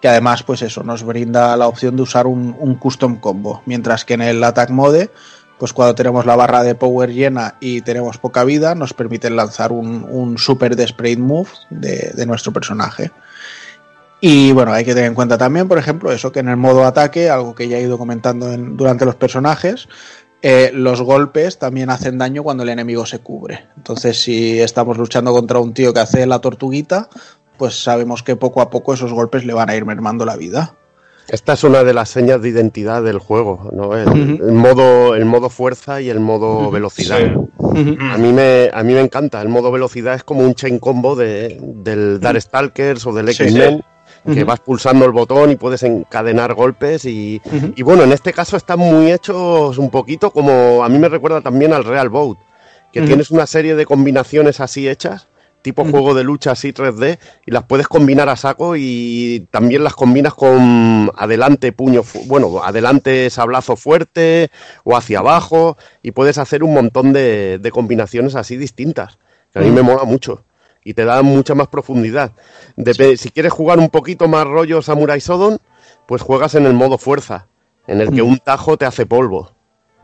Que 0.00 0.08
además 0.08 0.42
pues 0.42 0.62
eso 0.62 0.82
nos 0.82 1.02
brinda 1.02 1.56
la 1.56 1.68
opción 1.68 1.96
de 1.96 2.02
usar 2.02 2.26
un, 2.26 2.74
custom 2.76 3.16
combo. 3.16 3.62
Mientras 3.66 4.04
que 4.04 4.14
en 4.14 4.22
el 4.22 4.42
attack 4.42 4.70
mode 4.70 5.10
pues 5.58 5.74
cuando 5.74 5.94
tenemos 5.94 6.24
la 6.24 6.36
barra 6.36 6.62
de 6.62 6.74
power 6.74 7.12
llena 7.12 7.56
y 7.60 7.82
tenemos 7.82 8.16
poca 8.16 8.44
vida 8.44 8.74
nos 8.74 8.94
permiten 8.94 9.36
lanzar 9.36 9.72
un, 9.72 10.06
un 10.08 10.38
super 10.38 10.74
desperate 10.74 11.18
move 11.18 11.50
de, 11.68 12.12
de 12.14 12.24
nuestro 12.24 12.50
personaje 12.50 13.10
y 14.20 14.52
bueno, 14.52 14.72
hay 14.72 14.84
que 14.84 14.94
tener 14.94 15.08
en 15.08 15.14
cuenta 15.14 15.38
también, 15.38 15.68
por 15.68 15.78
ejemplo, 15.78 16.12
eso 16.12 16.30
que 16.32 16.40
en 16.40 16.48
el 16.48 16.56
modo 16.56 16.84
ataque, 16.84 17.30
algo 17.30 17.54
que 17.54 17.68
ya 17.68 17.78
he 17.78 17.82
ido 17.82 17.98
comentando 17.98 18.52
en- 18.52 18.76
durante 18.76 19.04
los 19.04 19.14
personajes, 19.16 19.88
eh, 20.42 20.70
los 20.74 21.02
golpes 21.02 21.58
también 21.58 21.90
hacen 21.90 22.16
daño 22.18 22.42
cuando 22.42 22.62
el 22.62 22.68
enemigo 22.70 23.04
se 23.06 23.18
cubre. 23.18 23.66
Entonces, 23.76 24.20
si 24.22 24.58
estamos 24.60 24.96
luchando 24.98 25.32
contra 25.32 25.58
un 25.58 25.74
tío 25.74 25.92
que 25.92 26.00
hace 26.00 26.26
la 26.26 26.38
tortuguita, 26.40 27.08
pues 27.58 27.82
sabemos 27.82 28.22
que 28.22 28.36
poco 28.36 28.62
a 28.62 28.70
poco 28.70 28.94
esos 28.94 29.12
golpes 29.12 29.44
le 29.44 29.52
van 29.52 29.68
a 29.68 29.76
ir 29.76 29.84
mermando 29.84 30.24
la 30.24 30.36
vida. 30.36 30.74
Esta 31.28 31.52
es 31.52 31.62
una 31.62 31.84
de 31.84 31.92
las 31.94 32.08
señas 32.08 32.42
de 32.42 32.48
identidad 32.48 33.02
del 33.04 33.18
juego, 33.18 33.70
¿no? 33.72 33.96
El, 33.96 34.52
modo, 34.52 35.14
el 35.14 35.26
modo 35.26 35.48
fuerza 35.48 36.00
y 36.00 36.08
el 36.10 36.18
modo 36.18 36.70
velocidad. 36.72 37.18
A 38.00 38.18
mí, 38.18 38.32
me, 38.32 38.68
a 38.72 38.82
mí 38.82 38.94
me 38.94 39.00
encanta. 39.00 39.40
El 39.40 39.48
modo 39.48 39.70
velocidad 39.70 40.14
es 40.14 40.24
como 40.24 40.40
un 40.40 40.54
chain 40.54 40.78
combo 40.80 41.14
de, 41.14 41.60
del 41.62 42.18
Darkstalkers 42.18 43.06
o 43.06 43.12
del 43.12 43.28
Sí, 43.28 43.44
Que 44.24 44.44
vas 44.44 44.60
pulsando 44.60 45.04
el 45.06 45.12
botón 45.12 45.50
y 45.50 45.56
puedes 45.56 45.82
encadenar 45.82 46.54
golpes. 46.54 47.04
Y, 47.06 47.40
bueno, 47.82 48.02
en 48.04 48.12
este 48.12 48.32
caso 48.32 48.56
están 48.56 48.78
muy 48.78 49.10
hechos 49.10 49.78
un 49.78 49.90
poquito 49.90 50.30
como 50.30 50.84
a 50.84 50.88
mí 50.88 50.98
me 50.98 51.08
recuerda 51.08 51.40
también 51.40 51.72
al 51.72 51.84
Real 51.84 52.08
Boat, 52.10 52.38
que 52.92 53.00
tienes 53.06 53.30
una 53.30 53.46
serie 53.46 53.74
de 53.76 53.86
combinaciones 53.86 54.60
así 54.60 54.88
hechas. 54.88 55.28
Tipo 55.62 55.84
juego 55.84 56.14
de 56.14 56.24
lucha 56.24 56.52
así 56.52 56.72
3D 56.72 57.18
y 57.44 57.50
las 57.50 57.64
puedes 57.64 57.86
combinar 57.86 58.30
a 58.30 58.36
saco 58.36 58.76
y 58.78 59.46
también 59.50 59.84
las 59.84 59.92
combinas 59.94 60.32
con 60.32 61.10
adelante 61.14 61.70
puño, 61.72 62.02
fu- 62.02 62.22
bueno, 62.24 62.62
adelante 62.64 63.28
sablazo 63.28 63.76
fuerte 63.76 64.50
o 64.84 64.96
hacia 64.96 65.18
abajo 65.18 65.76
y 66.02 66.12
puedes 66.12 66.38
hacer 66.38 66.64
un 66.64 66.72
montón 66.72 67.12
de, 67.12 67.58
de 67.58 67.70
combinaciones 67.70 68.36
así 68.36 68.56
distintas. 68.56 69.18
Que 69.52 69.58
a 69.58 69.62
mí 69.62 69.70
me 69.70 69.82
mola 69.82 70.04
mucho 70.04 70.44
y 70.84 70.94
te 70.94 71.04
da 71.04 71.22
mucha 71.22 71.54
más 71.54 71.68
profundidad. 71.68 72.32
Dep- 72.76 73.16
Si 73.16 73.30
quieres 73.30 73.52
jugar 73.52 73.78
un 73.78 73.90
poquito 73.90 74.28
más 74.28 74.46
rollo 74.46 74.80
Samurai 74.82 75.20
Shodown, 75.20 75.58
pues 76.06 76.22
juegas 76.22 76.54
en 76.54 76.66
el 76.66 76.74
modo 76.74 76.98
fuerza, 76.98 77.46
en 77.86 78.00
el 78.00 78.10
que 78.10 78.22
Mm. 78.22 78.28
un 78.28 78.38
tajo 78.38 78.76
te 78.76 78.84
hace 78.86 79.06
polvo. 79.06 79.52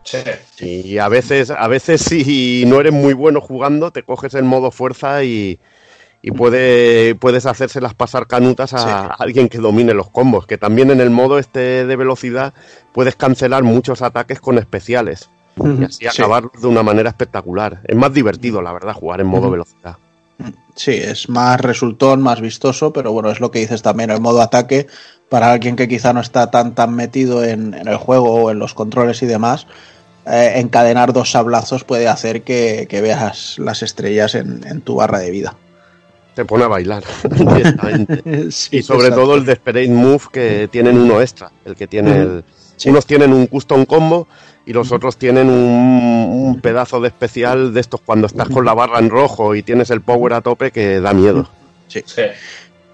Sí. 0.05 0.19
Y 0.61 0.99
a 0.99 1.09
veces, 1.09 1.51
a 1.51 1.67
veces 1.67 2.01
si 2.03 2.65
no 2.67 2.79
eres 2.81 2.93
muy 2.93 3.13
bueno 3.13 3.41
jugando, 3.41 3.91
te 3.91 4.05
coges 4.05 4.35
el 4.35 4.45
modo 4.45 4.71
fuerza 4.71 5.25
y, 5.25 5.59
y 6.23 6.31
puede, 6.31 7.17
puedes 7.17 7.45
hacérselas 7.45 7.95
pasar 7.95 8.29
canutas 8.29 8.73
a 8.73 8.79
Sí. 9.09 9.15
alguien 9.19 9.49
que 9.49 9.59
domine 9.59 9.95
los 9.95 10.09
combos. 10.11 10.47
Que 10.47 10.59
también 10.59 10.91
en 10.93 11.01
el 11.01 11.11
modo 11.11 11.41
este 11.41 11.87
de 11.87 11.97
velocidad 11.97 12.55
puedes 12.93 13.17
cancelar 13.17 13.65
muchos 13.65 14.01
ataques 14.03 14.41
con 14.41 14.59
especiales. 14.59 15.29
Y 15.57 15.85
así 15.85 15.99
Sí. 15.99 16.07
acabar 16.07 16.45
de 16.53 16.67
una 16.69 16.83
manera 16.85 17.09
espectacular. 17.09 17.81
Es 17.85 17.97
más 17.97 18.13
divertido, 18.13 18.61
la 18.63 18.73
verdad, 18.73 18.93
jugar 18.95 19.21
en 19.23 19.27
modo 19.27 19.51
velocidad. 19.51 19.97
Sí, 20.77 20.93
es 20.93 21.29
más 21.29 21.61
resultón, 21.61 22.23
más 22.23 22.41
vistoso, 22.41 22.93
pero 22.93 23.11
bueno, 23.11 23.31
es 23.31 23.41
lo 23.41 23.51
que 23.51 23.59
dices 23.61 23.83
también, 23.83 24.11
el 24.11 24.21
modo 24.21 24.43
ataque, 24.43 24.87
para 25.29 25.51
alguien 25.51 25.75
que 25.75 25.89
quizá 25.89 26.13
no 26.13 26.21
está 26.21 26.51
tan 26.51 26.75
tan 26.75 26.95
metido 26.95 27.43
en, 27.43 27.75
en 27.75 27.89
el 27.89 27.97
juego 27.97 28.31
o 28.45 28.51
en 28.51 28.59
los 28.59 28.75
controles 28.75 29.23
y 29.23 29.27
demás, 29.27 29.67
eh, 30.27 30.53
encadenar 30.57 31.13
dos 31.13 31.31
sablazos 31.31 31.85
puede 31.85 32.09
hacer 32.09 32.43
que, 32.43 32.87
que 32.89 33.01
veas 33.01 33.59
las 33.59 33.83
estrellas 33.83 34.35
en, 34.35 34.67
en 34.67 34.83
tu 34.83 34.97
barra 34.97 35.19
de 35.21 35.31
vida. 35.31 35.57
Te 36.35 36.45
pone 36.45 36.65
a 36.65 36.69
bailar. 36.69 37.03
Sí, 38.51 38.79
y 38.79 38.83
sobre 38.83 39.09
exacto. 39.09 39.25
todo 39.25 39.35
el 39.37 39.47
Desperate 39.47 39.89
Move 39.89 40.23
que 40.31 40.69
tienen 40.71 40.99
uno 40.99 41.21
extra, 41.23 41.51
el 41.65 41.75
que 41.75 41.87
tiene 41.87 42.17
el, 42.19 42.45
Sí. 42.77 42.91
unos 42.91 43.07
tienen 43.07 43.33
un 43.33 43.47
custom 43.47 43.87
combo 43.87 44.29
y 44.67 44.73
los 44.73 44.93
otros 44.93 45.17
tienen 45.17 45.49
un, 45.49 46.29
un 46.47 46.61
pedazo 46.61 47.01
de 47.01 47.09
especial 47.09 47.73
de 47.73 47.81
estos 47.81 48.01
cuando 48.01 48.27
estás 48.27 48.49
con 48.49 48.65
la 48.65 48.75
barra 48.75 48.99
en 48.99 49.09
rojo 49.09 49.55
y 49.55 49.63
tienes 49.63 49.91
el 49.91 50.01
power 50.01 50.35
a 50.35 50.41
tope 50.41 50.73
que 50.73 51.01
da 51.01 51.15
miedo. 51.15 51.49
Sí. 51.89 52.03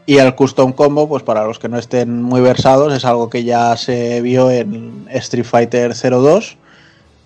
Y 0.05 0.19
el 0.19 0.35
custom 0.35 0.73
combo, 0.73 1.09
pues 1.09 1.23
para 1.23 1.45
los 1.45 1.59
que 1.59 1.69
no 1.69 1.79
estén 1.79 2.23
muy 2.23 2.41
versados, 2.41 2.93
es 2.93 3.05
algo 3.05 3.31
que 3.31 3.45
ya 3.45 3.77
se 3.77 4.21
vio 4.21 4.51
en 4.51 5.07
Street 5.11 5.45
Fighter 5.45 5.95
02, 5.95 6.59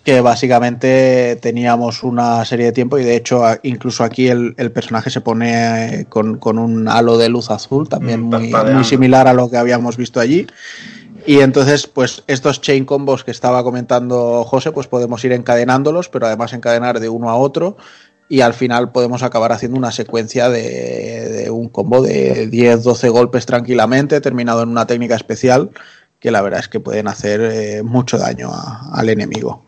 que 0.05 0.21
básicamente 0.21 1.37
teníamos 1.43 2.05
una 2.05 2.45
serie 2.45 2.67
de 2.67 2.73
tiempo 2.73 2.99
y 2.99 3.05
de 3.05 3.17
hecho 3.17 3.43
incluso 3.63 4.05
aquí 4.05 4.29
el, 4.29 4.55
el 4.59 4.71
personaje 4.71 5.11
se 5.11 5.21
pone 5.21 6.01
eh, 6.01 6.05
con, 6.05 6.39
con 6.39 6.59
un 6.59 6.87
halo 6.87 7.19
de 7.19 7.29
luz 7.29 7.51
azul, 7.51 7.89
también 7.89 8.21
Mm, 8.21 8.31
muy, 8.31 8.53
muy 8.75 8.85
similar 8.85 9.27
a 9.27 9.33
lo 9.33 9.51
que 9.51 9.57
habíamos 9.57 9.97
visto 9.97 10.21
allí. 10.21 10.47
Y 11.27 11.41
entonces, 11.41 11.89
pues 11.89 12.23
estos 12.29 12.61
chain 12.61 12.85
combos 12.85 13.25
que 13.25 13.33
estaba 13.33 13.65
comentando 13.65 14.45
José, 14.45 14.71
pues 14.71 14.87
podemos 14.87 15.25
ir 15.25 15.33
encadenándolos, 15.33 16.09
pero 16.09 16.27
además 16.27 16.53
encadenar 16.53 17.01
de 17.01 17.09
uno 17.09 17.31
a 17.31 17.37
otro. 17.37 17.77
Y 18.29 18.41
al 18.41 18.55
final 18.55 18.93
podemos 18.93 19.25
acabar 19.25 19.51
haciendo 19.53 19.77
una 19.77 19.91
secuencia 19.91 20.49
de, 20.49 21.49
un 21.51 21.69
combo 21.69 22.01
de 22.01 22.49
10-12 22.49 23.11
golpes 23.11 23.45
tranquilamente, 23.45 24.21
terminado 24.21 24.63
en 24.63 24.69
una 24.69 24.87
técnica 24.87 25.17
especial, 25.17 25.71
que 26.21 26.31
la 26.31 26.43
verdad 26.43 26.61
es 26.61 26.69
que 26.69 26.81
pueden 26.81 27.09
hacer 27.09 27.41
eh, 27.41 27.83
mucho 27.83 28.19
daño 28.19 28.51
al 28.93 29.09
enemigo. 29.09 29.66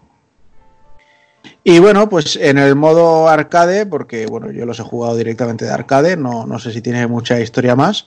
Y 1.70 1.80
bueno, 1.80 2.08
pues 2.08 2.36
en 2.36 2.56
el 2.56 2.76
modo 2.76 3.28
arcade, 3.28 3.84
porque 3.84 4.24
bueno, 4.24 4.50
yo 4.50 4.64
los 4.64 4.80
he 4.80 4.82
jugado 4.82 5.14
directamente 5.18 5.66
de 5.66 5.70
arcade, 5.70 6.16
no, 6.16 6.46
no 6.46 6.58
sé 6.58 6.72
si 6.72 6.80
tiene 6.80 7.06
mucha 7.06 7.38
historia 7.40 7.76
más. 7.76 8.06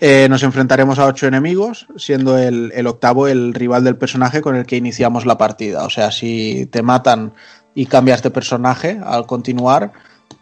eh, 0.00 0.26
nos 0.28 0.42
enfrentaremos 0.42 0.98
a 0.98 1.06
ocho 1.06 1.28
enemigos, 1.28 1.86
siendo 1.96 2.36
el, 2.36 2.72
el 2.74 2.88
octavo 2.88 3.28
el 3.28 3.54
rival 3.54 3.84
del 3.84 3.94
personaje 3.94 4.42
con 4.42 4.56
el 4.56 4.66
que 4.66 4.74
iniciamos 4.74 5.24
la 5.24 5.38
partida. 5.38 5.84
O 5.84 5.90
sea, 5.90 6.10
si 6.10 6.66
te 6.72 6.82
matan 6.82 7.32
y 7.76 7.86
cambias 7.86 8.24
de 8.24 8.32
personaje 8.32 8.98
al 9.04 9.24
continuar, 9.24 9.92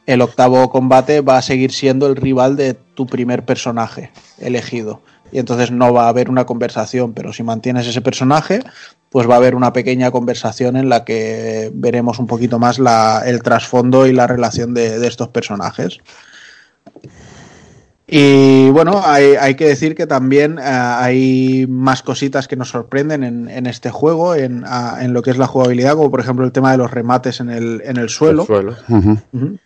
el 0.06 0.22
octavo 0.22 0.70
combate 0.70 1.20
va 1.20 1.36
a 1.36 1.42
seguir 1.42 1.70
siendo 1.70 2.06
el 2.06 2.16
rival 2.16 2.56
de 2.56 2.72
tu 2.72 3.04
primer 3.04 3.44
personaje 3.44 4.10
elegido. 4.38 5.02
Y 5.32 5.38
entonces 5.38 5.70
no 5.70 5.92
va 5.92 6.04
a 6.04 6.08
haber 6.08 6.30
una 6.30 6.44
conversación, 6.46 7.12
pero 7.12 7.32
si 7.32 7.42
mantienes 7.42 7.86
ese 7.86 8.00
personaje, 8.00 8.60
pues 9.10 9.28
va 9.28 9.34
a 9.34 9.38
haber 9.38 9.54
una 9.54 9.72
pequeña 9.72 10.10
conversación 10.10 10.76
en 10.76 10.88
la 10.88 11.04
que 11.04 11.70
veremos 11.74 12.18
un 12.18 12.26
poquito 12.26 12.58
más 12.58 12.78
la- 12.78 13.22
el 13.26 13.42
trasfondo 13.42 14.06
y 14.06 14.12
la 14.12 14.26
relación 14.26 14.74
de, 14.74 14.98
de 14.98 15.06
estos 15.08 15.28
personajes. 15.28 15.98
Y 18.06 18.68
bueno, 18.70 19.00
hay, 19.02 19.34
hay 19.40 19.54
que 19.54 19.66
decir 19.66 19.94
que 19.94 20.06
también 20.06 20.58
eh, 20.58 20.62
hay 20.62 21.66
más 21.68 22.02
cositas 22.02 22.46
que 22.46 22.54
nos 22.54 22.68
sorprenden 22.68 23.24
en, 23.24 23.48
en 23.48 23.66
este 23.66 23.90
juego, 23.90 24.34
en, 24.34 24.64
en 25.00 25.12
lo 25.14 25.22
que 25.22 25.30
es 25.30 25.38
la 25.38 25.46
jugabilidad, 25.46 25.94
como 25.94 26.10
por 26.10 26.20
ejemplo 26.20 26.44
el 26.44 26.52
tema 26.52 26.70
de 26.70 26.76
los 26.78 26.90
remates 26.90 27.40
en 27.40 27.48
el, 27.48 27.82
en 27.84 27.96
el 27.96 28.10
suelo. 28.10 28.44
El. 29.32 29.58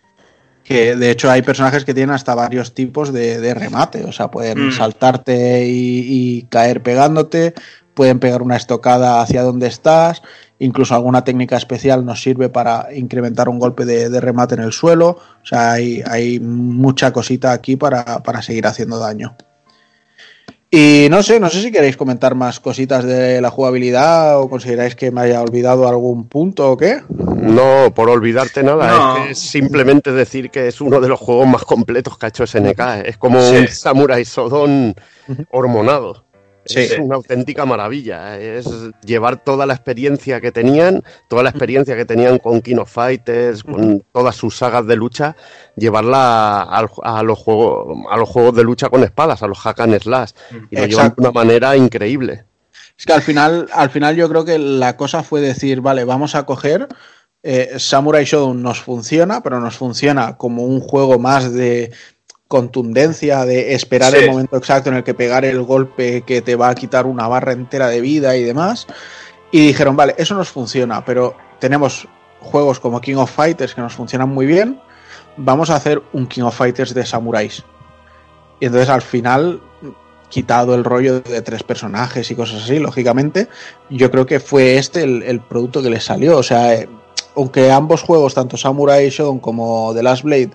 Que 0.68 0.94
de 0.96 1.10
hecho 1.10 1.30
hay 1.30 1.40
personajes 1.40 1.86
que 1.86 1.94
tienen 1.94 2.14
hasta 2.14 2.34
varios 2.34 2.74
tipos 2.74 3.10
de, 3.10 3.40
de 3.40 3.54
remate, 3.54 4.04
o 4.04 4.12
sea, 4.12 4.30
pueden 4.30 4.68
Mm. 4.68 4.72
saltarte 4.72 5.66
y, 5.66 6.04
y 6.06 6.42
caer 6.50 6.82
pegándote, 6.82 7.54
pueden 7.94 8.18
pegar 8.18 8.42
una 8.42 8.56
estocada 8.56 9.22
hacia 9.22 9.42
donde 9.42 9.66
estás, 9.66 10.20
incluso 10.58 10.94
alguna 10.94 11.24
técnica 11.24 11.56
especial 11.56 12.04
nos 12.04 12.20
sirve 12.22 12.50
para 12.50 12.88
incrementar 12.94 13.48
un 13.48 13.58
golpe 13.58 13.86
de, 13.86 14.10
de 14.10 14.20
remate 14.20 14.56
en 14.56 14.60
el 14.62 14.72
suelo, 14.72 15.16
o 15.42 15.46
sea, 15.46 15.72
hay, 15.72 16.02
hay 16.06 16.38
mucha 16.38 17.12
cosita 17.14 17.52
aquí 17.52 17.76
para, 17.76 18.22
para 18.22 18.42
seguir 18.42 18.66
haciendo 18.66 18.98
daño. 18.98 19.36
Y 20.70 21.06
no 21.10 21.22
sé, 21.22 21.40
no 21.40 21.48
sé 21.48 21.62
si 21.62 21.72
queréis 21.72 21.96
comentar 21.96 22.34
más 22.34 22.60
cositas 22.60 23.02
de 23.04 23.40
la 23.40 23.48
jugabilidad 23.50 24.38
o 24.38 24.50
consideráis 24.50 24.94
que 24.94 25.10
me 25.10 25.22
haya 25.22 25.40
olvidado 25.40 25.88
algún 25.88 26.28
punto 26.28 26.72
o 26.72 26.76
qué. 26.76 27.00
No, 27.08 27.92
por 27.94 28.10
olvidarte 28.10 28.62
nada, 28.62 28.90
No. 28.90 29.16
es 29.16 29.24
que 29.24 29.30
es 29.32 29.38
simplemente 29.38 30.12
decir 30.12 30.50
que 30.50 30.68
es 30.68 30.82
uno 30.82 31.00
de 31.00 31.08
los 31.08 31.18
juegos 31.18 31.46
más 31.48 31.62
completos 31.64 32.18
que 32.18 32.26
ha 32.26 32.28
hecho 32.28 32.46
SNK. 32.46 32.80
Es 33.06 33.16
como 33.16 33.40
Sí. 33.40 33.56
un 33.56 33.68
Samurai 33.68 34.22
Shodown 34.24 34.94
hormonado. 35.50 36.24
Sí. 36.68 36.80
Es 36.80 36.98
una 36.98 37.16
auténtica 37.16 37.64
maravilla. 37.64 38.38
Es 38.38 38.68
llevar 39.04 39.42
toda 39.42 39.66
la 39.66 39.74
experiencia 39.74 40.40
que 40.40 40.52
tenían, 40.52 41.02
toda 41.28 41.42
la 41.42 41.50
experiencia 41.50 41.96
que 41.96 42.04
tenían 42.04 42.38
con 42.38 42.60
King 42.60 42.76
of 42.76 42.92
Fighters, 42.92 43.64
con 43.64 44.04
todas 44.12 44.36
sus 44.36 44.56
sagas 44.56 44.86
de 44.86 44.96
lucha, 44.96 45.34
llevarla 45.76 46.62
a, 46.62 47.22
los 47.22 47.38
juegos, 47.38 47.98
a 48.10 48.16
los 48.16 48.28
juegos 48.28 48.54
de 48.54 48.64
lucha 48.64 48.88
con 48.90 49.02
espadas, 49.02 49.42
a 49.42 49.46
los 49.46 49.58
hack 49.58 49.80
and 49.80 49.98
slash. 50.00 50.30
Y 50.70 50.76
lo 50.76 50.86
llevan 50.86 51.08
de 51.08 51.14
una 51.22 51.32
manera 51.32 51.76
increíble. 51.76 52.44
Es 52.96 53.06
que 53.06 53.12
al 53.12 53.22
final, 53.22 53.68
al 53.72 53.90
final 53.90 54.16
yo 54.16 54.28
creo 54.28 54.44
que 54.44 54.58
la 54.58 54.96
cosa 54.96 55.22
fue 55.22 55.40
decir, 55.40 55.80
vale, 55.80 56.04
vamos 56.04 56.34
a 56.34 56.44
coger 56.44 56.88
eh, 57.42 57.78
Samurai 57.78 58.24
Shodown 58.24 58.62
nos 58.62 58.80
funciona, 58.80 59.42
pero 59.42 59.60
nos 59.60 59.76
funciona 59.76 60.36
como 60.36 60.64
un 60.64 60.80
juego 60.80 61.18
más 61.18 61.52
de 61.52 61.92
contundencia, 62.48 63.44
de 63.44 63.74
esperar 63.74 64.12
Sí. 64.12 64.24
el 64.24 64.30
momento 64.30 64.56
exacto 64.56 64.88
en 64.90 64.96
el 64.96 65.04
que 65.04 65.14
pegar 65.14 65.44
el 65.44 65.62
golpe 65.62 66.22
que 66.22 66.40
te 66.42 66.56
va 66.56 66.70
a 66.70 66.74
quitar 66.74 67.06
una 67.06 67.28
barra 67.28 67.52
entera 67.52 67.88
de 67.88 68.00
vida 68.00 68.36
y 68.36 68.42
demás. 68.42 68.86
Y 69.52 69.66
dijeron, 69.66 69.96
vale, 69.96 70.14
eso 70.18 70.34
nos 70.34 70.48
funciona, 70.48 71.04
pero 71.04 71.36
tenemos 71.60 72.08
juegos 72.40 72.80
como 72.80 73.00
King 73.00 73.16
of 73.16 73.30
Fighters 73.30 73.74
que 73.74 73.80
nos 73.80 73.94
funcionan 73.94 74.28
muy 74.30 74.46
bien, 74.46 74.80
vamos 75.36 75.70
a 75.70 75.76
hacer 75.76 76.02
un 76.12 76.26
King 76.26 76.42
of 76.42 76.56
Fighters 76.56 76.94
de 76.94 77.04
samuráis. 77.04 77.64
Y 78.60 78.66
entonces 78.66 78.88
al 78.88 79.02
final, 79.02 79.60
quitado 80.28 80.74
el 80.74 80.84
rollo 80.84 81.20
de 81.20 81.42
tres 81.42 81.62
personajes 81.62 82.30
y 82.30 82.34
cosas 82.34 82.64
así, 82.64 82.78
lógicamente, 82.78 83.48
yo 83.90 84.10
creo 84.10 84.26
que 84.26 84.40
fue 84.40 84.76
este 84.76 85.02
el, 85.02 85.22
el 85.22 85.40
producto 85.40 85.82
que 85.82 85.90
les 85.90 86.04
salió. 86.04 86.38
O 86.38 86.42
sea, 86.42 86.74
eh, 86.74 86.88
aunque 87.36 87.70
ambos 87.70 88.02
juegos, 88.02 88.34
tanto 88.34 88.56
Samurai 88.56 89.08
Shodown 89.10 89.38
como 89.38 89.92
The 89.94 90.02
Last 90.02 90.24
Blade, 90.24 90.50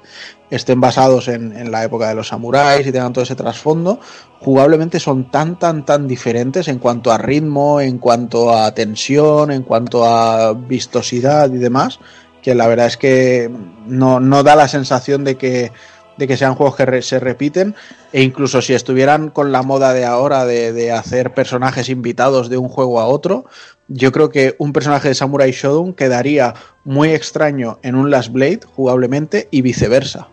estén 0.56 0.80
basados 0.80 1.27
en, 1.27 1.72
la 1.72 1.83
época 1.83 2.07
de 2.09 2.15
los 2.15 2.27
samuráis 2.27 2.85
y 2.85 2.91
tengan 2.91 3.14
todo 3.14 3.23
ese 3.23 3.35
trasfondo, 3.35 3.99
jugablemente 4.40 4.99
son 4.99 5.32
tan, 5.32 5.57
tan, 5.57 5.85
tan 5.85 6.07
diferentes 6.07 6.67
en 6.67 6.80
cuanto 6.80 7.11
a 7.11 7.17
ritmo, 7.17 7.82
en 7.82 7.98
cuanto 7.98 8.53
a 8.53 8.73
tensión, 8.73 9.51
en 9.51 9.64
cuanto 9.64 10.06
a 10.06 10.53
vistosidad 10.53 11.51
y 11.51 11.57
demás, 11.57 11.99
que 12.41 12.56
la 12.56 12.67
verdad 12.67 12.88
es 12.88 12.98
que 12.98 13.49
no, 13.88 14.19
no 14.19 14.43
da 14.43 14.56
la 14.56 14.67
sensación 14.67 15.23
de 15.23 15.35
que, 15.38 15.72
de 16.17 16.27
que 16.27 16.38
sean 16.38 16.56
juegos 16.56 16.75
que 16.75 16.85
re- 16.85 17.01
se 17.01 17.19
repiten 17.19 17.73
e 18.11 18.22
incluso 18.22 18.61
si 18.61 18.73
estuvieran 18.73 19.30
con 19.30 19.51
la 19.51 19.64
moda 19.64 19.93
de 19.93 20.06
ahora 20.06 20.45
de, 20.45 20.73
de 20.73 20.91
hacer 20.91 21.33
personajes 21.33 21.90
invitados 21.90 22.49
de 22.49 22.57
un 22.57 22.69
juego 22.69 22.99
a 22.99 23.07
otro, 23.07 23.45
yo 23.88 24.11
creo 24.11 24.30
que 24.30 24.56
un 24.59 24.73
personaje 24.73 25.07
de 25.07 25.15
Samurai 25.15 25.51
Shodown 25.51 25.93
quedaría 25.93 26.53
muy 26.83 27.09
extraño 27.09 27.80
en 27.82 27.95
un 27.95 28.11
Last 28.11 28.32
Blade 28.32 28.61
jugablemente 28.75 29.48
y 29.49 29.61
viceversa. 29.61 30.27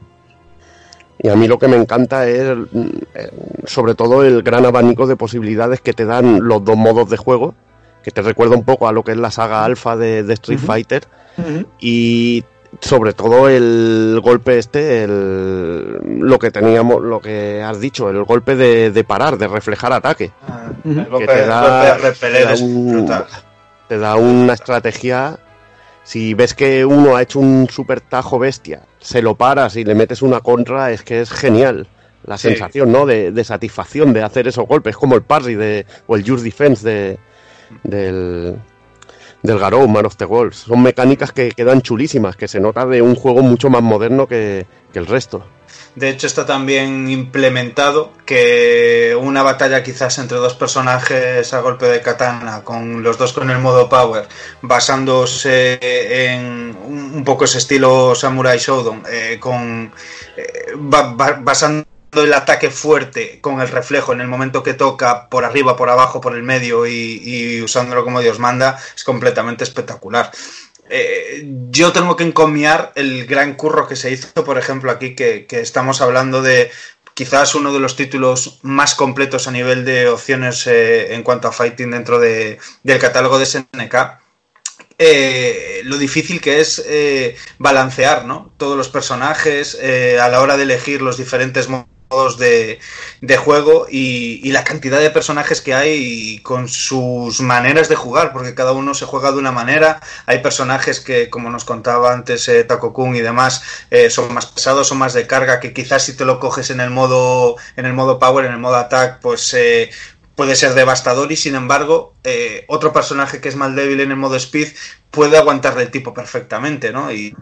Y 1.23 1.29
a 1.29 1.37
mí 1.37 1.47
lo 1.49 1.59
que 1.59 1.69
me 1.69 1.77
encanta 1.77 2.27
es, 2.27 2.57
mm, 2.57 2.87
eh, 3.15 3.31
sobre 3.67 3.95
todo, 3.95 4.25
el 4.25 4.43
gran 4.43 4.65
abanico 4.65 5.07
de 5.07 5.17
posibilidades 5.17 5.81
que 5.81 5.93
te 5.93 6.05
dan 6.07 6.41
los 6.47 6.65
dos 6.65 6.77
modos 6.77 7.11
de 7.11 7.17
juego, 7.19 7.55
que 8.03 8.11
te 8.11 8.23
recuerda 8.23 8.57
un 8.57 8.65
poco 8.65 8.89
a 8.89 8.93
lo 8.93 9.03
que 9.05 9.13
es 9.13 9.19
la 9.19 9.31
saga 9.31 9.65
alfa 9.65 9.97
de, 9.97 10.23
de 10.23 10.33
Street. 10.35 10.59
Fighter, 10.59 11.03
y 11.79 12.45
sobre 12.81 13.13
todo 13.13 13.49
el 13.49 14.21
golpe 14.23 14.59
este, 14.59 15.05
el, 15.05 15.99
lo 16.21 16.39
que 16.39 16.51
teníamos, 16.51 17.03
lo 17.03 17.21
que 17.21 17.63
has 17.63 17.81
dicho, 17.81 18.09
el 18.09 18.23
golpe 18.25 18.55
de, 18.57 18.91
de 18.91 19.05
parar, 19.05 19.37
de 19.37 19.49
reflejar 19.49 19.93
ataque. 19.93 20.31
Ah, 20.49 20.71
Ujú. 20.85 21.01
el 21.01 21.07
golpe, 21.07 21.27
Que 21.27 21.33
te 21.35 21.43
el 21.43 21.49
da- 21.49 21.61
golpe 21.61 21.87
de 22.03 22.11
repeler 22.11 22.39
te 22.43 22.45
da 22.47 22.53
es 22.55 22.61
un- 22.63 22.93
brutal. 22.93 23.27
Te 23.89 23.99
da 23.99 24.17
una 24.17 24.53
estrategia. 24.55 25.39
Si 26.11 26.35
ves 26.35 26.55
que 26.55 26.85
uno 26.85 27.15
ha 27.15 27.23
hecho 27.23 27.39
un 27.39 27.69
super 27.71 28.01
tajo 28.01 28.41
bestia, 28.41 28.83
se 28.99 29.23
lo 29.23 29.37
paras 29.37 29.77
y 29.77 29.85
le 29.85 29.95
metes 29.95 30.23
una 30.23 30.41
contra, 30.41 30.91
es 30.91 31.03
que 31.05 31.21
es 31.21 31.31
genial. 31.31 31.87
La 32.25 32.37
Sí. 32.37 32.49
sensación, 32.49 32.91
¿no? 32.91 33.07
De, 33.07 33.31
de 33.31 33.45
satisfacción 33.45 34.13
de 34.13 34.25
hacer 34.25 34.49
esos 34.49 34.67
golpes, 34.67 34.97
como 34.97 35.15
el 35.15 35.23
parry 35.23 35.55
de, 35.55 35.87
o 36.09 36.17
el 36.17 36.29
Just 36.29 36.43
Defense 36.43 36.85
de, 36.85 37.19
del, 37.85 38.57
del 39.45 39.59
Garou, 39.61 39.87
Man 39.87 40.05
of 40.05 40.17
the 40.17 40.25
Wolves. 40.25 40.57
Son 40.57 40.83
mecánicas 40.83 41.31
que 41.31 41.53
quedan 41.53 41.81
chulísimas, 41.81 42.35
que 42.35 42.49
se 42.49 42.59
nota 42.59 42.87
de 42.87 43.01
un 43.03 43.15
juego 43.15 43.43
mucho 43.43 43.71
más 43.71 43.83
moderno 43.83 44.27
que, 44.27 44.67
que 44.93 44.99
el 44.99 45.07
resto. 45.07 45.45
De 45.97 46.09
hecho, 46.09 46.27
está 46.29 46.47
también 46.47 47.11
implementado 47.11 48.13
que 48.25 49.17
una 49.21 49.43
batalla 49.43 49.83
quizás 49.83 50.19
entre 50.19 50.39
dos 50.39 50.55
personajes 50.55 51.53
a 51.53 51.61
golpe 51.61 51.87
de 51.87 52.01
katana, 52.01 52.63
con 52.63 53.03
los 53.03 53.19
dos 53.19 53.33
con 53.33 53.51
el 53.51 53.59
modo 53.59 53.89
power, 53.89 54.29
basándose 54.63 55.79
en 56.27 56.77
un 56.85 57.25
poco 57.25 57.45
ese 57.45 57.59
estilo 57.59 58.15
Samurai 58.15 58.59
Shodown, 58.59 59.03
eh, 59.11 59.39
con 59.41 59.93
eh, 60.37 60.73
ba- 60.77 61.13
ba- 61.15 61.39
basando 61.41 61.85
el 62.13 62.33
ataque 62.35 62.71
fuerte 62.71 63.39
con 63.41 63.61
el 63.61 63.69
reflejo 63.69 64.13
en 64.13 64.21
el 64.21 64.27
momento 64.27 64.63
que 64.65 64.75
toca 64.75 65.29
por 65.29 65.45
arriba, 65.45 65.77
por 65.77 65.91
abajo, 65.91 66.21
por 66.21 66.35
el 66.35 66.43
medio 66.43 66.87
y, 66.87 67.21
y 67.23 67.63
usándolo 67.63 68.05
como 68.05 68.21
Dios 68.21 68.39
manda, 68.41 68.79
es 68.97 69.05
completamente 69.05 69.63
espectacular. 69.65 70.31
Eh, 70.91 71.45
yo 71.71 71.93
tengo 71.93 72.17
que 72.17 72.25
encomiar 72.25 72.93
el 72.97 73.27
gran 73.27 73.55
curro 73.55 73.87
que 73.87 73.97
se 73.97 74.11
hizo, 74.11 74.45
por 74.45 74.59
ejemplo, 74.59 74.91
aquí, 74.91 75.15
que, 75.15 75.47
estamos 75.51 76.01
hablando 76.01 76.43
de 76.43 76.71
quizás 77.15 77.55
uno 77.55 77.73
de 77.73 77.79
los 77.81 77.97
títulos 77.97 78.59
más 78.63 78.95
completos 78.95 79.47
a 79.47 79.53
nivel 79.53 79.85
de 79.85 80.09
opciones 80.09 80.67
eh, 80.67 81.15
en 81.15 81.23
cuanto 81.23 81.49
a 81.49 81.53
fighting 81.53 81.93
dentro 81.93 82.19
de- 82.19 82.59
del 82.83 82.99
catálogo 82.99 83.39
de 83.39 83.47
SNK. 83.47 84.19
Eh, 84.99 85.81
lo 85.85 85.97
difícil 85.97 86.41
que 86.41 86.61
es 86.61 86.85
balancear 87.59 88.27
¿no? 88.27 88.53
todos 88.59 88.77
los 88.77 88.89
personajes 88.91 89.79
a 90.21 90.29
la 90.29 90.41
hora 90.43 90.57
de 90.59 90.65
elegir 90.65 91.01
los 91.01 91.17
diferentes 91.17 91.69
modos 92.11 92.39
de, 92.39 92.81
de 93.21 93.37
juego 93.37 93.87
y, 93.89 94.41
y 94.43 94.53
la 94.53 94.65
cantidad 94.65 94.99
de 94.99 95.11
personajes 95.11 95.61
que 95.61 95.75
hay 95.75 95.93
y 95.93 96.39
con 96.41 96.69
sus 96.69 97.41
maneras 97.41 97.89
de 97.89 97.95
jugar, 97.95 98.33
porque 98.33 98.55
cada 98.55 98.73
uno 98.73 98.95
se 98.95 99.07
juega 99.07 99.31
de 99.31 99.39
una 99.39 99.53
manera. 99.53 100.01
Hay 100.27 100.41
personajes 100.41 101.01
que, 101.01 101.31
como 101.31 101.51
nos 101.51 101.65
contaba 101.65 102.13
antes 102.13 102.49
eh, 102.49 102.67
Kun 102.93 103.15
y 103.15 103.21
demás, 103.21 103.63
eh, 103.91 104.11
son 104.11 104.35
más 104.35 104.47
pesados, 104.47 104.89
son 104.89 104.99
más 104.99 105.15
de 105.15 105.27
carga, 105.27 105.61
que 105.61 105.73
quizás 105.73 106.03
si 106.05 106.17
te 106.17 106.25
lo 106.25 106.41
coges 106.41 106.71
en 106.71 106.81
el 106.81 106.91
modo, 106.91 107.57
en 107.77 107.87
el 107.87 107.93
modo 107.93 108.19
power, 108.19 108.47
en 108.47 108.53
el 108.53 108.59
modo 108.59 108.77
attack, 108.77 109.21
pues 109.21 109.55
eh, 109.55 109.91
puede 110.41 110.57
ser 110.57 110.73
devastador 110.73 111.31
y 111.33 111.37
sin 111.37 111.55
embargo 111.55 112.15
eh, 112.25 112.65
otro 112.67 112.95
personaje 112.95 113.43
que 113.43 113.51
es 113.51 113.57
más 113.57 113.77
débil 113.77 114.01
en 114.01 114.11
el 114.11 114.17
modo 114.17 114.37
speed 114.37 114.69
puede 115.11 115.37
aguantarle 115.37 115.83
el 115.83 115.91
tipo 115.91 116.15
perfectamente, 116.15 116.95
¿no? 116.95 117.13
Y, 117.13 117.37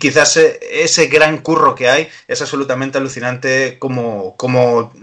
quizás 0.00 0.38
eh, 0.38 0.58
ese 0.72 1.08
gran 1.08 1.42
curro 1.42 1.74
que 1.74 1.90
hay 1.90 2.08
es 2.28 2.40
absolutamente 2.40 2.96
alucinante 2.96 3.76
como, 3.78 4.34
como 4.38 4.94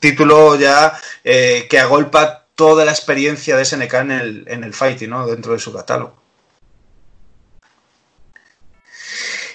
título 0.00 0.56
ya 0.58 0.98
eh, 1.24 1.66
que 1.68 1.78
agolpa 1.78 2.46
toda 2.54 2.86
la 2.86 2.92
experiencia 2.92 3.54
de 3.54 3.66
SNK 3.66 3.92
en 3.92 4.10
el, 4.10 4.44
en 4.46 4.64
el 4.64 4.72
fighting, 4.72 5.10
¿no? 5.10 5.26
Dentro 5.26 5.52
de 5.52 5.58
su 5.58 5.74
catálogo. 5.74 6.21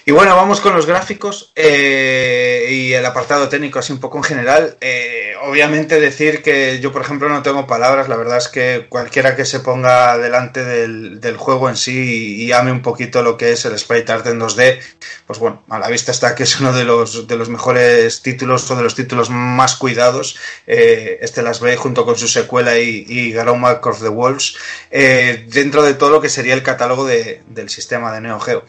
Y 0.08 0.10
bueno, 0.10 0.34
vamos 0.36 0.62
con 0.62 0.74
los 0.74 0.86
gráficos 0.86 1.52
eh, 1.54 2.66
y 2.70 2.94
el 2.94 3.04
apartado 3.04 3.50
técnico 3.50 3.78
así 3.78 3.92
un 3.92 4.00
poco 4.00 4.16
en 4.16 4.24
general. 4.24 4.78
Eh, 4.80 5.34
obviamente 5.42 6.00
decir 6.00 6.42
que 6.42 6.80
yo, 6.80 6.92
por 6.92 7.02
ejemplo, 7.02 7.28
no 7.28 7.42
tengo 7.42 7.66
palabras. 7.66 8.08
La 8.08 8.16
verdad 8.16 8.38
es 8.38 8.48
que 8.48 8.86
cualquiera 8.88 9.36
que 9.36 9.44
se 9.44 9.60
ponga 9.60 10.16
delante 10.16 10.64
del, 10.64 11.36
juego 11.36 11.68
en 11.68 11.76
sí 11.76 12.36
y, 12.42 12.52
ame 12.52 12.72
un 12.72 12.80
poquito 12.80 13.20
lo 13.20 13.36
que 13.36 13.52
es 13.52 13.66
el 13.66 13.78
sprite 13.78 14.10
art 14.10 14.26
en 14.28 14.40
2D, 14.40 14.78
pues 15.26 15.38
bueno, 15.40 15.62
a 15.68 15.78
la 15.78 15.88
vista 15.88 16.10
está 16.10 16.34
que 16.34 16.44
es 16.44 16.58
uno 16.58 16.72
de 16.72 16.84
los, 16.84 17.28
de 17.28 17.36
los 17.36 17.50
mejores 17.50 18.22
títulos 18.22 18.70
o 18.70 18.76
de 18.76 18.84
los 18.84 18.94
títulos 18.94 19.28
más 19.28 19.76
cuidados. 19.76 20.38
Eh, 20.66 21.18
este 21.20 21.42
Last 21.42 21.60
Blade 21.60 21.76
junto 21.76 22.06
con 22.06 22.16
su 22.16 22.28
secuela 22.28 22.78
y, 22.78 23.04
y 23.06 23.32
Garou 23.32 23.56
Mark 23.56 23.86
of 23.86 24.00
the 24.00 24.08
Wolves 24.08 24.56
dentro 24.90 25.82
de 25.82 25.92
todo 25.92 26.08
lo 26.08 26.22
que 26.22 26.30
sería 26.30 26.54
el 26.54 26.62
catálogo 26.62 27.04
de- 27.04 27.42
del 27.48 27.68
sistema 27.68 28.10
de 28.10 28.22
Neo 28.22 28.40
Geo. 28.40 28.64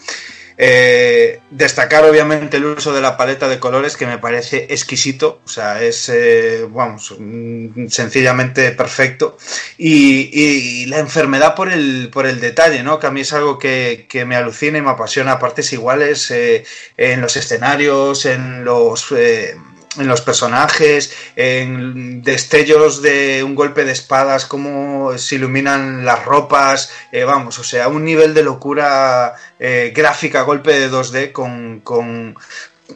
Eh, 0.61 1.39
destacar 1.51 2.03
obviamente 2.03 2.57
el 2.57 2.65
uso 2.65 2.93
de 2.93 2.99
la 2.99 3.15
paleta 3.15 3.47
de 3.47 3.59
colores 3.59 3.95
que 3.95 4.05
me 4.05 4.17
parece 4.17 4.67
exquisito, 4.69 5.39
o 5.45 5.47
sea, 5.47 5.81
es, 5.81 6.09
eh, 6.09 6.65
vamos, 6.69 7.15
mm, 7.17 7.87
sencillamente 7.87 8.71
perfecto. 8.71 9.37
Y, 9.77 10.29
y 10.33 10.85
la 10.87 10.99
enfermedad 10.99 11.55
por 11.55 11.71
el, 11.71 12.09
por 12.11 12.25
el 12.27 12.41
detalle, 12.41 12.83
¿no? 12.83 12.99
Que 12.99 13.07
a 13.07 13.11
mí 13.11 13.21
es 13.21 13.31
algo 13.31 13.57
que, 13.57 14.05
que 14.09 14.25
me 14.25 14.35
alucina 14.35 14.77
y 14.77 14.81
me 14.81 14.89
apasiona 14.89 15.33
a 15.33 15.39
partes 15.39 15.71
iguales 15.71 16.29
eh, 16.31 16.65
en 16.97 17.21
los 17.21 17.37
escenarios, 17.37 18.25
en 18.25 18.65
los... 18.65 19.13
eh, 19.13 19.55
en 19.97 20.07
los 20.07 20.21
personajes, 20.21 21.13
en 21.35 22.21
destellos 22.21 23.01
de 23.01 23.43
un 23.43 23.55
golpe 23.55 23.85
de 23.85 23.91
espadas, 23.91 24.45
cómo 24.45 25.17
se 25.17 25.35
iluminan 25.35 26.05
las 26.05 26.25
ropas, 26.25 26.91
eh, 27.11 27.23
vamos, 27.23 27.57
o 27.57 27.63
sea, 27.63 27.87
un 27.87 28.03
nivel 28.03 28.33
de 28.33 28.43
locura 28.43 29.35
eh, 29.59 29.91
gráfica, 29.95 30.43
golpe 30.43 30.79
de 30.79 30.91
2D 30.91 31.31
con, 31.31 31.79
con, 31.79 32.37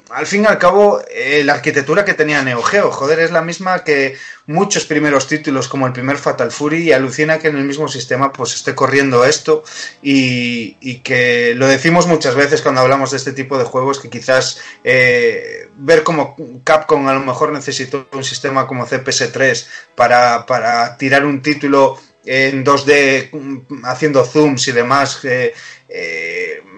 al 0.10 0.26
fin 0.26 0.44
y 0.44 0.46
al 0.46 0.58
cabo, 0.58 1.02
eh, 1.10 1.44
la 1.44 1.54
arquitectura 1.54 2.06
que 2.06 2.14
tenía 2.14 2.42
Neo 2.42 2.62
Geo, 2.62 2.92
joder, 2.92 3.20
es 3.20 3.32
la 3.32 3.42
misma 3.42 3.84
que 3.84 4.16
muchos 4.46 4.86
primeros 4.86 5.28
títulos, 5.28 5.68
como 5.68 5.88
el 5.88 5.94
primer 5.94 6.18
Fatal 6.18 6.52
Fury, 6.52 6.84
y 6.84 6.92
alucina 6.92 7.40
que 7.40 7.48
en 7.48 7.58
el 7.58 7.64
mismo 7.64 7.88
sistema 7.88 8.32
pues 8.32 8.54
esté 8.56 8.76
corriendo 8.76 9.26
esto 9.26 9.64
y, 10.02 10.78
y 10.82 11.00
que 11.00 11.54
lo 11.56 11.68
decimos 11.68 12.08
muchas 12.08 12.36
veces 12.36 12.62
cuando 12.62 12.82
hablamos 12.82 13.12
de 13.12 13.18
este 13.18 13.34
tipo 13.34 13.58
de 13.58 13.64
juegos, 13.66 14.00
que 14.00 14.10
quizás 14.10 14.60
eh, 14.84 15.70
ver 15.78 16.04
como 16.04 16.36
Capcom 16.64 17.08
a 17.08 17.14
lo 17.14 17.22
mejor 17.22 17.52
necesitó 17.52 18.08
un 18.14 18.24
sistema 18.24 18.68
como 18.68 18.86
CPS3 18.86 19.66
para, 19.96 20.46
para 20.46 20.98
tirar 20.98 21.26
un 21.26 21.42
título 21.42 22.00
en 22.26 22.66
2D 22.66 23.30
mm, 23.32 23.86
haciendo 23.86 24.24
zooms 24.26 24.68
y 24.68 24.72
demás, 24.72 25.20
eh, 25.24 25.54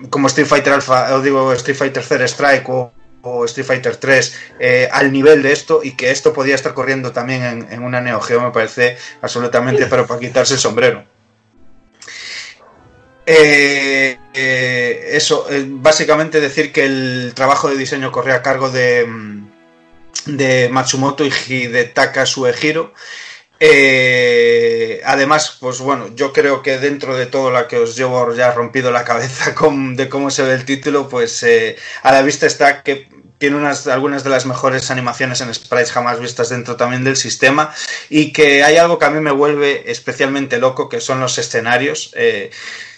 como 0.09 0.27
Street 0.27 0.47
Fighter 0.47 0.73
Alpha, 0.73 1.15
o 1.15 1.21
digo 1.21 1.53
Street 1.53 1.77
Fighter 1.77 2.03
Third 2.03 2.23
Strike 2.23 2.67
o, 2.69 2.91
o 3.29 3.45
Street 3.45 3.67
Fighter 3.67 3.95
3 3.97 4.39
eh, 4.59 4.89
al 4.91 5.11
nivel 5.11 5.41
de 5.41 5.51
esto 5.51 5.81
y 5.83 5.91
que 5.91 6.11
esto 6.11 6.33
podía 6.33 6.55
estar 6.55 6.73
corriendo 6.73 7.11
también 7.11 7.67
en, 7.69 7.83
una 7.83 8.01
Neo 8.01 8.21
Geo 8.21 8.41
me 8.41 8.51
parece 8.51 8.97
absolutamente 9.21 9.87
pero 9.87 10.07
para 10.07 10.19
quitarse 10.19 10.53
el 10.53 10.59
sombrero. 10.59 11.15
Eh, 13.25 14.17
eh, 14.33 15.09
eso, 15.13 15.47
básicamente 15.67 16.39
decir 16.39 16.71
que 16.71 16.85
el 16.85 17.31
trabajo 17.33 17.69
de 17.69 17.77
diseño 17.77 18.11
corre 18.11 18.33
a 18.33 18.41
cargo 18.43 18.69
de, 18.69 19.05
mm, 19.05 19.47
de 20.27 20.69
Matsumoto 20.69 21.25
y 21.25 21.31
Hidetaka 21.47 22.25
Suehiro. 22.25 22.93
Eh, 23.59 25.01
además, 25.05 25.57
pues 25.59 25.79
bueno, 25.79 26.09
yo 26.15 26.33
creo 26.33 26.61
que 26.61 26.77
dentro 26.77 27.15
de 27.15 27.25
todo 27.25 27.51
la 27.51 27.67
que 27.67 27.77
os 27.77 27.95
llevo 27.95 28.33
ya 28.35 28.51
rompido 28.51 28.91
la 28.91 29.05
cabeza 29.05 29.55
con, 29.55 29.95
de 29.95 30.09
cómo 30.09 30.29
se 30.29 30.43
ve 30.43 30.53
el 30.53 30.65
título, 30.65 31.09
pues 31.09 31.43
a 32.03 32.11
la 32.11 32.21
vista 32.21 32.45
está 32.45 32.83
que 32.83 33.07
tiene 33.45 33.57
unas, 33.57 33.85
algunas 33.85 34.23
de 34.23 34.31
las 34.31 34.47
mejores 34.47 34.89
animaciones 34.89 35.39
en 35.39 35.53
sprites 35.53 35.91
jamás 35.91 36.19
vistas 36.19 36.49
dentro 36.49 36.77
también 36.77 37.03
del 37.03 37.15
sistema 37.15 37.71
y 38.09 38.33
que 38.33 38.63
hay 38.63 38.77
algo 38.77 38.97
que 38.97 39.05
a 39.05 39.11
mí 39.11 39.19
me 39.19 39.29
vuelve 39.29 39.83
especialmente 39.85 40.57
loco, 40.57 40.89
que 40.89 40.99
son 40.99 41.19
los 41.19 41.37
escenarios. 41.37 42.11
Eh, 42.15 42.49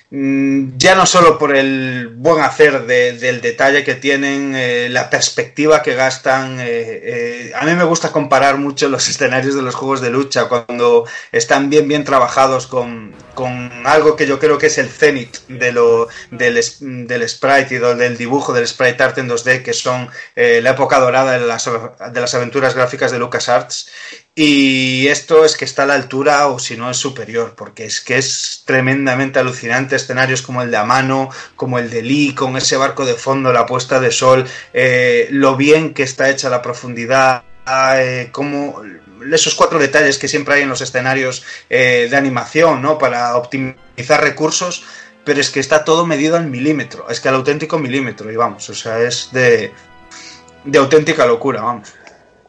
ya 0.09 0.95
no 0.95 1.05
solo 1.05 1.37
por 1.37 1.53
el 1.53 2.07
buen 2.15 2.41
hacer 2.41 2.85
de- 2.85 3.13
del 3.17 3.41
detalle 3.41 3.83
que 3.83 3.93
tienen, 3.95 4.53
eh, 4.55 4.87
la 4.89 5.09
perspectiva 5.09 5.81
que 5.83 5.95
gastan. 5.95 6.59
eh, 6.61 6.65
eh, 7.03 7.51
a 7.55 7.65
mí 7.65 7.73
me 7.73 7.83
gusta 7.83 8.11
comparar 8.13 8.57
mucho 8.57 8.87
los 8.87 9.07
escenarios 9.09 9.55
de 9.55 9.61
los 9.61 9.75
juegos 9.75 9.99
de 9.99 10.09
lucha 10.09 10.45
cuando 10.47 11.05
están 11.33 11.69
bien, 11.69 11.89
bien 11.89 12.05
trabajados 12.05 12.67
con, 12.67 13.13
con 13.33 13.69
algo 13.85 14.15
que 14.15 14.25
yo 14.27 14.39
creo 14.39 14.57
que 14.57 14.67
es 14.67 14.77
el 14.77 14.89
cenit 14.89 15.37
de 15.49 15.73
del, 16.31 17.07
del 17.07 17.29
sprite 17.29 17.75
y 17.75 17.77
del 17.79 18.17
dibujo 18.17 18.53
del 18.53 18.65
sprite 18.67 19.03
art 19.03 19.17
en 19.17 19.27
2D, 19.29 19.61
que 19.61 19.73
son 19.73 20.09
la 20.35 20.69
época 20.71 20.99
dorada 20.99 21.37
de 21.37 21.45
las, 21.45 21.65
de 22.13 22.21
las 22.21 22.33
aventuras 22.33 22.73
gráficas 22.75 23.11
de 23.11 23.19
LucasArts. 23.19 23.89
Y 24.39 25.07
esto 25.07 25.45
es 25.45 25.57
que 25.57 25.65
está 25.65 25.81
a 25.81 25.85
la 25.87 25.95
altura 25.95 26.45
o 26.49 26.59
si 26.59 26.77
no 26.77 26.91
es 26.91 26.97
superior, 26.97 27.55
porque 27.57 27.85
es 27.85 28.01
que 28.01 28.19
es 28.19 28.61
tremendamente 28.65 29.39
alucinante. 29.39 29.95
Escenarios 29.95 30.43
como 30.43 30.61
el 30.61 30.69
de 30.69 30.77
Amano, 30.77 31.31
como 31.55 31.79
el 31.79 31.89
de 31.89 32.03
Lee, 32.03 32.35
con 32.35 32.55
ese 32.55 32.77
barco 32.77 33.03
de 33.03 33.15
fondo, 33.15 33.51
la 33.51 33.65
puesta 33.65 33.99
de 33.99 34.11
sol, 34.11 34.45
eh, 34.73 35.27
lo 35.31 35.55
bien 35.55 35.95
que 35.95 36.03
está 36.03 36.29
hecha 36.29 36.51
la 36.51 36.61
profundidad, 36.61 37.45
eh, 37.95 38.29
como 38.31 38.83
esos 39.33 39.55
cuatro 39.55 39.79
detalles 39.79 40.19
que 40.19 40.27
siempre 40.27 40.53
hay 40.53 40.61
en 40.61 40.69
los 40.69 40.81
escenarios 40.81 41.43
eh, 41.67 42.07
de 42.07 42.15
animación, 42.15 42.79
¿no? 42.79 42.99
Para 42.99 43.35
optimizar 43.37 44.21
recursos, 44.21 44.83
pero 45.25 45.41
es 45.41 45.49
que 45.49 45.59
está 45.59 45.83
todo 45.83 46.05
medido 46.05 46.37
al 46.37 46.45
milímetro, 46.45 47.09
es 47.09 47.19
que 47.19 47.29
al 47.29 47.35
auténtico 47.35 47.79
milímetro, 47.79 48.31
y 48.31 48.35
vamos, 48.35 48.69
o 48.69 48.75
sea, 48.75 48.99
es 48.99 49.29
de, 49.31 49.71
de 50.63 50.77
auténtica 50.77 51.25
locura, 51.25 51.63
vamos. 51.63 51.91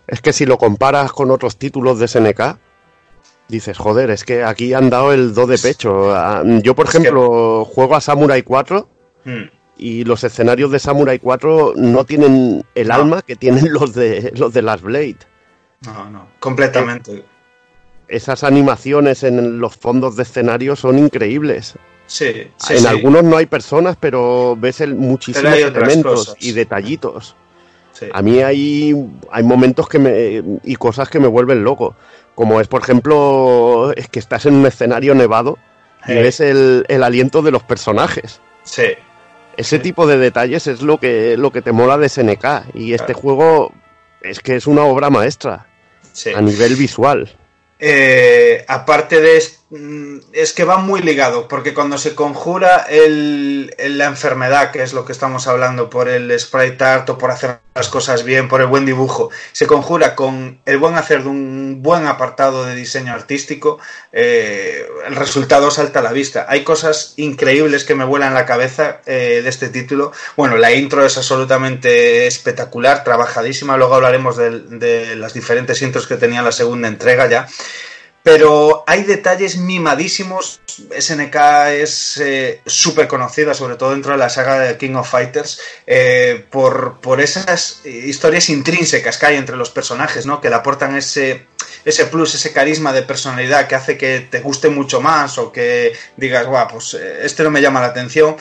Es 0.08 0.20
que 0.20 0.32
si 0.32 0.46
lo 0.46 0.58
comparas 0.58 1.12
con 1.12 1.30
otros 1.30 1.56
títulos 1.58 1.98
de 2.00 2.08
SNK, 2.08 2.58
dices, 3.48 3.78
joder, 3.78 4.10
es 4.10 4.24
que 4.24 4.42
aquí 4.42 4.74
han 4.74 4.90
dado 4.90 5.12
el 5.12 5.34
do 5.34 5.46
de 5.46 5.58
pecho. 5.58 6.12
Ah, 6.14 6.42
Yo, 6.62 6.74
por 6.74 6.86
Es 6.86 6.92
que- 6.92 6.98
ejemplo, 6.98 7.64
juego 7.64 7.94
a 7.94 8.00
Samurai 8.00 8.42
4 8.42 8.88
Mm. 9.24 9.42
y 9.76 10.04
los 10.04 10.24
escenarios 10.24 10.70
de 10.72 10.78
Samurai 10.78 11.18
4 11.18 11.74
no 11.76 12.04
tienen 12.04 12.64
el 12.74 12.88
No. 12.88 12.94
alma 12.94 13.22
que 13.22 13.36
tienen 13.36 13.64
los 13.72 13.94
de 13.94 14.32
los 14.34 14.52
de 14.52 14.62
Last 14.62 14.82
Blade. 14.82 15.18
No, 15.84 16.10
no, 16.10 16.26
completamente. 16.40 17.24
Esas 18.08 18.42
animaciones 18.42 19.22
en 19.22 19.58
los 19.60 19.76
fondos 19.76 20.16
de 20.16 20.22
escenario 20.22 20.74
son 20.76 20.98
increíbles. 20.98 21.74
Sí, 22.06 22.32
sí, 22.56 22.72
en 22.72 22.80
sí. 22.80 22.86
algunos 22.86 23.22
no 23.22 23.36
hay 23.36 23.44
personas, 23.44 23.96
pero 24.00 24.56
ves 24.58 24.80
el, 24.80 24.94
muchísimos 24.94 25.52
Pero 25.52 25.68
elementos 25.68 26.34
y 26.40 26.52
detallitos. 26.52 27.36
Sí. 27.98 28.06
A 28.12 28.22
mí 28.22 28.42
hay, 28.42 28.94
hay 29.30 29.42
momentos 29.42 29.88
que 29.88 29.98
me, 29.98 30.42
y 30.62 30.76
cosas 30.76 31.08
que 31.08 31.18
me 31.18 31.26
vuelven 31.26 31.64
loco. 31.64 31.96
Como 32.34 32.60
es, 32.60 32.68
por 32.68 32.82
ejemplo, 32.82 33.92
es 33.96 34.08
que 34.08 34.18
estás 34.20 34.46
en 34.46 34.54
un 34.54 34.66
escenario 34.66 35.14
nevado 35.14 35.58
y 36.06 36.14
ves 36.14 36.38
el, 36.40 36.84
el 36.88 37.02
aliento 37.02 37.42
de 37.42 37.50
los 37.50 37.62
personajes. 37.64 38.40
Sí, 38.62 38.84
Ese 39.56 39.76
Sí. 39.78 39.82
tipo 39.82 40.06
de 40.06 40.18
detalles 40.18 40.68
es 40.68 40.82
lo 40.82 40.98
que, 41.00 41.36
lo 41.36 41.50
que 41.50 41.62
te 41.62 41.72
mola 41.72 41.98
de 41.98 42.08
SNK. 42.08 42.66
Y 42.74 42.92
este 42.92 43.06
Claro. 43.14 43.20
juego 43.20 43.72
es 44.22 44.38
que 44.38 44.54
es 44.54 44.68
una 44.68 44.84
obra 44.84 45.10
maestra 45.10 45.66
a 46.36 46.40
nivel 46.40 46.76
visual. 46.76 47.34
Eh, 47.80 48.64
aparte 48.68 49.20
de 49.20 49.36
es, 49.36 49.60
mm, 49.70 50.18
es 50.32 50.52
que 50.52 50.64
va 50.64 50.78
muy 50.78 51.00
ligado, 51.00 51.46
porque 51.48 51.74
cuando 51.74 51.96
se 51.96 52.14
conjura 52.16 52.86
el, 52.90 53.72
el- 53.78 53.98
la 53.98 54.06
enfermedad, 54.06 54.72
que 54.72 54.82
es 54.82 54.92
lo 54.92 55.04
que 55.04 55.12
estamos 55.12 55.46
hablando, 55.46 55.88
por 55.88 56.08
el 56.08 56.38
sprite 56.40 56.82
art 56.84 57.08
o 57.10 57.18
por 57.18 57.30
hacer 57.30 57.60
las 57.78 57.88
cosas 57.88 58.24
bien, 58.24 58.48
por 58.48 58.60
el 58.60 58.66
buen 58.66 58.84
dibujo, 58.84 59.30
se 59.52 59.66
conjura 59.66 60.14
con 60.14 60.58
el 60.66 60.78
buen 60.78 60.96
hacer 60.96 61.22
de 61.22 61.28
un 61.28 61.78
buen 61.82 62.06
apartado 62.06 62.64
de 62.66 62.74
diseño 62.74 63.12
artístico, 63.14 63.78
eh, 64.12 64.86
el 65.06 65.16
resultado 65.16 65.70
salta 65.70 66.00
a 66.00 66.02
la 66.02 66.12
vista. 66.12 66.44
Hay 66.48 66.64
cosas 66.64 67.14
increíbles 67.16 67.84
que 67.84 67.94
me 67.94 68.04
vuelan 68.04 68.34
la 68.34 68.44
cabeza 68.46 69.00
eh, 69.06 69.40
de 69.42 69.48
este 69.48 69.68
título. 69.68 70.12
Bueno, 70.36 70.56
la 70.58 70.72
intro 70.72 71.06
es 71.06 71.16
absolutamente 71.16 72.26
espectacular, 72.26 73.04
trabajadísima. 73.04 73.76
Luego 73.76 73.94
hablaremos 73.94 74.36
del- 74.36 74.78
de, 74.78 75.16
las 75.16 75.32
diferentes 75.32 75.80
intros 75.82 76.06
que 76.06 76.16
tenía 76.16 76.42
la 76.42 76.52
segunda 76.52 76.88
entrega 76.88 77.28
ya. 77.28 77.46
Pero 78.22 78.84
hay 78.86 79.04
detalles 79.04 79.56
mimadísimos. 79.56 80.60
SNK 80.96 81.36
es 81.70 82.18
eh, 82.18 82.60
súper 82.66 83.08
conocida, 83.08 83.54
sobre 83.54 83.76
todo 83.76 83.90
dentro 83.90 84.12
de 84.12 84.18
la 84.18 84.28
saga 84.28 84.60
de 84.60 84.76
King 84.76 84.94
of 84.94 85.10
Fighters, 85.10 85.60
eh, 85.86 86.44
por, 86.50 86.98
por 87.00 87.20
esas 87.20 87.84
historias 87.84 88.48
intrínsecas 88.48 89.18
que 89.18 89.26
hay 89.26 89.36
entre 89.36 89.56
los 89.56 89.70
personajes, 89.70 90.26
¿no? 90.26 90.40
Que 90.40 90.50
le 90.50 90.56
aportan 90.56 90.96
ese, 90.96 91.46
ese 91.84 92.06
plus, 92.06 92.34
ese 92.34 92.52
carisma 92.52 92.92
de 92.92 93.02
personalidad 93.02 93.66
que 93.66 93.74
hace 93.74 93.96
que 93.96 94.20
te 94.20 94.40
guste 94.40 94.68
mucho 94.68 95.00
más 95.00 95.38
o 95.38 95.50
que 95.50 95.92
digas, 96.16 96.46
guau, 96.46 96.68
pues 96.68 96.94
eh, 96.94 97.20
este 97.22 97.42
no 97.42 97.50
me 97.50 97.62
llama 97.62 97.80
la 97.80 97.88
atención 97.88 98.36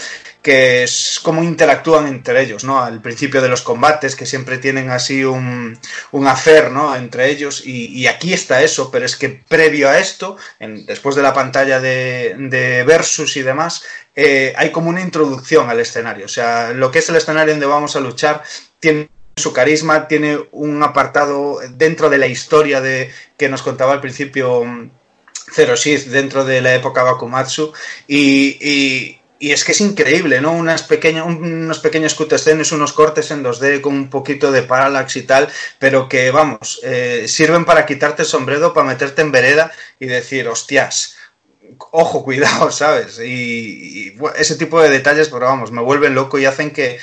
que 0.48 0.84
es 0.84 1.20
cómo 1.22 1.44
interactúan 1.44 2.08
entre 2.08 2.42
ellos, 2.42 2.64
¿no? 2.64 2.82
Al 2.82 3.02
principio 3.02 3.42
de 3.42 3.50
los 3.50 3.64
combates, 3.64 4.16
que 4.16 4.26
siempre 4.26 4.58
tienen 4.58 4.90
así 4.92 5.26
un, 5.26 5.78
un 6.14 6.28
hacer, 6.28 6.72
¿no? 6.72 6.96
Entre 6.96 7.30
ellos, 7.30 7.64
y, 7.66 8.08
aquí 8.08 8.32
está 8.32 8.64
eso, 8.64 8.90
pero 8.90 9.06
es 9.06 9.18
que 9.18 9.28
previo 9.28 9.90
a 9.90 10.00
esto, 10.00 10.38
después 10.86 11.18
de 11.18 11.22
la 11.22 11.34
pantalla 11.34 11.82
de, 11.82 12.86
Versus 12.88 13.36
y 13.36 13.42
demás, 13.42 13.84
eh, 14.16 14.54
hay 14.56 14.72
como 14.72 14.90
una 14.90 15.02
introducción 15.02 15.70
al 15.70 15.82
escenario, 15.82 16.28
o 16.28 16.30
sea, 16.30 16.72
lo 16.72 16.92
que 16.92 17.00
es 17.00 17.10
el 17.10 17.18
escenario 17.18 17.52
donde 17.52 17.66
vamos 17.66 17.98
a 17.98 18.00
luchar 18.00 18.42
tiene 18.80 19.10
su 19.36 19.52
carisma, 19.52 20.08
tiene 20.08 20.40
un 20.54 20.82
apartado 20.82 21.60
dentro 21.72 22.10
de 22.10 22.20
la 22.20 22.28
historia 22.28 22.80
de 22.80 23.12
que 23.38 23.50
nos 23.50 23.64
contaba 23.64 23.92
al 23.92 24.00
principio 24.00 24.64
mm, 24.64 24.92
Zero 25.54 25.76
Shift 25.76 26.08
dentro 26.08 26.46
de 26.46 26.62
la 26.62 26.74
época 26.74 27.04
Bakumatsu 27.04 27.74
y- 28.08 29.17
y 29.40 29.52
es 29.52 29.64
que 29.64 29.72
es 29.72 29.82
increíble, 29.82 30.42
¿no? 30.42 30.52
Unas 30.54 30.84
pequeñas, 30.84 31.26
unos 31.26 31.80
pequeños 31.80 32.16
cutscenes, 32.16 32.72
unos 32.72 32.94
cortes 32.94 33.32
en 33.32 33.44
2D 33.44 33.82
con 33.82 33.94
un 33.94 34.10
poquito 34.10 34.52
de 34.52 34.64
parallax 34.64 35.16
y 35.18 35.24
tal, 35.24 35.48
pero 35.80 36.10
que, 36.10 36.32
vamos, 36.32 36.80
eh, 36.84 37.26
sirven 37.28 37.66
para 37.66 37.86
quitarte 37.86 38.24
el 38.24 38.28
sombrero, 38.28 38.74
para 38.74 38.88
meterte 38.88 39.22
en 39.22 39.32
vereda 39.32 39.72
y 40.00 40.08
decir, 40.08 40.48
hostias, 40.48 41.18
ojo, 41.92 42.24
cuidado, 42.24 42.72
¿sabes? 42.72 43.20
Y, 43.20 44.18
ese 44.36 44.56
tipo 44.56 44.82
de 44.82 44.90
detalles, 44.90 45.30
pero 45.30 45.46
vamos, 45.46 45.72
me 45.72 45.82
vuelven 45.82 46.16
loco 46.16 46.40
y 46.40 46.46
hacen 46.46 46.72
que 46.72 47.00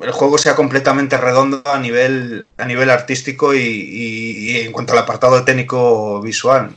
el 0.00 0.12
juego 0.12 0.38
sea 0.38 0.54
completamente 0.54 1.16
redondo 1.16 1.62
a 1.64 1.78
nivel, 1.78 2.46
a 2.58 2.64
nivel 2.66 2.90
artístico 2.90 3.54
y 3.54 4.60
en 4.64 4.72
cuanto 4.72 4.92
al 4.92 5.00
apartado 5.00 5.44
técnico 5.44 6.20
visual. 6.20 6.76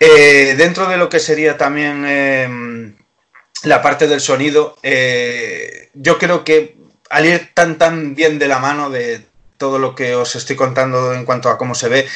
Eh, 0.00 0.54
dentro 0.56 0.88
de 0.88 0.96
lo 0.96 1.08
que 1.08 1.18
sería 1.18 1.56
también 1.56 2.04
eh, 2.06 2.94
la 3.64 3.82
parte 3.82 4.06
del 4.06 4.20
sonido, 4.20 4.76
eh, 4.82 5.90
yo 5.94 6.18
creo 6.18 6.44
que 6.44 6.76
al 7.10 7.26
ir 7.26 7.50
tan 7.54 7.78
tan 7.78 8.14
bien 8.14 8.38
de 8.38 8.48
la 8.48 8.58
mano 8.58 8.90
de 8.90 9.26
todo 9.56 9.78
lo 9.78 9.94
que 9.94 10.14
os 10.14 10.36
estoy 10.36 10.54
contando 10.54 11.12
en 11.14 11.24
cuanto 11.24 11.48
a 11.48 11.58
cómo 11.58 11.74
se 11.74 11.88
ve, 11.88 12.06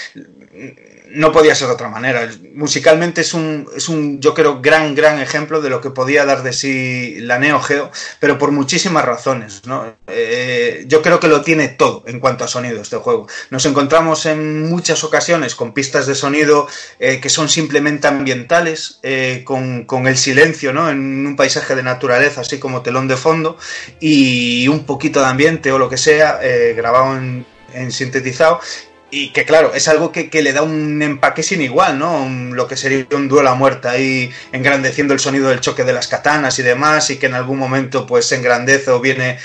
no 1.15 1.33
podía 1.33 1.55
ser 1.55 1.69
de 1.69 1.75
otra 1.75 1.89
manera. 1.89 2.29
Musicalmente 2.55 3.21
es 3.21 3.35
un, 3.35 3.69
es 3.77 3.89
un, 3.89 4.21
yo 4.21 4.35
creo, 4.35 4.61
gran, 4.61 4.95
gran 4.95 5.21
ejemplo 5.21 5.61
de 5.61 5.71
lo 5.71 5.81
que 5.81 5.91
podía 5.91 6.25
dar 6.25 6.43
de 6.43 6.53
sí 6.53 7.17
la 7.21 7.39
Neo 7.39 7.61
Geo, 7.61 7.91
pero 8.21 8.39
por 8.39 8.51
muchísimas 8.51 9.05
razones. 9.05 9.63
¿no? 9.67 9.95
Eh, 10.07 10.85
yo 10.87 11.03
creo 11.03 11.21
que 11.21 11.29
lo 11.29 11.43
tiene 11.43 11.69
todo 11.69 12.05
en 12.07 12.21
cuanto 12.21 12.45
a 12.45 12.49
sonido 12.49 12.81
este 12.81 12.97
juego. 12.97 13.27
Nos 13.51 13.67
encontramos 13.67 14.27
en 14.27 14.69
muchas 14.69 15.05
ocasiones 15.05 15.55
con 15.55 15.73
pistas 15.73 16.07
de 16.07 16.15
sonido 16.15 16.67
eh, 16.99 17.21
que 17.21 17.29
son 17.29 17.49
simplemente 17.49 18.09
ambientales, 18.09 18.99
eh, 19.03 19.43
con, 19.45 19.85
con 19.85 20.07
el 20.07 20.17
silencio, 20.17 20.73
¿no? 20.73 20.89
En 20.89 21.27
un 21.27 21.37
paisaje 21.37 21.75
de 21.75 21.83
naturaleza, 21.83 22.41
así 22.41 22.59
como 22.59 22.83
telón 22.83 23.09
de 23.09 23.17
fondo, 23.17 23.57
y 24.01 24.69
un 24.69 24.85
poquito 24.85 25.21
de 25.21 25.27
ambiente 25.27 25.73
o 25.73 25.79
lo 25.79 25.89
que 25.89 25.97
sea, 25.97 26.41
grabado 26.75 27.17
en, 27.17 27.47
en 27.75 27.93
sintetizado. 27.93 28.61
Y 29.15 29.29
que 29.29 29.45
claro, 29.45 29.75
es 29.75 29.89
algo 29.89 30.11
que, 30.11 30.31
que 30.31 30.41
le 30.41 30.55
da 30.55 30.63
un 30.63 31.03
empaque 31.03 31.43
sin 31.43 31.61
igual, 31.61 31.99
¿no? 31.99 32.27
Lo 32.55 32.67
que 32.67 32.79
sería 32.79 33.07
un 33.13 33.29
duelo 33.29 33.51
a 33.51 33.55
muerte 33.55 33.87
ahí, 33.89 34.31
engrandeciendo 34.53 35.13
el 35.13 35.21
sonido 35.21 35.51
del 35.51 35.61
choque 35.61 35.85
de 35.85 35.93
las 35.93 36.09
katanas 36.09 36.59
y 36.59 36.63
demás, 36.63 37.11
y 37.11 37.19
que 37.19 37.27
en 37.27 37.35
algún 37.35 37.59
momento 37.59 38.07
pues 38.07 38.25
se 38.25 38.37
engrandece 38.37 38.91
o 38.91 39.01
viene 39.01 39.39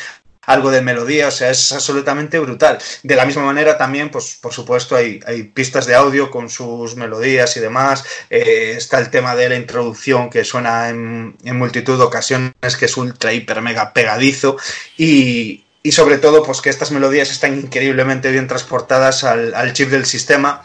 algo 0.43 0.71
de 0.71 0.81
melodía, 0.81 1.27
o 1.27 1.31
sea, 1.31 1.49
es 1.51 1.73
absolutamente 1.73 2.39
brutal. 2.39 2.79
De 3.03 3.15
la 3.17 3.25
misma 3.25 3.43
manera 3.43 3.77
también, 3.77 4.09
pues 4.09 4.37
por 4.41 4.53
supuesto, 4.53 4.95
hay, 4.95 5.19
hay 5.27 5.43
pistas 5.43 5.85
de 5.85 5.95
audio 5.95 6.31
con 6.31 6.49
sus 6.49 6.95
melodías 6.95 7.57
y 7.57 7.59
demás. 7.59 8.05
Eh, 8.29 8.75
está 8.77 8.99
el 8.99 9.09
tema 9.09 9.35
de 9.35 9.49
la 9.49 9.57
introducción 9.57 10.29
que 10.29 10.45
suena 10.45 10.87
en, 10.87 11.35
en 11.43 11.57
multitud 11.57 11.97
de 11.97 12.05
ocasiones, 12.05 12.77
que 12.79 12.85
es 12.85 12.95
ultra, 12.95 13.33
hiper, 13.33 13.61
mega 13.61 13.91
pegadizo. 13.91 14.55
Y, 14.97 15.65
y 15.87 15.93
sobre 15.93 16.17
todo, 16.17 16.43
pues 16.43 16.59
que 16.59 16.69
estas 16.69 16.91
melodías 16.91 17.31
están 17.31 17.57
increíblemente 17.57 18.29
bien 18.29 18.45
transportadas 18.45 19.23
al, 19.23 19.71
chip 19.71 19.89
del 19.89 20.05
sistema. 20.05 20.61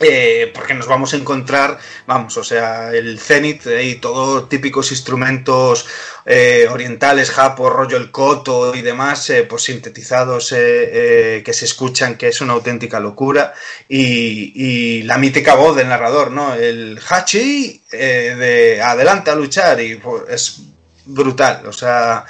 eh, 0.00 0.50
porque 0.54 0.72
nos 0.72 0.86
vamos 0.86 1.12
a 1.12 1.18
encontrar, 1.18 1.78
vamos, 2.06 2.38
o 2.38 2.42
sea, 2.42 2.90
el 2.94 3.20
Zenith 3.20 3.66
eh, 3.66 3.84
y 3.84 3.94
todo 3.96 4.44
típicos 4.44 4.92
instrumentos 4.92 5.86
eh, 6.24 6.66
orientales, 6.70 7.30
japo, 7.30 7.68
rollo 7.68 7.98
el 7.98 8.10
coto 8.10 8.74
y 8.74 8.80
demás, 8.80 9.28
eh, 9.28 9.42
pues 9.42 9.64
sintetizados 9.64 10.48
que 10.48 11.52
se 11.52 11.64
escuchan, 11.66 12.16
que 12.16 12.28
es 12.28 12.40
una 12.40 12.54
auténtica 12.54 12.98
locura. 12.98 13.52
Y, 13.90 15.02
la 15.02 15.18
mítica 15.18 15.54
voz 15.54 15.76
del 15.76 15.88
narrador, 15.88 16.30
¿no? 16.30 16.54
El 16.54 16.98
Hachi 17.06 17.82
de 17.90 18.80
adelante 18.82 19.30
a 19.30 19.34
luchar 19.34 19.82
y 19.82 19.96
pues, 19.96 20.22
es 20.30 20.62
brutal, 21.04 21.66
o 21.66 21.72
sea, 21.72 22.24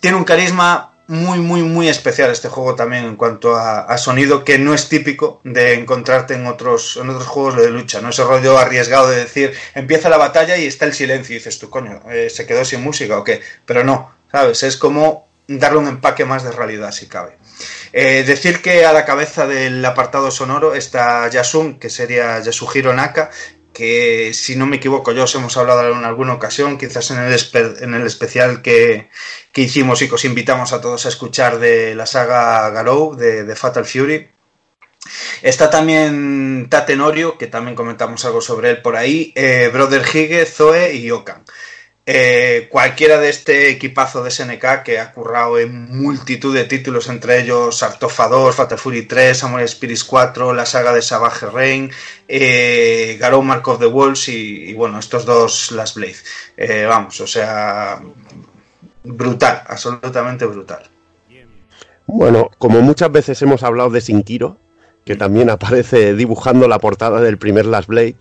tiene 0.00 0.16
un 0.16 0.24
carisma 0.24 0.95
muy, 1.08 1.38
muy, 1.38 1.62
muy 1.62 1.88
especial 1.88 2.30
este 2.30 2.48
juego 2.48 2.74
también 2.74 3.04
en 3.04 3.16
cuanto 3.16 3.54
a, 3.56 3.96
sonido 3.98 4.44
que 4.44 4.58
no 4.58 4.74
es 4.74 4.88
típico 4.88 5.40
de 5.44 5.74
encontrarte 5.74 6.34
en 6.34 6.46
otros, 6.46 6.98
en 7.00 7.10
otros 7.10 7.26
juegos 7.26 7.56
de 7.56 7.70
lucha, 7.70 8.00
¿no? 8.00 8.10
Ese 8.10 8.24
rollo 8.24 8.58
arriesgado 8.58 9.08
de 9.08 9.18
decir, 9.18 9.54
empieza 9.74 10.08
la 10.08 10.16
batalla 10.16 10.56
y 10.56 10.66
está 10.66 10.84
el 10.84 10.94
silencio 10.94 11.34
y 11.34 11.38
dices 11.38 11.58
tú, 11.58 11.70
coño, 11.70 12.02
eh, 12.10 12.28
¿se 12.30 12.46
quedó 12.46 12.64
sin 12.64 12.82
música 12.82 13.18
o 13.18 13.24
qué? 13.24 13.40
Pero 13.64 13.84
no, 13.84 14.12
¿sabes? 14.32 14.62
Es 14.62 14.76
como 14.76 15.26
darle 15.48 15.78
un 15.78 15.86
empaque 15.86 16.24
más 16.24 16.42
de 16.42 16.52
realidad 16.52 16.90
si 16.90 17.06
cabe. 17.06 17.36
Eh, 17.92 18.24
decir 18.26 18.60
que 18.60 18.84
a 18.84 18.92
la 18.92 19.04
cabeza 19.04 19.46
del 19.46 19.84
apartado 19.84 20.30
sonoro 20.30 20.74
está 20.74 21.28
Yasun, 21.30 21.78
que 21.78 21.88
sería 21.88 22.40
Yasuhiro 22.40 22.92
Naka, 22.92 23.30
que 23.76 24.32
si 24.32 24.56
no 24.56 24.64
me 24.64 24.76
equivoco 24.76 25.12
yo 25.12 25.24
os 25.24 25.34
hemos 25.34 25.54
hablado 25.58 25.86
en 25.92 26.04
alguna 26.04 26.32
ocasión, 26.32 26.78
quizás 26.78 27.10
en 27.10 27.18
el, 27.18 27.36
en 27.82 27.92
el 27.92 28.06
especial 28.06 28.62
que, 28.62 29.10
que 29.52 29.60
hicimos 29.60 30.00
y 30.00 30.08
que 30.08 30.14
os 30.14 30.24
invitamos 30.24 30.72
a 30.72 30.80
todos 30.80 31.04
a 31.04 31.10
escuchar 31.10 31.58
de 31.58 31.94
la 31.94 32.06
saga 32.06 32.70
Garou, 32.70 33.14
de, 33.16 33.44
de 33.44 33.54
Fatal 33.54 33.84
Fury. 33.84 34.30
Está 35.42 35.68
también 35.68 36.68
Tatenorio, 36.70 37.36
que 37.36 37.48
también 37.48 37.76
comentamos 37.76 38.24
algo 38.24 38.40
sobre 38.40 38.70
él 38.70 38.80
por 38.80 38.96
ahí, 38.96 39.34
eh, 39.36 39.68
Brother 39.70 40.02
Hige, 40.02 40.46
Zoe 40.46 40.94
y 40.94 41.10
Okan. 41.10 41.44
Eh, 42.08 42.68
cualquiera 42.70 43.18
de 43.18 43.28
este 43.28 43.68
equipazo 43.68 44.22
de 44.22 44.30
SNK 44.30 44.84
que 44.84 45.00
ha 45.00 45.12
currado 45.12 45.58
en 45.58 45.90
multitud 45.90 46.54
de 46.54 46.62
títulos, 46.62 47.08
entre 47.08 47.40
ellos 47.40 47.82
Artofa 47.82 48.28
2, 48.28 48.54
Fatal 48.54 48.78
Fury 48.78 49.06
3, 49.06 49.36
Samurai 49.36 49.66
Spirits 49.66 50.04
4, 50.04 50.54
la 50.54 50.64
saga 50.66 50.92
de 50.92 51.02
Savage 51.02 51.46
Rain, 51.46 51.90
eh, 52.28 53.16
Garou 53.18 53.42
Mark 53.42 53.66
of 53.66 53.80
the 53.80 53.86
Wolves 53.86 54.28
y, 54.28 54.70
y, 54.70 54.74
bueno, 54.74 55.00
estos 55.00 55.24
dos 55.24 55.72
Last 55.72 55.96
Blade. 55.96 56.14
Eh, 56.56 56.86
vamos, 56.88 57.20
o 57.20 57.26
sea, 57.26 58.00
brutal, 59.02 59.62
absolutamente 59.66 60.46
brutal. 60.46 60.88
Bueno, 62.06 62.52
como 62.58 62.82
muchas 62.82 63.10
veces 63.10 63.42
hemos 63.42 63.64
hablado 63.64 63.90
de 63.90 64.00
Sinkiro, 64.00 64.58
que 65.04 65.16
también 65.16 65.50
aparece 65.50 66.14
dibujando 66.14 66.68
la 66.68 66.78
portada 66.78 67.20
del 67.20 67.36
primer 67.36 67.66
Last 67.66 67.88
Blade, 67.88 68.14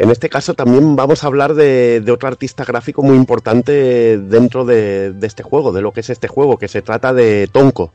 en 0.00 0.10
este 0.10 0.30
caso 0.30 0.54
también 0.54 0.96
vamos 0.96 1.22
a 1.22 1.26
hablar 1.26 1.52
de, 1.52 2.02
otro 2.10 2.26
artista 2.26 2.64
gráfico 2.64 3.02
muy 3.02 3.16
importante 3.16 4.16
dentro 4.16 4.64
de, 4.64 5.14
este 5.20 5.42
juego, 5.42 5.72
de 5.72 5.82
lo 5.82 5.92
que 5.92 6.00
es 6.00 6.08
este 6.08 6.26
juego, 6.26 6.56
que 6.56 6.68
se 6.68 6.80
trata 6.80 7.12
de 7.12 7.50
Tonko, 7.52 7.92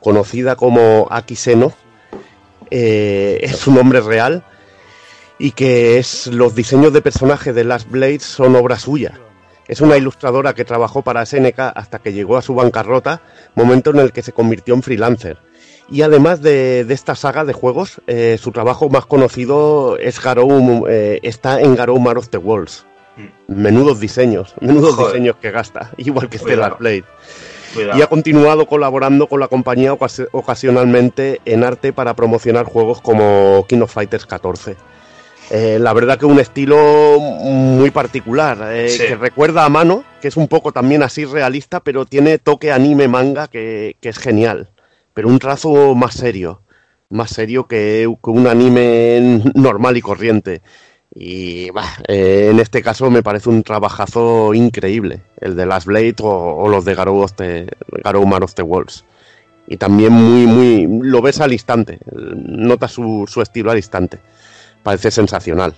conocida 0.00 0.56
como 0.56 1.06
Akiseno, 1.12 1.72
eh, 2.72 3.38
es 3.40 3.56
su 3.56 3.70
nombre 3.70 4.00
real, 4.00 4.42
y 5.38 5.52
que 5.52 5.98
es 5.98 6.26
los 6.26 6.56
diseños 6.56 6.92
de 6.92 7.02
personajes 7.02 7.54
de 7.54 7.62
Last 7.62 7.88
Blade 7.88 8.18
son 8.18 8.56
obra 8.56 8.76
suya. 8.76 9.20
Es 9.68 9.80
una 9.80 9.96
ilustradora 9.96 10.54
que 10.54 10.64
trabajó 10.64 11.02
para 11.02 11.24
SNK 11.24 11.60
hasta 11.72 12.00
que 12.00 12.12
llegó 12.12 12.36
a 12.36 12.42
su 12.42 12.56
bancarrota, 12.56 13.22
momento 13.54 13.90
en 13.90 14.00
el 14.00 14.12
que 14.12 14.22
se 14.22 14.32
convirtió 14.32 14.74
en 14.74 14.82
freelancer. 14.82 15.38
Y 15.90 16.02
además 16.02 16.42
de, 16.42 16.84
de 16.84 16.94
esta 16.94 17.14
saga 17.14 17.44
de 17.44 17.52
juegos, 17.54 18.00
eh, 18.06 18.36
su 18.40 18.52
trabajo 18.52 18.88
más 18.90 19.06
conocido 19.06 19.96
es 19.98 20.22
Garou, 20.22 20.86
eh, 20.88 21.18
está 21.22 21.60
en 21.60 21.74
Garou 21.76 21.98
Mar 21.98 22.18
of 22.18 22.28
the 22.28 22.36
Walls. 22.38 22.84
Menudos 23.48 23.98
diseños, 23.98 24.54
menudos 24.60 24.94
Joder. 24.94 25.12
diseños 25.14 25.36
que 25.40 25.50
gasta, 25.50 25.90
igual 25.96 26.28
que. 26.28 26.38
Last 26.56 26.78
Blade. 26.78 27.04
Cuidado. 27.74 27.98
Y 27.98 28.02
ha 28.02 28.06
continuado 28.06 28.66
colaborando 28.66 29.26
con 29.26 29.40
la 29.40 29.48
compañía 29.48 29.92
ocasi- 29.92 30.28
ocasionalmente 30.32 31.40
en 31.44 31.64
arte 31.64 31.92
para 31.92 32.14
promocionar 32.14 32.64
juegos 32.66 33.00
como 33.00 33.64
King 33.68 33.80
of 33.80 33.92
Fighters 33.92 34.24
14. 34.26 34.76
Eh, 35.50 35.78
la 35.80 35.92
verdad 35.94 36.18
que 36.18 36.26
un 36.26 36.38
estilo 36.38 37.18
muy 37.18 37.90
particular, 37.90 38.58
eh, 38.70 38.88
Sí. 38.90 38.98
que 39.06 39.16
recuerda 39.16 39.64
a 39.64 39.68
mano, 39.70 40.04
que 40.20 40.28
es 40.28 40.36
un 40.36 40.46
poco 40.48 40.72
también 40.72 41.02
así 41.02 41.24
realista, 41.24 41.80
pero 41.80 42.04
tiene 42.04 42.38
toque 42.38 42.70
anime 42.72 43.08
manga 43.08 43.48
que, 43.48 43.96
que 44.00 44.10
es 44.10 44.18
genial. 44.18 44.68
Pero 45.18 45.30
un 45.30 45.40
trazo 45.40 45.96
más 45.96 46.14
serio, 46.14 46.62
más 47.10 47.30
serio 47.32 47.66
que, 47.66 48.06
un 48.22 48.46
anime 48.46 49.42
normal 49.56 49.96
y 49.96 50.00
corriente. 50.00 50.62
Y 51.12 51.70
bah, 51.70 51.92
eh, 52.06 52.50
en 52.52 52.60
este 52.60 52.82
caso 52.82 53.10
me 53.10 53.24
parece 53.24 53.48
un 53.48 53.64
trabajazo 53.64 54.54
increíble, 54.54 55.22
el 55.40 55.56
de 55.56 55.66
Last 55.66 55.88
Blade 55.88 56.14
o, 56.22 56.68
los 56.68 56.84
de 56.84 56.94
Garou, 56.94 57.20
of 57.20 57.32
the- 57.32 57.66
Garou 58.04 58.24
Man 58.26 58.44
of 58.44 58.54
the 58.54 58.62
Walls. 58.62 59.04
Y 59.66 59.76
también 59.76 60.12
muy, 60.12 60.46
muy, 60.46 60.86
lo 61.02 61.20
ves 61.20 61.40
al 61.40 61.52
instante, 61.52 61.98
notas 62.12 62.92
su, 62.92 63.24
su 63.26 63.42
estilo 63.42 63.72
al 63.72 63.78
instante. 63.78 64.20
Parece 64.84 65.10
sensacional. 65.10 65.74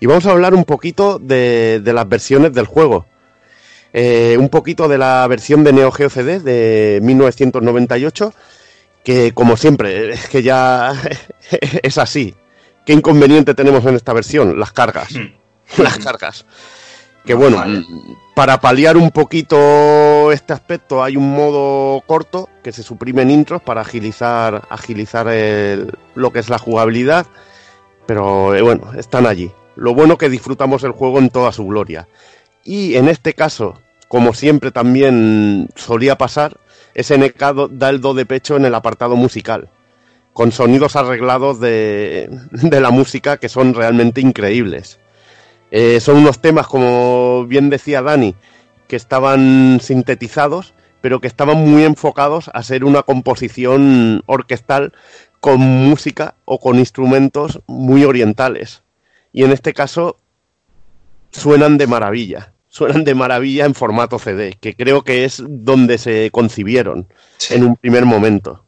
Y 0.00 0.06
vamos 0.06 0.24
a 0.24 0.30
hablar 0.30 0.54
un 0.54 0.64
poquito 0.64 1.18
de, 1.18 1.82
de 1.84 1.92
las 1.92 2.08
versiones 2.08 2.54
del 2.54 2.64
juego. 2.64 3.04
Eh, 3.92 4.36
un 4.38 4.48
poquito 4.48 4.88
de 4.88 4.96
la 4.96 5.26
versión 5.28 5.62
de 5.62 5.74
Neo 5.74 5.92
Geo 5.92 6.08
CD 6.08 6.40
de 6.40 7.00
1998, 7.02 8.32
que 9.04 9.32
como 9.32 9.56
siempre, 9.56 10.12
es 10.14 10.28
que 10.28 10.42
ya 10.42 10.92
es 11.82 11.98
así. 11.98 12.34
¿Qué 12.86 12.92
inconveniente 12.92 13.54
tenemos 13.54 13.84
en 13.86 13.94
esta 13.94 14.12
versión? 14.12 14.58
Las 14.58 14.72
cargas. 14.72 15.10
Las 15.78 15.98
cargas. 15.98 16.44
Que 17.24 17.34
bueno, 17.34 17.58
Vale. 17.58 17.84
para 18.34 18.60
paliar 18.60 18.96
un 18.96 19.12
poquito 19.12 20.32
este 20.32 20.52
aspecto 20.52 21.04
hay 21.04 21.16
un 21.16 21.30
modo 21.32 22.00
corto 22.04 22.48
que 22.64 22.72
se 22.72 22.82
suprimen 22.82 23.30
intros 23.30 23.62
para 23.62 23.82
agilizar, 23.82 24.66
agilizar 24.68 25.28
el- 25.28 25.92
lo 26.16 26.32
que 26.32 26.40
es 26.40 26.48
la 26.48 26.58
jugabilidad. 26.58 27.26
Pero 28.06 28.56
eh, 28.56 28.62
bueno, 28.62 28.92
están 28.98 29.26
allí. 29.26 29.52
Lo 29.76 29.94
bueno 29.94 30.18
que 30.18 30.28
disfrutamos 30.28 30.82
el 30.82 30.90
juego 30.90 31.20
en 31.20 31.30
toda 31.30 31.52
su 31.52 31.64
gloria. 31.64 32.08
Y 32.64 32.96
en 32.96 33.08
este 33.08 33.34
caso, 33.34 33.80
como 34.08 34.34
siempre 34.34 34.72
también 34.72 35.68
solía 35.76 36.18
pasar, 36.18 36.56
SNK 36.94 37.70
da 37.70 37.90
el 37.90 38.00
do 38.00 38.14
de 38.14 38.26
pecho 38.26 38.56
en 38.56 38.64
el 38.64 38.74
apartado 38.74 39.16
musical, 39.16 39.68
con 40.32 40.52
sonidos 40.52 40.96
arreglados 40.96 41.60
de, 41.60 42.28
de 42.50 42.80
la 42.80 42.90
música 42.90 43.36
que 43.36 43.48
son 43.48 43.74
realmente 43.74 44.20
increíbles. 44.20 44.98
Eh, 45.70 46.00
son 46.00 46.16
unos 46.18 46.40
temas, 46.40 46.66
como 46.66 47.46
bien 47.46 47.70
decía 47.70 48.02
Dani, 48.02 48.34
que 48.88 48.96
estaban 48.96 49.80
sintetizados, 49.80 50.74
pero 51.00 51.20
que 51.20 51.26
estaban 51.26 51.58
muy 51.58 51.84
enfocados 51.84 52.50
a 52.52 52.62
ser 52.62 52.84
una 52.84 53.02
composición 53.02 54.22
orquestal 54.26 54.92
con 55.40 55.60
música 55.60 56.34
o 56.44 56.60
con 56.60 56.78
instrumentos 56.78 57.60
muy 57.66 58.04
orientales. 58.04 58.82
Y 59.32 59.44
en 59.44 59.50
este 59.50 59.72
caso 59.72 60.18
suenan 61.30 61.78
de 61.78 61.86
maravilla, 61.86 62.51
suenan 62.72 63.04
de 63.04 63.14
maravilla 63.14 63.66
en 63.66 63.74
formato 63.74 64.18
CD, 64.18 64.56
que 64.58 64.74
creo 64.74 65.02
que 65.04 65.26
es 65.26 65.42
donde 65.46 65.98
se 65.98 66.30
concibieron 66.30 67.06
Sí. 67.36 67.52
en 67.54 67.64
un 67.64 67.76
primer 67.76 68.06
momento. 68.06 68.64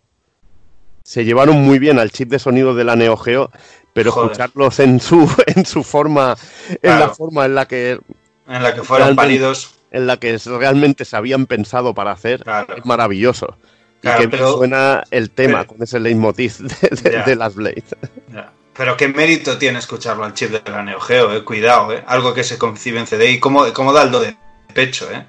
Se 1.05 1.25
llevaron 1.25 1.57
muy 1.63 1.79
bien 1.79 1.99
al 1.99 2.11
chip 2.11 2.29
de 2.29 2.39
sonido 2.39 2.75
de 2.75 2.85
la 2.85 2.97
Neo 2.97 3.17
Geo, 3.17 3.51
pero 3.95 4.13
Joder. 4.13 4.33
escucharlos 4.33 4.79
en 4.81 5.01
su, 5.01 5.27
en 5.47 5.65
su 5.65 5.83
forma, 5.83 6.37
en 6.83 7.01
la 7.01 7.09
forma 7.15 7.47
en 7.47 7.55
la 7.55 7.67
que 7.67 7.99
En 8.47 8.63
la 8.63 8.75
que 8.75 8.83
fueron 8.83 9.17
pálidos. 9.17 9.75
en 9.91 10.07
la 10.07 10.19
que 10.19 10.37
realmente 10.37 11.07
se 11.07 11.17
habían 11.17 11.47
pensado 11.47 11.95
para 11.95 12.13
hacer, 12.13 12.43
Claro. 12.43 12.77
es 12.77 12.85
maravilloso. 12.85 13.57
Claro, 14.03 14.19
y 14.19 14.25
que 14.27 14.29
pero- 14.29 14.59
suena 14.59 15.03
el 15.11 15.31
tema 15.31 15.61
pero- 15.61 15.69
con 15.69 15.83
ese 15.83 15.99
leitmotiv 15.99 16.59
de, 16.59 16.89
de, 16.91 17.11
Ya. 17.13 17.23
de 17.25 17.37
las 17.37 17.55
Blade. 17.55 17.85
Ya. 18.31 18.53
Pero 18.77 18.97
qué 18.97 19.09
mérito 19.09 19.57
tiene 19.57 19.79
escucharlo 19.79 20.25
al 20.25 20.35
chip 20.35 20.51
de 20.51 20.71
la 20.71 20.83
Neo 20.83 21.01
Geo, 21.01 21.33
eh. 21.33 21.45
Cuidado, 21.45 21.93
eh. 21.93 22.03
Algo 22.07 22.35
que 22.35 22.45
se 22.45 22.59
concibe 22.59 22.99
en 22.99 23.07
CD 23.07 23.31
y 23.31 23.39
cómo, 23.39 23.73
cómo 23.73 23.93
da 23.93 24.03
el 24.03 24.11
do 24.11 24.21
de 24.21 24.37
pecho, 24.73 25.11
eh. 25.11 25.25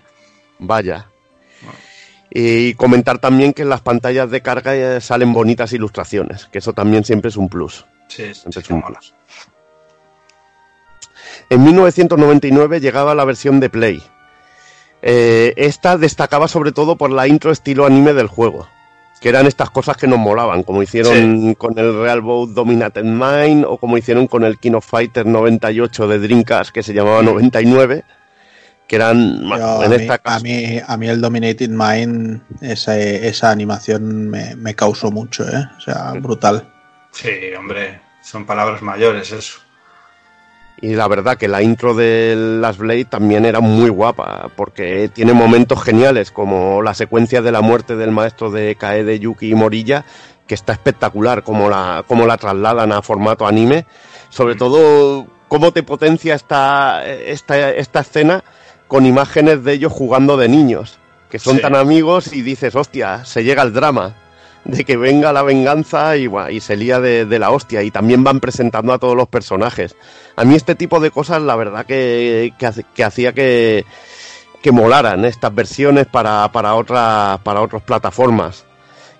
Vaya. 0.59 1.07
Y 2.29 2.73
comentar 2.73 3.19
también 3.19 3.53
que 3.53 3.61
en 3.61 3.69
las 3.69 3.81
pantallas 3.81 4.29
de 4.31 4.41
carga 4.41 4.75
eh, 4.75 4.99
salen 4.99 5.31
bonitas 5.31 5.73
ilustraciones, 5.73 6.47
que 6.51 6.57
eso 6.57 6.73
también 6.73 7.05
siempre 7.05 7.29
es 7.29 7.37
un 7.37 7.47
plus. 7.47 7.85
Sí, 8.09 8.33
sí, 8.33 8.49
es 8.49 8.69
un 8.69 8.79
mola. 8.79 8.99
plus. 8.99 9.15
En 11.49 11.63
1999 11.63 12.79
llegaba 12.79 13.15
la 13.15 13.25
versión 13.25 13.59
de 13.59 13.69
Play. 13.69 14.03
Eh, 15.01 15.53
esta 15.57 15.97
destacaba 15.97 16.47
sobre 16.47 16.71
todo 16.71 16.95
por 16.95 17.11
la 17.11 17.27
intro 17.27 17.51
estilo 17.51 17.85
anime 17.85 18.13
del 18.13 18.27
juego, 18.27 18.67
que 19.19 19.29
eran 19.29 19.47
estas 19.47 19.69
cosas 19.69 19.97
que 19.97 20.07
nos 20.07 20.19
molaban, 20.19 20.63
como 20.63 20.83
hicieron 20.83 21.55
con 21.55 21.77
el 21.79 21.99
Real 21.99 22.21
Boat 22.21 22.49
Dominated 22.51 23.03
Mind 23.03 23.65
o 23.65 23.77
como 23.77 23.97
hicieron 23.97 24.27
con 24.27 24.43
el 24.43 24.59
King 24.59 24.73
of 24.73 24.85
Fighter 24.85 25.25
98 25.25 26.07
de 26.07 26.19
Dreamcast, 26.19 26.71
que 26.71 26.83
se 26.83 26.93
llamaba 26.93 27.23
99, 27.23 28.03
que 28.87 28.95
eran, 28.95 29.47
bueno, 29.47 29.81
a, 29.81 29.85
en 29.85 29.91
mí, 29.91 29.95
esta 29.97 30.13
a, 30.15 30.17
casa, 30.19 30.39
mí, 30.41 30.79
a 30.85 30.97
mí 30.97 31.07
el 31.07 31.21
Dominated 31.21 31.69
Mind, 31.69 32.41
esa, 32.61 32.97
esa 32.99 33.51
animación 33.51 34.29
me, 34.29 34.55
me 34.55 34.75
causó 34.75 35.11
mucho, 35.11 35.43
¿eh? 35.47 35.65
O 35.77 35.81
sea, 35.81 36.11
brutal. 36.13 36.71
Sí, 37.11 37.31
hombre. 37.57 38.01
Son 38.21 38.45
palabras 38.45 38.81
mayores, 38.81 39.31
eso. 39.31 39.59
Y 40.81 40.95
la 40.95 41.07
verdad 41.07 41.37
que 41.37 41.47
la 41.47 41.61
intro 41.61 41.93
de 41.93 42.35
Last 42.59 42.79
Blade 42.79 43.05
también 43.05 43.45
era 43.45 43.61
muy 43.61 43.89
guapa, 43.89 44.49
porque 44.55 45.09
tiene 45.13 45.33
momentos 45.33 45.81
geniales, 45.81 46.31
como 46.31 46.81
la 46.81 46.93
secuencia 46.93 47.41
de 47.41 47.51
la 47.51 47.61
muerte 47.61 47.95
del 47.95 48.11
maestro 48.11 48.51
de 48.51 48.75
Kaede 48.75 49.19
Yuki 49.19 49.55
Morilla, 49.55 50.03
que 50.47 50.53
está 50.53 50.73
espectacular, 50.73 51.43
como 51.43 51.69
la, 51.69 52.03
como 52.07 52.27
la 52.27 52.37
trasladan 52.37 52.91
a 52.91 53.01
formato 53.01 53.47
anime. 53.47 53.85
Sobre 54.29 54.55
todo, 54.55 55.27
cómo 55.47 55.71
te 55.71 55.81
potencia 55.81 56.35
esta, 56.35 57.05
esta, 57.07 57.71
esta 57.71 58.01
escena 58.01 58.43
con 58.87 59.05
imágenes 59.05 59.63
de 59.63 59.73
ellos 59.73 59.93
jugando 59.93 60.35
de 60.35 60.49
niños, 60.49 60.99
que 61.29 61.39
son 61.39 61.55
Sí. 61.55 61.61
tan 61.61 61.75
amigos 61.75 62.33
y 62.33 62.41
dices, 62.41 62.75
hostia, 62.75 63.23
se 63.25 63.43
llega 63.43 63.63
el 63.63 63.73
drama 63.73 64.13
de 64.65 64.83
que 64.83 64.97
venga 64.97 65.31
la 65.31 65.43
venganza 65.43 66.17
y, 66.17 66.27
se 66.59 66.75
lía 66.75 66.99
de, 66.99 67.39
la 67.39 67.51
hostia. 67.51 67.83
Y 67.83 67.91
también 67.91 68.23
van 68.23 68.39
presentando 68.39 68.91
a 68.93 68.99
todos 68.99 69.15
los 69.15 69.27
personajes. 69.27 69.95
A 70.35 70.43
mí 70.43 70.55
este 70.55 70.75
tipo 70.75 70.99
de 70.99 71.11
cosas, 71.11 71.41
la 71.41 71.55
verdad 71.55 71.85
que, 71.85 72.53
que, 72.57 72.71
que 72.93 73.03
hacía 73.03 73.33
que, 73.33 73.85
que 74.61 74.71
molaran 74.71 75.23
estas 75.25 75.53
versiones 75.53 76.07
para, 76.07 76.51
para, 76.51 76.75
otra, 76.75 77.39
para 77.43 77.61
otras 77.61 77.83
plataformas. 77.83 78.65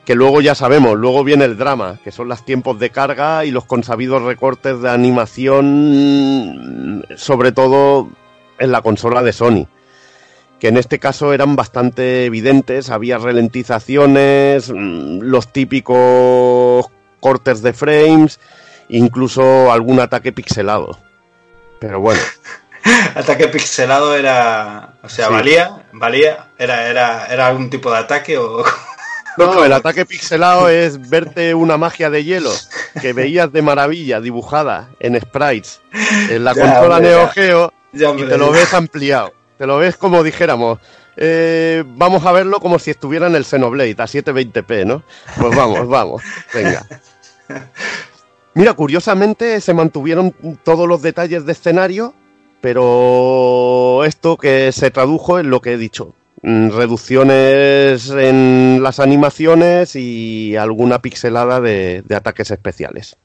Que 0.04 0.16
luego 0.16 0.42
ya 0.42 0.54
sabemos, 0.54 0.98
luego 0.98 1.24
viene 1.24 1.46
el 1.46 1.58
drama, 1.58 2.00
que 2.04 2.12
son 2.12 2.28
los 2.28 2.44
tiempos 2.46 2.78
de 2.80 2.90
carga 2.92 3.46
y 3.46 3.52
los 3.52 3.66
consabidos 3.66 4.22
recortes 4.22 4.82
de 4.82 4.90
animación, 4.90 6.24
sobre 7.16 7.52
todo 7.52 8.10
en 8.60 8.72
la 8.72 8.82
consola 8.82 9.24
de 9.24 9.34
Sony 9.34 9.68
que 10.66 10.70
en 10.70 10.78
este 10.78 10.98
caso 10.98 11.32
eran 11.32 11.56
bastante 11.56 12.26
evidentes, 12.26 12.90
había 12.90 13.20
ralentizaciones, 13.20 14.72
mm, 14.74 15.20
los 15.22 15.54
típicos 15.54 16.88
cortes 17.20 17.62
de 17.62 17.72
frames, 17.72 18.40
incluso 18.90 19.72
algún 19.72 20.00
ataque 20.00 20.32
pixelado. 20.32 20.98
Pero 21.80 22.00
bueno, 22.00 22.20
Ataque 23.16 23.48
pixelado 23.48 24.16
era. 24.16 24.96
O 25.04 25.10
sea, 25.10 25.28
Sí. 25.28 25.34
valía, 25.34 25.86
valía, 25.94 26.48
era, 26.58 26.90
era, 26.90 27.28
era 27.28 27.46
algún 27.46 27.70
tipo 27.70 27.92
de 27.92 27.98
ataque 28.00 28.36
o. 28.40 28.64
no, 29.38 29.64
el 29.64 29.72
ataque 29.72 30.04
pixelado 30.04 30.68
es 30.70 31.10
verte 31.12 31.54
una 31.54 31.78
magia 31.78 32.10
de 32.10 32.24
hielo 32.24 32.52
que 33.04 33.14
veías 33.14 33.54
de 33.54 33.62
maravilla 33.62 34.20
dibujada 34.20 34.90
en 35.00 35.22
sprites 35.22 35.80
en 36.28 36.44
la 36.44 36.56
Ya, 36.56 36.62
consola 36.62 36.96
hombre, 36.96 37.12
Neo. 37.12 37.30
Geo 37.30 37.74
Ya, 37.94 38.10
y 38.10 38.24
te 38.24 38.36
lo 38.40 38.50
ves 38.50 38.74
ampliado. 38.74 39.32
Te 39.58 39.66
lo 39.66 39.78
ves 39.78 39.96
como 39.98 40.24
dijéramos. 40.24 40.80
eh, 41.18 41.84
vamos 41.88 42.26
a 42.26 42.32
verlo 42.32 42.60
como 42.60 42.78
si 42.80 42.92
estuviera 42.92 43.28
en 43.28 43.36
el 43.36 43.46
Xenoblade 43.46 43.96
a 44.00 44.06
720p, 44.06 44.86
¿no? 44.86 45.04
Pues 45.40 45.56
vamos, 45.56 45.88
vamos. 45.88 46.22
Venga. 46.54 46.86
Mira, 48.54 48.74
curiosamente 48.74 49.60
se 49.62 49.74
mantuvieron 49.74 50.34
todos 50.64 50.88
los 50.88 51.02
detalles 51.02 51.46
de 51.46 51.52
escenario, 51.54 52.14
pero 52.62 54.04
esto 54.06 54.38
que 54.38 54.72
se 54.72 54.92
tradujo 54.92 55.40
en 55.40 55.50
lo 55.50 55.62
que 55.62 55.74
he 55.74 55.78
dicho. 55.78 56.14
mm, 56.42 56.70
Reducciones 56.72 58.10
en 58.10 58.80
las 58.82 59.00
animaciones 59.00 59.96
y 59.96 60.56
alguna 60.56 61.02
pixelada 61.02 61.62
de, 61.62 62.02
de 62.06 62.16
ataques 62.16 62.52
especiales. 62.52 63.18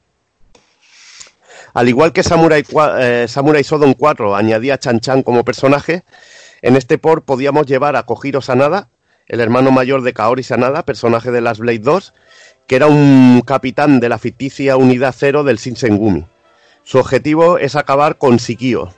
Al 1.73 1.87
igual 1.87 2.13
que 2.13 2.23
Samurai, 2.23 2.63
eh, 2.99 3.25
Samurai 3.27 3.63
Shodown 3.63 3.93
4 3.93 4.35
añadía 4.35 4.75
a 4.75 4.79
Chan 4.79 4.99
Chan 4.99 5.23
como 5.23 5.45
personaje, 5.45 6.03
en 6.61 6.75
este 6.75 6.97
port 6.97 7.25
podíamos 7.25 7.65
llevar 7.65 7.95
a 7.95 8.03
Kojiro 8.03 8.41
Sanada, 8.41 8.89
el 9.27 9.39
hermano 9.39 9.71
mayor 9.71 10.01
de 10.01 10.13
Kaori 10.13 10.43
Sanada, 10.43 10.83
personaje 10.85 11.31
de 11.31 11.41
Last 11.41 11.61
Blade 11.61 11.79
2, 11.79 12.13
que 12.67 12.75
era 12.75 12.87
un 12.87 13.41
capitán 13.45 13.99
de 13.99 14.09
la 14.09 14.17
ficticia 14.17 14.77
Unidad 14.77 15.15
Cero 15.17 15.43
del 15.43 15.57
Shinsengumi. 15.57 16.25
Su 16.83 16.97
objetivo 16.97 17.57
es 17.57 17.75
acabar 17.75 18.17
con 18.17 18.37
Shikio. 18.37 18.93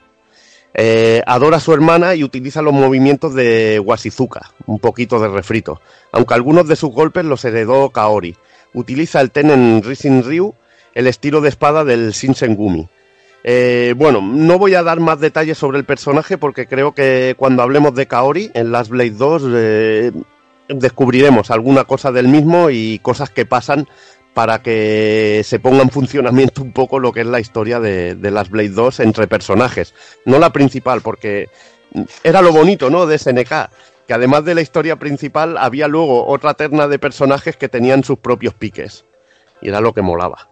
Eh, 0.74 1.22
adora 1.28 1.58
a 1.58 1.60
su 1.60 1.72
hermana 1.72 2.16
y 2.16 2.24
utiliza 2.24 2.64
los 2.64 2.74
movimientos 2.74 3.36
de 3.36 3.80
Washizuka, 3.80 4.52
un 4.66 4.80
poquito 4.80 5.20
de 5.20 5.28
refrito, 5.28 5.82
aunque 6.12 6.34
algunos 6.34 6.68
de 6.68 6.76
sus 6.76 6.90
golpes 6.92 7.26
los 7.26 7.46
heredó 7.46 7.92
Kaori. 7.92 8.36
Utiliza 8.74 9.22
el 9.22 9.30
Tenen 9.30 9.84
Rising 9.84 10.24
Ryu, 10.24 10.56
el 10.94 11.08
estilo 11.08 11.42
de 11.42 11.50
espada 11.50 11.84
del 11.84 12.12
Shinsengumi. 12.12 12.88
Eh, 13.44 13.94
bueno, 13.98 14.22
no 14.22 14.58
voy 14.58 14.76
a 14.76 14.84
dar 14.84 15.00
más 15.00 15.20
detalles 15.20 15.58
sobre 15.58 15.78
el 15.78 15.84
personaje 15.84 16.38
porque 16.38 16.66
creo 16.66 16.94
que 16.94 17.36
cuando 17.38 17.62
hablemos 17.62 17.94
de 17.94 18.08
Kaori 18.08 18.52
en 18.54 18.72
Last 18.72 18.90
Blade 18.90 19.12
2 19.12 19.44
eh, 19.54 20.12
descubriremos 20.70 21.52
alguna 21.52 21.84
cosa 21.84 22.14
del 22.14 22.30
mismo 22.30 22.70
y 22.70 23.00
cosas 23.00 23.30
que 23.30 23.46
pasan 23.46 23.88
para 24.34 24.62
que 24.62 25.42
se 25.44 25.60
ponga 25.60 25.84
en 25.84 25.90
funcionamiento 25.90 26.64
un 26.64 26.72
poco 26.72 27.00
lo 27.00 27.12
que 27.12 27.22
es 27.22 27.28
la 27.28 27.40
historia 27.40 27.80
de, 27.80 28.16
de 28.16 28.32
Last 28.32 28.50
Blade 28.50 28.70
2 28.70 29.02
entre 29.02 29.28
personajes. 29.28 29.94
No 30.26 30.40
la 30.40 30.52
principal, 30.52 31.02
porque 31.02 31.50
era 32.24 32.42
lo 32.42 32.52
bonito, 32.52 32.90
¿no? 32.90 33.06
De 33.06 33.20
SNK, 33.20 33.70
que 34.08 34.14
además 34.14 34.44
de 34.46 34.56
la 34.56 34.62
historia 34.62 34.96
principal 34.96 35.58
había 35.58 35.88
luego 35.88 36.26
otra 36.26 36.56
terna 36.56 36.88
de 36.88 36.98
personajes 36.98 37.58
que 37.58 37.70
tenían 37.70 38.04
sus 38.04 38.18
propios 38.18 38.54
piques. 38.54 39.06
Y 39.62 39.70
era 39.70 39.82
lo 39.82 39.94
que 39.94 40.02
molaba. 40.02 40.50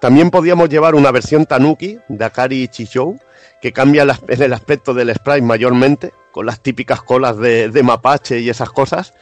También 0.00 0.30
podíamos 0.30 0.68
llevar 0.68 0.94
una 0.94 1.10
versión 1.10 1.44
Tanuki 1.46 1.98
de 2.08 2.24
Akari 2.24 2.68
Chichou, 2.68 3.18
que 3.60 3.72
cambia 3.72 4.02
el 4.04 4.10
as- 4.10 4.22
en 4.28 4.42
el 4.42 4.52
aspecto 4.52 4.94
del 4.94 5.12
sprite 5.14 5.42
mayormente, 5.42 6.12
con 6.30 6.46
las 6.46 6.60
típicas 6.60 7.02
colas 7.02 7.36
de, 7.38 7.68
de 7.70 7.82
mapache 7.82 8.38
y 8.38 8.48
esas 8.48 8.70
cosas. 8.70 9.12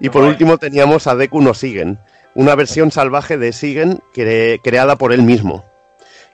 Y 0.00 0.08
por 0.08 0.24
último 0.24 0.58
teníamos 0.58 1.06
a 1.06 1.14
Deku 1.14 1.40
no 1.40 1.54
Sigen, 1.54 1.98
una 2.34 2.54
versión 2.56 2.90
salvaje 2.90 3.38
de 3.38 3.52
Sigen 3.52 4.00
cre- 4.14 4.60
creada 4.62 4.96
por 4.96 5.12
él 5.12 5.22
mismo. 5.22 5.64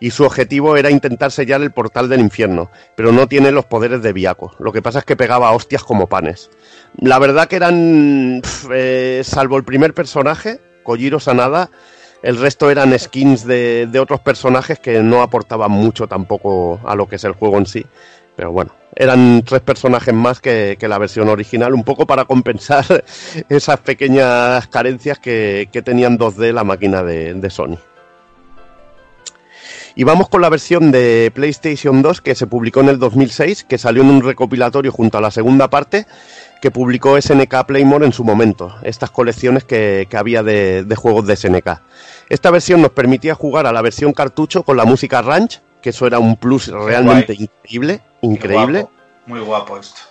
Y 0.01 0.11
su 0.11 0.25
objetivo 0.25 0.77
era 0.77 0.91
intentar 0.91 1.31
sellar 1.31 1.61
el 1.63 1.71
portal 1.71 2.09
del 2.09 2.21
infierno, 2.21 2.71
pero 2.97 3.13
no 3.13 3.29
tiene 3.29 3.53
los 3.53 3.67
poderes 3.67 4.03
de 4.03 4.13
Biako. 4.13 4.53
Lo 4.59 4.73
que 4.73 4.83
pasa 4.83 4.99
es 5.01 5.05
que 5.05 5.15
pegaba 5.15 5.53
hostias 5.53 5.85
como 5.85 6.09
panes. 6.09 6.51
La 6.97 7.21
verdad 7.21 7.47
que 7.47 7.55
eran, 7.57 8.43
eh, 8.73 9.21
salvo 9.25 9.59
el 9.59 9.65
primer 9.65 9.95
personaje, 9.95 10.61
Kojiro 10.83 11.21
Sanada, 11.21 11.71
el 12.23 12.39
resto 12.39 12.71
eran 12.71 12.97
skins 12.99 13.45
de, 13.45 13.89
de 13.91 13.99
otros 13.99 14.21
personajes 14.21 14.79
que 14.79 15.03
no 15.03 15.23
aportaban 15.23 15.71
mucho 15.71 16.07
tampoco 16.07 16.81
a 16.85 16.95
lo 16.95 17.09
que 17.09 17.17
es 17.17 17.25
el 17.25 17.33
juego 17.33 17.59
en 17.59 17.67
sí. 17.67 17.85
Pero 18.37 18.53
bueno, 18.53 18.73
eran 18.95 19.43
tres 19.43 19.61
personajes 19.61 20.15
más 20.15 20.41
que, 20.41 20.77
que 20.79 20.89
la 20.89 20.99
versión 20.99 21.29
original, 21.29 21.75
un 21.75 21.85
poco 21.85 22.07
para 22.07 22.25
compensar 22.25 23.05
esas 23.49 23.81
pequeñas 23.81 24.67
carencias 24.69 25.19
que, 25.19 25.69
que 25.73 25.83
tenían 25.83 26.19
2D 26.19 26.53
la 26.53 26.65
máquina 26.65 27.03
de, 27.03 27.35
de 27.35 27.51
Sony. 27.51 27.79
Y 29.95 30.05
vamos 30.05 30.31
con 30.31 30.41
la 30.41 30.49
versión 30.49 30.91
de 30.91 31.31
PlayStation 31.35 32.01
2 32.01 32.23
que 32.23 32.35
se 32.35 32.47
publicó 32.47 32.81
en 32.81 32.89
el 32.89 32.99
2006, 32.99 33.65
que 33.65 33.77
salió 33.77 34.03
en 34.03 34.09
un 34.09 34.23
recopilatorio 34.23 34.91
junto 34.91 35.19
a 35.19 35.21
la 35.21 35.31
segunda 35.31 35.69
parte 35.69 36.07
que 36.63 36.71
publicó 36.71 37.21
SNK 37.21 37.67
Playmore 37.67 38.07
en 38.07 38.13
su 38.13 38.23
momento, 38.23 38.73
estas 38.85 39.11
colecciones 39.11 39.65
que, 39.65 40.07
que 40.09 40.17
había 40.17 40.45
de, 40.45 40.85
de 40.85 40.95
juegos 40.95 41.27
de 41.27 41.35
SNK. 41.35 41.83
Esta 42.29 42.53
versión 42.53 42.81
nos 42.81 42.93
permitía 42.93 43.35
jugar 43.35 43.67
a 43.67 43.73
la 43.73 43.83
versión 43.83 44.13
cartucho 44.13 44.63
con 44.63 44.77
la 44.77 44.85
música 44.85 45.23
Ranch, 45.23 45.61
que 45.83 45.91
eso 45.91 46.07
era 46.07 46.21
un 46.21 46.37
plus 46.37 46.69
realmente 46.69 47.35
guay. 47.35 47.51
increíble, 47.51 48.01
increíble. 48.21 48.81
guapo, 48.83 48.97
Muy 49.27 49.41
guapo 49.41 49.77
esto. 49.77 50.03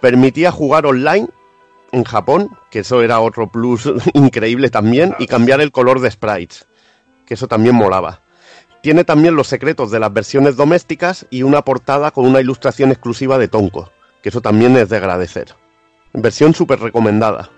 Permitía 0.00 0.50
jugar 0.50 0.86
online 0.86 1.28
en 1.92 2.04
Japón, 2.04 2.56
que 2.70 2.78
eso 2.78 3.02
era 3.02 3.20
otro 3.20 3.52
plus 3.52 3.92
increíble 4.14 4.70
también, 4.70 5.14
y 5.18 5.26
cambiar 5.26 5.60
el 5.60 5.72
color 5.72 6.00
de 6.00 6.10
sprites, 6.10 6.66
que 7.26 7.34
eso 7.34 7.48
también 7.48 7.74
molaba. 7.74 8.22
Tiene 8.80 9.04
también 9.04 9.36
los 9.36 9.48
secretos 9.48 9.90
de 9.90 10.00
las 10.00 10.10
versiones 10.14 10.56
domésticas 10.56 11.26
y 11.28 11.42
una 11.42 11.60
portada 11.60 12.12
con 12.12 12.24
una 12.24 12.40
ilustración 12.40 12.92
exclusiva 12.92 13.36
de 13.36 13.48
Tonko, 13.48 13.90
que 14.22 14.30
eso 14.30 14.40
también 14.40 14.74
es 14.78 14.88
de 14.88 14.96
agradecer. 14.96 15.54
Versión 16.12 16.54
súper 16.54 16.80
recomendada. 16.80 17.50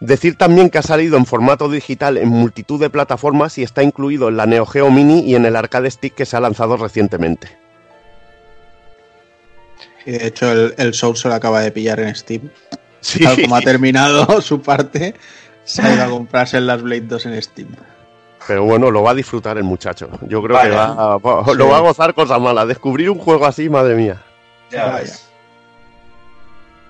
Decir 0.00 0.36
también 0.36 0.68
que 0.68 0.78
ha 0.78 0.82
salido 0.82 1.16
en 1.16 1.26
formato 1.26 1.68
digital 1.68 2.16
en 2.18 2.28
multitud 2.28 2.80
de 2.80 2.90
plataformas 2.90 3.56
y 3.58 3.62
está 3.62 3.82
incluido 3.84 4.28
en 4.28 4.36
la 4.36 4.46
Neo 4.46 4.66
Geo 4.66 4.90
Mini 4.90 5.20
y 5.20 5.36
en 5.36 5.44
el 5.44 5.54
Arcade 5.54 5.90
Stick 5.90 6.14
que 6.14 6.26
se 6.26 6.36
ha 6.36 6.40
lanzado 6.40 6.76
recientemente. 6.76 7.56
Y 10.04 10.10
de 10.12 10.26
hecho, 10.26 10.50
el, 10.50 10.74
el 10.78 10.94
Soul 10.94 11.16
se 11.16 11.28
lo 11.28 11.34
acaba 11.34 11.60
de 11.60 11.70
pillar 11.70 12.00
en 12.00 12.14
Steam. 12.16 12.50
Sí. 13.00 13.22
Tal 13.22 13.40
como 13.40 13.54
ha 13.56 13.60
terminado 13.60 14.40
su 14.42 14.60
parte, 14.60 15.14
se 15.64 15.82
ha 15.82 15.94
ido 15.94 16.02
a 16.04 16.08
comprarse 16.08 16.56
el 16.58 16.66
Last 16.66 16.82
Blade 16.82 17.02
2 17.02 17.26
en 17.26 17.42
Steam. 17.42 17.68
Pero 18.48 18.64
bueno, 18.64 18.90
lo 18.90 19.04
va 19.04 19.12
a 19.12 19.14
disfrutar 19.14 19.56
el 19.56 19.62
muchacho. 19.62 20.10
Yo 20.22 20.42
creo 20.42 20.56
Vale. 20.56 20.70
que 20.70 20.76
va, 20.76 21.16
va- 21.18 21.44
Sí. 21.44 21.54
lo 21.54 21.68
va 21.68 21.76
a 21.76 21.80
gozar 21.80 22.12
cosas 22.12 22.40
malas. 22.40 22.66
Descubrir 22.66 23.08
un 23.08 23.18
juego 23.20 23.46
así, 23.46 23.68
madre 23.68 23.94
mía. 23.94 24.20
Ya 24.72 24.96
ves. 24.96 25.28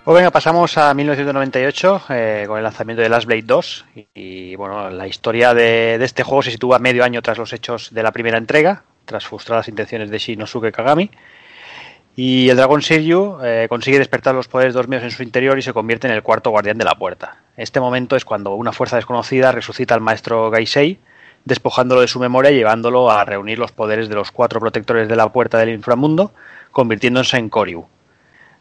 Pues 0.04 0.16
venga, 0.16 0.32
pasamos 0.32 0.76
a 0.78 0.92
1998 0.94 2.02
eh, 2.08 2.44
con 2.48 2.56
el 2.56 2.64
lanzamiento 2.64 3.02
de 3.02 3.08
Last 3.08 3.26
Blade 3.26 3.42
2 3.44 3.84
y, 4.14 4.56
bueno, 4.56 4.90
la 4.90 5.06
historia 5.06 5.54
de, 5.54 5.94
este 6.02 6.24
juego 6.24 6.42
se 6.42 6.50
sitúa 6.50 6.80
medio 6.80 7.04
año 7.04 7.22
tras 7.22 7.38
los 7.38 7.52
hechos 7.52 7.94
de 7.94 8.02
la 8.02 8.10
primera 8.10 8.36
entrega, 8.36 8.82
tras 9.04 9.24
frustradas 9.24 9.68
intenciones 9.68 10.10
de 10.10 10.18
Shinosuke 10.18 10.72
Kagami. 10.72 11.08
Y 12.16 12.48
el 12.48 12.56
dragón 12.56 12.80
Shiryu 12.80 13.38
eh, 13.44 13.66
consigue 13.68 14.00
despertar 14.00 14.34
los 14.34 14.48
poderes 14.48 14.74
dormidos 14.74 15.04
en 15.04 15.12
su 15.12 15.22
interior 15.22 15.56
y 15.56 15.62
se 15.62 15.72
convierte 15.72 16.08
en 16.08 16.14
el 16.14 16.24
cuarto 16.24 16.50
guardián 16.50 16.78
de 16.78 16.84
la 16.84 16.96
puerta. 16.96 17.36
Este 17.56 17.78
momento 17.78 18.16
es 18.16 18.24
cuando 18.24 18.56
una 18.56 18.72
fuerza 18.72 18.96
desconocida 18.96 19.52
resucita 19.52 19.94
al 19.94 20.00
maestro 20.00 20.50
Gaisei, 20.50 20.98
despojándolo 21.44 22.00
de 22.00 22.08
su 22.08 22.18
memoria 22.18 22.50
y 22.50 22.56
llevándolo 22.56 23.08
a 23.08 23.24
reunir 23.24 23.60
los 23.60 23.70
poderes 23.70 24.08
de 24.08 24.16
los 24.16 24.32
cuatro 24.32 24.58
protectores 24.58 25.08
de 25.08 25.14
la 25.14 25.30
puerta 25.30 25.58
del 25.58 25.68
inframundo, 25.68 26.32
convirtiéndose 26.72 27.36
en 27.36 27.48
Koryu. 27.48 27.86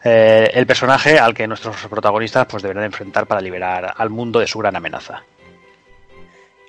Eh, 0.03 0.49
el 0.53 0.65
personaje 0.65 1.19
al 1.19 1.33
que 1.33 1.47
nuestros 1.47 1.75
protagonistas 1.87 2.47
pues 2.47 2.63
deberán 2.63 2.85
enfrentar 2.85 3.27
para 3.27 3.41
liberar 3.41 3.93
al 3.95 4.09
mundo 4.09 4.39
de 4.39 4.47
su 4.47 4.59
gran 4.59 4.75
amenaza. 4.75 5.23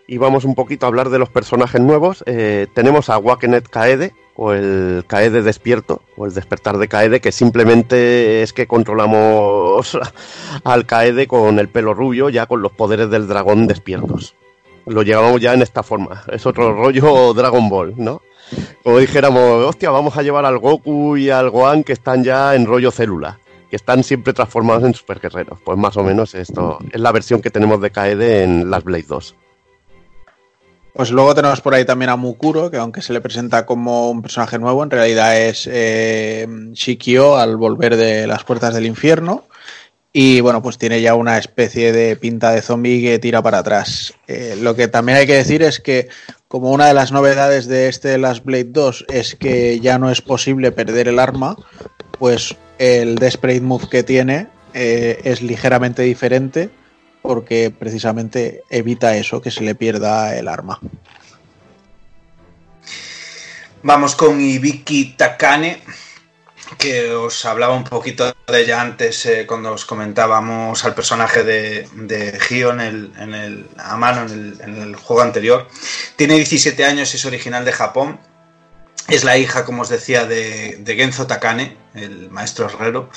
Y 0.07 0.19
vamos 0.19 0.44
un 0.44 0.55
poquito 0.55 0.85
a 0.85 0.89
hablar 0.89 1.09
de 1.09 1.19
los 1.19 1.31
personajes 1.31 1.81
nuevos. 1.81 2.23
Eh, 2.27 2.67
tenemos 2.75 3.09
a 3.09 3.19
Wakenet 3.19 3.69
Kaede, 3.69 4.12
o 4.36 4.52
el 4.52 5.05
Kaede 5.07 5.43
despierto, 5.43 6.02
o 6.17 6.27
el 6.27 6.35
despertar 6.35 6.77
de 6.77 6.89
Kaede, 6.89 7.20
que 7.20 7.33
simplemente 7.33 8.43
es 8.43 8.52
que 8.52 8.67
controlamos 8.67 9.99
al 10.65 10.86
Kaede 10.86 11.27
con 11.27 11.59
el 11.59 11.69
pelo 11.69 11.94
rubio, 11.94 12.28
ya 12.28 12.47
con 12.47 12.61
los 12.61 12.73
poderes 12.73 13.09
del 13.11 13.28
dragón 13.28 13.67
despiertos. 13.67 14.35
Lo 14.85 15.02
llevamos 15.02 15.41
ya 15.41 15.55
en 15.55 15.62
esta 15.62 15.83
forma. 15.83 16.25
Es 16.31 16.44
otro 16.44 16.75
rollo 16.75 17.33
Dragon 17.35 17.69
Ball, 17.69 17.94
¿no? 17.97 18.20
Como 18.82 18.98
dijéramos, 18.98 19.64
hostia, 19.64 19.90
vamos 19.90 20.16
a 20.16 20.22
llevar 20.22 20.44
al 20.44 20.58
Goku 20.58 21.16
y 21.16 21.31
al 21.31 21.50
Gohan 21.50 21.84
que 21.84 21.92
están 21.92 22.24
ya 22.24 22.55
en 22.55 22.66
rollo 22.66 22.90
célula, 22.90 23.39
que 23.70 23.76
están 23.76 24.02
siempre 24.02 24.32
transformados 24.32 24.84
en 24.84 24.94
super 24.94 25.20
guerreros. 25.20 25.58
Pues 25.64 25.78
más 25.78 25.97
o 25.97 26.02
menos 26.02 26.34
esto 26.34 26.78
es 26.90 27.00
la 27.00 27.12
versión 27.12 27.40
que 27.40 27.50
tenemos 27.50 27.81
de 27.81 27.90
Kaede 27.90 28.42
en 28.42 28.70
las 28.70 28.84
Blade 28.84 29.06
2. 29.08 29.36
Pues 30.94 31.10
luego 31.10 31.34
tenemos 31.34 31.62
por 31.62 31.74
ahí 31.74 31.86
también 31.86 32.10
a 32.10 32.16
Mukuro, 32.16 32.70
que 32.70 32.76
aunque 32.76 33.00
se 33.00 33.14
le 33.14 33.22
presenta 33.22 33.64
como 33.64 34.10
un 34.10 34.20
personaje 34.20 34.58
nuevo, 34.58 34.82
en 34.82 34.90
realidad 34.90 35.40
es 35.40 35.66
eh, 35.70 36.47
Shikio 36.72 37.39
al 37.39 37.56
volver 37.56 37.97
de 37.97 38.26
las 38.26 38.44
puertas 38.44 38.74
del 38.74 38.84
infierno. 38.84 39.44
Y 40.12 40.41
bueno, 40.41 40.62
pues 40.62 40.76
tiene 40.76 41.00
ya 41.00 41.15
una 41.15 41.39
especie 41.39 41.92
de 41.92 42.16
pinta 42.16 42.52
de 42.52 42.60
zombie 42.60 43.00
que 43.00 43.18
tira 43.18 43.41
para 43.41 43.58
atrás. 43.58 44.12
Eh, 44.26 44.57
lo 44.60 44.76
que 44.76 44.89
también 44.89 45.18
hay 45.18 45.26
que 45.26 45.36
decir 45.36 45.62
es 45.62 45.81
que, 45.81 46.08
como 46.49 46.70
una 46.70 46.86
de 46.86 46.94
las 46.94 47.12
novedades 47.12 47.66
de 47.66 47.89
este 47.89 48.18
Last 48.18 48.44
Blade 48.44 48.65
2 48.65 49.07
es 49.08 49.34
que 49.34 49.81
ya 49.81 49.99
no 49.99 50.10
es 50.10 50.20
posible 50.20 50.70
perder 50.70 51.08
el 51.08 51.18
arma, 51.18 51.57
pues 52.18 52.57
el 52.78 53.15
Desperate 53.15 53.62
Move 53.62 53.89
que 53.89 54.02
tiene 54.02 54.49
eh, 54.74 55.20
es 55.24 55.41
ligeramente 55.41 56.02
diferente 56.02 56.68
porque 57.23 57.70
precisamente 57.70 58.65
evita 58.68 59.16
eso, 59.16 59.41
que 59.41 59.50
se 59.50 59.62
le 59.62 59.74
pierda 59.74 60.36
el 60.36 60.49
arma. 60.49 60.81
Vamos 63.84 64.15
con 64.15 64.41
Ibiki 64.41 65.15
Takane, 65.16 65.81
que 66.83 67.12
os 67.15 67.44
hablaba 67.44 67.75
un 67.77 67.85
poquito 67.85 68.25
de 68.49 68.61
ella 68.61 68.81
antes 68.81 69.25
eh, 69.27 69.47
cuando 69.47 69.73
os 69.73 69.85
comentábamos 69.85 70.85
al 70.85 70.97
personaje 70.97 71.44
de, 71.44 71.89
de 71.94 72.41
Gio 72.41 72.73
en 72.73 72.81
el, 72.81 73.12
en 73.19 73.35
el- 73.35 73.67
a 73.78 73.97
mano 73.97 74.23
en 74.23 74.75
el, 74.83 74.97
juego 74.97 75.23
anterior. 75.23 75.69
Tiene 76.17 76.35
17 76.35 76.85
años, 76.85 77.15
es 77.15 77.25
original 77.25 77.65
de 77.65 77.73
Japón. 77.73 78.19
Es 79.09 79.23
la 79.23 79.36
hija, 79.39 79.65
como 79.65 79.83
os 79.83 79.89
decía, 79.91 80.27
de, 80.27 80.77
de 80.81 80.94
Genzo 80.97 81.27
Takane, 81.28 81.77
el 81.94 82.31
maestro 82.31 82.67
herrero, 82.67 83.11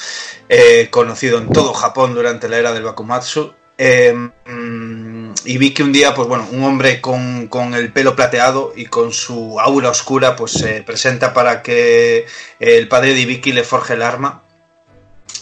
eh, 0.47 0.89
conocido 0.91 1.39
en 1.39 1.49
todo 1.51 1.73
Japón 1.73 2.13
durante 2.13 2.47
la 2.47 2.57
era 2.57 2.71
del 2.71 2.83
Bakumatsu. 2.83 3.53
Eh, 3.79 4.13
mm, 4.13 5.04
y 5.45 5.57
vi 5.57 5.73
que 5.73 5.83
un 5.83 5.93
día, 5.93 6.13
pues 6.13 6.27
bueno, 6.27 6.47
un 6.51 6.63
hombre 6.63 7.01
con, 7.01 7.47
con 7.47 7.73
el 7.73 7.91
pelo 7.93 8.15
plateado 8.15 8.73
y 8.75 8.85
con 8.85 9.13
su 9.13 9.59
aura 9.59 9.89
oscura, 9.89 10.35
pues 10.35 10.51
se 10.51 10.81
presenta 10.81 11.33
para 11.33 11.61
que 11.61 12.25
el 12.59 12.87
padre 12.87 13.13
de 13.13 13.21
Ibiki 13.21 13.51
le 13.51 13.63
forje 13.63 13.93
el 13.93 14.01
arma, 14.01 14.43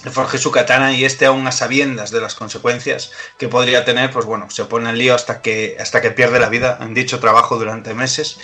le 0.03 0.11
forje 0.11 0.37
su 0.37 0.51
katana 0.51 0.91
y 0.93 1.05
este 1.05 1.25
aún 1.25 1.47
a 1.47 1.51
sabiendas 1.51 2.11
de 2.11 2.19
las 2.19 2.35
consecuencias 2.35 3.11
que 3.37 3.47
podría 3.47 3.85
tener, 3.85 4.11
pues 4.11 4.25
bueno, 4.25 4.49
se 4.49 4.65
pone 4.65 4.89
en 4.89 4.97
lío 4.97 5.15
hasta 5.15 5.41
que, 5.41 5.77
hasta 5.79 6.01
que 6.01 6.11
pierde 6.11 6.39
la 6.39 6.49
vida 6.49 6.77
en 6.81 6.93
dicho 6.93 7.19
trabajo 7.19 7.57
durante 7.57 7.93
meses. 7.93 8.37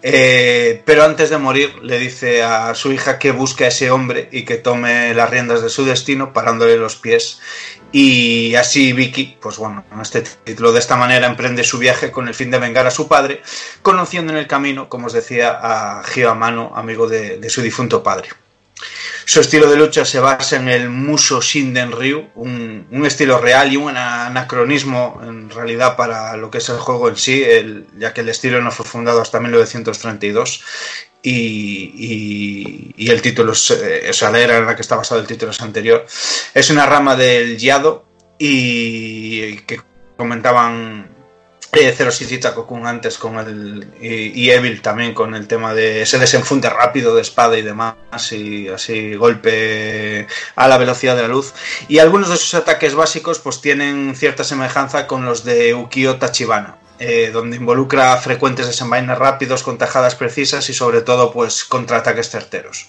Eh, 0.00 0.82
pero 0.84 1.02
antes 1.02 1.28
de 1.28 1.38
morir 1.38 1.74
le 1.82 1.98
dice 1.98 2.42
a 2.44 2.72
su 2.76 2.92
hija 2.92 3.18
que 3.18 3.32
busque 3.32 3.64
a 3.64 3.68
ese 3.68 3.90
hombre 3.90 4.28
y 4.30 4.44
que 4.44 4.56
tome 4.56 5.12
las 5.12 5.28
riendas 5.28 5.60
de 5.60 5.70
su 5.70 5.84
destino 5.84 6.32
parándole 6.32 6.76
los 6.76 6.94
pies 6.94 7.40
y 7.90 8.54
así 8.54 8.92
Vicky, 8.92 9.38
pues 9.40 9.56
bueno, 9.56 9.84
en 9.92 10.00
este 10.00 10.22
título 10.22 10.72
de 10.72 10.78
esta 10.78 10.96
manera 10.96 11.26
emprende 11.26 11.64
su 11.64 11.78
viaje 11.78 12.10
con 12.10 12.28
el 12.28 12.34
fin 12.34 12.50
de 12.50 12.58
vengar 12.58 12.86
a 12.86 12.90
su 12.90 13.08
padre, 13.08 13.42
conociendo 13.82 14.32
en 14.32 14.38
el 14.38 14.46
camino, 14.46 14.88
como 14.88 15.06
os 15.06 15.14
decía, 15.14 15.58
a 15.60 16.02
Gio 16.04 16.30
Amano, 16.30 16.72
amigo 16.74 17.08
de, 17.08 17.38
de 17.38 17.50
su 17.50 17.62
difunto 17.62 18.02
padre. 18.02 18.28
Su 19.24 19.40
estilo 19.40 19.68
de 19.68 19.76
lucha 19.76 20.04
se 20.04 20.20
basa 20.20 20.56
en 20.56 20.68
el 20.68 20.88
Muso 20.88 21.40
Shinden 21.40 21.92
Ryu, 21.92 22.28
un, 22.34 22.86
estilo 23.04 23.38
real 23.38 23.72
y 23.72 23.76
un 23.76 23.96
anacronismo 23.96 25.20
en 25.22 25.50
realidad 25.50 25.96
para 25.96 26.36
lo 26.36 26.50
que 26.50 26.58
es 26.58 26.68
el 26.68 26.78
juego 26.78 27.08
en 27.08 27.16
sí, 27.16 27.44
ya 27.98 28.14
que 28.14 28.22
el 28.22 28.28
estilo 28.28 28.62
no 28.62 28.70
fue 28.70 28.86
fundado 28.86 29.20
hasta 29.20 29.40
1932 29.40 30.62
y, 31.22 32.94
y- 32.96 33.10
el 33.10 33.20
título, 33.20 33.52
es, 33.52 33.70
o 33.70 34.12
sea, 34.12 34.30
la 34.30 34.38
era 34.40 34.56
en 34.58 34.66
la 34.66 34.76
que 34.76 34.82
está 34.82 34.96
basado 34.96 35.20
el 35.20 35.26
título 35.26 35.50
es 35.50 35.60
anterior. 35.60 36.06
Es 36.54 36.70
una 36.70 36.86
rama 36.86 37.16
del 37.16 37.58
Yado 37.58 38.06
y 38.38 39.56
que 39.58 39.80
comentaban 40.16 41.17
eh, 41.72 41.94
Zero 41.96 42.10
y 42.18 42.38
Takokun 42.38 42.86
antes 42.86 43.18
con 43.18 43.38
el 43.38 43.88
y, 44.00 44.40
y 44.40 44.50
Evil 44.50 44.80
también 44.82 45.14
con 45.14 45.34
el 45.34 45.46
tema 45.46 45.74
de 45.74 46.02
ese 46.02 46.18
desenfunde 46.18 46.70
rápido 46.70 47.14
de 47.14 47.22
espada 47.22 47.58
y 47.58 47.62
demás 47.62 47.94
y 48.32 48.68
así 48.68 49.14
golpe 49.14 50.26
a 50.56 50.68
la 50.68 50.78
velocidad 50.78 51.16
de 51.16 51.22
la 51.22 51.28
luz. 51.28 51.52
Y 51.88 51.98
algunos 51.98 52.30
de 52.30 52.36
sus 52.36 52.54
ataques 52.54 52.94
básicos 52.94 53.38
pues 53.38 53.60
tienen 53.60 54.14
cierta 54.16 54.44
semejanza 54.44 55.06
con 55.06 55.24
los 55.24 55.44
de 55.44 55.74
Ukio 55.74 56.16
Tachibana 56.16 56.76
eh, 57.00 57.30
donde 57.32 57.56
involucra 57.56 58.16
frecuentes 58.16 58.66
desenvaines 58.66 59.16
rápidos 59.16 59.62
con 59.62 59.78
tajadas 59.78 60.16
precisas 60.16 60.68
y 60.68 60.74
sobre 60.74 61.00
todo 61.02 61.32
pues 61.32 61.64
contraataques 61.64 62.28
certeros 62.28 62.88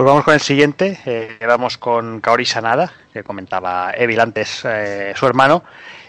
Pues 0.00 0.06
vamos 0.08 0.24
con 0.24 0.32
el 0.32 0.40
siguiente. 0.40 0.98
eh, 1.04 1.36
vamos 1.46 1.76
con 1.76 2.22
Kaori 2.22 2.46
Sanada, 2.46 2.90
que 3.12 3.22
comentaba 3.22 3.92
Evil 3.94 4.18
antes, 4.18 4.62
eh, 4.64 5.12
su 5.14 5.26
hermano. 5.26 5.62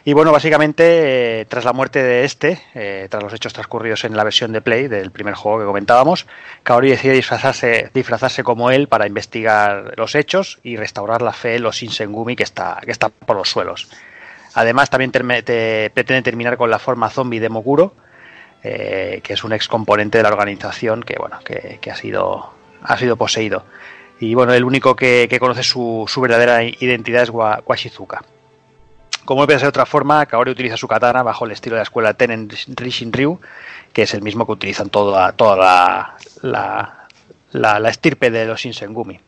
Y 0.05 0.13
bueno, 0.13 0.31
básicamente, 0.31 1.41
eh, 1.41 1.45
tras 1.45 1.65
la 1.65 1.73
muerte 1.73 2.01
de 2.01 2.23
este, 2.23 3.07
tras 3.09 3.21
los 3.21 3.33
hechos 3.33 3.51
transcurridos 3.51 4.05
en 4.05 4.15
la 4.15 4.23
versión 4.23 4.53
de 4.53 4.61
Play 4.61 4.87
del 4.87 5.11
primer 5.11 5.33
juego 5.33 5.59
que 5.59 5.65
comentábamos, 5.65 6.25
Kaori 6.63 6.89
decide 6.89 7.15
disfrazarse, 7.15 7.91
disfrazarse 7.93 8.45
como 8.45 8.71
él 8.71 8.87
para 8.87 9.07
investigar 9.07 9.91
los 9.97 10.15
hechos 10.15 10.59
y 10.63 10.77
restaurar 10.77 11.21
la 11.21 11.33
fe 11.33 11.55
en 11.57 11.63
los 11.63 11.75
Shinsengumi 11.75 12.37
que 12.37 12.43
está, 12.43 12.79
que 12.85 12.91
está 12.91 13.09
por 13.09 13.35
los 13.35 13.49
suelos. 13.49 13.89
Además, 14.53 14.89
también 14.89 15.11
te- 15.11 15.91
pretende 15.93 16.21
terminar 16.21 16.55
con 16.55 16.69
la 16.69 16.79
forma 16.79 17.09
zombie 17.09 17.41
de 17.41 17.49
Moguro, 17.49 17.93
que 18.61 19.21
es 19.27 19.43
un 19.43 19.51
ex 19.51 19.67
componente 19.67 20.17
de 20.17 20.23
la 20.23 20.29
organización 20.29 21.03
que, 21.03 21.17
bueno, 21.19 21.39
que 21.43 21.91
ha, 21.91 21.95
sido, 21.97 22.60
ha 22.83 22.97
sido 22.97 23.15
poseído. 23.15 23.63
Y 24.19 24.35
bueno, 24.35 24.53
el 24.53 24.63
único 24.63 24.95
que, 24.95 25.27
conoce 25.39 25.63
su, 25.63 26.05
verdadera 26.21 26.63
identidad 26.63 27.23
es 27.23 27.29
Wa- 27.29 27.63
Washizuka. 27.65 28.23
Como 29.25 29.45
puede 29.45 29.59
ser 29.59 29.65
de 29.67 29.69
otra 29.69 29.85
forma, 29.85 30.25
Kaori 30.25 30.51
utiliza 30.51 30.77
su 30.77 30.87
katana 30.87 31.23
bajo 31.23 31.45
el 31.45 31.51
estilo 31.51 31.75
de 31.75 31.79
la 31.79 31.83
escuela 31.83 32.13
Tenen 32.13 32.49
Rishin 32.75 33.13
Ryu, 33.13 33.39
que 33.93 34.03
es 34.03 34.13
el 34.13 34.21
mismo 34.21 34.45
que 34.45 34.51
utilizan 34.51 34.89
toda, 34.89 35.31
toda 35.33 36.17
la, 36.41 37.07
la 37.51 37.89
estirpe 37.89 38.29
de 38.31 38.45
los 38.45 38.59
Shinsengumi. 38.59 39.19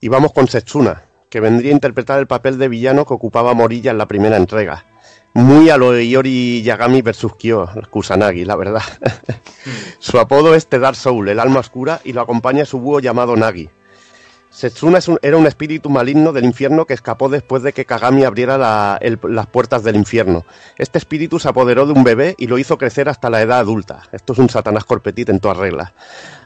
Y 0.00 0.08
vamos 0.08 0.32
con 0.32 0.46
Setsuna, 0.48 1.02
que 1.28 1.40
vendría 1.40 1.70
a 1.70 1.74
interpretar 1.74 2.18
el 2.18 2.26
papel 2.26 2.58
de 2.58 2.68
villano 2.68 3.04
que 3.04 3.14
ocupaba 3.14 3.54
Morilla 3.54 3.90
en 3.90 3.98
la 3.98 4.06
primera 4.06 4.36
entrega. 4.36 4.84
Muy 5.38 5.70
a 5.70 5.76
lo 5.76 5.96
Iori 5.96 6.62
Yagami 6.62 7.00
vs 7.00 7.26
Kyo, 7.38 7.68
Kusanagi, 7.90 8.44
la 8.44 8.56
verdad. 8.56 8.82
su 10.00 10.18
apodo 10.18 10.54
es 10.56 10.66
The 10.66 10.80
Dark 10.80 10.96
Soul, 10.96 11.28
el 11.28 11.38
alma 11.38 11.60
oscura, 11.60 12.00
y 12.02 12.12
lo 12.12 12.20
acompaña 12.22 12.64
su 12.64 12.80
búho 12.80 12.98
llamado 12.98 13.36
Nagi. 13.36 13.70
Setsuna 14.50 14.98
un- 15.06 15.20
era 15.22 15.36
un 15.36 15.46
espíritu 15.46 15.90
maligno 15.90 16.32
del 16.32 16.44
infierno 16.44 16.86
que 16.86 16.94
escapó 16.94 17.28
después 17.28 17.62
de 17.62 17.72
que 17.72 17.84
Kagami 17.84 18.24
abriera 18.24 18.58
la- 18.58 18.98
el- 19.00 19.20
las 19.28 19.46
puertas 19.46 19.84
del 19.84 19.94
infierno. 19.94 20.44
Este 20.76 20.98
espíritu 20.98 21.38
se 21.38 21.48
apoderó 21.48 21.86
de 21.86 21.92
un 21.92 22.02
bebé 22.02 22.34
y 22.36 22.48
lo 22.48 22.58
hizo 22.58 22.76
crecer 22.76 23.08
hasta 23.08 23.30
la 23.30 23.40
edad 23.40 23.60
adulta. 23.60 24.02
Esto 24.10 24.32
es 24.32 24.40
un 24.40 24.48
Satanás 24.50 24.84
corpetit 24.84 25.28
en 25.28 25.38
todas 25.38 25.58
reglas. 25.58 25.92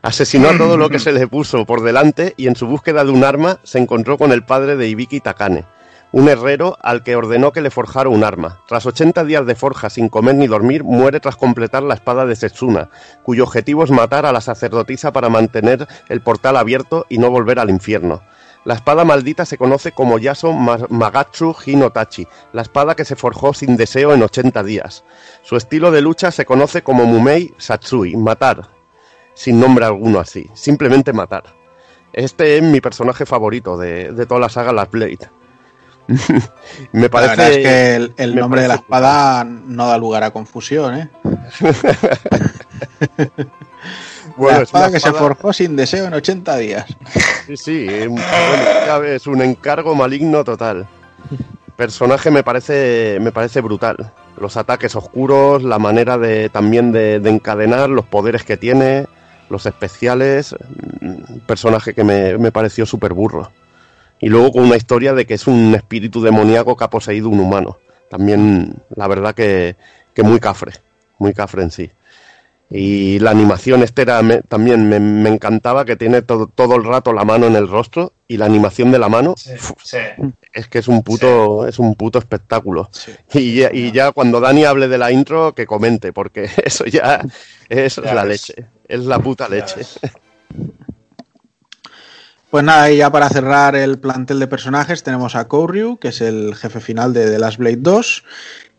Asesinó 0.03 0.51
a 0.51 0.59
todo 0.59 0.77
lo 0.77 0.91
que 0.91 0.99
se 0.99 1.12
le 1.12 1.27
puso 1.29 1.65
por 1.65 1.83
delante 1.83 2.35
y 2.37 2.47
en 2.49 2.57
su 2.57 2.67
búsqueda 2.67 3.05
de 3.05 3.11
un 3.12 3.25
arma 3.25 3.59
se 3.62 3.79
encontró 3.79 4.19
con 4.19 4.33
el 4.33 4.45
padre 4.45 4.77
de 4.77 4.89
Ibiki 4.89 5.21
Takane, 5.21 5.65
un 6.12 6.28
herrero 6.28 6.76
al 6.82 7.02
que 7.02 7.16
ordenó 7.16 7.52
que 7.52 7.62
le 7.62 7.70
forjara 7.70 8.08
un 8.10 8.23
arma. 8.23 8.60
Tras 8.68 8.84
80 8.86 9.24
días 9.24 9.47
de 9.47 9.55
forja 9.55 9.89
sin 9.91 10.08
comer 10.08 10.34
ni 10.34 10.47
dormir, 10.47 10.84
muere 10.84 11.20
tras 11.20 11.36
completar 11.36 11.82
la 11.82 11.94
espada 11.94 12.26
de 12.26 12.36
Setsuna, 12.36 12.91
cuyo 13.23 13.44
objetivo 13.44 13.82
es 13.84 13.91
matar 13.91 14.26
a 14.26 14.32
la 14.32 14.41
sacerdotisa 14.42 15.12
para 15.12 15.31
mantener 15.31 15.89
el 16.08 16.20
portal 16.20 16.57
abierto 16.58 17.07
y 17.08 17.18
no 17.18 17.31
volver 17.31 17.58
al 17.58 17.70
infierno. 17.70 18.23
La 18.65 18.74
espada 18.74 19.05
maldita 19.05 19.44
se 19.44 19.58
conoce 19.58 19.91
como 19.91 20.18
Yaso 20.18 20.52
Ma- 20.52 20.86
Magatsu 20.89 21.57
Hinotachi, 21.66 22.28
la 22.52 22.62
espada 22.62 22.94
que 22.94 23.05
se 23.05 23.16
forjó 23.16 23.55
sin 23.55 23.76
deseo 23.76 24.12
en 24.12 24.23
80 24.23 24.62
días. 24.62 25.02
Su 25.42 25.57
estilo 25.57 25.91
de 25.91 26.00
lucha 26.02 26.31
se 26.31 26.44
conoce 26.44 26.82
como 26.82 27.05
Mumei 27.05 27.52
Satsui, 27.58 28.15
matar, 28.16 28.68
sin 29.34 29.58
nombre 29.58 29.84
alguno 29.86 30.20
así, 30.20 30.49
simplemente 30.55 31.12
matar. 31.12 31.42
Este 32.12 32.58
es 32.58 32.62
mi 32.62 32.81
personaje 32.81 33.24
favorito 33.26 33.76
de, 33.78 34.12
de 34.12 34.26
toda 34.26 34.39
la 34.41 34.49
saga 34.50 34.73
Last 34.73 34.92
Blade. 34.92 35.18
me 36.93 37.03
La 37.03 37.09
parece 37.09 37.37
verdad 37.37 37.53
es 37.53 37.59
que 37.59 38.23
el, 38.23 38.35
nombre 38.35 38.63
de 38.63 38.69
la 38.69 38.75
espada 38.75 39.45
no 39.45 39.87
da 39.87 39.99
lugar 39.99 40.25
a 40.25 40.31
confusión, 40.31 40.99
¿eh? 40.99 41.09
Bueno, 44.37 44.59
la 44.59 44.63
es 44.63 44.73
una 44.73 44.87
espada 44.87 44.93
que 44.93 45.01
se 45.01 45.13
forjó 45.13 45.53
sin 45.53 45.77
deseo 45.77 46.07
en 46.07 46.15
80 46.15 46.57
días. 46.57 46.87
Sí, 47.47 47.57
sí, 47.57 47.87
bueno, 48.07 48.25
ya 48.87 48.99
ves, 48.99 49.27
un 49.27 49.43
encargo 49.43 49.95
maligno 49.95 50.45
total. 50.45 50.87
Personaje 51.77 52.31
me 52.31 52.43
parece, 52.43 53.19
me 53.21 53.33
parece 53.33 53.61
brutal. 53.61 54.13
Los 54.39 54.57
ataques 54.57 54.95
oscuros, 54.97 55.63
la 55.63 55.79
manera 55.79 56.19
de 56.19 56.49
también 56.49 56.93
de, 56.93 57.21
de 57.21 57.31
encadenar, 57.31 57.91
los 57.91 58.07
poderes 58.07 58.45
que 58.45 58.57
tiene, 58.57 59.07
los 59.51 59.67
especiales. 59.67 60.55
mm, 61.01 61.39
Personaje 61.47 61.95
que 61.95 62.05
me, 62.05 62.39
me 62.39 62.53
pareció 62.53 62.87
súper 62.87 63.13
burro. 63.13 63.51
Y 64.23 64.28
luego 64.31 64.52
con 64.52 64.62
una 64.65 64.76
historia 64.76 65.12
de 65.12 65.26
que 65.26 65.34
es 65.34 65.47
un 65.47 65.75
espíritu 65.75 66.23
demoníaco 66.23 66.76
que 66.76 66.84
ha 66.84 66.91
poseído 66.91 67.28
un 67.28 67.41
humano. 67.41 67.78
También, 68.09 68.76
la 68.97 69.07
verdad 69.09 69.34
que, 69.34 69.76
que 70.15 70.23
muy 70.23 70.39
cafre, 70.41 70.73
muy 71.18 71.34
cafre 71.34 71.62
en 71.65 71.70
sí. 71.70 71.91
Y 72.70 73.18
la 73.18 73.33
animación 73.33 73.83
este 73.83 74.01
era, 74.02 74.23
me- 74.23 74.41
también 74.42 74.89
me, 74.89 74.99
me 74.99 75.28
encantaba 75.28 75.84
que 75.84 75.97
tiene 75.97 76.23
todo, 76.23 76.47
todo 76.47 76.76
el 76.76 76.84
rato 76.84 77.12
la 77.12 77.25
mano 77.25 77.47
en 77.47 77.55
el 77.57 77.68
rostro 77.68 78.15
y 78.26 78.39
la 78.39 78.47
animación 78.47 78.91
de 78.92 78.99
la 78.99 79.10
mano 79.10 79.34
Sí, 79.36 79.51
fu- 79.59 79.75
sí. 79.83 79.99
es 80.55 80.68
que 80.68 80.78
es 80.78 80.89
un 80.89 81.02
puto 81.02 81.67
es 81.68 81.78
un 81.78 81.94
puto 81.97 82.18
espectáculo. 82.18 82.89
Y, 83.34 83.57
ya, 83.57 83.70
y 83.75 83.92
ya 83.92 84.12
cuando 84.12 84.41
Dani 84.41 84.65
hable 84.65 84.89
de 84.89 84.97
la 84.97 85.12
intro 85.12 85.55
que 85.55 85.67
comente 85.67 86.15
porque 86.15 86.49
eso 86.65 86.86
ya 86.86 87.20
es 87.68 87.97
Ya 87.97 88.15
la 88.15 88.25
ves. 88.25 88.49
leche, 88.49 88.67
es 88.89 89.01
la 89.05 89.18
puta 89.18 89.49
leche. 89.51 89.83
Pues 92.53 92.65
nada, 92.65 92.91
y 92.91 92.99
ya 92.99 93.11
para 93.11 93.31
cerrar 93.31 93.77
el 93.77 93.99
plantel 93.99 94.39
de 94.39 94.47
personajes 94.47 95.03
tenemos 95.03 95.37
a 95.37 95.49
Kouryu, 95.49 95.97
que 95.97 96.09
es 96.09 96.21
el 96.21 96.55
jefe 96.55 96.81
final 96.81 97.15
de 97.15 97.31
The 97.31 97.39
Last 97.39 97.57
Blade 97.57 97.79
2. 97.79 98.25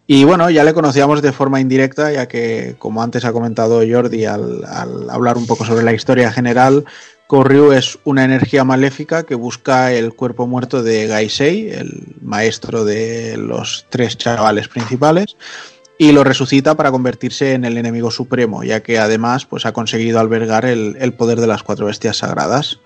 Y 0.06 0.26
bueno, 0.26 0.52
ya 0.52 0.64
le 0.64 0.76
conocíamos 0.76 1.24
de 1.24 1.32
forma 1.32 1.60
indirecta, 1.60 2.11
ya 2.11 2.27
que, 2.27 2.76
como 2.77 3.02
antes 3.02 3.26
ha 3.26 3.34
comentado 3.34 3.82
Jordi 3.82 4.26
al, 4.26 4.64
hablar 5.10 5.38
un 5.40 5.48
poco 5.48 5.66
sobre 5.66 5.84
la 5.84 5.92
historia 5.92 6.32
general, 6.32 6.85
Kouryu 7.26 7.72
es 7.72 7.98
una 8.03 8.24
energía 8.24 8.64
maléfica 8.64 9.24
que 9.24 9.34
busca 9.34 9.92
el 9.92 10.14
cuerpo 10.14 10.45
muerto 10.45 10.84
de 10.84 11.08
Gaisei, 11.08 11.72
el 11.72 12.14
maestro 12.22 12.85
de 12.85 13.38
los 13.38 13.88
tres 13.90 14.19
chavales 14.19 14.68
principales, 14.68 15.35
y 15.98 16.11
lo 16.11 16.24
resucita 16.24 16.76
para 16.76 16.92
convertirse 16.92 17.53
en 17.53 17.66
el 17.66 17.80
enemigo 17.80 18.11
supremo, 18.11 18.64
ya 18.64 18.82
que 18.82 19.00
además 19.00 19.48
pues, 19.48 19.66
ha 19.66 19.74
conseguido 19.74 20.19
albergar 20.19 20.64
el, 20.66 20.95
el 21.00 21.14
poder 21.14 21.42
de 21.42 21.48
las 21.48 21.64
cuatro 21.64 21.88
bestias 21.88 22.18
sagradas 22.18 22.80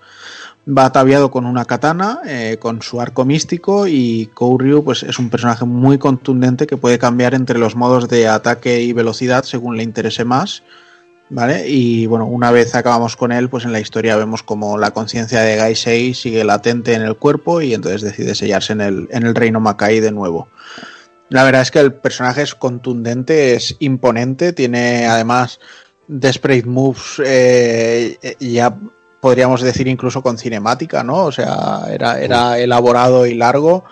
va 0.68 0.84
ataviado 0.84 1.30
con 1.30 1.46
una 1.46 1.64
katana, 1.64 2.20
eh, 2.26 2.58
con 2.60 2.82
su 2.82 3.00
arco 3.00 3.24
místico 3.24 3.86
y 3.86 4.26
Kouryu 4.34 4.84
pues, 4.84 5.02
es 5.02 5.18
un 5.18 5.30
personaje 5.30 5.64
muy 5.64 5.98
contundente 5.98 6.66
que 6.66 6.76
puede 6.76 6.98
cambiar 6.98 7.34
entre 7.34 7.58
los 7.58 7.74
modos 7.74 8.08
de 8.08 8.28
ataque 8.28 8.82
y 8.82 8.92
velocidad 8.92 9.44
según 9.44 9.76
le 9.76 9.82
interese 9.82 10.24
más. 10.24 10.62
¿Vale? 11.30 11.68
Y 11.68 12.06
bueno, 12.06 12.24
una 12.24 12.50
vez 12.50 12.74
acabamos 12.74 13.14
con 13.14 13.32
él, 13.32 13.50
pues 13.50 13.66
en 13.66 13.72
la 13.72 13.80
historia 13.80 14.16
vemos 14.16 14.42
como 14.42 14.78
la 14.78 14.92
conciencia 14.92 15.42
de 15.42 15.56
Gaisei 15.56 16.14
sigue 16.14 16.42
latente 16.42 16.94
en 16.94 17.02
el 17.02 17.16
cuerpo 17.16 17.60
y 17.60 17.74
entonces 17.74 18.00
decide 18.00 18.34
sellarse 18.34 18.72
en 18.72 18.80
el, 18.80 19.08
en 19.10 19.26
el 19.26 19.34
reino 19.34 19.60
Makai 19.60 20.00
de 20.00 20.10
nuevo. 20.10 20.48
La 21.28 21.44
verdad 21.44 21.60
es 21.60 21.70
que 21.70 21.80
el 21.80 21.92
personaje 21.92 22.40
es 22.40 22.54
contundente, 22.54 23.54
es 23.54 23.76
imponente, 23.78 24.54
tiene 24.54 25.04
además 25.04 25.60
Desperate 26.06 26.66
Moves 26.66 27.20
eh, 27.22 28.16
ya 28.40 28.74
podríamos 29.20 29.60
decir 29.62 29.88
incluso 29.88 30.22
con 30.22 30.38
cinemática, 30.38 31.02
¿no? 31.02 31.24
O 31.24 31.32
sea, 31.32 31.82
era, 31.90 32.20
era 32.20 32.58
elaborado 32.58 33.26
y 33.26 33.34
largo, 33.34 33.84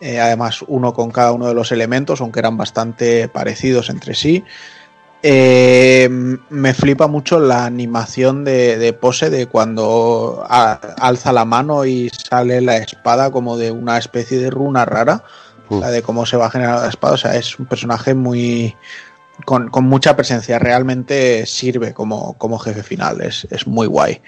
eh, 0.00 0.20
además 0.20 0.62
uno 0.66 0.92
con 0.92 1.10
cada 1.10 1.32
uno 1.32 1.46
de 1.46 1.54
los 1.54 1.70
elementos, 1.72 2.20
aunque 2.20 2.40
eran 2.40 2.56
bastante 2.56 3.28
parecidos 3.28 3.88
entre 3.90 4.14
sí. 4.14 4.44
Eh, 5.26 6.06
me 6.50 6.74
flipa 6.74 7.06
mucho 7.06 7.40
la 7.40 7.64
animación 7.64 8.44
de, 8.44 8.76
de 8.76 8.92
pose 8.92 9.30
de 9.30 9.46
cuando 9.46 10.44
a- 10.46 10.72
alza 11.00 11.32
la 11.32 11.46
mano 11.46 11.86
y 11.86 12.10
sale 12.10 12.60
la 12.60 12.76
espada 12.76 13.30
como 13.30 13.56
de 13.56 13.70
una 13.70 13.96
especie 13.96 14.38
de 14.38 14.50
runa 14.50 14.84
rara, 14.84 15.24
o 15.70 15.80
sea, 15.80 15.88
de 15.90 16.02
cómo 16.02 16.26
se 16.26 16.36
va 16.36 16.46
a 16.46 16.50
generar 16.50 16.80
la 16.82 16.88
espada. 16.88 17.14
O 17.14 17.16
sea, 17.16 17.36
es 17.36 17.58
un 17.58 17.64
personaje 17.64 18.12
muy, 18.12 18.76
con, 19.46 19.70
con 19.70 19.84
mucha 19.84 20.14
presencia. 20.14 20.58
Realmente 20.58 21.46
sirve 21.46 21.94
como, 21.94 22.34
como 22.36 22.58
jefe 22.58 22.82
final. 22.82 23.22
Es, 23.22 23.46
es 23.50 23.66
muy 23.66 23.86
guay. 23.86 24.20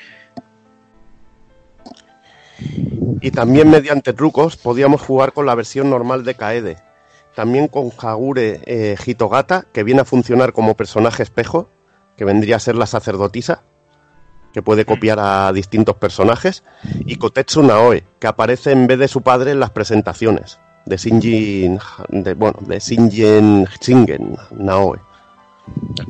Y 3.21 3.31
también 3.31 3.71
mediante 3.71 4.13
trucos 4.13 4.57
podíamos 4.57 5.01
jugar 5.03 5.33
con 5.33 5.47
la 5.47 5.55
versión 5.55 5.91
normal 5.91 6.25
de 6.25 6.35
Kaede. 6.35 6.77
También 7.35 7.69
con 7.69 7.91
Hagure 7.99 8.61
eh, 8.67 8.97
Hitogata, 9.05 9.67
que 9.73 9.83
viene 9.83 10.01
a 10.01 10.05
funcionar 10.05 10.53
como 10.53 10.77
personaje 10.77 11.23
espejo, 11.23 11.69
que 12.17 12.25
vendría 12.25 12.57
a 12.57 12.61
ser 12.61 12.77
la 12.77 12.87
sacerdotisa, 12.87 13.63
que 14.53 14.63
puede 14.63 14.87
copiar 14.87 15.19
a 15.21 15.53
distintos 15.53 15.97
personajes. 15.97 16.65
Y 17.05 17.17
Kotetsu 17.17 17.63
Naoe, 17.63 18.05
que 18.19 18.27
aparece 18.27 18.73
en 18.73 18.87
vez 18.87 18.99
de 18.99 19.09
su 19.09 19.23
padre 19.23 19.51
en 19.51 19.61
las 19.61 19.71
presentaciones 19.71 20.59
de 20.87 20.97
Shinji, 20.97 21.79
de, 22.09 22.35
bueno, 22.35 22.59
de 22.61 22.79
Shinji 22.79 23.67
Shingen 23.81 24.37
Naoe, 24.53 24.99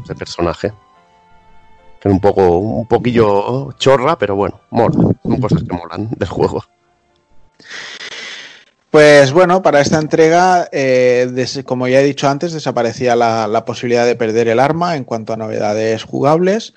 ese 0.05 0.15
personaje. 0.15 0.73
Que 1.99 2.09
es 2.09 2.15
un 2.15 2.21
poco, 2.21 2.59
un 2.59 2.87
poquillo 2.87 3.73
chorra, 3.73 4.17
pero 4.17 4.37
bueno, 4.37 4.61
mola. 4.71 4.97
Cosas 5.41 5.65
que 5.65 5.75
molan 5.75 6.11
del 6.11 6.29
juego. 6.29 6.65
Pues 8.91 9.33
bueno, 9.33 9.61
para 9.63 9.81
esta 9.83 9.99
entrega, 9.99 10.69
eh, 10.73 11.29
como 11.67 11.87
ya 11.87 12.01
he 12.01 12.05
dicho 12.05 12.29
antes, 12.29 12.53
desaparecía 12.53 13.15
la, 13.15 13.65
posibilidad 13.67 14.07
de 14.07 14.17
perder 14.17 14.49
el 14.49 14.59
arma 14.59 14.97
en 14.97 15.05
cuanto 15.05 15.35
a 15.35 15.37
novedades 15.37 16.05
jugables. 16.05 16.73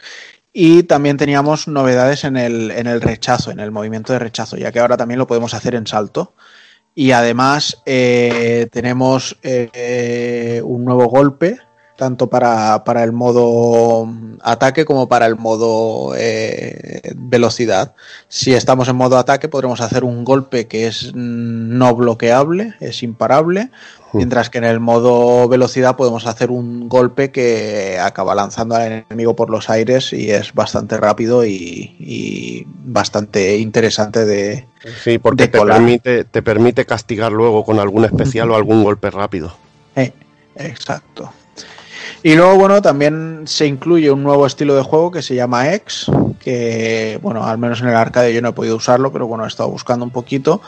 Y 0.52 0.84
también 0.84 1.16
teníamos 1.16 1.68
novedades 1.68 2.26
en 2.26 2.36
el, 2.36 2.72
en 2.72 2.88
el 2.88 3.02
rechazo, 3.02 3.52
en 3.52 3.60
el 3.62 3.72
movimiento 3.72 4.12
de 4.12 4.20
rechazo, 4.20 4.58
ya 4.58 4.72
que 4.72 4.80
ahora 4.80 4.98
también 4.98 5.20
lo 5.20 5.28
podemos 5.28 5.54
hacer 5.54 5.76
en 5.76 5.88
salto. 5.88 6.34
Y 6.94 7.12
además 7.12 7.82
eh, 7.86 8.68
tenemos 8.72 9.38
eh, 9.44 10.62
un 10.66 10.84
nuevo 10.84 11.06
golpe, 11.06 11.60
tanto 12.00 12.30
para, 12.30 12.86
para 12.86 13.04
el 13.04 13.12
modo 13.12 14.08
ataque 14.42 14.86
como 14.86 15.10
para 15.10 15.26
el 15.26 15.36
modo 15.36 16.14
eh, 16.18 17.02
velocidad. 17.18 17.94
Si 18.30 18.54
estamos 18.54 18.88
en 18.88 18.96
modo 18.96 19.18
ataque 19.18 19.50
podremos 19.50 19.82
hacer 19.82 20.06
un 20.06 20.24
golpe 20.24 20.66
que 20.66 20.88
es 20.88 21.12
no 21.14 21.94
bloqueable, 21.96 22.74
es 22.80 23.04
imparable, 23.04 23.70
mientras 24.14 24.50
que 24.50 24.60
en 24.60 24.64
el 24.64 24.80
modo 24.80 25.50
velocidad 25.50 25.98
podemos 25.98 26.26
hacer 26.26 26.52
un 26.52 26.88
golpe 26.88 27.32
que 27.32 28.00
acaba 28.02 28.34
lanzando 28.34 28.76
al 28.76 29.04
enemigo 29.10 29.36
por 29.36 29.50
los 29.50 29.70
aires 29.70 30.14
y 30.14 30.32
es 30.32 30.54
bastante 30.54 30.96
rápido 30.96 31.46
y, 31.46 31.98
y 32.00 32.66
bastante 32.66 33.58
interesante 33.58 34.24
de, 34.24 34.68
Sí, 35.04 35.18
porque 35.18 35.44
de 35.44 35.48
te 35.50 35.60
permite, 35.60 36.24
te 36.24 36.42
permite 36.42 36.86
castigar 36.86 37.34
luego 37.34 37.66
con 37.66 37.78
algún 37.78 38.06
especial 38.06 38.50
o 38.52 38.56
algún 38.56 38.86
golpe 38.86 39.12
rápido. 39.12 39.54
Eh, 39.98 40.14
exacto. 40.56 41.34
Y 42.22 42.36
luego, 42.36 42.58
bueno, 42.58 42.82
también 42.82 43.44
se 43.46 43.66
incluye 43.66 44.12
un 44.12 44.24
nuevo 44.24 44.46
estilo 44.46 44.76
de 44.76 44.84
juego 44.84 45.10
que 45.10 45.22
se 45.22 45.36
llama 45.36 45.74
X, 45.74 46.12
que, 46.40 47.18
bueno, 47.22 47.46
al 47.46 47.58
menos 47.58 47.82
en 47.82 47.88
el 47.88 47.96
arcade 47.96 48.34
yo 48.34 48.42
no 48.42 48.50
he 48.50 48.54
podido 48.54 48.76
usarlo, 48.76 49.12
pero 49.12 49.26
bueno, 49.26 49.46
he 49.46 49.48
estado 49.48 49.70
buscando 49.70 50.04
un 50.04 50.12
poquito. 50.12 50.62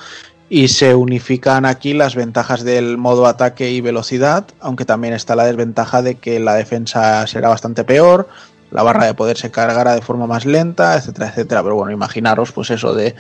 y 0.54 0.68
se 0.68 0.94
unifican 0.96 1.66
aquí 1.66 1.94
las 1.94 2.14
ventajas 2.14 2.66
del 2.66 2.98
modo 2.98 3.26
ataque 3.26 3.72
y 3.72 3.80
velocidad, 3.80 4.48
aunque 4.60 4.84
también 4.84 5.14
está 5.14 5.34
la 5.34 5.46
desventaja 5.46 6.02
de 6.02 6.16
que 6.16 6.42
la 6.42 6.56
defensa 6.56 7.26
será 7.26 7.48
bastante 7.48 7.86
peor, 7.86 8.28
la 8.70 8.84
barra 8.84 9.06
de 9.06 9.14
poder 9.14 9.38
se 9.38 9.50
cargará 9.50 9.96
de 9.96 10.02
forma 10.02 10.28
más 10.28 10.46
lenta, 10.46 10.98
etcétera, 10.98 11.30
etcétera. 11.30 11.64
Pero 11.64 11.76
bueno, 11.76 11.94
imaginaros 11.94 12.52
pues 12.52 12.70
eso 12.70 12.94
de 12.94 13.16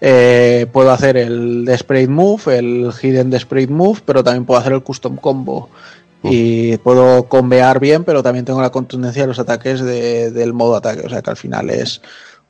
eh, 0.00 0.66
puedo 0.72 0.92
hacer 0.92 1.16
el 1.16 1.64
Desperate 1.64 2.06
Move, 2.06 2.56
el 2.56 2.92
Hidden 3.02 3.30
Desperate 3.30 3.72
Move, 3.72 4.02
pero 4.06 4.22
también 4.22 4.44
puedo 4.44 4.60
hacer 4.60 4.72
el 4.72 4.84
Custom 4.84 5.16
Combo. 5.16 5.68
Y 6.30 6.76
puedo 6.78 7.24
combear 7.28 7.80
bien, 7.80 8.04
pero 8.04 8.22
también 8.22 8.44
tengo 8.44 8.60
la 8.62 8.70
contundencia 8.70 9.22
de 9.22 9.28
los 9.28 9.38
ataques 9.38 9.80
de- 9.80 10.30
del 10.30 10.52
modo 10.52 10.76
ataque. 10.76 11.02
O 11.06 11.08
sea 11.08 11.22
que 11.22 11.30
al 11.30 11.36
final 11.36 11.70
es 11.70 12.02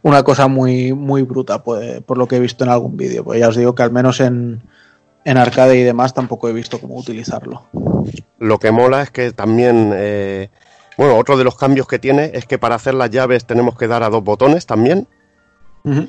una 0.03 0.23
cosa 0.23 0.47
muy, 0.49 0.93
muy 0.93 1.23
bruta, 1.23 1.63
pues, 1.65 2.01
por 2.03 2.17
lo 2.19 2.29
que 2.29 2.37
he 2.37 2.41
visto 2.41 2.65
en 2.65 2.71
algún 2.71 2.97
vídeo. 2.97 3.25
Pues 3.25 3.41
ya 3.41 3.49
os 3.49 3.57
digo 3.57 3.75
que 3.75 3.83
al 3.83 3.91
menos 3.91 4.21
en, 4.21 4.63
en 5.25 5.37
arcade 5.37 5.77
y 5.79 5.83
demás 5.83 6.15
tampoco 6.15 6.49
he 6.49 6.53
visto 6.53 6.81
cómo 6.81 6.97
utilizarlo. 6.97 7.67
Lo 8.39 8.59
que 8.59 8.71
mola 8.71 9.03
es 9.03 9.11
que 9.11 9.33
también, 9.33 9.93
eh, 9.97 10.49
bueno, 10.97 11.17
otro 11.17 11.37
de 11.37 11.45
los 11.45 11.57
cambios 11.57 11.87
que 11.89 11.99
tiene 11.99 12.31
es 12.35 12.47
que 12.47 12.59
para 12.59 12.77
hacer 12.77 12.95
las 12.95 13.11
llaves 13.11 13.45
tenemos 13.47 13.77
que 13.77 13.89
dar 13.89 14.03
a 14.03 14.09
dos 14.11 14.23
botones 14.23 14.67
también. 14.67 15.09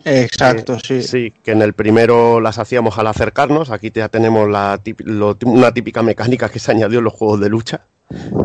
Exacto, 0.05 0.79
sí. 0.79 1.01
Sí, 1.03 1.33
que 1.43 1.51
en 1.51 1.61
el 1.61 1.73
primero 1.73 2.39
las 2.41 2.57
hacíamos 2.57 2.97
al 2.97 3.07
acercarnos, 3.07 3.69
aquí 3.69 3.91
ya 3.93 4.09
tenemos 4.09 4.49
la 4.49 4.79
tip- 4.83 5.01
lo- 5.05 5.37
una 5.45 5.71
típica 5.73 6.01
mecánica 6.01 6.49
que 6.49 6.59
se 6.59 6.71
añadió 6.71 6.97
en 6.99 7.05
los 7.05 7.13
juegos 7.13 7.39
de 7.39 7.49
lucha 7.49 7.81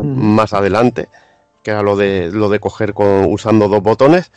más 0.03 0.53
adelante, 0.53 1.09
que 1.63 1.71
era 1.71 1.81
lo 1.81 1.95
de, 1.95 2.29
lo 2.31 2.49
de 2.49 2.59
coger 2.59 2.93
con, 2.93 3.25
usando 3.25 3.67
dos 3.67 3.81
botones. 3.81 4.31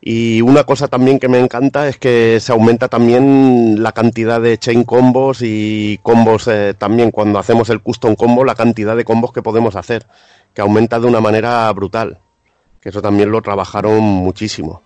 Y 0.00 0.42
una 0.42 0.64
cosa 0.64 0.88
también 0.88 1.18
que 1.18 1.28
me 1.28 1.40
encanta 1.40 1.88
es 1.88 1.96
que 1.98 2.38
se 2.38 2.52
aumenta 2.52 2.86
también 2.88 3.82
la 3.82 3.92
cantidad 3.92 4.40
de 4.40 4.58
chain 4.58 4.84
combos 4.84 5.38
y 5.42 5.98
combos 6.02 6.46
eh, 6.48 6.74
también 6.78 7.10
cuando 7.10 7.38
hacemos 7.38 7.70
el 7.70 7.80
custom 7.80 8.14
combo, 8.14 8.44
la 8.44 8.54
cantidad 8.54 8.94
de 8.94 9.04
combos 9.04 9.32
que 9.32 9.42
podemos 9.42 9.74
hacer, 9.74 10.06
que 10.54 10.60
aumenta 10.60 11.00
de 11.00 11.06
una 11.06 11.20
manera 11.20 11.72
brutal. 11.72 12.18
Que 12.80 12.90
eso 12.90 13.02
también 13.02 13.30
lo 13.32 13.42
trabajaron 13.42 14.00
muchísimo. 14.00 14.82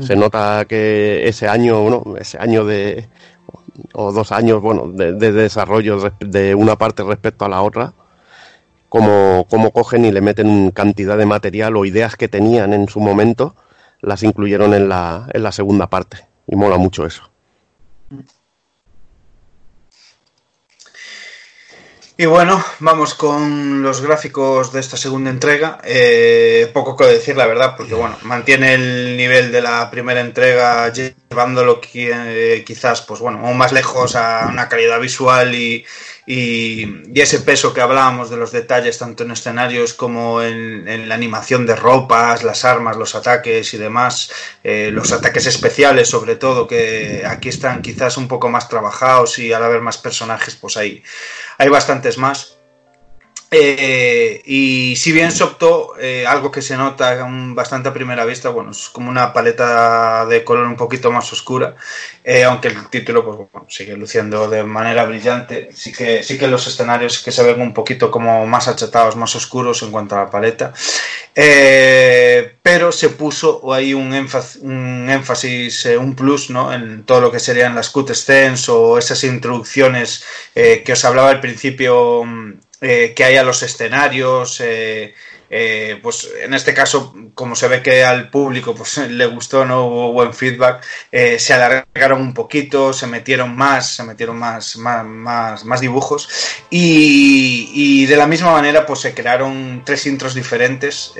Se 0.00 0.16
nota 0.16 0.64
que 0.64 1.28
ese 1.28 1.48
año, 1.48 1.82
bueno, 1.82 2.16
ese 2.18 2.38
año 2.38 2.64
de 2.64 3.08
o 3.92 4.12
dos 4.12 4.32
años, 4.32 4.60
bueno, 4.60 4.88
de, 4.88 5.12
de 5.12 5.32
desarrollo 5.32 5.98
de 6.20 6.54
una 6.54 6.76
parte 6.76 7.02
respecto 7.02 7.44
a 7.44 7.48
la 7.48 7.62
otra, 7.62 7.94
como, 8.88 9.46
como 9.50 9.72
cogen 9.72 10.04
y 10.04 10.12
le 10.12 10.20
meten 10.20 10.70
cantidad 10.70 11.18
de 11.18 11.26
material 11.26 11.76
o 11.76 11.84
ideas 11.84 12.14
que 12.16 12.28
tenían 12.28 12.72
en 12.72 12.88
su 12.88 13.00
momento, 13.00 13.56
las 14.00 14.22
incluyeron 14.22 14.74
en 14.74 14.88
la, 14.88 15.28
en 15.32 15.42
la 15.42 15.50
segunda 15.50 15.88
parte. 15.88 16.18
Y 16.46 16.56
mola 16.56 16.76
mucho 16.76 17.04
eso. 17.06 17.28
Y 22.16 22.26
bueno, 22.26 22.64
vamos 22.78 23.14
con 23.14 23.82
los 23.82 24.00
gráficos 24.00 24.72
de 24.72 24.78
esta 24.78 24.96
segunda 24.96 25.30
entrega. 25.30 25.78
Eh, 25.82 26.70
poco 26.72 26.96
que 26.96 27.06
decir, 27.06 27.36
la 27.36 27.46
verdad, 27.46 27.74
porque 27.76 27.94
bueno, 27.94 28.16
mantiene 28.22 28.74
el 28.74 29.16
nivel 29.16 29.50
de 29.50 29.60
la 29.60 29.90
primera 29.90 30.20
entrega, 30.20 30.92
llevándolo 30.92 31.80
eh, 31.92 32.62
quizás, 32.64 33.02
pues 33.02 33.18
bueno, 33.18 33.40
aún 33.44 33.58
más 33.58 33.72
lejos 33.72 34.14
a 34.14 34.46
una 34.48 34.68
calidad 34.68 35.00
visual 35.00 35.56
y, 35.56 35.84
y- 36.24 37.02
y 37.12 37.20
ese 37.20 37.40
peso 37.40 37.74
que 37.74 37.80
hablábamos 37.80 38.30
de 38.30 38.36
los 38.36 38.52
detalles, 38.52 38.96
tanto 38.98 39.24
en 39.24 39.32
escenarios 39.32 39.92
como 39.92 40.40
en, 40.40 40.86
en 40.86 41.08
la 41.08 41.16
animación 41.16 41.66
de 41.66 41.74
ropas, 41.74 42.44
las 42.44 42.64
armas, 42.64 42.96
los 42.96 43.16
ataques 43.16 43.74
y 43.74 43.76
demás, 43.78 44.30
eh, 44.62 44.90
los 44.92 45.10
ataques 45.10 45.46
especiales 45.46 46.08
sobre 46.10 46.36
todo, 46.36 46.68
que 46.68 47.24
aquí 47.26 47.48
están 47.48 47.82
quizás 47.82 48.16
un 48.16 48.28
poco 48.28 48.48
más 48.50 48.68
trabajados 48.68 49.36
y 49.40 49.52
al 49.52 49.64
haber 49.64 49.80
más 49.80 49.98
personajes, 49.98 50.54
pues 50.54 50.76
ahí 50.76 51.02
hay 51.58 51.68
bastantes 51.68 52.18
más. 52.18 52.53
Eh, 53.56 54.42
y 54.46 54.96
si 54.96 55.12
bien 55.12 55.30
se 55.30 55.44
optó, 55.44 55.94
eh, 56.00 56.26
algo 56.26 56.50
que 56.50 56.60
se 56.60 56.76
nota 56.76 57.24
bastante 57.54 57.88
a 57.88 57.92
primera 57.92 58.24
vista, 58.24 58.48
bueno, 58.48 58.72
es 58.72 58.88
como 58.88 59.10
una 59.10 59.32
paleta 59.32 60.26
de 60.26 60.42
color 60.42 60.66
un 60.66 60.74
poquito 60.74 61.12
más 61.12 61.32
oscura, 61.32 61.76
eh, 62.24 62.42
aunque 62.42 62.66
el 62.68 62.88
título 62.88 63.48
pues, 63.52 63.72
sigue 63.72 63.96
luciendo 63.96 64.48
de 64.50 64.64
manera 64.64 65.04
brillante. 65.04 65.68
Sí 65.72 65.92
que, 65.92 66.24
sí 66.24 66.36
que 66.36 66.48
los 66.48 66.66
escenarios 66.66 67.22
que 67.22 67.30
se 67.30 67.44
ven 67.44 67.60
un 67.60 67.72
poquito 67.72 68.10
como 68.10 68.44
más 68.44 68.66
achatados, 68.66 69.14
más 69.14 69.36
oscuros 69.36 69.82
en 69.84 69.92
cuanto 69.92 70.16
a 70.16 70.24
la 70.24 70.30
paleta. 70.30 70.72
Pero 71.32 72.90
se 72.90 73.10
puso 73.10 73.72
ahí 73.72 73.94
un 73.94 74.14
énfasis, 74.14 74.62
un, 74.62 75.08
énfasis 75.08 75.84
un 75.98 76.16
plus, 76.16 76.50
¿no? 76.50 76.72
En 76.72 77.04
todo 77.04 77.20
lo 77.20 77.30
que 77.30 77.38
serían 77.38 77.76
las 77.76 77.90
cutscenes 77.90 78.68
o 78.68 78.98
esas 78.98 79.22
introducciones 79.22 80.24
que 80.54 80.92
os 80.92 81.04
hablaba 81.04 81.30
al 81.30 81.40
principio 81.40 82.24
mm, 82.24 82.64
eh, 82.84 83.14
que 83.14 83.24
hay 83.24 83.36
a 83.36 83.42
los 83.42 83.62
escenarios. 83.62 84.60
eh, 84.60 85.14
eh, 85.50 86.00
pues 86.02 86.28
en 86.42 86.52
este 86.52 86.74
caso, 86.74 87.14
como 87.34 87.54
se 87.54 87.68
ve 87.68 87.80
que 87.80 88.02
al 88.04 88.28
público 88.28 88.74
pues, 88.74 88.98
le 89.08 89.26
gustó, 89.26 89.64
no 89.64 89.86
hubo 89.86 90.12
buen 90.12 90.34
feedback, 90.34 90.84
eh, 91.12 91.38
se 91.38 91.54
alargaron 91.54 92.20
un 92.20 92.34
poquito, 92.34 92.92
se 92.92 93.06
metieron 93.06 93.54
más, 93.54 93.94
se 93.94 94.02
metieron 94.02 94.36
más, 94.36 94.76
más, 94.76 95.64
más, 95.64 95.80
dibujos 95.80 96.28
y, 96.70 97.70
y 97.72 98.06
de 98.06 98.16
la 98.16 98.26
misma 98.26 98.52
manera 98.52 98.84
pues 98.84 99.00
se 99.00 99.14
crearon 99.14 99.82
tres 99.84 100.06
intros 100.06 100.34
diferentes, 100.34 101.12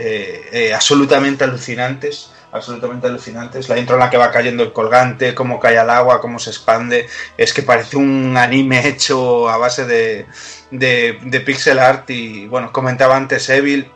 absolutamente 0.74 1.44
alucinantes 1.44 2.30
absolutamente 2.54 3.08
alucinantes. 3.08 3.68
La 3.68 3.76
intro 3.76 3.96
en 3.96 4.00
la 4.00 4.10
que 4.10 4.16
va 4.16 4.30
cayendo 4.30 4.62
el 4.62 4.72
colgante, 4.72 5.34
cómo 5.34 5.58
cae 5.58 5.76
al 5.76 5.90
agua, 5.90 6.20
cómo 6.20 6.38
se 6.38 6.50
expande, 6.50 7.08
es 7.36 7.52
que 7.52 7.62
parece 7.62 7.96
un 7.96 8.36
anime 8.36 8.86
hecho 8.86 9.48
a 9.48 9.56
base 9.56 9.84
de, 9.84 10.26
de, 10.70 11.40
pixel 11.40 11.80
art 11.80 12.08
y 12.10 12.46
bueno, 12.46 12.72
comentaba 12.72 13.16
antes 13.16 13.48
Evil, 13.50 13.90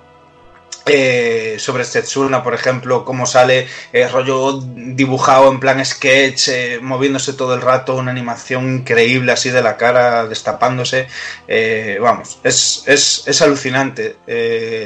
eh, 0.86 1.56
sobre 1.58 1.84
Setsuna, 1.84 2.42
por 2.42 2.54
ejemplo, 2.54 3.04
cómo 3.04 3.26
sale 3.26 3.68
eh, 3.92 4.08
rollo 4.08 4.58
dibujado 4.60 5.52
en 5.52 5.60
plan 5.60 5.84
sketch, 5.84 6.48
eh, 6.48 6.78
moviéndose 6.80 7.34
todo 7.34 7.54
el 7.54 7.60
rato, 7.60 7.94
una 7.94 8.10
animación 8.10 8.78
increíble 8.78 9.30
así 9.32 9.50
de 9.50 9.62
la 9.62 9.76
cara, 9.76 10.26
destapándose. 10.26 11.06
Eh, 11.46 11.98
vamos, 12.00 12.40
es, 12.42 12.84
es, 12.86 13.22
es 13.26 13.42
alucinante 13.42 14.16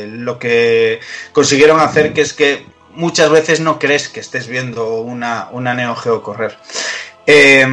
lo 0.08 0.38
que 0.38 1.00
consiguieron 1.32 1.80
hacer, 1.80 2.12
que 2.12 2.22
es 2.22 2.32
que 2.32 2.71
muchas 2.94 3.30
veces 3.30 3.60
no 3.60 3.78
crees 3.78 4.08
que 4.08 4.20
estés 4.20 4.46
viendo 4.46 5.00
una, 5.00 5.48
una 5.52 5.74
Neo 5.74 5.94
correr. 6.22 6.56
Eh, 7.26 7.66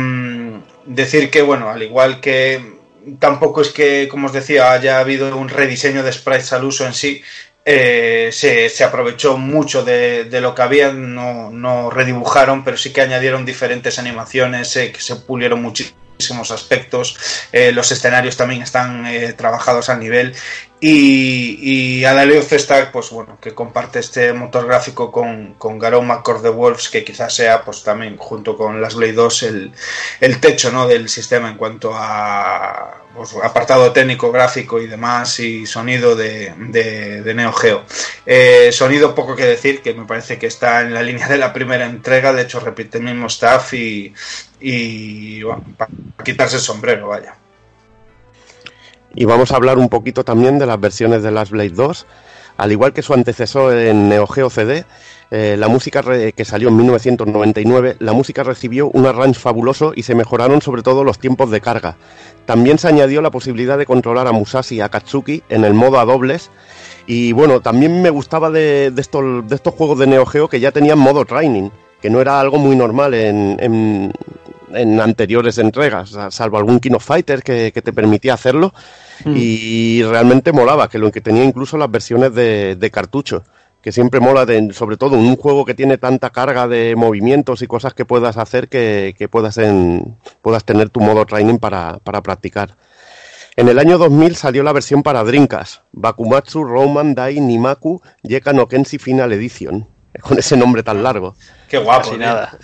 decir 0.85 1.29
que, 1.29 1.41
bueno, 1.41 1.69
al 1.69 1.81
igual 1.81 2.19
que 2.19 2.79
tampoco 3.19 3.61
es 3.61 3.69
que, 3.69 4.07
como 4.09 4.27
os 4.27 4.33
decía, 4.33 4.71
haya 4.71 4.99
habido 4.99 5.35
un 5.35 5.49
rediseño 5.49 6.03
de 6.03 6.11
sprites 6.11 6.53
al 6.53 6.65
uso 6.65 6.85
en 6.85 6.93
sí, 6.93 7.21
eh, 7.65 8.29
se, 8.31 8.69
se 8.69 8.83
aprovechó 8.83 9.37
mucho 9.37 9.83
de, 9.83 10.27
lo 10.41 10.55
que 10.55 10.61
había, 10.61 10.91
no, 10.91 11.51
no 11.51 11.89
redibujaron, 11.89 12.63
pero 12.63 12.77
sí 12.77 12.91
que 12.91 13.01
añadieron 13.01 13.45
diferentes 13.45 13.99
animaciones, 13.99 14.75
eh, 14.75 14.91
que 14.91 15.01
se 15.01 15.15
pulieron 15.17 15.61
muchísimos 15.61 16.51
aspectos, 16.51 17.17
eh, 17.51 17.71
los 17.71 17.91
escenarios 17.91 18.37
también 18.37 18.61
están 18.61 19.05
trabajados 19.37 19.89
al 19.89 19.99
nivel 19.99 20.35
y, 20.81 21.99
y 21.99 22.05
Adalio 22.05 22.41
Cesta, 22.41 22.89
pues 22.91 23.09
bueno, 23.09 23.37
que 23.41 23.53
comparte 23.53 23.99
este 23.99 24.31
motor 24.31 24.65
gráfico 24.65 25.11
con, 25.11 25.55
con 25.55 25.77
Garou 25.77 26.01
McCord 26.01 26.41
de 26.41 26.49
Wolves, 26.49 26.89
que 26.89 27.03
quizás 27.03 27.35
sea 27.35 27.65
pues 27.65 27.83
también 27.83 28.15
junto 28.17 28.55
con 28.55 28.81
las 28.81 28.95
Blade 28.95 29.13
2 29.13 29.43
el, 29.43 29.73
el 30.21 30.39
techo 30.39 30.71
¿no? 30.71 30.87
del 30.87 31.09
sistema 31.09 31.49
en 31.49 31.57
cuanto 31.57 31.91
a 31.93 33.03
pues, 33.13 33.35
apartado 33.43 33.91
técnico, 33.91 34.31
gráfico 34.31 34.79
y 34.79 34.87
demás, 34.87 35.37
y 35.41 35.65
sonido 35.65 36.15
de, 36.15 36.53
de, 36.57 37.23
de 37.23 37.33
Neo 37.33 37.51
Geo. 37.51 37.83
Eh, 38.25 38.69
sonido 38.71 39.13
poco 39.13 39.35
que 39.35 39.45
decir, 39.45 39.81
que 39.81 39.93
me 39.93 40.05
parece 40.05 40.39
que 40.39 40.47
está 40.47 40.79
en 40.81 40.93
la 40.93 41.03
línea 41.03 41.27
de 41.27 41.37
la 41.37 41.51
primera 41.51 41.85
entrega, 41.85 42.31
de 42.31 42.43
hecho 42.43 42.61
repite 42.61 42.99
el 42.99 43.03
mismo 43.03 43.27
staff 43.27 43.73
y, 43.73 44.13
y 44.61 45.43
bueno, 45.43 45.65
para 45.77 45.91
quitarse 46.23 46.55
el 46.55 46.61
sombrero, 46.61 47.09
vaya. 47.09 47.35
Y 49.15 49.25
vamos 49.25 49.51
a 49.51 49.55
hablar 49.55 49.77
un 49.77 49.89
poquito 49.89 50.23
también 50.23 50.59
de 50.59 50.65
las 50.65 50.79
versiones 50.79 51.23
de 51.23 51.31
Last 51.31 51.51
Blade 51.51 51.69
2. 51.71 52.05
Al 52.57 52.71
igual 52.71 52.93
que 52.93 53.01
su 53.01 53.13
antecesor 53.13 53.73
en 53.77 54.09
Neo 54.09 54.27
Geo 54.27 54.49
CD, 54.49 54.85
eh, 55.31 55.55
la 55.57 55.69
música 55.69 56.03
que 56.35 56.45
salió 56.45 56.67
en 56.69 56.75
1999, 56.77 57.95
la 57.99 58.11
música 58.13 58.43
recibió 58.43 58.89
un 58.89 59.05
arrange 59.05 59.39
fabuloso 59.39 59.93
y 59.95 60.03
se 60.03 60.13
mejoraron 60.13 60.61
sobre 60.61 60.81
todo 60.81 61.03
los 61.05 61.19
tiempos 61.19 61.51
de 61.51 61.61
carga. 61.61 61.95
También 62.45 62.77
se 62.77 62.89
añadió 62.89 63.21
la 63.21 63.31
posibilidad 63.31 63.77
de 63.77 63.85
controlar 63.85 64.27
a 64.27 64.33
Musashi 64.33 64.75
y 64.75 64.81
a 64.81 64.89
Katsuki 64.89 65.43
en 65.49 65.63
el 65.63 65.73
modo 65.73 65.99
a 65.99 66.05
dobles. 66.05 66.51
Y 67.07 67.31
bueno, 67.31 67.61
también 67.61 68.01
me 68.01 68.09
gustaba 68.09 68.51
de, 68.51 68.91
estos, 68.97 69.47
de 69.47 69.55
estos 69.55 69.73
juegos 69.73 69.97
de 69.97 70.07
Neo 70.07 70.25
Geo 70.25 70.49
que 70.49 70.59
ya 70.59 70.71
tenían 70.71 70.99
modo 70.99 71.23
training, 71.25 71.69
que 72.01 72.09
no 72.09 72.19
era 72.19 72.39
algo 72.41 72.57
muy 72.57 72.75
normal 72.75 73.13
en- 73.13 74.11
en 74.73 74.99
anteriores 75.01 75.57
entregas, 75.57 76.15
salvo 76.31 76.57
algún 76.57 76.79
King 76.79 76.93
of 76.95 77.05
Fighters 77.05 77.43
que, 77.43 77.71
que 77.73 77.81
te 77.81 77.93
permitía 77.93 78.33
hacerlo. 78.33 78.73
Y 79.25 80.01
realmente 80.03 80.51
molaba, 80.53 80.87
que 80.89 80.97
lo 80.97 81.11
que 81.11 81.19
tenía 81.21 81.43
incluso 81.43 81.77
las 81.77 81.91
versiones 81.91 82.33
de, 82.33 82.75
de 82.77 82.89
cartucho, 82.91 83.43
que 83.81 83.91
siempre 83.91 84.19
mola, 84.21 84.45
de- 84.45 84.71
sobre 84.73 84.95
todo 84.97 85.15
en 85.15 85.25
un 85.25 85.35
juego 85.35 85.65
que 85.65 85.73
tiene 85.73 85.97
tanta 85.97 86.29
carga 86.29 86.67
de 86.67 86.95
movimientos 86.95 87.61
y 87.61 87.67
cosas 87.67 87.93
que 87.93 88.05
puedas 88.05 88.37
hacer 88.37 88.69
que, 88.69 89.15
que 89.17 89.27
puedas, 89.27 89.57
en, 89.57 90.17
puedas 90.41 90.63
tener 90.63 90.89
tu 90.89 91.01
modo 91.01 91.25
training 91.25 91.57
para, 91.57 91.99
para 91.99 92.21
practicar. 92.21 92.75
En 93.57 93.67
el 93.67 93.77
año 93.77 93.97
2000 93.97 94.35
salió 94.37 94.63
la 94.63 94.71
versión 94.71 95.03
para 95.03 95.23
Drinkas, 95.25 95.81
Bakumatsu 95.91 96.63
Roman 96.63 97.13
Dai 97.13 97.41
Nimaku 97.41 98.01
Yeka 98.23 98.53
no 98.53 98.67
Kenshi 98.69 98.97
Final 98.99 99.33
Edition, 99.33 99.85
con 100.21 100.39
ese 100.39 100.55
nombre 100.55 100.81
tan 100.81 101.03
largo. 101.03 101.35
Qué 101.67 101.77
guapo. 101.77 102.03
Casi 102.03 102.11
tío. 102.11 102.19
nada. 102.19 102.57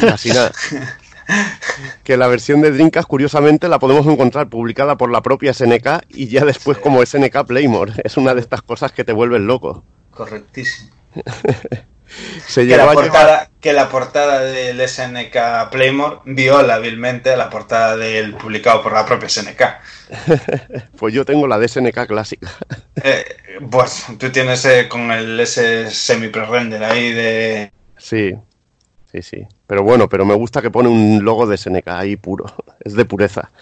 Casi 0.00 0.28
nada. 0.28 0.52
Que 2.04 2.16
la 2.16 2.26
versión 2.28 2.60
de 2.60 2.70
Drinkas, 2.70 3.06
curiosamente, 3.06 3.68
la 3.68 3.78
podemos 3.78 4.06
encontrar 4.06 4.48
publicada 4.48 4.96
por 4.96 5.10
la 5.10 5.22
propia 5.22 5.54
SNK 5.54 6.02
y 6.08 6.28
ya 6.28 6.44
después 6.44 6.78
como 6.78 7.04
SNK 7.04 7.44
Playmore. 7.46 7.92
Es 8.04 8.16
una 8.16 8.34
de 8.34 8.40
estas 8.40 8.62
cosas 8.62 8.92
que 8.92 9.04
te 9.04 9.12
vuelven 9.12 9.46
loco. 9.46 9.84
Correctísimo. 10.10 10.90
Se 12.46 12.66
Que 12.66 12.76
la, 12.76 12.82
a 12.84 12.86
llevar- 12.90 12.94
portada, 12.94 13.50
que 13.58 13.72
la 13.72 13.88
portada 13.88 14.40
del 14.40 14.86
SNK 14.86 15.70
Playmore 15.70 16.18
viola 16.26 16.74
hábilmente 16.74 17.34
la 17.38 17.48
portada 17.48 17.96
del 17.96 18.34
publicado 18.34 18.82
por 18.82 18.92
la 18.92 19.06
propia 19.06 19.30
SNK. 19.30 19.62
Pues 20.98 21.14
yo 21.14 21.24
tengo 21.24 21.46
la 21.46 21.58
de 21.58 21.68
SNK 21.68 22.06
clásica. 22.06 22.50
Eh, 23.02 23.24
pues 23.70 24.04
tú 24.18 24.28
tienes 24.30 24.62
eh, 24.66 24.88
con 24.90 25.10
el 25.10 25.40
ese 25.40 25.90
semi 25.90 26.28
pre-render 26.28 26.84
ahí 26.84 27.12
de... 27.12 27.72
Sí, 27.96 28.34
sí, 29.12 29.22
sí. 29.22 29.46
Pero 29.66 29.82
bueno, 29.82 30.08
pero 30.08 30.24
me 30.24 30.34
gusta 30.34 30.62
que 30.62 30.70
pone 30.70 30.88
un 30.88 31.24
logo 31.24 31.46
de 31.46 31.56
SNK 31.56 31.88
ahí 31.88 32.16
puro. 32.16 32.46
Es 32.84 32.94
de 32.94 33.04
pureza. 33.04 33.52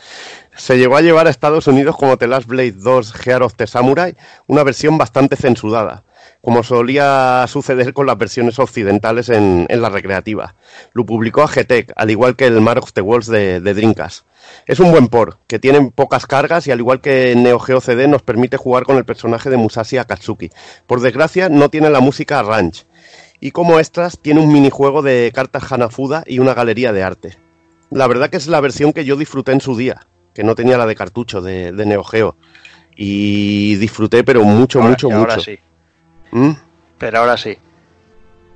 Se 0.57 0.79
llegó 0.79 0.97
a 0.97 1.03
llevar 1.03 1.27
a 1.27 1.31
Estados 1.31 1.67
Unidos 1.67 1.97
como 1.97 2.17
The 2.17 2.27
Last 2.27 2.47
Blade 2.47 2.73
2 2.73 3.13
Gear 3.13 3.43
of 3.43 3.55
the 3.55 3.67
Samurai, 3.67 4.17
una 4.47 4.63
versión 4.63 4.97
bastante 4.97 5.37
censurada, 5.37 6.05
como 6.41 6.63
solía 6.63 7.45
suceder 7.47 7.93
con 7.93 8.07
las 8.07 8.17
versiones 8.17 8.59
occidentales 8.59 9.29
en, 9.29 9.67
en 9.69 9.83
la 9.83 9.91
recreativa. 9.91 10.55
Lo 10.95 11.05
publicó 11.05 11.43
a 11.43 11.49
GTEC, 11.49 11.93
al 11.97 12.11
igual 12.11 12.35
que 12.35 12.47
el 12.47 12.61
Mar 12.63 12.79
of 12.79 12.93
the 12.95 13.03
Wolves 13.03 13.27
de, 13.27 13.61
de. 13.61 13.75
Es 14.67 14.81
un 14.81 14.91
buen 14.91 15.09
port, 15.09 15.39
que 15.47 15.59
tiene 15.59 15.91
pocas 15.91 16.27
cargas 16.27 16.67
y 16.67 16.71
al 16.71 16.81
igual 16.81 17.01
que 17.01 17.35
Neo 17.37 17.59
Geo 17.59 17.81
CD 17.81 18.09
nos 18.09 18.23
permite 18.23 18.57
jugar 18.57 18.85
con 18.85 18.97
el 18.97 19.05
personaje 19.05 19.51
de 19.51 19.57
Musashi 19.57 19.99
Akatsuki. 19.99 20.51
Por 20.87 21.01
desgracia 21.01 21.49
no 21.49 21.69
tiene 21.69 21.91
la 21.91 22.01
música 22.01 22.43
Ranch, 22.43 22.87
y 23.41 23.51
como 23.53 23.79
extras 23.79 24.19
tiene 24.21 24.41
un 24.41 24.53
minijuego 24.53 25.03
de 25.03 25.33
cartas 25.35 25.71
Hanafuda 25.73 26.25
y 26.27 26.39
una 26.39 26.55
galería 26.55 26.93
de 26.93 27.03
arte. 27.03 27.39
La 27.91 28.07
verdad 28.07 28.31
que 28.31 28.37
es 28.37 28.47
la 28.47 28.61
versión 28.61 28.93
que 28.93 29.05
yo 29.05 29.17
disfruté 29.17 29.53
en 29.53 29.61
su 29.61 29.77
día, 29.77 30.07
que 30.35 30.45
no 30.45 30.55
tenía 30.55 30.79
la 30.79 30.87
de 30.87 30.95
cartucho 30.95 31.41
de, 31.41 31.73
de 31.73 31.87
Neo 31.87 32.05
Geo. 32.05 32.37
Y 32.97 33.77
disfruté, 33.77 34.23
pero 34.25 34.45
mucho, 34.45 34.79
Ahora- 34.81 34.91
mucho, 34.91 35.11
ahora 35.13 35.35
mucho. 35.37 35.45
sí. 35.45 35.59
¿Mm? 36.33 36.51
Pero 36.99 37.19
ahora 37.19 37.37
sí. 37.37 37.57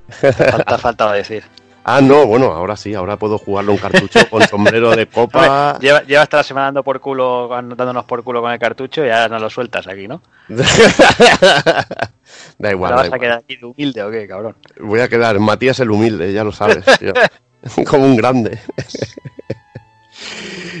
Falta, 0.09 0.77
faltaba 0.77 1.13
decir. 1.13 1.43
Ah, 1.87 2.01
no, 2.01 2.25
bueno, 2.25 2.47
ahora 2.47 2.75
sí, 2.75 2.95
ahora 2.95 3.15
puedo 3.15 3.37
jugarlo 3.37 3.73
en 3.73 3.77
cartucho 3.77 4.27
con 4.27 4.41
sombrero 4.49 4.95
de 4.95 5.05
copa. 5.05 5.73
Hombre, 5.73 5.87
lleva, 5.87 6.01
lleva 6.01 6.23
hasta 6.23 6.37
la 6.37 6.43
semana 6.43 6.65
dando 6.65 6.83
por 6.83 6.99
culo, 6.99 7.47
dándonos 7.47 8.05
por 8.05 8.23
culo 8.23 8.41
con 8.41 8.51
el 8.51 8.57
cartucho 8.57 9.05
y 9.05 9.09
ahora 9.11 9.27
no 9.29 9.37
lo 9.37 9.51
sueltas 9.51 9.87
aquí, 9.87 10.07
¿no? 10.07 10.23
da 12.57 12.71
igual, 12.71 12.91
¿Ahora 12.91 13.03
da 13.03 13.09
vas 13.09 13.13
a 13.13 13.19
quedar 13.19 13.37
aquí 13.37 13.57
de 13.57 13.65
humilde 13.67 14.01
o 14.01 14.09
qué, 14.09 14.27
cabrón? 14.27 14.55
Voy 14.79 14.99
a 14.99 15.07
quedar 15.07 15.37
Matías 15.39 15.79
el 15.79 15.91
humilde, 15.91 16.33
ya 16.33 16.43
lo 16.43 16.51
sabes. 16.51 16.83
tío. 16.97 17.13
Como 17.87 18.05
un 18.05 18.15
grande. 18.15 18.59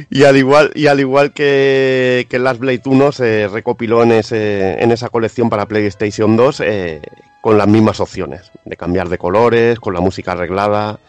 Y 0.09 0.23
al 0.23 0.37
igual, 0.37 0.71
y 0.75 0.87
al 0.87 0.99
igual 0.99 1.33
que, 1.33 2.27
que 2.29 2.39
Last 2.39 2.59
Blade 2.59 2.81
1 2.85 3.11
se 3.11 3.47
recopiló 3.47 4.03
en, 4.03 4.11
esa 4.11 5.09
colección 5.09 5.49
para 5.49 5.65
PlayStation 5.65 6.37
2 6.37 6.61
eh, 6.61 7.01
con 7.41 7.57
las 7.57 7.67
mismas 7.67 7.99
opciones, 7.99 8.51
de 8.65 8.77
cambiar 8.77 9.09
de 9.09 9.17
colores, 9.17 9.79
con 9.79 9.93
la 9.93 10.01
música 10.01 10.33
arreglada. 10.33 10.99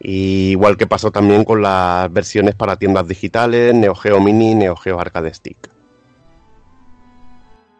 Y 0.00 0.50
igual 0.50 0.76
que 0.76 0.86
pasó 0.86 1.10
también 1.10 1.44
con 1.44 1.60
las 1.60 2.12
versiones 2.12 2.54
para 2.54 2.76
tiendas 2.76 3.08
digitales, 3.08 3.74
Neo 3.74 3.94
Geo 3.94 4.20
Mini, 4.20 4.54
Neo 4.54 4.76
Geo 4.76 5.00
Arcade 5.00 5.34
Stick. 5.34 5.70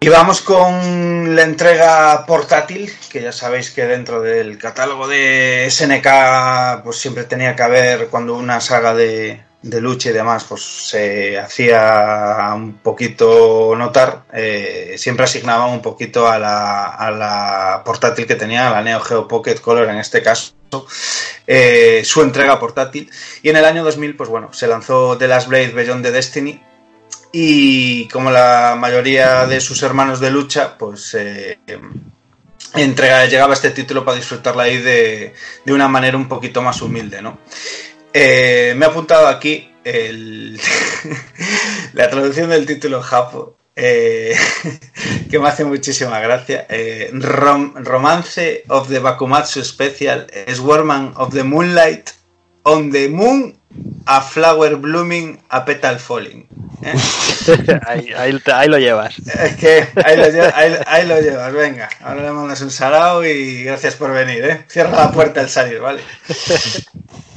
Y 0.00 0.08
vamos 0.08 0.40
con 0.40 1.34
la 1.34 1.42
entrega 1.42 2.24
portátil, 2.24 2.92
que 3.10 3.22
ya 3.22 3.32
sabéis 3.32 3.70
que 3.72 3.84
dentro 3.84 4.22
del 4.22 4.56
catálogo 4.58 5.08
de 5.08 5.66
SNK 5.70 6.84
pues 6.84 6.98
siempre 6.98 7.24
tenía 7.24 7.56
que 7.56 7.62
haber 7.62 8.06
cuando 8.06 8.36
una 8.36 8.60
saga 8.60 8.94
de, 8.94 9.40
de 9.60 9.80
lucha 9.80 10.10
y 10.10 10.12
demás 10.12 10.44
pues 10.44 10.62
se 10.62 11.38
hacía 11.38 12.52
un 12.54 12.74
poquito 12.78 13.74
notar, 13.76 14.24
eh, 14.32 14.94
siempre 14.96 15.24
asignaban 15.24 15.70
un 15.70 15.82
poquito 15.82 16.28
a 16.28 16.38
la, 16.38 16.86
a 16.86 17.10
la 17.10 17.82
portátil 17.84 18.26
que 18.26 18.36
tenía, 18.36 18.70
la 18.70 18.82
Neo 18.82 19.00
Geo 19.00 19.26
Pocket 19.26 19.56
Color 19.56 19.88
en 19.90 19.98
este 19.98 20.22
caso, 20.22 20.52
eh, 21.46 22.02
su 22.04 22.22
entrega 22.22 22.58
portátil. 22.60 23.10
Y 23.42 23.50
en 23.50 23.56
el 23.56 23.64
año 23.64 23.84
2000 23.84 24.16
pues 24.16 24.28
bueno, 24.28 24.52
se 24.52 24.68
lanzó 24.68 25.18
The 25.18 25.28
Last 25.28 25.48
Blade 25.48 25.72
Beyond 25.72 26.04
the 26.04 26.12
Destiny, 26.12 26.62
y 27.32 28.08
como 28.08 28.30
la 28.30 28.76
mayoría 28.78 29.46
de 29.46 29.60
sus 29.60 29.82
hermanos 29.82 30.20
de 30.20 30.30
lucha, 30.30 30.78
pues 30.78 31.14
eh, 31.14 31.58
entrega, 32.74 33.26
llegaba 33.26 33.54
este 33.54 33.70
título 33.70 34.04
para 34.04 34.16
disfrutarla 34.16 34.62
ahí 34.64 34.78
de, 34.78 35.34
de 35.64 35.72
una 35.72 35.88
manera 35.88 36.16
un 36.16 36.28
poquito 36.28 36.62
más 36.62 36.80
humilde, 36.80 37.20
¿no? 37.20 37.38
Eh, 38.12 38.74
me 38.76 38.86
he 38.86 38.88
apuntado 38.88 39.26
aquí 39.28 39.70
el- 39.84 40.60
la 41.92 42.10
traducción 42.10 42.50
del 42.50 42.66
título 42.66 43.02
japo, 43.02 43.56
eh, 43.76 44.34
que 45.30 45.38
me 45.38 45.48
hace 45.48 45.64
muchísima 45.64 46.18
gracia. 46.20 46.66
Eh, 46.68 47.10
Rom- 47.12 47.74
Romance 47.84 48.64
of 48.68 48.88
the 48.88 48.98
Bakumatsu 48.98 49.62
Special, 49.64 50.26
Swarman 50.54 51.12
of 51.16 51.32
the 51.34 51.44
Moonlight, 51.44 52.10
On 52.68 52.90
the 52.92 53.08
Moon, 53.08 53.56
a 54.06 54.20
Flower 54.20 54.76
Blooming, 54.76 55.38
a 55.48 55.64
Petal 55.64 55.98
Falling. 55.98 56.46
¿eh? 56.82 56.94
ahí, 57.86 58.12
ahí- 58.16 58.40
ahí 58.52 58.68
lo 58.68 58.78
llevas. 58.78 59.18
Es 59.18 59.56
que 59.56 59.88
ahí 60.04 60.16
lo, 60.16 60.28
llevas, 60.28 60.52
ahí, 60.54 60.74
ahí 60.86 61.06
lo 61.06 61.20
llevas, 61.20 61.52
venga. 61.52 61.88
Ahora 62.00 62.22
le 62.22 62.30
mandas 62.32 62.60
un 62.60 62.70
sarao 62.70 63.24
y 63.24 63.64
gracias 63.64 63.94
por 63.96 64.12
venir, 64.12 64.44
¿eh? 64.44 64.64
Cierra 64.68 64.90
la 65.06 65.10
puerta 65.12 65.40
al 65.40 65.48
salir, 65.48 65.80
¿vale? 65.80 66.02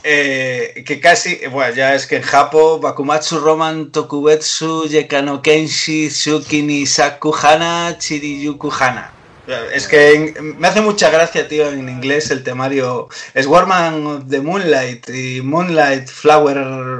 Eh, 0.04 0.84
que 0.84 1.00
casi, 1.00 1.42
bueno, 1.52 1.76
ya 1.76 1.94
es 1.94 2.08
que 2.08 2.16
en 2.16 2.24
Japo, 2.24 2.80
Bakumatsu 2.80 3.38
Roman 3.40 3.92
Tokubetsu 3.92 4.88
Yekano 4.88 5.44
Kenshi 5.44 6.10
Tsuki 6.10 6.64
ni 6.64 6.88
Saku 6.88 7.32
Hana 7.40 7.96
Chiriyuku 8.00 8.72
Hana. 8.72 9.12
Es 9.74 9.88
que 9.88 10.14
en- 10.14 10.60
me 10.60 10.68
hace 10.68 10.82
mucha 10.82 11.10
gracia, 11.10 11.48
tío, 11.48 11.70
en 11.70 11.90
inglés 11.90 12.30
el 12.32 12.44
temario 12.44 13.10
Swarman 13.40 14.06
of 14.06 14.24
the 14.30 14.40
Moonlight 14.42 15.10
y 15.10 15.42
Moonlight 15.42 16.08
Flower 16.08 16.58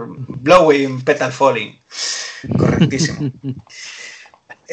Blowing 0.08 1.02
Petal 1.04 1.32
Falling. 1.32 1.80
Correctísimo. 2.58 3.32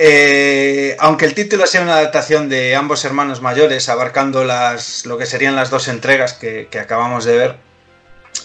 Eh, 0.01 0.97
aunque 1.01 1.25
el 1.25 1.35
título 1.35 1.67
sea 1.67 1.83
una 1.83 1.95
adaptación 1.95 2.49
de 2.49 2.77
ambos 2.77 3.05
hermanos 3.05 3.43
mayores, 3.43 3.89
abarcando 3.89 4.45
las, 4.45 5.05
lo 5.07 5.19
que 5.19 5.27
serían 5.27 5.57
las 5.57 5.71
dos 5.71 5.89
entregas 5.89 6.35
que, 6.35 6.69
que 6.71 6.79
acabamos 6.79 7.25
de 7.25 7.37
ver, 7.37 7.57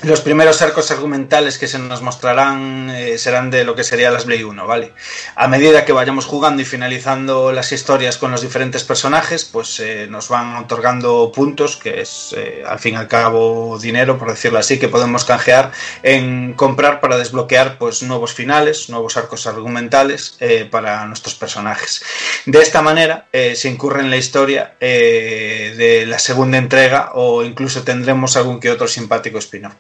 los 0.04 0.22
primeros 0.22 0.62
arcos 0.62 0.92
argumentales 0.92 1.58
que 1.58 1.68
se 1.68 1.80
nos 1.80 2.02
mostrarán 2.02 2.90
eh, 2.90 3.18
serán 3.18 3.50
de 3.50 3.64
lo 3.64 3.76
que 3.76 3.84
sería 3.84 4.12
las 4.12 4.26
Blade 4.26 4.44
1, 4.46 4.68
¿vale? 4.68 4.94
A 5.36 5.48
medida 5.48 5.86
que 5.86 5.94
vayamos 5.94 6.26
jugando 6.26 6.62
y 6.62 6.66
finalizando 6.66 7.52
las 7.52 7.72
historias 7.72 8.18
con 8.18 8.32
los 8.32 8.42
diferentes 8.42 8.84
personajes, 8.84 9.46
pues 9.46 9.80
eh, 9.80 10.08
nos 10.10 10.28
van 10.28 10.58
otorgando 10.58 11.32
puntos, 11.34 11.78
que 11.78 12.02
es 12.02 12.36
eh, 12.38 12.64
al 12.68 12.80
fin 12.80 12.96
y 12.96 12.98
al 12.98 13.08
cabo 13.08 13.80
dinero, 13.80 14.18
por 14.18 14.30
decirlo 14.30 14.60
así, 14.60 14.78
que 14.78 14.90
podemos 14.90 15.24
canjear 15.24 15.72
en 16.04 16.54
comprar 16.54 17.00
para 17.00 17.18
desbloquear 17.18 17.78
pues 17.78 18.04
nuevos 18.04 18.34
finales, 18.34 18.90
nuevos 18.90 19.16
arcos 19.16 19.48
argumentales 19.48 20.36
eh, 20.40 20.68
para 20.70 21.06
nuestros 21.06 21.36
personajes. 21.36 22.04
De 22.46 22.60
esta 22.60 22.82
manera 22.82 23.28
se 23.32 23.70
incurre 23.70 24.02
en 24.02 24.10
la 24.10 24.18
historia 24.18 24.76
de 24.80 26.06
la 26.08 26.20
segunda 26.20 26.58
entrega 26.58 27.12
o 27.14 27.44
incluso 27.44 27.84
tendremos 27.84 28.36
algún 28.36 28.60
que 28.60 28.70
otro 28.70 28.88
simpático 28.88 29.38
spin-off 29.38 29.76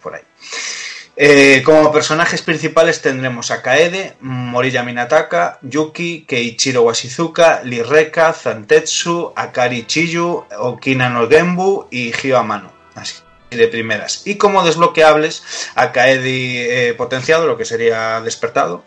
Eh, 1.15 1.61
como 1.63 1.91
personajes 1.91 2.41
principales 2.41 3.01
tendremos 3.01 3.51
a 3.51 3.61
Kaede, 3.61 4.13
Morilla 4.19 4.83
Minataka, 4.83 5.59
Yuki, 5.61 6.25
Keiichiro 6.27 6.81
Washizuka, 6.81 7.61
Lireka, 7.63 8.33
Zantetsu, 8.33 9.31
Akari 9.35 9.85
Chiyu, 9.85 10.45
Okina 10.57 11.09
no 11.09 11.29
Genbu 11.29 11.87
y 11.91 12.11
Hyo 12.13 12.39
Amano. 12.39 12.71
Así 12.95 13.17
de 13.51 13.67
primeras. 13.67 14.25
Y 14.25 14.35
como 14.35 14.65
desbloqueables, 14.65 15.43
a 15.75 15.91
Kaede 15.91 16.89
eh, 16.89 16.93
potenciado, 16.95 17.45
lo 17.45 17.57
que 17.57 17.65
sería 17.65 18.19
despertado, 18.21 18.83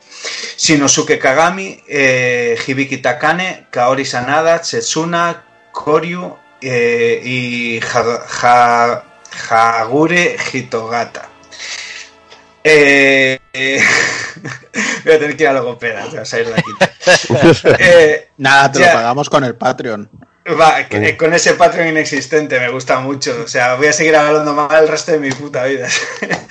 Shinosuke 0.56 1.20
Kagami, 1.20 1.82
eh, 1.86 2.58
Hibiki 2.66 2.98
Takane, 2.98 3.66
Kaori 3.70 4.04
Sanada, 4.04 4.60
Tsetsuna, 4.60 5.44
Koryu 5.70 6.36
y 6.60 7.78
Hagure 9.50 10.36
Hitogata. 10.52 11.28
Eh, 12.64 13.38
eh, 13.52 13.80
voy 15.04 15.12
a 15.14 15.18
tener 15.18 15.36
que 15.36 15.42
ir 15.44 15.48
a 15.48 15.52
logopeda, 15.52 16.04
te 16.10 16.16
vas 16.18 16.34
a 16.34 16.40
ir 16.40 16.46
de 16.48 16.54
aquí. 16.54 16.70
Eh, 17.78 18.30
Nada, 18.38 18.72
te 18.72 18.80
ya- 18.80 18.86
lo 18.88 18.92
pagamos 18.94 19.30
con 19.30 19.44
el 19.44 19.54
Patreon. 19.54 20.10
Va, 20.48 20.86
que- 20.88 21.16
con 21.16 21.34
ese 21.34 21.54
patrón 21.54 21.88
inexistente 21.88 22.60
me 22.60 22.68
gusta 22.70 23.00
mucho. 23.00 23.36
O 23.44 23.48
sea, 23.48 23.74
voy 23.74 23.88
a 23.88 23.92
seguir 23.92 24.14
hablando 24.14 24.54
mal 24.54 24.84
el 24.84 24.88
resto 24.88 25.10
de 25.12 25.18
mi 25.18 25.30
puta 25.30 25.64
vida. 25.64 25.88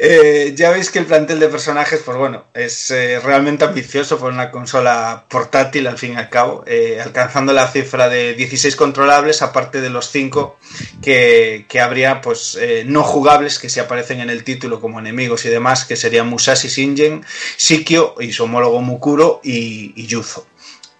Eh, 0.00 0.52
ya 0.56 0.70
veis 0.70 0.90
que 0.90 0.98
el 0.98 1.06
plantel 1.06 1.38
de 1.38 1.48
personajes, 1.48 2.00
pues 2.04 2.16
bueno, 2.16 2.46
es 2.54 2.90
eh, 2.90 3.20
realmente 3.20 3.64
ambicioso 3.64 4.18
por 4.18 4.32
una 4.32 4.50
consola 4.50 5.26
portátil 5.28 5.86
al 5.86 5.98
fin 5.98 6.14
y 6.14 6.16
al 6.16 6.28
cabo, 6.28 6.64
eh, 6.66 6.98
alcanzando 7.02 7.52
la 7.52 7.68
cifra 7.68 8.08
de 8.08 8.34
16 8.34 8.74
controlables, 8.76 9.42
aparte 9.42 9.80
de 9.80 9.90
los 9.90 10.10
5 10.10 10.58
que, 11.02 11.66
que 11.68 11.80
habría 11.80 12.20
pues 12.20 12.58
eh, 12.60 12.84
no 12.86 13.02
jugables 13.04 13.58
que 13.58 13.68
se 13.68 13.80
aparecen 13.80 14.20
en 14.20 14.30
el 14.30 14.44
título 14.44 14.80
como 14.80 14.98
enemigos 14.98 15.44
y 15.44 15.50
demás, 15.50 15.84
que 15.84 15.96
serían 15.96 16.28
Musashi 16.28 16.68
Shingen, 16.68 17.24
Shikyo 17.58 18.16
y 18.20 18.32
su 18.32 18.44
homólogo 18.44 18.80
Mukuro 18.80 19.40
y, 19.44 19.92
y 19.94 20.06
Yuzo. 20.06 20.46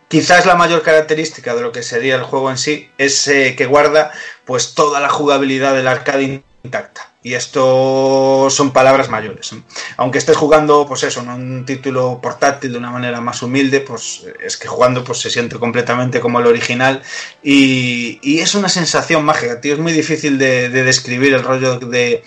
Quizás 0.09 0.47
la 0.47 0.55
mayor 0.55 0.83
característica 0.83 1.55
de 1.55 1.61
lo 1.61 1.70
que 1.70 1.83
sería 1.83 2.17
el 2.17 2.23
juego 2.23 2.51
en 2.51 2.57
sí 2.59 2.91
es 2.97 3.28
eh, 3.28 3.55
que 3.57 3.67
guarda 3.67 4.11
pues 4.47 4.75
toda 4.75 5.01
la 5.01 5.11
jugabilidad 5.11 5.75
del 5.75 5.87
arcade 5.87 6.43
intacta. 6.65 7.12
Y 7.23 7.35
esto 7.35 8.49
son 8.49 8.73
palabras 8.73 9.11
mayores. 9.11 9.51
Aunque 9.99 10.19
estés 10.19 10.37
jugando, 10.37 10.87
pues 10.87 11.03
eso, 11.03 11.20
en 11.20 11.28
un 11.28 11.67
título 11.67 12.20
portátil 12.23 12.73
de 12.73 12.78
una 12.78 12.91
manera 12.91 13.20
más 13.20 13.43
humilde, 13.43 13.81
pues 13.81 14.25
es 14.41 14.57
que 14.57 14.69
jugando 14.69 15.05
pues 15.05 15.19
se 15.19 15.28
siente 15.28 15.59
completamente 15.59 16.20
como 16.20 16.41
el 16.41 16.47
original. 16.47 17.03
Y, 17.43 18.39
es 18.41 18.55
una 18.55 18.70
sensación 18.70 19.25
mágica. 19.25 19.61
Es 19.62 19.78
muy 19.78 19.93
difícil 19.93 20.39
de 20.39 20.70
describir 20.70 21.35
el 21.35 21.43
rollo 21.43 21.78
de 21.81 22.23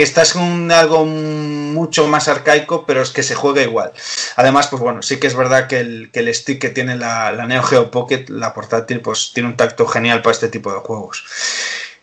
que 0.00 0.04
estás 0.04 0.34
algo 0.34 1.04
mucho 1.04 2.06
más 2.06 2.26
arcaico, 2.26 2.86
pero 2.86 3.02
es 3.02 3.10
que 3.10 3.22
se 3.22 3.34
juega 3.34 3.60
igual. 3.60 3.92
Además, 4.36 4.68
pues 4.68 4.80
bueno, 4.80 5.02
sí 5.02 5.20
que 5.20 5.26
es 5.26 5.36
verdad 5.36 5.66
que 5.66 5.78
el, 5.78 6.34
stick 6.34 6.58
que 6.58 6.70
tiene 6.70 6.96
la, 6.96 7.32
Neo 7.46 7.62
Geo 7.62 7.90
Pocket, 7.90 8.24
la 8.30 8.54
portátil, 8.54 9.02
pues 9.02 9.32
tiene 9.34 9.50
un 9.50 9.58
tacto 9.58 9.86
genial 9.86 10.22
para 10.22 10.32
este 10.32 10.48
tipo 10.48 10.72
de 10.72 10.78
juegos. 10.78 11.22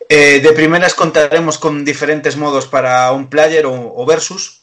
Eh, 0.09 0.41
de 0.41 0.53
primeras 0.53 0.93
contaremos 0.93 1.57
con 1.57 1.83
diferentes 1.83 2.37
modos 2.37 2.67
para 2.67 3.11
un 3.13 3.31
player 3.31 3.65
o 3.65 4.05
versus. 4.05 4.56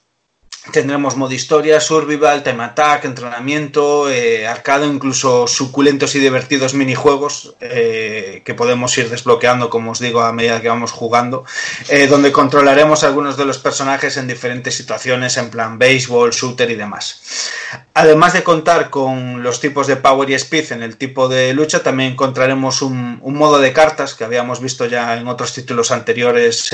Tendremos 0.73 1.15
modo 1.17 1.35
historia, 1.35 1.79
survival, 1.79 2.43
time 2.43 2.65
attack, 2.65 3.05
entrenamiento, 3.05 4.11
eh, 4.11 4.47
incluso 4.87 5.47
suculentos 5.47 6.15
y 6.15 6.21
divertidos 6.21 6.73
minijuegos 6.73 7.55
eh, 7.61 8.41
que 8.47 8.55
podemos 8.55 8.97
ir 8.97 9.11
desbloqueando, 9.11 9.69
como 9.69 9.91
os 9.91 9.99
digo, 9.99 10.23
a 10.23 10.33
medida 10.33 10.63
que 10.63 10.69
vamos 10.69 10.91
jugando, 10.91 11.45
eh, 11.91 12.07
donde 12.07 12.33
controlaremos 12.33 13.05
algunos 13.05 13.37
de 13.37 13.45
los 13.45 13.59
personajes 13.59 14.17
en 14.17 14.27
diferentes 14.27 14.75
situaciones, 14.75 15.37
en 15.37 15.51
plan 15.51 15.79
béisbol, 15.79 16.31
shooter 16.31 16.71
y 16.71 16.77
demás. 16.77 17.51
Además 17.93 18.33
de 18.33 18.43
contar 18.43 18.89
con 18.89 19.43
los 19.43 19.61
tipos 19.61 19.87
de 19.87 19.97
power 19.97 20.31
y 20.31 20.35
speed 20.35 20.73
en 20.73 20.83
el 20.83 20.97
tipo 20.97 21.29
de 21.29 21.53
lucha, 21.53 21.83
también 21.83 22.13
encontraremos 22.13 22.81
un, 22.81 23.19
un 23.21 23.35
modo 23.35 23.59
de 23.59 23.75
cartas 23.75 24.15
que 24.15 24.25
habíamos 24.25 24.61
visto 24.61 24.87
ya 24.87 25.15
en 25.19 25.29
otros 25.29 25.53
títulos 25.53 25.91
anteriores. 25.91 26.73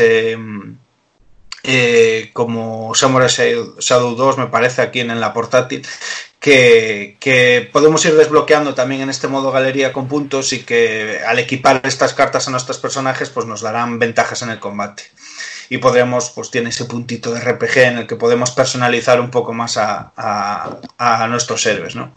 Eh, 1.62 2.30
como 2.32 2.94
Samurai 2.94 3.28
Shadow 3.28 4.14
2 4.14 4.38
me 4.38 4.46
parece 4.46 4.82
aquí 4.82 5.00
en, 5.00 5.10
en 5.10 5.20
la 5.20 5.32
portátil 5.32 5.86
que, 6.38 7.16
que, 7.20 7.68
podemos 7.70 8.04
ir 8.06 8.14
desbloqueando 8.14 8.74
también 8.74 9.02
en 9.02 9.10
este 9.10 9.28
modo 9.28 9.52
galería 9.52 9.92
con 9.92 10.08
puntos 10.08 10.54
y 10.54 10.60
que 10.60 11.20
al 11.26 11.38
equipar 11.38 11.82
estas 11.84 12.14
cartas 12.14 12.48
a 12.48 12.50
nuestros 12.50 12.78
personajes 12.78 13.28
pues 13.28 13.46
nos 13.46 13.60
darán 13.60 13.98
ventajas 13.98 14.40
en 14.42 14.50
el 14.50 14.58
combate 14.58 15.04
y 15.70 15.78
podremos, 15.78 16.30
pues 16.30 16.50
tiene 16.50 16.70
ese 16.70 16.84
puntito 16.84 17.32
de 17.32 17.40
RPG 17.40 17.78
en 17.78 17.98
el 17.98 18.06
que 18.08 18.16
podemos 18.16 18.50
personalizar 18.50 19.20
un 19.20 19.30
poco 19.30 19.52
más 19.52 19.76
a, 19.76 20.12
a, 20.16 21.26
nuestros 21.28 21.64
héroes, 21.64 21.94
¿no? 21.94 22.12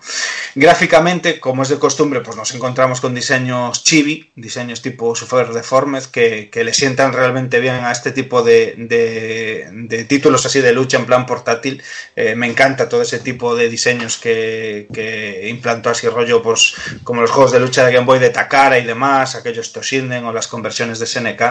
Gráficamente, 0.55 1.39
como 1.39 1.61
es 1.61 1.69
de 1.69 1.77
costumbre, 1.77 2.21
pues 2.21 2.35
nos 2.35 2.53
encontramos 2.55 2.99
con 2.99 3.13
diseños 3.13 3.83
chibi, 3.83 4.31
diseños 4.35 4.81
tipo 4.81 5.15
Super 5.15 5.49
Deformed, 5.49 6.05
que, 6.05 6.49
que 6.51 6.63
le 6.63 6.73
sientan 6.73 7.13
realmente 7.13 7.59
bien 7.59 7.75
a 7.75 7.91
este 7.91 8.11
tipo 8.11 8.41
de, 8.41 8.73
de, 8.75 9.69
de 9.71 10.03
títulos 10.05 10.43
así 10.47 10.59
de 10.59 10.73
lucha 10.73 10.97
en 10.97 11.05
plan 11.05 11.27
portátil. 11.27 11.83
Eh, 12.15 12.33
me 12.35 12.47
encanta 12.47 12.89
todo 12.89 13.03
ese 13.03 13.19
tipo 13.19 13.55
de 13.55 13.69
diseños 13.69 14.17
que, 14.17 14.87
que, 14.91 15.47
implantó 15.47 15.91
así 15.91 16.07
rollo, 16.09 16.41
pues 16.41 16.73
como 17.03 17.21
los 17.21 17.29
juegos 17.29 17.51
de 17.51 17.59
lucha 17.59 17.85
de 17.85 17.93
Game 17.93 18.07
Boy 18.07 18.17
de 18.17 18.31
Takara 18.31 18.79
y 18.79 18.83
demás, 18.83 19.35
aquellos 19.35 19.71
Toshinden 19.71 20.25
o 20.25 20.33
las 20.33 20.47
conversiones 20.47 20.97
de 20.97 21.05
SNK, 21.05 21.41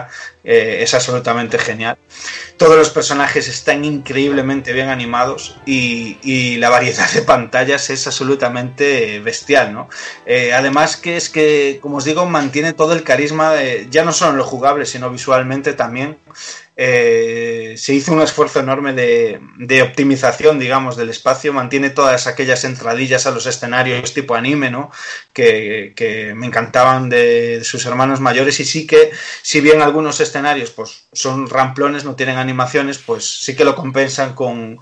eh, 0.42 0.78
es 0.80 0.94
absolutamente 0.94 1.58
genial. 1.58 1.91
Todos 2.56 2.76
los 2.76 2.90
personajes 2.90 3.48
están 3.48 3.84
increíblemente 3.84 4.72
bien 4.72 4.88
animados 4.88 5.56
y, 5.66 6.56
la 6.58 6.68
variedad 6.68 7.10
de 7.10 7.22
pantallas 7.22 7.90
es 7.90 8.06
absolutamente 8.06 9.18
bestial, 9.20 9.72
¿no? 9.72 9.88
Eh, 10.26 10.52
además 10.52 10.96
que 10.96 11.16
es 11.16 11.28
que, 11.28 11.78
como 11.82 11.96
os 11.96 12.04
digo, 12.04 12.24
mantiene 12.26 12.72
todo 12.72 12.92
el 12.92 13.02
carisma, 13.02 13.54
ya 13.90 14.04
no 14.04 14.12
solo 14.12 14.32
en 14.32 14.36
lo 14.38 14.44
jugable, 14.44 14.86
sino 14.86 15.10
visualmente 15.10 15.72
también. 15.72 16.18
Eh, 16.74 17.74
se 17.76 17.92
hizo 17.92 18.14
un 18.14 18.22
esfuerzo 18.22 18.60
enorme 18.60 18.94
de, 18.94 19.82
optimización, 19.82 20.58
digamos, 20.58 20.96
del 20.96 21.10
espacio, 21.10 21.52
mantiene 21.52 21.90
todas 21.90 22.26
aquellas 22.26 22.64
entradillas 22.64 23.26
a 23.26 23.30
los 23.30 23.44
escenarios 23.44 24.14
tipo 24.14 24.34
anime, 24.34 24.70
¿no? 24.70 24.90
Que, 25.34 25.92
me 26.34 26.46
encantaban 26.46 27.10
de, 27.10 27.62
sus 27.62 27.84
hermanos 27.84 28.20
mayores 28.20 28.58
y 28.60 28.64
sí 28.64 28.86
que, 28.86 29.10
si 29.42 29.60
bien 29.60 29.82
algunos 29.82 30.20
escenarios 30.20 30.70
pues 30.70 31.04
son 31.12 31.48
ramplones, 31.48 32.04
no 32.04 32.14
tienen 32.14 32.38
animaciones, 32.38 32.98
pues 32.98 33.24
sí 33.42 33.54
que 33.54 33.64
lo 33.64 33.74
compensan 33.74 34.34
con, 34.34 34.78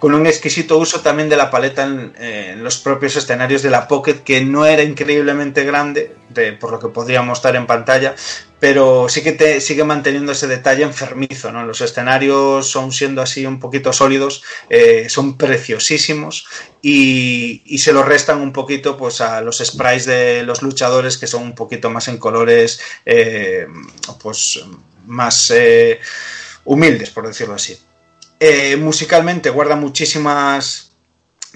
un 0.00 0.26
exquisito 0.26 0.78
uso 0.78 1.00
también 1.00 1.28
de 1.28 1.36
la 1.36 1.50
paleta 1.50 1.84
en, 1.84 2.64
los 2.64 2.78
propios 2.78 3.16
escenarios 3.16 3.62
de 3.62 3.70
la 3.70 3.86
Pocket, 3.86 4.22
que 4.24 4.42
no 4.42 4.64
era 4.64 4.82
increíblemente 4.82 5.64
grande, 5.64 6.16
de, 6.30 6.52
por 6.52 6.72
lo 6.72 6.80
que 6.80 6.88
podría 6.88 7.20
mostrar 7.20 7.56
en 7.56 7.66
pantalla, 7.66 8.14
pero 8.64 9.10
sí 9.10 9.22
que 9.22 9.32
te 9.32 9.60
sigue 9.60 9.84
manteniendo 9.84 10.32
ese 10.32 10.46
detalle 10.46 10.84
enfermizo, 10.84 11.52
¿no? 11.52 11.66
Los 11.66 11.82
escenarios 11.82 12.66
son 12.66 12.92
siendo 12.92 13.20
así 13.20 13.44
un 13.44 13.60
poquito 13.60 13.92
sólidos, 13.92 14.42
eh, 14.70 15.10
son 15.10 15.36
preciosísimos 15.36 16.46
y, 16.80 17.62
se 17.76 17.92
lo 17.92 18.02
restan 18.02 18.40
un 18.40 18.54
poquito 18.54 18.96
pues 18.96 19.20
a 19.20 19.42
los 19.42 19.58
sprites 19.58 20.06
de 20.06 20.44
los 20.44 20.62
luchadores 20.62 21.18
que 21.18 21.26
son 21.26 21.42
un 21.42 21.54
poquito 21.54 21.90
más 21.90 22.08
en 22.08 22.16
colores 22.16 22.80
eh, 23.04 23.66
pues 24.22 24.64
más 25.08 25.52
eh, 25.54 26.00
humildes, 26.64 27.10
por 27.10 27.26
decirlo 27.26 27.56
así. 27.56 27.78
Musicalmente 28.78 29.50
guarda 29.50 29.76
muchísimas 29.76 30.83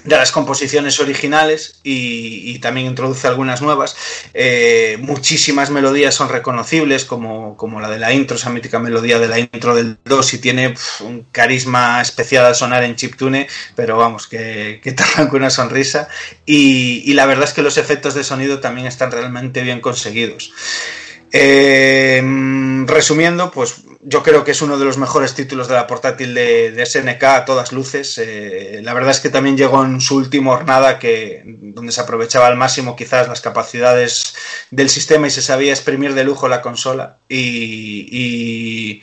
de 0.05 0.17
las 0.17 0.33
composiciones 0.33 1.01
originales 1.01 1.81
y, 1.83 2.59
también 2.59 2.89
introduce 2.89 3.27
algunas 3.27 3.63
nuevas. 3.63 3.97
Eh, 4.35 4.97
muchísimas 5.01 5.71
melodías 5.71 6.15
son 6.15 6.29
reconocibles, 6.29 7.05
como, 7.05 7.57
como, 7.57 7.81
la 7.81 7.89
de 7.89 7.99
la 7.99 8.13
intro, 8.13 8.37
esa 8.37 8.51
mítica 8.51 8.79
melodía 8.79 9.19
de 9.19 9.29
la 9.29 9.39
intro 9.39 9.75
del 9.75 9.97
2, 10.05 10.35
y 10.35 10.39
tiene 10.39 10.75
un 11.01 11.25
carisma 11.31 12.01
especial 12.01 12.47
al 12.47 12.55
sonar 12.55 12.83
en 12.83 12.97
chiptune, 12.97 13.47
pero 13.77 13.97
vamos, 13.97 14.27
que, 14.27 14.81
que 14.83 14.93
te 14.99 15.03
arranca 15.03 15.37
una 15.37 15.51
sonrisa. 15.51 16.09
Y, 16.47 17.13
la 17.13 17.27
verdad 17.27 17.45
es 17.45 17.53
que 17.53 17.63
los 17.63 17.79
efectos 17.79 18.15
de 18.15 18.25
sonido 18.25 18.61
también 18.61 18.87
están 18.87 19.11
realmente 19.11 19.63
bien 19.63 19.81
conseguidos. 19.81 20.53
Eh, 21.33 22.23
resumiendo, 22.87 23.51
pues 23.51 23.83
yo 24.03 24.23
creo 24.23 24.45
que 24.45 24.53
es 24.53 24.63
uno 24.63 24.79
de 24.79 24.85
los 24.85 24.97
mejores 24.97 25.35
títulos 25.35 25.69
de 25.69 25.75
la 25.75 25.87
portátil 25.87 26.35
de, 26.35 26.85
SNK 26.85 27.23
a 27.25 27.45
todas 27.45 27.73
luces. 27.73 28.19
Eh, 28.19 28.81
la 28.83 28.95
verdad 28.95 29.11
es 29.11 29.21
que 29.21 29.29
también 29.29 29.57
llegó 29.57 29.85
en 29.85 30.01
su 30.01 30.17
última 30.17 30.57
jornada 30.57 30.99
que, 30.99 31.43
donde 31.45 31.93
se 31.93 32.01
aprovechaba 32.01 32.47
al 32.47 32.57
máximo 32.57 32.97
quizás 32.97 33.29
las 33.29 33.41
capacidades 33.41 34.35
del 34.71 34.89
sistema 34.89 35.27
y 35.27 35.31
se 35.31 35.43
sabía 35.43 35.73
exprimir 35.73 36.15
de 36.15 36.25
lujo 36.25 36.49
la 36.49 36.63
consola. 36.63 37.19
Y, 37.29 39.03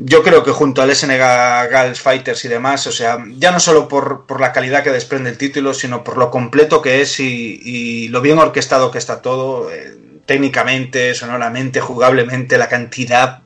yo 0.00 0.22
creo 0.22 0.44
que 0.44 0.52
junto 0.52 0.80
al 0.80 0.94
SNK 0.94 1.18
Gals 1.18 2.00
Fighters 2.00 2.44
y 2.44 2.48
demás, 2.48 2.86
o 2.86 2.92
sea, 2.92 3.18
ya 3.36 3.50
no 3.50 3.58
solo 3.58 3.88
por, 3.88 4.26
por, 4.26 4.40
la 4.40 4.52
calidad 4.52 4.84
que 4.84 4.92
desprende 4.92 5.30
el 5.30 5.38
título, 5.38 5.74
sino 5.74 6.04
por 6.04 6.18
lo 6.18 6.30
completo 6.30 6.80
que 6.82 7.00
es 7.00 7.18
y, 7.18 7.60
y 7.64 8.06
lo 8.06 8.20
bien 8.20 8.38
orquestado 8.38 8.92
que 8.92 8.98
está 8.98 9.22
todo. 9.22 9.72
Eh, 9.72 9.96
técnicamente, 10.28 11.14
sonoramente, 11.14 11.80
jugablemente, 11.80 12.58
la 12.58 12.68
cantidad 12.68 13.40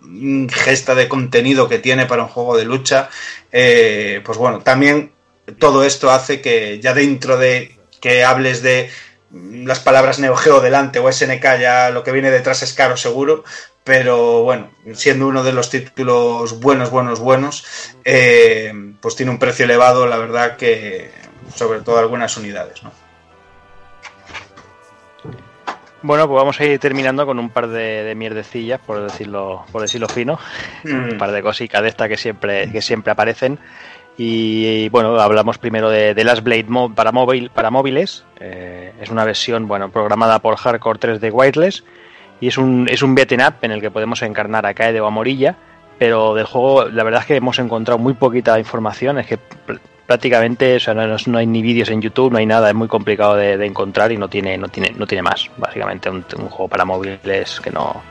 gesta 0.50 0.96
de 0.96 1.08
contenido 1.08 1.68
que 1.68 1.78
tiene 1.78 2.06
para 2.06 2.24
un 2.24 2.28
juego 2.28 2.56
de 2.56 2.64
lucha, 2.64 3.08
eh, 3.52 4.20
pues 4.24 4.36
bueno, 4.36 4.62
también 4.62 5.12
todo 5.60 5.84
esto 5.84 6.10
hace 6.10 6.40
que 6.40 6.80
ya 6.80 6.92
dentro 6.92 7.38
de 7.38 7.78
que 8.00 8.24
hables 8.24 8.62
de 8.62 8.90
las 9.30 9.78
palabras 9.78 10.18
Neo 10.18 10.34
Geo 10.34 10.60
delante 10.60 10.98
o 10.98 11.10
SNK 11.10 11.60
ya 11.60 11.90
lo 11.90 12.02
que 12.02 12.10
viene 12.10 12.32
detrás 12.32 12.64
es 12.64 12.72
caro 12.72 12.96
seguro, 12.96 13.44
pero 13.84 14.42
bueno, 14.42 14.72
siendo 14.94 15.28
uno 15.28 15.44
de 15.44 15.52
los 15.52 15.70
títulos 15.70 16.58
buenos, 16.58 16.90
buenos, 16.90 17.20
buenos, 17.20 17.64
eh, 18.04 18.72
pues 19.00 19.14
tiene 19.14 19.30
un 19.30 19.38
precio 19.38 19.66
elevado, 19.66 20.08
la 20.08 20.18
verdad 20.18 20.56
que 20.56 21.12
sobre 21.54 21.80
todo 21.82 21.98
algunas 21.98 22.36
unidades, 22.36 22.82
¿no? 22.82 22.90
Bueno, 26.02 26.26
pues 26.26 26.36
vamos 26.36 26.60
a 26.60 26.64
ir 26.64 26.78
terminando 26.78 27.24
con 27.26 27.38
un 27.38 27.50
par 27.50 27.68
de, 27.68 28.02
de 28.02 28.14
mierdecillas, 28.14 28.80
por 28.80 29.00
decirlo, 29.02 29.64
por 29.70 29.82
decirlo 29.82 30.08
fino, 30.08 30.38
mm. 30.84 31.12
un 31.12 31.18
par 31.18 31.30
de 31.32 31.42
cositas 31.42 31.80
de 31.82 31.88
estas 31.88 32.08
que 32.08 32.16
siempre, 32.16 32.70
que 32.70 32.82
siempre 32.82 33.12
aparecen. 33.12 33.58
Y 34.18 34.88
bueno, 34.90 35.18
hablamos 35.20 35.58
primero 35.58 35.88
de, 35.88 36.12
de 36.14 36.24
Last 36.24 36.42
Blade 36.42 36.64
Mo- 36.68 36.94
para, 36.94 37.12
móvil, 37.12 37.50
para 37.50 37.70
móviles. 37.70 38.24
Eh, 38.40 38.92
es 39.00 39.08
una 39.10 39.24
versión 39.24 39.66
bueno, 39.66 39.90
programada 39.90 40.38
por 40.40 40.56
Hardcore 40.56 40.98
3D 41.00 41.30
Wireless 41.32 41.82
y 42.40 42.48
es 42.48 42.58
un, 42.58 42.88
es 42.90 43.02
un 43.02 43.14
beat'em 43.14 43.40
up 43.40 43.54
en 43.62 43.70
el 43.72 43.80
que 43.80 43.90
podemos 43.90 44.20
encarnar 44.22 44.66
a 44.66 44.74
Kaede 44.74 45.00
o 45.00 45.06
a 45.06 45.10
Morilla. 45.10 45.56
Pero 45.98 46.34
del 46.34 46.46
juego, 46.46 46.86
la 46.86 47.04
verdad 47.04 47.20
es 47.20 47.26
que 47.26 47.36
hemos 47.36 47.58
encontrado 47.58 47.98
muy 47.98 48.14
poquita 48.14 48.58
información. 48.58 49.18
Es 49.18 49.26
que 49.28 49.38
prácticamente 50.12 50.76
o 50.76 50.80
sea, 50.80 50.92
no, 50.92 51.06
no- 51.26 51.38
hay 51.38 51.46
ni 51.46 51.62
vídeos 51.62 51.88
en 51.88 52.02
YouTube, 52.02 52.30
no 52.32 52.38
hay 52.38 52.44
nada. 52.46 52.68
Es 52.68 52.74
muy 52.74 52.86
complicado 52.88 53.34
de, 53.34 53.56
de 53.56 53.64
encontrar 53.66 54.12
y 54.12 54.18
no 54.18 54.28
tiene, 54.28 54.58
no 54.58 54.68
tiene, 54.68 54.90
no 54.94 55.06
tiene 55.06 55.22
más. 55.22 55.50
Básicamente, 55.56 56.10
un, 56.10 56.24
un 56.38 56.48
juego 56.50 56.68
para 56.68 56.84
móviles 56.84 57.60
que 57.64 57.70
no, 57.70 58.02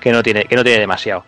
que 0.00 0.12
no 0.12 0.22
tiene, 0.22 0.44
que 0.44 0.56
no 0.56 0.64
tiene 0.64 0.80
demasiado. 0.80 1.24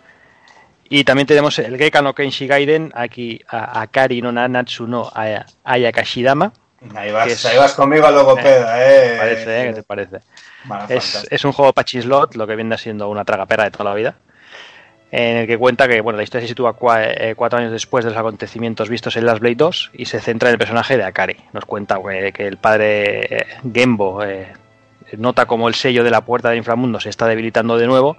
Y 0.88 1.04
también 1.04 1.26
tenemos 1.26 1.58
el 1.58 1.76
Geika 1.76 2.00
no 2.02 2.14
Kenshi 2.14 2.46
Gaiden, 2.46 2.90
aquí 2.94 3.40
a 3.48 3.80
Akari 3.82 4.20
no 4.22 4.32
Nanatsu 4.32 4.86
no 4.86 5.10
Aya- 5.14 5.46
Ayakashidama. 5.64 6.52
Ahí 6.96 7.12
vas, 7.12 7.28
es- 7.28 7.44
ahí 7.46 7.58
vas 7.58 7.74
conmigo 7.74 8.06
a 8.06 8.10
logopeda, 8.10 8.74
¿eh? 8.82 9.10
¿Te 9.12 9.18
parece? 9.18 9.60
eh? 9.62 9.66
¿Qué 9.68 9.74
te 9.74 9.82
parece? 9.82 10.16
Es, 10.88 11.26
es 11.30 11.44
un 11.44 11.52
juego 11.52 11.72
Pachislot, 11.74 12.34
lo 12.34 12.46
que 12.46 12.56
viene 12.56 12.76
siendo 12.78 13.08
una 13.10 13.24
tragapera 13.24 13.64
de 13.64 13.70
toda 13.70 13.84
la 13.90 13.94
vida, 13.94 14.14
en 15.12 15.36
el 15.36 15.46
que 15.46 15.58
cuenta 15.58 15.86
que 15.86 16.00
bueno, 16.00 16.16
la 16.16 16.22
historia 16.22 16.46
se 16.46 16.48
sitúa 16.48 16.74
cua- 16.74 17.04
eh, 17.04 17.34
cuatro 17.36 17.58
años 17.58 17.70
después 17.70 18.02
de 18.02 18.10
los 18.10 18.18
acontecimientos 18.18 18.88
vistos 18.88 19.14
en 19.16 19.26
Last 19.26 19.40
Blade 19.40 19.56
2 19.56 19.90
y 19.92 20.06
se 20.06 20.20
centra 20.20 20.48
en 20.48 20.54
el 20.54 20.58
personaje 20.58 20.96
de 20.96 21.04
Akari. 21.04 21.36
Nos 21.52 21.66
cuenta 21.66 22.00
eh, 22.10 22.32
que 22.32 22.46
el 22.46 22.56
padre 22.56 23.36
eh, 23.36 23.46
Gembo 23.72 24.24
eh, 24.24 24.54
nota 25.18 25.44
como 25.44 25.68
el 25.68 25.74
sello 25.74 26.02
de 26.02 26.10
la 26.10 26.22
puerta 26.22 26.48
del 26.48 26.56
inframundo 26.58 26.98
se 26.98 27.10
está 27.10 27.26
debilitando 27.26 27.76
de 27.76 27.86
nuevo 27.86 28.16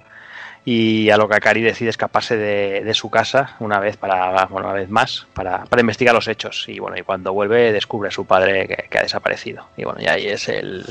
y 0.64 1.10
a 1.10 1.16
lo 1.16 1.28
que 1.28 1.34
Akari 1.34 1.62
decide 1.62 1.90
escaparse 1.90 2.36
de, 2.36 2.94
su 2.94 3.10
casa 3.10 3.56
una 3.58 3.80
vez 3.80 3.96
para 3.96 4.46
bueno, 4.46 4.68
una 4.68 4.76
vez 4.76 4.88
más 4.88 5.26
para, 5.34 5.64
para 5.64 5.80
investigar 5.80 6.14
los 6.14 6.28
hechos 6.28 6.64
y 6.68 6.78
bueno 6.78 6.96
y 6.96 7.02
cuando 7.02 7.32
vuelve 7.32 7.72
descubre 7.72 8.08
a 8.08 8.12
su 8.12 8.24
padre 8.24 8.86
que, 8.88 8.98
ha 8.98 9.02
desaparecido 9.02 9.66
y 9.76 9.84
bueno 9.84 10.00
y 10.00 10.06
ahí 10.06 10.26
es 10.28 10.48
el, 10.48 10.86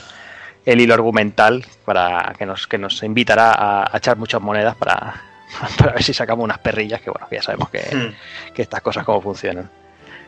el 0.65 0.81
hilo 0.81 0.93
argumental 0.93 1.65
para 1.85 2.35
que 2.37 2.45
nos 2.45 2.67
que 2.67 2.77
nos 2.77 3.01
invitará 3.01 3.85
a 3.91 3.97
echar 3.97 4.17
muchas 4.17 4.41
monedas 4.41 4.75
para, 4.75 5.32
para 5.77 5.93
ver 5.93 6.03
si 6.03 6.13
sacamos 6.13 6.43
unas 6.43 6.59
perrillas 6.59 7.01
que 7.01 7.09
bueno 7.09 7.27
ya 7.31 7.41
sabemos 7.41 7.69
que, 7.69 7.79
Hmm. 7.95 8.53
que 8.53 8.61
estas 8.63 8.81
cosas 8.81 9.03
cómo 9.05 9.21
funcionan 9.21 9.69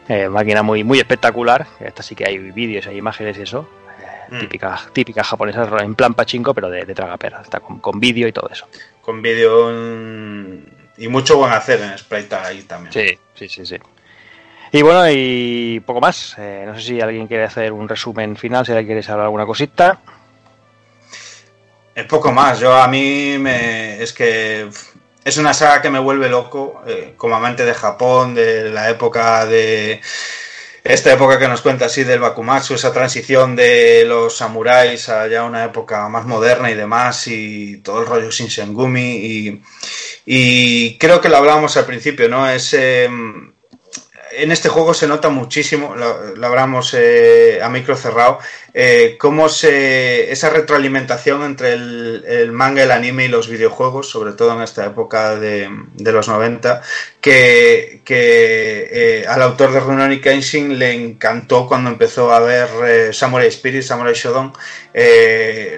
Eh, 0.08 0.30
máquina 0.30 0.62
muy 0.62 0.84
muy 0.84 1.00
espectacular 1.00 1.66
esta 1.80 2.04
sí 2.04 2.14
que 2.16 2.26
hay 2.28 2.38
vídeos 2.38 2.86
hay 2.88 2.98
imágenes 2.98 3.38
y 3.38 3.42
eso 3.44 3.68
Mm. 4.28 4.40
típica 4.40 4.80
típica 4.92 5.24
japonesa 5.24 5.68
en 5.84 5.94
plan 5.94 6.16
pachinko 6.16 6.52
pero 6.56 6.68
de, 6.68 6.84
de 6.84 6.96
tragapera 6.96 7.42
está 7.44 7.60
con, 7.60 7.80
con 7.80 8.00
vídeo 8.00 8.28
y 8.28 8.32
todo 8.32 8.50
eso 8.52 8.68
Con 9.02 9.22
vídeo 9.22 9.70
mm, 9.72 10.58
y 10.98 11.08
mucho 11.10 11.38
buen 11.38 11.52
hacer 11.54 11.80
en 11.82 11.96
Sprite 11.96 12.34
ahí 12.36 12.64
también. 12.64 12.92
Sí, 12.92 13.20
sí, 13.36 13.48
sí, 13.50 13.66
sí. 13.66 13.76
Y 14.72 14.82
bueno, 14.82 15.10
y 15.12 15.80
poco 15.86 16.00
más. 16.02 16.36
Eh, 16.40 16.64
no 16.66 16.74
sé 16.74 16.82
si 16.82 17.02
alguien 17.02 17.28
quiere 17.28 17.44
hacer 17.44 17.72
un 17.72 17.88
resumen 17.88 18.36
final, 18.36 18.66
si 18.66 18.72
alguien 18.72 18.88
quiere 18.88 19.04
saber 19.04 19.26
alguna 19.26 19.46
cosita. 19.46 20.00
Es 21.94 22.06
poco 22.06 22.32
más. 22.32 22.60
Yo 22.60 22.74
a 22.76 22.88
mí 22.88 23.38
me 23.38 24.02
es 24.02 24.12
que 24.14 24.70
es 25.26 25.38
una 25.38 25.54
saga 25.54 25.82
que 25.82 25.90
me 25.90 26.00
vuelve 26.00 26.30
loco 26.30 26.82
eh, 26.88 27.14
como 27.18 27.36
amante 27.36 27.66
de 27.66 27.74
Japón, 27.74 28.36
de 28.36 28.70
la 28.70 28.90
época 28.90 29.46
de 29.46 30.00
esta 30.84 31.12
época 31.12 31.40
que 31.40 31.48
nos 31.48 31.62
cuenta 31.62 31.88
así 31.88 32.04
del 32.04 32.20
Bakumatsu, 32.20 32.76
esa 32.76 32.94
transición 32.94 33.56
de 33.56 34.06
los 34.06 34.38
samuráis 34.38 35.10
a 35.10 35.28
ya 35.28 35.44
una 35.44 35.66
época 35.66 36.08
más 36.10 36.26
moderna 36.26 36.70
y 36.70 36.76
demás, 36.76 37.28
y 37.28 37.78
todo 37.78 38.02
el 38.02 38.06
rollo 38.08 38.30
Shinsengumi. 38.30 39.16
Y, 39.16 39.62
y 40.26 40.98
creo 41.00 41.20
que 41.20 41.30
lo 41.30 41.38
hablábamos 41.38 41.76
al 41.76 41.86
principio, 41.86 42.30
¿no? 42.30 42.48
Es. 42.50 42.74
eh, 42.76 43.10
en 44.38 44.52
este 44.52 44.70
juego 44.70 44.94
se 44.94 45.08
nota 45.08 45.30
muchísimo, 45.30 45.96
lo, 45.96 46.36
lo 46.36 46.48
hablamos 46.48 46.94
eh, 46.94 47.60
a 47.62 47.70
micro 47.70 47.96
cerrado, 47.96 48.40
eh, 48.78 49.16
cómo 49.18 49.48
se, 49.48 50.34
esa 50.34 50.50
retroalimentación 50.50 51.44
entre 51.44 51.72
el, 51.72 52.52
manga, 52.52 52.84
el 52.84 52.92
anime 52.92 53.24
y 53.24 53.28
los 53.30 53.48
videojuegos, 53.48 54.10
sobre 54.10 54.34
todo 54.34 54.52
en 54.52 54.64
esta 54.64 54.86
época 54.86 55.38
de, 55.38 55.70
los 55.98 56.28
90, 56.28 56.82
que, 57.22 58.02
eh, 58.06 59.26
al 59.30 59.42
autor 59.44 59.72
de 59.72 59.80
Rurouni 59.80 60.20
Kenshin 60.20 60.78
le 60.78 60.92
encantó 60.92 61.68
cuando 61.68 61.90
empezó 61.90 62.34
a 62.34 62.42
ver 62.42 62.68
eh, 62.86 63.14
Samurai 63.14 63.48
Spirit, 63.48 63.82
Samurai 63.82 64.14
Shodown, 64.14 64.52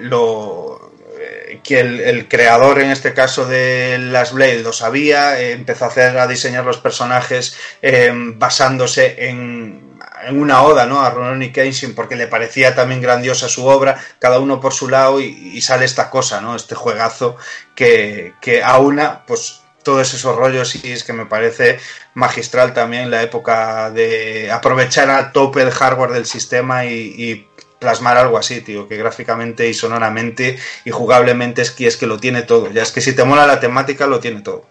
lo, 0.00 0.67
que 1.62 1.80
el, 1.80 2.28
creador 2.28 2.80
en 2.80 2.90
este 2.90 3.14
caso 3.14 3.46
de 3.46 3.98
Last 3.98 4.32
Blade 4.32 4.62
lo 4.62 4.72
sabía, 4.72 5.40
eh, 5.40 5.52
empezó 5.52 5.84
a 5.84 5.88
hacer 5.88 6.18
a 6.18 6.26
diseñar 6.26 6.64
los 6.64 6.78
personajes 6.78 7.56
eh, 7.82 8.12
basándose 8.14 9.28
en, 9.28 9.98
una 10.32 10.62
oda 10.62 10.86
¿no? 10.86 11.00
a 11.00 11.10
Rurouni 11.10 11.52
Kenshin 11.52 11.94
porque 11.94 12.16
le 12.16 12.26
parecía 12.26 12.74
también 12.74 13.00
grandiosa 13.00 13.48
su 13.48 13.66
obra, 13.66 14.02
cada 14.18 14.40
uno 14.40 14.60
por 14.60 14.74
su 14.74 14.88
lado 14.88 15.20
y, 15.20 15.60
sale 15.60 15.84
esta 15.84 16.10
cosa, 16.10 16.40
¿no? 16.40 16.56
este 16.56 16.74
juegazo 16.74 17.36
que, 17.74 18.34
que 18.40 18.62
aúna 18.62 19.24
pues 19.26 19.60
todos 19.82 20.12
esos 20.12 20.36
rollos 20.36 20.84
y 20.84 20.92
es 20.92 21.04
que 21.04 21.12
me 21.12 21.26
parece 21.26 21.78
magistral 22.14 22.74
también 22.74 23.10
la 23.10 23.22
época 23.22 23.90
de 23.90 24.50
aprovechar 24.50 25.08
a 25.08 25.32
tope 25.32 25.62
el 25.62 25.70
hardware 25.70 26.10
del 26.10 26.26
sistema 26.26 26.84
y 26.84 27.48
plasmar 27.78 28.16
algo 28.16 28.38
así, 28.38 28.60
tío, 28.60 28.88
que 28.88 28.96
gráficamente 28.96 29.68
y 29.68 29.74
sonoramente 29.74 30.58
y 30.84 30.90
jugablemente 30.90 31.62
es 31.62 31.70
que 31.70 31.86
es 31.86 31.96
que 31.96 32.06
lo 32.06 32.18
tiene 32.18 32.42
todo. 32.42 32.70
Ya 32.70 32.82
es 32.82 32.92
que 32.92 33.00
si 33.00 33.14
te 33.14 33.24
mola 33.24 33.46
la 33.46 33.60
temática, 33.60 34.06
lo 34.06 34.20
tiene 34.20 34.42
todo. 34.42 34.64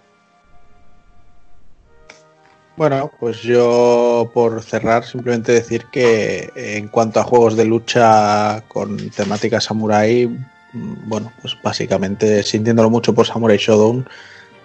Bueno, 2.77 3.11
pues 3.19 3.41
yo 3.41 4.29
por 4.35 4.61
cerrar 4.61 5.03
simplemente 5.03 5.51
decir 5.51 5.85
que 5.91 6.51
en 6.55 6.87
cuanto 6.89 7.19
a 7.19 7.23
juegos 7.23 7.57
de 7.57 7.65
lucha 7.65 8.63
con 8.67 9.09
temática 9.09 9.59
samurai, 9.59 10.27
mm, 10.27 11.09
bueno, 11.09 11.33
pues 11.41 11.57
básicamente 11.63 12.43
sintiéndolo 12.43 12.91
mucho 12.91 13.15
por 13.15 13.25
Samurai 13.25 13.57
Shodown, 13.57 14.07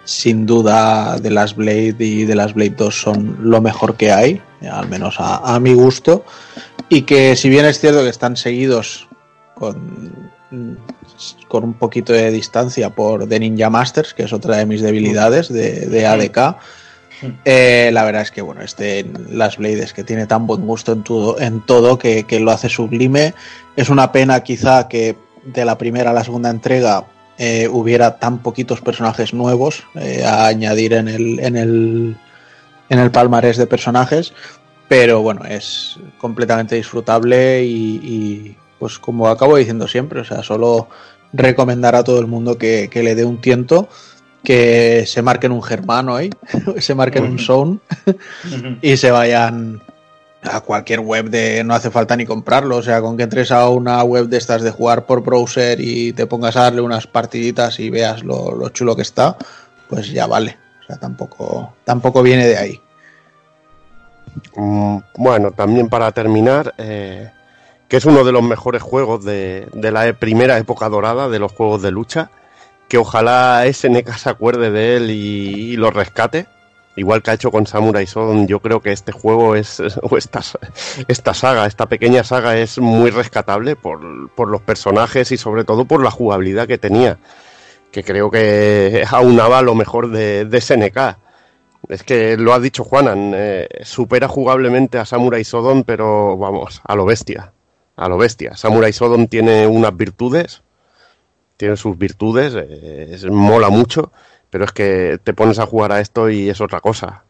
sin 0.03 0.45
duda 0.45 1.17
de 1.17 1.31
las 1.31 1.55
Blade 1.55 1.95
y 1.97 2.25
de 2.25 2.35
las 2.35 2.53
Blade 2.53 2.75
2 2.77 3.01
son 3.01 3.37
lo 3.41 3.61
mejor 3.61 3.95
que 3.95 4.11
hay, 4.11 4.39
al 4.69 4.87
menos 4.89 5.15
a, 5.19 5.55
a 5.55 5.59
mi 5.59 5.73
gusto, 5.73 6.23
y 6.93 7.01
que 7.01 7.35
si 7.35 7.49
bien 7.49 7.65
es 7.65 7.79
cierto 7.79 8.03
que 8.03 8.09
están 8.09 8.37
seguidos 8.37 9.07
con, 9.55 10.31
con 11.47 11.63
un 11.63 11.73
poquito 11.73 12.13
de 12.13 12.29
distancia 12.29 12.91
por 12.91 13.27
The 13.27 13.39
Ninja 13.39 13.71
Masters, 13.71 14.13
que 14.13 14.23
es 14.23 14.33
otra 14.33 14.57
de 14.57 14.67
mis 14.67 14.81
debilidades 14.81 15.51
de, 15.51 15.87
de 15.87 16.05
ADK, 16.05 16.57
eh, 17.45 17.89
la 17.91 18.03
verdad 18.03 18.21
es 18.21 18.29
que 18.29 18.43
bueno, 18.43 18.61
este 18.61 19.05
Las 19.31 19.57
Blades 19.57 19.93
que 19.93 20.03
tiene 20.03 20.27
tan 20.27 20.45
buen 20.45 20.67
gusto 20.67 20.91
en 20.91 21.03
todo, 21.03 21.39
en 21.39 21.61
todo 21.61 21.97
que, 21.97 22.25
que 22.25 22.39
lo 22.39 22.51
hace 22.51 22.69
sublime. 22.69 23.33
Es 23.75 23.89
una 23.89 24.11
pena 24.11 24.41
quizá 24.41 24.87
que 24.87 25.15
de 25.45 25.65
la 25.65 25.79
primera 25.79 26.11
a 26.11 26.13
la 26.13 26.23
segunda 26.23 26.51
entrega 26.51 27.05
eh, 27.39 27.67
hubiera 27.71 28.19
tan 28.19 28.37
poquitos 28.37 28.81
personajes 28.81 29.33
nuevos 29.33 29.83
eh, 29.95 30.23
a 30.23 30.45
añadir 30.45 30.93
en 30.93 31.07
el, 31.07 31.39
en 31.39 31.57
el 31.57 32.17
en 32.89 32.99
el 32.99 33.09
palmarés 33.09 33.57
de 33.57 33.65
personajes, 33.65 34.33
pero 34.87 35.21
bueno, 35.21 35.45
es 35.45 35.97
completamente 36.17 36.75
disfrutable 36.75 37.63
y, 37.63 37.99
y, 38.03 38.57
pues 38.79 38.99
como 38.99 39.27
acabo 39.27 39.57
diciendo 39.57 39.87
siempre, 39.87 40.19
o 40.19 40.25
sea, 40.25 40.43
solo 40.43 40.89
recomendar 41.31 41.95
a 41.95 42.03
todo 42.03 42.19
el 42.19 42.27
mundo 42.27 42.57
que, 42.57 42.89
que 42.91 43.01
le 43.03 43.15
dé 43.15 43.25
un 43.25 43.41
tiento 43.41 43.87
que 44.43 45.05
se 45.07 45.21
marquen 45.21 45.51
un 45.51 45.63
germano 45.63 46.15
ahí, 46.17 46.29
se 46.79 46.95
marquen 46.95 47.23
un 47.23 47.39
zone 47.39 47.79
y 48.81 48.97
se 48.97 49.11
vayan 49.11 49.81
a 50.43 50.59
cualquier 50.59 50.99
web 50.99 51.29
de 51.29 51.63
no 51.63 51.73
hace 51.73 51.89
falta 51.89 52.17
ni 52.17 52.25
comprarlo, 52.25 52.77
o 52.77 52.83
sea, 52.83 53.01
con 53.01 53.15
que 53.15 53.23
entres 53.23 53.51
a 53.51 53.69
una 53.69 54.03
web 54.03 54.27
de 54.27 54.37
estas 54.37 54.61
de 54.61 54.71
jugar 54.71 55.05
por 55.05 55.23
browser 55.23 55.79
y 55.79 56.11
te 56.11 56.25
pongas 56.25 56.57
a 56.57 56.63
darle 56.63 56.81
unas 56.81 57.07
partiditas 57.07 57.79
y 57.79 57.89
veas 57.89 58.23
lo, 58.23 58.53
lo 58.53 58.69
chulo 58.69 58.95
que 58.95 59.03
está, 59.03 59.37
pues 59.89 60.11
ya 60.11 60.27
vale. 60.27 60.57
O 60.81 60.85
sea, 60.85 60.97
tampoco, 60.97 61.73
tampoco 61.85 62.21
viene 62.21 62.45
de 62.45 62.57
ahí. 62.57 62.81
Mm, 64.55 64.97
Bueno, 65.17 65.51
también 65.51 65.89
para 65.89 66.11
terminar, 66.11 66.73
eh, 66.77 67.29
que 67.87 67.97
es 67.97 68.05
uno 68.05 68.23
de 68.23 68.31
los 68.31 68.43
mejores 68.43 68.81
juegos 68.81 69.23
de, 69.23 69.67
la 69.73 70.07
e- 70.07 70.13
primera 70.13 70.57
época 70.57 70.89
dorada 70.89 71.29
de 71.29 71.39
los 71.39 71.51
juegos 71.51 71.81
de 71.81 71.91
lucha, 71.91 72.31
que 72.87 72.97
ojalá 72.97 73.65
SNK 73.65 74.17
se 74.17 74.29
acuerde 74.29 74.71
de 74.71 74.97
él 74.97 75.11
y, 75.11 75.75
lo 75.77 75.91
rescate, 75.91 76.47
igual 76.95 77.21
que 77.23 77.31
ha 77.31 77.33
hecho 77.35 77.51
con 77.51 77.65
Samurai 77.67 78.05
Shodown. 78.05 78.47
Yo 78.47 78.59
creo 78.59 78.81
que 78.81 78.91
este 78.91 79.11
juego 79.11 79.55
es, 79.55 79.79
o 80.01 80.17
esta, 80.17 80.41
esta 81.07 81.33
saga, 81.33 81.65
esta 81.65 81.87
pequeña 81.87 82.23
saga 82.23 82.57
es 82.57 82.77
muy 82.79 83.09
rescatable 83.11 83.75
por, 83.75 84.29
por 84.31 84.47
los 84.49 84.61
personajes 84.61 85.31
y 85.31 85.37
sobre 85.37 85.63
todo 85.63 85.85
por 85.85 86.03
la 86.03 86.11
jugabilidad 86.11 86.67
que 86.67 86.77
tenía, 86.77 87.17
que 87.91 88.03
creo 88.03 88.31
que 88.31 89.03
aunaba 89.11 89.61
lo 89.61 89.75
mejor 89.75 90.09
de, 90.11 90.45
de 90.45 90.61
SNK. 90.61 91.17
Es 91.89 92.03
que 92.03 92.37
lo 92.37 92.53
ha 92.53 92.59
dicho 92.59 92.83
Juanan, 92.83 93.33
eh, 93.35 93.67
supera 93.83 94.27
jugablemente 94.27 94.97
a 94.97 95.05
Samurai 95.05 95.43
Shodown, 95.43 95.83
pero 95.83 96.37
vamos, 96.37 96.81
a 96.83 96.95
lo 96.95 97.05
bestia, 97.05 97.51
a 97.95 98.07
lo 98.07 98.17
bestia. 98.17 98.55
Samurai 98.55 98.91
Shodown 98.91 99.27
tiene 99.27 99.67
unas 99.67 99.95
virtudes, 99.95 100.61
tiene 101.57 101.75
sus 101.75 101.97
virtudes, 101.97 102.53
eh, 102.55 103.09
es- 103.11 103.25
mola 103.25 103.69
mucho, 103.69 104.11
pero 104.49 104.65
es 104.65 104.71
que 104.71 105.19
te 105.23 105.33
pones 105.33 105.59
a 105.59 105.65
jugar 105.65 105.91
a 105.91 105.99
esto 105.99 106.29
y 106.29 106.49
es 106.49 106.61
otra 106.61 106.79
cosa. 106.79 107.23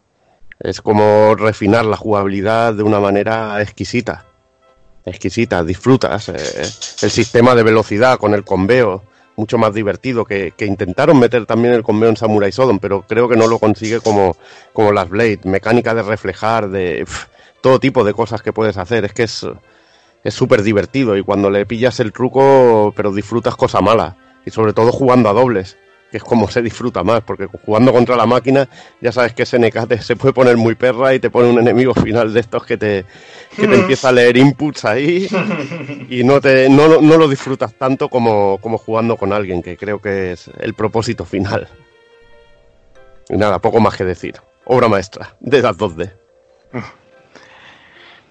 Es 0.60 0.82
como 0.82 1.36
refinar 1.36 1.86
la 1.86 1.98
jugabilidad 1.98 2.74
de 2.76 2.84
una 2.84 3.00
manera 3.00 3.60
exquisita. 3.62 4.26
Exquisita, 5.06 5.64
disfrutas. 5.64 6.30
eh, 6.30 6.36
el 7.02 7.12
sistema 7.12 7.56
de 7.56 7.64
velocidad 7.64 8.18
con 8.20 8.34
el 8.34 8.44
conveo, 8.46 9.04
mucho 9.36 9.58
más 9.58 9.74
divertido, 9.74 10.26
que, 10.26 10.54
intentaron 10.60 11.20
meter 11.20 11.46
también 11.46 11.74
el 11.74 11.84
conveo 11.84 12.10
en 12.10 12.18
Samurai 12.18 12.52
Sodom, 12.52 12.80
pero 12.80 13.02
creo 13.02 13.28
que 13.28 13.36
no 13.36 13.48
lo 13.48 13.60
consigue 13.60 14.00
como, 14.00 14.38
como 14.74 14.92
las 14.92 15.10
Blade. 15.10 15.42
Mecánica 15.44 15.94
de 15.94 16.04
reflejar, 16.04 16.70
de 16.70 17.06
todo 17.62 17.80
tipo 17.80 18.04
de 18.04 18.14
cosas 18.14 18.42
que 18.42 18.54
puedes 18.54 18.78
hacer. 18.78 19.06
Es 19.06 19.14
que 19.14 19.24
es 19.24 19.46
es 20.24 20.34
súper 20.34 20.64
divertido 20.64 21.18
y 21.18 21.24
cuando 21.24 21.50
le 21.50 21.66
pillas 21.66 22.00
el 22.00 22.14
truco, 22.14 22.94
pero 22.96 23.12
disfrutas 23.12 23.56
cosa 23.56 23.82
mala. 23.82 24.16
Y 24.46 24.52
sobre 24.52 24.74
todo 24.74 24.92
jugando 24.92 25.30
a 25.30 25.34
dobles, 25.34 25.78
que 26.14 26.18
es 26.18 26.24
como 26.24 26.48
se 26.48 26.62
disfruta 26.62 27.04
más, 27.04 27.22
porque 27.24 27.48
jugando 27.66 27.92
contra 27.92 28.16
la 28.16 28.28
máquina 28.28 28.70
ya 29.02 29.12
sabes 29.12 29.34
que 29.34 29.48
SNK 29.48 29.88
te- 29.88 30.00
se 30.00 30.16
puede 30.16 30.32
poner 30.32 30.58
muy 30.58 30.76
perra 30.76 31.12
y 31.16 31.20
te 31.20 31.32
pone 31.32 31.50
un 31.50 31.58
enemigo 31.58 31.96
final 31.96 32.32
de 32.32 32.40
estos 32.40 32.64
que 32.68 32.78
te, 32.78 33.04
que 33.56 33.68
te 33.68 33.74
empieza 33.80 34.10
a 34.10 34.12
leer 34.12 34.38
inputs 34.38 34.86
ahí 34.86 35.28
y 36.08 36.24
no, 36.24 36.40
te, 36.40 36.70
no, 36.70 36.88
lo- 36.88 37.02
no 37.02 37.18
lo 37.18 37.28
disfrutas 37.28 37.74
tanto 37.74 38.10
como, 38.10 38.60
como 38.60 38.78
jugando 38.78 39.18
con 39.18 39.34
alguien, 39.34 39.64
que 39.64 39.76
creo 39.76 40.00
que 40.00 40.34
es 40.34 40.52
el 40.60 40.76
propósito 40.76 41.26
final. 41.26 41.68
Y 43.30 43.36
nada, 43.38 43.58
poco 43.58 43.80
más 43.80 43.96
que 43.98 44.04
decir. 44.06 44.36
Obra 44.66 44.88
maestra 44.88 45.36
de 45.40 45.64
las 45.64 45.76
2D. 45.76 46.12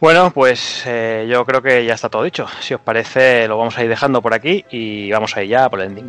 Bueno, 0.00 0.30
pues 0.32 0.84
eh, 0.86 1.26
yo 1.28 1.44
creo 1.44 1.60
que 1.62 1.84
ya 1.84 1.94
está 1.94 2.08
todo 2.08 2.22
dicho. 2.22 2.46
Si 2.60 2.74
os 2.74 2.80
parece, 2.80 3.48
lo 3.48 3.58
vamos 3.58 3.76
a 3.76 3.82
ir 3.82 3.88
dejando 3.88 4.22
por 4.22 4.34
aquí 4.34 4.64
y 4.70 5.10
vamos 5.10 5.36
a 5.36 5.42
ir 5.42 5.50
ya 5.50 5.68
por 5.68 5.80
el 5.80 5.88
ending. 5.88 6.08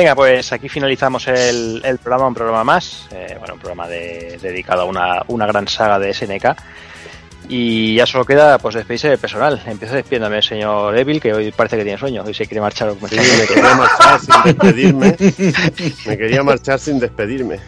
Venga, 0.00 0.14
pues 0.14 0.50
aquí 0.50 0.70
finalizamos 0.70 1.28
el, 1.28 1.82
el 1.84 1.98
programa, 1.98 2.28
un 2.28 2.32
programa 2.34 2.64
más. 2.64 3.06
eh, 3.12 3.36
bueno, 3.38 3.52
un 3.52 3.60
programa 3.60 3.86
de- 3.86 4.38
dedicado 4.40 4.80
a 4.80 4.84
una, 4.86 5.22
una 5.28 5.46
gran 5.46 5.68
saga 5.68 5.98
de 5.98 6.14
SNK. 6.14 6.56
Y 7.50 7.96
ya 7.96 8.06
solo 8.06 8.24
queda 8.24 8.56
pues 8.58 8.76
despedirse 8.76 9.10
del 9.10 9.18
personal. 9.18 9.60
Empiezo 9.66 9.94
despidiéndome, 9.96 10.40
señor 10.40 10.96
Evil, 10.96 11.20
que 11.20 11.34
hoy 11.34 11.52
parece 11.52 11.76
que 11.76 11.82
tiene 11.82 11.98
sueño. 11.98 12.22
Hoy 12.24 12.32
se 12.32 12.46
quiere 12.46 12.62
marchar. 12.62 12.94
Sí, 13.10 13.16
me 13.18 13.46
quería 13.46 13.74
marchar 13.74 14.20
sin 14.20 14.42
despedirme. 14.54 15.16
Me 16.06 16.16
quería 16.16 16.42
marchar 16.42 16.78
sin 16.80 16.98
despedirme. 16.98 17.60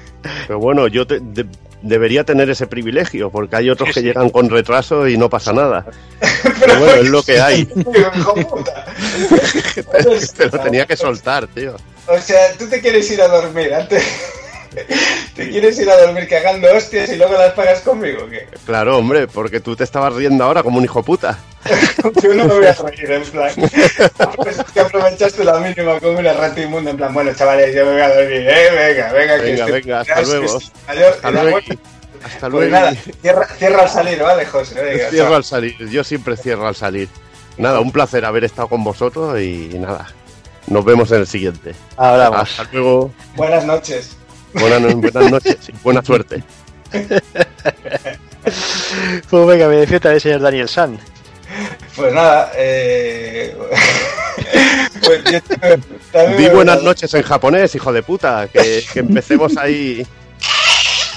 Pero 0.47 0.59
bueno, 0.59 0.87
yo 0.89 1.07
te- 1.07 1.21
de- 1.21 1.45
debería 1.83 2.25
tener 2.25 2.49
ese 2.49 2.67
privilegio, 2.67 3.29
porque 3.31 3.57
hay 3.57 3.69
otros 3.69 3.91
que 3.93 4.01
llegan 4.03 4.31
con 4.31 4.49
retraso 4.49 5.07
y 5.07 5.19
no 5.19 5.29
pasa 5.29 5.53
nada. 5.53 5.85
Pero 6.61 6.79
bueno, 6.79 6.93
es 7.03 7.09
lo 7.11 7.23
que 7.25 7.41
hay. 7.43 7.67
Puta. 7.67 8.87
Te 10.37 10.47
lo 10.47 10.59
tenía 10.63 10.87
que 10.87 10.97
soltar, 10.97 11.47
tío. 11.49 11.75
O 12.07 12.19
sea, 12.19 12.53
tú 12.59 12.69
te 12.69 12.81
quieres 12.81 13.11
ir 13.11 13.23
a 13.23 13.29
dormir 13.29 13.73
antes. 13.75 14.03
Te 15.37 15.51
quieres 15.51 15.79
ir 15.79 15.91
a 15.91 15.99
dormir 15.99 16.27
cagando 16.29 16.67
hostias 16.75 17.11
y 17.11 17.17
luego 17.17 17.35
las 17.35 17.53
pagas 17.53 17.81
conmigo, 17.83 18.25
¿o 18.25 18.29
¿qué? 18.31 18.49
Claro, 18.65 18.97
hombre, 18.97 19.27
porque 19.29 19.61
tú 19.61 19.77
te 19.77 19.85
estabas 19.85 20.15
riendo 20.15 20.45
ahora 20.45 20.63
como 20.63 20.79
un 20.79 20.85
hijo 20.85 21.03
puta. 21.03 21.39
Yo 22.23 22.33
no 22.33 22.47
me 22.47 22.55
voy 22.55 22.65
a 22.67 22.73
reír, 22.83 23.11
en 23.11 23.23
plan. 23.25 23.51
Pues 24.37 24.59
es 24.59 24.65
que 24.73 24.81
aprovechaste 24.81 25.45
la 25.45 25.59
mínima 25.61 26.01
como 26.01 26.19
una 26.19 26.33
rata 26.33 26.59
inmunda, 26.63 26.91
en 26.91 26.97
plan, 26.97 27.13
bueno, 27.13 27.35
chavales, 27.35 27.75
yo 27.75 27.85
me 27.85 27.93
voy 27.93 28.01
a 28.01 28.15
dormir, 28.15 28.49
eh, 28.49 28.69
venga, 28.75 29.13
venga, 29.13 29.41
que 29.67 29.73
Venga, 29.73 30.01
hasta 30.01 30.23
luego. 30.23 30.57
Hasta 30.57 31.31
luego. 31.31 31.59
Hasta 32.25 32.41
Pues 32.41 32.53
luego. 32.53 32.71
nada, 32.71 32.95
cierra, 33.21 33.47
cierra 33.59 33.83
al 33.83 33.89
salir, 33.91 34.23
¿vale, 34.23 34.47
José? 34.47 34.83
Venga, 34.83 35.11
Cierro 35.11 35.27
chao. 35.29 35.37
al 35.37 35.45
salir, 35.45 35.77
yo 35.91 36.03
siempre 36.03 36.35
cierro 36.39 36.67
al 36.67 36.77
salir. 36.77 37.09
Nada, 37.59 37.81
un 37.81 37.93
placer 37.93 38.25
haber 38.25 38.45
estado 38.45 38.69
con 38.69 38.83
vosotros 38.83 39.39
y 39.39 39.69
nada. 39.79 40.09
Nos 40.67 40.85
vemos 40.85 41.11
en 41.13 41.21
el 41.21 41.27
siguiente. 41.27 41.75
Ahora 41.97 42.29
vamos. 42.31 42.51
Hasta 42.59 42.73
luego. 42.73 43.13
Buenas 43.37 43.65
noches. 43.65 44.17
Buenas, 44.55 44.81
no- 44.81 44.97
buenas 44.97 45.31
noches 45.31 45.57
y 45.69 45.73
buena 45.83 46.03
suerte. 46.05 46.43
Pues 49.31 49.47
venga, 49.47 49.69
me 49.69 49.77
despido 49.77 50.01
también, 50.01 50.21
señor 50.21 50.41
Daniel 50.41 50.69
San. 50.69 50.99
Pues 51.95 52.13
nada, 52.13 52.51
eh... 52.57 53.57
pues 55.05 55.23
yo 55.31 55.41
también 56.11 56.37
Di 56.39 56.49
buenas 56.49 56.83
noches 56.83 57.15
en 57.15 57.23
japonés, 57.23 57.75
hijo 57.75 57.93
de 57.93 58.03
puta. 58.03 58.49
Que, 58.53 58.85
que 58.93 58.99
empecemos 59.01 59.57
ahí 59.57 60.05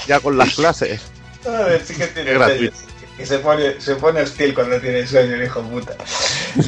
ya 0.08 0.20
con 0.20 0.38
las 0.38 0.54
clases. 0.54 1.02
A 1.48 1.64
ver, 1.64 1.82
sí 1.84 1.96
que 1.96 2.08
tiene 2.08 2.34
gratuito. 2.34 2.76
sueño. 2.78 2.92
Que 3.18 3.26
se 3.26 3.40
pone, 3.40 3.82
se 3.82 3.96
pone 3.96 4.22
hostil 4.22 4.54
cuando 4.54 4.80
tiene 4.80 5.08
sueño, 5.08 5.44
hijo 5.44 5.62
puta. 5.64 5.96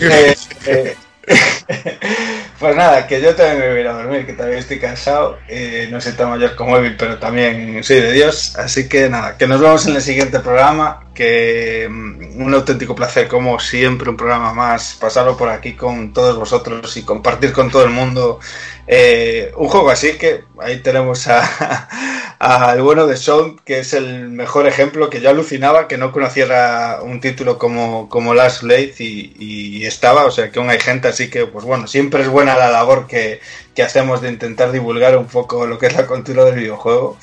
Eh, 0.02 0.36
eh, 0.66 0.96
pues 2.60 2.76
nada, 2.76 3.06
que 3.06 3.22
yo 3.22 3.36
también 3.36 3.60
me 3.60 3.68
voy 3.70 3.78
a 3.78 3.82
ir 3.82 3.88
a 3.88 3.94
dormir, 3.94 4.26
que 4.26 4.34
también 4.34 4.60
estoy 4.60 4.80
cansado. 4.80 5.38
eh, 5.48 5.88
no 5.92 6.00
soy 6.00 6.14
tan 6.14 6.30
mayor 6.30 6.56
como 6.56 6.78
Evil, 6.78 6.96
pero 6.98 7.18
también 7.20 7.84
soy 7.84 8.00
de 8.00 8.14
Dios. 8.14 8.56
Así 8.58 8.88
que 8.88 9.10
nada, 9.10 9.38
que 9.38 9.48
nos 9.48 9.60
vemos 9.60 9.86
en 9.88 9.96
el 9.96 10.02
siguiente 10.02 10.40
programa. 10.40 11.04
Que 11.14 11.88
mm, 11.90 12.42
un 12.42 12.54
auténtico 12.54 12.96
placer, 12.96 13.28
como 13.28 13.60
siempre, 13.60 14.10
un 14.10 14.18
programa 14.18 14.54
más. 14.54 14.98
Pasarlo 15.00 15.36
por 15.36 15.50
aquí 15.50 15.74
con 15.74 16.14
todos 16.14 16.38
vosotros 16.38 16.96
y 16.96 17.04
compartir 17.04 17.52
con 17.52 17.70
todo 17.70 17.84
el 17.84 17.90
mundo 17.92 18.40
eh, 18.88 19.51
un 19.57 19.67
juego 19.67 19.90
así 19.90 20.17
que 20.17 20.45
ahí 20.59 20.80
tenemos 20.80 21.27
a, 21.27 21.90
al 22.40 22.82
bueno 22.82 23.06
de 23.06 23.17
Sean, 23.17 23.57
que 23.66 23.80
es 23.80 23.93
el 23.93 24.30
mejor 24.30 24.66
ejemplo 24.66 25.09
que 25.09 25.19
yo 25.19 25.30
alucinaba 25.30 25.90
que 25.90 25.98
no 25.98 26.14
conociera 26.14 26.99
un 27.01 27.19
título 27.19 27.57
como, 27.57 28.07
como 28.07 28.33
Last 28.33 28.64
Blade 28.64 28.93
y, 28.98 29.85
estaba, 29.85 30.25
o 30.25 30.32
sea 30.32 30.51
que 30.51 30.59
aún 30.59 30.69
hay 30.69 30.80
gente 30.80 31.07
así 31.07 31.30
que 31.30 31.45
pues 31.45 31.66
bueno, 31.66 31.88
siempre 31.88 32.22
es 32.22 32.30
buena 32.30 32.56
la 32.57 32.69
labor 32.69 33.07
que, 33.07 33.41
que 33.75 33.83
hacemos 33.83 34.22
de 34.22 34.30
intentar 34.30 34.72
divulgar 34.72 35.17
un 35.17 35.27
poco 35.27 35.66
lo 35.67 35.77
que 35.77 35.88
es 35.88 35.95
la 35.95 36.07
cultura 36.07 36.45
del 36.45 36.56
videojuego. 36.56 37.17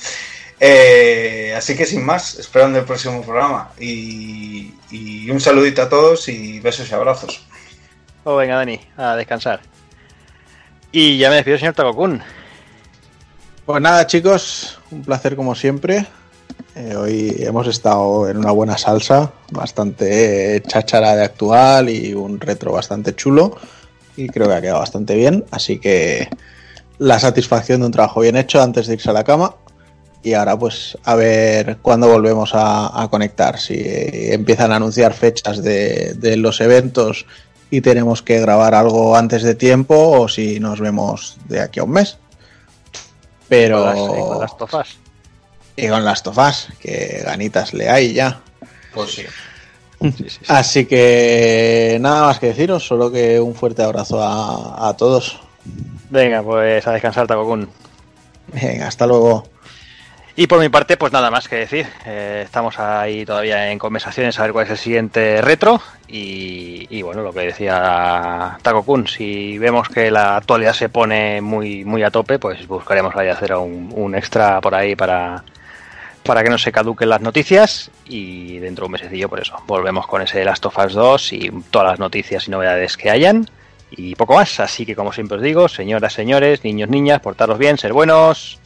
Eh, 0.61 1.53
así 1.57 1.77
que 1.77 1.85
sin 1.85 2.05
más, 2.05 2.39
esperando 2.39 2.79
el 2.79 2.85
próximo 2.85 3.23
programa 3.23 3.71
y, 3.79 4.73
y 4.91 5.31
un 5.31 5.41
saludito 5.41 5.83
a 5.83 5.89
todos 5.89 6.29
y 6.29 6.61
besos 6.61 6.91
y 6.91 6.95
abrazos. 6.95 7.47
Oh, 8.25 8.37
venga, 8.37 8.57
Dani, 8.57 8.81
a 8.97 9.17
descansar. 9.17 9.61
Y 10.97 11.19
ya 11.19 11.29
me 11.29 11.35
despido, 11.35 11.59
señor 11.59 11.75
Takokun. 11.75 12.23
Pues 13.67 13.83
nada, 13.83 14.07
chicos, 14.07 14.79
un 14.93 15.03
placer 15.03 15.35
como 15.35 15.57
siempre. 15.57 16.07
Eh, 16.77 16.95
hoy 16.95 17.35
hemos 17.41 17.67
estado 17.67 18.29
en 18.29 18.37
una 18.37 18.53
buena 18.53 18.79
salsa, 18.79 19.33
bastante 19.51 20.63
cháchara 20.65 21.17
de 21.17 21.25
actual 21.25 21.91
y 21.91 22.15
un 22.15 22.39
retro 22.39 22.71
bastante 22.71 23.13
chulo. 23.17 23.57
Y 24.17 24.29
creo 24.29 24.47
que 24.47 24.55
ha 24.55 24.61
quedado 24.61 24.79
bastante 24.79 25.17
bien. 25.17 25.45
Así 25.51 25.81
que 25.81 26.29
la 26.99 27.19
satisfacción 27.19 27.81
de 27.81 27.87
un 27.87 27.93
trabajo 27.93 28.21
bien 28.21 28.37
hecho 28.37 28.63
antes 28.63 28.87
de 28.87 28.95
irse 28.95 29.11
a 29.11 29.15
la 29.15 29.25
cama. 29.25 29.57
Y 30.23 30.35
ahora, 30.35 30.57
pues, 30.57 30.97
a 31.03 31.17
ver 31.17 31.79
cuándo 31.83 32.07
volvemos 32.07 32.53
a, 32.55 33.09
conectar. 33.11 33.59
Si 33.59 33.83
empiezan 33.85 34.71
a 34.71 34.77
anunciar 34.77 35.13
fechas 35.13 35.61
de 35.61 36.37
los 36.37 36.61
eventos 36.61 37.27
y 37.75 37.81
tenemos 37.81 38.23
que 38.23 38.39
grabar 38.39 38.73
algo 38.73 39.17
antes 39.17 39.43
de 39.43 39.57
tiempo 39.57 39.97
o 39.97 40.29
si 40.29 40.61
nos 40.61 40.79
vemos 40.79 41.39
de 41.49 41.61
aquí 41.61 41.81
a 41.81 41.83
un 41.83 41.91
mes. 41.91 42.19
Pero. 43.49 43.83
Con 43.83 43.95
las, 43.95 43.99
y 43.99 44.21
con 44.21 44.41
las 44.41 44.57
tofas. 44.59 44.89
Y 45.77 45.89
con 45.89 46.05
las 46.05 46.23
tofas, 46.23 46.69
que 46.79 47.23
ganitas 47.25 47.75
le 47.75 47.91
hay 47.91 48.13
ya. 48.13 48.41
Pues 48.95 49.11
sí. 49.11 49.23
Sí, 50.01 50.13
sí, 50.13 50.31
sí. 50.31 50.39
Así 50.47 50.87
que 50.87 51.99
nada 52.01 52.27
más 52.27 52.39
que 52.39 52.49
deciros, 52.49 52.87
solo 52.87 53.11
que 53.11 53.41
un 53.41 53.57
fuerte 53.57 53.83
abrazo 53.83 54.23
a, 54.23 54.89
a 54.89 54.97
todos. 54.97 55.41
Venga, 56.11 56.45
pues 56.45 56.87
a 56.87 56.93
descansar, 56.93 57.27
Takokun. 57.27 57.69
Venga, 58.53 58.87
hasta 58.87 59.05
luego. 59.07 59.49
Y 60.37 60.49
por 60.49 60.59
mi 60.59 60.69
parte, 60.69 60.97
pues 60.97 61.13
nada 61.13 61.31
más 61.31 61.49
que 61.49 61.57
decir. 61.57 61.87
Eh, 62.05 62.43
estamos 62.45 62.81
ahí 62.81 63.25
todavía 63.25 63.71
en 63.71 63.79
conversaciones 63.79 64.39
a 64.39 64.43
ver 64.43 64.53
cuál 64.53 64.65
es 64.65 64.73
el 64.73 64.79
siguiente 64.79 65.41
retro. 65.41 65.81
Y, 66.09 67.03
bueno, 67.03 67.23
lo 67.23 67.33
que 67.33 67.41
decía 67.41 68.59
Taco 68.63 68.83
Kun, 68.83 69.07
si 69.07 69.59
vemos 69.59 69.89
que 69.89 70.11
la 70.11 70.37
actualidad 70.37 70.73
se 70.73 70.89
pone 70.89 71.41
muy, 71.41 71.85
muy 71.85 72.03
a 72.03 72.11
tope, 72.11 72.39
pues 72.39 72.67
buscaremos 72.67 73.15
ahí 73.17 73.29
hacer 73.29 73.55
un, 73.55 73.93
un 73.95 74.15
extra 74.15 74.61
por 74.61 74.75
ahí 74.75 74.97
para, 74.97 75.45
para 76.25 76.43
que 76.43 76.51
no 76.51 76.59
se 76.59 76.73
caduquen 76.73 77.11
las 77.11 77.21
noticias. 77.21 77.93
Y 78.07 78.59
dentro 78.59 78.83
de 78.83 78.87
un 78.87 78.93
mesecillo, 78.93 79.29
por 79.29 79.41
eso, 79.41 79.57
volvemos 79.67 80.07
con 80.09 80.21
ese 80.23 80.45
Last 80.45 80.67
of 80.67 80.79
Us 80.79 80.95
2 80.95 81.33
y 81.33 81.51
todas 81.71 81.91
las 81.91 82.01
noticias 82.01 82.49
y 82.49 82.51
novedades 82.51 82.97
que 82.97 83.11
hayan. 83.11 83.49
Y 83.91 84.17
poco 84.17 84.35
más. 84.35 84.59
Así 84.59 84.85
que, 84.85 84.97
como 84.97 85.13
siempre 85.13 85.37
os 85.37 85.43
digo, 85.45 85.69
señoras, 85.69 86.13
señores, 86.13 86.65
niños, 86.65 86.89
niñas, 86.89 87.21
portaros 87.21 87.59
bien, 87.59 87.79
ser 87.79 87.93
buenos. 87.93 88.59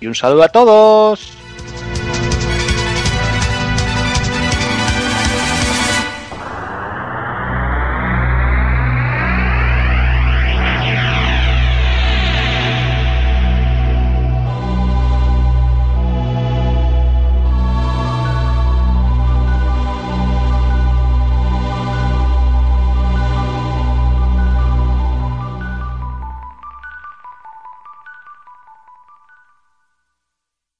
Y 0.00 0.06
un 0.06 0.14
saludo 0.14 0.44
a 0.44 0.48
todos. 0.48 1.32